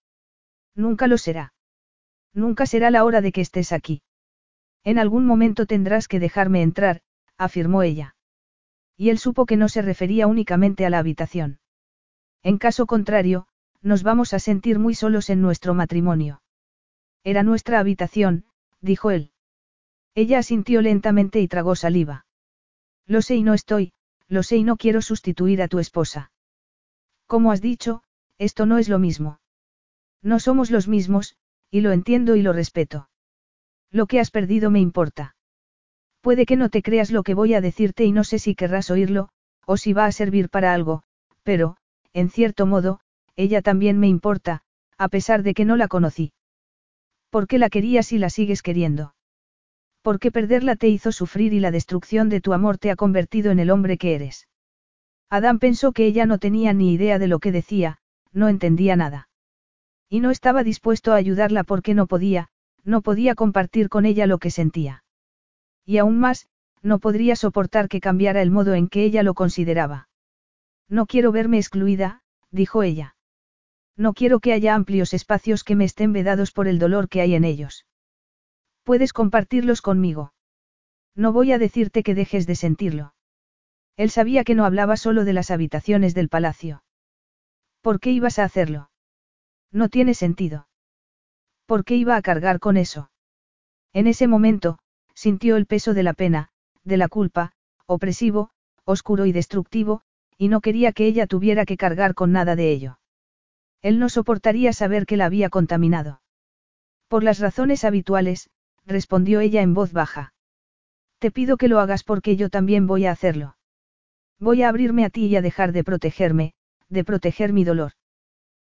Nunca 0.74 1.06
lo 1.06 1.18
será. 1.18 1.54
Nunca 2.32 2.66
será 2.66 2.90
la 2.90 3.04
hora 3.04 3.20
de 3.20 3.32
que 3.32 3.40
estés 3.40 3.72
aquí. 3.72 4.02
En 4.82 4.98
algún 4.98 5.26
momento 5.26 5.66
tendrás 5.66 6.08
que 6.08 6.20
dejarme 6.20 6.62
entrar, 6.62 7.00
afirmó 7.38 7.82
ella. 7.82 8.16
Y 8.96 9.10
él 9.10 9.18
supo 9.18 9.46
que 9.46 9.56
no 9.56 9.68
se 9.68 9.82
refería 9.82 10.26
únicamente 10.26 10.84
a 10.84 10.90
la 10.90 10.98
habitación. 10.98 11.58
En 12.42 12.58
caso 12.58 12.86
contrario, 12.86 13.46
nos 13.80 14.02
vamos 14.02 14.34
a 14.34 14.38
sentir 14.38 14.78
muy 14.78 14.94
solos 14.94 15.30
en 15.30 15.40
nuestro 15.40 15.74
matrimonio. 15.74 16.42
Era 17.22 17.42
nuestra 17.42 17.78
habitación, 17.78 18.44
dijo 18.80 19.10
él. 19.10 19.30
Ella 20.14 20.38
asintió 20.38 20.82
lentamente 20.82 21.40
y 21.40 21.48
tragó 21.48 21.74
saliva. 21.74 22.26
Lo 23.06 23.22
sé 23.22 23.36
y 23.36 23.42
no 23.42 23.54
estoy, 23.54 23.92
lo 24.28 24.42
sé 24.42 24.56
y 24.56 24.64
no 24.64 24.76
quiero 24.76 25.02
sustituir 25.02 25.62
a 25.62 25.68
tu 25.68 25.78
esposa. 25.78 26.32
Como 27.26 27.50
has 27.50 27.60
dicho, 27.60 28.02
esto 28.38 28.66
no 28.66 28.78
es 28.78 28.88
lo 28.88 28.98
mismo. 28.98 29.38
No 30.24 30.40
somos 30.40 30.70
los 30.70 30.88
mismos, 30.88 31.36
y 31.70 31.82
lo 31.82 31.92
entiendo 31.92 32.34
y 32.34 32.42
lo 32.42 32.54
respeto. 32.54 33.10
Lo 33.90 34.06
que 34.06 34.18
has 34.18 34.30
perdido 34.30 34.70
me 34.70 34.80
importa. 34.80 35.36
Puede 36.22 36.46
que 36.46 36.56
no 36.56 36.70
te 36.70 36.82
creas 36.82 37.10
lo 37.10 37.22
que 37.22 37.34
voy 37.34 37.52
a 37.52 37.60
decirte 37.60 38.04
y 38.04 38.10
no 38.10 38.24
sé 38.24 38.38
si 38.38 38.54
querrás 38.54 38.90
oírlo, 38.90 39.28
o 39.66 39.76
si 39.76 39.92
va 39.92 40.06
a 40.06 40.12
servir 40.12 40.48
para 40.48 40.72
algo, 40.72 41.02
pero, 41.42 41.76
en 42.14 42.30
cierto 42.30 42.64
modo, 42.64 43.00
ella 43.36 43.60
también 43.60 43.98
me 43.98 44.08
importa, 44.08 44.62
a 44.96 45.08
pesar 45.08 45.42
de 45.42 45.52
que 45.52 45.66
no 45.66 45.76
la 45.76 45.88
conocí. 45.88 46.32
¿Por 47.28 47.46
qué 47.46 47.58
la 47.58 47.68
querías 47.68 48.10
y 48.12 48.18
la 48.18 48.30
sigues 48.30 48.62
queriendo? 48.62 49.14
¿Por 50.00 50.18
qué 50.18 50.32
perderla 50.32 50.76
te 50.76 50.88
hizo 50.88 51.12
sufrir 51.12 51.52
y 51.52 51.60
la 51.60 51.70
destrucción 51.70 52.30
de 52.30 52.40
tu 52.40 52.54
amor 52.54 52.78
te 52.78 52.90
ha 52.90 52.96
convertido 52.96 53.52
en 53.52 53.58
el 53.58 53.70
hombre 53.70 53.98
que 53.98 54.14
eres? 54.14 54.48
Adán 55.28 55.58
pensó 55.58 55.92
que 55.92 56.06
ella 56.06 56.24
no 56.24 56.38
tenía 56.38 56.72
ni 56.72 56.94
idea 56.94 57.18
de 57.18 57.28
lo 57.28 57.40
que 57.40 57.52
decía, 57.52 57.98
no 58.32 58.48
entendía 58.48 58.96
nada. 58.96 59.28
Y 60.14 60.20
no 60.20 60.30
estaba 60.30 60.62
dispuesto 60.62 61.12
a 61.12 61.16
ayudarla 61.16 61.64
porque 61.64 61.92
no 61.92 62.06
podía, 62.06 62.46
no 62.84 63.02
podía 63.02 63.34
compartir 63.34 63.88
con 63.88 64.06
ella 64.06 64.28
lo 64.28 64.38
que 64.38 64.52
sentía. 64.52 65.02
Y 65.84 65.98
aún 65.98 66.20
más, 66.20 66.46
no 66.82 67.00
podría 67.00 67.34
soportar 67.34 67.88
que 67.88 68.00
cambiara 68.00 68.40
el 68.40 68.52
modo 68.52 68.74
en 68.74 68.86
que 68.86 69.02
ella 69.02 69.24
lo 69.24 69.34
consideraba. 69.34 70.08
No 70.88 71.06
quiero 71.06 71.32
verme 71.32 71.56
excluida, 71.56 72.22
dijo 72.52 72.84
ella. 72.84 73.16
No 73.96 74.12
quiero 74.14 74.38
que 74.38 74.52
haya 74.52 74.76
amplios 74.76 75.14
espacios 75.14 75.64
que 75.64 75.74
me 75.74 75.84
estén 75.84 76.12
vedados 76.12 76.52
por 76.52 76.68
el 76.68 76.78
dolor 76.78 77.08
que 77.08 77.20
hay 77.20 77.34
en 77.34 77.42
ellos. 77.42 77.84
Puedes 78.84 79.12
compartirlos 79.12 79.82
conmigo. 79.82 80.32
No 81.16 81.32
voy 81.32 81.50
a 81.50 81.58
decirte 81.58 82.04
que 82.04 82.14
dejes 82.14 82.46
de 82.46 82.54
sentirlo. 82.54 83.14
Él 83.96 84.10
sabía 84.10 84.44
que 84.44 84.54
no 84.54 84.64
hablaba 84.64 84.96
solo 84.96 85.24
de 85.24 85.32
las 85.32 85.50
habitaciones 85.50 86.14
del 86.14 86.28
palacio. 86.28 86.84
¿Por 87.80 87.98
qué 87.98 88.12
ibas 88.12 88.38
a 88.38 88.44
hacerlo? 88.44 88.90
No 89.74 89.88
tiene 89.88 90.14
sentido. 90.14 90.68
¿Por 91.66 91.84
qué 91.84 91.96
iba 91.96 92.14
a 92.14 92.22
cargar 92.22 92.60
con 92.60 92.76
eso? 92.76 93.10
En 93.92 94.06
ese 94.06 94.28
momento, 94.28 94.78
sintió 95.14 95.56
el 95.56 95.66
peso 95.66 95.94
de 95.94 96.04
la 96.04 96.12
pena, 96.12 96.50
de 96.84 96.96
la 96.96 97.08
culpa, 97.08 97.50
opresivo, 97.84 98.50
oscuro 98.84 99.26
y 99.26 99.32
destructivo, 99.32 100.02
y 100.38 100.46
no 100.46 100.60
quería 100.60 100.92
que 100.92 101.06
ella 101.06 101.26
tuviera 101.26 101.64
que 101.64 101.76
cargar 101.76 102.14
con 102.14 102.30
nada 102.30 102.54
de 102.54 102.70
ello. 102.70 103.00
Él 103.82 103.98
no 103.98 104.08
soportaría 104.08 104.72
saber 104.72 105.06
que 105.06 105.16
la 105.16 105.24
había 105.24 105.50
contaminado. 105.50 106.22
Por 107.08 107.24
las 107.24 107.40
razones 107.40 107.84
habituales, 107.84 108.50
respondió 108.86 109.40
ella 109.40 109.60
en 109.60 109.74
voz 109.74 109.92
baja. 109.92 110.34
Te 111.18 111.32
pido 111.32 111.56
que 111.56 111.66
lo 111.66 111.80
hagas 111.80 112.04
porque 112.04 112.36
yo 112.36 112.48
también 112.48 112.86
voy 112.86 113.06
a 113.06 113.10
hacerlo. 113.10 113.56
Voy 114.38 114.62
a 114.62 114.68
abrirme 114.68 115.04
a 115.04 115.10
ti 115.10 115.26
y 115.26 115.34
a 115.34 115.42
dejar 115.42 115.72
de 115.72 115.82
protegerme, 115.82 116.54
de 116.88 117.02
proteger 117.02 117.52
mi 117.52 117.64
dolor. 117.64 117.92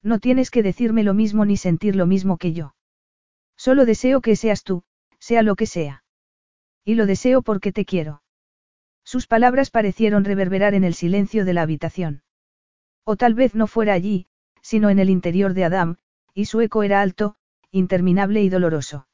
No 0.02 0.18
tienes 0.18 0.50
que 0.50 0.62
decirme 0.62 1.02
lo 1.02 1.14
mismo 1.14 1.44
ni 1.44 1.56
sentir 1.56 1.96
lo 1.96 2.06
mismo 2.06 2.38
que 2.38 2.52
yo. 2.52 2.74
Solo 3.56 3.84
deseo 3.84 4.20
que 4.20 4.36
seas 4.36 4.64
tú, 4.64 4.84
sea 5.18 5.42
lo 5.42 5.56
que 5.56 5.66
sea. 5.66 6.04
Y 6.84 6.94
lo 6.94 7.06
deseo 7.06 7.42
porque 7.42 7.72
te 7.72 7.84
quiero. 7.84 8.22
Sus 9.04 9.26
palabras 9.26 9.70
parecieron 9.70 10.24
reverberar 10.24 10.74
en 10.74 10.84
el 10.84 10.94
silencio 10.94 11.44
de 11.44 11.52
la 11.52 11.62
habitación. 11.62 12.22
O 13.04 13.16
tal 13.16 13.34
vez 13.34 13.54
no 13.54 13.66
fuera 13.66 13.92
allí, 13.92 14.26
sino 14.62 14.88
en 14.88 14.98
el 14.98 15.10
interior 15.10 15.52
de 15.52 15.64
Adam, 15.64 15.96
y 16.32 16.46
su 16.46 16.60
eco 16.60 16.82
era 16.82 17.02
alto, 17.02 17.36
interminable 17.70 18.42
y 18.42 18.48
doloroso. 18.48 19.06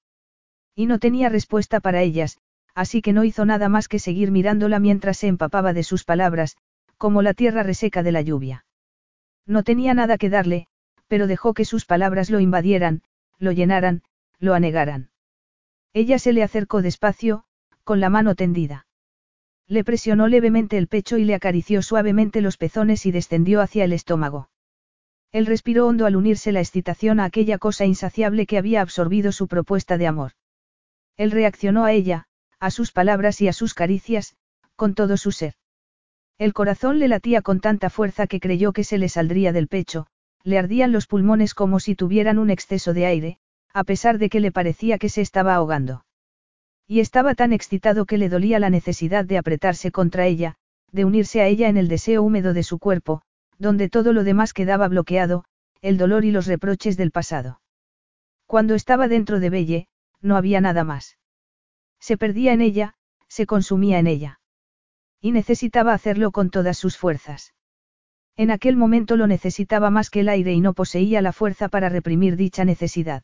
Y 0.74 0.86
no 0.86 0.98
tenía 0.98 1.28
respuesta 1.28 1.80
para 1.80 2.02
ellas, 2.02 2.38
así 2.74 3.02
que 3.02 3.12
no 3.12 3.24
hizo 3.24 3.44
nada 3.44 3.68
más 3.68 3.88
que 3.88 3.98
seguir 3.98 4.30
mirándola 4.30 4.78
mientras 4.78 5.16
se 5.16 5.28
empapaba 5.28 5.72
de 5.72 5.82
sus 5.82 6.04
palabras, 6.04 6.56
como 6.98 7.22
la 7.22 7.34
tierra 7.34 7.62
reseca 7.62 8.02
de 8.02 8.12
la 8.12 8.20
lluvia. 8.20 8.66
No 9.46 9.62
tenía 9.62 9.94
nada 9.94 10.18
que 10.18 10.28
darle, 10.28 10.68
pero 11.08 11.26
dejó 11.26 11.54
que 11.54 11.64
sus 11.64 11.84
palabras 11.84 12.30
lo 12.30 12.40
invadieran, 12.40 13.02
lo 13.38 13.52
llenaran, 13.52 14.02
lo 14.38 14.54
anegaran. 14.54 15.10
Ella 15.92 16.18
se 16.18 16.32
le 16.32 16.42
acercó 16.42 16.82
despacio, 16.82 17.44
con 17.84 18.00
la 18.00 18.10
mano 18.10 18.34
tendida. 18.34 18.86
Le 19.68 19.82
presionó 19.82 20.28
levemente 20.28 20.78
el 20.78 20.88
pecho 20.88 21.18
y 21.18 21.24
le 21.24 21.34
acarició 21.34 21.82
suavemente 21.82 22.40
los 22.40 22.56
pezones 22.56 23.06
y 23.06 23.12
descendió 23.12 23.60
hacia 23.60 23.84
el 23.84 23.92
estómago. 23.92 24.50
Él 25.32 25.46
respiró 25.46 25.86
hondo 25.86 26.06
al 26.06 26.16
unirse 26.16 26.52
la 26.52 26.60
excitación 26.60 27.18
a 27.20 27.24
aquella 27.24 27.58
cosa 27.58 27.84
insaciable 27.84 28.46
que 28.46 28.58
había 28.58 28.80
absorbido 28.80 29.32
su 29.32 29.48
propuesta 29.48 29.98
de 29.98 30.06
amor. 30.06 30.32
Él 31.16 31.30
reaccionó 31.30 31.84
a 31.84 31.92
ella, 31.92 32.26
a 32.60 32.70
sus 32.70 32.92
palabras 32.92 33.40
y 33.40 33.48
a 33.48 33.52
sus 33.52 33.74
caricias, 33.74 34.36
con 34.76 34.94
todo 34.94 35.16
su 35.16 35.32
ser. 35.32 35.54
El 36.38 36.52
corazón 36.52 36.98
le 36.98 37.08
latía 37.08 37.42
con 37.42 37.60
tanta 37.60 37.90
fuerza 37.90 38.26
que 38.26 38.40
creyó 38.40 38.72
que 38.72 38.84
se 38.84 38.98
le 38.98 39.08
saldría 39.08 39.52
del 39.52 39.68
pecho, 39.68 40.06
le 40.46 40.60
ardían 40.60 40.92
los 40.92 41.08
pulmones 41.08 41.54
como 41.54 41.80
si 41.80 41.96
tuvieran 41.96 42.38
un 42.38 42.50
exceso 42.50 42.94
de 42.94 43.04
aire, 43.04 43.38
a 43.74 43.82
pesar 43.82 44.18
de 44.18 44.28
que 44.28 44.38
le 44.38 44.52
parecía 44.52 44.96
que 44.96 45.08
se 45.08 45.20
estaba 45.20 45.56
ahogando. 45.56 46.04
Y 46.86 47.00
estaba 47.00 47.34
tan 47.34 47.52
excitado 47.52 48.06
que 48.06 48.16
le 48.16 48.28
dolía 48.28 48.60
la 48.60 48.70
necesidad 48.70 49.24
de 49.24 49.38
apretarse 49.38 49.90
contra 49.90 50.24
ella, 50.24 50.54
de 50.92 51.04
unirse 51.04 51.40
a 51.40 51.48
ella 51.48 51.68
en 51.68 51.76
el 51.76 51.88
deseo 51.88 52.22
húmedo 52.22 52.52
de 52.52 52.62
su 52.62 52.78
cuerpo, 52.78 53.22
donde 53.58 53.88
todo 53.88 54.12
lo 54.12 54.22
demás 54.22 54.52
quedaba 54.52 54.86
bloqueado, 54.86 55.44
el 55.82 55.98
dolor 55.98 56.24
y 56.24 56.30
los 56.30 56.46
reproches 56.46 56.96
del 56.96 57.10
pasado. 57.10 57.60
Cuando 58.46 58.76
estaba 58.76 59.08
dentro 59.08 59.40
de 59.40 59.50
Belle, 59.50 59.88
no 60.20 60.36
había 60.36 60.60
nada 60.60 60.84
más. 60.84 61.18
Se 61.98 62.16
perdía 62.16 62.52
en 62.52 62.60
ella, 62.60 62.94
se 63.26 63.46
consumía 63.46 63.98
en 63.98 64.06
ella. 64.06 64.40
Y 65.20 65.32
necesitaba 65.32 65.92
hacerlo 65.92 66.30
con 66.30 66.50
todas 66.50 66.78
sus 66.78 66.96
fuerzas. 66.96 67.52
En 68.36 68.50
aquel 68.50 68.76
momento 68.76 69.16
lo 69.16 69.26
necesitaba 69.26 69.90
más 69.90 70.10
que 70.10 70.20
el 70.20 70.28
aire 70.28 70.52
y 70.52 70.60
no 70.60 70.74
poseía 70.74 71.22
la 71.22 71.32
fuerza 71.32 71.68
para 71.68 71.88
reprimir 71.88 72.36
dicha 72.36 72.64
necesidad. 72.64 73.22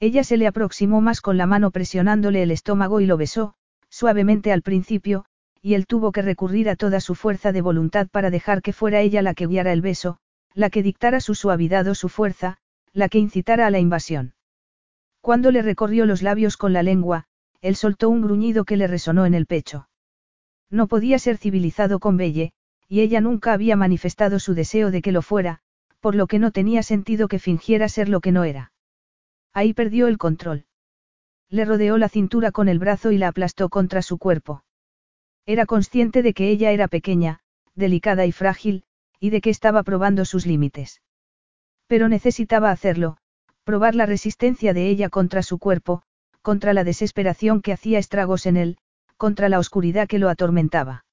Ella 0.00 0.22
se 0.22 0.36
le 0.36 0.46
aproximó 0.46 1.00
más 1.00 1.20
con 1.20 1.38
la 1.38 1.46
mano 1.46 1.70
presionándole 1.70 2.42
el 2.42 2.50
estómago 2.50 3.00
y 3.00 3.06
lo 3.06 3.16
besó, 3.16 3.54
suavemente 3.88 4.52
al 4.52 4.62
principio, 4.62 5.24
y 5.62 5.74
él 5.74 5.86
tuvo 5.86 6.12
que 6.12 6.22
recurrir 6.22 6.68
a 6.68 6.76
toda 6.76 7.00
su 7.00 7.14
fuerza 7.14 7.52
de 7.52 7.62
voluntad 7.62 8.06
para 8.08 8.30
dejar 8.30 8.62
que 8.62 8.72
fuera 8.72 9.00
ella 9.00 9.22
la 9.22 9.34
que 9.34 9.46
guiara 9.46 9.72
el 9.72 9.80
beso, 9.80 10.18
la 10.54 10.70
que 10.70 10.82
dictara 10.82 11.20
su 11.20 11.34
suavidad 11.34 11.88
o 11.88 11.94
su 11.94 12.08
fuerza, 12.08 12.58
la 12.92 13.08
que 13.08 13.18
incitara 13.18 13.66
a 13.66 13.70
la 13.70 13.78
invasión. 13.78 14.34
Cuando 15.20 15.50
le 15.50 15.62
recorrió 15.62 16.06
los 16.06 16.22
labios 16.22 16.56
con 16.56 16.72
la 16.72 16.82
lengua, 16.82 17.24
él 17.60 17.76
soltó 17.76 18.08
un 18.08 18.22
gruñido 18.22 18.64
que 18.64 18.76
le 18.76 18.86
resonó 18.86 19.26
en 19.26 19.34
el 19.34 19.46
pecho. 19.46 19.88
No 20.70 20.86
podía 20.86 21.18
ser 21.18 21.38
civilizado 21.38 21.98
con 21.98 22.16
Belle, 22.16 22.52
y 22.88 23.00
ella 23.00 23.20
nunca 23.20 23.52
había 23.52 23.76
manifestado 23.76 24.38
su 24.38 24.54
deseo 24.54 24.90
de 24.90 25.02
que 25.02 25.12
lo 25.12 25.22
fuera, 25.22 25.60
por 26.00 26.14
lo 26.14 26.26
que 26.26 26.38
no 26.38 26.50
tenía 26.50 26.82
sentido 26.82 27.28
que 27.28 27.38
fingiera 27.38 27.88
ser 27.88 28.08
lo 28.08 28.20
que 28.20 28.32
no 28.32 28.44
era. 28.44 28.72
Ahí 29.52 29.74
perdió 29.74 30.06
el 30.06 30.18
control. 30.18 30.66
Le 31.50 31.64
rodeó 31.64 31.98
la 31.98 32.08
cintura 32.08 32.50
con 32.50 32.68
el 32.68 32.78
brazo 32.78 33.12
y 33.12 33.18
la 33.18 33.28
aplastó 33.28 33.68
contra 33.68 34.02
su 34.02 34.18
cuerpo. 34.18 34.64
Era 35.46 35.66
consciente 35.66 36.22
de 36.22 36.34
que 36.34 36.50
ella 36.50 36.72
era 36.72 36.88
pequeña, 36.88 37.40
delicada 37.74 38.26
y 38.26 38.32
frágil, 38.32 38.84
y 39.20 39.30
de 39.30 39.40
que 39.40 39.50
estaba 39.50 39.82
probando 39.82 40.24
sus 40.24 40.46
límites. 40.46 41.02
Pero 41.86 42.08
necesitaba 42.08 42.70
hacerlo, 42.70 43.16
probar 43.64 43.94
la 43.94 44.06
resistencia 44.06 44.72
de 44.72 44.88
ella 44.88 45.08
contra 45.08 45.42
su 45.42 45.58
cuerpo, 45.58 46.02
contra 46.42 46.72
la 46.72 46.84
desesperación 46.84 47.60
que 47.60 47.72
hacía 47.72 47.98
estragos 47.98 48.46
en 48.46 48.56
él, 48.56 48.78
contra 49.16 49.48
la 49.48 49.58
oscuridad 49.58 50.06
que 50.06 50.18
lo 50.18 50.28
atormentaba. 50.28 51.04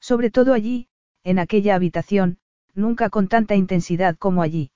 Sobre 0.00 0.30
todo 0.30 0.52
allí, 0.52 0.88
en 1.24 1.38
aquella 1.38 1.74
habitación, 1.74 2.38
nunca 2.74 3.10
con 3.10 3.28
tanta 3.28 3.54
intensidad 3.54 4.16
como 4.16 4.42
allí. 4.42 4.70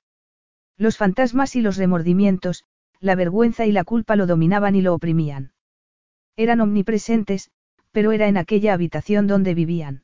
Los 0.77 0.97
fantasmas 0.97 1.55
y 1.55 1.61
los 1.61 1.77
remordimientos, 1.77 2.63
la 2.99 3.15
vergüenza 3.15 3.65
y 3.65 3.71
la 3.71 3.83
culpa 3.83 4.15
lo 4.15 4.27
dominaban 4.27 4.75
y 4.75 4.81
lo 4.81 4.93
oprimían. 4.93 5.53
Eran 6.35 6.61
omnipresentes, 6.61 7.49
pero 7.91 8.11
era 8.11 8.27
en 8.27 8.37
aquella 8.37 8.73
habitación 8.73 9.27
donde 9.27 9.53
vivían. 9.53 10.03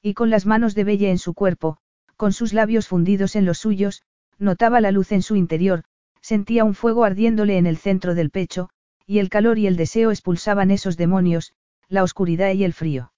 Y 0.00 0.14
con 0.14 0.30
las 0.30 0.46
manos 0.46 0.74
de 0.74 0.84
Belle 0.84 1.10
en 1.10 1.18
su 1.18 1.34
cuerpo, 1.34 1.78
con 2.16 2.32
sus 2.32 2.52
labios 2.52 2.88
fundidos 2.88 3.36
en 3.36 3.44
los 3.44 3.58
suyos, 3.58 4.02
notaba 4.38 4.80
la 4.80 4.92
luz 4.92 5.12
en 5.12 5.22
su 5.22 5.36
interior, 5.36 5.84
sentía 6.20 6.64
un 6.64 6.74
fuego 6.74 7.04
ardiéndole 7.04 7.58
en 7.58 7.66
el 7.66 7.76
centro 7.76 8.14
del 8.14 8.30
pecho, 8.30 8.70
y 9.06 9.18
el 9.18 9.28
calor 9.28 9.58
y 9.58 9.66
el 9.66 9.76
deseo 9.76 10.10
expulsaban 10.10 10.70
esos 10.70 10.96
demonios, 10.96 11.52
la 11.88 12.02
oscuridad 12.02 12.52
y 12.52 12.64
el 12.64 12.72
frío. 12.72 13.11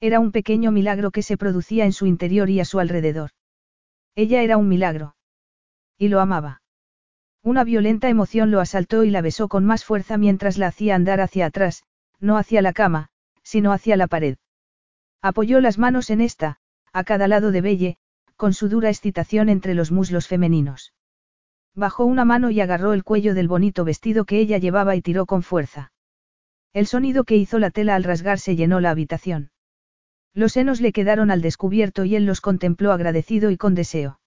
Era 0.00 0.20
un 0.20 0.30
pequeño 0.30 0.70
milagro 0.70 1.10
que 1.10 1.22
se 1.22 1.36
producía 1.36 1.84
en 1.84 1.92
su 1.92 2.06
interior 2.06 2.50
y 2.50 2.60
a 2.60 2.64
su 2.64 2.78
alrededor. 2.78 3.30
Ella 4.14 4.42
era 4.42 4.56
un 4.56 4.68
milagro. 4.68 5.16
Y 5.96 6.08
lo 6.08 6.20
amaba. 6.20 6.62
Una 7.42 7.64
violenta 7.64 8.08
emoción 8.08 8.50
lo 8.50 8.60
asaltó 8.60 9.04
y 9.04 9.10
la 9.10 9.22
besó 9.22 9.48
con 9.48 9.64
más 9.64 9.84
fuerza 9.84 10.16
mientras 10.16 10.58
la 10.58 10.68
hacía 10.68 10.94
andar 10.94 11.20
hacia 11.20 11.46
atrás, 11.46 11.82
no 12.20 12.36
hacia 12.36 12.62
la 12.62 12.72
cama, 12.72 13.08
sino 13.42 13.72
hacia 13.72 13.96
la 13.96 14.06
pared. 14.06 14.36
Apoyó 15.20 15.60
las 15.60 15.78
manos 15.78 16.10
en 16.10 16.20
esta, 16.20 16.58
a 16.92 17.04
cada 17.04 17.26
lado 17.26 17.50
de 17.50 17.60
Belle, 17.60 17.96
con 18.36 18.54
su 18.54 18.68
dura 18.68 18.88
excitación 18.88 19.48
entre 19.48 19.74
los 19.74 19.90
muslos 19.90 20.28
femeninos. 20.28 20.92
Bajó 21.74 22.04
una 22.04 22.24
mano 22.24 22.50
y 22.50 22.60
agarró 22.60 22.92
el 22.92 23.02
cuello 23.02 23.34
del 23.34 23.48
bonito 23.48 23.84
vestido 23.84 24.24
que 24.24 24.38
ella 24.38 24.58
llevaba 24.58 24.94
y 24.94 25.02
tiró 25.02 25.26
con 25.26 25.42
fuerza. 25.42 25.92
El 26.72 26.86
sonido 26.86 27.24
que 27.24 27.36
hizo 27.36 27.58
la 27.58 27.70
tela 27.70 27.94
al 27.94 28.04
rasgarse 28.04 28.54
llenó 28.54 28.78
la 28.80 28.90
habitación. 28.90 29.50
Los 30.34 30.52
senos 30.52 30.80
le 30.80 30.92
quedaron 30.92 31.30
al 31.30 31.42
descubierto 31.42 32.04
y 32.04 32.16
él 32.16 32.26
los 32.26 32.40
contempló 32.40 32.92
agradecido 32.92 33.50
y 33.50 33.56
con 33.56 33.74
deseo. 33.74 34.20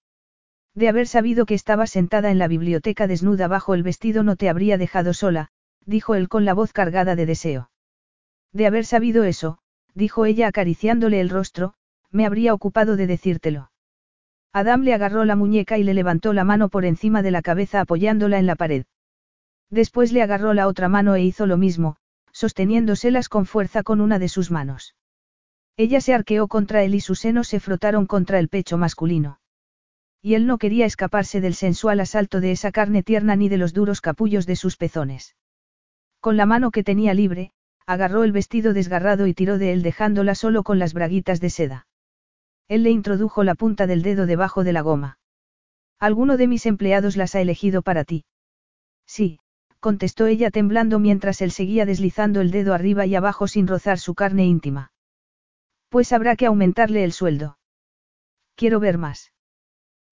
De 0.74 0.88
haber 0.88 1.08
sabido 1.08 1.46
que 1.46 1.54
estaba 1.54 1.88
sentada 1.88 2.32
en 2.32 2.38
la 2.38 2.48
biblioteca 2.48 3.08
desnuda 3.08 3.48
bajo 3.48 3.74
el 3.74 3.84
vestido 3.84 4.24
no 4.24 4.36
te 4.36 4.50
habría 4.50 4.78
dejado 4.78 5.14
sola, 5.14 5.50
dijo 5.86 6.16
él 6.16 6.30
con 6.30 6.46
la 6.46 6.54
voz 6.54 6.74
cargada 6.74 7.16
de 7.16 7.26
deseo. 7.26 7.72
De 8.54 8.68
haber 8.68 8.86
sabido 8.86 9.24
eso, 9.24 9.60
dijo 9.94 10.26
ella 10.26 10.48
acariciándole 10.48 11.20
el 11.20 11.30
rostro, 11.30 11.74
me 12.10 12.26
habría 12.26 12.54
ocupado 12.54 12.96
de 12.96 13.08
decírtelo. 13.08 13.72
Adam 14.54 14.82
le 14.84 14.94
agarró 14.94 15.24
la 15.24 15.36
muñeca 15.36 15.78
y 15.78 15.84
le 15.84 15.94
levantó 15.94 16.34
la 16.34 16.44
mano 16.44 16.70
por 16.70 16.84
encima 16.84 17.22
de 17.22 17.32
la 17.32 17.42
cabeza 17.42 17.80
apoyándola 17.82 18.38
en 18.38 18.46
la 18.46 18.56
pared. 18.56 18.86
Después 19.70 20.12
le 20.12 20.22
agarró 20.22 20.54
la 20.54 20.68
otra 20.68 20.90
mano 20.90 21.16
e 21.16 21.24
hizo 21.24 21.46
lo 21.46 21.56
mismo, 21.56 21.96
sosteniéndoselas 22.34 23.30
con 23.30 23.46
fuerza 23.46 23.84
con 23.84 24.02
una 24.02 24.20
de 24.20 24.28
sus 24.28 24.52
manos. 24.52 24.96
Ella 25.78 26.02
se 26.02 26.14
arqueó 26.14 26.48
contra 26.48 26.84
él 26.84 26.96
y 26.96 27.00
sus 27.00 27.20
senos 27.20 27.48
se 27.48 27.60
frotaron 27.60 28.06
contra 28.06 28.40
el 28.40 28.50
pecho 28.50 28.78
masculino. 28.78 29.40
Y 30.22 30.36
él 30.36 30.46
no 30.46 30.58
quería 30.58 30.86
escaparse 30.86 31.42
del 31.42 31.56
sensual 31.56 32.00
asalto 32.00 32.42
de 32.42 32.52
esa 32.52 32.72
carne 32.72 33.02
tierna 33.02 33.36
ni 33.36 33.50
de 33.50 33.58
los 33.58 33.74
duros 33.74 34.02
capullos 34.02 34.46
de 34.46 34.56
sus 34.56 34.78
pezones. 34.78 35.36
Con 36.20 36.38
la 36.38 36.46
mano 36.46 36.70
que 36.70 36.84
tenía 36.84 37.14
libre, 37.14 37.52
agarró 37.88 38.24
el 38.24 38.32
vestido 38.32 38.74
desgarrado 38.74 39.26
y 39.26 39.34
tiró 39.34 39.58
de 39.58 39.74
él 39.74 39.82
dejándola 39.82 40.36
solo 40.36 40.64
con 40.64 40.78
las 40.78 40.94
braguitas 40.94 41.40
de 41.40 41.50
seda. 41.50 41.88
Él 42.68 42.84
le 42.84 42.92
introdujo 42.92 43.44
la 43.44 43.56
punta 43.56 43.88
del 43.88 44.04
dedo 44.04 44.26
debajo 44.26 44.64
de 44.64 44.74
la 44.74 44.82
goma. 44.82 45.18
Alguno 46.00 46.38
de 46.38 46.48
mis 46.48 46.66
empleados 46.66 47.18
las 47.18 47.36
ha 47.36 47.42
elegido 47.42 47.82
para 47.82 48.04
ti. 48.06 48.24
Sí, 49.06 49.40
contestó 49.80 50.28
ella 50.28 50.52
temblando 50.52 51.00
mientras 51.00 51.42
él 51.42 51.52
seguía 51.52 51.86
deslizando 51.86 52.40
el 52.42 52.52
dedo 52.52 52.74
arriba 52.74 53.06
y 53.06 53.16
abajo 53.16 53.48
sin 53.48 53.68
rozar 53.68 53.98
su 53.98 54.14
carne 54.14 54.46
íntima. 54.46 54.91
Pues 55.92 56.14
habrá 56.14 56.38
que 56.38 56.46
aumentarle 56.46 57.04
el 57.04 57.12
sueldo. 57.12 57.58
Quiero 58.56 58.80
ver 58.80 58.98
más. 58.98 59.34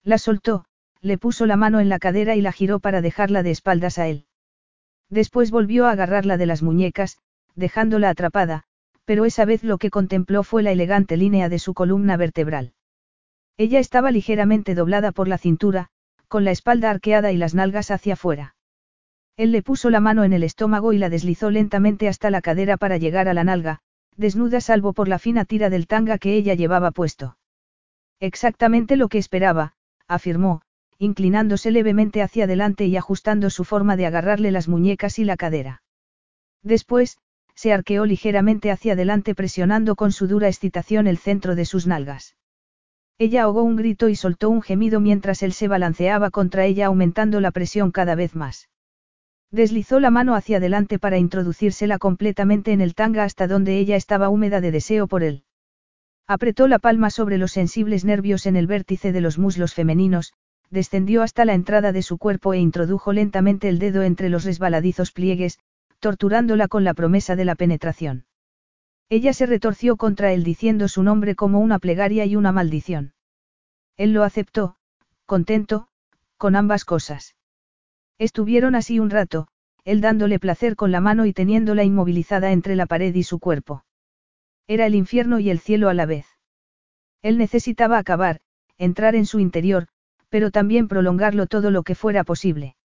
La 0.04 0.18
soltó, 0.18 0.66
le 1.00 1.16
puso 1.16 1.46
la 1.46 1.56
mano 1.56 1.80
en 1.80 1.88
la 1.88 1.98
cadera 1.98 2.36
y 2.36 2.42
la 2.42 2.52
giró 2.52 2.80
para 2.80 3.00
dejarla 3.00 3.42
de 3.42 3.50
espaldas 3.50 3.98
a 3.98 4.06
él. 4.06 4.26
Después 5.08 5.50
volvió 5.50 5.86
a 5.86 5.92
agarrarla 5.92 6.36
de 6.36 6.44
las 6.44 6.62
muñecas, 6.62 7.16
dejándola 7.54 8.10
atrapada, 8.10 8.64
pero 9.06 9.24
esa 9.24 9.46
vez 9.46 9.64
lo 9.64 9.78
que 9.78 9.88
contempló 9.88 10.42
fue 10.42 10.62
la 10.62 10.70
elegante 10.70 11.16
línea 11.16 11.48
de 11.48 11.58
su 11.58 11.72
columna 11.72 12.18
vertebral. 12.18 12.74
Ella 13.56 13.78
estaba 13.78 14.10
ligeramente 14.10 14.74
doblada 14.74 15.12
por 15.12 15.28
la 15.28 15.38
cintura, 15.38 15.88
con 16.28 16.44
la 16.44 16.50
espalda 16.50 16.90
arqueada 16.90 17.32
y 17.32 17.38
las 17.38 17.54
nalgas 17.54 17.90
hacia 17.90 18.12
afuera. 18.12 18.54
Él 19.38 19.50
le 19.50 19.62
puso 19.62 19.88
la 19.88 20.00
mano 20.00 20.24
en 20.24 20.34
el 20.34 20.42
estómago 20.42 20.92
y 20.92 20.98
la 20.98 21.08
deslizó 21.08 21.50
lentamente 21.50 22.06
hasta 22.06 22.28
la 22.28 22.42
cadera 22.42 22.76
para 22.76 22.98
llegar 22.98 23.28
a 23.28 23.34
la 23.34 23.44
nalga, 23.44 23.80
desnuda 24.20 24.60
salvo 24.60 24.92
por 24.92 25.08
la 25.08 25.18
fina 25.18 25.44
tira 25.46 25.70
del 25.70 25.86
tanga 25.86 26.18
que 26.18 26.34
ella 26.34 26.54
llevaba 26.54 26.90
puesto. 26.90 27.38
Exactamente 28.20 28.96
lo 28.96 29.08
que 29.08 29.16
esperaba, 29.16 29.72
afirmó, 30.06 30.60
inclinándose 30.98 31.70
levemente 31.70 32.20
hacia 32.20 32.44
adelante 32.44 32.84
y 32.84 32.98
ajustando 32.98 33.48
su 33.48 33.64
forma 33.64 33.96
de 33.96 34.04
agarrarle 34.04 34.50
las 34.50 34.68
muñecas 34.68 35.18
y 35.18 35.24
la 35.24 35.38
cadera. 35.38 35.82
Después, 36.62 37.16
se 37.54 37.72
arqueó 37.72 38.04
ligeramente 38.04 38.70
hacia 38.70 38.92
adelante 38.92 39.34
presionando 39.34 39.96
con 39.96 40.12
su 40.12 40.28
dura 40.28 40.48
excitación 40.48 41.06
el 41.06 41.16
centro 41.16 41.54
de 41.54 41.64
sus 41.64 41.86
nalgas. 41.86 42.36
Ella 43.18 43.44
ahogó 43.44 43.62
un 43.62 43.76
grito 43.76 44.10
y 44.10 44.16
soltó 44.16 44.50
un 44.50 44.60
gemido 44.60 45.00
mientras 45.00 45.42
él 45.42 45.54
se 45.54 45.68
balanceaba 45.68 46.30
contra 46.30 46.66
ella 46.66 46.86
aumentando 46.86 47.40
la 47.40 47.52
presión 47.52 47.90
cada 47.90 48.14
vez 48.14 48.34
más. 48.34 48.68
Deslizó 49.52 49.98
la 49.98 50.10
mano 50.10 50.34
hacia 50.34 50.58
adelante 50.58 50.98
para 50.98 51.18
introducírsela 51.18 51.98
completamente 51.98 52.72
en 52.72 52.80
el 52.80 52.94
tanga 52.94 53.24
hasta 53.24 53.48
donde 53.48 53.78
ella 53.78 53.96
estaba 53.96 54.28
húmeda 54.28 54.60
de 54.60 54.70
deseo 54.70 55.08
por 55.08 55.24
él. 55.24 55.44
Apretó 56.28 56.68
la 56.68 56.78
palma 56.78 57.10
sobre 57.10 57.38
los 57.38 57.50
sensibles 57.50 58.04
nervios 58.04 58.46
en 58.46 58.54
el 58.54 58.68
vértice 58.68 59.10
de 59.10 59.20
los 59.20 59.38
muslos 59.38 59.74
femeninos, 59.74 60.32
descendió 60.70 61.22
hasta 61.22 61.44
la 61.44 61.54
entrada 61.54 61.90
de 61.90 62.02
su 62.02 62.18
cuerpo 62.18 62.54
e 62.54 62.58
introdujo 62.58 63.12
lentamente 63.12 63.68
el 63.68 63.80
dedo 63.80 64.04
entre 64.04 64.28
los 64.28 64.44
resbaladizos 64.44 65.10
pliegues, 65.10 65.58
torturándola 65.98 66.68
con 66.68 66.84
la 66.84 66.94
promesa 66.94 67.34
de 67.34 67.44
la 67.44 67.56
penetración. 67.56 68.26
Ella 69.08 69.32
se 69.32 69.46
retorció 69.46 69.96
contra 69.96 70.32
él 70.32 70.44
diciendo 70.44 70.86
su 70.86 71.02
nombre 71.02 71.34
como 71.34 71.58
una 71.58 71.80
plegaria 71.80 72.24
y 72.26 72.36
una 72.36 72.52
maldición. 72.52 73.14
Él 73.96 74.12
lo 74.12 74.22
aceptó, 74.22 74.76
contento, 75.26 75.88
con 76.36 76.54
ambas 76.54 76.84
cosas. 76.84 77.34
Estuvieron 78.20 78.74
así 78.74 78.98
un 79.00 79.08
rato, 79.08 79.48
él 79.82 80.02
dándole 80.02 80.38
placer 80.38 80.76
con 80.76 80.92
la 80.92 81.00
mano 81.00 81.24
y 81.24 81.32
teniéndola 81.32 81.84
inmovilizada 81.84 82.52
entre 82.52 82.76
la 82.76 82.84
pared 82.84 83.14
y 83.14 83.22
su 83.22 83.38
cuerpo. 83.38 83.86
Era 84.68 84.84
el 84.84 84.94
infierno 84.94 85.38
y 85.40 85.48
el 85.48 85.58
cielo 85.58 85.88
a 85.88 85.94
la 85.94 86.04
vez. 86.04 86.26
Él 87.22 87.38
necesitaba 87.38 87.96
acabar, 87.96 88.40
entrar 88.76 89.14
en 89.14 89.24
su 89.24 89.40
interior, 89.40 89.88
pero 90.28 90.50
también 90.50 90.86
prolongarlo 90.86 91.46
todo 91.46 91.70
lo 91.70 91.82
que 91.82 91.94
fuera 91.94 92.22
posible. 92.22 92.76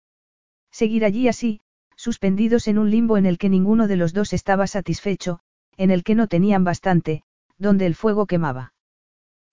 Seguir 0.71 1.05
allí 1.05 1.27
así, 1.27 1.63
suspendidos 1.97 2.69
en 2.69 2.79
un 2.79 2.93
limbo 2.93 3.19
en 3.19 3.27
el 3.27 3.37
que 3.37 3.49
ninguno 3.49 3.89
de 3.89 3.97
los 3.97 4.13
dos 4.13 4.33
estaba 4.33 4.69
satisfecho, 4.69 5.41
en 5.77 5.91
el 5.91 6.05
que 6.05 6.15
no 6.15 6.29
tenían 6.29 6.63
bastante, 6.63 7.25
donde 7.59 7.87
el 7.87 7.97
fuego 7.97 8.27
quemaba. 8.27 8.73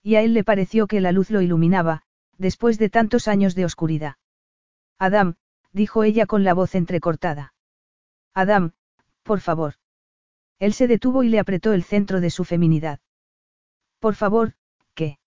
Y 0.00 0.14
a 0.14 0.22
él 0.22 0.32
le 0.32 0.44
pareció 0.44 0.86
que 0.86 1.00
la 1.00 1.10
luz 1.10 1.28
lo 1.30 1.42
iluminaba, 1.42 2.02
después 2.38 2.78
de 2.78 2.88
tantos 2.88 3.26
años 3.26 3.56
de 3.56 3.64
oscuridad. 3.64 4.14
Adam, 5.00 5.34
dijo 5.72 6.04
ella 6.04 6.26
con 6.26 6.44
la 6.44 6.54
voz 6.54 6.74
entrecortada. 6.74 7.54
Adam, 8.34 8.72
por 9.22 9.40
favor. 9.40 9.74
Él 10.58 10.72
se 10.72 10.86
detuvo 10.86 11.22
y 11.22 11.28
le 11.28 11.38
apretó 11.38 11.72
el 11.72 11.82
centro 11.82 12.20
de 12.20 12.30
su 12.30 12.44
feminidad. 12.44 13.00
Por 13.98 14.14
favor, 14.14 14.54
¿qué? 14.94 15.18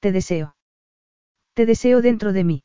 Te 0.00 0.12
deseo. 0.12 0.56
Te 1.54 1.66
deseo 1.66 2.02
dentro 2.02 2.32
de 2.32 2.44
mí. 2.44 2.62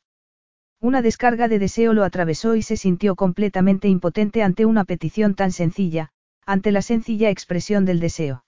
Una 0.80 1.02
descarga 1.02 1.48
de 1.48 1.60
deseo 1.60 1.94
lo 1.94 2.04
atravesó 2.04 2.56
y 2.56 2.64
se 2.64 2.76
sintió 2.76 3.16
completamente 3.16 3.88
impotente 3.88 4.44
ante 4.44 4.66
una 4.66 4.84
petición 4.84 5.36
tan 5.36 5.52
sencilla, 5.52 6.10
ante 6.46 6.72
la 6.72 6.82
sencilla 6.82 7.30
expresión 7.30 7.86
del 7.86 8.00
deseo. 8.00 8.44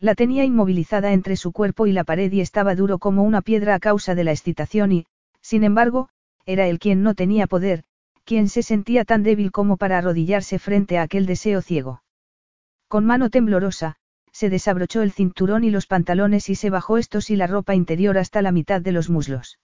La 0.00 0.14
tenía 0.14 0.44
inmovilizada 0.44 1.12
entre 1.12 1.36
su 1.36 1.52
cuerpo 1.52 1.86
y 1.86 1.92
la 1.92 2.04
pared 2.04 2.30
y 2.32 2.40
estaba 2.40 2.74
duro 2.74 2.98
como 2.98 3.22
una 3.22 3.40
piedra 3.40 3.74
a 3.76 3.78
causa 3.78 4.14
de 4.14 4.24
la 4.24 4.32
excitación 4.32 4.92
y, 4.92 5.06
sin 5.40 5.64
embargo, 5.64 6.08
era 6.46 6.66
él 6.66 6.78
quien 6.78 7.02
no 7.02 7.14
tenía 7.14 7.46
poder, 7.46 7.84
quien 8.24 8.48
se 8.48 8.62
sentía 8.62 9.04
tan 9.04 9.22
débil 9.22 9.50
como 9.50 9.76
para 9.76 9.98
arrodillarse 9.98 10.58
frente 10.58 10.98
a 10.98 11.02
aquel 11.02 11.26
deseo 11.26 11.62
ciego. 11.62 12.02
Con 12.88 13.04
mano 13.04 13.30
temblorosa, 13.30 13.96
se 14.32 14.50
desabrochó 14.50 15.02
el 15.02 15.12
cinturón 15.12 15.64
y 15.64 15.70
los 15.70 15.86
pantalones 15.86 16.48
y 16.48 16.54
se 16.54 16.70
bajó 16.70 16.98
estos 16.98 17.30
y 17.30 17.36
la 17.36 17.46
ropa 17.46 17.74
interior 17.74 18.18
hasta 18.18 18.42
la 18.42 18.52
mitad 18.52 18.80
de 18.80 18.92
los 18.92 19.08
muslos. 19.08 19.58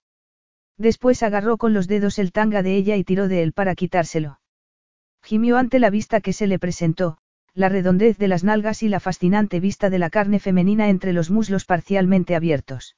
Después 0.77 1.23
agarró 1.23 1.57
con 1.57 1.73
los 1.73 1.87
dedos 1.87 2.19
el 2.19 2.31
tanga 2.31 2.63
de 2.63 2.75
ella 2.75 2.95
y 2.95 3.03
tiró 3.03 3.27
de 3.27 3.43
él 3.43 3.53
para 3.53 3.75
quitárselo. 3.75 4.39
Gimió 5.21 5.57
ante 5.57 5.79
la 5.79 5.89
vista 5.89 6.21
que 6.21 6.33
se 6.33 6.47
le 6.47 6.57
presentó, 6.57 7.17
la 7.53 7.69
redondez 7.69 8.17
de 8.17 8.27
las 8.27 8.43
nalgas 8.43 8.81
y 8.81 8.89
la 8.89 8.99
fascinante 8.99 9.59
vista 9.59 9.89
de 9.89 9.99
la 9.99 10.09
carne 10.09 10.39
femenina 10.39 10.89
entre 10.89 11.13
los 11.13 11.29
muslos 11.29 11.65
parcialmente 11.65 12.35
abiertos. 12.35 12.95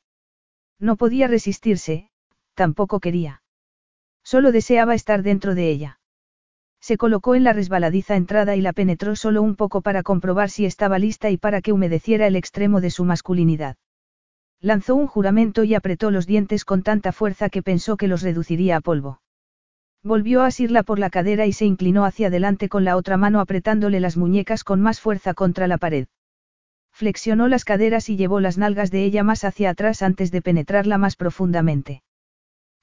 No 0.79 0.95
podía 0.95 1.27
resistirse, 1.27 2.09
tampoco 2.53 2.99
quería. 2.99 3.42
Solo 4.33 4.51
deseaba 4.51 4.95
estar 4.95 5.21
dentro 5.21 5.53
de 5.53 5.69
ella. 5.69 5.99
Se 6.81 6.97
colocó 6.97 7.35
en 7.35 7.43
la 7.43 7.53
resbaladiza 7.53 8.15
entrada 8.15 8.55
y 8.55 8.61
la 8.61 8.73
penetró 8.73 9.15
solo 9.15 9.43
un 9.43 9.55
poco 9.55 9.81
para 9.81 10.01
comprobar 10.01 10.49
si 10.49 10.65
estaba 10.65 10.97
lista 10.97 11.29
y 11.29 11.37
para 11.37 11.61
que 11.61 11.71
humedeciera 11.71 12.25
el 12.25 12.35
extremo 12.35 12.81
de 12.81 12.89
su 12.89 13.05
masculinidad. 13.05 13.75
Lanzó 14.59 14.95
un 14.95 15.05
juramento 15.05 15.63
y 15.63 15.75
apretó 15.75 16.09
los 16.09 16.25
dientes 16.25 16.65
con 16.65 16.81
tanta 16.81 17.11
fuerza 17.11 17.49
que 17.49 17.61
pensó 17.61 17.95
que 17.95 18.07
los 18.07 18.23
reduciría 18.23 18.77
a 18.77 18.81
polvo. 18.81 19.21
Volvió 20.01 20.41
a 20.41 20.47
asirla 20.47 20.81
por 20.81 20.97
la 20.97 21.11
cadera 21.11 21.45
y 21.45 21.53
se 21.53 21.65
inclinó 21.65 22.03
hacia 22.03 22.29
adelante 22.29 22.69
con 22.69 22.83
la 22.85 22.97
otra 22.97 23.17
mano 23.17 23.39
apretándole 23.39 23.99
las 23.99 24.17
muñecas 24.17 24.63
con 24.63 24.81
más 24.81 24.99
fuerza 24.99 25.35
contra 25.35 25.67
la 25.67 25.77
pared. 25.77 26.07
Flexionó 26.91 27.47
las 27.47 27.65
caderas 27.65 28.09
y 28.09 28.17
llevó 28.17 28.39
las 28.39 28.57
nalgas 28.57 28.89
de 28.89 29.03
ella 29.03 29.21
más 29.21 29.43
hacia 29.43 29.69
atrás 29.69 30.01
antes 30.01 30.31
de 30.31 30.41
penetrarla 30.41 30.97
más 30.97 31.15
profundamente. 31.17 32.01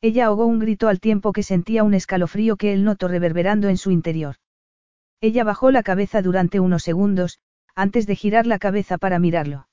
Ella 0.03 0.27
ahogó 0.27 0.47
un 0.47 0.59
grito 0.59 0.89
al 0.89 0.99
tiempo 0.99 1.33
que 1.33 1.43
sentía 1.43 1.85
un 1.85 1.95
escalofrío 1.95 2.57
que 2.57 2.73
él 2.73 2.85
notó 2.85 3.07
reverberando 3.07 3.69
en 3.69 3.77
su 3.77 3.91
interior. 3.91 4.37
Ella 5.21 5.45
bajó 5.45 5.71
la 5.71 5.83
cabeza 5.83 6.23
durante 6.23 6.59
unos 6.61 6.83
segundos, 6.83 7.39
antes 7.75 8.07
de 8.07 8.17
girar 8.17 8.47
la 8.47 8.59
cabeza 8.59 8.97
para 8.97 9.19
mirarlo. 9.19 9.69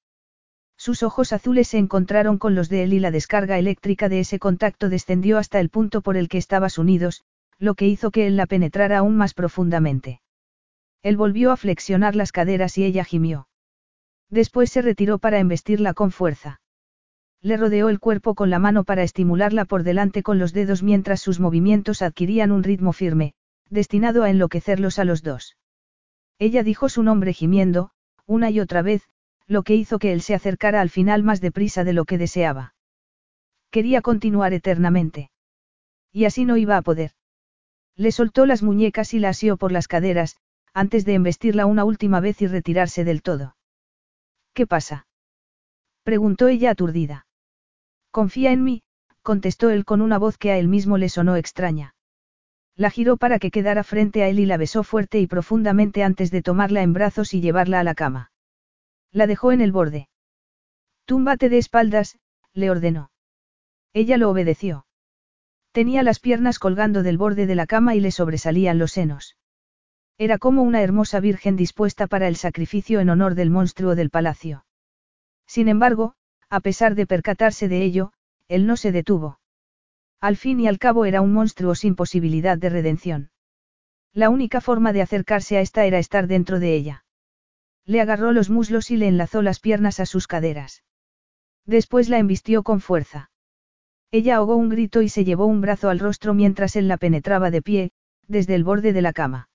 Sus 0.77 1.01
ojos 1.01 1.33
azules 1.33 1.69
se 1.69 1.77
encontraron 1.77 2.37
con 2.37 2.53
los 2.55 2.69
de 2.69 2.83
él 2.83 2.93
y 2.93 2.99
la 2.99 3.09
descarga 3.09 3.57
eléctrica 3.57 4.09
de 4.09 4.19
ese 4.19 4.37
contacto 4.37 4.89
descendió 4.89 5.37
hasta 5.37 5.59
el 5.59 5.69
punto 5.69 6.01
por 6.01 6.17
el 6.17 6.27
que 6.27 6.37
estabas 6.37 6.77
unidos, 6.77 7.23
lo 7.57 7.73
que 7.75 7.87
hizo 7.87 8.11
que 8.11 8.27
él 8.27 8.35
la 8.35 8.45
penetrara 8.45 8.99
aún 8.99 9.15
más 9.17 9.33
profundamente. 9.33 10.21
Él 11.01 11.17
volvió 11.17 11.51
a 11.51 11.57
flexionar 11.57 12.15
las 12.15 12.31
caderas 12.31 12.77
y 12.77 12.83
ella 12.83 13.05
gimió. 13.05 13.47
Después 14.29 14.69
se 14.69 14.81
retiró 14.81 15.19
para 15.19 15.39
embestirla 15.39 15.93
con 15.93 16.11
fuerza. 16.11 16.59
Le 17.41 17.57
rodeó 17.57 17.89
el 17.89 17.99
cuerpo 17.99 18.35
con 18.35 18.49
la 18.49 18.59
mano 18.59 18.83
para 18.83 19.03
estimularla 19.03 19.65
por 19.65 19.83
delante 19.83 20.23
con 20.23 20.39
los 20.39 20.53
dedos 20.53 20.83
mientras 20.83 21.21
sus 21.21 21.39
movimientos 21.39 22.01
adquirían 22.01 22.51
un 22.51 22.63
ritmo 22.63 22.93
firme, 22.93 23.33
destinado 23.69 24.23
a 24.23 24.29
enloquecerlos 24.29 24.99
a 24.99 25.05
los 25.05 25.23
dos. 25.23 25.57
Ella 26.39 26.63
dijo 26.63 26.89
su 26.89 27.03
nombre 27.03 27.33
gimiendo, 27.33 27.91
una 28.25 28.49
y 28.49 28.59
otra 28.59 28.81
vez, 28.81 29.03
lo 29.47 29.63
que 29.63 29.75
hizo 29.75 29.99
que 29.99 30.13
él 30.13 30.21
se 30.21 30.35
acercara 30.35 30.81
al 30.81 30.89
final 30.89 31.23
más 31.23 31.39
deprisa 31.39 31.83
de 31.83 31.93
lo 31.93 32.05
que 32.05 32.17
deseaba. 32.17 32.73
Quería 33.71 34.01
continuar 34.01 34.53
eternamente. 34.53 35.31
Y 36.11 36.25
así 36.25 36.45
no 36.45 36.57
iba 36.57 36.77
a 36.77 36.81
poder. 36.81 37.11
Le 37.95 38.11
soltó 38.11 38.45
las 38.45 38.63
muñecas 38.63 39.13
y 39.13 39.19
la 39.19 39.29
asió 39.29 39.57
por 39.57 39.71
las 39.71 39.87
caderas, 39.87 40.37
antes 40.73 41.05
de 41.05 41.13
embestirla 41.13 41.65
una 41.65 41.85
última 41.85 42.19
vez 42.19 42.41
y 42.41 42.47
retirarse 42.47 43.03
del 43.03 43.21
todo. 43.21 43.55
¿Qué 44.53 44.67
pasa? 44.67 45.07
preguntó 46.03 46.47
ella 46.47 46.71
aturdida. 46.71 47.26
Confía 48.17 48.51
en 48.51 48.63
mí, 48.63 48.81
contestó 49.21 49.69
él 49.69 49.85
con 49.85 50.01
una 50.01 50.17
voz 50.17 50.39
que 50.39 50.49
a 50.49 50.57
él 50.57 50.67
mismo 50.67 50.97
le 50.97 51.07
sonó 51.07 51.35
extraña. 51.35 51.93
La 52.75 52.89
giró 52.89 53.15
para 53.17 53.37
que 53.37 53.51
quedara 53.51 53.83
frente 53.83 54.23
a 54.23 54.27
él 54.27 54.39
y 54.39 54.47
la 54.47 54.57
besó 54.57 54.81
fuerte 54.81 55.19
y 55.19 55.27
profundamente 55.27 56.01
antes 56.01 56.31
de 56.31 56.41
tomarla 56.41 56.81
en 56.81 56.93
brazos 56.93 57.35
y 57.35 57.41
llevarla 57.41 57.79
a 57.79 57.83
la 57.83 57.93
cama. 57.93 58.31
La 59.11 59.27
dejó 59.27 59.51
en 59.51 59.61
el 59.61 59.71
borde. 59.71 60.09
Túmbate 61.05 61.47
de 61.47 61.59
espaldas, 61.59 62.17
le 62.53 62.71
ordenó. 62.71 63.11
Ella 63.93 64.17
lo 64.17 64.31
obedeció. 64.31 64.87
Tenía 65.71 66.01
las 66.01 66.19
piernas 66.19 66.57
colgando 66.57 67.03
del 67.03 67.19
borde 67.19 67.45
de 67.45 67.53
la 67.53 67.67
cama 67.67 67.93
y 67.93 67.99
le 67.99 68.09
sobresalían 68.09 68.79
los 68.79 68.93
senos. 68.93 69.37
Era 70.17 70.39
como 70.39 70.63
una 70.63 70.81
hermosa 70.81 71.19
virgen 71.19 71.55
dispuesta 71.55 72.07
para 72.07 72.27
el 72.27 72.35
sacrificio 72.35 72.99
en 72.99 73.11
honor 73.11 73.35
del 73.35 73.51
monstruo 73.51 73.93
del 73.93 74.09
palacio. 74.09 74.65
Sin 75.45 75.67
embargo, 75.67 76.15
a 76.49 76.59
pesar 76.59 76.95
de 76.95 77.05
percatarse 77.05 77.67
de 77.67 77.83
ello, 77.83 78.13
él 78.47 78.65
no 78.65 78.77
se 78.77 78.91
detuvo. 78.91 79.39
Al 80.19 80.37
fin 80.37 80.59
y 80.59 80.67
al 80.67 80.79
cabo 80.79 81.05
era 81.05 81.21
un 81.21 81.33
monstruo 81.33 81.75
sin 81.75 81.95
posibilidad 81.95 82.57
de 82.57 82.69
redención. 82.69 83.31
La 84.13 84.29
única 84.29 84.61
forma 84.61 84.93
de 84.93 85.01
acercarse 85.01 85.57
a 85.57 85.61
esta 85.61 85.85
era 85.85 85.99
estar 85.99 86.27
dentro 86.27 86.59
de 86.59 86.73
ella. 86.75 87.05
Le 87.85 88.01
agarró 88.01 88.31
los 88.31 88.49
muslos 88.49 88.89
y 88.89 88.97
le 88.97 89.07
enlazó 89.07 89.41
las 89.41 89.59
piernas 89.59 89.99
a 89.99 90.05
sus 90.05 90.27
caderas. 90.27 90.83
Después 91.65 92.09
la 92.09 92.17
embistió 92.17 92.63
con 92.63 92.79
fuerza. 92.79 93.29
Ella 94.09 94.37
ahogó 94.37 94.55
un 94.55 94.69
grito 94.69 95.01
y 95.01 95.09
se 95.09 95.25
llevó 95.25 95.45
un 95.45 95.61
brazo 95.61 95.89
al 95.89 95.99
rostro 95.99 96.33
mientras 96.33 96.75
él 96.75 96.87
la 96.87 96.97
penetraba 96.97 97.51
de 97.51 97.61
pie, 97.61 97.91
desde 98.27 98.55
el 98.55 98.63
borde 98.63 98.93
de 98.93 99.01
la 99.01 99.13
cama. 99.13 99.49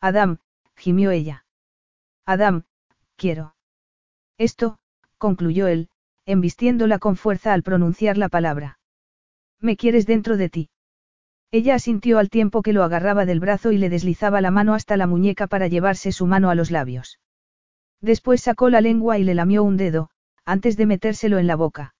Adam, 0.00 0.38
gimió 0.76 1.10
ella. 1.10 1.46
Adam, 2.26 2.64
quiero. 3.16 3.54
Esto, 4.36 4.78
concluyó 5.16 5.66
él, 5.68 5.88
embistiéndola 6.28 6.98
con 6.98 7.16
fuerza 7.16 7.54
al 7.54 7.62
pronunciar 7.62 8.18
la 8.18 8.28
palabra. 8.28 8.78
Me 9.60 9.78
quieres 9.78 10.04
dentro 10.04 10.36
de 10.36 10.50
ti. 10.50 10.68
Ella 11.50 11.74
asintió 11.74 12.18
al 12.18 12.28
tiempo 12.28 12.60
que 12.60 12.74
lo 12.74 12.84
agarraba 12.84 13.24
del 13.24 13.40
brazo 13.40 13.72
y 13.72 13.78
le 13.78 13.88
deslizaba 13.88 14.42
la 14.42 14.50
mano 14.50 14.74
hasta 14.74 14.98
la 14.98 15.06
muñeca 15.06 15.46
para 15.46 15.68
llevarse 15.68 16.12
su 16.12 16.26
mano 16.26 16.50
a 16.50 16.54
los 16.54 16.70
labios. 16.70 17.18
Después 18.02 18.42
sacó 18.42 18.68
la 18.68 18.82
lengua 18.82 19.16
y 19.18 19.24
le 19.24 19.34
lamió 19.34 19.64
un 19.64 19.78
dedo, 19.78 20.10
antes 20.44 20.76
de 20.76 20.84
metérselo 20.84 21.38
en 21.38 21.46
la 21.46 21.56
boca. 21.56 21.94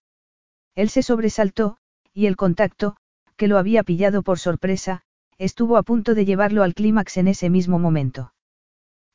Él 0.74 0.90
se 0.90 1.02
sobresaltó, 1.02 1.78
y 2.12 2.26
el 2.26 2.36
contacto, 2.36 2.96
que 3.36 3.48
lo 3.48 3.56
había 3.56 3.82
pillado 3.82 4.22
por 4.22 4.38
sorpresa, 4.38 5.00
estuvo 5.38 5.78
a 5.78 5.82
punto 5.82 6.14
de 6.14 6.26
llevarlo 6.26 6.64
al 6.64 6.74
clímax 6.74 7.16
en 7.16 7.28
ese 7.28 7.48
mismo 7.48 7.78
momento. 7.78 8.34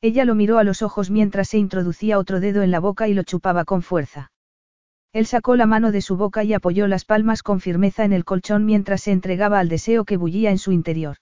Ella 0.00 0.24
lo 0.24 0.34
miró 0.34 0.58
a 0.58 0.64
los 0.64 0.82
ojos 0.82 1.08
mientras 1.12 1.50
se 1.50 1.58
introducía 1.58 2.18
otro 2.18 2.40
dedo 2.40 2.62
en 2.62 2.72
la 2.72 2.80
boca 2.80 3.06
y 3.06 3.14
lo 3.14 3.22
chupaba 3.22 3.64
con 3.64 3.80
fuerza. 3.80 4.32
Él 5.14 5.26
sacó 5.26 5.54
la 5.54 5.66
mano 5.66 5.92
de 5.92 6.02
su 6.02 6.16
boca 6.16 6.42
y 6.42 6.54
apoyó 6.54 6.88
las 6.88 7.04
palmas 7.04 7.44
con 7.44 7.60
firmeza 7.60 8.04
en 8.04 8.12
el 8.12 8.24
colchón 8.24 8.66
mientras 8.66 9.02
se 9.02 9.12
entregaba 9.12 9.60
al 9.60 9.68
deseo 9.68 10.04
que 10.04 10.16
bullía 10.16 10.50
en 10.50 10.58
su 10.58 10.72
interior. 10.72 11.18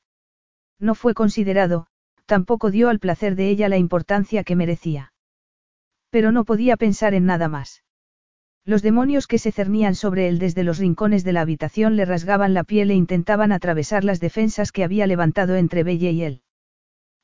No 0.80 0.94
fue 0.94 1.12
considerado, 1.12 1.88
tampoco 2.24 2.70
dio 2.70 2.88
al 2.88 3.00
placer 3.00 3.36
de 3.36 3.50
ella 3.50 3.68
la 3.68 3.76
importancia 3.76 4.44
que 4.44 4.56
merecía. 4.56 5.12
Pero 6.08 6.32
no 6.32 6.46
podía 6.46 6.78
pensar 6.78 7.12
en 7.12 7.26
nada 7.26 7.48
más. 7.48 7.84
Los 8.64 8.80
demonios 8.80 9.26
que 9.26 9.36
se 9.36 9.52
cernían 9.52 9.94
sobre 9.94 10.26
él 10.26 10.38
desde 10.38 10.64
los 10.64 10.78
rincones 10.78 11.22
de 11.22 11.34
la 11.34 11.42
habitación 11.42 11.94
le 11.96 12.06
rasgaban 12.06 12.54
la 12.54 12.64
piel 12.64 12.92
e 12.92 12.94
intentaban 12.94 13.52
atravesar 13.52 14.04
las 14.04 14.20
defensas 14.20 14.72
que 14.72 14.84
había 14.84 15.06
levantado 15.06 15.56
entre 15.56 15.82
Belle 15.82 16.12
y 16.12 16.22
él. 16.22 16.42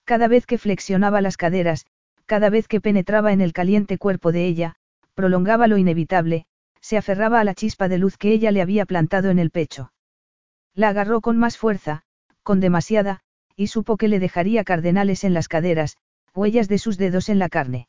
Cada 0.05 0.29
vez 0.29 0.45
que 0.45 0.59
flexionaba 0.59 1.23
las 1.23 1.39
caderas, 1.39 1.87
cada 2.27 2.51
vez 2.51 2.69
que 2.69 2.83
penetraba 2.83 3.33
en 3.33 3.41
el 3.41 3.55
caliente 3.55 3.97
cuerpo 3.97 4.33
de 4.33 4.47
ella, 4.47 4.75
prolongaba 5.15 5.67
lo 5.67 5.79
inevitable, 5.79 6.45
se 6.89 6.97
aferraba 6.97 7.39
a 7.39 7.45
la 7.45 7.55
chispa 7.55 7.87
de 7.87 7.99
luz 7.99 8.17
que 8.17 8.33
ella 8.33 8.51
le 8.51 8.63
había 8.63 8.87
plantado 8.87 9.29
en 9.29 9.39
el 9.39 9.51
pecho. 9.51 9.93
La 10.75 10.89
agarró 10.89 11.21
con 11.21 11.37
más 11.37 11.59
fuerza, 11.59 12.01
con 12.43 12.61
demasiada, 12.61 13.21
y 13.57 13.67
supo 13.67 13.99
que 13.99 14.09
le 14.09 14.19
dejaría 14.19 14.65
cardenales 14.65 15.23
en 15.23 15.35
las 15.35 15.49
caderas, 15.49 15.99
huellas 16.35 16.67
de 16.67 16.79
sus 16.79 16.97
dedos 16.97 17.29
en 17.29 17.39
la 17.39 17.51
carne. 17.51 17.89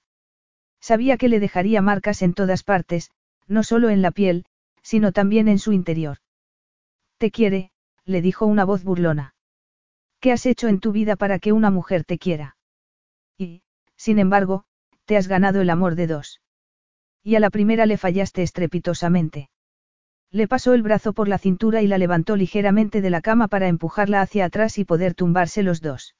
Sabía 0.81 1.15
que 1.15 1.29
le 1.29 1.39
dejaría 1.39 1.81
marcas 1.81 2.21
en 2.21 2.33
todas 2.33 2.63
partes, 2.63 3.09
no 3.47 3.63
solo 3.63 3.87
en 3.89 4.01
la 4.01 4.11
piel, 4.11 4.43
sino 4.81 5.13
también 5.13 5.47
en 5.47 5.59
su 5.59 5.71
interior. 5.71 6.17
Te 7.19 7.31
quiere, 7.31 7.71
le 8.03 8.21
dijo 8.21 8.47
una 8.47 8.65
voz 8.65 8.83
burlona. 8.83 9.33
¿Qué 10.19 10.33
has 10.33 10.45
hecho 10.45 10.67
en 10.67 10.81
tu 10.81 10.91
vida 10.91 11.15
para 11.15 11.39
que 11.39 11.53
una 11.53 11.71
mujer 11.71 12.03
te 12.03 12.17
quiera? 12.17 12.57
Y, 13.37 13.61
sin 13.95 14.19
embargo, 14.19 14.65
te 15.05 15.15
has 15.15 15.29
ganado 15.29 15.61
el 15.61 15.69
amor 15.69 15.95
de 15.95 16.07
dos. 16.07 16.41
Y 17.23 17.35
a 17.35 17.39
la 17.39 17.49
primera 17.49 17.85
le 17.85 17.97
fallaste 17.97 18.43
estrepitosamente. 18.43 19.49
Le 20.31 20.47
pasó 20.47 20.73
el 20.73 20.83
brazo 20.83 21.13
por 21.13 21.27
la 21.27 21.37
cintura 21.37 21.81
y 21.81 21.87
la 21.87 21.97
levantó 21.97 22.35
ligeramente 22.35 23.01
de 23.01 23.09
la 23.09 23.21
cama 23.21 23.47
para 23.47 23.67
empujarla 23.67 24.21
hacia 24.21 24.45
atrás 24.45 24.77
y 24.77 24.85
poder 24.85 25.15
tumbarse 25.15 25.63
los 25.63 25.81
dos. 25.81 26.15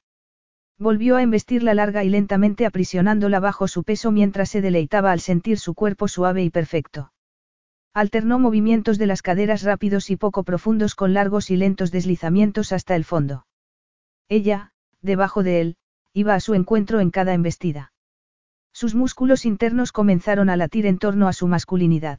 Volvió 0.78 1.16
a 1.16 1.22
embestirla 1.22 1.74
larga 1.74 2.04
y 2.04 2.08
lentamente 2.08 2.66
aprisionándola 2.66 3.38
bajo 3.38 3.68
su 3.68 3.84
peso 3.84 4.10
mientras 4.10 4.48
se 4.48 4.60
deleitaba 4.60 5.12
al 5.12 5.20
sentir 5.20 5.58
su 5.58 5.74
cuerpo 5.74 6.08
suave 6.08 6.42
y 6.42 6.50
perfecto. 6.50 7.12
Alternó 7.92 8.38
movimientos 8.38 8.98
de 8.98 9.06
las 9.06 9.20
caderas 9.20 9.62
rápidos 9.62 10.10
y 10.10 10.16
poco 10.16 10.42
profundos 10.42 10.94
con 10.94 11.12
largos 11.12 11.50
y 11.50 11.56
lentos 11.56 11.90
deslizamientos 11.90 12.72
hasta 12.72 12.96
el 12.96 13.04
fondo. 13.04 13.46
Ella, 14.28 14.72
debajo 15.02 15.42
de 15.42 15.60
él, 15.60 15.76
iba 16.12 16.34
a 16.34 16.40
su 16.40 16.54
encuentro 16.54 17.00
en 17.00 17.10
cada 17.10 17.34
embestida. 17.34 17.89
Sus 18.80 18.94
músculos 18.94 19.44
internos 19.44 19.92
comenzaron 19.92 20.48
a 20.48 20.56
latir 20.56 20.86
en 20.86 20.96
torno 20.96 21.28
a 21.28 21.34
su 21.34 21.46
masculinidad. 21.46 22.18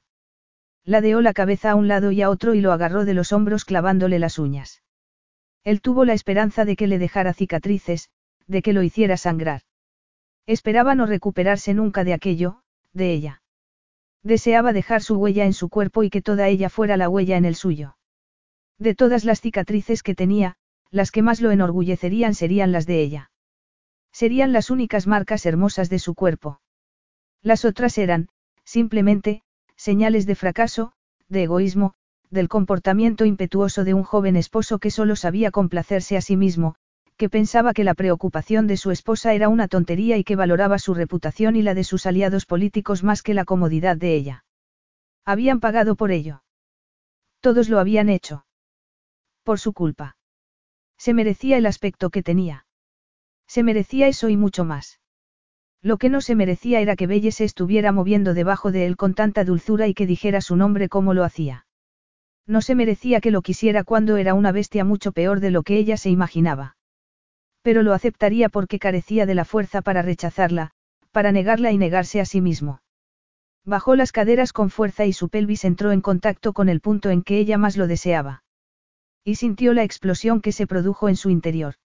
Ladeó 0.86 1.20
la 1.20 1.34
cabeza 1.34 1.72
a 1.72 1.76
un 1.76 1.88
lado 1.88 2.12
y 2.12 2.22
a 2.22 2.30
otro 2.30 2.54
y 2.54 2.62
lo 2.62 2.72
agarró 2.72 3.04
de 3.04 3.16
los 3.16 3.34
hombros 3.34 3.66
clavándole 3.66 4.20
las 4.20 4.38
uñas. 4.38 4.84
Él 5.64 5.82
tuvo 5.82 6.06
la 6.06 6.14
esperanza 6.14 6.64
de 6.64 6.76
que 6.76 6.86
le 6.86 7.00
dejara 7.00 7.34
cicatrices, 7.34 8.12
de 8.46 8.62
que 8.62 8.74
lo 8.74 8.84
hiciera 8.84 9.18
sangrar. 9.18 9.64
Esperaba 10.46 10.94
no 10.94 11.08
recuperarse 11.08 11.74
nunca 11.74 12.04
de 12.04 12.14
aquello, 12.14 12.62
de 12.94 13.12
ella. 13.12 13.42
Deseaba 14.22 14.72
dejar 14.72 15.02
su 15.02 15.16
huella 15.16 15.46
en 15.46 15.54
su 15.54 15.68
cuerpo 15.68 16.04
y 16.04 16.12
que 16.12 16.22
toda 16.22 16.48
ella 16.48 16.70
fuera 16.70 16.96
la 16.96 17.10
huella 17.10 17.38
en 17.38 17.46
el 17.46 17.56
suyo. 17.56 17.98
De 18.78 18.94
todas 18.94 19.26
las 19.26 19.42
cicatrices 19.42 20.04
que 20.04 20.14
tenía, 20.14 20.58
las 20.92 21.10
que 21.10 21.24
más 21.24 21.42
lo 21.42 21.50
enorgullecerían 21.50 22.36
serían 22.36 22.72
las 22.72 22.86
de 22.86 23.02
ella. 23.02 23.31
Serían 24.12 24.52
las 24.52 24.70
únicas 24.70 25.08
marcas 25.08 25.46
hermosas 25.46 25.90
de 25.90 26.00
su 26.00 26.16
cuerpo. 26.16 26.62
Las 27.42 27.66
otras 27.66 27.98
eran, 27.98 28.28
simplemente, 28.64 29.42
señales 29.76 30.26
de 30.26 30.36
fracaso, 30.36 30.94
de 31.28 31.44
egoísmo, 31.44 31.94
del 32.30 32.48
comportamiento 32.48 33.26
impetuoso 33.26 33.84
de 33.84 33.94
un 33.94 34.04
joven 34.04 34.36
esposo 34.36 34.80
que 34.80 34.92
solo 34.92 35.16
sabía 35.16 35.52
complacerse 35.52 36.18
a 36.18 36.22
sí 36.22 36.38
mismo, 36.38 36.76
que 37.18 37.30
pensaba 37.30 37.74
que 37.74 37.84
la 37.84 37.94
preocupación 37.94 38.68
de 38.68 38.78
su 38.78 38.92
esposa 38.92 39.34
era 39.34 39.50
una 39.50 39.68
tontería 39.68 40.18
y 40.18 40.24
que 40.24 40.36
valoraba 40.36 40.80
su 40.80 40.94
reputación 40.94 41.56
y 41.56 41.62
la 41.62 41.74
de 41.74 41.84
sus 41.84 42.06
aliados 42.06 42.46
políticos 42.46 43.04
más 43.04 43.22
que 43.22 43.34
la 43.34 43.46
comodidad 43.46 43.98
de 43.98 44.16
ella. 44.16 44.46
Habían 45.26 45.60
pagado 45.60 45.96
por 45.96 46.12
ello. 46.12 46.44
Todos 47.40 47.70
lo 47.70 47.80
habían 47.80 48.10
hecho. 48.10 48.46
Por 49.44 49.60
su 49.60 49.74
culpa. 49.74 50.16
Se 50.98 51.14
merecía 51.14 51.58
el 51.58 51.66
aspecto 51.66 52.10
que 52.10 52.24
tenía. 52.24 52.66
Se 53.52 53.64
merecía 53.64 54.08
eso 54.08 54.30
y 54.30 54.38
mucho 54.38 54.64
más. 54.64 55.02
Lo 55.82 55.98
que 55.98 56.08
no 56.08 56.22
se 56.22 56.36
merecía 56.36 56.80
era 56.80 56.96
que 56.96 57.06
Belle 57.06 57.34
se 57.34 57.44
estuviera 57.44 57.92
moviendo 57.92 58.34
debajo 58.34 58.72
de 58.72 58.86
él 58.86 58.96
con 58.96 59.14
tanta 59.14 59.44
dulzura 59.44 59.88
y 59.88 59.94
que 59.94 60.08
dijera 60.08 60.40
su 60.40 60.56
nombre 60.56 60.88
como 60.88 61.14
lo 61.14 61.26
hacía. 61.26 61.66
No 62.48 62.62
se 62.62 62.76
merecía 62.76 63.20
que 63.20 63.30
lo 63.30 63.42
quisiera 63.42 63.84
cuando 63.84 64.16
era 64.16 64.36
una 64.36 64.54
bestia 64.54 64.86
mucho 64.86 65.12
peor 65.12 65.42
de 65.42 65.52
lo 65.52 65.64
que 65.64 65.76
ella 65.76 65.98
se 65.98 66.10
imaginaba. 66.10 66.78
Pero 67.62 67.84
lo 67.84 67.92
aceptaría 67.92 68.48
porque 68.48 68.80
carecía 68.80 69.26
de 69.26 69.36
la 69.36 69.44
fuerza 69.44 69.82
para 69.82 70.02
rechazarla, 70.02 70.72
para 71.12 71.34
negarla 71.34 71.74
y 71.74 71.78
negarse 71.78 72.22
a 72.22 72.26
sí 72.26 72.40
mismo. 72.40 72.82
Bajó 73.66 73.98
las 73.98 74.14
caderas 74.14 74.54
con 74.54 74.70
fuerza 74.70 75.06
y 75.06 75.12
su 75.12 75.28
pelvis 75.28 75.66
entró 75.66 75.92
en 75.92 76.00
contacto 76.00 76.54
con 76.54 76.70
el 76.70 76.80
punto 76.80 77.10
en 77.10 77.22
que 77.22 77.38
ella 77.38 77.58
más 77.58 77.76
lo 77.76 77.88
deseaba. 77.88 78.46
Y 79.26 79.36
sintió 79.36 79.74
la 79.74 79.84
explosión 79.84 80.40
que 80.40 80.54
se 80.54 80.68
produjo 80.68 81.10
en 81.10 81.18
su 81.18 81.30
interior. 81.30 81.76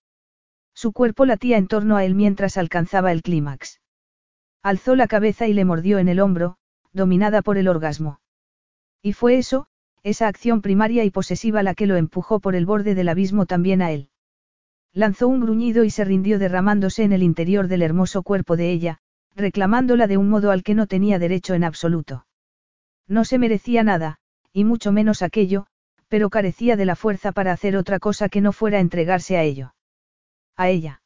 Su 0.76 0.92
cuerpo 0.92 1.24
latía 1.24 1.56
en 1.56 1.68
torno 1.68 1.96
a 1.96 2.04
él 2.04 2.14
mientras 2.14 2.58
alcanzaba 2.58 3.10
el 3.10 3.22
clímax. 3.22 3.80
Alzó 4.62 4.94
la 4.94 5.06
cabeza 5.06 5.48
y 5.48 5.54
le 5.54 5.64
mordió 5.64 5.98
en 5.98 6.08
el 6.08 6.20
hombro, 6.20 6.58
dominada 6.92 7.40
por 7.40 7.56
el 7.56 7.66
orgasmo. 7.66 8.20
Y 9.00 9.14
fue 9.14 9.38
eso, 9.38 9.68
esa 10.02 10.28
acción 10.28 10.60
primaria 10.60 11.02
y 11.04 11.10
posesiva 11.10 11.62
la 11.62 11.74
que 11.74 11.86
lo 11.86 11.96
empujó 11.96 12.40
por 12.40 12.54
el 12.54 12.66
borde 12.66 12.94
del 12.94 13.08
abismo 13.08 13.46
también 13.46 13.80
a 13.80 13.90
él. 13.90 14.10
Lanzó 14.92 15.28
un 15.28 15.40
gruñido 15.40 15.82
y 15.82 15.88
se 15.88 16.04
rindió 16.04 16.38
derramándose 16.38 17.04
en 17.04 17.12
el 17.12 17.22
interior 17.22 17.68
del 17.68 17.80
hermoso 17.80 18.22
cuerpo 18.22 18.58
de 18.58 18.70
ella, 18.70 18.98
reclamándola 19.34 20.06
de 20.06 20.18
un 20.18 20.28
modo 20.28 20.50
al 20.50 20.62
que 20.62 20.74
no 20.74 20.86
tenía 20.86 21.18
derecho 21.18 21.54
en 21.54 21.64
absoluto. 21.64 22.26
No 23.08 23.24
se 23.24 23.38
merecía 23.38 23.82
nada, 23.82 24.18
y 24.52 24.64
mucho 24.64 24.92
menos 24.92 25.22
aquello, 25.22 25.68
pero 26.08 26.28
carecía 26.28 26.76
de 26.76 26.84
la 26.84 26.96
fuerza 26.96 27.32
para 27.32 27.52
hacer 27.52 27.78
otra 27.78 27.98
cosa 27.98 28.28
que 28.28 28.42
no 28.42 28.52
fuera 28.52 28.80
entregarse 28.80 29.38
a 29.38 29.42
ello. 29.42 29.72
A 30.56 30.68
ella. 30.68 31.02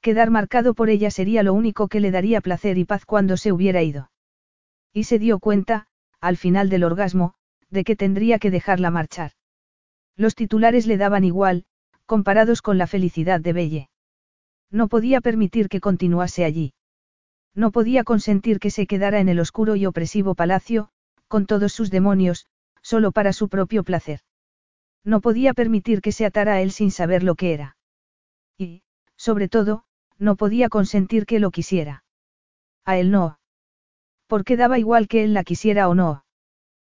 Quedar 0.00 0.30
marcado 0.30 0.74
por 0.74 0.88
ella 0.88 1.10
sería 1.10 1.42
lo 1.42 1.52
único 1.52 1.88
que 1.88 2.00
le 2.00 2.10
daría 2.10 2.40
placer 2.40 2.78
y 2.78 2.84
paz 2.84 3.04
cuando 3.04 3.36
se 3.36 3.52
hubiera 3.52 3.82
ido. 3.82 4.10
Y 4.92 5.04
se 5.04 5.18
dio 5.18 5.38
cuenta, 5.38 5.88
al 6.20 6.36
final 6.36 6.68
del 6.68 6.84
orgasmo, 6.84 7.34
de 7.68 7.84
que 7.84 7.96
tendría 7.96 8.38
que 8.38 8.50
dejarla 8.50 8.90
marchar. 8.90 9.32
Los 10.16 10.34
titulares 10.34 10.86
le 10.86 10.96
daban 10.96 11.24
igual, 11.24 11.64
comparados 12.06 12.62
con 12.62 12.78
la 12.78 12.86
felicidad 12.86 13.40
de 13.40 13.52
Belle. 13.52 13.90
No 14.70 14.88
podía 14.88 15.20
permitir 15.20 15.68
que 15.68 15.80
continuase 15.80 16.44
allí. 16.44 16.74
No 17.54 17.72
podía 17.72 18.04
consentir 18.04 18.60
que 18.60 18.70
se 18.70 18.86
quedara 18.86 19.20
en 19.20 19.28
el 19.28 19.40
oscuro 19.40 19.76
y 19.76 19.86
opresivo 19.86 20.34
palacio, 20.34 20.90
con 21.28 21.46
todos 21.46 21.72
sus 21.72 21.90
demonios, 21.90 22.46
solo 22.82 23.12
para 23.12 23.32
su 23.32 23.48
propio 23.48 23.82
placer. 23.82 24.20
No 25.04 25.20
podía 25.20 25.54
permitir 25.54 26.00
que 26.00 26.12
se 26.12 26.26
atara 26.26 26.54
a 26.54 26.60
él 26.60 26.70
sin 26.70 26.90
saber 26.90 27.22
lo 27.22 27.34
que 27.34 27.52
era. 27.52 27.76
Y, 28.60 28.82
sobre 29.16 29.48
todo, 29.48 29.84
no 30.18 30.36
podía 30.36 30.68
consentir 30.68 31.24
que 31.24 31.40
lo 31.40 31.50
quisiera. 31.50 32.04
A 32.84 32.98
él 32.98 33.10
no. 33.10 33.38
Porque 34.26 34.58
daba 34.58 34.78
igual 34.78 35.08
que 35.08 35.24
él 35.24 35.32
la 35.32 35.44
quisiera 35.44 35.88
o 35.88 35.94
no. 35.94 36.26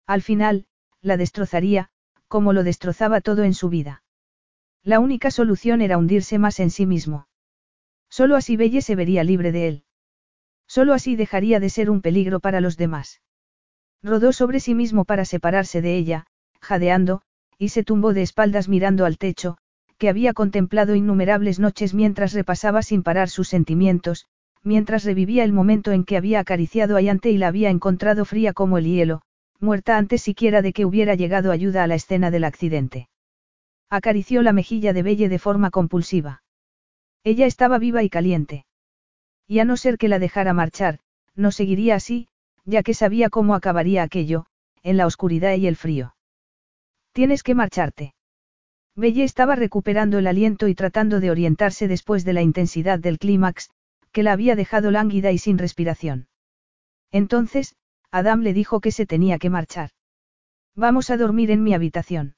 Al 0.07 0.23
final, 0.23 0.67
la 1.03 1.19
destrozaría, 1.19 1.91
como 2.29 2.55
lo 2.55 2.65
destrozaba 2.65 3.21
todo 3.21 3.45
en 3.45 3.53
su 3.53 3.69
vida. 3.69 4.03
La 4.83 5.01
única 5.01 5.31
solución 5.31 5.83
era 5.83 5.99
hundirse 5.99 6.39
más 6.39 6.61
en 6.61 6.71
sí 6.71 6.87
mismo. 6.87 7.29
Solo 8.09 8.37
así 8.37 8.57
Belle 8.57 8.81
se 8.81 8.97
vería 8.97 9.23
libre 9.23 9.53
de 9.53 9.69
él. 9.69 9.85
Solo 10.67 10.95
así 10.95 11.15
dejaría 11.15 11.61
de 11.61 11.69
ser 11.69 11.91
un 11.91 12.01
peligro 12.01 12.41
para 12.41 12.63
los 12.63 12.79
demás. 12.79 13.21
Rodó 14.03 14.33
sobre 14.33 14.61
sí 14.61 14.75
mismo 14.75 15.05
para 15.05 15.27
separarse 15.27 15.83
de 15.83 15.99
ella, 15.99 16.27
jadeando, 16.63 17.21
y 17.59 17.69
se 17.69 17.85
tumbó 17.85 18.15
de 18.15 18.23
espaldas 18.23 18.69
mirando 18.69 19.05
al 19.05 19.19
techo, 19.19 19.59
que 20.01 20.09
había 20.09 20.33
contemplado 20.33 20.95
innumerables 20.95 21.61
noches 21.61 21.93
mientras 21.93 22.33
repasaba 22.33 22.81
sin 22.83 23.03
parar 23.03 23.29
sus 23.29 23.49
sentimientos, 23.49 24.25
mientras 24.63 25.05
revivía 25.05 25.45
el 25.45 25.53
momento 25.53 25.93
en 25.93 26.05
que 26.05 26.17
había 26.17 26.41
acariciado 26.41 26.97
a 26.97 27.03
Yante 27.03 27.31
y 27.31 27.37
la 27.37 27.49
había 27.49 27.69
encontrado 27.69 28.25
fría 28.25 28.55
como 28.55 28.79
el 28.79 28.87
hielo, 28.87 29.21
muerta 29.61 29.99
antes 29.99 30.23
siquiera 30.23 30.63
de 30.63 30.73
que 30.73 30.87
hubiera 30.87 31.17
llegado 31.17 31.53
ayuda 31.53 31.85
a 31.85 31.87
la 31.87 31.97
escena 31.97 32.31
del 32.31 32.45
accidente. 32.45 33.11
Acarició 33.91 34.41
la 34.41 34.55
mejilla 34.55 34.95
de 34.95 35.03
Belle 35.03 35.29
de 35.29 35.39
forma 35.39 35.71
compulsiva. 35.71 36.43
Ella 37.23 37.45
estaba 37.45 37.79
viva 37.79 38.03
y 38.03 38.09
caliente. 38.09 38.65
Y 39.47 39.59
a 39.59 39.67
no 39.67 39.77
ser 39.77 39.99
que 39.99 40.09
la 40.09 40.19
dejara 40.19 40.55
marchar, 40.55 41.01
no 41.37 41.53
seguiría 41.53 41.97
así, 41.97 42.27
ya 42.65 42.83
que 42.83 42.95
sabía 42.95 43.29
cómo 43.29 43.55
acabaría 43.55 44.03
aquello, 44.03 44.47
en 44.83 44.97
la 44.97 45.05
oscuridad 45.05 45.55
y 45.57 45.67
el 45.67 45.77
frío. 45.77 46.15
Tienes 47.13 47.43
que 47.43 47.55
marcharte. 47.55 48.15
Belle 49.01 49.25
estaba 49.25 49.57
recuperando 49.57 50.19
el 50.19 50.27
aliento 50.27 50.69
y 50.69 50.75
tratando 50.75 51.21
de 51.21 51.31
orientarse 51.31 51.89
después 51.89 52.25
de 52.25 52.35
la 52.35 52.43
intensidad 52.43 52.99
del 52.99 53.19
clímax, 53.19 53.71
que 54.13 54.23
la 54.23 54.33
había 54.33 54.57
dejado 54.57 54.91
lánguida 54.91 55.33
y 55.33 55.39
sin 55.39 55.59
respiración. 55.59 56.29
Entonces, 57.11 57.77
Adam 58.11 58.43
le 58.43 58.53
dijo 58.53 58.81
que 58.81 58.93
se 58.93 59.07
tenía 59.07 59.39
que 59.39 59.51
marchar. 59.51 59.91
Vamos 60.77 61.11
a 61.11 61.17
dormir 61.17 61.51
en 61.51 61.63
mi 61.63 61.75
habitación. 61.75 62.37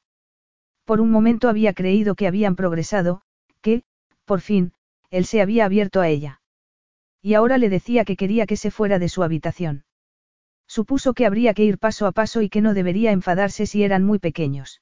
Por 0.84 1.00
un 1.00 1.10
momento 1.10 1.48
había 1.48 1.72
creído 1.72 2.14
que 2.14 2.26
habían 2.26 2.56
progresado, 2.56 3.22
que, 3.60 3.82
por 4.24 4.40
fin, 4.40 4.72
él 5.10 5.24
se 5.24 5.40
había 5.40 5.64
abierto 5.64 6.00
a 6.00 6.08
ella. 6.08 6.40
Y 7.20 7.34
ahora 7.34 7.58
le 7.58 7.68
decía 7.68 8.04
que 8.04 8.16
quería 8.16 8.46
que 8.46 8.56
se 8.56 8.70
fuera 8.70 8.98
de 8.98 9.08
su 9.08 9.22
habitación. 9.22 9.84
Supuso 10.66 11.12
que 11.12 11.26
habría 11.26 11.54
que 11.54 11.64
ir 11.64 11.78
paso 11.78 12.06
a 12.06 12.12
paso 12.12 12.40
y 12.40 12.48
que 12.48 12.60
no 12.60 12.72
debería 12.72 13.12
enfadarse 13.12 13.66
si 13.66 13.82
eran 13.82 14.04
muy 14.04 14.18
pequeños. 14.18 14.80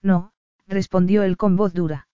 No, 0.00 0.32
respondió 0.66 1.22
él 1.22 1.36
con 1.36 1.56
voz 1.56 1.72
dura. 1.72 2.08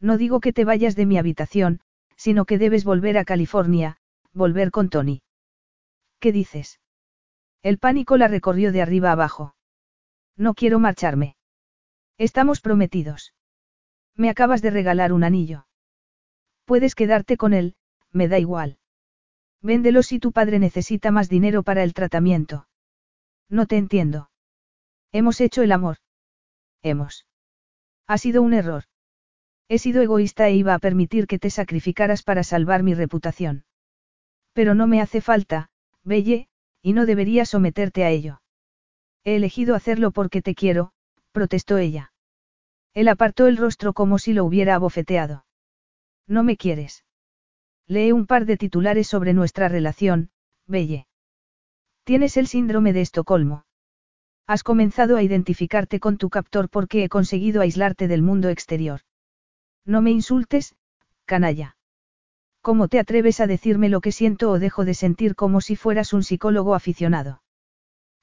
No 0.00 0.18
digo 0.18 0.40
que 0.40 0.52
te 0.52 0.64
vayas 0.64 0.96
de 0.96 1.06
mi 1.06 1.18
habitación, 1.18 1.80
sino 2.16 2.44
que 2.44 2.58
debes 2.58 2.84
volver 2.84 3.18
a 3.18 3.24
California, 3.24 3.98
volver 4.32 4.70
con 4.70 4.88
Tony. 4.88 5.22
¿Qué 6.20 6.32
dices? 6.32 6.80
El 7.62 7.78
pánico 7.78 8.16
la 8.16 8.28
recorrió 8.28 8.72
de 8.72 8.82
arriba 8.82 9.12
abajo. 9.12 9.54
No 10.36 10.54
quiero 10.54 10.78
marcharme. 10.78 11.36
Estamos 12.18 12.60
prometidos. 12.60 13.34
Me 14.16 14.30
acabas 14.30 14.62
de 14.62 14.70
regalar 14.70 15.12
un 15.12 15.24
anillo. 15.24 15.66
Puedes 16.64 16.94
quedarte 16.94 17.36
con 17.36 17.52
él, 17.52 17.74
me 18.12 18.28
da 18.28 18.38
igual. 18.38 18.78
Véndelo 19.60 20.02
si 20.02 20.18
tu 20.18 20.32
padre 20.32 20.58
necesita 20.58 21.10
más 21.10 21.28
dinero 21.28 21.62
para 21.62 21.82
el 21.82 21.94
tratamiento. 21.94 22.68
No 23.48 23.66
te 23.66 23.76
entiendo. 23.76 24.30
Hemos 25.12 25.40
hecho 25.40 25.62
el 25.62 25.72
amor. 25.72 25.98
Hemos. 26.82 27.26
Ha 28.06 28.18
sido 28.18 28.42
un 28.42 28.52
error. 28.52 28.84
He 29.68 29.78
sido 29.78 30.02
egoísta 30.02 30.48
e 30.48 30.54
iba 30.54 30.74
a 30.74 30.78
permitir 30.78 31.26
que 31.26 31.38
te 31.38 31.50
sacrificaras 31.50 32.22
para 32.22 32.42
salvar 32.42 32.82
mi 32.82 32.94
reputación. 32.94 33.64
Pero 34.52 34.74
no 34.74 34.86
me 34.86 35.00
hace 35.00 35.20
falta, 35.20 35.70
Belle, 36.02 36.48
y 36.82 36.92
no 36.92 37.06
debería 37.06 37.46
someterte 37.46 38.04
a 38.04 38.10
ello. 38.10 38.42
He 39.24 39.36
elegido 39.36 39.74
hacerlo 39.74 40.10
porque 40.10 40.42
te 40.42 40.54
quiero, 40.54 40.92
protestó 41.32 41.78
ella. 41.78 42.12
Él 42.92 43.08
apartó 43.08 43.46
el 43.46 43.56
rostro 43.56 43.94
como 43.94 44.18
si 44.18 44.34
lo 44.34 44.44
hubiera 44.44 44.74
abofeteado. 44.74 45.46
No 46.28 46.44
me 46.44 46.56
quieres. 46.56 47.04
Lee 47.86 48.12
un 48.12 48.26
par 48.26 48.44
de 48.44 48.56
titulares 48.56 49.08
sobre 49.08 49.32
nuestra 49.32 49.68
relación, 49.68 50.30
Belle. 50.66 51.06
Tienes 52.04 52.36
el 52.36 52.46
síndrome 52.46 52.92
de 52.92 53.00
Estocolmo. 53.00 53.63
Has 54.46 54.62
comenzado 54.62 55.16
a 55.16 55.22
identificarte 55.22 56.00
con 56.00 56.18
tu 56.18 56.28
captor 56.28 56.68
porque 56.68 57.04
he 57.04 57.08
conseguido 57.08 57.62
aislarte 57.62 58.08
del 58.08 58.22
mundo 58.22 58.50
exterior. 58.50 59.00
No 59.86 60.02
me 60.02 60.10
insultes, 60.10 60.74
canalla. 61.24 61.76
¿Cómo 62.60 62.88
te 62.88 62.98
atreves 62.98 63.40
a 63.40 63.46
decirme 63.46 63.88
lo 63.88 64.00
que 64.00 64.12
siento 64.12 64.50
o 64.50 64.58
dejo 64.58 64.84
de 64.84 64.94
sentir 64.94 65.34
como 65.34 65.60
si 65.60 65.76
fueras 65.76 66.12
un 66.12 66.22
psicólogo 66.22 66.74
aficionado? 66.74 67.42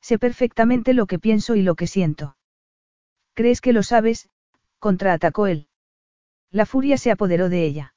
Sé 0.02 0.20
perfectamente 0.20 0.94
lo 0.94 1.06
que 1.06 1.20
pienso 1.20 1.56
y 1.56 1.62
lo 1.64 1.76
que 1.76 1.88
siento. 1.88 2.36
¿Crees 3.34 3.62
que 3.62 3.74
lo 3.74 3.84
sabes? 3.84 4.30
contraatacó 4.80 5.48
él. 5.48 5.68
La 6.52 6.66
furia 6.66 6.98
se 6.98 7.12
apoderó 7.12 7.50
de 7.50 7.66
ella. 7.66 7.94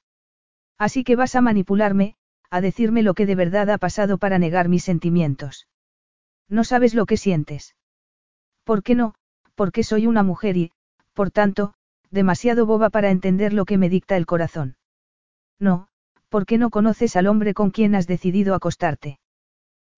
Así 0.78 1.02
que 1.04 1.16
vas 1.16 1.34
a 1.34 1.40
manipularme, 1.40 2.16
a 2.50 2.60
decirme 2.60 3.02
lo 3.02 3.14
que 3.14 3.26
de 3.26 3.34
verdad 3.34 3.70
ha 3.70 3.78
pasado 3.78 4.18
para 4.18 4.38
negar 4.38 4.68
mis 4.68 4.84
sentimientos. 4.84 5.66
No 6.48 6.62
sabes 6.64 6.94
lo 6.94 7.06
que 7.06 7.16
sientes. 7.16 7.74
¿Por 8.64 8.82
qué 8.82 8.94
no? 8.94 9.14
Porque 9.54 9.84
soy 9.84 10.06
una 10.06 10.22
mujer 10.22 10.56
y, 10.56 10.72
por 11.12 11.30
tanto, 11.30 11.74
demasiado 12.10 12.66
boba 12.66 12.90
para 12.90 13.10
entender 13.10 13.52
lo 13.52 13.64
que 13.64 13.78
me 13.78 13.88
dicta 13.88 14.16
el 14.16 14.26
corazón. 14.26 14.76
No, 15.58 15.88
porque 16.28 16.58
no 16.58 16.70
conoces 16.70 17.16
al 17.16 17.26
hombre 17.26 17.54
con 17.54 17.70
quien 17.70 17.94
has 17.94 18.06
decidido 18.06 18.54
acostarte. 18.54 19.18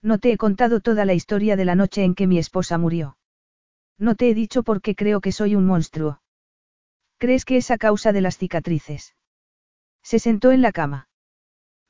No 0.03 0.19
te 0.19 0.33
he 0.33 0.37
contado 0.37 0.81
toda 0.81 1.05
la 1.05 1.15
historia 1.15 1.57
de 1.57 1.65
la 1.65 1.75
noche 1.75 2.05
en 2.05 2.15
que 2.15 2.27
mi 2.27 2.39
esposa 2.39 2.77
murió. 2.77 3.17
No 3.99 4.15
te 4.15 4.29
he 4.29 4.35
dicho 4.35 4.63
por 4.63 4.83
qué 4.83 4.95
creo 4.95 5.21
que 5.21 5.33
soy 5.33 5.55
un 5.55 5.67
monstruo. 5.67 6.21
¿Crees 7.19 7.45
que 7.45 7.57
es 7.57 7.71
a 7.71 7.79
causa 7.79 8.13
de 8.13 8.21
las 8.21 8.37
cicatrices? 8.37 9.15
Se 10.03 10.19
sentó 10.19 10.53
en 10.53 10.61
la 10.61 10.73
cama. 10.73 11.09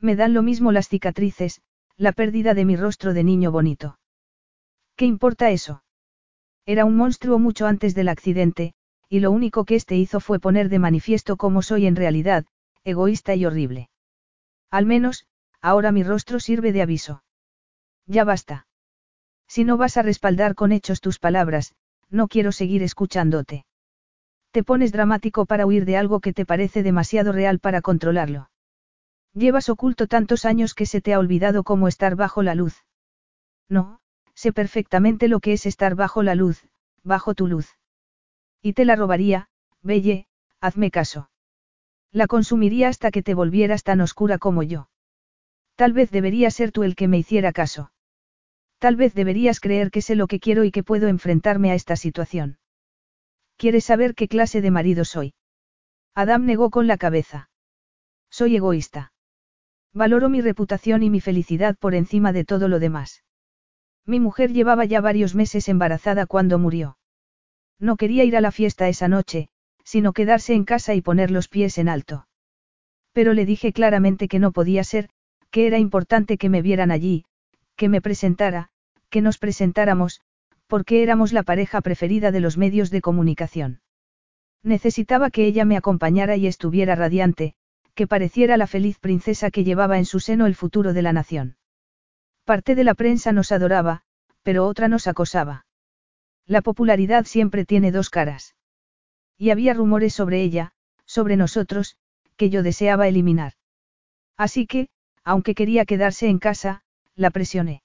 Me 0.01 0.15
dan 0.15 0.33
lo 0.33 0.43
mismo 0.43 0.71
las 0.73 0.89
cicatrices, 0.89 1.63
la 1.97 2.13
pérdida 2.13 2.55
de 2.55 2.65
mi 2.65 2.77
rostro 2.77 3.13
de 3.13 3.25
niño 3.25 3.51
bonito. 3.51 3.99
¿Qué 4.95 5.05
importa 5.05 5.51
eso? 5.51 5.83
Era 6.67 6.85
un 6.85 6.97
monstruo 6.97 7.39
mucho 7.39 7.67
antes 7.67 7.95
del 7.95 8.09
accidente, 8.09 8.75
y 9.09 9.21
lo 9.21 9.31
único 9.31 9.65
que 9.65 9.77
éste 9.77 9.97
hizo 9.97 10.19
fue 10.19 10.41
poner 10.41 10.69
de 10.69 10.81
manifiesto 10.81 11.37
cómo 11.37 11.63
soy 11.63 11.87
en 11.87 11.95
realidad, 11.95 12.45
egoísta 12.83 13.37
y 13.37 13.47
horrible. 13.47 13.89
Al 14.71 14.85
menos, 14.85 15.27
ahora 15.61 15.93
mi 15.93 16.03
rostro 16.03 16.41
sirve 16.41 16.73
de 16.73 16.83
aviso. 16.83 17.23
Ya 18.07 18.25
basta. 18.25 18.67
Si 19.47 19.65
no 19.65 19.77
vas 19.77 19.97
a 19.97 20.03
respaldar 20.03 20.57
con 20.57 20.73
hechos 20.73 21.01
tus 21.01 21.21
palabras, 21.21 21.75
no 22.11 22.27
quiero 22.27 22.51
seguir 22.51 22.83
escuchándote. 22.83 23.65
Te 24.51 24.65
pones 24.65 24.91
dramático 24.91 25.47
para 25.47 25.67
huir 25.67 25.85
de 25.85 25.97
algo 25.97 26.21
que 26.21 26.33
te 26.33 26.47
parece 26.47 26.83
demasiado 26.83 27.31
real 27.31 27.61
para 27.61 27.81
controlarlo. 27.81 28.51
Llevas 29.35 29.69
oculto 29.69 30.07
tantos 30.07 30.45
años 30.45 30.75
que 30.75 30.87
se 30.87 31.01
te 31.01 31.15
ha 31.15 31.19
olvidado 31.19 31.63
cómo 31.63 31.89
estar 31.89 32.17
bajo 32.17 32.43
la 32.43 32.55
luz. 32.55 32.85
No, 33.69 34.01
sé 34.37 34.53
perfectamente 34.53 35.27
lo 35.27 35.41
que 35.41 35.55
es 35.55 35.67
estar 35.67 35.97
bajo 35.97 36.23
la 36.23 36.37
luz, 36.37 36.69
bajo 37.03 37.35
tu 37.35 37.49
luz. 37.49 37.77
Y 38.63 38.75
te 38.75 38.85
la 38.85 38.95
robaría, 38.95 39.49
Belle, 39.83 40.27
hazme 40.61 40.91
caso. 40.91 41.31
La 42.13 42.27
consumiría 42.27 42.89
hasta 42.89 43.11
que 43.11 43.23
te 43.23 43.35
volvieras 43.35 43.83
tan 43.83 44.01
oscura 44.01 44.39
como 44.39 44.63
yo. 44.63 44.89
Tal 45.75 45.93
vez 45.93 46.11
debería 46.11 46.51
ser 46.51 46.71
tú 46.71 46.83
el 46.85 46.95
que 46.97 47.09
me 47.09 47.19
hiciera 47.19 47.53
caso. 47.53 47.93
Tal 48.79 48.97
vez 48.97 49.15
deberías 49.15 49.59
creer 49.59 49.91
que 49.91 50.03
sé 50.03 50.15
lo 50.15 50.27
que 50.27 50.39
quiero 50.39 50.65
y 50.65 50.71
que 50.71 50.83
puedo 50.83 51.09
enfrentarme 51.09 51.71
a 51.71 51.75
esta 51.75 51.97
situación. 51.97 52.59
¿Quieres 53.57 53.85
saber 53.85 54.15
qué 54.15 54.29
clase 54.29 54.61
de 54.61 54.71
marido 54.71 55.05
soy? 55.05 55.35
Adam 56.15 56.45
negó 56.45 56.71
con 56.71 56.87
la 56.87 56.99
cabeza. 56.99 57.51
Soy 58.31 58.57
egoísta. 58.57 59.13
Valoro 59.93 60.29
mi 60.29 60.43
reputación 60.43 61.03
y 61.03 61.11
mi 61.11 61.21
felicidad 61.21 61.77
por 61.79 61.95
encima 61.95 62.33
de 62.33 62.45
todo 62.45 62.69
lo 62.69 62.79
demás. 62.79 63.26
Mi 64.07 64.21
mujer 64.21 64.53
llevaba 64.53 64.85
ya 64.85 65.01
varios 65.01 65.35
meses 65.35 65.69
embarazada 65.69 66.27
cuando 66.27 66.59
murió. 66.59 66.97
No 67.79 67.97
quería 67.97 68.25
ir 68.25 68.37
a 68.37 68.41
la 68.41 68.53
fiesta 68.53 68.89
esa 68.89 69.09
noche, 69.09 69.49
sino 69.85 70.13
quedarse 70.13 70.55
en 70.55 70.65
casa 70.65 70.95
y 70.95 71.01
poner 71.01 71.31
los 71.31 71.49
pies 71.49 71.77
en 71.79 71.89
alto. 71.89 72.27
Pero 73.13 73.35
le 73.35 73.45
dije 73.45 73.73
claramente 73.73 74.29
que 74.29 74.39
no 74.39 74.53
podía 74.53 74.85
ser, 74.85 75.09
que 75.51 75.67
era 75.67 75.79
importante 75.79 76.39
que 76.39 76.49
me 76.49 76.63
vieran 76.63 76.91
allí, 76.91 77.25
que 77.77 77.89
me 77.89 78.01
presentara, 78.01 78.69
que 79.11 79.23
nos 79.23 79.39
presentáramos, 79.39 80.21
porque 80.67 81.03
éramos 81.03 81.33
la 81.33 81.43
pareja 81.43 81.81
preferida 81.81 82.31
de 82.31 82.41
los 82.41 82.57
medios 82.57 82.91
de 82.91 83.01
comunicación. 83.01 83.81
Necesitaba 84.63 85.31
que 85.31 85.47
ella 85.47 85.65
me 85.65 85.77
acompañara 85.77 86.37
y 86.37 86.47
estuviera 86.47 86.95
radiante, 86.95 87.55
que 87.95 88.07
pareciera 88.07 88.57
la 88.57 88.67
feliz 88.67 88.99
princesa 88.99 89.51
que 89.51 89.65
llevaba 89.65 89.99
en 89.99 90.05
su 90.05 90.21
seno 90.21 90.47
el 90.47 90.55
futuro 90.55 90.93
de 90.93 91.03
la 91.03 91.13
nación. 91.13 91.57
Parte 92.47 92.77
de 92.77 92.85
la 92.85 92.95
prensa 92.95 93.33
nos 93.33 93.51
adoraba, 93.51 94.03
pero 94.45 94.69
otra 94.69 94.87
nos 94.87 95.09
acosaba. 95.09 95.67
La 96.47 96.63
popularidad 96.63 97.25
siempre 97.25 97.65
tiene 97.65 97.91
dos 97.91 98.09
caras. 98.09 98.55
Y 99.37 99.51
había 99.51 99.75
rumores 99.75 100.15
sobre 100.15 100.43
ella, 100.43 100.71
sobre 101.07 101.37
nosotros, 101.37 101.97
que 102.37 102.49
yo 102.49 102.63
deseaba 102.63 103.09
eliminar. 103.09 103.55
Así 104.37 104.69
que, 104.69 104.91
aunque 105.25 105.57
quería 105.57 105.87
quedarse 105.87 106.29
en 106.29 106.39
casa, 106.39 106.85
la 107.17 107.31
presioné. 107.31 107.83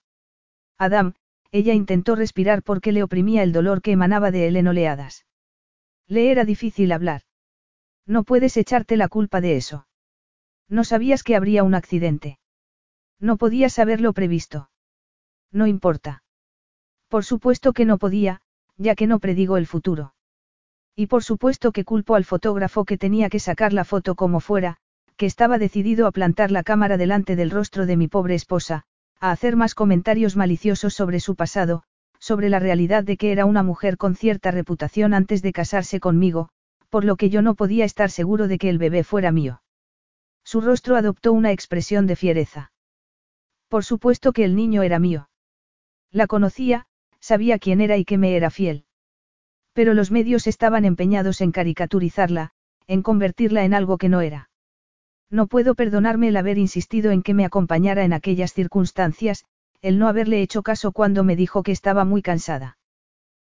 Adam, 0.78 1.16
ella 1.52 1.74
intentó 1.74 2.16
respirar 2.16 2.62
porque 2.62 2.92
le 2.92 3.02
oprimía 3.02 3.42
el 3.42 3.54
dolor 3.54 3.82
que 3.82 3.94
emanaba 3.94 4.30
de 4.30 4.48
él 4.48 4.58
en 4.58 4.68
oleadas. 4.68 5.26
Le 6.08 6.30
era 6.30 6.46
difícil 6.46 6.92
hablar. 6.92 7.24
No 8.06 8.24
puedes 8.24 8.58
echarte 8.58 8.96
la 8.96 9.08
culpa 9.08 9.42
de 9.42 9.58
eso. 9.58 9.88
No 10.70 10.84
sabías 10.84 11.24
que 11.24 11.36
habría 11.36 11.64
un 11.64 11.74
accidente. 11.74 12.38
No 13.22 13.38
podías 13.38 13.78
haberlo 13.78 14.14
previsto. 14.14 14.70
No 15.52 15.68
importa. 15.68 16.24
Por 17.08 17.24
supuesto 17.24 17.72
que 17.72 17.86
no 17.86 18.00
podía, 18.00 18.42
ya 18.78 18.96
que 18.96 19.06
no 19.06 19.20
predigo 19.20 19.58
el 19.58 19.68
futuro. 19.68 20.16
Y 20.96 21.06
por 21.06 21.24
supuesto 21.24 21.72
que 21.72 21.86
culpo 21.86 22.16
al 22.16 22.26
fotógrafo 22.26 22.84
que 22.84 22.98
tenía 22.98 23.30
que 23.30 23.40
sacar 23.40 23.74
la 23.74 23.86
foto 23.86 24.16
como 24.16 24.40
fuera, 24.40 24.78
que 25.18 25.28
estaba 25.28 25.60
decidido 25.60 26.08
a 26.08 26.12
plantar 26.12 26.50
la 26.50 26.64
cámara 26.64 26.98
delante 26.98 27.36
del 27.36 27.52
rostro 27.52 27.86
de 27.86 27.96
mi 27.96 28.08
pobre 28.08 28.34
esposa, 28.34 28.86
a 29.20 29.30
hacer 29.30 29.56
más 29.56 29.76
comentarios 29.76 30.36
maliciosos 30.36 30.96
sobre 30.96 31.20
su 31.20 31.36
pasado, 31.36 31.84
sobre 32.18 32.50
la 32.50 32.60
realidad 32.60 33.04
de 33.04 33.18
que 33.18 33.32
era 33.32 33.46
una 33.46 33.62
mujer 33.62 33.98
con 33.98 34.16
cierta 34.16 34.50
reputación 34.50 35.14
antes 35.14 35.44
de 35.44 35.54
casarse 35.54 36.00
conmigo, 36.00 36.50
por 36.90 37.06
lo 37.06 37.18
que 37.18 37.30
yo 37.30 37.44
no 37.44 37.54
podía 37.54 37.86
estar 37.86 38.10
seguro 38.10 38.48
de 38.48 38.58
que 38.58 38.70
el 38.70 38.80
bebé 38.80 39.04
fuera 39.04 39.32
mío. 39.32 39.62
Su 40.44 40.60
rostro 40.60 40.96
adoptó 40.96 41.34
una 41.34 41.52
expresión 41.52 42.08
de 42.08 42.16
fiereza. 42.16 42.71
Por 43.72 43.86
supuesto 43.86 44.34
que 44.34 44.44
el 44.44 44.58
niño 44.58 44.84
era 44.84 45.00
mío. 45.00 45.30
La 46.12 46.28
conocía, 46.28 46.88
sabía 47.22 47.58
quién 47.58 47.80
era 47.80 47.96
y 47.96 48.04
que 48.04 48.18
me 48.18 48.36
era 48.36 48.50
fiel. 48.50 48.84
Pero 49.72 49.94
los 49.94 50.12
medios 50.12 50.46
estaban 50.46 50.84
empeñados 50.84 51.40
en 51.40 51.54
caricaturizarla, 51.54 52.52
en 52.88 53.02
convertirla 53.02 53.64
en 53.64 53.74
algo 53.74 53.98
que 53.98 54.10
no 54.10 54.20
era. 54.20 54.50
No 55.30 55.48
puedo 55.48 55.74
perdonarme 55.74 56.28
el 56.28 56.36
haber 56.36 56.58
insistido 56.58 57.12
en 57.12 57.24
que 57.24 57.34
me 57.34 57.46
acompañara 57.46 58.04
en 58.04 58.12
aquellas 58.12 58.52
circunstancias, 58.52 59.46
el 59.82 60.00
no 60.00 60.10
haberle 60.10 60.42
hecho 60.42 60.64
caso 60.64 60.92
cuando 60.92 61.24
me 61.24 61.38
dijo 61.38 61.64
que 61.64 61.72
estaba 61.72 62.04
muy 62.04 62.22
cansada. 62.22 62.78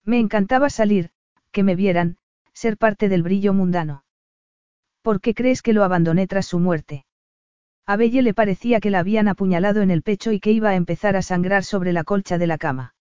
Me 0.03 0.19
encantaba 0.19 0.70
salir, 0.70 1.11
que 1.53 1.62
me 1.62 1.77
vieran, 1.77 2.17
ser 2.55 2.78
parte 2.78 3.11
del 3.11 3.23
brillo 3.23 3.53
mundano. 3.53 4.05
¿Por 5.03 5.20
qué 5.20 5.35
crees 5.35 5.61
que 5.61 5.75
lo 5.75 5.85
abandoné 5.85 6.27
tras 6.27 6.47
su 6.47 6.59
muerte? 6.59 7.05
A 7.89 7.97
Belle 7.97 8.23
le 8.23 8.34
parecía 8.34 8.81
que 8.81 8.90
la 8.90 8.98
habían 8.98 9.28
apuñalado 9.28 9.81
en 9.81 9.92
el 9.92 10.02
pecho 10.02 10.32
y 10.32 10.40
que 10.40 10.50
iba 10.50 10.70
a 10.70 10.74
empezar 10.74 11.16
a 11.16 11.23
sangrar 11.23 11.62
sobre 11.62 11.92
la 11.92 12.02
colcha 12.02 12.36
de 12.36 12.48
la 12.48 12.58
cama. 12.58 12.94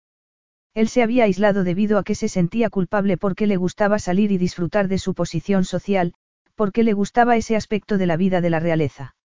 Él 0.75 0.89
se 0.89 1.01
había 1.01 1.23
aislado 1.23 1.63
debido 1.63 1.97
a 1.97 2.03
que 2.03 2.13
se 2.13 2.29
sentía 2.29 2.69
culpable 2.69 3.17
porque 3.17 3.47
le 3.47 3.57
gustaba 3.57 3.97
salir 3.97 4.31
y 4.31 4.37
disfrutar 4.37 4.87
de 4.87 4.99
su 4.99 5.15
posición 5.15 5.65
social, 5.65 6.13
porque 6.53 6.83
le 6.83 6.93
gustaba 6.93 7.35
ese 7.35 7.55
aspecto 7.55 7.97
de 7.97 8.05
la 8.05 8.15
vida 8.15 8.41
de 8.41 8.49
la 8.51 8.59
realeza. 8.59 9.15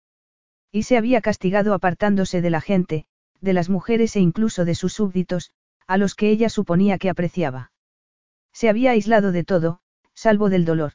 Y 0.71 0.83
se 0.83 0.97
había 0.97 1.21
castigado 1.21 1.75
apartándose 1.75 2.41
de 2.41 2.49
la 2.49 2.61
gente, 2.61 3.05
de 3.39 3.53
las 3.53 3.69
mujeres 3.69 4.15
e 4.15 4.19
incluso 4.19 4.65
de 4.65 4.73
sus 4.73 4.93
súbditos, 4.93 5.51
a 5.85 5.97
los 5.97 6.15
que 6.15 6.29
ella 6.29 6.49
suponía 6.49 6.97
que 6.97 7.09
apreciaba. 7.09 7.71
Se 8.51 8.67
había 8.67 8.91
aislado 8.91 9.31
de 9.31 9.43
todo, 9.43 9.81
salvo 10.15 10.49
del 10.49 10.65
dolor. 10.65 10.93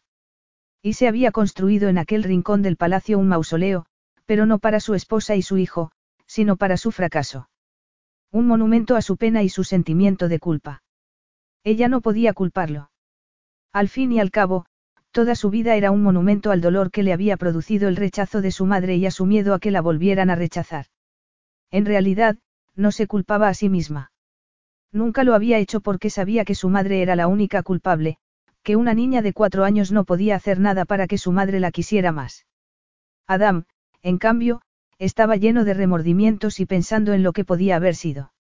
Y 0.83 0.95
se 0.95 1.07
había 1.07 1.31
construido 1.31 1.89
en 1.89 1.99
aquel 1.99 2.25
rincón 2.25 2.63
del 2.63 2.77
palacio 2.77 3.19
un 3.19 3.29
mausoleo, 3.29 3.87
pero 4.27 4.45
no 4.45 4.59
para 4.59 4.81
su 4.81 4.95
esposa 4.95 5.35
y 5.37 5.43
su 5.43 5.57
hijo, 5.57 5.93
sino 6.27 6.57
para 6.57 6.77
su 6.77 6.93
fracaso. 6.93 7.49
Un 8.31 8.47
monumento 8.47 8.97
a 8.97 9.03
su 9.03 9.17
pena 9.17 9.43
y 9.43 9.49
su 9.49 9.65
sentimiento 9.65 10.29
de 10.29 10.39
culpa. 10.39 10.83
Ella 11.65 11.89
no 11.89 12.01
podía 12.01 12.33
culparlo. 12.33 12.91
Al 13.73 13.89
fin 13.89 14.13
y 14.13 14.21
al 14.21 14.31
cabo, 14.31 14.67
toda 15.11 15.35
su 15.35 15.51
vida 15.51 15.77
era 15.77 15.91
un 15.91 16.03
monumento 16.03 16.51
al 16.51 16.61
dolor 16.61 16.91
que 16.91 17.03
le 17.03 17.13
había 17.13 17.37
producido 17.37 17.89
el 17.89 17.97
rechazo 17.97 18.43
de 18.43 18.51
su 18.51 18.67
madre 18.67 18.97
y 18.97 19.07
a 19.07 19.11
su 19.11 19.27
miedo 19.27 19.55
a 19.55 19.61
que 19.61 19.71
la 19.71 19.81
volvieran 19.81 20.31
a 20.31 20.35
rechazar. 20.35 20.87
En 21.71 21.87
realidad, 21.87 22.37
no 22.75 22.93
se 22.93 23.07
culpaba 23.07 23.49
a 23.49 23.55
sí 23.55 23.69
misma. 23.69 24.13
Nunca 24.93 25.25
lo 25.25 25.35
había 25.35 25.59
hecho 25.59 25.81
porque 25.81 26.11
sabía 26.11 26.45
que 26.45 26.55
su 26.55 26.69
madre 26.69 27.03
era 27.03 27.17
la 27.17 27.29
única 27.29 27.63
culpable, 27.63 28.19
que 28.63 28.77
una 28.77 28.95
niña 28.95 29.23
de 29.23 29.33
cuatro 29.33 29.65
años 29.65 29.93
no 29.93 30.05
podía 30.05 30.37
hacer 30.37 30.59
nada 30.59 30.85
para 30.85 31.07
que 31.07 31.19
su 31.19 31.33
madre 31.33 31.61
la 31.61 31.71
quisiera 31.71 32.13
más. 32.13 32.47
Adam, 33.27 33.65
en 34.03 34.19
cambio, 34.19 34.63
estaba 34.99 35.37
lleno 35.37 35.65
de 35.65 35.75
remordimientos 35.75 36.61
y 36.61 36.67
pensando 36.67 37.13
en 37.13 37.23
lo 37.23 37.33
que 37.33 37.45
podía 37.45 37.77
haber 37.77 37.95
sido. 37.95 38.33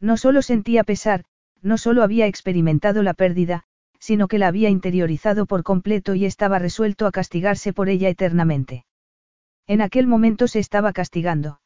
No 0.00 0.16
solo 0.16 0.42
sentía 0.42 0.84
pesar, 0.84 1.24
no 1.60 1.78
solo 1.78 2.02
había 2.02 2.26
experimentado 2.26 3.02
la 3.02 3.14
pérdida, 3.14 3.64
sino 3.98 4.26
que 4.26 4.38
la 4.38 4.48
había 4.48 4.68
interiorizado 4.68 5.46
por 5.46 5.62
completo 5.62 6.14
y 6.14 6.24
estaba 6.24 6.58
resuelto 6.58 7.06
a 7.06 7.12
castigarse 7.12 7.72
por 7.72 7.88
ella 7.88 8.08
eternamente. 8.08 8.84
En 9.68 9.80
aquel 9.80 10.08
momento 10.08 10.48
se 10.48 10.58
estaba 10.58 10.92
castigando. 10.92 11.60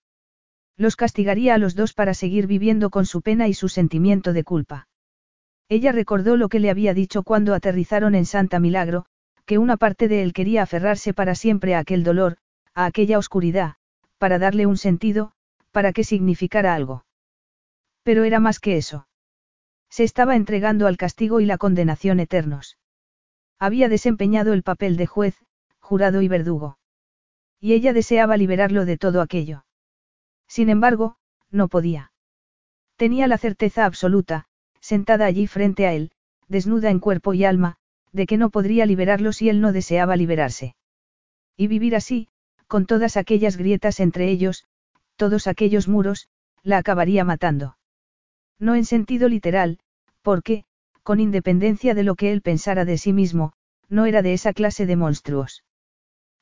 Los 0.77 0.97
castigaría 0.97 1.55
a 1.55 1.59
los 1.59 1.75
dos 1.75 1.95
para 1.95 2.13
seguir 2.13 2.47
viviendo 2.47 2.91
con 2.91 3.07
su 3.07 3.23
pena 3.23 3.49
y 3.49 3.55
su 3.55 3.71
sentimiento 3.71 4.35
de 4.35 4.45
culpa. 4.45 4.89
Ella 5.69 5.93
recordó 5.93 6.37
lo 6.37 6.51
que 6.51 6.61
le 6.61 6.71
había 6.71 6.93
dicho 6.93 7.23
cuando 7.23 7.55
aterrizaron 7.55 8.15
en 8.15 8.27
Santa 8.27 8.61
Milagro, 8.61 9.07
que 9.47 9.59
una 9.59 9.79
parte 9.79 10.07
de 10.07 10.23
él 10.23 10.35
quería 10.35 10.63
aferrarse 10.63 11.15
para 11.15 11.35
siempre 11.35 11.75
a 11.75 11.79
aquel 11.79 12.05
dolor, 12.05 12.37
a 12.77 12.85
aquella 12.85 13.19
oscuridad, 13.19 13.77
para 14.19 14.39
darle 14.39 14.67
un 14.67 14.77
sentido, 14.77 15.33
para 15.73 15.93
que 15.93 16.05
significara 16.05 16.75
algo. 16.75 17.07
Pero 18.03 18.25
era 18.25 18.39
más 18.39 18.61
que 18.61 18.77
eso. 18.77 19.09
Se 19.89 20.05
estaba 20.05 20.37
entregando 20.37 20.87
al 20.87 20.99
castigo 20.99 21.41
y 21.41 21.47
la 21.47 21.57
condenación 21.57 22.21
eternos. 22.21 22.79
Había 23.59 23.89
desempeñado 23.89 24.53
el 24.53 24.63
papel 24.63 24.99
de 24.99 25.07
juez, 25.07 25.43
jurado 25.81 26.21
y 26.21 26.29
verdugo. 26.29 26.79
Y 27.61 27.73
ella 27.73 27.95
deseaba 27.95 28.37
liberarlo 28.37 28.85
de 28.85 28.99
todo 28.99 29.23
aquello. 29.23 29.65
Sin 30.47 30.69
embargo, 30.69 31.17
no 31.51 31.69
podía. 31.69 32.13
Tenía 32.97 33.27
la 33.27 33.39
certeza 33.39 33.87
absoluta, 33.87 34.49
sentada 34.81 35.25
allí 35.25 35.47
frente 35.47 35.87
a 35.87 35.95
él, 35.95 36.13
desnuda 36.47 36.91
en 36.91 37.01
cuerpo 37.01 37.33
y 37.33 37.45
alma, 37.45 37.79
de 38.13 38.27
que 38.27 38.37
no 38.37 38.51
podría 38.51 38.85
liberarlo 38.85 39.33
si 39.33 39.49
él 39.49 39.63
no 39.63 39.73
deseaba 39.73 40.17
liberarse. 40.17 40.77
Y 41.57 41.69
vivir 41.69 41.97
así, 41.97 42.29
con 42.67 42.87
todas 42.87 43.17
aquellas 43.17 43.57
grietas 43.57 44.01
entre 44.01 44.29
ellos, 44.29 44.65
todos 45.17 45.47
aquellos 45.47 45.89
muros, 45.89 46.29
la 46.63 46.79
acabaría 46.79 47.25
matando. 47.25 47.77
No 48.59 48.75
en 48.75 48.85
sentido 48.85 49.29
literal, 49.29 49.79
porque, 50.23 50.65
con 51.03 51.21
independencia 51.21 51.95
de 51.95 52.03
lo 52.03 52.15
que 52.15 52.33
él 52.33 52.43
pensara 52.43 52.85
de 52.85 52.99
sí 52.99 53.13
mismo, 53.13 53.53
no 53.89 54.07
era 54.07 54.23
de 54.23 54.33
esa 54.33 54.53
clase 54.53 54.87
de 54.87 54.97
monstruos. 54.97 55.65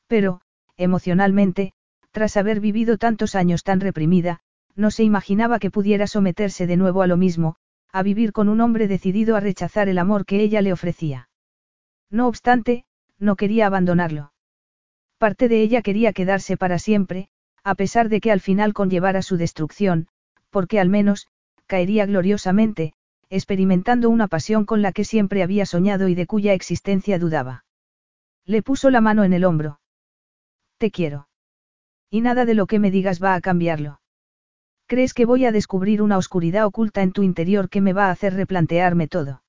Pero, 0.06 0.40
emocionalmente, 0.76 1.72
tras 2.10 2.36
haber 2.36 2.60
vivido 2.60 2.96
tantos 2.96 3.34
años 3.34 3.62
tan 3.64 3.80
reprimida, 3.80 4.40
no 4.76 4.90
se 4.90 5.04
imaginaba 5.04 5.58
que 5.58 5.70
pudiera 5.70 6.06
someterse 6.06 6.66
de 6.66 6.76
nuevo 6.76 7.02
a 7.02 7.06
lo 7.06 7.16
mismo, 7.16 7.56
a 7.92 8.02
vivir 8.02 8.32
con 8.32 8.48
un 8.48 8.60
hombre 8.60 8.88
decidido 8.88 9.36
a 9.36 9.40
rechazar 9.40 9.88
el 9.88 9.98
amor 9.98 10.24
que 10.26 10.40
ella 10.40 10.62
le 10.62 10.72
ofrecía. 10.72 11.28
No 12.10 12.26
obstante, 12.26 12.84
no 13.18 13.36
quería 13.36 13.66
abandonarlo. 13.66 14.33
Parte 15.24 15.48
de 15.48 15.62
ella 15.62 15.80
quería 15.80 16.12
quedarse 16.12 16.58
para 16.58 16.78
siempre, 16.78 17.28
a 17.62 17.74
pesar 17.76 18.10
de 18.10 18.20
que 18.20 18.30
al 18.30 18.40
final 18.40 18.74
conllevara 18.74 19.22
su 19.22 19.38
destrucción, 19.38 20.06
porque 20.50 20.78
al 20.78 20.90
menos, 20.90 21.28
caería 21.66 22.04
gloriosamente, 22.04 22.92
experimentando 23.30 24.10
una 24.10 24.28
pasión 24.28 24.66
con 24.66 24.82
la 24.82 24.92
que 24.92 25.02
siempre 25.02 25.42
había 25.42 25.64
soñado 25.64 26.08
y 26.08 26.14
de 26.14 26.26
cuya 26.26 26.52
existencia 26.52 27.18
dudaba. 27.18 27.64
Le 28.44 28.62
puso 28.62 28.90
la 28.90 29.00
mano 29.00 29.24
en 29.24 29.32
el 29.32 29.46
hombro. 29.46 29.80
Te 30.76 30.90
quiero. 30.90 31.26
Y 32.10 32.20
nada 32.20 32.44
de 32.44 32.52
lo 32.52 32.66
que 32.66 32.78
me 32.78 32.90
digas 32.90 33.24
va 33.24 33.34
a 33.34 33.40
cambiarlo. 33.40 34.02
¿Crees 34.84 35.14
que 35.14 35.24
voy 35.24 35.46
a 35.46 35.52
descubrir 35.52 36.02
una 36.02 36.18
oscuridad 36.18 36.66
oculta 36.66 37.00
en 37.00 37.12
tu 37.12 37.22
interior 37.22 37.70
que 37.70 37.80
me 37.80 37.94
va 37.94 38.08
a 38.08 38.10
hacer 38.10 38.34
replantearme 38.34 39.08
todo? 39.08 39.42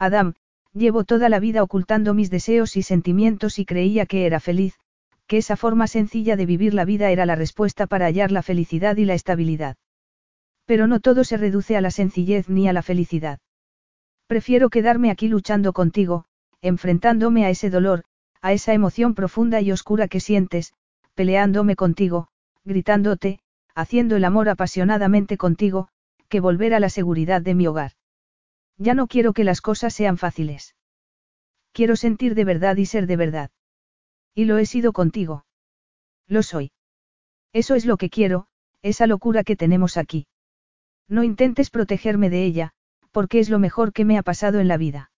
Adam, 0.00 0.34
llevo 0.72 1.04
toda 1.04 1.28
la 1.28 1.38
vida 1.38 1.62
ocultando 1.62 2.14
mis 2.14 2.30
deseos 2.30 2.76
y 2.76 2.82
sentimientos 2.82 3.60
y 3.60 3.64
creía 3.64 4.04
que 4.04 4.26
era 4.26 4.40
feliz, 4.40 4.74
que 5.28 5.36
esa 5.36 5.56
forma 5.56 5.86
sencilla 5.86 6.36
de 6.36 6.46
vivir 6.46 6.74
la 6.74 6.86
vida 6.86 7.10
era 7.10 7.26
la 7.26 7.36
respuesta 7.36 7.86
para 7.86 8.06
hallar 8.06 8.32
la 8.32 8.42
felicidad 8.42 8.96
y 8.96 9.04
la 9.04 9.14
estabilidad. 9.14 9.76
Pero 10.64 10.86
no 10.86 11.00
todo 11.00 11.22
se 11.22 11.36
reduce 11.36 11.76
a 11.76 11.82
la 11.82 11.90
sencillez 11.90 12.48
ni 12.48 12.66
a 12.66 12.72
la 12.72 12.82
felicidad. 12.82 13.38
Prefiero 14.26 14.70
quedarme 14.70 15.10
aquí 15.10 15.28
luchando 15.28 15.74
contigo, 15.74 16.24
enfrentándome 16.62 17.44
a 17.44 17.50
ese 17.50 17.68
dolor, 17.68 18.04
a 18.40 18.52
esa 18.52 18.72
emoción 18.72 19.14
profunda 19.14 19.60
y 19.60 19.70
oscura 19.70 20.08
que 20.08 20.20
sientes, 20.20 20.72
peleándome 21.14 21.76
contigo, 21.76 22.28
gritándote, 22.64 23.40
haciendo 23.74 24.16
el 24.16 24.24
amor 24.24 24.48
apasionadamente 24.48 25.36
contigo, 25.36 25.88
que 26.28 26.40
volver 26.40 26.72
a 26.74 26.80
la 26.80 26.88
seguridad 26.88 27.42
de 27.42 27.54
mi 27.54 27.66
hogar. 27.66 27.92
Ya 28.78 28.94
no 28.94 29.08
quiero 29.08 29.34
que 29.34 29.44
las 29.44 29.60
cosas 29.60 29.92
sean 29.92 30.16
fáciles. 30.16 30.74
Quiero 31.72 31.96
sentir 31.96 32.34
de 32.34 32.44
verdad 32.44 32.76
y 32.76 32.86
ser 32.86 33.06
de 33.06 33.16
verdad. 33.16 33.50
Y 34.38 34.44
lo 34.44 34.58
he 34.58 34.66
sido 34.66 34.92
contigo. 34.92 35.46
Lo 36.28 36.44
soy. 36.44 36.70
Eso 37.52 37.74
es 37.74 37.84
lo 37.84 37.96
que 37.96 38.08
quiero, 38.08 38.46
esa 38.82 39.08
locura 39.08 39.42
que 39.42 39.56
tenemos 39.56 39.96
aquí. 39.96 40.28
No 41.08 41.24
intentes 41.24 41.70
protegerme 41.70 42.30
de 42.30 42.44
ella, 42.44 42.70
porque 43.10 43.40
es 43.40 43.50
lo 43.50 43.58
mejor 43.58 43.92
que 43.92 44.04
me 44.04 44.16
ha 44.16 44.22
pasado 44.22 44.60
en 44.60 44.68
la 44.68 44.76
vida. 44.76 45.10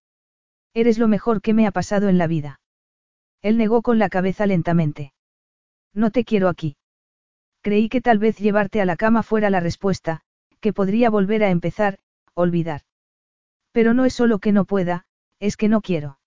Eres 0.73 0.97
lo 0.97 1.07
mejor 1.07 1.43
que 1.43 1.53
me 1.53 1.67
ha 1.67 1.71
pasado 1.71 2.09
en 2.09 2.17
la 2.17 2.29
vida. 2.29 2.63
Él 3.43 3.59
negó 3.59 3.83
con 3.83 3.99
la 3.99 4.09
cabeza 4.09 4.47
lentamente. 4.47 5.13
No 5.93 6.11
te 6.11 6.25
quiero 6.25 6.49
aquí. 6.49 6.79
Creí 7.61 7.91
que 7.91 8.01
tal 8.01 8.19
vez 8.19 8.39
llevarte 8.39 8.81
a 8.81 8.87
la 8.87 8.97
cama 8.97 9.23
fuera 9.23 9.51
la 9.51 9.61
respuesta, 9.61 10.23
que 10.61 10.73
podría 10.73 11.11
volver 11.11 11.45
a 11.45 11.51
empezar, 11.51 11.99
olvidar. 12.33 12.85
Pero 13.73 13.93
no 13.93 14.07
es 14.07 14.15
solo 14.15 14.39
que 14.39 14.53
no 14.53 14.65
pueda, 14.65 15.05
es 15.41 15.59
que 15.59 15.69
no 15.69 15.83
quiero. 15.83 16.20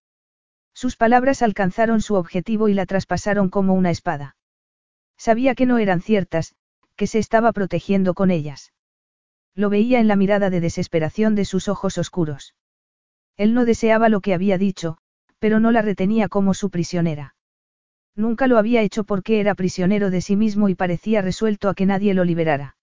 Sus 0.73 0.95
palabras 0.95 1.41
alcanzaron 1.41 2.01
su 2.01 2.15
objetivo 2.15 2.67
y 2.67 2.73
la 2.73 2.85
traspasaron 2.85 3.49
como 3.49 3.73
una 3.73 3.91
espada. 3.91 4.35
Sabía 5.17 5.55
que 5.55 5.65
no 5.65 5.77
eran 5.77 6.01
ciertas, 6.01 6.55
que 6.95 7.07
se 7.07 7.19
estaba 7.19 7.51
protegiendo 7.51 8.13
con 8.13 8.31
ellas. 8.31 8.73
Lo 9.55 9.69
veía 9.69 9.99
en 9.99 10.07
la 10.07 10.15
mirada 10.15 10.49
de 10.49 10.59
desesperación 10.59 11.35
de 11.35 11.45
sus 11.45 11.67
ojos 11.67 11.97
oscuros. 11.97 12.55
Él 13.37 13.53
no 13.53 13.65
deseaba 13.65 14.09
lo 14.09 14.21
que 14.21 14.33
había 14.33 14.57
dicho, 14.57 14.97
pero 15.39 15.59
no 15.59 15.71
la 15.71 15.81
retenía 15.81 16.27
como 16.29 16.53
su 16.53 16.69
prisionera. 16.69 17.35
Nunca 18.15 18.47
lo 18.47 18.57
había 18.57 18.81
hecho 18.81 19.03
porque 19.03 19.39
era 19.39 19.55
prisionero 19.55 20.09
de 20.09 20.21
sí 20.21 20.35
mismo 20.35 20.69
y 20.69 20.75
parecía 20.75 21.21
resuelto 21.21 21.69
a 21.69 21.73
que 21.73 21.85
nadie 21.85 22.13
lo 22.13 22.23
liberara. 22.23 22.77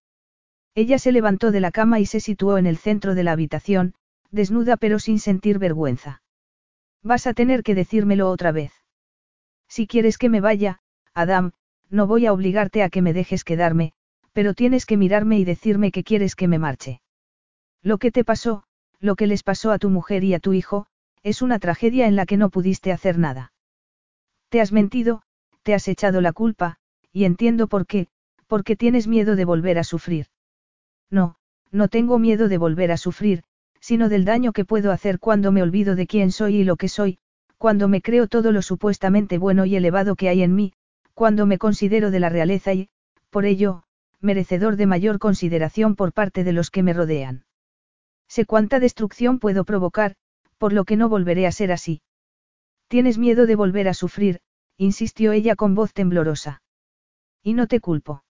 Ella 0.75 0.99
se 0.99 1.13
levantó 1.13 1.51
de 1.51 1.61
la 1.61 1.71
cama 1.71 2.01
y 2.01 2.07
se 2.07 2.21
situó 2.21 2.59
en 2.59 2.67
el 2.67 2.77
centro 2.77 3.15
de 3.15 3.25
la 3.25 3.33
habitación, 3.33 3.95
desnuda 4.31 4.77
pero 4.77 4.99
sin 4.99 5.19
sentir 5.19 5.59
vergüenza. 5.59 6.23
Vas 7.03 7.27
a 7.27 7.35
tener 7.35 7.63
que 7.63 7.75
decírmelo 7.75 8.29
otra 8.29 8.53
vez. 8.53 8.73
Si 9.69 9.87
quieres 9.87 10.19
que 10.19 10.29
me 10.29 10.41
vaya, 10.41 10.81
Adam, 11.15 11.53
no 11.89 12.07
voy 12.07 12.27
a 12.27 12.33
obligarte 12.33 12.83
a 12.83 12.91
que 12.91 13.03
me 13.03 13.13
dejes 13.13 13.45
quedarme, 13.45 13.93
pero 14.33 14.55
tienes 14.55 14.87
que 14.87 14.97
mirarme 14.97 15.39
y 15.39 15.45
decirme 15.45 15.93
que 15.93 16.05
quieres 16.05 16.35
que 16.37 16.49
me 16.49 16.59
marche. 16.59 17.01
Lo 17.83 17.99
que 17.99 18.11
te 18.11 18.25
pasó, 18.25 18.65
lo 19.01 19.17
que 19.17 19.27
les 19.27 19.43
pasó 19.43 19.73
a 19.73 19.79
tu 19.79 19.91
mujer 19.91 20.25
y 20.25 20.35
a 20.35 20.41
tu 20.41 20.53
hijo, 20.53 20.87
es 21.23 21.43
una 21.43 21.59
tragedia 21.59 22.07
en 22.07 22.17
la 22.17 22.27
que 22.27 22.37
no 22.37 22.51
pudiste 22.51 22.93
hacer 22.93 23.19
nada. 23.19 23.53
Te 24.49 24.61
has 24.61 24.73
mentido, 24.73 25.23
te 25.63 25.75
has 25.75 25.89
echado 25.89 26.21
la 26.21 26.33
culpa, 26.33 26.77
y 27.13 27.25
entiendo 27.25 27.67
por 27.67 27.87
qué, 27.87 28.09
porque 28.47 28.77
tienes 28.77 29.07
miedo 29.07 29.37
de 29.37 29.45
volver 29.45 29.79
a 29.79 29.85
sufrir. 29.85 30.27
No, 31.11 31.37
no 31.71 31.89
tengo 31.89 32.19
miedo 32.19 32.49
de 32.49 32.59
volver 32.59 32.93
a 32.93 32.97
sufrir, 32.97 33.43
sino 33.81 34.09
del 34.09 34.25
daño 34.25 34.53
que 34.53 34.65
puedo 34.65 34.93
hacer 34.93 35.19
cuando 35.19 35.53
me 35.53 35.63
olvido 35.63 35.97
de 35.97 36.07
quién 36.07 36.31
soy 36.31 36.57
y 36.57 36.65
lo 36.65 36.77
que 36.77 36.89
soy, 36.89 37.19
cuando 37.59 37.89
me 37.89 38.03
creo 38.03 38.29
todo 38.29 38.53
lo 38.53 38.63
supuestamente 38.63 39.39
bueno 39.39 39.65
y 39.65 39.77
elevado 39.77 40.17
que 40.17 40.29
hay 40.29 40.43
en 40.43 40.55
mí, 40.55 40.73
cuando 41.15 41.47
me 41.47 41.59
considero 41.59 42.11
de 42.11 42.21
la 42.21 42.29
realeza 42.29 42.73
y, 42.73 42.89
por 43.31 43.45
ello, 43.45 43.83
merecedor 44.21 44.77
de 44.77 44.87
mayor 44.87 45.19
consideración 45.19 45.97
por 45.97 46.13
parte 46.13 46.45
de 46.45 46.53
los 46.53 46.71
que 46.71 46.83
me 46.83 46.93
rodean. 46.93 47.45
Sé 48.29 48.47
cuánta 48.47 48.79
destrucción 48.79 49.39
puedo 49.39 49.65
provocar, 49.65 50.15
por 50.59 50.73
lo 50.73 50.85
que 50.85 50.97
no 50.97 51.09
volveré 51.09 51.47
a 51.47 51.53
ser 51.53 51.73
así. 51.73 52.03
Tienes 52.89 53.19
miedo 53.19 53.47
de 53.47 53.57
volver 53.57 53.89
a 53.89 53.95
sufrir, 53.95 54.41
insistió 54.77 55.33
ella 55.33 55.57
con 55.57 55.75
voz 55.75 55.93
temblorosa. 55.93 56.63
Y 57.43 57.55
no 57.55 57.67
te 57.67 57.81
culpo. 57.81 58.25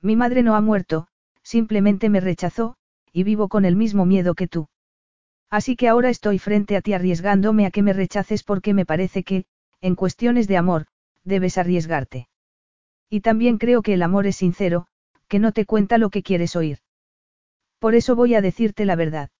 Mi 0.00 0.16
madre 0.16 0.42
no 0.42 0.56
ha 0.56 0.60
muerto, 0.60 1.08
simplemente 1.42 2.08
me 2.08 2.20
rechazó, 2.20 2.76
y 3.14 3.22
vivo 3.22 3.48
con 3.48 3.64
el 3.64 3.76
mismo 3.76 4.04
miedo 4.04 4.34
que 4.34 4.48
tú. 4.48 4.68
Así 5.48 5.76
que 5.76 5.88
ahora 5.88 6.10
estoy 6.10 6.40
frente 6.40 6.76
a 6.76 6.80
ti 6.80 6.92
arriesgándome 6.92 7.64
a 7.64 7.70
que 7.70 7.82
me 7.82 7.92
rechaces 7.92 8.42
porque 8.42 8.74
me 8.74 8.84
parece 8.84 9.22
que, 9.22 9.44
en 9.80 9.94
cuestiones 9.94 10.48
de 10.48 10.56
amor, 10.56 10.86
debes 11.22 11.56
arriesgarte. 11.56 12.28
Y 13.08 13.20
también 13.20 13.58
creo 13.58 13.82
que 13.82 13.94
el 13.94 14.02
amor 14.02 14.26
es 14.26 14.36
sincero, 14.36 14.88
que 15.28 15.38
no 15.38 15.52
te 15.52 15.64
cuenta 15.64 15.96
lo 15.96 16.10
que 16.10 16.24
quieres 16.24 16.56
oír. 16.56 16.78
Por 17.78 17.94
eso 17.94 18.16
voy 18.16 18.34
a 18.34 18.40
decirte 18.40 18.84
la 18.84 18.96
verdad. 18.96 19.30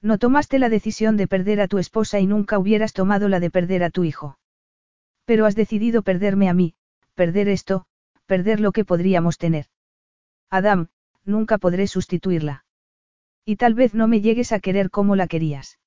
No 0.00 0.18
tomaste 0.18 0.60
la 0.60 0.68
decisión 0.68 1.16
de 1.16 1.26
perder 1.26 1.60
a 1.60 1.66
tu 1.66 1.78
esposa 1.78 2.20
y 2.20 2.26
nunca 2.26 2.58
hubieras 2.58 2.92
tomado 2.92 3.28
la 3.28 3.40
de 3.40 3.50
perder 3.50 3.82
a 3.82 3.90
tu 3.90 4.04
hijo. 4.04 4.38
Pero 5.24 5.44
has 5.46 5.56
decidido 5.56 6.02
perderme 6.02 6.48
a 6.48 6.54
mí, 6.54 6.74
perder 7.14 7.48
esto, 7.48 7.86
perder 8.26 8.60
lo 8.60 8.70
que 8.70 8.84
podríamos 8.84 9.38
tener. 9.38 9.66
Adam, 10.50 10.86
nunca 11.24 11.58
podré 11.58 11.88
sustituirla. 11.88 12.64
Y 13.44 13.56
tal 13.56 13.74
vez 13.74 13.94
no 13.94 14.08
me 14.08 14.20
llegues 14.20 14.52
a 14.52 14.60
querer 14.60 14.90
como 14.90 15.16
la 15.16 15.26
querías. 15.26 15.78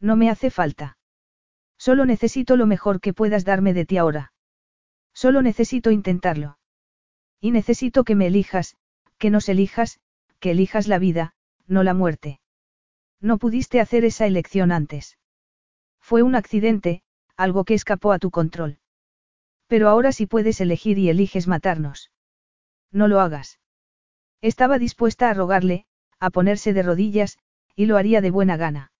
No 0.00 0.16
me 0.16 0.30
hace 0.30 0.50
falta. 0.50 0.98
Solo 1.78 2.04
necesito 2.04 2.56
lo 2.56 2.66
mejor 2.66 3.00
que 3.00 3.12
puedas 3.12 3.44
darme 3.44 3.72
de 3.74 3.84
ti 3.84 3.98
ahora. 3.98 4.32
Solo 5.14 5.42
necesito 5.42 5.90
intentarlo. 5.90 6.58
Y 7.40 7.50
necesito 7.50 8.04
que 8.04 8.14
me 8.14 8.26
elijas, 8.26 8.76
que 9.18 9.30
nos 9.30 9.48
elijas, 9.48 10.00
que 10.40 10.52
elijas 10.52 10.88
la 10.88 10.98
vida, 10.98 11.34
no 11.66 11.82
la 11.82 11.94
muerte. 11.94 12.40
No 13.20 13.38
pudiste 13.38 13.80
hacer 13.80 14.04
esa 14.04 14.26
elección 14.26 14.72
antes. 14.72 15.18
Fue 16.00 16.22
un 16.22 16.34
accidente, 16.34 17.02
algo 17.36 17.64
que 17.64 17.74
escapó 17.74 18.12
a 18.12 18.18
tu 18.18 18.30
control. 18.30 18.78
Pero 19.68 19.88
ahora 19.88 20.12
sí 20.12 20.26
puedes 20.26 20.60
elegir 20.60 20.98
y 20.98 21.08
eliges 21.08 21.46
matarnos. 21.46 22.10
No 22.90 23.06
lo 23.08 23.20
hagas. 23.20 23.60
Estaba 24.40 24.78
dispuesta 24.78 25.30
a 25.30 25.34
rogarle, 25.34 25.86
a 26.22 26.30
ponerse 26.30 26.72
de 26.72 26.84
rodillas, 26.84 27.36
y 27.74 27.86
lo 27.86 27.96
haría 27.96 28.20
de 28.20 28.30
buena 28.30 28.56
gana. 28.56 28.92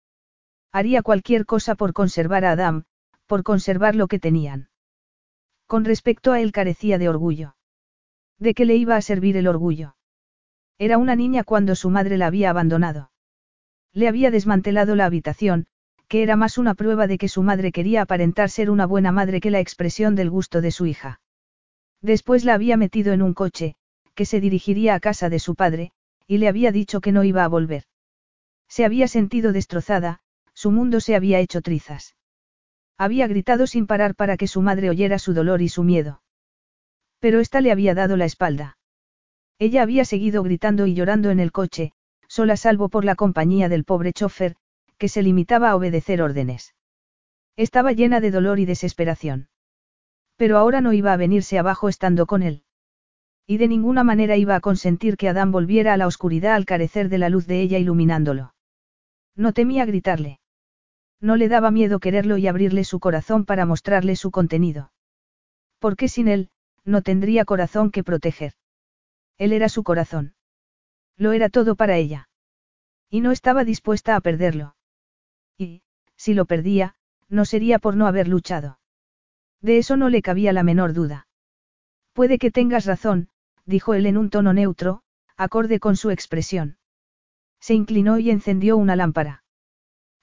Haría 0.72 1.02
cualquier 1.02 1.46
cosa 1.46 1.76
por 1.76 1.92
conservar 1.92 2.44
a 2.44 2.50
Adam, 2.50 2.82
por 3.28 3.44
conservar 3.44 3.94
lo 3.94 4.08
que 4.08 4.18
tenían. 4.18 4.70
Con 5.68 5.84
respecto 5.84 6.32
a 6.32 6.40
él 6.40 6.50
carecía 6.50 6.98
de 6.98 7.08
orgullo. 7.08 7.54
¿De 8.40 8.54
qué 8.54 8.64
le 8.64 8.74
iba 8.74 8.96
a 8.96 9.02
servir 9.02 9.36
el 9.36 9.46
orgullo? 9.46 9.94
Era 10.78 10.98
una 10.98 11.14
niña 11.14 11.44
cuando 11.44 11.76
su 11.76 11.90
madre 11.90 12.18
la 12.18 12.26
había 12.26 12.50
abandonado. 12.50 13.12
Le 13.92 14.08
había 14.08 14.32
desmantelado 14.32 14.96
la 14.96 15.04
habitación, 15.04 15.66
que 16.08 16.24
era 16.24 16.34
más 16.34 16.58
una 16.58 16.74
prueba 16.74 17.06
de 17.06 17.18
que 17.18 17.28
su 17.28 17.44
madre 17.44 17.70
quería 17.70 18.02
aparentar 18.02 18.50
ser 18.50 18.68
una 18.68 18.84
buena 18.84 19.12
madre 19.12 19.40
que 19.40 19.52
la 19.52 19.60
expresión 19.60 20.16
del 20.16 20.28
gusto 20.28 20.60
de 20.60 20.72
su 20.72 20.86
hija. 20.86 21.20
Después 22.00 22.44
la 22.44 22.54
había 22.54 22.76
metido 22.76 23.12
en 23.12 23.22
un 23.22 23.32
coche, 23.32 23.76
que 24.16 24.26
se 24.26 24.40
dirigiría 24.40 24.96
a 24.96 25.00
casa 25.00 25.28
de 25.28 25.38
su 25.38 25.54
padre, 25.54 25.92
y 26.26 26.38
le 26.38 26.48
había 26.48 26.72
dicho 26.72 27.00
que 27.00 27.12
no 27.12 27.24
iba 27.24 27.44
a 27.44 27.48
volver. 27.48 27.84
Se 28.68 28.84
había 28.84 29.08
sentido 29.08 29.52
destrozada, 29.52 30.20
su 30.54 30.70
mundo 30.70 31.00
se 31.00 31.14
había 31.14 31.40
hecho 31.40 31.60
trizas. 31.60 32.16
Había 32.98 33.26
gritado 33.26 33.66
sin 33.66 33.86
parar 33.86 34.14
para 34.14 34.36
que 34.36 34.46
su 34.46 34.62
madre 34.62 34.90
oyera 34.90 35.18
su 35.18 35.34
dolor 35.34 35.62
y 35.62 35.68
su 35.68 35.82
miedo. 35.82 36.22
Pero 37.18 37.40
ésta 37.40 37.60
le 37.60 37.72
había 37.72 37.94
dado 37.94 38.16
la 38.16 38.24
espalda. 38.24 38.78
Ella 39.58 39.82
había 39.82 40.04
seguido 40.04 40.42
gritando 40.42 40.86
y 40.86 40.94
llorando 40.94 41.30
en 41.30 41.40
el 41.40 41.52
coche, 41.52 41.92
sola 42.28 42.56
salvo 42.56 42.88
por 42.88 43.04
la 43.04 43.14
compañía 43.14 43.68
del 43.68 43.84
pobre 43.84 44.12
chofer, 44.12 44.56
que 44.98 45.08
se 45.08 45.22
limitaba 45.22 45.70
a 45.70 45.76
obedecer 45.76 46.22
órdenes. 46.22 46.74
Estaba 47.56 47.92
llena 47.92 48.20
de 48.20 48.30
dolor 48.30 48.58
y 48.58 48.64
desesperación. 48.64 49.48
Pero 50.36 50.58
ahora 50.58 50.80
no 50.80 50.92
iba 50.92 51.12
a 51.12 51.16
venirse 51.16 51.58
abajo 51.58 51.88
estando 51.88 52.26
con 52.26 52.42
él. 52.42 52.64
Y 53.46 53.58
de 53.58 53.68
ninguna 53.68 54.04
manera 54.04 54.36
iba 54.36 54.54
a 54.54 54.60
consentir 54.60 55.16
que 55.16 55.28
Adán 55.28 55.52
volviera 55.52 55.92
a 55.92 55.96
la 55.96 56.06
oscuridad 56.06 56.54
al 56.54 56.64
carecer 56.64 57.08
de 57.08 57.18
la 57.18 57.28
luz 57.28 57.46
de 57.46 57.60
ella 57.60 57.78
iluminándolo. 57.78 58.54
No 59.34 59.52
temía 59.52 59.84
gritarle. 59.84 60.40
No 61.20 61.36
le 61.36 61.48
daba 61.48 61.70
miedo 61.70 62.00
quererlo 62.00 62.36
y 62.36 62.46
abrirle 62.46 62.84
su 62.84 63.00
corazón 63.00 63.44
para 63.44 63.66
mostrarle 63.66 64.16
su 64.16 64.30
contenido. 64.30 64.92
Porque 65.78 66.08
sin 66.08 66.28
él, 66.28 66.50
no 66.84 67.02
tendría 67.02 67.44
corazón 67.44 67.90
que 67.90 68.04
proteger. 68.04 68.54
Él 69.38 69.52
era 69.52 69.68
su 69.68 69.82
corazón. 69.82 70.34
Lo 71.16 71.32
era 71.32 71.48
todo 71.48 71.76
para 71.76 71.96
ella. 71.96 72.28
Y 73.10 73.20
no 73.20 73.30
estaba 73.30 73.64
dispuesta 73.64 74.16
a 74.16 74.20
perderlo. 74.20 74.76
Y, 75.58 75.82
si 76.16 76.34
lo 76.34 76.44
perdía, 76.44 76.94
no 77.28 77.44
sería 77.44 77.78
por 77.78 77.96
no 77.96 78.06
haber 78.06 78.28
luchado. 78.28 78.78
De 79.60 79.78
eso 79.78 79.96
no 79.96 80.08
le 80.08 80.22
cabía 80.22 80.52
la 80.52 80.62
menor 80.62 80.92
duda. 80.92 81.26
Puede 82.12 82.38
que 82.38 82.50
tengas 82.50 82.84
razón, 82.84 83.28
dijo 83.66 83.94
él 83.94 84.06
en 84.06 84.16
un 84.16 84.30
tono 84.30 84.52
neutro, 84.52 85.02
acorde 85.36 85.80
con 85.80 85.96
su 85.96 86.10
expresión. 86.10 86.78
Se 87.60 87.74
inclinó 87.74 88.18
y 88.18 88.30
encendió 88.30 88.76
una 88.76 88.96
lámpara. 88.96 89.44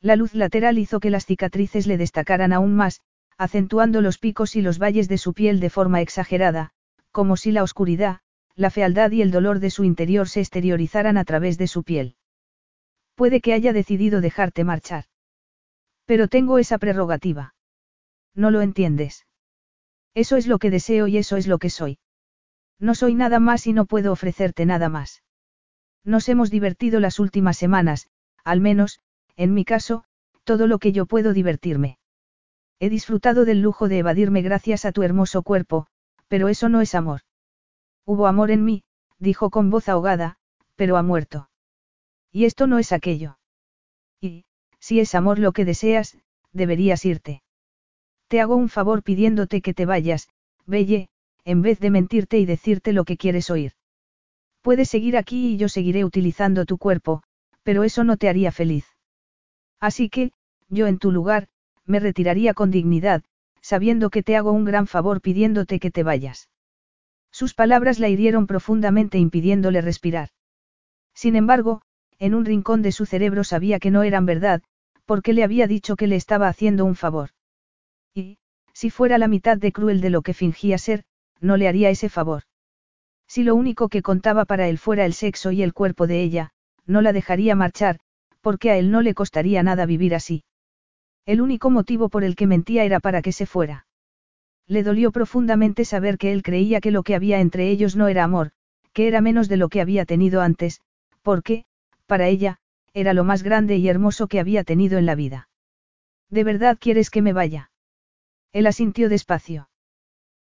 La 0.01 0.15
luz 0.15 0.33
lateral 0.33 0.77
hizo 0.77 0.99
que 0.99 1.09
las 1.09 1.25
cicatrices 1.25 1.87
le 1.87 1.97
destacaran 1.97 2.53
aún 2.53 2.75
más, 2.75 3.01
acentuando 3.37 4.01
los 4.01 4.17
picos 4.17 4.55
y 4.55 4.61
los 4.61 4.79
valles 4.79 5.07
de 5.07 5.17
su 5.17 5.33
piel 5.33 5.59
de 5.59 5.69
forma 5.69 6.01
exagerada, 6.01 6.71
como 7.11 7.37
si 7.37 7.51
la 7.51 7.63
oscuridad, 7.63 8.19
la 8.55 8.69
fealdad 8.69 9.11
y 9.11 9.21
el 9.21 9.31
dolor 9.31 9.59
de 9.59 9.69
su 9.69 9.83
interior 9.83 10.27
se 10.27 10.41
exteriorizaran 10.41 11.17
a 11.17 11.23
través 11.23 11.57
de 11.57 11.67
su 11.67 11.83
piel. 11.83 12.15
Puede 13.15 13.41
que 13.41 13.53
haya 13.53 13.73
decidido 13.73 14.21
dejarte 14.21 14.63
marchar. 14.63 15.05
Pero 16.05 16.27
tengo 16.27 16.59
esa 16.59 16.77
prerrogativa. 16.77 17.55
No 18.35 18.51
lo 18.51 18.61
entiendes. 18.61 19.25
Eso 20.13 20.37
es 20.37 20.47
lo 20.47 20.59
que 20.59 20.71
deseo 20.71 21.07
y 21.07 21.17
eso 21.17 21.37
es 21.37 21.47
lo 21.47 21.59
que 21.59 21.69
soy. 21.69 21.99
No 22.80 22.95
soy 22.95 23.14
nada 23.14 23.40
más 23.40 23.67
y 23.67 23.74
no 23.74 23.85
puedo 23.85 24.11
ofrecerte 24.11 24.66
nada 24.66 24.90
más. 24.90 25.22
Nos 26.03 26.30
hemos 26.30 26.49
divertido 26.49 26.99
las 26.99 27.19
últimas 27.19 27.58
semanas, 27.58 28.09
al 28.43 28.61
menos, 28.61 29.01
en 29.35 29.53
mi 29.53 29.66
caso, 29.66 30.06
todo 30.43 30.66
lo 30.66 30.80
que 30.80 30.91
yo 30.91 31.06
puedo 31.06 31.33
divertirme. 31.33 31.99
He 32.80 32.90
disfrutado 32.90 33.43
del 33.43 33.61
lujo 33.61 33.90
de 33.90 33.99
evadirme 33.99 34.41
gracias 34.41 34.85
a 34.85 34.93
tu 34.93 35.03
hermoso 35.03 35.43
cuerpo, 35.43 35.88
pero 36.30 36.48
eso 36.48 36.69
no 36.69 36.80
es 36.80 36.95
amor. 36.95 37.22
Hubo 38.06 38.27
amor 38.27 38.49
en 38.51 38.64
mí, 38.64 38.83
dijo 39.17 39.49
con 39.49 39.69
voz 39.69 39.90
ahogada, 39.90 40.38
pero 40.75 40.95
ha 40.95 41.03
muerto. 41.03 41.49
Y 42.32 42.45
esto 42.45 42.67
no 42.67 42.80
es 42.80 42.93
aquello. 42.93 43.38
Y, 44.22 44.45
si 44.80 45.01
es 45.01 45.14
amor 45.16 45.40
lo 45.40 45.51
que 45.51 45.66
deseas, 45.66 46.17
deberías 46.53 47.03
irte. 47.06 47.43
Te 48.30 48.40
hago 48.40 48.56
un 48.56 48.69
favor 48.69 49.03
pidiéndote 49.03 49.61
que 49.61 49.74
te 49.74 49.85
vayas, 49.85 50.30
Belle, 50.66 51.09
en 51.45 51.61
vez 51.61 51.79
de 51.79 51.89
mentirte 51.89 52.37
y 52.39 52.45
decirte 52.45 52.93
lo 52.93 53.05
que 53.05 53.17
quieres 53.17 53.49
oír. 53.49 53.73
Puedes 54.61 54.89
seguir 54.89 55.17
aquí 55.17 55.53
y 55.53 55.57
yo 55.57 55.69
seguiré 55.69 56.03
utilizando 56.03 56.65
tu 56.65 56.77
cuerpo, 56.77 57.23
pero 57.63 57.83
eso 57.83 58.03
no 58.03 58.17
te 58.17 58.29
haría 58.29 58.51
feliz. 58.51 58.85
Así 59.79 60.09
que, 60.09 60.31
yo 60.67 60.87
en 60.87 60.99
tu 60.99 61.11
lugar, 61.11 61.47
me 61.85 61.99
retiraría 61.99 62.53
con 62.53 62.71
dignidad, 62.71 63.23
sabiendo 63.61 64.09
que 64.09 64.23
te 64.23 64.35
hago 64.35 64.51
un 64.51 64.65
gran 64.65 64.87
favor 64.87 65.21
pidiéndote 65.21 65.79
que 65.79 65.91
te 65.91 66.03
vayas. 66.03 66.49
Sus 67.31 67.53
palabras 67.53 67.99
la 67.99 68.09
hirieron 68.09 68.47
profundamente 68.47 69.17
impidiéndole 69.17 69.81
respirar. 69.81 70.29
Sin 71.13 71.35
embargo, 71.35 71.81
en 72.17 72.33
un 72.33 72.45
rincón 72.45 72.81
de 72.81 72.91
su 72.91 73.05
cerebro 73.05 73.43
sabía 73.43 73.79
que 73.79 73.91
no 73.91 74.03
eran 74.03 74.25
verdad, 74.25 74.61
porque 75.05 75.33
le 75.33 75.43
había 75.43 75.67
dicho 75.67 75.95
que 75.95 76.07
le 76.07 76.15
estaba 76.15 76.47
haciendo 76.47 76.85
un 76.85 76.95
favor. 76.95 77.29
Y, 78.13 78.37
si 78.73 78.89
fuera 78.89 79.17
la 79.17 79.27
mitad 79.27 79.57
de 79.57 79.71
cruel 79.71 80.01
de 80.01 80.09
lo 80.09 80.21
que 80.21 80.33
fingía 80.33 80.77
ser, 80.77 81.03
no 81.41 81.57
le 81.57 81.67
haría 81.67 81.89
ese 81.89 82.09
favor. 82.09 82.43
Si 83.27 83.43
lo 83.43 83.55
único 83.55 83.89
que 83.89 84.01
contaba 84.01 84.45
para 84.45 84.67
él 84.67 84.77
fuera 84.77 85.05
el 85.05 85.13
sexo 85.13 85.51
y 85.51 85.61
el 85.61 85.73
cuerpo 85.73 86.07
de 86.07 86.21
ella, 86.23 86.51
no 86.85 87.01
la 87.01 87.13
dejaría 87.13 87.55
marchar, 87.55 87.99
porque 88.41 88.71
a 88.71 88.77
él 88.77 88.91
no 88.91 89.01
le 89.01 89.13
costaría 89.13 89.61
nada 89.63 89.85
vivir 89.85 90.15
así. 90.15 90.43
El 91.25 91.41
único 91.41 91.69
motivo 91.69 92.09
por 92.09 92.23
el 92.23 92.35
que 92.35 92.47
mentía 92.47 92.83
era 92.83 92.99
para 92.99 93.21
que 93.21 93.31
se 93.31 93.45
fuera. 93.45 93.85
Le 94.65 94.83
dolió 94.83 95.11
profundamente 95.11 95.85
saber 95.85 96.17
que 96.17 96.31
él 96.31 96.41
creía 96.41 96.81
que 96.81 96.91
lo 96.91 97.03
que 97.03 97.15
había 97.15 97.39
entre 97.39 97.69
ellos 97.69 97.95
no 97.95 98.07
era 98.07 98.23
amor, 98.23 98.51
que 98.93 99.07
era 99.07 99.21
menos 99.21 99.47
de 99.47 99.57
lo 99.57 99.69
que 99.69 99.81
había 99.81 100.05
tenido 100.05 100.41
antes, 100.41 100.81
porque, 101.21 101.65
para 102.07 102.27
ella, 102.27 102.57
era 102.93 103.13
lo 103.13 103.23
más 103.23 103.43
grande 103.43 103.77
y 103.77 103.87
hermoso 103.87 104.27
que 104.27 104.39
había 104.39 104.63
tenido 104.63 104.97
en 104.97 105.05
la 105.05 105.15
vida. 105.15 105.49
¿De 106.29 106.43
verdad 106.43 106.77
quieres 106.79 107.09
que 107.09 107.21
me 107.21 107.33
vaya? 107.33 107.71
Él 108.51 108.65
asintió 108.67 109.09
despacio. 109.09 109.68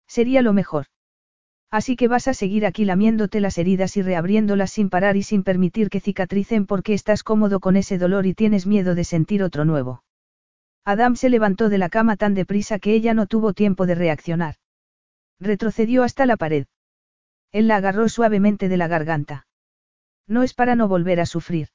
Sería 0.07 0.41
lo 0.41 0.53
mejor. 0.53 0.85
Así 1.71 1.95
que 1.95 2.07
vas 2.07 2.27
a 2.27 2.33
seguir 2.33 2.65
aquí 2.65 2.85
lamiéndote 2.85 3.41
las 3.41 3.57
heridas 3.57 3.97
y 3.97 4.01
reabriéndolas 4.01 4.71
sin 4.71 4.89
parar 4.89 5.17
y 5.17 5.23
sin 5.23 5.43
permitir 5.43 5.89
que 5.89 5.99
cicatricen 5.99 6.65
porque 6.65 6.93
estás 6.93 7.23
cómodo 7.23 7.59
con 7.59 7.75
ese 7.75 7.97
dolor 7.97 8.25
y 8.25 8.33
tienes 8.33 8.65
miedo 8.65 8.95
de 8.95 9.03
sentir 9.03 9.43
otro 9.43 9.65
nuevo. 9.65 10.03
Adam 10.85 11.15
se 11.15 11.29
levantó 11.29 11.67
de 11.67 11.79
la 11.79 11.89
cama 11.89 12.15
tan 12.15 12.33
deprisa 12.33 12.79
que 12.79 12.93
ella 12.93 13.13
no 13.13 13.25
tuvo 13.25 13.53
tiempo 13.53 13.87
de 13.87 13.95
reaccionar. 13.95 14.55
Retrocedió 15.39 16.03
hasta 16.03 16.25
la 16.25 16.37
pared. 16.37 16.67
Él 17.51 17.67
la 17.67 17.77
agarró 17.77 18.07
suavemente 18.07 18.69
de 18.69 18.77
la 18.77 18.87
garganta. 18.87 19.47
No 20.27 20.43
es 20.43 20.53
para 20.53 20.75
no 20.75 20.87
volver 20.87 21.19
a 21.19 21.25
sufrir. 21.25 21.69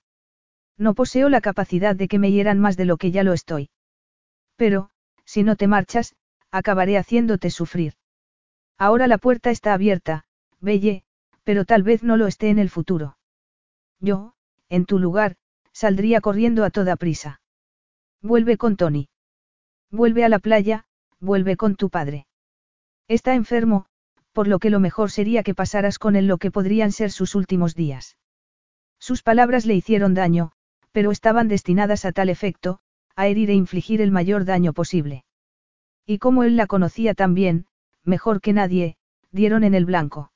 No 0.78 0.94
poseo 0.94 1.28
la 1.28 1.40
capacidad 1.40 1.94
de 1.94 2.08
que 2.08 2.18
me 2.18 2.30
hieran 2.32 2.58
más 2.58 2.76
de 2.76 2.84
lo 2.84 2.96
que 2.96 3.10
ya 3.10 3.22
lo 3.22 3.32
estoy. 3.32 3.70
Pero, 4.56 4.90
si 5.24 5.42
no 5.42 5.56
te 5.56 5.66
marchas, 5.66 6.14
acabaré 6.50 6.96
haciéndote 6.96 7.50
sufrir. 7.50 7.94
Ahora 8.80 9.06
la 9.06 9.18
puerta 9.18 9.50
está 9.50 9.74
abierta, 9.74 10.24
Belle, 10.58 11.04
pero 11.44 11.66
tal 11.66 11.82
vez 11.82 12.02
no 12.02 12.16
lo 12.16 12.26
esté 12.26 12.48
en 12.48 12.58
el 12.58 12.70
futuro. 12.70 13.18
Yo, 14.00 14.32
en 14.70 14.86
tu 14.86 14.98
lugar, 14.98 15.36
saldría 15.70 16.22
corriendo 16.22 16.64
a 16.64 16.70
toda 16.70 16.96
prisa. 16.96 17.42
Vuelve 18.22 18.56
con 18.56 18.76
Tony. 18.76 19.10
Vuelve 19.90 20.24
a 20.24 20.30
la 20.30 20.38
playa, 20.38 20.86
vuelve 21.20 21.58
con 21.58 21.76
tu 21.76 21.90
padre. 21.90 22.26
Está 23.06 23.34
enfermo, 23.34 23.84
por 24.32 24.48
lo 24.48 24.58
que 24.58 24.70
lo 24.70 24.80
mejor 24.80 25.10
sería 25.10 25.42
que 25.42 25.54
pasaras 25.54 25.98
con 25.98 26.16
él 26.16 26.26
lo 26.26 26.38
que 26.38 26.50
podrían 26.50 26.90
ser 26.90 27.10
sus 27.10 27.34
últimos 27.34 27.74
días. 27.74 28.16
Sus 28.98 29.22
palabras 29.22 29.66
le 29.66 29.74
hicieron 29.74 30.14
daño, 30.14 30.52
pero 30.90 31.10
estaban 31.10 31.48
destinadas 31.48 32.06
a 32.06 32.12
tal 32.12 32.30
efecto, 32.30 32.80
a 33.14 33.26
herir 33.26 33.50
e 33.50 33.54
infligir 33.54 34.00
el 34.00 34.10
mayor 34.10 34.46
daño 34.46 34.72
posible. 34.72 35.24
Y 36.06 36.16
como 36.16 36.44
él 36.44 36.56
la 36.56 36.66
conocía 36.66 37.12
tan 37.12 37.34
bien, 37.34 37.66
mejor 38.10 38.42
que 38.42 38.52
nadie, 38.52 38.96
dieron 39.32 39.64
en 39.64 39.72
el 39.72 39.86
blanco. 39.86 40.32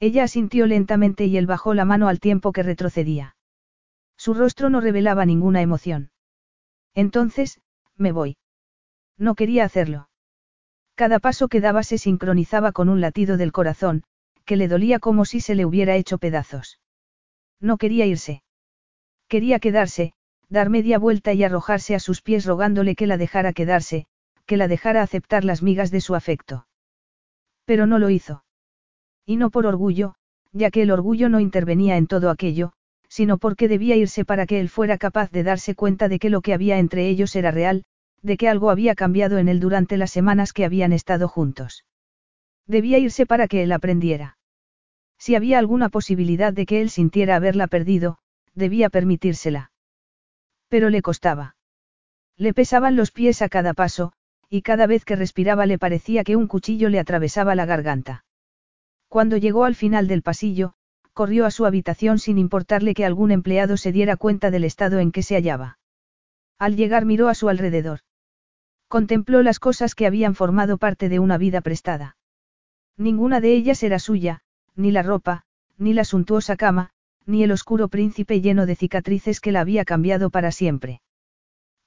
Ella 0.00 0.24
asintió 0.24 0.66
lentamente 0.66 1.26
y 1.26 1.36
él 1.36 1.46
bajó 1.46 1.72
la 1.74 1.84
mano 1.84 2.08
al 2.08 2.18
tiempo 2.18 2.50
que 2.50 2.64
retrocedía. 2.64 3.36
Su 4.16 4.34
rostro 4.34 4.68
no 4.68 4.80
revelaba 4.80 5.24
ninguna 5.24 5.62
emoción. 5.62 6.10
Entonces, 6.94 7.60
me 7.96 8.10
voy. 8.10 8.36
No 9.16 9.36
quería 9.36 9.64
hacerlo. 9.64 10.08
Cada 10.96 11.18
paso 11.20 11.48
que 11.48 11.60
daba 11.60 11.82
se 11.82 11.98
sincronizaba 11.98 12.72
con 12.72 12.88
un 12.88 13.00
latido 13.00 13.36
del 13.36 13.52
corazón, 13.52 14.02
que 14.44 14.56
le 14.56 14.68
dolía 14.68 14.98
como 14.98 15.24
si 15.24 15.40
se 15.40 15.54
le 15.54 15.64
hubiera 15.64 15.94
hecho 15.94 16.18
pedazos. 16.18 16.80
No 17.60 17.76
quería 17.76 18.06
irse. 18.06 18.42
Quería 19.28 19.58
quedarse, 19.60 20.12
dar 20.48 20.70
media 20.70 20.98
vuelta 20.98 21.32
y 21.32 21.44
arrojarse 21.44 21.94
a 21.94 22.00
sus 22.00 22.22
pies 22.22 22.44
rogándole 22.46 22.94
que 22.94 23.06
la 23.06 23.16
dejara 23.16 23.52
quedarse, 23.52 24.06
que 24.46 24.56
la 24.56 24.68
dejara 24.68 25.02
aceptar 25.02 25.44
las 25.44 25.62
migas 25.62 25.90
de 25.90 26.00
su 26.00 26.14
afecto. 26.14 26.65
Pero 27.66 27.86
no 27.86 27.98
lo 27.98 28.08
hizo. 28.08 28.44
Y 29.26 29.36
no 29.36 29.50
por 29.50 29.66
orgullo, 29.66 30.14
ya 30.52 30.70
que 30.70 30.82
el 30.82 30.90
orgullo 30.90 31.28
no 31.28 31.40
intervenía 31.40 31.98
en 31.98 32.06
todo 32.06 32.30
aquello, 32.30 32.72
sino 33.08 33.38
porque 33.38 33.68
debía 33.68 33.96
irse 33.96 34.24
para 34.24 34.46
que 34.46 34.60
él 34.60 34.68
fuera 34.68 34.96
capaz 34.98 35.30
de 35.30 35.42
darse 35.42 35.74
cuenta 35.74 36.08
de 36.08 36.18
que 36.18 36.30
lo 36.30 36.40
que 36.40 36.54
había 36.54 36.78
entre 36.78 37.08
ellos 37.08 37.36
era 37.36 37.50
real, 37.50 37.84
de 38.22 38.36
que 38.36 38.48
algo 38.48 38.70
había 38.70 38.94
cambiado 38.94 39.38
en 39.38 39.48
él 39.48 39.60
durante 39.60 39.96
las 39.96 40.10
semanas 40.10 40.52
que 40.52 40.64
habían 40.64 40.92
estado 40.92 41.28
juntos. 41.28 41.84
Debía 42.66 42.98
irse 42.98 43.26
para 43.26 43.46
que 43.48 43.62
él 43.62 43.72
aprendiera. 43.72 44.38
Si 45.18 45.34
había 45.34 45.58
alguna 45.58 45.88
posibilidad 45.88 46.52
de 46.52 46.66
que 46.66 46.80
él 46.80 46.90
sintiera 46.90 47.36
haberla 47.36 47.66
perdido, 47.66 48.18
debía 48.54 48.90
permitírsela. 48.90 49.70
Pero 50.68 50.90
le 50.90 51.02
costaba. 51.02 51.56
Le 52.36 52.52
pesaban 52.52 52.96
los 52.96 53.12
pies 53.12 53.40
a 53.42 53.48
cada 53.48 53.72
paso, 53.72 54.12
y 54.48 54.62
cada 54.62 54.86
vez 54.86 55.04
que 55.04 55.16
respiraba 55.16 55.66
le 55.66 55.78
parecía 55.78 56.24
que 56.24 56.36
un 56.36 56.46
cuchillo 56.46 56.88
le 56.88 56.98
atravesaba 56.98 57.54
la 57.54 57.66
garganta. 57.66 58.24
Cuando 59.08 59.36
llegó 59.36 59.64
al 59.64 59.74
final 59.74 60.08
del 60.08 60.22
pasillo, 60.22 60.74
corrió 61.12 61.46
a 61.46 61.50
su 61.50 61.64
habitación 61.64 62.18
sin 62.18 62.38
importarle 62.38 62.94
que 62.94 63.04
algún 63.04 63.30
empleado 63.30 63.76
se 63.76 63.92
diera 63.92 64.16
cuenta 64.16 64.50
del 64.50 64.64
estado 64.64 64.98
en 64.98 65.12
que 65.12 65.22
se 65.22 65.34
hallaba. 65.34 65.78
Al 66.58 66.76
llegar 66.76 67.04
miró 67.04 67.28
a 67.28 67.34
su 67.34 67.48
alrededor. 67.48 68.00
Contempló 68.88 69.42
las 69.42 69.58
cosas 69.58 69.94
que 69.94 70.06
habían 70.06 70.34
formado 70.34 70.78
parte 70.78 71.08
de 71.08 71.18
una 71.18 71.38
vida 71.38 71.60
prestada. 71.60 72.16
Ninguna 72.96 73.40
de 73.40 73.54
ellas 73.54 73.82
era 73.82 73.98
suya, 73.98 74.42
ni 74.74 74.90
la 74.90 75.02
ropa, 75.02 75.44
ni 75.78 75.92
la 75.92 76.04
suntuosa 76.04 76.56
cama, 76.56 76.90
ni 77.26 77.42
el 77.42 77.50
oscuro 77.50 77.88
príncipe 77.88 78.40
lleno 78.40 78.66
de 78.66 78.76
cicatrices 78.76 79.40
que 79.40 79.52
la 79.52 79.60
había 79.60 79.84
cambiado 79.84 80.30
para 80.30 80.52
siempre. 80.52 81.00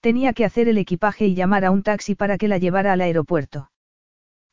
Tenía 0.02 0.34
que 0.34 0.45
hacer 0.45 0.69
el 0.69 0.78
equipaje 0.78 1.26
y 1.26 1.36
llamar 1.36 1.66
a 1.66 1.72
un 1.72 1.84
taxi 1.84 2.16
para 2.16 2.38
que 2.38 2.48
la 2.48 2.58
llevara 2.58 2.94
al 2.94 3.02
aeropuerto. 3.02 3.69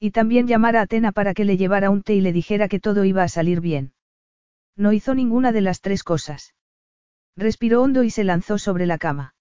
Y 0.01 0.11
también 0.11 0.47
llamar 0.47 0.77
a 0.77 0.83
Atena 0.83 1.13
para 1.13 1.35
que 1.35 1.45
le 1.45 1.57
llevara 1.57 1.91
un 1.91 2.03
té 2.03 2.15
y 2.15 2.21
le 2.21 2.33
dijera 2.33 2.69
que 2.69 2.81
todo 2.81 3.05
iba 3.05 3.23
a 3.23 3.29
salir 3.29 3.61
bien. 3.61 3.93
No 4.77 4.93
hizo 4.93 5.15
ninguna 5.15 5.53
de 5.53 5.61
las 5.61 5.81
tres 5.81 6.03
cosas. 6.03 6.55
Respiró 7.37 7.83
hondo 7.83 8.03
y 8.03 8.11
se 8.11 8.25
lanzó 8.25 8.59
sobre 8.59 8.87
la 8.87 8.99
cama. 8.99 9.35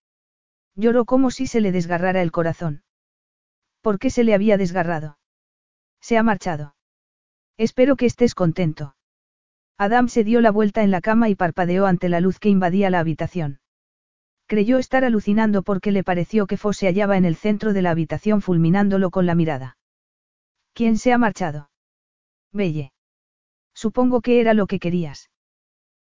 Lloró 0.75 1.05
como 1.05 1.31
si 1.31 1.47
se 1.47 1.61
le 1.61 1.71
desgarrara 1.71 2.21
el 2.21 2.31
corazón. 2.31 2.83
¿Por 3.81 3.99
qué 3.99 4.09
se 4.09 4.23
le 4.23 4.33
había 4.33 4.57
desgarrado? 4.57 5.17
Se 6.01 6.17
ha 6.17 6.23
marchado. 6.23 6.75
Espero 7.57 7.95
que 7.95 8.05
estés 8.05 8.35
contento. 8.35 8.95
Adam 9.77 10.07
se 10.07 10.23
dio 10.23 10.41
la 10.41 10.51
vuelta 10.51 10.83
en 10.83 10.91
la 10.91 11.01
cama 11.01 11.29
y 11.29 11.35
parpadeó 11.35 11.85
ante 11.85 12.09
la 12.09 12.19
luz 12.19 12.39
que 12.39 12.49
invadía 12.49 12.89
la 12.89 12.99
habitación. 12.99 13.59
Creyó 14.47 14.77
estar 14.77 15.03
alucinando 15.03 15.63
porque 15.63 15.91
le 15.91 16.03
pareció 16.03 16.45
que 16.45 16.57
Fo 16.57 16.71
se 16.71 16.85
hallaba 16.87 17.17
en 17.17 17.25
el 17.25 17.35
centro 17.35 17.73
de 17.73 17.81
la 17.81 17.91
habitación 17.91 18.41
fulminándolo 18.41 19.09
con 19.09 19.25
la 19.25 19.33
mirada. 19.33 19.77
¿Quién 20.73 20.97
se 20.97 21.13
ha 21.13 21.17
marchado? 21.17 21.69
Belle. 22.51 22.91
Supongo 23.73 24.21
que 24.21 24.39
era 24.39 24.53
lo 24.53 24.67
que 24.67 24.79
querías. 24.79 25.29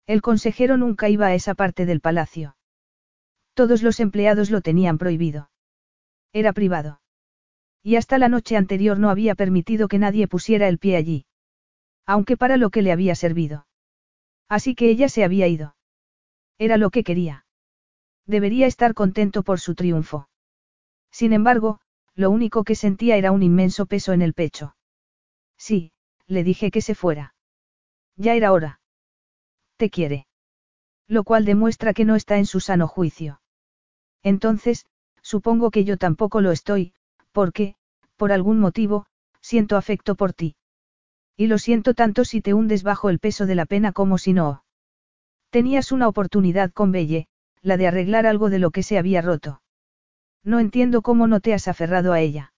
El 0.08 0.22
consejero 0.22 0.77
nunca 0.77 1.09
iba 1.09 1.27
a 1.27 1.35
esa 1.35 1.53
parte 1.53 1.85
del 1.85 2.00
palacio. 2.00 2.56
Todos 3.53 3.84
los 3.84 4.00
empleados 4.00 4.50
lo 4.51 4.61
tenían 4.61 4.98
prohibido. 4.98 5.51
Era 6.32 6.53
privado. 6.53 7.01
Y 7.84 7.98
hasta 7.98 8.18
la 8.18 8.30
noche 8.30 8.56
anterior 8.56 9.00
no 9.00 9.09
había 9.09 9.35
permitido 9.35 9.88
que 9.88 10.00
nadie 10.00 10.27
pusiera 10.27 10.68
el 10.68 10.80
pie 10.80 10.95
allí. 10.95 11.26
Aunque 12.06 12.38
para 12.38 12.58
lo 12.58 12.69
que 12.69 12.82
le 12.82 12.92
había 12.92 13.16
servido. 13.16 13.68
Así 14.48 14.76
que 14.76 14.90
ella 14.90 15.09
se 15.09 15.24
había 15.24 15.48
ido. 15.48 15.76
Era 16.58 16.77
lo 16.77 16.90
que 16.90 17.03
quería. 17.03 17.45
Debería 18.30 18.67
estar 18.67 18.93
contento 18.93 19.41
por 19.41 19.59
su 19.59 19.74
triunfo. 19.74 20.30
Sin 21.11 21.33
embargo, 21.33 21.80
lo 22.14 22.30
único 22.30 22.64
que 22.64 22.75
sentía 22.75 23.17
era 23.17 23.32
un 23.32 23.41
inmenso 23.41 23.88
peso 23.88 24.14
en 24.14 24.22
el 24.22 24.35
pecho. 24.35 24.75
Sí, 25.58 25.93
le 26.27 26.43
dije 26.43 26.69
que 26.69 26.82
se 26.82 26.93
fuera. 26.93 27.33
Ya 28.17 28.35
era 28.35 28.51
hora. 28.51 28.82
Te 29.77 29.90
quiere. 29.90 30.27
Lo 31.08 31.24
cual 31.24 31.43
demuestra 31.43 31.95
que 31.95 32.06
no 32.06 32.16
está 32.16 32.38
en 32.38 32.45
su 32.45 32.59
sano 32.59 32.88
juicio. 32.88 33.41
Entonces, 34.22 34.85
supongo 35.24 35.72
que 35.72 35.83
yo 35.83 35.98
tampoco 35.98 36.40
lo 36.40 36.51
estoy, 36.51 36.93
porque, 37.32 37.77
por 38.16 38.32
algún 38.32 38.59
motivo, 38.59 39.08
siento 39.41 39.75
afecto 39.75 40.14
por 40.14 40.33
ti. 40.33 40.56
Y 41.35 41.48
lo 41.48 41.58
siento 41.58 41.95
tanto 41.95 42.25
si 42.25 42.41
te 42.41 42.53
hundes 42.53 42.83
bajo 42.83 43.09
el 43.09 43.17
peso 43.17 43.48
de 43.48 43.56
la 43.56 43.66
pena 43.66 43.91
como 43.91 44.19
si 44.19 44.33
no. 44.33 44.64
Tenías 45.49 45.91
una 45.91 46.08
oportunidad 46.08 46.72
con 46.72 46.91
Belle, 46.91 47.27
la 47.62 47.78
de 47.78 47.88
arreglar 47.88 48.26
algo 48.26 48.50
de 48.50 48.60
lo 48.60 48.72
que 48.72 48.84
se 48.84 48.98
había 48.98 49.22
roto. 49.22 49.62
No 50.44 50.60
entiendo 50.60 51.02
cómo 51.02 51.28
no 51.28 51.40
te 51.40 51.54
has 51.54 51.68
aferrado 51.68 52.14
a 52.14 52.20
ella. 52.20 52.54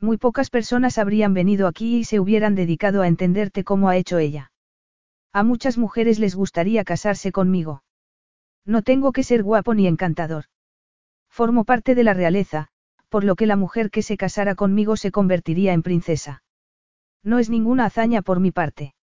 Muy 0.00 0.16
pocas 0.16 0.50
personas 0.50 0.98
habrían 0.98 1.34
venido 1.34 1.66
aquí 1.66 1.96
y 1.98 2.04
se 2.04 2.20
hubieran 2.20 2.54
dedicado 2.54 3.02
a 3.02 3.08
entenderte 3.08 3.64
como 3.64 3.88
ha 3.88 3.96
hecho 3.96 4.18
ella. 4.18 4.52
A 5.32 5.42
muchas 5.42 5.78
mujeres 5.78 6.18
les 6.18 6.34
gustaría 6.34 6.84
casarse 6.84 7.32
conmigo. 7.32 7.82
No 8.64 8.82
tengo 8.82 9.12
que 9.12 9.22
ser 9.22 9.42
guapo 9.42 9.74
ni 9.74 9.86
encantador. 9.86 10.44
Formo 11.28 11.64
parte 11.64 11.94
de 11.94 12.04
la 12.04 12.14
realeza, 12.14 12.68
por 13.08 13.24
lo 13.24 13.34
que 13.34 13.46
la 13.46 13.56
mujer 13.56 13.90
que 13.90 14.02
se 14.02 14.16
casara 14.16 14.54
conmigo 14.54 14.96
se 14.96 15.10
convertiría 15.10 15.72
en 15.72 15.82
princesa. 15.82 16.42
No 17.22 17.38
es 17.38 17.50
ninguna 17.50 17.86
hazaña 17.86 18.22
por 18.22 18.40
mi 18.40 18.50
parte. 18.50 18.94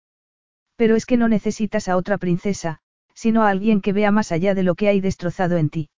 Pero 0.77 0.97
es 0.97 1.07
que 1.07 1.17
no 1.17 1.29
necesitas 1.29 1.89
a 1.89 1.97
otra 1.97 2.19
princesa, 2.19 2.81
sino 3.21 3.43
a 3.43 3.51
alguien 3.51 3.83
que 3.83 3.93
vea 3.93 4.11
más 4.11 4.33
allá 4.33 4.55
de 4.55 4.63
lo 4.63 4.75
que 4.75 4.89
hay 4.89 5.03
destrozado 5.03 5.59
en 5.59 5.69
ti. 5.69 5.91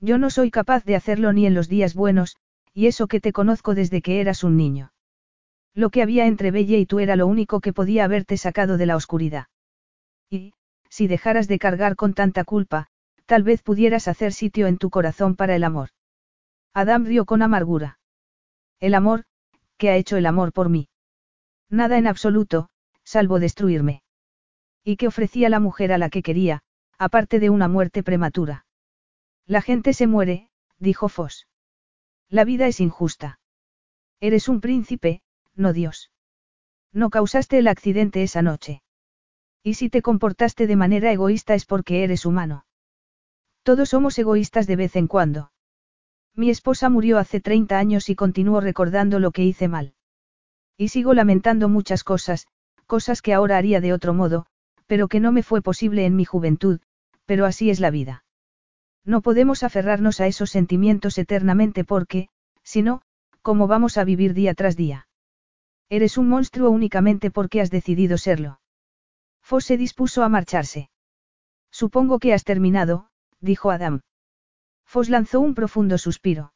Yo 0.00 0.16
no 0.16 0.30
soy 0.30 0.50
capaz 0.50 0.82
de 0.86 0.96
hacerlo 0.96 1.34
ni 1.34 1.44
en 1.44 1.52
los 1.52 1.68
días 1.68 1.94
buenos, 1.94 2.38
y 2.72 2.86
eso 2.86 3.06
que 3.06 3.20
te 3.20 3.34
conozco 3.34 3.74
desde 3.74 4.00
que 4.00 4.22
eras 4.22 4.42
un 4.44 4.56
niño. 4.56 4.90
Lo 5.74 5.90
que 5.90 6.00
había 6.00 6.24
entre 6.24 6.50
Belle 6.50 6.78
y 6.78 6.86
tú 6.86 7.00
era 7.00 7.16
lo 7.16 7.26
único 7.26 7.60
que 7.60 7.74
podía 7.74 8.04
haberte 8.04 8.38
sacado 8.38 8.78
de 8.78 8.86
la 8.86 8.96
oscuridad. 8.96 9.48
Y, 10.30 10.54
si 10.88 11.06
dejaras 11.06 11.48
de 11.48 11.58
cargar 11.58 11.96
con 11.96 12.14
tanta 12.14 12.44
culpa, 12.44 12.86
tal 13.26 13.42
vez 13.42 13.60
pudieras 13.60 14.08
hacer 14.08 14.32
sitio 14.32 14.68
en 14.68 14.78
tu 14.78 14.88
corazón 14.88 15.36
para 15.36 15.54
el 15.54 15.64
amor. 15.64 15.90
Adam 16.72 17.04
rió 17.04 17.26
con 17.26 17.42
amargura. 17.42 17.98
El 18.80 18.94
amor, 18.94 19.24
¿qué 19.76 19.90
ha 19.90 19.96
hecho 19.96 20.16
el 20.16 20.24
amor 20.24 20.54
por 20.54 20.70
mí? 20.70 20.88
Nada 21.68 21.98
en 21.98 22.06
absoluto, 22.06 22.70
salvo 23.04 23.38
destruirme. 23.38 24.00
¿Y 24.84 24.96
qué 24.96 25.06
ofrecía 25.06 25.48
la 25.48 25.60
mujer 25.60 25.92
a 25.92 25.98
la 25.98 26.10
que 26.10 26.22
quería, 26.22 26.62
aparte 26.98 27.40
de 27.40 27.50
una 27.50 27.68
muerte 27.68 28.02
prematura? 28.02 28.66
La 29.46 29.62
gente 29.62 29.92
se 29.92 30.06
muere, 30.06 30.50
dijo 30.78 31.08
Foss. 31.08 31.46
La 32.28 32.44
vida 32.44 32.66
es 32.66 32.80
injusta. 32.80 33.40
Eres 34.20 34.48
un 34.48 34.60
príncipe, 34.60 35.22
no 35.54 35.72
Dios. 35.72 36.10
No 36.92 37.10
causaste 37.10 37.58
el 37.58 37.68
accidente 37.68 38.22
esa 38.22 38.42
noche. 38.42 38.82
Y 39.62 39.74
si 39.74 39.88
te 39.90 40.02
comportaste 40.02 40.66
de 40.66 40.76
manera 40.76 41.12
egoísta 41.12 41.54
es 41.54 41.64
porque 41.64 42.04
eres 42.04 42.26
humano. 42.26 42.66
Todos 43.62 43.90
somos 43.90 44.18
egoístas 44.18 44.66
de 44.66 44.76
vez 44.76 44.96
en 44.96 45.06
cuando. 45.06 45.52
Mi 46.34 46.50
esposa 46.50 46.88
murió 46.88 47.18
hace 47.18 47.40
30 47.40 47.78
años 47.78 48.08
y 48.08 48.14
continúo 48.14 48.60
recordando 48.60 49.18
lo 49.18 49.32
que 49.32 49.44
hice 49.44 49.68
mal. 49.68 49.94
Y 50.76 50.88
sigo 50.88 51.12
lamentando 51.12 51.68
muchas 51.68 52.04
cosas, 52.04 52.46
cosas 52.86 53.20
que 53.22 53.34
ahora 53.34 53.56
haría 53.56 53.80
de 53.80 53.92
otro 53.92 54.14
modo, 54.14 54.46
pero 54.88 55.06
que 55.06 55.20
no 55.20 55.30
me 55.30 55.44
fue 55.44 55.62
posible 55.62 56.04
en 56.06 56.16
mi 56.16 56.24
juventud, 56.24 56.80
pero 57.26 57.46
así 57.46 57.70
es 57.70 57.78
la 57.78 57.90
vida. 57.90 58.24
No 59.04 59.20
podemos 59.22 59.62
aferrarnos 59.62 60.20
a 60.20 60.26
esos 60.26 60.50
sentimientos 60.50 61.18
eternamente 61.18 61.84
porque, 61.84 62.30
si 62.64 62.82
no, 62.82 63.02
¿cómo 63.42 63.68
vamos 63.68 63.96
a 63.98 64.04
vivir 64.04 64.34
día 64.34 64.54
tras 64.54 64.76
día? 64.76 65.06
Eres 65.88 66.18
un 66.18 66.28
monstruo 66.28 66.70
únicamente 66.70 67.30
porque 67.30 67.60
has 67.60 67.70
decidido 67.70 68.18
serlo. 68.18 68.60
Foss 69.42 69.66
se 69.66 69.76
dispuso 69.76 70.22
a 70.22 70.28
marcharse. 70.28 70.90
Supongo 71.70 72.18
que 72.18 72.34
has 72.34 72.44
terminado, 72.44 73.08
dijo 73.40 73.70
Adam. 73.70 74.00
Foss 74.84 75.08
lanzó 75.08 75.40
un 75.40 75.54
profundo 75.54 75.96
suspiro. 75.96 76.52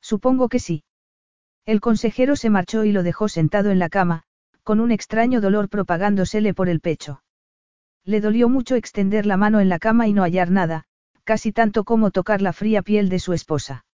Supongo 0.00 0.48
que 0.48 0.58
sí. 0.58 0.84
El 1.66 1.80
consejero 1.80 2.36
se 2.36 2.50
marchó 2.50 2.84
y 2.84 2.92
lo 2.92 3.02
dejó 3.02 3.28
sentado 3.28 3.70
en 3.70 3.78
la 3.78 3.88
cama, 3.88 4.24
con 4.62 4.80
un 4.80 4.92
extraño 4.92 5.40
dolor 5.40 5.68
propagándosele 5.68 6.54
por 6.54 6.68
el 6.68 6.80
pecho. 6.80 7.23
Le 8.04 8.20
dolió 8.20 8.48
mucho 8.48 8.74
extender 8.74 9.24
la 9.26 9.36
mano 9.36 9.60
en 9.60 9.68
la 9.68 9.78
cama 9.78 10.06
y 10.08 10.12
no 10.12 10.22
hallar 10.22 10.50
nada, 10.50 10.84
casi 11.24 11.52
tanto 11.52 11.84
como 11.84 12.10
tocar 12.10 12.42
la 12.42 12.52
fría 12.52 12.82
piel 12.82 13.08
de 13.08 13.18
su 13.18 13.32
esposa. 13.32 13.84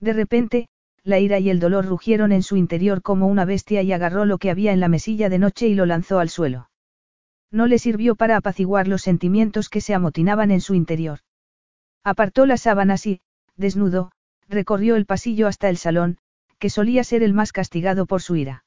De 0.00 0.12
repente, 0.12 0.68
la 1.04 1.18
ira 1.20 1.38
y 1.38 1.48
el 1.48 1.60
dolor 1.60 1.86
rugieron 1.86 2.32
en 2.32 2.42
su 2.42 2.56
interior 2.56 3.00
como 3.02 3.28
una 3.28 3.44
bestia 3.44 3.82
y 3.82 3.92
agarró 3.92 4.24
lo 4.24 4.38
que 4.38 4.50
había 4.50 4.72
en 4.72 4.80
la 4.80 4.88
mesilla 4.88 5.28
de 5.28 5.38
noche 5.38 5.68
y 5.68 5.74
lo 5.74 5.86
lanzó 5.86 6.18
al 6.18 6.28
suelo. 6.28 6.68
No 7.50 7.66
le 7.66 7.78
sirvió 7.78 8.14
para 8.14 8.36
apaciguar 8.36 8.88
los 8.88 9.02
sentimientos 9.02 9.68
que 9.68 9.80
se 9.80 9.94
amotinaban 9.94 10.50
en 10.50 10.60
su 10.60 10.74
interior. 10.74 11.20
Apartó 12.04 12.44
las 12.44 12.62
sábanas 12.62 13.06
y, 13.06 13.20
desnudo, 13.56 14.10
recorrió 14.48 14.96
el 14.96 15.06
pasillo 15.06 15.46
hasta 15.46 15.68
el 15.68 15.78
salón, 15.78 16.18
que 16.58 16.70
solía 16.70 17.04
ser 17.04 17.22
el 17.22 17.32
más 17.32 17.52
castigado 17.52 18.04
por 18.06 18.20
su 18.20 18.36
ira. 18.36 18.64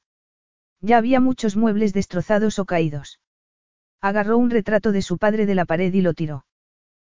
Ya 0.80 0.96
había 0.96 1.20
muchos 1.20 1.56
muebles 1.56 1.92
destrozados 1.92 2.58
o 2.58 2.64
caídos. 2.64 3.20
Agarró 4.02 4.36
un 4.36 4.50
retrato 4.50 4.90
de 4.90 5.00
su 5.00 5.16
padre 5.16 5.46
de 5.46 5.54
la 5.54 5.64
pared 5.64 5.94
y 5.94 6.00
lo 6.02 6.12
tiró. 6.12 6.44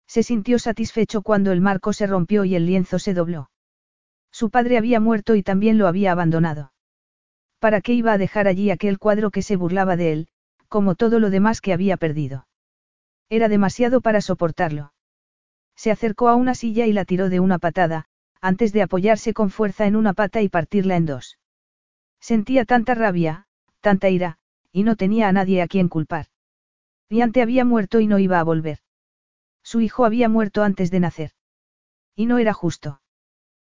Se 0.08 0.24
sintió 0.24 0.58
satisfecho 0.58 1.22
cuando 1.22 1.52
el 1.52 1.60
marco 1.60 1.92
se 1.92 2.08
rompió 2.08 2.44
y 2.44 2.56
el 2.56 2.66
lienzo 2.66 2.98
se 2.98 3.14
dobló. 3.14 3.50
Su 4.32 4.50
padre 4.50 4.78
había 4.78 4.98
muerto 4.98 5.36
y 5.36 5.44
también 5.44 5.78
lo 5.78 5.86
había 5.86 6.10
abandonado. 6.10 6.72
¿Para 7.60 7.80
qué 7.80 7.92
iba 7.92 8.12
a 8.12 8.18
dejar 8.18 8.48
allí 8.48 8.70
aquel 8.70 8.98
cuadro 8.98 9.30
que 9.30 9.42
se 9.42 9.54
burlaba 9.54 9.94
de 9.96 10.12
él, 10.12 10.28
como 10.66 10.96
todo 10.96 11.20
lo 11.20 11.30
demás 11.30 11.60
que 11.60 11.72
había 11.72 11.96
perdido? 11.96 12.48
Era 13.28 13.48
demasiado 13.48 14.00
para 14.00 14.20
soportarlo. 14.20 14.92
Se 15.76 15.92
acercó 15.92 16.28
a 16.28 16.34
una 16.34 16.56
silla 16.56 16.86
y 16.86 16.92
la 16.92 17.04
tiró 17.04 17.28
de 17.28 17.38
una 17.38 17.60
patada, 17.60 18.06
antes 18.40 18.72
de 18.72 18.82
apoyarse 18.82 19.32
con 19.32 19.50
fuerza 19.50 19.86
en 19.86 19.94
una 19.94 20.14
pata 20.14 20.42
y 20.42 20.48
partirla 20.48 20.96
en 20.96 21.06
dos. 21.06 21.38
Sentía 22.20 22.64
tanta 22.64 22.96
rabia, 22.96 23.46
tanta 23.80 24.10
ira, 24.10 24.38
y 24.72 24.82
no 24.82 24.96
tenía 24.96 25.28
a 25.28 25.32
nadie 25.32 25.62
a 25.62 25.68
quien 25.68 25.88
culpar. 25.88 26.31
Diante 27.12 27.42
había 27.42 27.66
muerto 27.66 28.00
y 28.00 28.06
no 28.06 28.18
iba 28.18 28.40
a 28.40 28.42
volver. 28.42 28.78
Su 29.62 29.82
hijo 29.82 30.06
había 30.06 30.30
muerto 30.30 30.62
antes 30.62 30.90
de 30.90 30.98
nacer. 30.98 31.32
Y 32.16 32.24
no 32.24 32.38
era 32.38 32.54
justo. 32.54 33.02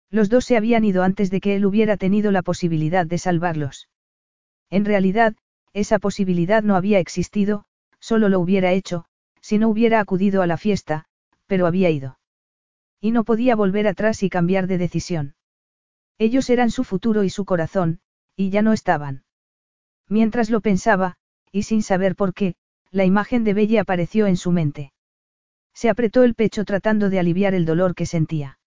Los 0.09 0.27
dos 0.27 0.43
se 0.43 0.58
habían 0.58 0.84
ido 0.84 1.03
antes 1.03 1.32
de 1.32 1.40
que 1.40 1.56
él 1.56 1.66
hubiera 1.66 1.95
tenido 1.95 2.34
la 2.34 2.42
posibilidad 2.42 3.06
de 3.06 3.18
salvarlos. 3.18 3.88
En 4.69 4.84
realidad, 4.84 5.38
esa 5.72 6.00
posibilidad 6.00 6.64
no 6.64 6.76
había 6.76 7.00
existido, 7.00 7.64
solo 8.01 8.27
lo 8.27 8.42
hubiera 8.42 8.74
hecho, 8.74 9.06
si 9.40 9.58
no 9.58 9.69
hubiera 9.69 10.01
acudido 10.01 10.42
a 10.42 10.48
la 10.48 10.58
fiesta, 10.58 11.06
pero 11.48 11.66
había 11.66 11.90
ido. 11.90 12.19
Y 13.00 13.11
no 13.11 13.24
podía 13.24 13.56
volver 13.56 13.88
atrás 13.88 14.22
y 14.22 14.30
cambiar 14.30 14.68
de 14.68 14.77
decisión. 14.77 15.35
Ellos 16.18 16.50
eran 16.50 16.72
su 16.72 16.84
futuro 16.84 17.24
y 17.24 17.30
su 17.30 17.45
corazón, 17.45 18.01
y 18.35 18.50
ya 18.50 18.61
no 18.64 18.74
estaban. 18.74 19.24
Mientras 20.09 20.50
lo 20.50 20.59
pensaba, 20.59 21.16
y 21.53 21.64
sin 21.64 21.84
saber 21.84 22.18
por 22.18 22.34
qué, 22.34 22.58
la 22.92 23.06
imagen 23.06 23.43
de 23.43 23.53
Belle 23.53 23.80
apareció 23.80 24.27
en 24.27 24.38
su 24.38 24.51
mente. 24.51 24.93
Se 25.74 25.90
apretó 25.90 26.24
el 26.24 26.35
pecho 26.35 26.66
tratando 26.66 27.09
de 27.09 27.19
aliviar 27.19 27.53
el 27.53 27.66
dolor 27.66 27.95
que 27.95 28.06
sentía. 28.06 28.59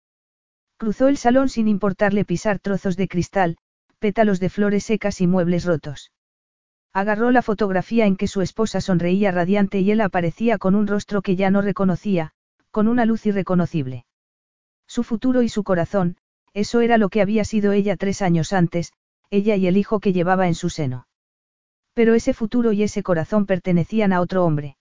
Cruzó 0.76 1.08
el 1.08 1.16
salón 1.16 1.48
sin 1.48 1.68
importarle 1.68 2.24
pisar 2.24 2.58
trozos 2.58 2.96
de 2.96 3.08
cristal, 3.08 3.56
pétalos 3.98 4.40
de 4.40 4.48
flores 4.48 4.84
secas 4.84 5.20
y 5.20 5.26
muebles 5.26 5.64
rotos. 5.64 6.12
Agarró 6.92 7.30
la 7.30 7.42
fotografía 7.42 8.06
en 8.06 8.16
que 8.16 8.28
su 8.28 8.42
esposa 8.42 8.80
sonreía 8.80 9.30
radiante 9.30 9.80
y 9.80 9.90
él 9.90 10.00
aparecía 10.00 10.58
con 10.58 10.74
un 10.74 10.86
rostro 10.86 11.22
que 11.22 11.36
ya 11.36 11.50
no 11.50 11.62
reconocía, 11.62 12.32
con 12.70 12.88
una 12.88 13.06
luz 13.06 13.26
irreconocible. 13.26 14.06
Su 14.86 15.02
futuro 15.04 15.42
y 15.42 15.48
su 15.48 15.64
corazón, 15.64 16.16
eso 16.52 16.80
era 16.80 16.98
lo 16.98 17.08
que 17.08 17.22
había 17.22 17.44
sido 17.44 17.72
ella 17.72 17.96
tres 17.96 18.20
años 18.20 18.52
antes, 18.52 18.92
ella 19.30 19.56
y 19.56 19.66
el 19.66 19.76
hijo 19.76 20.00
que 20.00 20.12
llevaba 20.12 20.48
en 20.48 20.54
su 20.54 20.68
seno. 20.68 21.06
Pero 21.94 22.14
ese 22.14 22.32
futuro 22.32 22.72
y 22.72 22.82
ese 22.82 23.02
corazón 23.02 23.46
pertenecían 23.46 24.12
a 24.12 24.20
otro 24.20 24.44
hombre. 24.44 24.76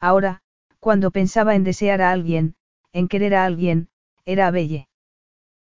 Ahora, 0.00 0.42
cuando 0.80 1.10
pensaba 1.10 1.54
en 1.54 1.64
desear 1.64 2.02
a 2.02 2.10
alguien, 2.10 2.56
en 2.92 3.08
querer 3.08 3.34
a 3.34 3.44
alguien, 3.44 3.88
era 4.24 4.46
a 4.46 4.50
Belle. 4.50 4.88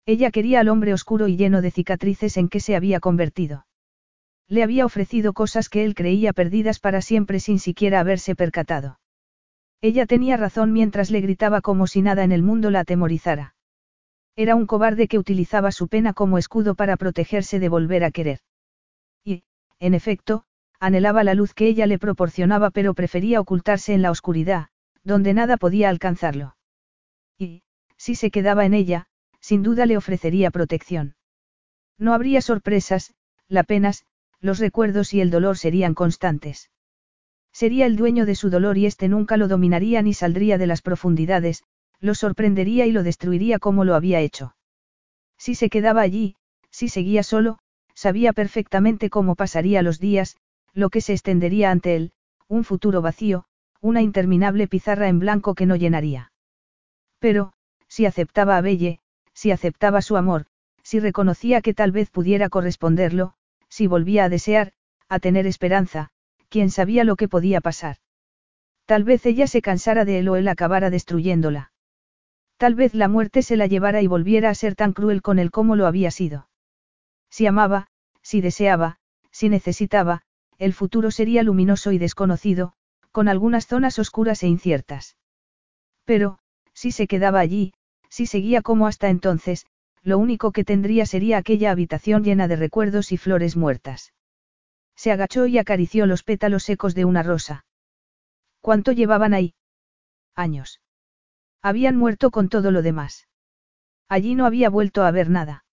Ella 0.06 0.30
quería 0.30 0.60
al 0.60 0.68
hombre 0.68 0.92
oscuro 0.92 1.28
y 1.28 1.36
lleno 1.36 1.62
de 1.62 1.70
cicatrices 1.70 2.36
en 2.36 2.48
que 2.48 2.60
se 2.60 2.76
había 2.76 3.00
convertido. 3.00 3.66
Le 4.48 4.62
había 4.62 4.84
ofrecido 4.84 5.32
cosas 5.32 5.68
que 5.68 5.84
él 5.84 5.94
creía 5.94 6.32
perdidas 6.32 6.80
para 6.80 7.02
siempre 7.02 7.38
sin 7.38 7.58
siquiera 7.58 8.00
haberse 8.00 8.34
percatado. 8.34 8.98
Ella 9.80 10.06
tenía 10.06 10.36
razón 10.36 10.72
mientras 10.72 11.10
le 11.10 11.20
gritaba 11.20 11.60
como 11.60 11.86
si 11.86 12.02
nada 12.02 12.24
en 12.24 12.32
el 12.32 12.42
mundo 12.42 12.70
la 12.70 12.80
atemorizara. 12.80 13.54
Era 14.36 14.54
un 14.54 14.66
cobarde 14.66 15.08
que 15.08 15.18
utilizaba 15.18 15.70
su 15.72 15.88
pena 15.88 16.12
como 16.12 16.38
escudo 16.38 16.74
para 16.74 16.96
protegerse 16.96 17.60
de 17.60 17.68
volver 17.68 18.04
a 18.04 18.10
querer. 18.10 18.40
Y, 19.24 19.44
en 19.78 19.94
efecto, 19.94 20.44
anhelaba 20.80 21.22
la 21.22 21.34
luz 21.34 21.54
que 21.54 21.68
ella 21.68 21.86
le 21.86 21.98
proporcionaba 21.98 22.70
pero 22.70 22.94
prefería 22.94 23.40
ocultarse 23.40 23.92
en 23.92 24.02
la 24.02 24.10
oscuridad, 24.10 24.68
donde 25.04 25.34
nada 25.34 25.58
podía 25.58 25.90
alcanzarlo. 25.90 26.56
Y, 27.38 27.62
si 27.96 28.14
se 28.14 28.30
quedaba 28.30 28.64
en 28.64 28.74
ella, 28.74 29.06
sin 29.40 29.62
duda 29.62 29.86
le 29.86 29.96
ofrecería 29.96 30.50
protección. 30.50 31.14
No 31.98 32.14
habría 32.14 32.40
sorpresas, 32.40 33.14
la 33.46 33.62
penas, 33.62 34.04
los 34.40 34.58
recuerdos 34.58 35.12
y 35.12 35.20
el 35.20 35.30
dolor 35.30 35.58
serían 35.58 35.94
constantes. 35.94 36.70
Sería 37.52 37.84
el 37.84 37.96
dueño 37.96 38.26
de 38.26 38.34
su 38.34 38.48
dolor 38.48 38.78
y 38.78 38.86
éste 38.86 39.08
nunca 39.08 39.36
lo 39.36 39.48
dominaría 39.48 40.00
ni 40.02 40.14
saldría 40.14 40.56
de 40.56 40.66
las 40.66 40.82
profundidades, 40.82 41.62
lo 42.00 42.14
sorprendería 42.14 42.86
y 42.86 42.92
lo 42.92 43.02
destruiría 43.02 43.58
como 43.58 43.84
lo 43.84 43.94
había 43.94 44.20
hecho. 44.20 44.54
Si 45.36 45.54
se 45.54 45.68
quedaba 45.68 46.00
allí, 46.00 46.36
si 46.70 46.88
seguía 46.88 47.22
solo, 47.22 47.58
sabía 47.94 48.32
perfectamente 48.32 49.10
cómo 49.10 49.34
pasaría 49.34 49.82
los 49.82 49.98
días, 49.98 50.36
lo 50.72 50.90
que 50.90 51.00
se 51.00 51.12
extendería 51.12 51.70
ante 51.70 51.96
él, 51.96 52.12
un 52.48 52.64
futuro 52.64 53.02
vacío, 53.02 53.44
una 53.80 54.02
interminable 54.02 54.68
pizarra 54.68 55.08
en 55.08 55.18
blanco 55.18 55.54
que 55.54 55.66
no 55.66 55.76
llenaría. 55.76 56.32
Pero, 57.18 57.52
si 57.88 58.06
aceptaba 58.06 58.56
a 58.56 58.60
Belle, 58.60 59.00
si 59.34 59.50
aceptaba 59.50 60.02
su 60.02 60.16
amor, 60.16 60.46
si 60.82 61.00
reconocía 61.00 61.60
que 61.62 61.74
tal 61.74 61.92
vez 61.92 62.10
pudiera 62.10 62.48
corresponderlo, 62.48 63.34
si 63.68 63.86
volvía 63.86 64.24
a 64.24 64.28
desear, 64.28 64.72
a 65.08 65.18
tener 65.18 65.46
esperanza, 65.46 66.10
quién 66.48 66.70
sabía 66.70 67.04
lo 67.04 67.16
que 67.16 67.28
podía 67.28 67.60
pasar. 67.60 67.96
Tal 68.86 69.04
vez 69.04 69.24
ella 69.26 69.46
se 69.46 69.62
cansara 69.62 70.04
de 70.04 70.18
él 70.18 70.28
o 70.28 70.36
él 70.36 70.48
acabara 70.48 70.90
destruyéndola. 70.90 71.72
Tal 72.56 72.74
vez 72.74 72.94
la 72.94 73.08
muerte 73.08 73.42
se 73.42 73.56
la 73.56 73.66
llevara 73.66 74.02
y 74.02 74.06
volviera 74.06 74.50
a 74.50 74.54
ser 74.54 74.74
tan 74.74 74.92
cruel 74.92 75.22
con 75.22 75.38
él 75.38 75.50
como 75.50 75.76
lo 75.76 75.86
había 75.86 76.10
sido. 76.10 76.48
Si 77.30 77.46
amaba, 77.46 77.86
si 78.22 78.40
deseaba, 78.40 78.98
si 79.30 79.48
necesitaba, 79.48 80.22
el 80.60 80.74
futuro 80.74 81.10
sería 81.10 81.42
luminoso 81.42 81.90
y 81.90 81.98
desconocido, 81.98 82.74
con 83.10 83.28
algunas 83.28 83.66
zonas 83.66 83.98
oscuras 83.98 84.42
e 84.42 84.46
inciertas. 84.46 85.16
Pero, 86.04 86.38
si 86.74 86.92
se 86.92 87.06
quedaba 87.06 87.40
allí, 87.40 87.72
si 88.10 88.26
seguía 88.26 88.60
como 88.60 88.86
hasta 88.86 89.08
entonces, 89.08 89.64
lo 90.02 90.18
único 90.18 90.52
que 90.52 90.64
tendría 90.64 91.06
sería 91.06 91.38
aquella 91.38 91.70
habitación 91.70 92.22
llena 92.22 92.46
de 92.46 92.56
recuerdos 92.56 93.10
y 93.10 93.16
flores 93.16 93.56
muertas. 93.56 94.12
Se 94.96 95.10
agachó 95.10 95.46
y 95.46 95.56
acarició 95.56 96.04
los 96.04 96.22
pétalos 96.22 96.64
secos 96.64 96.94
de 96.94 97.06
una 97.06 97.22
rosa. 97.22 97.64
¿Cuánto 98.60 98.92
llevaban 98.92 99.32
ahí? 99.32 99.54
Años. 100.34 100.82
Habían 101.62 101.96
muerto 101.96 102.30
con 102.30 102.50
todo 102.50 102.70
lo 102.70 102.82
demás. 102.82 103.28
Allí 104.10 104.34
no 104.34 104.44
había 104.44 104.68
vuelto 104.68 105.04
a 105.04 105.10
ver 105.10 105.30
nada. 105.30 105.64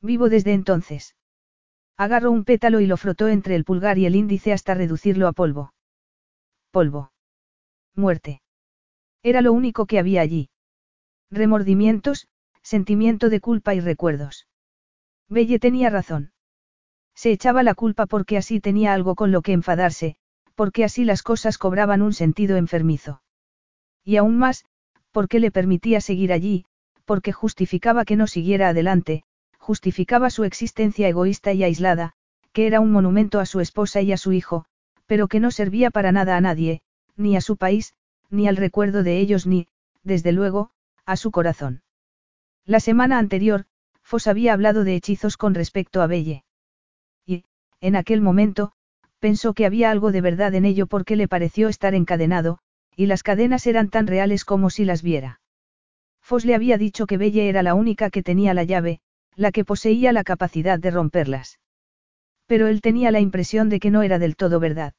Vivo 0.00 0.30
desde 0.30 0.54
entonces. 0.54 1.16
Agarró 1.96 2.30
un 2.30 2.44
pétalo 2.44 2.80
y 2.80 2.86
lo 2.86 2.96
frotó 2.96 3.28
entre 3.28 3.54
el 3.56 3.64
pulgar 3.64 3.98
y 3.98 4.06
el 4.06 4.14
índice 4.14 4.52
hasta 4.52 4.74
reducirlo 4.74 5.28
a 5.28 5.32
polvo. 5.32 5.72
Polvo. 6.70 7.12
Muerte. 7.94 8.42
Era 9.22 9.40
lo 9.40 9.52
único 9.52 9.86
que 9.86 9.98
había 9.98 10.20
allí. 10.20 10.50
Remordimientos, 11.30 12.28
sentimiento 12.62 13.30
de 13.30 13.40
culpa 13.40 13.74
y 13.74 13.80
recuerdos. 13.80 14.46
Belle 15.28 15.58
tenía 15.58 15.88
razón. 15.90 16.32
Se 17.14 17.32
echaba 17.32 17.62
la 17.62 17.74
culpa 17.74 18.06
porque 18.06 18.36
así 18.36 18.60
tenía 18.60 18.92
algo 18.92 19.14
con 19.14 19.32
lo 19.32 19.40
que 19.40 19.52
enfadarse, 19.52 20.16
porque 20.54 20.84
así 20.84 21.04
las 21.04 21.22
cosas 21.22 21.56
cobraban 21.56 22.02
un 22.02 22.12
sentido 22.12 22.56
enfermizo. 22.56 23.22
Y 24.04 24.16
aún 24.16 24.36
más, 24.36 24.66
porque 25.12 25.40
le 25.40 25.50
permitía 25.50 26.00
seguir 26.00 26.32
allí, 26.32 26.66
porque 27.06 27.32
justificaba 27.32 28.04
que 28.04 28.16
no 28.16 28.26
siguiera 28.26 28.68
adelante, 28.68 29.24
justificaba 29.66 30.30
su 30.30 30.44
existencia 30.44 31.08
egoísta 31.08 31.52
y 31.52 31.64
aislada, 31.64 32.12
que 32.52 32.68
era 32.68 32.78
un 32.78 32.92
monumento 32.92 33.40
a 33.40 33.46
su 33.46 33.58
esposa 33.58 34.00
y 34.00 34.12
a 34.12 34.16
su 34.16 34.32
hijo, 34.32 34.64
pero 35.06 35.26
que 35.26 35.40
no 35.40 35.50
servía 35.50 35.90
para 35.90 36.12
nada 36.12 36.36
a 36.36 36.40
nadie, 36.40 36.82
ni 37.16 37.34
a 37.34 37.40
su 37.40 37.56
país, 37.56 37.92
ni 38.30 38.46
al 38.46 38.56
recuerdo 38.56 39.02
de 39.02 39.18
ellos 39.18 39.44
ni, 39.44 39.66
desde 40.04 40.30
luego, 40.30 40.70
a 41.04 41.16
su 41.16 41.32
corazón. 41.32 41.82
La 42.64 42.78
semana 42.78 43.18
anterior, 43.18 43.64
Foss 44.04 44.28
había 44.28 44.52
hablado 44.52 44.84
de 44.84 44.94
hechizos 44.94 45.36
con 45.36 45.52
respecto 45.52 46.00
a 46.00 46.06
Belle. 46.06 46.44
Y, 47.26 47.44
en 47.80 47.96
aquel 47.96 48.20
momento, 48.20 48.70
pensó 49.18 49.52
que 49.52 49.66
había 49.66 49.90
algo 49.90 50.12
de 50.12 50.20
verdad 50.20 50.54
en 50.54 50.64
ello 50.64 50.86
porque 50.86 51.16
le 51.16 51.26
pareció 51.26 51.68
estar 51.68 51.96
encadenado, 51.96 52.60
y 52.94 53.06
las 53.06 53.24
cadenas 53.24 53.66
eran 53.66 53.90
tan 53.90 54.06
reales 54.06 54.44
como 54.44 54.70
si 54.70 54.84
las 54.84 55.02
viera. 55.02 55.40
Foss 56.22 56.44
le 56.44 56.54
había 56.54 56.78
dicho 56.78 57.08
que 57.08 57.18
Belle 57.18 57.48
era 57.48 57.64
la 57.64 57.74
única 57.74 58.10
que 58.10 58.22
tenía 58.22 58.54
la 58.54 58.62
llave, 58.62 59.00
la 59.36 59.52
que 59.52 59.64
poseía 59.64 60.12
la 60.12 60.24
capacidad 60.24 60.78
de 60.78 60.90
romperlas. 60.90 61.60
Pero 62.46 62.66
él 62.68 62.80
tenía 62.80 63.10
la 63.10 63.20
impresión 63.20 63.68
de 63.68 63.78
que 63.78 63.90
no 63.90 64.02
era 64.02 64.18
del 64.18 64.34
todo 64.34 64.58
verdad. 64.58 64.94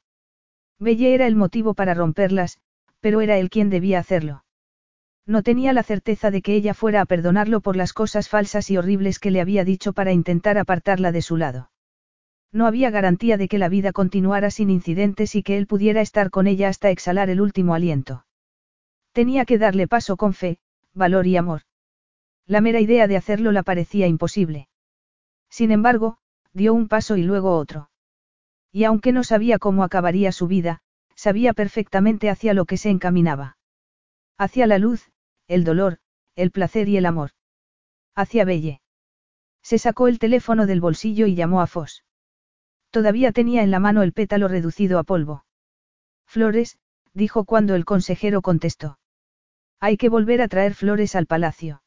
Belle 0.79 1.13
era 1.13 1.25
el 1.27 1.35
motivo 1.35 1.73
para 1.73 1.95
romperlas, 1.95 2.59
pero 2.99 3.21
era 3.21 3.37
él 3.37 3.49
quien 3.49 3.69
debía 3.69 3.99
hacerlo. 3.99 4.43
No 5.25 5.43
tenía 5.43 5.73
la 5.73 5.83
certeza 5.83 6.31
de 6.31 6.41
que 6.41 6.55
ella 6.55 6.73
fuera 6.73 7.01
a 7.01 7.05
perdonarlo 7.05 7.59
por 7.61 7.75
las 7.75 7.93
cosas 7.93 8.29
falsas 8.29 8.69
y 8.69 8.77
horribles 8.77 9.19
que 9.19 9.31
le 9.31 9.41
había 9.41 9.65
dicho 9.65 9.91
para 9.91 10.13
intentar 10.13 10.57
apartarla 10.57 11.11
de 11.11 11.21
su 11.21 11.35
lado. 11.35 11.71
No 12.51 12.65
había 12.65 12.91
garantía 12.91 13.37
de 13.37 13.49
que 13.49 13.57
la 13.57 13.67
vida 13.67 13.91
continuara 13.91 14.51
sin 14.51 14.69
incidentes 14.69 15.35
y 15.35 15.43
que 15.43 15.57
él 15.57 15.67
pudiera 15.67 15.99
estar 15.99 16.29
con 16.29 16.47
ella 16.47 16.69
hasta 16.69 16.91
exhalar 16.91 17.29
el 17.29 17.41
último 17.41 17.73
aliento. 17.73 18.25
Tenía 19.11 19.45
que 19.45 19.57
darle 19.57 19.87
paso 19.87 20.15
con 20.15 20.33
fe, 20.33 20.59
valor 20.93 21.27
y 21.27 21.35
amor. 21.35 21.63
La 22.47 22.61
mera 22.61 22.79
idea 22.79 23.07
de 23.07 23.17
hacerlo 23.17 23.51
la 23.51 23.61
parecía 23.61 24.07
imposible. 24.07 24.69
Sin 25.49 25.71
embargo, 25.71 26.17
dio 26.53 26.73
un 26.73 26.87
paso 26.87 27.17
y 27.17 27.23
luego 27.23 27.57
otro. 27.57 27.89
Y 28.71 28.85
aunque 28.85 29.11
no 29.11 29.23
sabía 29.23 29.59
cómo 29.59 29.83
acabaría 29.83 30.31
su 30.31 30.47
vida, 30.47 30.81
sabía 31.15 31.53
perfectamente 31.53 32.29
hacia 32.29 32.53
lo 32.53 32.65
que 32.65 32.77
se 32.77 32.89
encaminaba. 32.89 33.57
Hacia 34.37 34.65
la 34.65 34.77
luz, 34.77 35.11
el 35.47 35.65
dolor, 35.65 35.99
el 36.35 36.51
placer 36.51 36.87
y 36.87 36.95
el 36.95 37.05
amor. 37.05 37.31
Hacia 38.15 38.45
Belle. 38.45 38.81
Se 39.61 39.77
sacó 39.77 40.07
el 40.07 40.19
teléfono 40.19 40.65
del 40.65 40.79
bolsillo 40.79 41.27
y 41.27 41.35
llamó 41.35 41.61
a 41.61 41.67
Foss. 41.67 42.05
Todavía 42.91 43.33
tenía 43.33 43.63
en 43.63 43.71
la 43.71 43.79
mano 43.79 44.03
el 44.03 44.13
pétalo 44.13 44.47
reducido 44.47 44.99
a 44.99 45.03
polvo. 45.03 45.43
Flores, 46.25 46.77
dijo 47.13 47.43
cuando 47.43 47.75
el 47.75 47.83
consejero 47.83 48.41
contestó. 48.41 48.99
Hay 49.79 49.97
que 49.97 50.07
volver 50.07 50.41
a 50.41 50.47
traer 50.47 50.73
flores 50.73 51.15
al 51.15 51.25
palacio. 51.25 51.81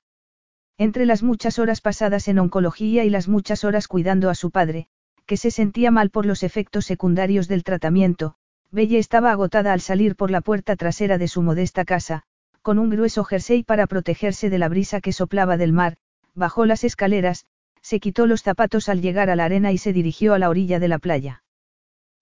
Entre 0.81 1.05
las 1.05 1.23
muchas 1.23 1.59
horas 1.59 1.83
pasadas 1.83 2.26
en 2.26 2.39
oncología 2.39 3.05
y 3.05 3.10
las 3.10 3.28
muchas 3.28 3.65
horas 3.65 3.86
cuidando 3.86 4.31
a 4.31 4.34
su 4.34 4.50
padre, 4.50 4.86
que 5.26 5.36
se 5.36 5.50
sentía 5.50 5.91
mal 5.91 6.09
por 6.09 6.25
los 6.25 6.42
efectos 6.42 6.86
secundarios 6.86 7.49
del 7.49 7.65
tratamiento, 7.65 8.36
Belle 8.70 8.97
estaba 8.97 9.31
agotada 9.31 9.75
al 9.75 9.83
salir 9.83 10.17
por 10.17 10.31
la 10.31 10.41
puerta 10.41 10.76
trasera 10.76 11.18
de 11.18 11.28
su 11.28 11.42
modesta 11.42 11.84
casa, 11.84 12.23
con 12.62 12.78
un 12.78 12.89
grueso 12.89 13.25
jersey 13.25 13.62
para 13.62 13.86
protegerse 13.86 14.49
de 14.49 14.59
la 14.59 14.70
brisa 14.70 15.02
que 15.02 15.12
soplaba 15.12 15.59
del 15.59 15.75
mar, 15.75 15.99
bajó 16.34 16.65
las 16.65 16.83
escaleras, 16.83 17.44
se 17.83 18.00
quitó 18.00 18.25
los 18.25 18.41
zapatos 18.41 18.89
al 18.89 19.02
llegar 19.02 19.28
a 19.28 19.36
la 19.36 19.44
arena 19.44 19.73
y 19.73 19.76
se 19.76 19.92
dirigió 19.92 20.33
a 20.33 20.39
la 20.39 20.49
orilla 20.49 20.78
de 20.78 20.89
la 20.89 20.99
playa. 20.99 21.42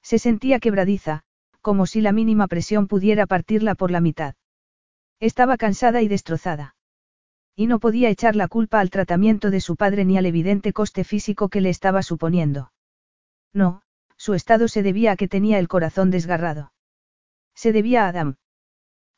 Se 0.02 0.18
sentía 0.18 0.58
quebradiza, 0.58 1.22
como 1.60 1.86
si 1.86 2.00
la 2.00 2.10
mínima 2.10 2.48
presión 2.48 2.88
pudiera 2.88 3.28
partirla 3.28 3.76
por 3.76 3.92
la 3.92 4.00
mitad. 4.00 4.34
Estaba 5.20 5.56
cansada 5.58 6.02
y 6.02 6.08
destrozada. 6.08 6.74
Y 7.58 7.66
no 7.66 7.80
podía 7.80 8.08
echar 8.08 8.36
la 8.36 8.46
culpa 8.46 8.78
al 8.78 8.88
tratamiento 8.88 9.50
de 9.50 9.60
su 9.60 9.74
padre 9.74 10.04
ni 10.04 10.16
al 10.16 10.26
evidente 10.26 10.72
coste 10.72 11.02
físico 11.02 11.48
que 11.48 11.60
le 11.60 11.70
estaba 11.70 12.04
suponiendo. 12.04 12.70
No, 13.52 13.82
su 14.16 14.34
estado 14.34 14.68
se 14.68 14.84
debía 14.84 15.10
a 15.10 15.16
que 15.16 15.26
tenía 15.26 15.58
el 15.58 15.66
corazón 15.66 16.12
desgarrado. 16.12 16.72
Se 17.56 17.72
debía 17.72 18.04
a 18.04 18.10
Adam. 18.10 18.36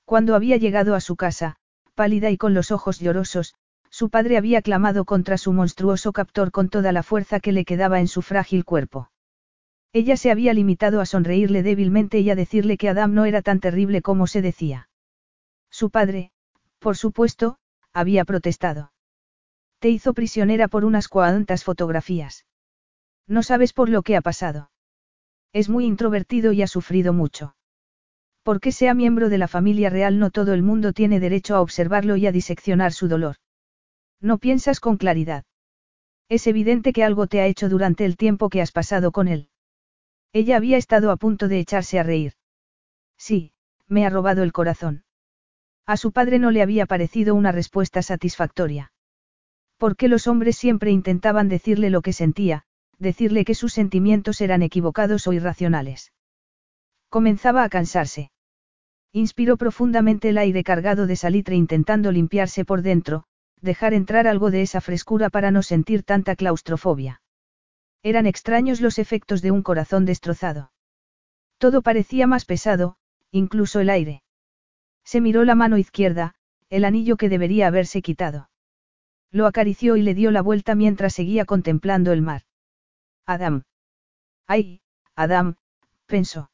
Cuando 0.06 0.34
había 0.34 0.56
llegado 0.56 0.94
a 0.94 1.02
su 1.02 1.16
casa, 1.16 1.56
pálida 1.94 2.30
y 2.30 2.38
con 2.38 2.54
los 2.54 2.70
ojos 2.70 2.98
llorosos, 2.98 3.56
su 3.90 4.08
padre 4.08 4.38
había 4.38 4.62
clamado 4.62 5.04
contra 5.04 5.36
su 5.36 5.52
monstruoso 5.52 6.14
captor 6.14 6.50
con 6.50 6.70
toda 6.70 6.92
la 6.92 7.02
fuerza 7.02 7.40
que 7.40 7.52
le 7.52 7.66
quedaba 7.66 8.00
en 8.00 8.08
su 8.08 8.22
frágil 8.22 8.64
cuerpo. 8.64 9.10
Ella 9.92 10.16
se 10.16 10.30
había 10.30 10.54
limitado 10.54 11.02
a 11.02 11.04
sonreírle 11.04 11.62
débilmente 11.62 12.20
y 12.20 12.30
a 12.30 12.36
decirle 12.36 12.78
que 12.78 12.88
Adam 12.88 13.12
no 13.12 13.26
era 13.26 13.42
tan 13.42 13.60
terrible 13.60 14.00
como 14.00 14.26
se 14.26 14.40
decía. 14.40 14.88
Su 15.68 15.90
padre, 15.90 16.32
por 16.78 16.96
supuesto, 16.96 17.59
había 17.92 18.24
protestado. 18.24 18.92
Te 19.78 19.88
hizo 19.88 20.12
prisionera 20.12 20.68
por 20.68 20.84
unas 20.84 21.08
cuantas 21.08 21.64
fotografías. 21.64 22.46
No 23.26 23.42
sabes 23.42 23.72
por 23.72 23.88
lo 23.88 24.02
que 24.02 24.16
ha 24.16 24.20
pasado. 24.20 24.70
Es 25.52 25.68
muy 25.68 25.84
introvertido 25.86 26.52
y 26.52 26.62
ha 26.62 26.66
sufrido 26.66 27.12
mucho. 27.12 27.56
Porque 28.42 28.72
sea 28.72 28.94
miembro 28.94 29.28
de 29.28 29.38
la 29.38 29.48
familia 29.48 29.90
real 29.90 30.18
no 30.18 30.30
todo 30.30 30.52
el 30.54 30.62
mundo 30.62 30.92
tiene 30.92 31.20
derecho 31.20 31.56
a 31.56 31.60
observarlo 31.60 32.16
y 32.16 32.26
a 32.26 32.32
diseccionar 32.32 32.92
su 32.92 33.08
dolor. 33.08 33.36
No 34.20 34.38
piensas 34.38 34.80
con 34.80 34.96
claridad. 34.96 35.44
Es 36.28 36.46
evidente 36.46 36.92
que 36.92 37.04
algo 37.04 37.26
te 37.26 37.40
ha 37.40 37.46
hecho 37.46 37.68
durante 37.68 38.04
el 38.04 38.16
tiempo 38.16 38.48
que 38.48 38.60
has 38.60 38.70
pasado 38.72 39.12
con 39.12 39.28
él. 39.28 39.48
Ella 40.32 40.56
había 40.56 40.76
estado 40.76 41.10
a 41.10 41.16
punto 41.16 41.48
de 41.48 41.58
echarse 41.58 41.98
a 41.98 42.02
reír. 42.02 42.34
Sí, 43.18 43.52
me 43.88 44.06
ha 44.06 44.10
robado 44.10 44.42
el 44.42 44.52
corazón. 44.52 45.04
A 45.90 45.96
su 45.96 46.12
padre 46.12 46.38
no 46.38 46.52
le 46.52 46.62
había 46.62 46.86
parecido 46.86 47.34
una 47.34 47.50
respuesta 47.50 48.00
satisfactoria. 48.00 48.92
Porque 49.76 50.06
los 50.06 50.28
hombres 50.28 50.56
siempre 50.56 50.92
intentaban 50.92 51.48
decirle 51.48 51.90
lo 51.90 52.00
que 52.00 52.12
sentía, 52.12 52.62
decirle 52.98 53.44
que 53.44 53.56
sus 53.56 53.72
sentimientos 53.72 54.40
eran 54.40 54.62
equivocados 54.62 55.26
o 55.26 55.32
irracionales. 55.32 56.12
Comenzaba 57.08 57.64
a 57.64 57.68
cansarse. 57.68 58.30
Inspiró 59.12 59.56
profundamente 59.56 60.28
el 60.28 60.38
aire 60.38 60.62
cargado 60.62 61.08
de 61.08 61.16
salitre 61.16 61.56
intentando 61.56 62.12
limpiarse 62.12 62.64
por 62.64 62.82
dentro, 62.82 63.24
dejar 63.60 63.92
entrar 63.92 64.28
algo 64.28 64.52
de 64.52 64.62
esa 64.62 64.80
frescura 64.80 65.28
para 65.28 65.50
no 65.50 65.60
sentir 65.60 66.04
tanta 66.04 66.36
claustrofobia. 66.36 67.20
Eran 68.04 68.28
extraños 68.28 68.80
los 68.80 69.00
efectos 69.00 69.42
de 69.42 69.50
un 69.50 69.64
corazón 69.64 70.04
destrozado. 70.04 70.70
Todo 71.58 71.82
parecía 71.82 72.28
más 72.28 72.44
pesado, 72.44 72.94
incluso 73.32 73.80
el 73.80 73.90
aire. 73.90 74.22
Se 75.10 75.20
miró 75.20 75.44
la 75.44 75.56
mano 75.56 75.76
izquierda, 75.76 76.36
el 76.68 76.84
anillo 76.84 77.16
que 77.16 77.28
debería 77.28 77.66
haberse 77.66 78.00
quitado. 78.00 78.48
Lo 79.32 79.48
acarició 79.48 79.96
y 79.96 80.02
le 80.02 80.14
dio 80.14 80.30
la 80.30 80.40
vuelta 80.40 80.76
mientras 80.76 81.14
seguía 81.14 81.44
contemplando 81.46 82.12
el 82.12 82.22
mar. 82.22 82.42
Adam. 83.26 83.64
Ay, 84.46 84.82
Adam, 85.16 85.56
pensó. 86.06 86.52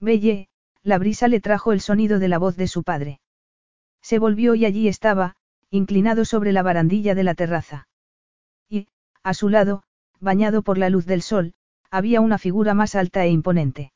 Belle, 0.00 0.48
la 0.82 0.98
brisa 0.98 1.28
le 1.28 1.40
trajo 1.40 1.70
el 1.70 1.80
sonido 1.80 2.18
de 2.18 2.26
la 2.26 2.38
voz 2.38 2.56
de 2.56 2.66
su 2.66 2.82
padre. 2.82 3.20
Se 4.02 4.18
volvió 4.18 4.56
y 4.56 4.64
allí 4.64 4.88
estaba, 4.88 5.36
inclinado 5.70 6.24
sobre 6.24 6.50
la 6.50 6.64
barandilla 6.64 7.14
de 7.14 7.22
la 7.22 7.34
terraza. 7.34 7.86
Y, 8.68 8.88
a 9.22 9.34
su 9.34 9.50
lado, 9.50 9.84
bañado 10.18 10.62
por 10.62 10.78
la 10.78 10.90
luz 10.90 11.06
del 11.06 11.22
sol, 11.22 11.54
había 11.92 12.20
una 12.22 12.38
figura 12.38 12.74
más 12.74 12.96
alta 12.96 13.24
e 13.24 13.30
imponente. 13.30 13.92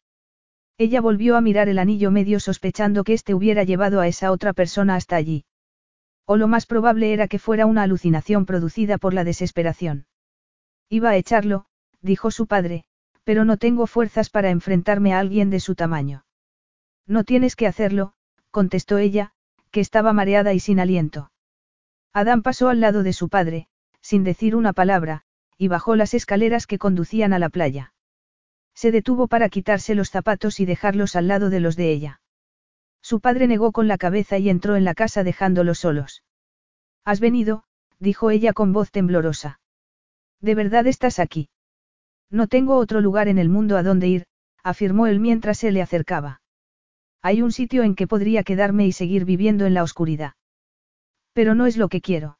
Ella 0.82 1.00
volvió 1.00 1.36
a 1.36 1.40
mirar 1.40 1.68
el 1.68 1.78
anillo 1.78 2.10
medio 2.10 2.40
sospechando 2.40 3.04
que 3.04 3.12
éste 3.12 3.34
hubiera 3.34 3.62
llevado 3.62 4.00
a 4.00 4.08
esa 4.08 4.32
otra 4.32 4.52
persona 4.52 4.96
hasta 4.96 5.14
allí. 5.14 5.44
O 6.26 6.36
lo 6.36 6.48
más 6.48 6.66
probable 6.66 7.12
era 7.12 7.28
que 7.28 7.38
fuera 7.38 7.66
una 7.66 7.84
alucinación 7.84 8.46
producida 8.46 8.98
por 8.98 9.14
la 9.14 9.22
desesperación. 9.22 10.06
Iba 10.88 11.10
a 11.10 11.16
echarlo, 11.16 11.66
dijo 12.00 12.32
su 12.32 12.48
padre, 12.48 12.82
pero 13.22 13.44
no 13.44 13.58
tengo 13.58 13.86
fuerzas 13.86 14.28
para 14.28 14.50
enfrentarme 14.50 15.14
a 15.14 15.20
alguien 15.20 15.50
de 15.50 15.60
su 15.60 15.76
tamaño. 15.76 16.24
No 17.06 17.22
tienes 17.22 17.54
que 17.54 17.68
hacerlo, 17.68 18.14
contestó 18.50 18.98
ella, 18.98 19.30
que 19.70 19.78
estaba 19.78 20.12
mareada 20.12 20.52
y 20.52 20.58
sin 20.58 20.80
aliento. 20.80 21.30
Adán 22.12 22.42
pasó 22.42 22.68
al 22.68 22.80
lado 22.80 23.04
de 23.04 23.12
su 23.12 23.28
padre, 23.28 23.68
sin 24.00 24.24
decir 24.24 24.56
una 24.56 24.72
palabra, 24.72 25.22
y 25.56 25.68
bajó 25.68 25.94
las 25.94 26.12
escaleras 26.12 26.66
que 26.66 26.78
conducían 26.78 27.32
a 27.32 27.38
la 27.38 27.50
playa. 27.50 27.92
Se 28.74 28.90
detuvo 28.90 29.28
para 29.28 29.48
quitarse 29.48 29.94
los 29.94 30.10
zapatos 30.10 30.60
y 30.60 30.64
dejarlos 30.64 31.16
al 31.16 31.28
lado 31.28 31.50
de 31.50 31.60
los 31.60 31.76
de 31.76 31.92
ella. 31.92 32.20
Su 33.00 33.20
padre 33.20 33.46
negó 33.46 33.72
con 33.72 33.88
la 33.88 33.98
cabeza 33.98 34.38
y 34.38 34.48
entró 34.48 34.76
en 34.76 34.84
la 34.84 34.94
casa 34.94 35.24
dejándolos 35.24 35.80
solos. 35.80 36.22
Has 37.04 37.20
venido, 37.20 37.64
dijo 37.98 38.30
ella 38.30 38.52
con 38.52 38.72
voz 38.72 38.90
temblorosa. 38.90 39.60
¿De 40.40 40.54
verdad 40.54 40.86
estás 40.86 41.18
aquí? 41.18 41.48
No 42.30 42.46
tengo 42.46 42.76
otro 42.76 43.00
lugar 43.00 43.28
en 43.28 43.38
el 43.38 43.48
mundo 43.48 43.76
a 43.76 43.82
donde 43.82 44.08
ir, 44.08 44.26
afirmó 44.62 45.06
él 45.06 45.20
mientras 45.20 45.58
se 45.58 45.72
le 45.72 45.82
acercaba. 45.82 46.40
Hay 47.20 47.42
un 47.42 47.52
sitio 47.52 47.82
en 47.82 47.94
que 47.94 48.06
podría 48.06 48.42
quedarme 48.42 48.86
y 48.86 48.92
seguir 48.92 49.24
viviendo 49.24 49.66
en 49.66 49.74
la 49.74 49.82
oscuridad. 49.82 50.34
Pero 51.32 51.54
no 51.54 51.66
es 51.66 51.76
lo 51.76 51.88
que 51.88 52.00
quiero. 52.00 52.38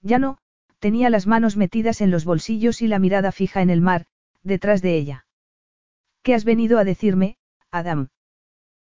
Ya 0.00 0.18
no, 0.18 0.38
tenía 0.78 1.10
las 1.10 1.26
manos 1.26 1.56
metidas 1.56 2.00
en 2.00 2.10
los 2.10 2.24
bolsillos 2.24 2.82
y 2.82 2.88
la 2.88 2.98
mirada 2.98 3.30
fija 3.30 3.62
en 3.62 3.70
el 3.70 3.80
mar, 3.80 4.06
detrás 4.42 4.82
de 4.82 4.96
ella. 4.96 5.26
¿Qué 6.22 6.34
has 6.34 6.44
venido 6.44 6.78
a 6.78 6.84
decirme, 6.84 7.36
Adam? 7.70 8.08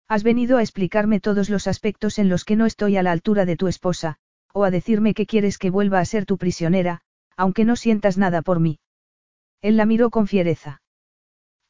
Has 0.08 0.23
venido 0.23 0.57
a 0.57 0.62
explicarme 0.62 1.20
todos 1.20 1.50
los 1.50 1.67
aspectos 1.67 2.18
en 2.18 2.28
los 2.28 2.44
que 2.44 2.57
no 2.57 2.67
estoy 2.67 2.97
a 2.97 3.02
la 3.02 3.12
altura 3.12 3.44
de 3.44 3.57
tu 3.57 3.68
esposa, 3.68 4.17
o 4.52 4.65
a 4.65 4.70
decirme 4.70 5.15
que 5.15 5.26
quieres 5.26 5.58
que 5.58 5.70
vuelva 5.70 6.00
a 6.00 6.05
ser 6.05 6.26
tu 6.26 6.39
prisionera, 6.39 7.02
aunque 7.36 7.65
no 7.65 7.76
sientas 7.76 8.18
nada 8.18 8.42
por 8.42 8.58
mí. 8.58 8.81
Él 9.60 9.76
la 9.76 9.86
miró 9.86 10.10
con 10.10 10.26
fiereza. 10.26 10.83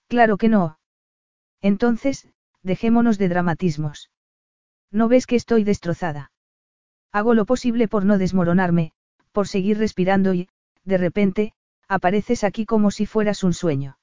Claro 0.09 0.39
que 0.39 0.49
no. 0.49 0.79
Entonces, 1.61 2.29
dejémonos 2.63 3.19
de 3.19 3.29
dramatismos. 3.29 4.11
¿No 4.91 5.09
ves 5.09 5.27
que 5.27 5.37
estoy 5.37 5.65
destrozada? 5.65 6.33
Hago 7.13 7.35
lo 7.35 7.45
posible 7.45 7.89
por 7.89 8.05
no 8.05 8.17
desmoronarme, 8.17 8.93
por 9.33 9.49
seguir 9.49 9.79
respirando 9.79 10.33
y, 10.33 10.49
de 10.85 10.97
repente, 10.97 11.53
apareces 11.89 12.45
aquí 12.45 12.65
como 12.65 12.91
si 12.91 13.05
fueras 13.05 13.45
un 13.45 13.53
sueño. 13.53 13.98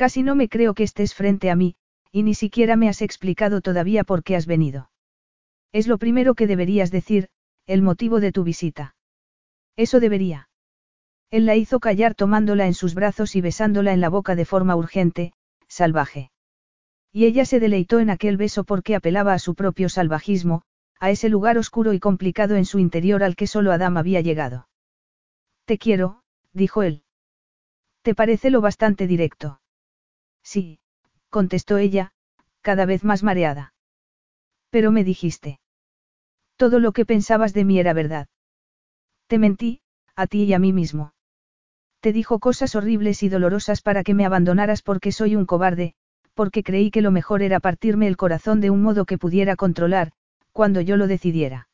Casi 0.00 0.22
no 0.22 0.34
me 0.34 0.48
creo 0.48 0.72
que 0.72 0.82
estés 0.82 1.12
frente 1.14 1.50
a 1.50 1.56
mí, 1.56 1.74
y 2.10 2.22
ni 2.22 2.32
siquiera 2.32 2.74
me 2.74 2.88
has 2.88 3.02
explicado 3.02 3.60
todavía 3.60 4.02
por 4.02 4.22
qué 4.22 4.34
has 4.34 4.46
venido. 4.46 4.90
Es 5.72 5.86
lo 5.86 5.98
primero 5.98 6.34
que 6.34 6.46
deberías 6.46 6.90
decir, 6.90 7.28
el 7.66 7.82
motivo 7.82 8.18
de 8.18 8.32
tu 8.32 8.42
visita. 8.42 8.94
Eso 9.76 10.00
debería. 10.00 10.48
Él 11.30 11.44
la 11.44 11.54
hizo 11.54 11.80
callar 11.80 12.14
tomándola 12.14 12.66
en 12.66 12.72
sus 12.72 12.94
brazos 12.94 13.36
y 13.36 13.42
besándola 13.42 13.92
en 13.92 14.00
la 14.00 14.08
boca 14.08 14.36
de 14.36 14.46
forma 14.46 14.74
urgente, 14.74 15.34
salvaje. 15.68 16.30
Y 17.12 17.26
ella 17.26 17.44
se 17.44 17.60
deleitó 17.60 18.00
en 18.00 18.08
aquel 18.08 18.38
beso 18.38 18.64
porque 18.64 18.94
apelaba 18.94 19.34
a 19.34 19.38
su 19.38 19.54
propio 19.54 19.90
salvajismo, 19.90 20.62
a 20.98 21.10
ese 21.10 21.28
lugar 21.28 21.58
oscuro 21.58 21.92
y 21.92 22.00
complicado 22.00 22.56
en 22.56 22.64
su 22.64 22.78
interior 22.78 23.22
al 23.22 23.36
que 23.36 23.46
solo 23.46 23.70
Adam 23.70 23.98
había 23.98 24.22
llegado. 24.22 24.66
Te 25.66 25.76
quiero, 25.76 26.22
dijo 26.54 26.82
él. 26.82 27.02
¿Te 28.00 28.14
parece 28.14 28.48
lo 28.48 28.62
bastante 28.62 29.06
directo? 29.06 29.60
Sí, 30.42 30.80
contestó 31.28 31.78
ella, 31.78 32.12
cada 32.60 32.86
vez 32.86 33.04
más 33.04 33.22
mareada. 33.22 33.74
Pero 34.70 34.92
me 34.92 35.04
dijiste. 35.04 35.60
Todo 36.56 36.78
lo 36.78 36.92
que 36.92 37.06
pensabas 37.06 37.52
de 37.52 37.64
mí 37.64 37.78
era 37.78 37.92
verdad. 37.92 38.28
Te 39.26 39.38
mentí, 39.38 39.80
a 40.14 40.26
ti 40.26 40.44
y 40.44 40.52
a 40.52 40.58
mí 40.58 40.72
mismo. 40.72 41.14
Te 42.00 42.12
dijo 42.12 42.38
cosas 42.38 42.74
horribles 42.74 43.22
y 43.22 43.28
dolorosas 43.28 43.82
para 43.82 44.02
que 44.02 44.14
me 44.14 44.26
abandonaras 44.26 44.82
porque 44.82 45.12
soy 45.12 45.36
un 45.36 45.46
cobarde, 45.46 45.94
porque 46.34 46.62
creí 46.62 46.90
que 46.90 47.02
lo 47.02 47.10
mejor 47.10 47.42
era 47.42 47.60
partirme 47.60 48.06
el 48.06 48.16
corazón 48.16 48.60
de 48.60 48.70
un 48.70 48.82
modo 48.82 49.04
que 49.04 49.18
pudiera 49.18 49.56
controlar, 49.56 50.12
cuando 50.52 50.80
yo 50.80 50.96
lo 50.96 51.06
decidiera. 51.06 51.68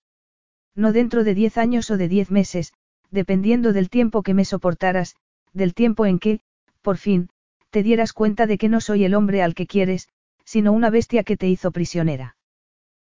No 0.74 0.92
dentro 0.92 1.24
de 1.24 1.34
diez 1.34 1.58
años 1.58 1.90
o 1.90 1.96
de 1.96 2.08
diez 2.08 2.30
meses, 2.30 2.72
dependiendo 3.10 3.72
del 3.72 3.88
tiempo 3.88 4.22
que 4.22 4.34
me 4.34 4.44
soportaras, 4.44 5.16
del 5.52 5.74
tiempo 5.74 6.06
en 6.06 6.18
que, 6.18 6.40
por 6.82 6.96
fin, 6.96 7.30
te 7.76 7.82
dieras 7.82 8.14
cuenta 8.14 8.46
de 8.46 8.56
que 8.56 8.70
no 8.70 8.80
soy 8.80 9.04
el 9.04 9.12
hombre 9.12 9.42
al 9.42 9.54
que 9.54 9.66
quieres, 9.66 10.08
sino 10.46 10.72
una 10.72 10.88
bestia 10.88 11.24
que 11.24 11.36
te 11.36 11.46
hizo 11.46 11.72
prisionera. 11.72 12.38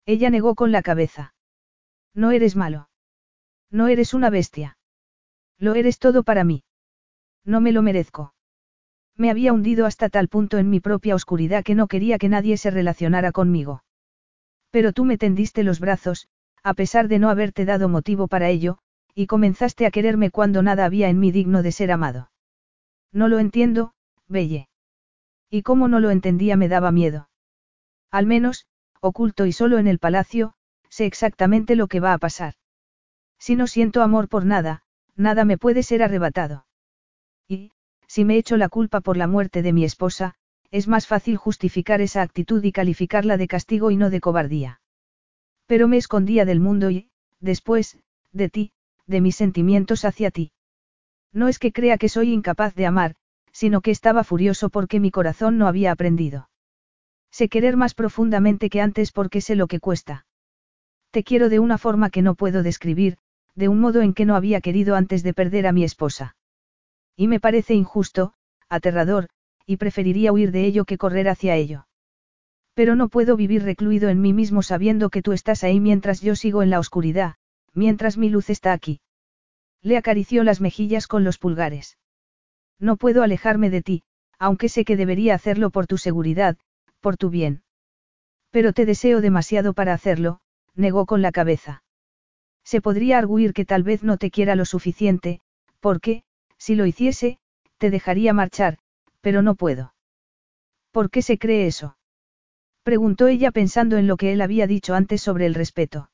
Ella 0.06 0.30
negó 0.30 0.54
con 0.54 0.72
la 0.72 0.80
cabeza. 0.80 1.34
No 2.14 2.30
eres 2.30 2.56
malo. 2.56 2.88
No 3.70 3.88
eres 3.88 4.14
una 4.14 4.30
bestia. 4.30 4.78
Lo 5.58 5.74
eres 5.74 5.98
todo 5.98 6.22
para 6.22 6.44
mí. 6.44 6.64
No 7.44 7.60
me 7.60 7.72
lo 7.72 7.82
merezco. 7.82 8.32
Me 9.18 9.28
había 9.30 9.52
hundido 9.52 9.84
hasta 9.84 10.08
tal 10.08 10.28
punto 10.28 10.56
en 10.56 10.70
mi 10.70 10.80
propia 10.80 11.14
oscuridad 11.14 11.62
que 11.62 11.74
no 11.74 11.86
quería 11.86 12.16
que 12.16 12.30
nadie 12.30 12.56
se 12.56 12.70
relacionara 12.70 13.32
conmigo. 13.32 13.84
Pero 14.70 14.94
tú 14.94 15.04
me 15.04 15.18
tendiste 15.18 15.62
los 15.62 15.78
brazos, 15.78 16.26
a 16.62 16.72
pesar 16.72 17.08
de 17.08 17.18
no 17.18 17.28
haberte 17.28 17.66
dado 17.66 17.90
motivo 17.90 18.28
para 18.28 18.48
ello, 18.48 18.78
y 19.14 19.26
comenzaste 19.26 19.84
a 19.84 19.90
quererme 19.90 20.30
cuando 20.30 20.62
nada 20.62 20.86
había 20.86 21.10
en 21.10 21.20
mí 21.20 21.32
digno 21.32 21.62
de 21.62 21.70
ser 21.70 21.92
amado. 21.92 22.30
No 23.12 23.28
lo 23.28 23.40
entiendo, 23.40 23.92
Belle. 24.34 24.68
Y 25.48 25.62
como 25.62 25.88
no 25.88 26.00
lo 26.00 26.10
entendía 26.10 26.56
me 26.56 26.68
daba 26.68 26.90
miedo. 26.90 27.30
Al 28.10 28.26
menos, 28.26 28.66
oculto 29.00 29.46
y 29.46 29.52
solo 29.52 29.78
en 29.78 29.86
el 29.86 29.98
palacio, 29.98 30.54
sé 30.88 31.06
exactamente 31.06 31.76
lo 31.76 31.86
que 31.86 32.00
va 32.00 32.12
a 32.12 32.18
pasar. 32.18 32.54
Si 33.38 33.54
no 33.54 33.66
siento 33.66 34.02
amor 34.02 34.28
por 34.28 34.44
nada, 34.44 34.82
nada 35.14 35.44
me 35.44 35.56
puede 35.56 35.82
ser 35.82 36.02
arrebatado. 36.02 36.66
Y, 37.48 37.70
si 38.08 38.24
me 38.24 38.36
echo 38.36 38.56
la 38.56 38.68
culpa 38.68 39.00
por 39.00 39.16
la 39.16 39.28
muerte 39.28 39.62
de 39.62 39.72
mi 39.72 39.84
esposa, 39.84 40.34
es 40.70 40.88
más 40.88 41.06
fácil 41.06 41.36
justificar 41.36 42.00
esa 42.00 42.22
actitud 42.22 42.62
y 42.64 42.72
calificarla 42.72 43.36
de 43.36 43.46
castigo 43.46 43.90
y 43.92 43.96
no 43.96 44.10
de 44.10 44.20
cobardía. 44.20 44.80
Pero 45.66 45.86
me 45.86 45.96
escondía 45.96 46.44
del 46.44 46.58
mundo 46.58 46.90
y, 46.90 47.10
después, 47.40 47.98
de 48.32 48.48
ti, 48.48 48.72
de 49.06 49.20
mis 49.20 49.36
sentimientos 49.36 50.04
hacia 50.04 50.30
ti. 50.30 50.50
No 51.32 51.46
es 51.46 51.58
que 51.58 51.72
crea 51.72 51.98
que 51.98 52.08
soy 52.08 52.32
incapaz 52.32 52.74
de 52.74 52.86
amar, 52.86 53.16
sino 53.54 53.80
que 53.80 53.92
estaba 53.92 54.24
furioso 54.24 54.68
porque 54.68 54.98
mi 54.98 55.12
corazón 55.12 55.56
no 55.58 55.68
había 55.68 55.92
aprendido. 55.92 56.50
Sé 57.30 57.48
querer 57.48 57.76
más 57.76 57.94
profundamente 57.94 58.68
que 58.68 58.80
antes 58.80 59.12
porque 59.12 59.40
sé 59.40 59.54
lo 59.54 59.68
que 59.68 59.80
cuesta. 59.80 60.26
Te 61.12 61.22
quiero 61.22 61.48
de 61.48 61.60
una 61.60 61.78
forma 61.78 62.10
que 62.10 62.20
no 62.20 62.34
puedo 62.34 62.64
describir, 62.64 63.16
de 63.54 63.68
un 63.68 63.80
modo 63.80 64.02
en 64.02 64.12
que 64.12 64.24
no 64.24 64.34
había 64.34 64.60
querido 64.60 64.96
antes 64.96 65.22
de 65.22 65.32
perder 65.32 65.68
a 65.68 65.72
mi 65.72 65.84
esposa. 65.84 66.36
Y 67.16 67.28
me 67.28 67.38
parece 67.38 67.74
injusto, 67.74 68.34
aterrador, 68.68 69.28
y 69.66 69.76
preferiría 69.76 70.32
huir 70.32 70.50
de 70.50 70.66
ello 70.66 70.84
que 70.84 70.98
correr 70.98 71.28
hacia 71.28 71.54
ello. 71.54 71.86
Pero 72.74 72.96
no 72.96 73.08
puedo 73.08 73.36
vivir 73.36 73.62
recluido 73.62 74.08
en 74.08 74.20
mí 74.20 74.32
mismo 74.32 74.62
sabiendo 74.62 75.10
que 75.10 75.22
tú 75.22 75.32
estás 75.32 75.62
ahí 75.62 75.78
mientras 75.78 76.20
yo 76.20 76.34
sigo 76.34 76.64
en 76.64 76.70
la 76.70 76.80
oscuridad, 76.80 77.36
mientras 77.72 78.18
mi 78.18 78.30
luz 78.30 78.50
está 78.50 78.72
aquí. 78.72 79.00
Le 79.80 79.96
acarició 79.96 80.42
las 80.42 80.60
mejillas 80.60 81.06
con 81.06 81.22
los 81.22 81.38
pulgares. 81.38 81.98
No 82.78 82.96
puedo 82.96 83.22
alejarme 83.22 83.70
de 83.70 83.82
ti, 83.82 84.02
aunque 84.38 84.68
sé 84.68 84.84
que 84.84 84.96
debería 84.96 85.34
hacerlo 85.34 85.70
por 85.70 85.86
tu 85.86 85.98
seguridad, 85.98 86.56
por 87.00 87.16
tu 87.16 87.30
bien. 87.30 87.62
Pero 88.50 88.72
te 88.72 88.86
deseo 88.86 89.20
demasiado 89.20 89.72
para 89.72 89.94
hacerlo, 89.94 90.40
negó 90.74 91.06
con 91.06 91.22
la 91.22 91.32
cabeza. 91.32 91.82
Se 92.64 92.80
podría 92.80 93.18
arguir 93.18 93.52
que 93.52 93.64
tal 93.64 93.82
vez 93.82 94.02
no 94.02 94.16
te 94.16 94.30
quiera 94.30 94.54
lo 94.56 94.64
suficiente, 94.64 95.40
porque, 95.80 96.24
si 96.56 96.74
lo 96.74 96.86
hiciese, 96.86 97.38
te 97.78 97.90
dejaría 97.90 98.32
marchar, 98.32 98.78
pero 99.20 99.42
no 99.42 99.54
puedo. 99.54 99.94
¿Por 100.90 101.10
qué 101.10 101.22
se 101.22 101.38
cree 101.38 101.66
eso? 101.66 101.96
Preguntó 102.82 103.28
ella 103.28 103.50
pensando 103.50 103.96
en 103.96 104.06
lo 104.06 104.16
que 104.16 104.32
él 104.32 104.40
había 104.40 104.66
dicho 104.66 104.94
antes 104.94 105.20
sobre 105.20 105.46
el 105.46 105.54
respeto. 105.54 106.10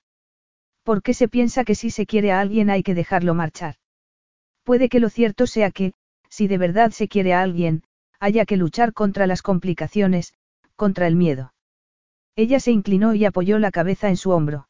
¿Por 0.82 1.02
qué 1.02 1.14
se 1.14 1.28
piensa 1.28 1.64
que 1.64 1.74
si 1.74 1.90
se 1.90 2.06
quiere 2.06 2.32
a 2.32 2.40
alguien 2.40 2.70
hay 2.70 2.82
que 2.82 2.94
dejarlo 2.94 3.34
marchar? 3.34 3.76
Puede 4.64 4.88
que 4.88 5.00
lo 5.00 5.08
cierto 5.08 5.46
sea 5.46 5.70
que, 5.70 5.92
si 6.30 6.48
de 6.48 6.56
verdad 6.56 6.92
se 6.92 7.08
quiere 7.08 7.34
a 7.34 7.42
alguien, 7.42 7.82
haya 8.18 8.46
que 8.46 8.56
luchar 8.56 8.92
contra 8.92 9.26
las 9.26 9.42
complicaciones, 9.42 10.32
contra 10.76 11.06
el 11.06 11.16
miedo. 11.16 11.52
Ella 12.36 12.60
se 12.60 12.70
inclinó 12.70 13.14
y 13.14 13.24
apoyó 13.24 13.58
la 13.58 13.70
cabeza 13.70 14.08
en 14.08 14.16
su 14.16 14.30
hombro. 14.30 14.68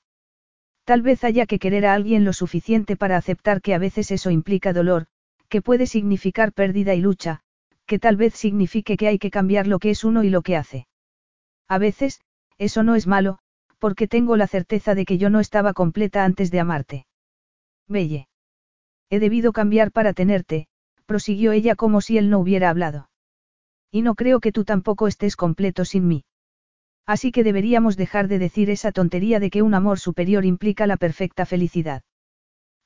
Tal 0.85 1.03
vez 1.03 1.23
haya 1.23 1.47
que 1.47 1.59
querer 1.59 1.87
a 1.87 1.95
alguien 1.95 2.25
lo 2.25 2.33
suficiente 2.33 2.97
para 2.97 3.17
aceptar 3.17 3.61
que 3.61 3.75
a 3.75 3.79
veces 3.79 4.11
eso 4.11 4.31
implica 4.31 4.73
dolor, 4.73 5.07
que 5.49 5.63
puede 5.63 5.87
significar 5.87 6.53
pérdida 6.53 6.95
y 6.95 7.01
lucha, 7.01 7.43
que 7.87 7.99
tal 7.99 8.17
vez 8.17 8.35
signifique 8.35 8.97
que 8.97 9.09
hay 9.09 9.19
que 9.19 9.31
cambiar 9.31 9.67
lo 9.67 9.79
que 9.79 9.91
es 9.91 10.05
uno 10.05 10.25
y 10.25 10.31
lo 10.31 10.43
que 10.43 10.57
hace. 10.57 10.87
A 11.69 11.79
veces, 11.79 12.21
eso 12.59 12.83
no 12.83 12.95
es 12.95 13.07
malo, 13.07 13.39
porque 13.79 14.09
tengo 14.09 14.37
la 14.37 14.47
certeza 14.47 14.95
de 14.95 15.05
que 15.05 15.19
yo 15.19 15.31
no 15.31 15.41
estaba 15.41 15.73
completa 15.73 16.25
antes 16.25 16.51
de 16.51 16.61
amarte. 16.61 17.07
Belle. 17.89 18.29
He 19.11 19.19
debido 19.19 19.53
cambiar 19.53 19.91
para 19.91 20.13
tenerte, 20.13 20.69
prosiguió 21.11 21.51
ella 21.51 21.75
como 21.75 22.01
si 22.01 22.19
él 22.19 22.31
no 22.31 22.39
hubiera 22.39 22.71
hablado. 22.71 23.11
Y 23.91 24.03
no 24.03 24.15
creo 24.15 24.39
que 24.39 24.53
tú 24.53 24.63
tampoco 24.65 25.09
estés 25.09 25.35
completo 25.35 25.85
sin 25.85 26.07
mí. 26.07 26.23
Así 27.05 27.33
que 27.33 27.43
deberíamos 27.43 27.97
dejar 27.97 28.29
de 28.29 28.39
decir 28.39 28.71
esa 28.71 28.93
tontería 28.93 29.41
de 29.41 29.51
que 29.51 29.63
un 29.63 29.75
amor 29.75 29.99
superior 29.99 30.45
implica 30.45 30.87
la 30.87 30.97
perfecta 30.97 31.47
felicidad. 31.47 32.05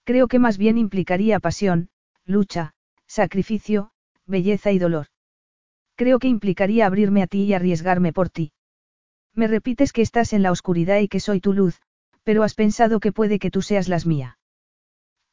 Creo 0.04 0.26
que 0.26 0.38
más 0.38 0.56
bien 0.56 0.78
implicaría 0.78 1.38
pasión, 1.38 1.90
lucha, 2.24 2.72
sacrificio, 3.06 3.90
belleza 4.24 4.72
y 4.72 4.78
dolor. 4.78 5.08
Creo 5.94 6.18
que 6.18 6.28
implicaría 6.28 6.86
abrirme 6.86 7.20
a 7.22 7.26
ti 7.26 7.42
y 7.42 7.52
arriesgarme 7.52 8.14
por 8.14 8.30
ti. 8.30 8.52
Me 9.34 9.48
repites 9.48 9.92
que 9.92 10.00
estás 10.00 10.32
en 10.32 10.42
la 10.42 10.50
oscuridad 10.50 10.98
y 11.00 11.08
que 11.08 11.20
soy 11.20 11.40
tu 11.40 11.52
luz, 11.52 11.78
pero 12.22 12.42
has 12.42 12.54
pensado 12.54 13.00
que 13.00 13.12
puede 13.12 13.38
que 13.38 13.50
tú 13.50 13.60
seas 13.60 13.86
las 13.86 14.06
mía. 14.06 14.38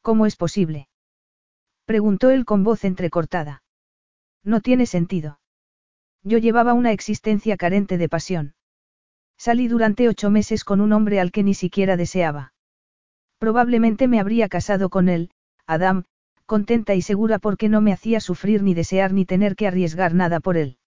¿Cómo 0.02 0.26
es 0.26 0.36
posible? 0.36 0.88
Preguntó 1.84 2.30
él 2.30 2.44
con 2.44 2.64
voz 2.64 2.84
entrecortada. 2.84 3.62
No 4.44 4.60
tiene 4.60 4.86
sentido. 4.86 5.40
Yo 6.22 6.38
llevaba 6.38 6.74
una 6.74 6.92
existencia 6.92 7.56
carente 7.56 7.98
de 7.98 8.08
pasión. 8.08 8.54
Salí 9.36 9.66
durante 9.66 10.08
ocho 10.08 10.30
meses 10.30 10.64
con 10.64 10.80
un 10.80 10.92
hombre 10.92 11.18
al 11.18 11.32
que 11.32 11.42
ni 11.42 11.54
siquiera 11.54 11.96
deseaba. 11.96 12.52
Probablemente 13.38 14.06
me 14.06 14.20
habría 14.20 14.48
casado 14.48 14.88
con 14.88 15.08
él, 15.08 15.30
Adam, 15.66 16.04
contenta 16.46 16.94
y 16.94 17.02
segura 17.02 17.38
porque 17.40 17.68
no 17.68 17.80
me 17.80 17.92
hacía 17.92 18.20
sufrir 18.20 18.62
ni 18.62 18.74
desear 18.74 19.12
ni 19.12 19.24
tener 19.24 19.56
que 19.56 19.66
arriesgar 19.66 20.14
nada 20.14 20.38
por 20.38 20.56
él. 20.56 20.78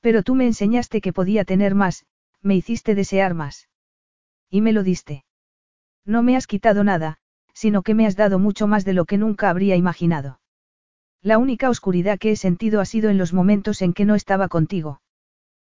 Pero 0.00 0.22
tú 0.22 0.34
me 0.34 0.46
enseñaste 0.46 1.00
que 1.00 1.12
podía 1.12 1.44
tener 1.44 1.74
más, 1.74 2.06
me 2.40 2.54
hiciste 2.54 2.94
desear 2.94 3.34
más. 3.34 3.68
Y 4.48 4.60
me 4.60 4.72
lo 4.72 4.82
diste. 4.82 5.24
No 6.04 6.22
me 6.22 6.36
has 6.36 6.46
quitado 6.46 6.84
nada, 6.84 7.18
sino 7.56 7.80
que 7.80 7.94
me 7.94 8.06
has 8.06 8.16
dado 8.16 8.38
mucho 8.38 8.66
más 8.66 8.84
de 8.84 8.92
lo 8.92 9.06
que 9.06 9.16
nunca 9.16 9.48
habría 9.48 9.76
imaginado. 9.76 10.40
La 11.22 11.38
única 11.38 11.70
oscuridad 11.70 12.18
que 12.18 12.32
he 12.32 12.36
sentido 12.36 12.82
ha 12.82 12.84
sido 12.84 13.08
en 13.08 13.16
los 13.16 13.32
momentos 13.32 13.80
en 13.80 13.94
que 13.94 14.04
no 14.04 14.14
estaba 14.14 14.48
contigo. 14.48 15.00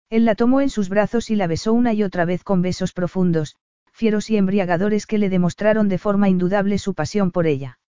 Él 0.09 0.25
la 0.25 0.37
tomó 0.37 0.61
en 0.61 0.71
sus 0.71 0.89
brazos 0.89 1.29
y 1.29 1.35
la 1.35 1.49
besó 1.49 1.73
una 1.73 1.93
y 1.93 2.05
otra 2.05 2.25
vez 2.25 2.45
con 2.45 2.63
besos 2.63 2.93
profundos, 2.93 3.57
fieros 3.91 4.31
y 4.31 4.37
embriagadores 4.37 5.07
que 5.07 5.19
le 5.19 5.29
demostraron 5.29 5.89
de 5.89 5.99
forma 5.99 6.29
indudable 6.29 6.79
su 6.79 6.95
pasión 6.95 7.33
por 7.33 7.49
ella. 7.49 7.81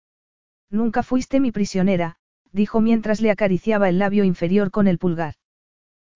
Nunca 0.71 1.03
fuiste 1.03 1.39
mi 1.39 1.53
prisionera, 1.53 2.17
dijo 2.51 2.81
mientras 2.81 3.21
le 3.21 3.31
acariciaba 3.31 3.91
el 3.91 3.99
labio 3.99 4.25
inferior 4.25 4.71
con 4.71 4.89
el 4.89 4.97
pulgar. 4.97 5.35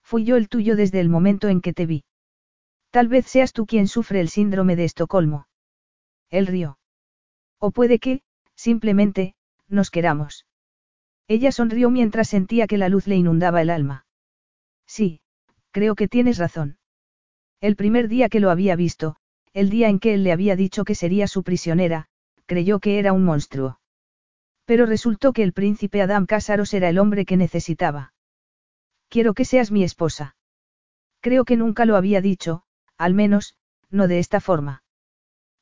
Fui 0.03 0.25
yo 0.25 0.37
el 0.37 0.49
tuyo 0.49 0.76
desde 0.76 1.01
el 1.01 1.10
momento 1.10 1.49
en 1.49 1.60
que 1.60 1.75
te 1.75 1.85
vi. 1.85 2.05
Tal 2.91 3.09
vez 3.09 3.26
seas 3.26 3.53
tú 3.53 3.67
quien 3.67 3.87
sufre 3.87 4.21
el 4.21 4.31
síndrome 4.31 4.76
de 4.76 4.85
Estocolmo. 4.85 5.47
Él 6.31 6.47
rió. 6.47 6.78
O 7.58 7.71
puede 7.71 7.99
que, 7.99 8.22
simplemente, 8.55 9.35
nos 9.69 9.90
queramos. 9.90 10.47
Ella 11.28 11.51
sonrió 11.53 11.90
mientras 11.90 12.28
sentía 12.28 12.67
que 12.67 12.78
la 12.78 12.89
luz 12.89 13.06
le 13.06 13.17
inundaba 13.17 13.62
el 13.62 13.71
alma. 13.71 14.06
Sí, 14.87 15.21
creo 15.72 15.94
que 15.94 16.08
tienes 16.08 16.39
razón. 16.39 16.78
El 17.60 17.76
primer 17.76 18.08
día 18.08 18.28
que 18.28 18.40
lo 18.40 18.51
había 18.51 18.76
visto, 18.76 19.17
el 19.53 19.71
día 19.71 19.89
en 19.89 19.99
que 19.99 20.15
él 20.15 20.22
le 20.22 20.33
había 20.33 20.55
dicho 20.55 20.85
que 20.85 20.94
sería 20.94 21.26
su 21.26 21.42
prisionera, 21.42 22.08
creyó 22.44 22.78
que 22.78 22.99
era 22.99 23.12
un 23.12 23.24
monstruo. 23.24 23.81
Pero 24.65 24.87
resultó 24.87 25.33
que 25.33 25.42
el 25.42 25.53
príncipe 25.53 26.03
Adam 26.03 26.26
Casaros 26.26 26.74
era 26.74 26.89
el 26.89 26.99
hombre 26.99 27.24
que 27.24 27.37
necesitaba. 27.37 28.12
Quiero 29.08 29.35
que 29.35 29.44
seas 29.44 29.71
mi 29.71 29.83
esposa. 29.83 30.37
Creo 31.21 31.44
que 31.44 31.56
nunca 31.56 31.87
lo 31.87 31.97
había 31.97 32.21
dicho, 32.21 32.62
al 32.99 33.15
menos, 33.15 33.56
no 33.90 34.08
de 34.08 34.19
esta 34.19 34.40
forma. 34.40 34.83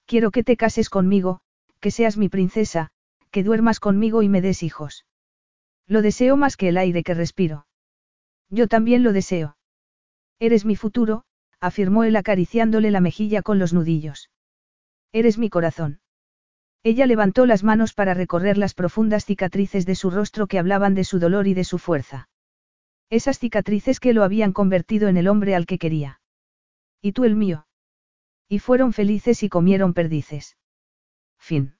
Quiero 0.06 0.30
que 0.30 0.44
te 0.44 0.56
cases 0.56 0.90
conmigo, 0.90 1.40
que 1.84 1.90
seas 1.90 2.16
mi 2.16 2.30
princesa, 2.30 2.88
que 3.30 3.42
duermas 3.42 3.78
conmigo 3.78 4.22
y 4.22 4.28
me 4.30 4.40
des 4.40 4.62
hijos. 4.62 5.04
Lo 5.86 6.00
deseo 6.00 6.38
más 6.38 6.56
que 6.56 6.70
el 6.70 6.78
aire 6.78 7.02
que 7.02 7.12
respiro. 7.12 7.66
Yo 8.48 8.68
también 8.68 9.02
lo 9.02 9.12
deseo. 9.12 9.58
Eres 10.40 10.64
mi 10.64 10.76
futuro, 10.76 11.24
afirmó 11.60 12.04
él 12.04 12.16
acariciándole 12.16 12.90
la 12.90 13.02
mejilla 13.02 13.42
con 13.42 13.58
los 13.58 13.74
nudillos. 13.74 14.30
Eres 15.12 15.36
mi 15.36 15.50
corazón. 15.50 16.00
Ella 16.82 17.04
levantó 17.04 17.44
las 17.44 17.62
manos 17.64 17.92
para 17.92 18.14
recorrer 18.14 18.56
las 18.56 18.72
profundas 18.72 19.26
cicatrices 19.26 19.84
de 19.84 19.94
su 19.94 20.08
rostro 20.08 20.46
que 20.46 20.58
hablaban 20.58 20.94
de 20.94 21.04
su 21.04 21.18
dolor 21.18 21.46
y 21.46 21.52
de 21.52 21.64
su 21.64 21.76
fuerza. 21.76 22.30
Esas 23.10 23.38
cicatrices 23.38 24.00
que 24.00 24.14
lo 24.14 24.24
habían 24.24 24.54
convertido 24.54 25.08
en 25.08 25.18
el 25.18 25.28
hombre 25.28 25.54
al 25.54 25.66
que 25.66 25.76
quería. 25.76 26.22
Y 27.02 27.12
tú 27.12 27.24
el 27.24 27.36
mío. 27.36 27.66
Y 28.48 28.58
fueron 28.60 28.94
felices 28.94 29.42
y 29.42 29.50
comieron 29.50 29.92
perdices. 29.92 30.56
Fin. 31.44 31.74